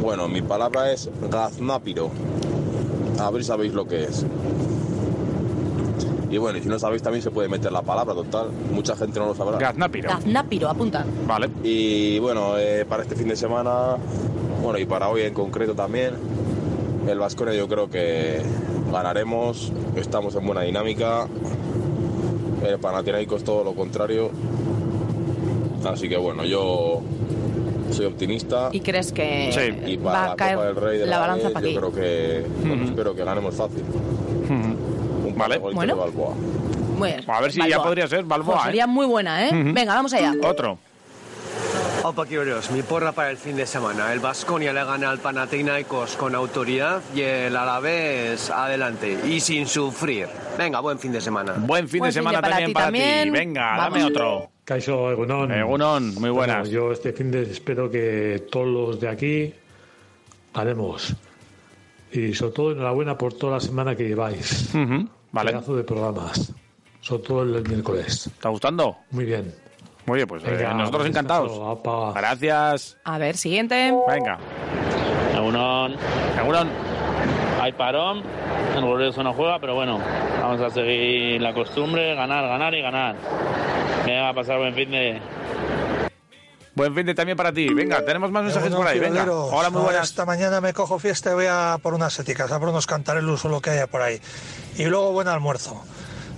Bueno, 0.00 0.28
mi 0.28 0.42
palabra 0.42 0.92
es 0.92 1.08
gaznápiro. 1.30 2.10
A 3.18 3.30
ver 3.30 3.42
si 3.42 3.48
sabéis 3.48 3.72
lo 3.74 3.86
que 3.86 4.04
es. 4.04 4.24
Y 6.34 6.38
bueno, 6.38 6.58
y 6.58 6.62
si 6.62 6.68
no 6.68 6.80
sabéis 6.80 7.00
también 7.00 7.22
se 7.22 7.30
puede 7.30 7.48
meter 7.48 7.70
la 7.70 7.82
palabra, 7.82 8.12
total. 8.12 8.48
Mucha 8.72 8.96
gente 8.96 9.20
no 9.20 9.26
lo 9.26 9.36
sabrá. 9.36 9.56
Gaznápiro. 9.56 10.08
Gaznápiro, 10.08 10.68
apunta. 10.68 11.04
Vale. 11.28 11.48
Y 11.62 12.18
bueno, 12.18 12.58
eh, 12.58 12.84
para 12.88 13.04
este 13.04 13.14
fin 13.14 13.28
de 13.28 13.36
semana, 13.36 13.98
bueno, 14.60 14.76
y 14.80 14.84
para 14.84 15.08
hoy 15.10 15.22
en 15.22 15.32
concreto 15.32 15.76
también, 15.76 16.14
el 17.06 17.20
Vasconia 17.20 17.54
yo 17.54 17.68
creo 17.68 17.88
que 17.88 18.42
ganaremos, 18.90 19.72
estamos 19.94 20.34
en 20.34 20.44
buena 20.44 20.62
dinámica. 20.62 21.28
El 22.66 22.80
Panathinaikos 22.80 23.44
todo 23.44 23.62
lo 23.62 23.74
contrario. 23.74 24.32
Así 25.84 26.08
que 26.08 26.16
bueno, 26.16 26.44
yo 26.44 27.00
soy 27.92 28.06
optimista. 28.06 28.70
¿Y 28.72 28.80
crees 28.80 29.12
que 29.12 29.50
Y 29.86 29.98
para 29.98 30.12
va 30.12 30.24
a 30.24 30.28
la 30.30 30.36
caer 30.36 30.56
Copa 30.56 30.66
del 30.66 30.76
Rey 30.76 30.98
de 30.98 31.06
la 31.06 31.10
la, 31.12 31.18
balanza 31.20 31.44
vez, 31.44 31.52
para 31.52 31.66
ti? 31.66 31.74
yo 31.74 31.80
creo 31.80 31.92
que 31.92 32.44
bueno, 32.66 32.84
espero 32.86 33.14
que 33.14 33.22
ganemos 33.22 33.54
fácil. 33.54 33.84
Un 34.50 34.73
Vale. 35.36 35.58
Bueno. 35.58 35.94
de 35.94 36.00
Balboa. 36.00 36.34
Muy 36.96 37.08
bien. 37.10 37.24
A 37.30 37.40
ver 37.40 37.52
si 37.52 37.68
ya 37.68 37.82
podría 37.82 38.06
ser 38.06 38.24
Balboa, 38.24 38.54
Pues 38.56 38.64
¿eh? 38.64 38.68
sería 38.68 38.86
muy 38.86 39.06
buena, 39.06 39.46
¿eh? 39.48 39.50
Venga, 39.52 39.94
vamos 39.94 40.12
allá. 40.12 40.32
Otro. 40.42 40.78
Opa, 42.04 42.26
Quiroleros, 42.26 42.70
mi 42.70 42.82
porra 42.82 43.12
para 43.12 43.30
el 43.30 43.38
fin 43.38 43.56
de 43.56 43.66
semana. 43.66 44.12
El 44.12 44.20
Vasconia 44.20 44.74
le 44.74 44.84
gana 44.84 45.08
al 45.08 45.18
Panathinaikos 45.20 46.16
con 46.16 46.34
autoridad 46.34 47.00
y 47.14 47.22
el 47.22 47.56
Alavés 47.56 48.50
adelante 48.50 49.18
y 49.26 49.40
sin 49.40 49.66
sufrir. 49.66 50.28
Venga, 50.58 50.80
buen 50.80 50.98
fin 50.98 51.12
de 51.12 51.20
semana. 51.22 51.54
Buen 51.56 51.88
fin 51.88 52.00
Buen 52.00 52.10
de 52.10 52.12
fin 52.12 52.20
semana 52.20 52.38
de 52.38 52.42
para 52.42 52.50
también 52.56 52.68
ti 52.68 52.74
para 52.74 52.84
también. 52.86 53.24
ti. 53.24 53.30
Venga, 53.30 53.76
Vamos. 53.78 53.92
dame 53.94 54.04
otro. 54.04 54.50
Caixo 54.64 55.10
Egunon. 55.12 55.50
Egunon, 55.50 56.14
muy 56.16 56.28
buenas. 56.30 56.68
Bueno, 56.68 56.70
yo 56.70 56.92
este 56.92 57.14
fin 57.14 57.30
de 57.30 57.42
espero 57.42 57.90
que 57.90 58.46
todos 58.52 58.66
los 58.66 59.00
de 59.00 59.08
aquí 59.08 59.54
ganemos. 60.54 61.14
Y 62.12 62.34
sobre 62.34 62.52
todo 62.52 62.72
enhorabuena 62.72 63.16
por 63.16 63.32
toda 63.32 63.54
la 63.54 63.60
semana 63.60 63.96
que 63.96 64.06
lleváis. 64.06 64.68
Vale. 65.34 65.50
Pedazo 65.50 65.74
de 65.74 65.82
programas. 65.82 66.52
Sobre 67.00 67.22
todo 67.24 67.42
el 67.42 67.68
miércoles. 67.68 68.28
¿Está 68.28 68.50
gustando? 68.50 68.98
Muy 69.10 69.24
bien. 69.24 69.52
Muy 70.06 70.16
bien, 70.16 70.28
pues 70.28 70.44
eh, 70.46 70.68
nosotros 70.76 71.06
encantados. 71.06 71.60
Gracias. 72.14 72.96
A 73.02 73.18
ver, 73.18 73.36
siguiente. 73.36 73.92
Venga. 74.06 74.38
Egunon. 75.34 75.96
Egunon. 76.38 76.68
Hay 77.60 77.72
parón, 77.72 78.22
el 78.76 78.80
glorioso 78.80 79.24
no 79.24 79.32
juega, 79.32 79.58
pero 79.58 79.74
bueno, 79.74 79.98
vamos 80.40 80.60
a 80.60 80.70
seguir 80.70 81.40
la 81.40 81.52
costumbre, 81.52 82.14
ganar, 82.14 82.46
ganar 82.46 82.74
y 82.74 82.82
ganar. 82.82 83.16
Venga, 84.06 84.28
a 84.28 84.34
pasar 84.34 84.58
buen 84.58 84.74
fin 84.74 84.90
de... 84.90 85.18
Buen 86.74 86.94
fin 86.94 87.06
de 87.06 87.14
también 87.14 87.36
para 87.36 87.52
ti. 87.52 87.72
Venga, 87.72 88.04
tenemos 88.04 88.30
más 88.32 88.42
mensajes 88.42 88.70
Bueno, 88.70 88.84
por 88.84 88.92
ahí. 88.92 88.98
Venga. 88.98 89.22
Hola, 89.22 89.70
muy 89.70 89.78
ahora 89.78 89.92
buenas. 89.92 90.08
Esta 90.08 90.24
mañana 90.26 90.60
me 90.60 90.72
cojo 90.72 90.98
fiesta 90.98 91.30
y 91.30 91.34
voy 91.34 91.46
a 91.48 91.78
por 91.80 91.94
unas 91.94 92.18
éticas, 92.18 92.50
a 92.50 92.58
por 92.58 92.68
unos 92.68 92.86
cantarelos 92.86 93.44
o 93.44 93.48
lo 93.48 93.60
que 93.60 93.70
haya 93.70 93.86
por 93.86 94.02
ahí. 94.02 94.20
Y 94.76 94.86
luego 94.86 95.12
buen 95.12 95.28
almuerzo. 95.28 95.84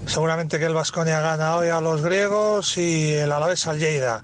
Seguramente 0.06 0.58
que 0.58 0.66
el 0.66 0.74
Vasconia 0.74 1.20
gana 1.20 1.56
hoy 1.56 1.68
a 1.68 1.80
los 1.80 2.02
griegos 2.02 2.76
y 2.76 3.14
el 3.14 3.32
Alavés 3.32 3.66
al 3.66 3.78
Lleida. 3.78 4.22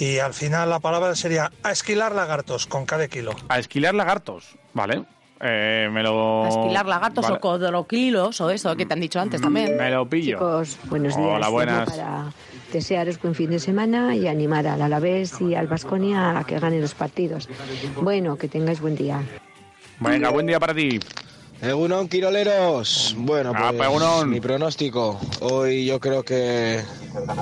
Y 0.00 0.18
al 0.18 0.34
final 0.34 0.68
la 0.68 0.80
palabra 0.80 1.14
sería 1.14 1.52
a 1.62 1.70
esquilar 1.70 2.12
lagartos 2.12 2.66
con 2.66 2.84
cada 2.84 3.06
kilo. 3.06 3.32
A 3.48 3.58
esquilar 3.58 3.94
lagartos. 3.94 4.56
Vale. 4.74 5.04
Eh, 5.40 5.88
me 5.92 6.02
lo. 6.02 6.44
A 6.44 6.48
esquilar 6.48 6.86
lagartos 6.86 7.24
Vale. 7.24 7.36
o 7.36 7.40
codroquilos 7.40 8.40
o 8.40 8.50
eso 8.50 8.76
que 8.76 8.84
te 8.84 8.94
han 8.94 9.00
dicho 9.00 9.20
antes 9.20 9.40
también. 9.40 9.76
Me 9.76 9.90
lo 9.90 10.08
pillo. 10.08 10.38
Chicos, 10.38 10.78
buenos 10.84 11.16
días. 11.16 11.28
Hola, 11.28 11.48
buenas. 11.48 11.90
Para 11.90 12.32
desearos 12.72 13.20
buen 13.20 13.34
fin 13.34 13.50
de 13.50 13.58
semana 13.60 14.16
y 14.16 14.26
animar 14.26 14.66
al 14.66 14.82
Alavés 14.82 15.40
y 15.40 15.54
al 15.54 15.66
Vasconia 15.68 16.38
a 16.38 16.44
que 16.44 16.58
ganen 16.58 16.80
los 16.80 16.94
partidos. 16.94 17.48
Bueno, 18.00 18.36
que 18.36 18.48
tengáis 18.48 18.80
buen 18.80 18.96
día. 18.96 19.22
Venga, 20.00 20.30
buen 20.30 20.46
día 20.46 20.58
para 20.58 20.74
ti. 20.74 20.98
Egunon, 21.60 22.08
Quiroleros. 22.08 23.14
Bueno, 23.18 23.52
Ah, 23.54 23.72
pues 23.76 24.26
mi 24.26 24.40
pronóstico. 24.40 25.20
Hoy 25.40 25.84
yo 25.86 26.00
creo 26.00 26.24
que 26.24 26.80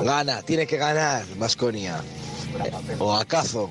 gana, 0.05 0.43
tiene 0.43 0.67
que 0.67 0.77
ganar 0.77 1.25
Vasconia. 1.39 2.03
O 2.99 3.15
acaso. 3.15 3.71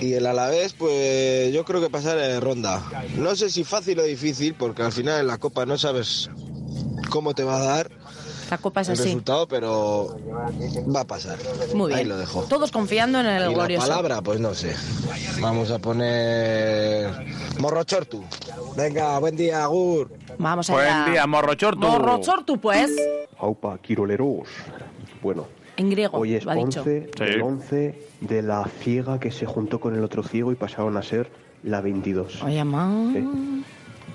Y 0.00 0.12
el 0.12 0.26
Alavés, 0.26 0.74
pues 0.74 1.52
yo 1.52 1.64
creo 1.64 1.80
que 1.80 1.90
pasar 1.90 2.16
de 2.16 2.38
ronda. 2.38 2.82
No 3.16 3.34
sé 3.34 3.50
si 3.50 3.64
fácil 3.64 3.98
o 3.98 4.02
difícil, 4.04 4.54
porque 4.54 4.82
al 4.82 4.92
final 4.92 5.20
en 5.20 5.26
la 5.26 5.38
Copa 5.38 5.66
no 5.66 5.78
sabes 5.78 6.30
cómo 7.10 7.34
te 7.34 7.42
va 7.42 7.56
a 7.56 7.64
dar 7.64 7.90
La 8.50 8.58
copa 8.58 8.82
es 8.82 8.88
el 8.88 8.94
así. 8.94 9.04
resultado, 9.04 9.48
pero 9.48 10.16
va 10.94 11.00
a 11.00 11.06
pasar. 11.06 11.38
Muy 11.74 11.88
bien. 11.88 11.98
Ahí 12.00 12.04
lo 12.04 12.16
dejo. 12.18 12.42
Todos 12.42 12.70
confiando 12.70 13.20
en 13.20 13.26
el 13.26 13.36
y 13.42 13.46
la 13.46 13.48
glorioso. 13.52 13.86
palabra, 13.88 14.22
pues 14.22 14.40
no 14.40 14.54
sé. 14.54 14.74
Vamos 15.40 15.70
a 15.70 15.78
poner 15.78 17.10
Morrochortu. 17.58 18.22
Venga, 18.76 19.18
buen 19.18 19.36
día, 19.36 19.62
Agur. 19.64 20.10
Vamos 20.38 20.68
Buen 20.68 20.86
allá. 20.86 21.10
día, 21.10 21.26
morrochortu. 21.26 21.78
Morrochortu, 21.80 22.58
pues. 22.58 22.90
Aupa, 23.38 23.78
Quiroleros. 23.78 24.48
Bueno, 25.22 25.46
En 25.76 25.90
griego, 25.90 26.18
hoy 26.18 26.34
es 26.34 26.44
lo 26.44 26.50
ha 26.50 26.54
dicho. 26.54 26.80
11 26.80 27.10
del 27.18 27.42
11 27.42 28.08
de 28.20 28.42
la 28.42 28.64
ciega 28.82 29.18
que 29.18 29.30
se 29.30 29.46
juntó 29.46 29.80
con 29.80 29.94
el 29.94 30.04
otro 30.04 30.22
ciego 30.22 30.52
y 30.52 30.54
pasaron 30.54 30.96
a 30.96 31.02
ser 31.02 31.30
la 31.62 31.80
22. 31.80 32.42
Oye, 32.42 32.62
ma. 32.64 33.12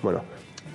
Bueno, 0.03 0.21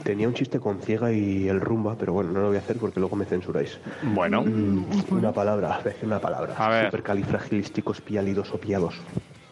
tenía 0.05 0.29
un 0.29 0.35
chiste 0.35 0.61
con 0.61 0.81
ciega 0.81 1.11
y 1.11 1.49
el 1.49 1.61
rumba, 1.61 1.97
pero 1.99 2.13
bueno, 2.13 2.31
no 2.31 2.41
lo 2.41 2.49
voy 2.49 2.57
a 2.57 2.61
hacer 2.61 2.77
porque 2.77 3.01
luego 3.01 3.17
me 3.17 3.25
censuráis. 3.25 3.79
Bueno. 4.03 4.43
Mm, 4.43 4.85
una 5.11 5.33
palabra, 5.33 5.75
a 5.77 5.81
ver, 5.83 5.97
una 6.03 6.21
palabra. 6.21 6.55
A 6.57 6.69
ver. 6.69 6.85
Supercalifragilísticos 6.87 8.01
pialidos 8.01 8.53
o 8.53 8.59
piados. 8.59 8.95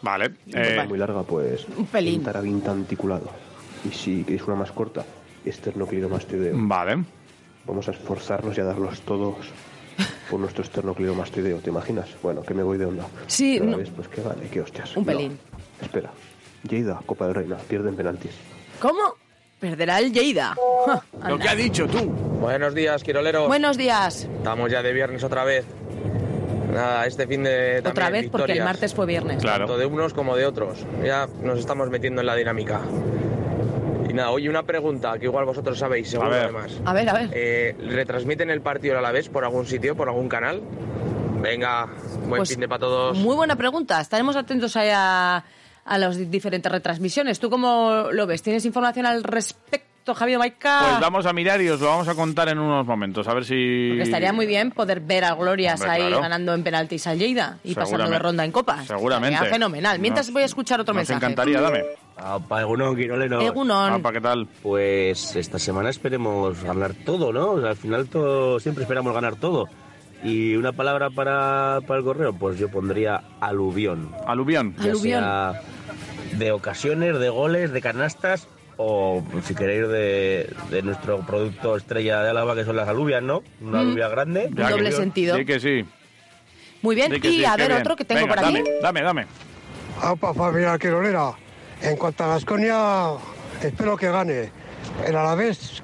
Vale. 0.01 0.33
Eh, 0.47 0.85
muy 0.87 0.97
larga, 0.97 1.23
pues. 1.23 1.65
Un 1.77 1.85
pelín. 1.87 2.23
Anticulado. 2.67 3.29
Y 3.85 3.89
si 3.93 4.23
queréis 4.23 4.43
una 4.43 4.55
más 4.55 4.71
corta, 4.71 5.03
esternocleidomastoideo. 5.43 6.53
Vale. 6.55 7.03
Vamos 7.65 7.87
a 7.87 7.91
esforzarnos 7.91 8.57
y 8.57 8.61
a 8.61 8.65
darlos 8.65 9.01
todos 9.01 9.35
por 10.29 10.39
nuestro 10.39 10.63
esternocleidomastoideo, 10.63 11.59
¿te 11.59 11.69
imaginas? 11.69 12.09
Bueno, 12.21 12.41
que 12.43 12.53
me 12.53 12.63
voy 12.63 12.77
de 12.77 12.85
onda. 12.85 13.05
Sí, 13.27 13.57
Pero 13.59 13.71
no. 13.71 13.77
vez, 13.77 13.89
pues 13.95 14.07
que 14.07 14.21
vale, 14.21 14.47
qué 14.51 14.61
hostias. 14.61 14.95
Un 14.97 15.03
No, 15.03 15.07
pelín. 15.11 15.37
espera. 15.81 16.11
Lleida, 16.67 16.99
Copa 17.05 17.25
del 17.27 17.35
Reina, 17.35 17.55
pierden 17.57 17.95
penaltis. 17.95 18.31
¿Cómo? 18.81 18.99
Perderá 19.63 19.99
el 19.99 20.11
Lleida. 20.11 20.55
Ja, 20.85 21.29
Lo 21.29 21.39
que 21.39 21.47
ha 21.47 21.55
dicho 21.55 21.87
tú. 21.87 22.01
Buenos 22.09 22.75
días, 22.75 23.01
Quiroleros. 23.01 23.47
Buenos 23.47 23.77
días. 23.77 24.27
Estamos 24.39 24.69
ya 24.69 24.83
de 24.83 24.91
viernes 24.91 25.23
otra 25.23 25.45
vez. 25.45 25.63
Nada, 26.73 27.05
este 27.05 27.25
fin 27.25 27.43
de 27.45 27.75
también 27.81 27.91
Otra 27.91 28.09
vez 28.09 28.29
porque 28.29 28.51
el 28.51 28.63
martes 28.65 28.93
fue 28.93 29.05
viernes. 29.05 29.41
Tanto 29.41 29.77
de 29.77 29.85
unos 29.85 30.13
como 30.13 30.35
de 30.35 30.45
otros. 30.45 30.85
Ya 31.01 31.29
nos 31.41 31.59
estamos 31.59 31.89
metiendo 31.89 32.19
en 32.19 32.27
la 32.27 32.35
dinámica. 32.35 32.81
Y 34.09 34.11
nada, 34.11 34.31
oye, 34.31 34.49
una 34.49 34.63
pregunta 34.63 35.17
que 35.17 35.25
igual 35.27 35.45
vosotros 35.45 35.79
sabéis, 35.79 36.09
seguro 36.09 36.31
ver. 36.31 36.43
además. 36.43 36.73
A 36.83 36.91
ver, 36.91 37.07
a 37.09 37.13
ver. 37.13 37.29
Eh, 37.31 37.73
¿Retransmiten 37.79 38.49
el 38.49 38.59
partido 38.59 38.97
a 38.97 39.01
la 39.01 39.13
vez 39.13 39.29
por 39.29 39.45
algún 39.45 39.65
sitio, 39.65 39.95
por 39.95 40.09
algún 40.09 40.27
canal? 40.27 40.61
Venga, 41.39 41.87
buen 42.27 42.39
Pues 42.39 42.49
fin 42.49 42.59
de 42.59 42.67
para 42.67 42.79
todos. 42.79 43.17
Muy 43.17 43.37
buena 43.37 43.55
pregunta. 43.55 44.01
Estaremos 44.01 44.35
atentos 44.35 44.75
ahí 44.75 44.89
a, 44.93 45.45
a 45.85 45.97
las 45.97 46.17
di- 46.17 46.25
diferentes 46.25 46.71
retransmisiones. 46.71 47.39
¿Tú 47.39 47.49
cómo 47.49 48.05
lo 48.11 48.25
ves? 48.27 48.41
¿Tienes 48.41 48.65
información 48.65 49.05
al 49.05 49.23
respecto, 49.23 50.13
Javier 50.13 50.39
Maica? 50.39 50.79
Pues 50.89 50.99
vamos 51.01 51.25
a 51.25 51.33
mirar 51.33 51.61
y 51.61 51.69
os 51.69 51.79
lo 51.81 51.87
vamos 51.87 52.07
a 52.07 52.15
contar 52.15 52.49
en 52.49 52.59
unos 52.59 52.85
momentos. 52.85 53.27
A 53.27 53.33
ver 53.33 53.45
si. 53.45 53.89
Porque 53.89 54.03
estaría 54.03 54.31
muy 54.33 54.45
bien 54.45 54.71
poder 54.71 54.99
ver 55.01 55.23
a 55.25 55.33
Glorias 55.35 55.79
Hombre, 55.81 55.91
ahí 55.95 56.01
claro. 56.07 56.21
ganando 56.21 56.53
en 56.53 56.63
penaltis 56.63 57.07
al 57.07 57.17
Lleida 57.19 57.57
y 57.63 57.73
pasando 57.73 57.81
de 57.83 57.85
Seguramente. 58.03 58.19
ronda 58.23 58.45
en 58.45 58.51
Copa. 58.51 58.83
Seguramente. 58.85 59.33
Estaría 59.35 59.53
fenomenal. 59.53 59.99
Mientras 59.99 60.31
voy 60.31 60.43
a 60.43 60.45
escuchar 60.45 60.79
otro 60.81 60.93
Nos 60.93 60.99
mensaje. 61.01 61.17
encantaría, 61.17 61.59
dame. 61.61 61.83
Apa, 62.15 62.61
Egunon, 62.61 62.95
Quiroleros. 62.95 63.43
Egunon. 63.43 63.93
Apa, 63.93 64.11
¿qué 64.11 64.21
tal? 64.21 64.47
Pues 64.61 65.35
esta 65.35 65.57
semana 65.57 65.89
esperemos 65.89 66.63
ganar 66.63 66.93
todo, 66.93 67.33
¿no? 67.33 67.51
O 67.53 67.59
sea, 67.61 67.71
al 67.71 67.75
final 67.75 68.07
todo, 68.07 68.59
siempre 68.59 68.83
esperamos 68.83 69.13
ganar 69.15 69.35
todo. 69.35 69.67
Y 70.23 70.55
una 70.55 70.71
palabra 70.71 71.09
para, 71.09 71.79
para 71.85 71.99
el 71.99 72.05
correo, 72.05 72.33
pues 72.33 72.57
yo 72.57 72.69
pondría 72.69 73.23
aluvión. 73.41 74.09
Aluvión. 74.25 74.75
Ya 74.79 74.95
sea 74.95 75.61
de 76.33 76.51
ocasiones, 76.51 77.19
de 77.19 77.29
goles, 77.29 77.71
de 77.73 77.81
canastas 77.81 78.47
o 78.77 79.23
si 79.43 79.53
queréis 79.53 79.87
de, 79.89 80.49
de 80.71 80.81
nuestro 80.81 81.19
producto 81.19 81.75
estrella 81.75 82.21
de 82.23 82.29
Álava 82.31 82.55
que 82.55 82.63
son 82.65 82.75
las 82.75 82.87
alubias, 82.87 83.21
¿no? 83.21 83.43
Una 83.61 83.79
Mm. 83.79 83.87
alubia 83.87 84.07
grande. 84.07 84.45
Un 84.47 84.55
doble 84.55 84.91
sentido. 84.91 85.35
Sí 85.37 85.45
que 85.45 85.59
sí. 85.59 85.85
Muy 86.81 86.95
bien. 86.95 87.13
Y 87.15 87.19
sí, 87.21 87.45
a 87.45 87.55
ver 87.55 87.67
bien. 87.69 87.81
otro 87.81 87.95
que 87.95 88.05
tengo 88.05 88.21
Venga, 88.21 88.35
por 88.35 88.45
aquí. 88.45 88.53
Dame, 88.57 88.71
dame, 88.81 89.01
dame. 89.01 89.25
Apa, 90.01 90.33
familia 90.33 90.77
Quirolera. 90.79 91.33
En 91.81 91.95
cuanto 91.97 92.23
a 92.23 92.27
Gasconia, 92.27 93.09
espero 93.61 93.95
que 93.97 94.09
gane. 94.09 94.51
El 95.05 95.15
Alavés, 95.15 95.83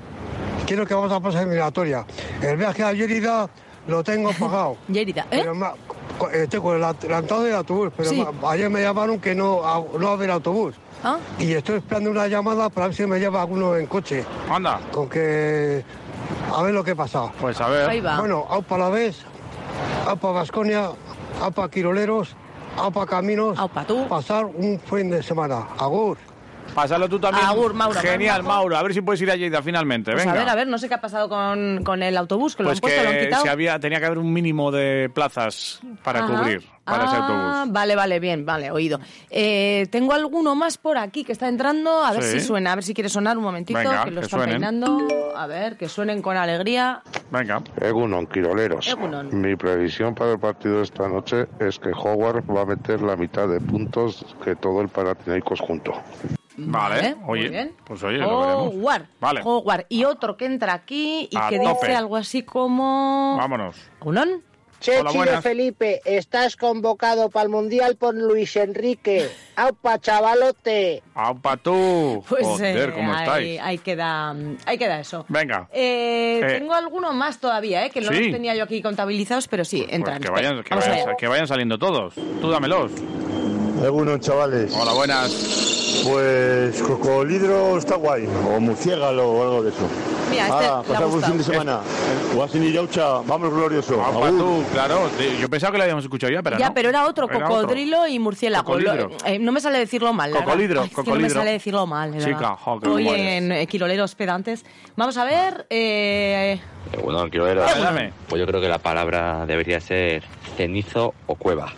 quiero 0.65 0.85
que 0.85 0.93
vamos 0.93 1.11
a 1.11 1.19
pasar 1.19 1.43
eliminatoria. 1.43 2.05
El 2.41 2.57
viaje 2.57 2.83
a 2.83 2.91
Lérida 2.91 3.49
lo 3.89 4.03
tengo 4.03 4.31
pagado. 4.31 4.77
Lérida, 4.87 5.23
¿eh? 5.31 5.39
Pero 5.41 5.55
ma- 5.55 5.73
co- 6.17 6.29
eh, 6.31 6.47
tengo 6.47 6.73
el 6.75 6.81
la 6.81 6.89
entrada 6.91 7.43
del 7.43 7.55
autobús, 7.55 7.91
pero 7.95 8.09
Sí. 8.09 8.25
ayer 8.47 8.69
me 8.69 8.81
llamaron 8.81 9.19
que 9.19 9.33
no, 9.35 9.61
no 9.97 10.05
va 10.05 10.09
a 10.11 10.13
haber 10.13 10.31
autobús. 10.31 10.75
¿Ah? 11.03 11.17
Y 11.39 11.53
estoy 11.53 11.77
esperando 11.77 12.11
una 12.11 12.27
llamada 12.27 12.69
para 12.69 12.87
ver 12.87 12.95
si 12.95 13.05
me 13.05 13.19
lleva 13.19 13.41
alguno 13.41 13.75
en 13.77 13.85
coche. 13.87 14.25
Anda. 14.49 14.79
Con 14.91 15.07
que... 15.09 15.83
A 16.53 16.61
ver 16.63 16.73
lo 16.73 16.83
que 16.83 16.95
pasa. 16.95 17.31
Pues 17.39 17.59
a 17.61 17.67
ver. 17.69 17.89
Ahí 17.89 18.01
va. 18.01 18.19
Bueno, 18.19 18.45
aupa 18.49 18.75
Alavés, 18.75 19.21
aupa 20.07 20.31
Gasconia, 20.33 20.89
aupa 21.41 21.69
Quiroleros, 21.69 22.35
aupa 22.77 23.05
Caminos. 23.05 23.57
Aupa 23.57 23.85
tú. 23.85 24.07
Pasar 24.07 24.45
un 24.45 24.79
fin 24.79 25.09
de 25.09 25.23
semana. 25.23 25.67
Agur. 25.77 26.17
Pásalo 26.73 27.09
tú 27.09 27.19
también. 27.19 27.45
Agur, 27.45 27.73
Mauro. 27.73 27.99
Genial, 27.99 28.43
Mauro. 28.43 28.77
A 28.77 28.83
ver 28.83 28.93
si 28.93 29.01
puedes 29.01 29.21
ir 29.21 29.31
a 29.31 29.35
Lleida 29.35 29.61
finalmente. 29.61 30.11
Pues 30.11 30.23
Venga. 30.25 30.35
a 30.37 30.39
ver, 30.43 30.49
a 30.49 30.55
ver, 30.55 30.67
no 30.67 30.77
sé 30.77 30.87
qué 30.87 30.93
ha 30.95 31.01
pasado 31.01 31.27
con, 31.29 31.83
con 31.83 32.03
el 32.03 32.15
autobús, 32.17 32.55
que 32.55 32.63
lo 32.63 32.69
Pues 32.69 32.77
han 32.77 32.81
puesto, 32.81 33.03
lo 33.03 33.09
han 33.09 33.15
que 33.17 33.25
quitado. 33.25 33.43
si 33.43 33.49
había, 33.49 33.79
tenía 33.79 33.99
que 33.99 34.05
haber 34.05 34.17
un 34.19 34.31
mínimo 34.31 34.71
de 34.71 35.09
plazas 35.13 35.79
para 36.03 36.19
Ajá. 36.23 36.27
cubrir 36.27 36.63
para 36.85 37.05
ese 37.05 37.15
Ah, 37.15 37.19
autobús. 37.59 37.73
Vale, 37.73 37.95
vale, 37.95 38.19
bien, 38.19 38.45
vale, 38.45 38.71
oído. 38.71 38.99
Eh, 39.29 39.87
tengo 39.91 40.13
alguno 40.13 40.55
más 40.55 40.77
por 40.77 40.97
aquí 40.97 41.23
que 41.23 41.31
está 41.33 41.47
entrando, 41.47 42.03
a 42.03 42.11
ver 42.13 42.23
Sí. 42.23 42.39
si 42.39 42.47
suena, 42.47 42.71
a 42.71 42.75
ver 42.75 42.83
si 42.83 42.93
quiere 42.95 43.09
sonar 43.09 43.37
un 43.37 43.43
momentito, 43.43 43.77
Venga, 43.77 44.05
que 44.05 44.11
lo 44.11 44.21
que 44.21 44.25
están 44.25 44.39
suenen. 44.39 44.55
peinando. 44.55 44.97
A 45.35 45.45
ver, 45.47 45.77
que 45.77 45.87
suenen 45.87 46.21
con 46.21 46.35
alegría. 46.35 47.01
Venga. 47.31 47.61
Egunon, 47.79 48.25
Quiroleros. 48.27 48.87
Egunon. 48.87 49.29
Mi 49.39 49.55
previsión 49.55 50.15
para 50.15 50.31
el 50.31 50.39
partido 50.39 50.77
de 50.77 50.83
esta 50.83 51.07
noche 51.07 51.47
es 51.59 51.77
que 51.77 51.89
Howard 51.91 52.43
va 52.49 52.61
a 52.61 52.65
meter 52.65 53.01
la 53.01 53.15
mitad 53.15 53.47
de 53.47 53.59
puntos 53.61 54.25
que 54.43 54.55
todo 54.55 54.81
el 54.81 54.89
Panathinaikos 54.89 55.59
junto. 55.59 55.93
Vale, 56.67 57.15
muy 57.15 57.39
oye, 57.39 57.49
bien. 57.49 57.75
pues 57.85 58.03
oye, 58.03 58.17
lo 58.17 58.39
veremos. 58.41 58.73
Howard. 58.75 59.05
Vale. 59.19 59.41
Howard. 59.43 59.85
Y 59.89 60.03
otro 60.05 60.35
que 60.37 60.45
entra 60.45 60.73
aquí 60.73 61.27
y 61.31 61.37
A 61.37 61.49
que 61.49 61.57
tope. 61.59 61.87
dice 61.87 61.95
algo 61.95 62.15
así 62.15 62.43
como... 62.43 63.35
Vámonos. 63.37 63.75
¿Unón? 64.01 64.43
Che, 64.79 64.97
Hola, 64.97 65.11
Chile. 65.11 65.41
Felipe, 65.41 65.99
estás 66.05 66.55
convocado 66.55 67.29
para 67.29 67.43
el 67.43 67.49
Mundial 67.49 67.97
por 67.97 68.15
Luis 68.15 68.55
Enrique. 68.55 69.29
¡Aupa, 69.57 69.99
chavalote! 69.99 71.03
¡Aupa 71.15 71.57
tú! 71.57 72.23
Pues 72.29 72.47
Joder, 72.47 72.87
eh, 72.89 72.93
¿cómo 72.93 73.11
ahí, 73.13 73.23
estáis? 73.25 73.59
ahí 73.61 73.77
queda, 73.79 74.33
ahí 74.65 74.77
queda 74.77 75.01
eso. 75.01 75.25
Venga. 75.27 75.67
Eh, 75.73 76.39
Eh, 76.41 76.59
tengo 76.59 76.73
alguno 76.75 77.11
más 77.11 77.41
todavía, 77.41 77.85
eh, 77.85 77.89
que 77.89 77.99
no 77.99 78.07
sí. 78.09 78.21
los 78.21 78.31
tenía 78.31 78.55
yo 78.55 78.63
aquí 78.63 78.81
contabilizados, 78.81 79.49
pero 79.49 79.65
sí, 79.65 79.85
entran. 79.89 80.19
Pues 80.21 80.29
que 80.29 80.33
vayan, 80.33 80.63
que, 80.63 80.73
vayan, 80.73 81.15
que 81.17 81.27
vayan 81.27 81.47
saliendo 81.47 81.77
todos. 81.77 82.13
Tú 82.39 82.49
dámelos. 82.49 82.89
Algunos 83.83 84.21
chavales. 84.21 84.73
Hola, 84.79 84.93
buenas. 84.93 85.68
Pues 86.03 86.81
cocodrilo 86.81 87.77
está 87.77 87.95
guay, 87.95 88.25
o 88.47 88.59
murciégalo 88.59 89.29
o 89.31 89.43
algo 89.43 89.63
de 89.63 89.69
eso. 89.69 89.87
Mira, 90.29 90.43
este 90.47 90.65
ah, 90.67 90.83
pasamos 90.87 91.05
un 91.07 91.11
gustado. 91.11 91.33
fin 91.33 91.37
de 91.37 91.43
semana. 91.43 91.79
Guasin 92.35 92.63
y 92.63 92.71
Yaucha, 92.71 93.19
vamos 93.25 93.51
glorioso. 93.53 94.01
Aupa 94.01 94.27
Agur. 94.27 94.39
tú, 94.39 94.63
claro. 94.71 95.09
Sí, 95.17 95.37
Yo 95.41 95.49
pensaba 95.49 95.71
que 95.71 95.77
lo 95.79 95.83
habíamos 95.83 96.03
escuchado 96.03 96.31
ya, 96.31 96.41
pero 96.43 96.57
ya, 96.57 96.67
no. 96.69 96.73
pero 96.73 96.89
era 96.89 97.05
otro, 97.07 97.27
Era 97.29 97.45
cocodrilo 97.47 98.07
y 98.07 98.19
murciélago. 98.19 98.63
Cocodrilo. 98.65 98.95
Lo- 98.95 99.11
eh, 99.25 99.39
no 99.39 99.51
me 99.51 99.59
sale 99.59 99.79
decirlo 99.79 100.13
mal. 100.13 100.31
es 100.31 100.37
que 100.37 101.03
no 101.11 101.15
me 101.15 101.29
sale 101.29 101.51
decirlo 101.51 101.85
mal. 101.87 102.13
Chica, 102.17 102.25
verdad. 102.35 102.55
jo, 102.59 102.79
que 102.79 102.89
Hoy 102.89 103.07
en 103.09 103.51
eh, 103.51 103.67
Quiroleros 103.67 104.15
Pedantes. 104.15 104.65
Vamos 104.95 105.17
a 105.17 105.25
ver. 105.25 105.65
Eh, 105.69 106.59
Bueno, 107.03 107.27
ver. 107.29 107.57
Dale, 107.57 107.81
dame. 107.81 108.13
Pues 108.27 108.39
yo 108.39 108.45
creo 108.45 108.61
que 108.61 108.67
la 108.69 108.77
palabra 108.79 109.45
debería 109.45 109.79
ser 109.81 110.23
cenizo 110.55 111.13
o 111.27 111.35
cueva. 111.35 111.73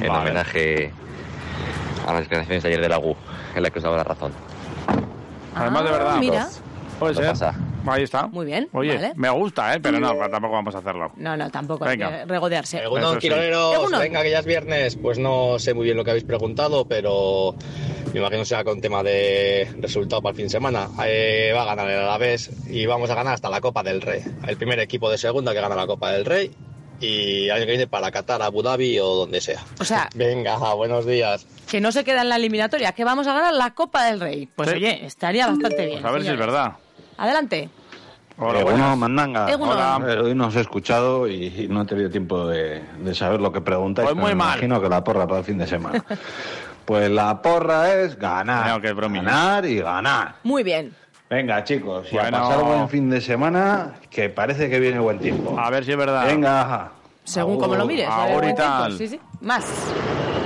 En 0.00 0.08
Vale. 0.08 0.20
homenaje 0.22 0.92
a 2.06 2.12
las 2.12 2.22
declaraciones 2.22 2.62
de 2.62 2.68
ayer 2.68 2.80
de 2.80 2.88
la 2.88 2.98
U, 2.98 3.16
en 3.58 3.62
la 3.62 3.70
que 3.70 3.78
os 3.78 3.82
daba 3.84 3.96
la 3.96 4.04
razón. 4.04 4.32
Además, 5.54 5.84
de 5.84 5.88
Ah, 5.88 5.92
verdad. 5.92 6.16
mira. 6.18 6.48
Puede 6.98 7.14
Lo 7.14 7.20
ser. 7.20 7.28
pasa. 7.30 7.54
Ahí 7.88 8.02
está. 8.02 8.26
Muy 8.26 8.46
bien, 8.46 8.68
Oye, 8.72 8.94
vale. 8.96 9.12
me 9.16 9.30
gusta, 9.30 9.74
¿eh? 9.74 9.80
Pero 9.80 10.00
no, 10.00 10.12
tampoco 10.28 10.54
vamos 10.54 10.74
a 10.74 10.78
hacerlo. 10.78 11.12
no, 11.16 11.36
no, 11.36 11.50
tampoco 11.50 11.84
hay 11.84 11.96
Venga. 11.96 12.18
que 12.20 12.24
regodearse. 12.24 12.82
Egunon, 12.82 13.18
Eso 13.18 13.86
sí. 13.88 13.96
Venga, 14.00 14.22
que 14.22 14.30
ya 14.30 14.38
es 14.40 14.46
viernes. 14.46 14.96
Pues 14.96 15.18
no 15.18 15.58
sé 15.58 15.72
muy 15.74 15.84
bien 15.84 15.96
lo 15.96 16.02
que 16.04 16.10
habéis 16.10 16.24
preguntado, 16.24 16.86
pero 16.88 17.54
me 18.12 18.18
imagino 18.18 18.40
que 18.40 18.46
será 18.46 18.64
con 18.64 18.80
tema 18.80 19.02
de 19.04 19.70
resultado 19.80 20.20
para 20.22 20.30
el 20.32 20.36
fin 20.36 20.46
de 20.46 20.50
semana. 20.50 20.88
Eh, 21.04 21.52
va 21.54 21.62
a 21.62 21.66
ganar 21.66 21.88
el 21.88 22.00
Alavés 22.00 22.50
y 22.68 22.86
vamos 22.86 23.08
a 23.10 23.14
ganar 23.14 23.34
hasta 23.34 23.50
la 23.50 23.60
Copa 23.60 23.82
del 23.84 24.00
Rey. 24.02 24.22
El 24.48 24.56
primer 24.56 24.80
equipo 24.80 25.08
de 25.10 25.18
segunda 25.18 25.52
que 25.54 25.60
gana 25.60 25.76
la 25.76 25.86
Copa 25.86 26.10
del 26.10 26.24
Rey 26.24 26.50
y 27.00 27.50
año 27.50 27.60
que 27.66 27.70
viene 27.72 27.86
para 27.86 28.10
Qatar, 28.10 28.42
Abu 28.42 28.62
Dhabi 28.62 28.98
o 28.98 29.06
donde 29.14 29.40
sea. 29.40 29.62
O 29.80 29.84
sea, 29.84 30.08
Venga, 30.14 30.56
buenos 30.74 31.06
días. 31.06 31.46
que 31.68 31.80
no 31.80 31.92
se 31.92 32.04
queda 32.04 32.22
en 32.22 32.28
la 32.28 32.36
eliminatoria, 32.36 32.92
que 32.92 33.04
vamos 33.04 33.26
a 33.26 33.32
ganar 33.34 33.54
la 33.54 33.74
Copa 33.74 34.04
del 34.04 34.20
Rey. 34.20 34.48
Pues 34.54 34.70
Sí. 34.70 34.76
oye, 34.76 35.04
estaría 35.06 35.46
bastante 35.46 35.86
bien. 35.86 36.00
Pues 36.00 36.04
a 36.04 36.10
ver 36.10 36.22
si 36.22 36.28
es 36.28 36.38
verdad. 36.38 36.72
Adelante. 37.18 37.68
Hola, 38.38 38.60
Eh, 38.60 38.64
bueno, 38.64 38.96
Mandanga. 38.96 39.50
Egunon. 39.50 39.76
Hola. 39.76 39.98
Ver, 39.98 40.18
hoy 40.18 40.34
no 40.34 40.48
os 40.48 40.56
he 40.56 40.60
escuchado 40.60 41.26
y, 41.26 41.46
y 41.46 41.68
no 41.68 41.82
he 41.82 41.86
tenido 41.86 42.10
tiempo 42.10 42.46
de, 42.46 42.82
de 42.98 43.14
saber 43.14 43.40
lo 43.40 43.50
que 43.50 43.62
preguntáis. 43.62 44.06
Pues 44.08 44.16
muy 44.16 44.30
me 44.30 44.34
mal. 44.34 44.48
imagino 44.54 44.80
que 44.80 44.88
la 44.90 45.02
porra 45.02 45.26
para 45.26 45.38
el 45.40 45.44
fin 45.46 45.56
de 45.56 45.66
semana. 45.66 46.04
pues 46.84 47.10
la 47.10 47.40
porra 47.40 47.94
es 47.94 48.18
ganar. 48.18 48.68
No, 48.68 48.80
que 48.82 48.88
es 48.88 48.94
ganar 48.94 49.64
y 49.64 49.78
ganar. 49.80 50.34
Muy 50.42 50.62
bien. 50.62 50.94
Venga, 51.28 51.64
chicos, 51.64 52.06
y 52.10 52.14
Bueno. 52.14 52.36
a 52.36 52.40
pasar 52.40 52.64
buen 52.64 52.88
fin 52.88 53.10
de 53.10 53.20
semana, 53.20 53.94
que 54.10 54.28
parece 54.28 54.70
que 54.70 54.78
viene 54.78 54.98
buen 55.00 55.18
tiempo. 55.18 55.58
A 55.58 55.70
ver 55.70 55.84
si 55.84 55.90
es 55.90 55.96
verdad. 55.96 56.24
Venga. 56.26 56.90
Según 57.24 57.58
como 57.58 57.74
lo 57.74 57.84
mires. 57.84 58.08
Tal. 58.56 58.96
Sí, 58.96 59.08
sí. 59.08 59.20
Más. 59.40 59.64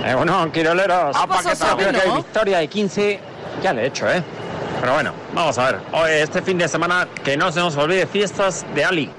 Eh, 0.06 0.14
bueno, 0.14 0.50
Quiroleros. 0.50 1.14
¿Qué 1.14 1.22
Yo 1.22 1.28
creo 1.28 1.50
que 1.50 1.56
Sabino? 1.98 2.16
victoria 2.16 2.58
de 2.58 2.68
15 2.68 3.20
ya 3.62 3.72
le 3.74 3.82
he 3.82 3.86
hecho, 3.88 4.10
¿eh? 4.10 4.22
Pero 4.80 4.94
bueno, 4.94 5.12
vamos 5.34 5.58
a 5.58 5.66
ver. 5.66 5.80
Hoy, 5.92 6.10
este 6.12 6.40
fin 6.40 6.56
de 6.56 6.66
semana, 6.66 7.06
que 7.22 7.36
no 7.36 7.52
se 7.52 7.60
nos 7.60 7.76
olvide 7.76 8.06
fiestas 8.06 8.64
de 8.74 8.82
Ali, 8.82 9.10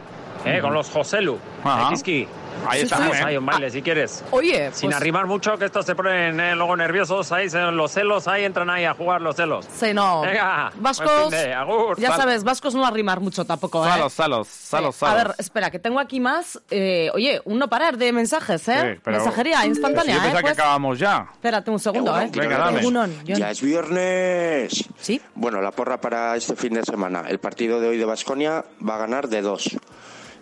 ¿eh? 0.44 0.60
Con 0.60 0.74
los 0.74 0.90
Joselu. 0.90 1.38
Ajá. 1.64 1.84
de 1.84 1.90
Kiski. 1.92 2.28
Ahí 2.68 2.82
está, 2.82 3.00
Vamos 3.00 3.18
¿eh? 3.18 3.24
ahí 3.26 3.38
un 3.38 3.46
baile, 3.46 3.70
si 3.72 3.82
quieres. 3.82 4.24
Oye, 4.32 4.70
Sin 4.74 4.90
pues, 4.90 4.98
arrimar 4.98 5.26
mucho, 5.28 5.58
que 5.58 5.66
estos 5.66 5.86
se 5.86 5.96
ponen 5.96 6.40
eh, 6.40 6.56
luego 6.56 6.76
nerviosos. 6.78 7.32
Ahí 7.32 7.50
se- 7.50 7.60
los 7.72 7.92
celos, 7.92 8.28
ahí 8.28 8.44
entran 8.44 8.70
ahí 8.70 8.86
a 8.86 8.94
jugar 8.94 9.22
los 9.22 9.36
celos. 9.36 9.66
se 9.66 9.94
no. 9.94 10.22
Venga, 10.22 10.72
Vascos, 10.76 11.10
fin 11.22 11.30
de, 11.32 11.54
agur. 11.54 12.00
ya 12.00 12.10
Sal- 12.10 12.18
sabes, 12.20 12.44
vascos 12.44 12.76
no 12.76 12.86
arrimar 12.86 13.20
mucho 13.20 13.46
tampoco, 13.46 13.86
¿eh? 13.86 13.90
Salos, 13.90 14.14
salos, 14.14 14.48
salos, 14.48 14.96
Sí. 14.96 15.06
A 15.06 15.10
salos. 15.10 15.24
ver, 15.28 15.36
espera, 15.40 15.72
que 15.72 15.80
tengo 15.80 16.00
aquí 16.00 16.20
más. 16.20 16.60
eh, 16.70 17.10
oye, 17.14 17.42
un 17.46 17.58
no 17.60 17.68
parar 17.68 17.98
de 17.98 18.12
mensajes, 18.14 18.68
¿eh? 18.68 18.94
Sí, 18.96 19.02
pero- 19.04 19.18
Mensajería 19.18 19.66
instantánea, 19.66 20.16
Yo 20.16 20.22
¿eh? 20.30 20.32
Pues, 20.32 20.44
que 20.44 20.50
acabamos 20.52 21.00
ya. 21.00 21.28
espérate 21.34 21.72
un 21.72 21.80
segundo, 21.80 22.20
¿eh? 22.20 22.30
Venga, 22.34 22.58
dame. 22.58 22.82
Ya 23.24 23.52
es 23.52 23.62
viernes. 23.62 24.90
Sí. 25.00 25.22
Bueno, 25.36 25.62
la 25.62 25.72
porra 25.72 26.00
para 26.00 26.36
este 26.36 26.56
fin 26.56 26.74
de 26.74 26.84
semana. 26.84 27.24
El 27.28 27.40
partido 27.40 27.80
de 27.80 27.88
hoy 27.90 27.98
de 27.98 28.06
Basconia 28.06 28.64
va 28.88 28.96
a 28.96 28.98
ganar 29.00 29.28
de 29.28 29.42
2. 29.42 29.78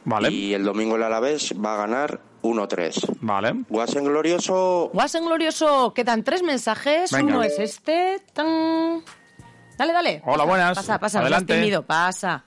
Vale. 0.06 0.30
Y 0.32 0.54
el 0.54 0.64
domingo 0.64 0.96
el 0.96 1.04
Alavés 1.04 1.54
va 1.64 1.76
a 1.76 1.78
ganar 1.78 2.20
1-3. 2.42 3.18
Vale. 3.22 3.64
Guasen 3.70 4.04
Glorioso. 4.06 4.90
Guasen 4.94 5.26
Glorioso, 5.26 5.94
quedan 5.94 6.24
tres 6.24 6.42
mensajes. 6.44 7.12
Venga. 7.12 7.34
Uno 7.36 7.44
es 7.44 7.60
este. 7.60 8.22
Tan... 8.34 9.04
Dale, 9.78 9.94
dale. 9.94 10.22
Hola, 10.26 10.38
Pasa, 10.38 10.46
buenas. 10.46 10.78
Pasa, 10.78 11.00
pasa, 11.00 11.20
Adelante. 11.22 11.56
tímido, 11.56 11.84
pasa. 11.84 12.44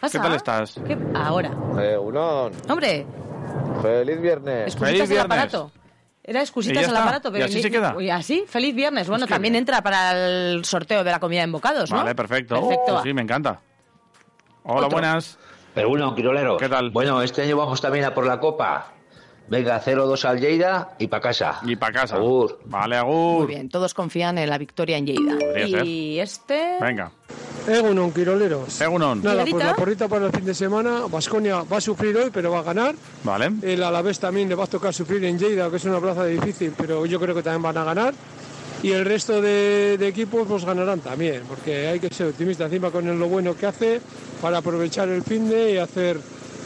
Pasa. 0.00 0.18
¿Qué 0.18 0.22
tal 0.24 0.34
estás? 0.36 0.80
¿Qué- 0.86 0.96
Ahora. 1.14 1.50
Eh, 1.78 1.96
Unón, 1.98 2.52
Hombre, 2.68 3.06
feliz 3.82 4.20
viernes. 4.20 4.76
al 4.76 4.92
viernes. 4.92 5.18
aparato. 5.18 5.70
Era 6.22 6.40
excusitas 6.40 6.86
al 6.88 6.96
aparato. 6.96 7.36
Y 7.36 7.42
así 7.42 7.60
se 7.60 7.70
queda. 7.70 7.94
Y 8.00 8.08
así, 8.08 8.44
feliz 8.46 8.74
viernes. 8.74 9.08
Bueno, 9.08 9.26
también 9.26 9.52
bien. 9.52 9.62
entra 9.62 9.82
para 9.82 10.12
el 10.12 10.64
sorteo 10.64 11.02
de 11.04 11.10
la 11.10 11.18
comida 11.18 11.42
en 11.42 11.50
bocados, 11.52 11.90
¿no? 11.90 11.96
Vale, 11.98 12.14
perfecto. 12.14 12.54
Perfecto, 12.54 12.86
Sí, 12.86 12.92
va. 12.92 13.02
sí, 13.02 13.12
me 13.12 13.22
encanta. 13.22 13.60
Hola, 14.64 14.86
Otro. 14.86 14.90
buenas. 14.90 15.38
Pero 15.74 15.88
bueno, 15.88 16.14
Quiroleros. 16.14 16.58
¿Qué 16.58 16.68
tal? 16.68 16.90
Bueno, 16.90 17.22
este 17.22 17.42
año 17.42 17.56
vamos 17.56 17.80
también 17.80 18.04
a 18.04 18.14
por 18.14 18.26
la 18.26 18.40
Copa. 18.40 18.92
Venga, 19.48 19.82
0-2 19.82 20.24
al 20.26 20.40
Lleida 20.40 20.94
y 20.98 21.08
para 21.08 21.22
casa. 21.22 21.58
Y 21.64 21.74
para 21.74 21.92
casa. 21.92 22.16
Agur. 22.16 22.60
Vale, 22.66 22.96
Agur. 22.96 23.38
Muy 23.38 23.46
bien, 23.48 23.68
todos 23.68 23.94
confían 23.94 24.38
en 24.38 24.48
la 24.48 24.58
victoria 24.58 24.96
en 24.96 25.06
Lleida. 25.06 25.36
Podría 25.38 25.84
y 25.84 26.20
este... 26.20 26.76
Venga. 26.80 27.10
Egunon, 27.66 28.12
Quiroleros. 28.12 28.80
Egunon. 28.80 29.22
Nada, 29.22 29.44
pues 29.48 29.64
la 29.64 29.74
porrita 29.74 30.08
para 30.08 30.26
el 30.26 30.32
fin 30.32 30.44
de 30.44 30.54
semana. 30.54 31.02
Vasconia 31.10 31.62
va 31.62 31.78
a 31.78 31.80
sufrir 31.80 32.16
hoy, 32.16 32.30
pero 32.32 32.52
va 32.52 32.60
a 32.60 32.62
ganar. 32.62 32.94
Vale. 33.24 33.50
El 33.62 33.82
Alavés 33.82 34.20
también 34.20 34.48
le 34.48 34.54
va 34.54 34.64
a 34.64 34.68
tocar 34.68 34.94
sufrir 34.94 35.24
en 35.24 35.36
Lleida, 35.36 35.68
que 35.68 35.76
es 35.76 35.84
una 35.84 35.98
plaza 35.98 36.24
difícil, 36.26 36.72
pero 36.76 37.04
yo 37.04 37.18
creo 37.18 37.34
que 37.34 37.42
también 37.42 37.62
van 37.62 37.76
a 37.76 37.84
ganar. 37.84 38.14
Y 38.82 38.92
el 38.92 39.04
resto 39.04 39.42
de, 39.42 39.96
de 39.98 40.08
equipos 40.08 40.46
pues 40.48 40.64
ganarán 40.64 41.00
también, 41.00 41.42
porque 41.48 41.88
hay 41.88 42.00
que 42.00 42.08
ser 42.08 42.28
optimista 42.28 42.64
encima 42.64 42.90
con 42.90 43.18
lo 43.18 43.28
bueno 43.28 43.54
que 43.54 43.66
hace 43.66 44.00
para 44.40 44.58
aprovechar 44.58 45.08
el 45.08 45.22
fin 45.22 45.48
de 45.50 45.72
y 45.74 45.76
hacer 45.76 46.18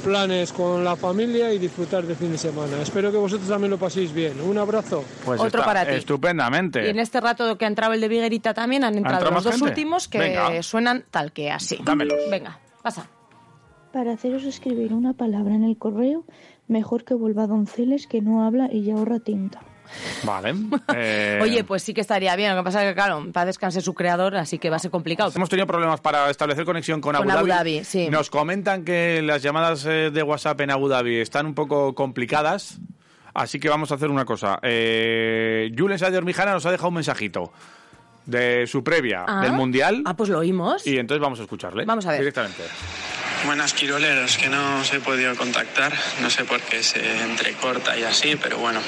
planes 0.05 0.53
con 0.53 0.85
la 0.85 0.97
familia 0.97 1.53
y 1.53 1.59
disfrutar 1.59 2.05
del 2.05 2.15
fin 2.15 2.31
de 2.31 2.39
semana. 2.39 2.81
Espero 2.83 3.11
que 3.11 3.17
vosotros 3.17 3.49
también 3.49 3.71
lo 3.71 3.79
paséis 3.79 4.13
bien. 4.13 4.39
Un 4.41 4.59
abrazo. 4.59 5.03
Pues 5.25 5.41
Otro 5.41 5.61
está 5.61 5.65
para 5.65 5.87
ti. 5.87 5.93
estupendamente. 5.95 6.87
Y 6.87 6.91
en 6.91 6.99
este 6.99 7.21
rato 7.21 7.57
que 7.57 7.65
ha 7.65 7.69
entrado 7.69 7.95
el 7.95 8.01
de 8.03 8.09
Viguerita 8.09 8.53
también 8.55 8.85
han 8.85 8.95
entrado 8.97 9.31
los 9.31 9.43
dos 9.43 9.55
gente? 9.55 9.71
últimos 9.71 10.07
que 10.07 10.19
Venga. 10.19 10.63
suenan 10.63 11.05
tal 11.11 11.33
que 11.33 11.51
así. 11.51 11.79
Dámelos. 11.83 12.19
Venga, 12.31 12.61
pasa. 12.83 13.09
Para 13.93 14.13
haceros 14.13 14.45
escribir 14.45 14.93
una 14.93 15.15
palabra 15.15 15.55
en 15.55 15.65
el 15.65 15.79
correo, 15.79 16.25
mejor 16.69 17.05
que 17.05 17.15
vuelva 17.15 17.45
a 17.45 17.47
Donceles 17.47 18.07
que 18.07 18.21
no 18.21 18.45
habla 18.45 18.69
y 18.71 18.83
ya 18.83 18.95
ahorra 18.95 19.21
tinta. 19.21 19.61
Vale. 20.25 20.55
Eh, 20.97 21.41
Oye, 21.43 21.65
pues 21.65 21.83
sí 21.83 21.93
que 21.95 22.01
estaría 22.01 22.35
bien. 22.37 22.55
Lo 22.55 22.61
que 22.63 22.65
pasa 22.65 22.83
es 22.85 22.91
que, 22.91 22.95
claro, 22.95 23.27
para 23.33 23.47
descansar 23.47 23.83
su 23.83 23.95
creador, 23.95 24.37
así 24.37 24.59
que 24.59 24.71
va 24.71 24.77
a 24.77 24.79
ser 24.79 24.91
complicado. 24.91 25.33
Hemos 25.35 25.49
tenido 25.49 25.67
problemas 25.67 26.01
para 26.01 26.31
establecer 26.31 26.65
conexión 26.65 27.01
con, 27.01 27.15
Con 27.17 27.31
Abu 27.31 27.39
Abu 27.39 27.47
Dhabi. 27.49 27.75
Dhabi, 27.77 27.85
sí. 27.85 28.09
Nos 28.11 28.31
comentan 28.31 28.85
que 28.85 29.23
las 29.23 29.43
llamadas 29.43 29.85
eh, 29.87 30.11
de 30.13 30.23
WhatsApp 30.23 30.61
en 30.61 30.71
Abu 30.71 30.89
Dhabi 30.89 31.17
están 31.21 31.47
un 31.47 31.55
poco 31.55 31.95
complicadas. 31.95 32.79
Así 33.33 33.59
que 33.59 33.69
vamos 33.69 33.91
a 33.91 33.97
hacer 33.97 34.11
una 34.11 34.25
cosa. 34.25 34.61
Eh, 34.63 35.73
Julen 35.77 35.99
Sadio 35.99 36.23
Mijana 36.23 36.53
nos 36.53 36.65
ha 36.67 36.71
dejado 36.71 36.89
un 36.89 36.95
mensajito 36.95 37.53
de 38.27 38.67
su 38.67 38.85
previa 38.85 39.25
Ah. 39.27 39.41
del 39.43 39.53
Mundial. 39.53 40.03
Ah, 40.07 40.15
pues 40.15 40.31
lo 40.31 40.39
oímos. 40.39 40.87
Y 40.87 40.99
entonces 40.99 41.21
vamos 41.21 41.41
a 41.41 41.43
escucharle. 41.43 41.85
Vamos 41.85 42.07
a 42.07 42.11
ver. 42.13 42.21
Directamente. 42.21 42.63
Buenas 43.45 43.75
Quiroleros, 43.75 44.39
que 44.39 44.49
no 44.49 44.81
os 44.81 44.93
he 44.93 45.01
podido 45.01 45.37
contactar, 45.37 45.93
no 46.21 46.31
sé 46.31 46.45
por 46.45 46.61
qué 46.61 46.83
se 46.83 47.01
entrecorta 47.23 47.97
y 47.97 48.03
así, 48.03 48.37
pero 48.37 48.59
bueno, 48.59 48.81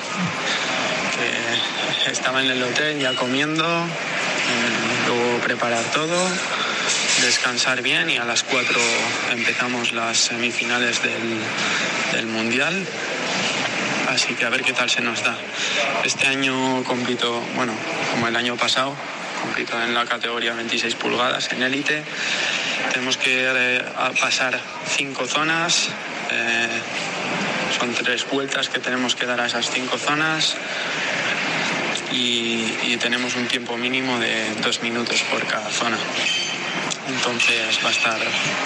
estaba 2.07 2.43
en 2.43 2.51
el 2.51 2.63
hotel 2.63 2.99
ya 2.99 3.15
comiendo 3.15 3.65
Eh, 4.47 5.09
luego 5.09 5.39
preparar 5.41 5.83
todo, 5.93 6.29
descansar 7.23 7.83
bien 7.83 8.09
y 8.11 8.17
a 8.17 8.25
las 8.25 8.45
4 8.45 8.81
empezamos 9.33 9.93
las 9.93 10.19
semifinales 10.19 11.03
del, 11.03 11.41
del 12.13 12.27
Mundial. 12.27 12.87
Así 14.09 14.35
que 14.35 14.45
a 14.45 14.51
ver 14.51 14.63
qué 14.63 14.73
tal 14.73 14.89
se 14.89 15.01
nos 15.01 15.25
da. 15.25 15.37
Este 16.05 16.29
año 16.29 16.85
compito, 16.85 17.43
bueno, 17.57 17.73
como 18.13 18.29
el 18.29 18.37
año 18.37 18.57
pasado, 18.57 18.95
compito 19.41 19.81
en 19.83 19.95
la 19.95 20.05
categoría 20.05 20.53
26 20.55 20.95
pulgadas 20.97 21.53
en 21.53 21.63
élite. 21.63 22.03
Tenemos 22.93 23.17
que 23.17 23.45
eh, 23.45 23.85
pasar 24.21 24.59
cinco 24.97 25.27
zonas. 25.27 25.89
eh, 26.31 26.69
son 27.79 27.93
tres 27.95 28.27
vueltas 28.31 28.69
que 28.69 28.79
tenemos 28.79 29.15
que 29.15 29.27
dar 29.27 29.41
a 29.41 29.47
esas 29.47 29.71
cinco 29.71 29.99
zonas 29.99 30.57
y, 32.13 32.73
y 32.85 32.97
tenemos 32.99 33.37
un 33.37 33.47
tiempo 33.49 33.77
mínimo 33.77 34.19
de 34.19 34.55
dos 34.63 34.83
minutos 34.83 35.23
por 35.31 35.45
cada 35.47 35.69
zona. 35.71 35.99
Entonces 37.09 37.79
va 37.85 37.89
a 37.89 37.93
estar 37.93 38.19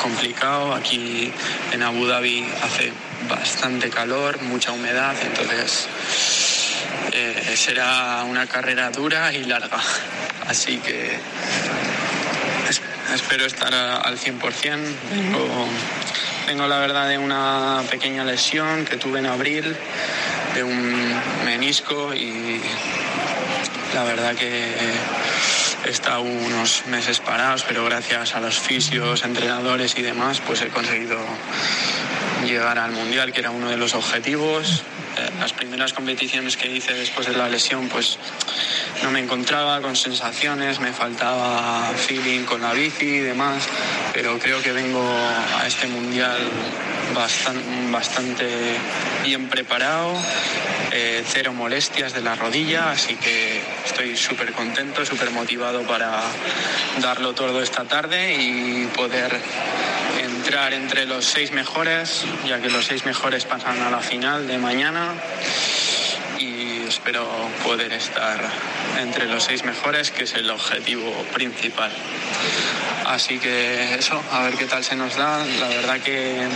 complicado. 0.03 0.75
Aquí 0.75 1.33
en 1.73 1.83
Abu 1.83 2.07
Dhabi 2.07 2.47
hace 2.63 2.93
bastante 3.29 3.91
calor, 3.91 4.41
mucha 4.43 4.73
humedad, 4.73 5.15
entonces 5.23 5.89
eh, 7.13 7.55
será 7.57 8.25
una 8.25 8.47
carrera 8.47 8.91
dura 8.91 9.33
y 9.33 9.45
larga. 9.45 9.79
Así 10.47 10.79
que 10.79 11.19
es- 12.69 12.81
espero 13.15 13.47
estar 13.47 13.75
a- 13.75 13.97
al 13.99 14.19
100%. 14.19 14.89
Tengo, 15.11 15.69
tengo 16.47 16.67
la 16.67 16.79
verdad 16.79 17.09
de 17.09 17.19
una 17.19 17.83
pequeña 17.91 18.25
lesión 18.25 18.85
que 18.85 18.97
tuve 18.97 19.19
en 19.21 19.27
abril, 19.27 19.77
de 20.55 20.63
un 20.65 21.15
menisco 21.45 22.13
y 22.15 22.61
la 23.95 24.05
verdad 24.05 24.35
que 24.35 24.75
he 25.87 25.91
estado 25.91 26.21
unos 26.23 26.87
meses 26.87 27.21
parados, 27.21 27.65
pero 27.67 27.85
gracias 27.85 28.35
a 28.35 28.41
los 28.41 28.59
fisios, 28.59 29.25
entrenadores 29.25 29.97
y 29.97 30.03
demás, 30.03 30.41
pues 30.47 30.61
he 30.63 30.69
conseguido 30.69 31.19
llegar 32.47 32.79
al 32.79 32.93
Mundial, 32.93 33.33
que 33.33 33.41
era 33.41 33.51
uno 33.51 33.69
de 33.71 33.77
los 33.77 33.95
objetivos. 33.95 34.83
Eh, 35.17 35.31
las 35.39 35.53
primeras 35.53 35.93
competiciones 35.93 36.57
que 36.57 36.69
hice 36.71 36.95
después 36.95 37.27
de 37.27 37.33
la 37.35 37.49
lesión, 37.49 37.89
pues 37.89 38.19
no 39.03 39.11
me 39.11 39.21
encontraba 39.21 39.81
con 39.81 39.97
sensaciones, 39.97 40.81
me 40.81 40.93
faltaba 40.93 41.93
feeling 41.97 42.45
con 42.45 42.63
la 42.63 42.73
bici 42.73 43.07
y 43.07 43.19
demás, 43.19 43.65
pero 44.13 44.39
creo 44.39 44.63
que 44.63 44.73
vengo 44.73 45.03
a 45.61 45.67
este 45.67 45.89
Mundial 45.89 46.39
bastan- 47.15 47.91
bastante 47.91 48.47
bien 49.25 49.49
preparado, 49.49 50.15
eh, 50.93 51.25
cero 51.27 51.53
molestias 51.53 52.13
de 52.13 52.21
la 52.21 52.35
rodilla, 52.37 52.91
así 52.93 53.17
que 53.17 53.61
estoy 53.85 54.17
súper 54.17 54.53
contento, 54.53 55.05
súper 55.05 55.31
motivado 55.31 55.83
para 55.83 56.21
darlo 57.01 57.33
todo 57.35 57.63
esta 57.63 57.85
tarde 57.85 58.35
y 58.35 58.87
poder 58.95 59.41
entrar 60.51 60.75
entre 60.75 61.07
los 61.07 61.27
seis 61.27 61.53
mejores, 61.53 62.25
ya 62.45 62.61
que 62.61 62.71
los 62.71 62.85
seis 62.85 63.05
mejores 63.05 63.45
pasan 63.45 63.81
a 63.83 63.89
la 63.89 64.01
final 64.01 64.49
de 64.49 64.59
mañana 64.59 65.15
y 66.41 66.89
espero 66.89 67.25
poder 67.63 67.93
estar 67.93 68.41
entre 68.99 69.27
los 69.27 69.45
seis 69.45 69.63
mejores, 69.63 70.11
que 70.11 70.25
es 70.25 70.35
el 70.35 70.51
objetivo 70.51 71.13
principal. 71.33 71.93
Así 73.07 73.39
que 73.39 73.95
eso, 73.95 74.21
a 74.33 74.43
ver 74.43 74.55
qué 74.55 74.65
tal 74.65 74.83
se 74.83 74.97
nos 74.97 75.15
da. 75.15 75.39
La 75.61 75.69
verdad 75.69 76.01
que 76.01 76.49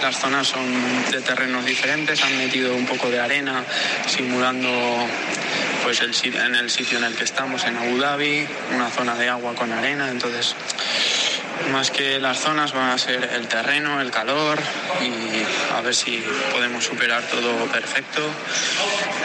las 0.00 0.16
zonas 0.16 0.46
son 0.46 0.64
de 1.10 1.20
terrenos 1.20 1.66
diferentes, 1.66 2.22
han 2.22 2.38
metido 2.38 2.76
un 2.76 2.86
poco 2.86 3.10
de 3.10 3.18
arena 3.18 3.64
simulando 4.06 4.70
pues 5.82 6.00
el, 6.00 6.14
en 6.36 6.54
el 6.54 6.70
sitio 6.70 6.98
en 6.98 7.04
el 7.04 7.16
que 7.16 7.24
estamos, 7.24 7.64
en 7.64 7.76
Abu 7.76 7.98
Dhabi, 7.98 8.46
una 8.72 8.88
zona 8.90 9.16
de 9.16 9.30
agua 9.30 9.56
con 9.56 9.72
arena, 9.72 10.10
entonces 10.10 10.54
más 11.70 11.90
que 11.90 12.18
las 12.18 12.38
zonas 12.40 12.72
van 12.72 12.90
a 12.90 12.98
ser 12.98 13.30
el 13.32 13.48
terreno, 13.48 14.00
el 14.00 14.10
calor 14.10 14.58
y 15.00 15.74
a 15.74 15.80
ver 15.80 15.94
si 15.94 16.22
podemos 16.52 16.84
superar 16.84 17.22
todo 17.24 17.66
perfecto 17.66 18.22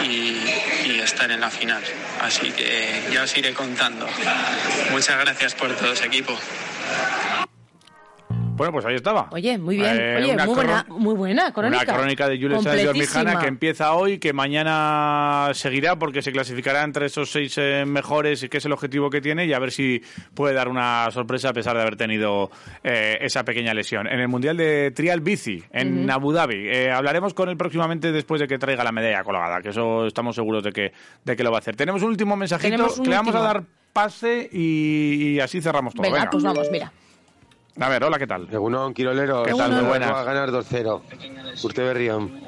y, 0.04 1.00
estar 1.00 1.32
en 1.32 1.40
la 1.40 1.50
final. 1.50 1.82
Así 2.22 2.52
que 2.52 3.04
ya 3.12 3.24
os 3.24 3.36
iré 3.36 3.54
contando. 3.54 4.08
Muchas 4.92 5.18
gracias 5.18 5.56
por 5.56 5.74
todo 5.76 5.94
ese 5.94 6.06
equipo. 6.06 6.38
Bueno, 8.60 8.74
pues 8.74 8.86
ahí 8.86 8.96
estaba. 8.96 9.30
Oye, 9.32 9.58
muy 9.58 9.78
bien. 9.78 9.98
Eh, 9.98 10.18
Oye, 10.18 10.38
muy 10.46 10.54
buena, 10.54 10.86
muy 10.90 11.16
buena 11.16 11.54
crónica. 11.54 11.86
Una 11.86 11.94
crónica 11.96 12.28
de 12.28 12.38
Jules 12.42 12.62
Sáenz 12.62 12.82
de. 12.84 12.90
Ormijana 12.90 13.40
que 13.40 13.48
empieza 13.48 13.94
hoy, 13.94 14.20
que 14.20 14.34
mañana 14.34 15.50
seguirá 15.54 15.98
porque 15.98 16.22
se 16.22 16.34
clasificará 16.34 16.84
entre 16.84 17.06
esos 17.06 17.32
seis 17.32 17.58
eh, 17.58 17.86
mejores, 17.88 18.46
que 18.50 18.58
es 18.58 18.66
el 18.66 18.74
objetivo 18.74 19.10
que 19.10 19.22
tiene, 19.22 19.46
y 19.46 19.54
a 19.54 19.60
ver 19.60 19.72
si 19.72 20.02
puede 20.34 20.54
dar 20.54 20.68
una 20.68 21.10
sorpresa 21.12 21.50
a 21.50 21.54
pesar 21.54 21.78
de 21.78 21.84
haber 21.84 21.96
tenido 21.96 22.52
eh, 22.84 23.18
esa 23.22 23.46
pequeña 23.46 23.74
lesión. 23.74 24.08
En 24.08 24.20
el 24.20 24.28
Mundial 24.28 24.58
de 24.58 24.92
Trial 24.92 25.22
Bici, 25.22 25.64
en. 25.72 26.12
Abu 26.12 26.34
Dhabi. 26.34 26.68
Eh, 26.68 26.92
hablaremos 26.92 27.34
con 27.34 27.48
él 27.48 27.56
próximamente 27.56 28.12
después 28.12 28.42
de 28.42 28.48
que 28.50 28.58
traiga 28.58 28.84
la 28.84 28.92
medalla 28.92 29.24
colgada, 29.24 29.62
que 29.62 29.70
eso 29.70 30.06
estamos 30.06 30.36
seguros 30.36 30.66
de 30.66 30.74
que, 30.74 30.92
de 31.24 31.36
que 31.38 31.44
lo 31.46 31.52
va 31.52 31.58
a 31.58 31.60
hacer. 31.60 31.78
Tenemos 31.78 32.02
un 32.04 32.10
último 32.10 32.36
mensajito 32.36 32.94
un 32.98 33.04
que 33.06 33.10
le 33.10 33.16
vamos 33.16 33.36
a 33.36 33.40
dar 33.40 33.64
pase 33.94 34.50
y, 34.52 35.36
y 35.36 35.40
así 35.40 35.62
cerramos 35.62 35.94
todo. 35.94 36.04
Venga, 36.04 36.18
Venga. 36.18 36.30
pues 36.30 36.44
vamos, 36.44 36.68
mira. 36.70 36.92
A 37.80 37.88
ver, 37.90 38.04
hola, 38.04 38.18
¿qué 38.20 38.28
tal? 38.28 38.48
Egunon, 38.52 38.94
Quirolero. 38.94 39.44
¿Qué 39.44 39.54
tal? 39.54 39.72
Muy 39.72 39.86
buenas. 39.86 40.12
Va 40.12 40.22
a 40.22 40.24
ganar 40.24 40.52
2-0. 40.52 41.02
Urte 41.64 41.82
Berrión. 41.82 42.42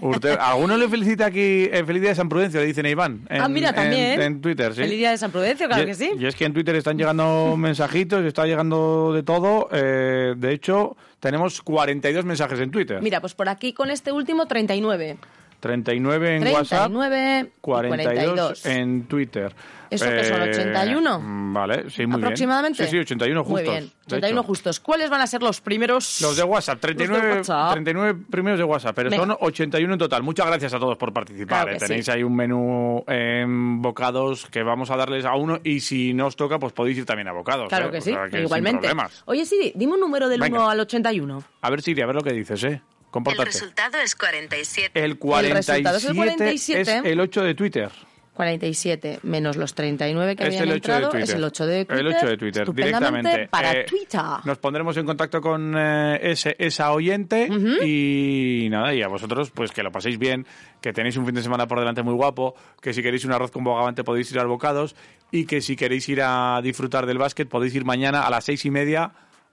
Urte- 0.00 0.36
¿Alguno 0.38 0.76
le 0.76 0.88
felicita 0.88 1.26
aquí 1.26 1.68
eh, 1.70 1.82
feliz 1.86 2.00
día 2.02 2.10
de 2.10 2.16
San 2.16 2.28
Prudencio? 2.28 2.60
Le 2.60 2.66
dicen 2.66 2.84
a 2.86 2.90
Iván. 2.90 3.26
En, 3.30 3.40
ah, 3.42 3.48
mira, 3.48 3.70
en- 3.70 3.74
también. 3.74 4.20
En, 4.20 4.40
Twitter, 4.40 4.74
sí. 4.74 4.80
Feliz 4.82 4.98
día 4.98 5.10
de 5.12 5.18
San 5.18 5.30
Prudencio, 5.30 5.66
claro 5.66 5.82
y, 5.82 5.86
que 5.86 5.94
sí. 5.94 6.10
y 6.18 6.26
es 6.26 6.34
que 6.34 6.44
en 6.44 6.52
Twitter 6.52 6.74
están 6.76 6.96
llegando 6.98 7.54
mensajitos, 7.58 8.22
está 8.24 8.44
llegando 8.46 9.12
de 9.14 9.22
todo. 9.22 9.68
eh, 9.72 10.34
de 10.36 10.52
hecho, 10.52 10.96
tenemos 11.20 11.60
42 11.62 12.24
mensajes 12.24 12.58
en 12.60 12.70
Twitter. 12.70 13.00
Mira, 13.02 13.20
pues 13.20 13.34
por 13.34 13.48
aquí 13.48 13.72
con 13.72 13.90
este 13.90 14.12
último 14.12 14.46
39. 14.46 15.16
39 15.60 16.36
en 16.36 16.42
WhatsApp, 16.54 16.90
39 16.90 17.40
y 17.46 17.60
42, 17.60 18.06
42. 18.06 18.66
en 18.66 19.04
Twitter. 19.04 19.54
¿Eso 19.90 20.04
qué 20.04 20.24
son, 20.24 20.42
81? 20.42 21.20
mm, 21.20 21.54
Vale, 21.54 21.90
sí, 21.90 22.06
muy 22.06 22.20
¿Aproximadamente? 22.20 22.82
bien. 22.82 22.90
Sí, 22.90 22.96
sí, 22.96 23.00
81 23.00 23.42
justos. 23.42 23.62
Muy 23.64 23.70
bien, 23.70 23.84
de 23.86 24.16
81 24.16 24.40
hecho. 24.40 24.46
justos. 24.46 24.80
¿Cuáles 24.80 25.08
van 25.08 25.22
a 25.22 25.26
ser 25.26 25.42
los 25.42 25.60
primeros? 25.62 26.20
Los 26.20 26.36
de 26.36 26.42
WhatsApp, 26.42 26.78
39, 26.78 27.22
Los 27.22 27.32
de 27.32 27.38
WhatsApp. 27.38 27.72
39 27.72 28.20
primeros 28.30 28.58
de 28.58 28.64
WhatsApp, 28.64 28.94
pero 28.94 29.08
Venga. 29.10 29.24
son 29.24 29.36
81 29.40 29.92
en 29.94 29.98
total. 29.98 30.22
Muchas 30.22 30.46
gracias 30.46 30.74
a 30.74 30.78
todos 30.78 30.98
por 30.98 31.12
participar. 31.14 31.64
Claro 31.64 31.70
eh. 31.70 31.78
que 31.80 31.86
Tenéis 31.86 32.08
ahí 32.10 32.22
un 32.22 32.36
menú 32.36 33.02
en 33.06 33.80
bocados 33.80 34.46
que 34.50 34.62
vamos 34.62 34.90
a 34.90 34.96
darles 34.96 35.24
a 35.24 35.34
uno 35.36 35.58
y 35.64 35.80
si 35.80 36.12
no 36.12 36.26
os 36.26 36.36
toca, 36.36 36.58
pues 36.58 36.74
podéis 36.74 36.98
ir 36.98 37.06
también 37.06 37.28
a 37.28 37.32
bocados. 37.32 37.68
Claro 37.68 37.88
eh. 37.88 37.92
que 37.92 37.98
O 37.98 38.02
sí, 38.02 38.10
sea, 38.12 38.28
que 38.28 38.42
igualmente. 38.42 38.88
Oye, 39.24 39.46
Siri, 39.46 39.72
dime 39.74 39.94
un 39.94 40.00
número 40.00 40.28
del 40.28 40.40
Venga. 40.40 40.58
1 40.60 40.70
al 40.70 40.80
81. 40.80 41.42
A 41.62 41.70
ver, 41.70 41.80
Siri, 41.80 42.02
a 42.02 42.06
ver 42.06 42.14
lo 42.14 42.22
que 42.22 42.32
dices, 42.34 42.62
¿eh? 42.64 42.82
El 43.08 43.12
Compórtate. 43.12 43.44
resultado 43.46 43.98
es 43.98 44.14
47. 44.14 44.90
El 45.04 45.18
El 45.22 45.50
resultado 45.50 45.96
es 45.96 46.04
el 46.04 46.14
47 46.16 46.80
es 46.80 46.86
47. 46.88 47.10
el 47.12 47.20
8 47.20 47.42
de 47.42 47.54
Twitter. 47.54 47.90
47 48.34 49.18
menos 49.24 49.56
los 49.56 49.74
39 49.74 50.36
que 50.36 50.44
Es 50.44 50.48
habían 50.50 50.62
el 50.62 50.68
8 50.68 50.72
de 50.72 50.76
entrado 50.76 51.08
Twitter. 51.10 51.28
es 51.28 51.34
el 51.34 51.42
8 51.44 51.66
de 51.66 51.84
Twitter. 51.86 51.98
El 51.98 52.06
8 52.14 52.26
de 52.28 52.36
Twitter, 52.36 52.72
directamente. 52.72 53.48
para 53.48 53.72
Eh, 53.72 53.84
Twitter. 53.84 54.20
Nos 54.44 54.58
pondremos 54.58 54.96
en 54.96 55.06
contacto 55.06 55.40
con 55.40 55.74
eh, 55.76 56.20
ese, 56.22 56.54
esa 56.56 56.92
oyente 56.92 57.48
y 57.84 58.68
nada, 58.70 58.94
y 58.94 59.02
a 59.02 59.08
vosotros 59.08 59.50
pues 59.50 59.72
que 59.72 59.82
lo 59.82 59.90
paséis 59.90 60.18
bien, 60.18 60.46
que 60.80 60.92
tenéis 60.92 61.16
un 61.16 61.26
fin 61.26 61.34
de 61.34 61.42
semana 61.42 61.66
por 61.66 61.80
delante 61.80 62.02
muy 62.04 62.14
guapo, 62.14 62.54
que 62.80 62.92
si 62.92 63.02
queréis 63.02 63.24
un 63.24 63.32
arroz 63.32 63.50
con 63.50 63.64
bogavante 63.64 64.04
podéis 64.04 64.30
ir 64.30 64.38
al 64.38 64.46
bocados 64.46 64.94
y 65.32 65.44
que 65.46 65.60
si 65.60 65.74
queréis 65.74 66.08
ir 66.08 66.20
a 66.22 66.60
disfrutar 66.62 67.06
del 67.06 67.18
básquet 67.18 67.48
podéis 67.48 67.74
ir 67.74 67.84
mañana 67.84 68.22
a 68.22 68.30
las 68.30 68.44
seis 68.44 68.64
y 68.64 68.70
media 68.70 69.10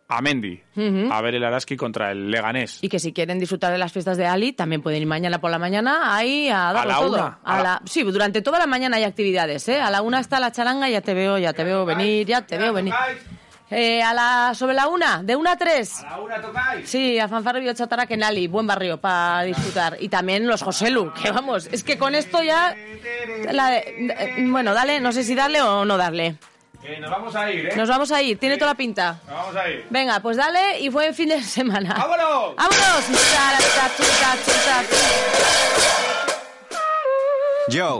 a 0.07 0.21
Mendy 0.21 0.61
a 1.11 1.21
ver 1.21 1.35
el 1.35 1.43
Araski 1.43 1.75
contra 1.75 2.11
el 2.11 2.29
Leganés. 2.29 2.77
Y 2.83 2.89
que 2.89 2.99
si 2.99 3.11
quieren 3.11 3.39
disfrutar 3.39 3.71
de 3.71 3.77
las 3.79 3.91
fiestas 3.91 4.17
de 4.17 4.27
Ali, 4.27 4.53
también 4.53 4.81
pueden 4.81 5.01
ir 5.01 5.07
mañana 5.07 5.39
por 5.39 5.49
la 5.49 5.57
mañana 5.59 6.15
ahí 6.15 6.47
a 6.49 6.71
darlo 6.73 6.91
la 6.91 6.97
todo. 6.99 7.15
una? 7.15 7.39
A 7.43 7.53
A 7.53 7.57
la- 7.57 7.63
la- 7.63 7.81
Sí, 7.85 8.03
durante 8.03 8.41
toda 8.41 8.59
la 8.59 8.67
mañana 8.67 8.97
hay 8.97 9.03
actividades, 9.03 9.67
¿eh? 9.67 9.81
A 9.81 9.89
la 9.89 10.01
una 10.03 10.19
está 10.19 10.39
la 10.39 10.51
charanga, 10.51 10.87
ya 10.89 11.01
te 11.01 11.13
veo, 11.13 11.37
ya 11.39 11.53
te 11.53 11.63
veo 11.63 11.85
venir, 11.85 12.27
ya 12.27 12.45
te 12.45 12.57
veo 12.57 12.71
venir. 12.73 12.93
Eh, 13.71 14.03
a 14.03 14.13
la, 14.13 14.51
sobre 14.53 14.75
la 14.75 14.87
una, 14.87 15.23
de 15.23 15.35
una 15.35 15.53
a 15.53 15.57
tres. 15.57 16.03
A 16.03 16.11
la 16.11 16.21
una 16.21 16.39
tocáis. 16.39 16.87
Sí, 16.87 17.17
a 17.17 17.27
Fanfarro 17.27 17.59
y 17.59 17.73
Chatara 17.73 18.05
que 18.05 18.13
en 18.13 18.23
Ali, 18.23 18.47
buen 18.47 18.67
barrio 18.67 19.01
para 19.01 19.41
disfrutar. 19.41 19.97
Y 19.99 20.07
también 20.07 20.45
los 20.45 20.61
Joselu, 20.61 21.11
que 21.13 21.31
vamos, 21.31 21.67
es 21.71 21.83
que 21.83 21.97
con 21.97 22.13
esto 22.13 22.43
ya... 22.43 22.75
la 23.51 23.71
de- 23.71 24.13
eh, 24.19 24.35
bueno, 24.47 24.75
dale, 24.75 24.99
no 24.99 25.11
sé 25.11 25.23
si 25.23 25.33
darle 25.33 25.63
o 25.63 25.83
no 25.83 25.97
darle. 25.97 26.35
Que 26.85 26.99
nos 26.99 27.09
vamos 27.09 27.35
a 27.35 27.51
ir, 27.51 27.65
¿eh? 27.65 27.75
Nos 27.75 27.89
vamos 27.89 28.11
a 28.11 28.21
ir, 28.21 28.37
tiene 28.37 28.57
toda 28.57 28.71
la 28.71 28.77
pinta. 28.77 29.19
Nos 29.25 29.35
vamos 29.35 29.55
a 29.55 29.67
ir. 29.69 29.87
Venga, 29.89 30.19
pues 30.19 30.37
dale 30.37 30.79
y 30.79 30.89
buen 30.89 31.15
fin 31.15 31.29
de 31.29 31.41
semana. 31.41 31.95
¡Vámonos! 31.97 32.55
¡Vámonos! 32.55 33.05
Yo, 37.69 37.99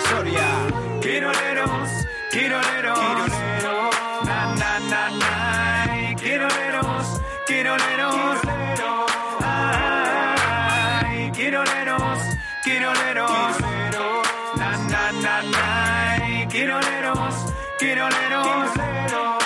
Soria. 0.00 0.66
Quiroleros, 1.00 2.06
quiroleros, 2.30 3.32
na 4.24 4.54
na 4.54 4.78
na 4.80 5.10
na, 5.10 6.14
quiroleros, 6.16 7.20
quiroleros, 7.46 8.40
ay, 9.42 11.30
quiroleros, 11.32 12.20
quiroleros, 12.64 13.56
na 14.56 14.76
na 14.92 15.12
na 15.12 15.42
na, 15.42 16.46
quiroleros, 16.48 17.36
quiroleros, 17.78 18.70
ay. 18.78 19.45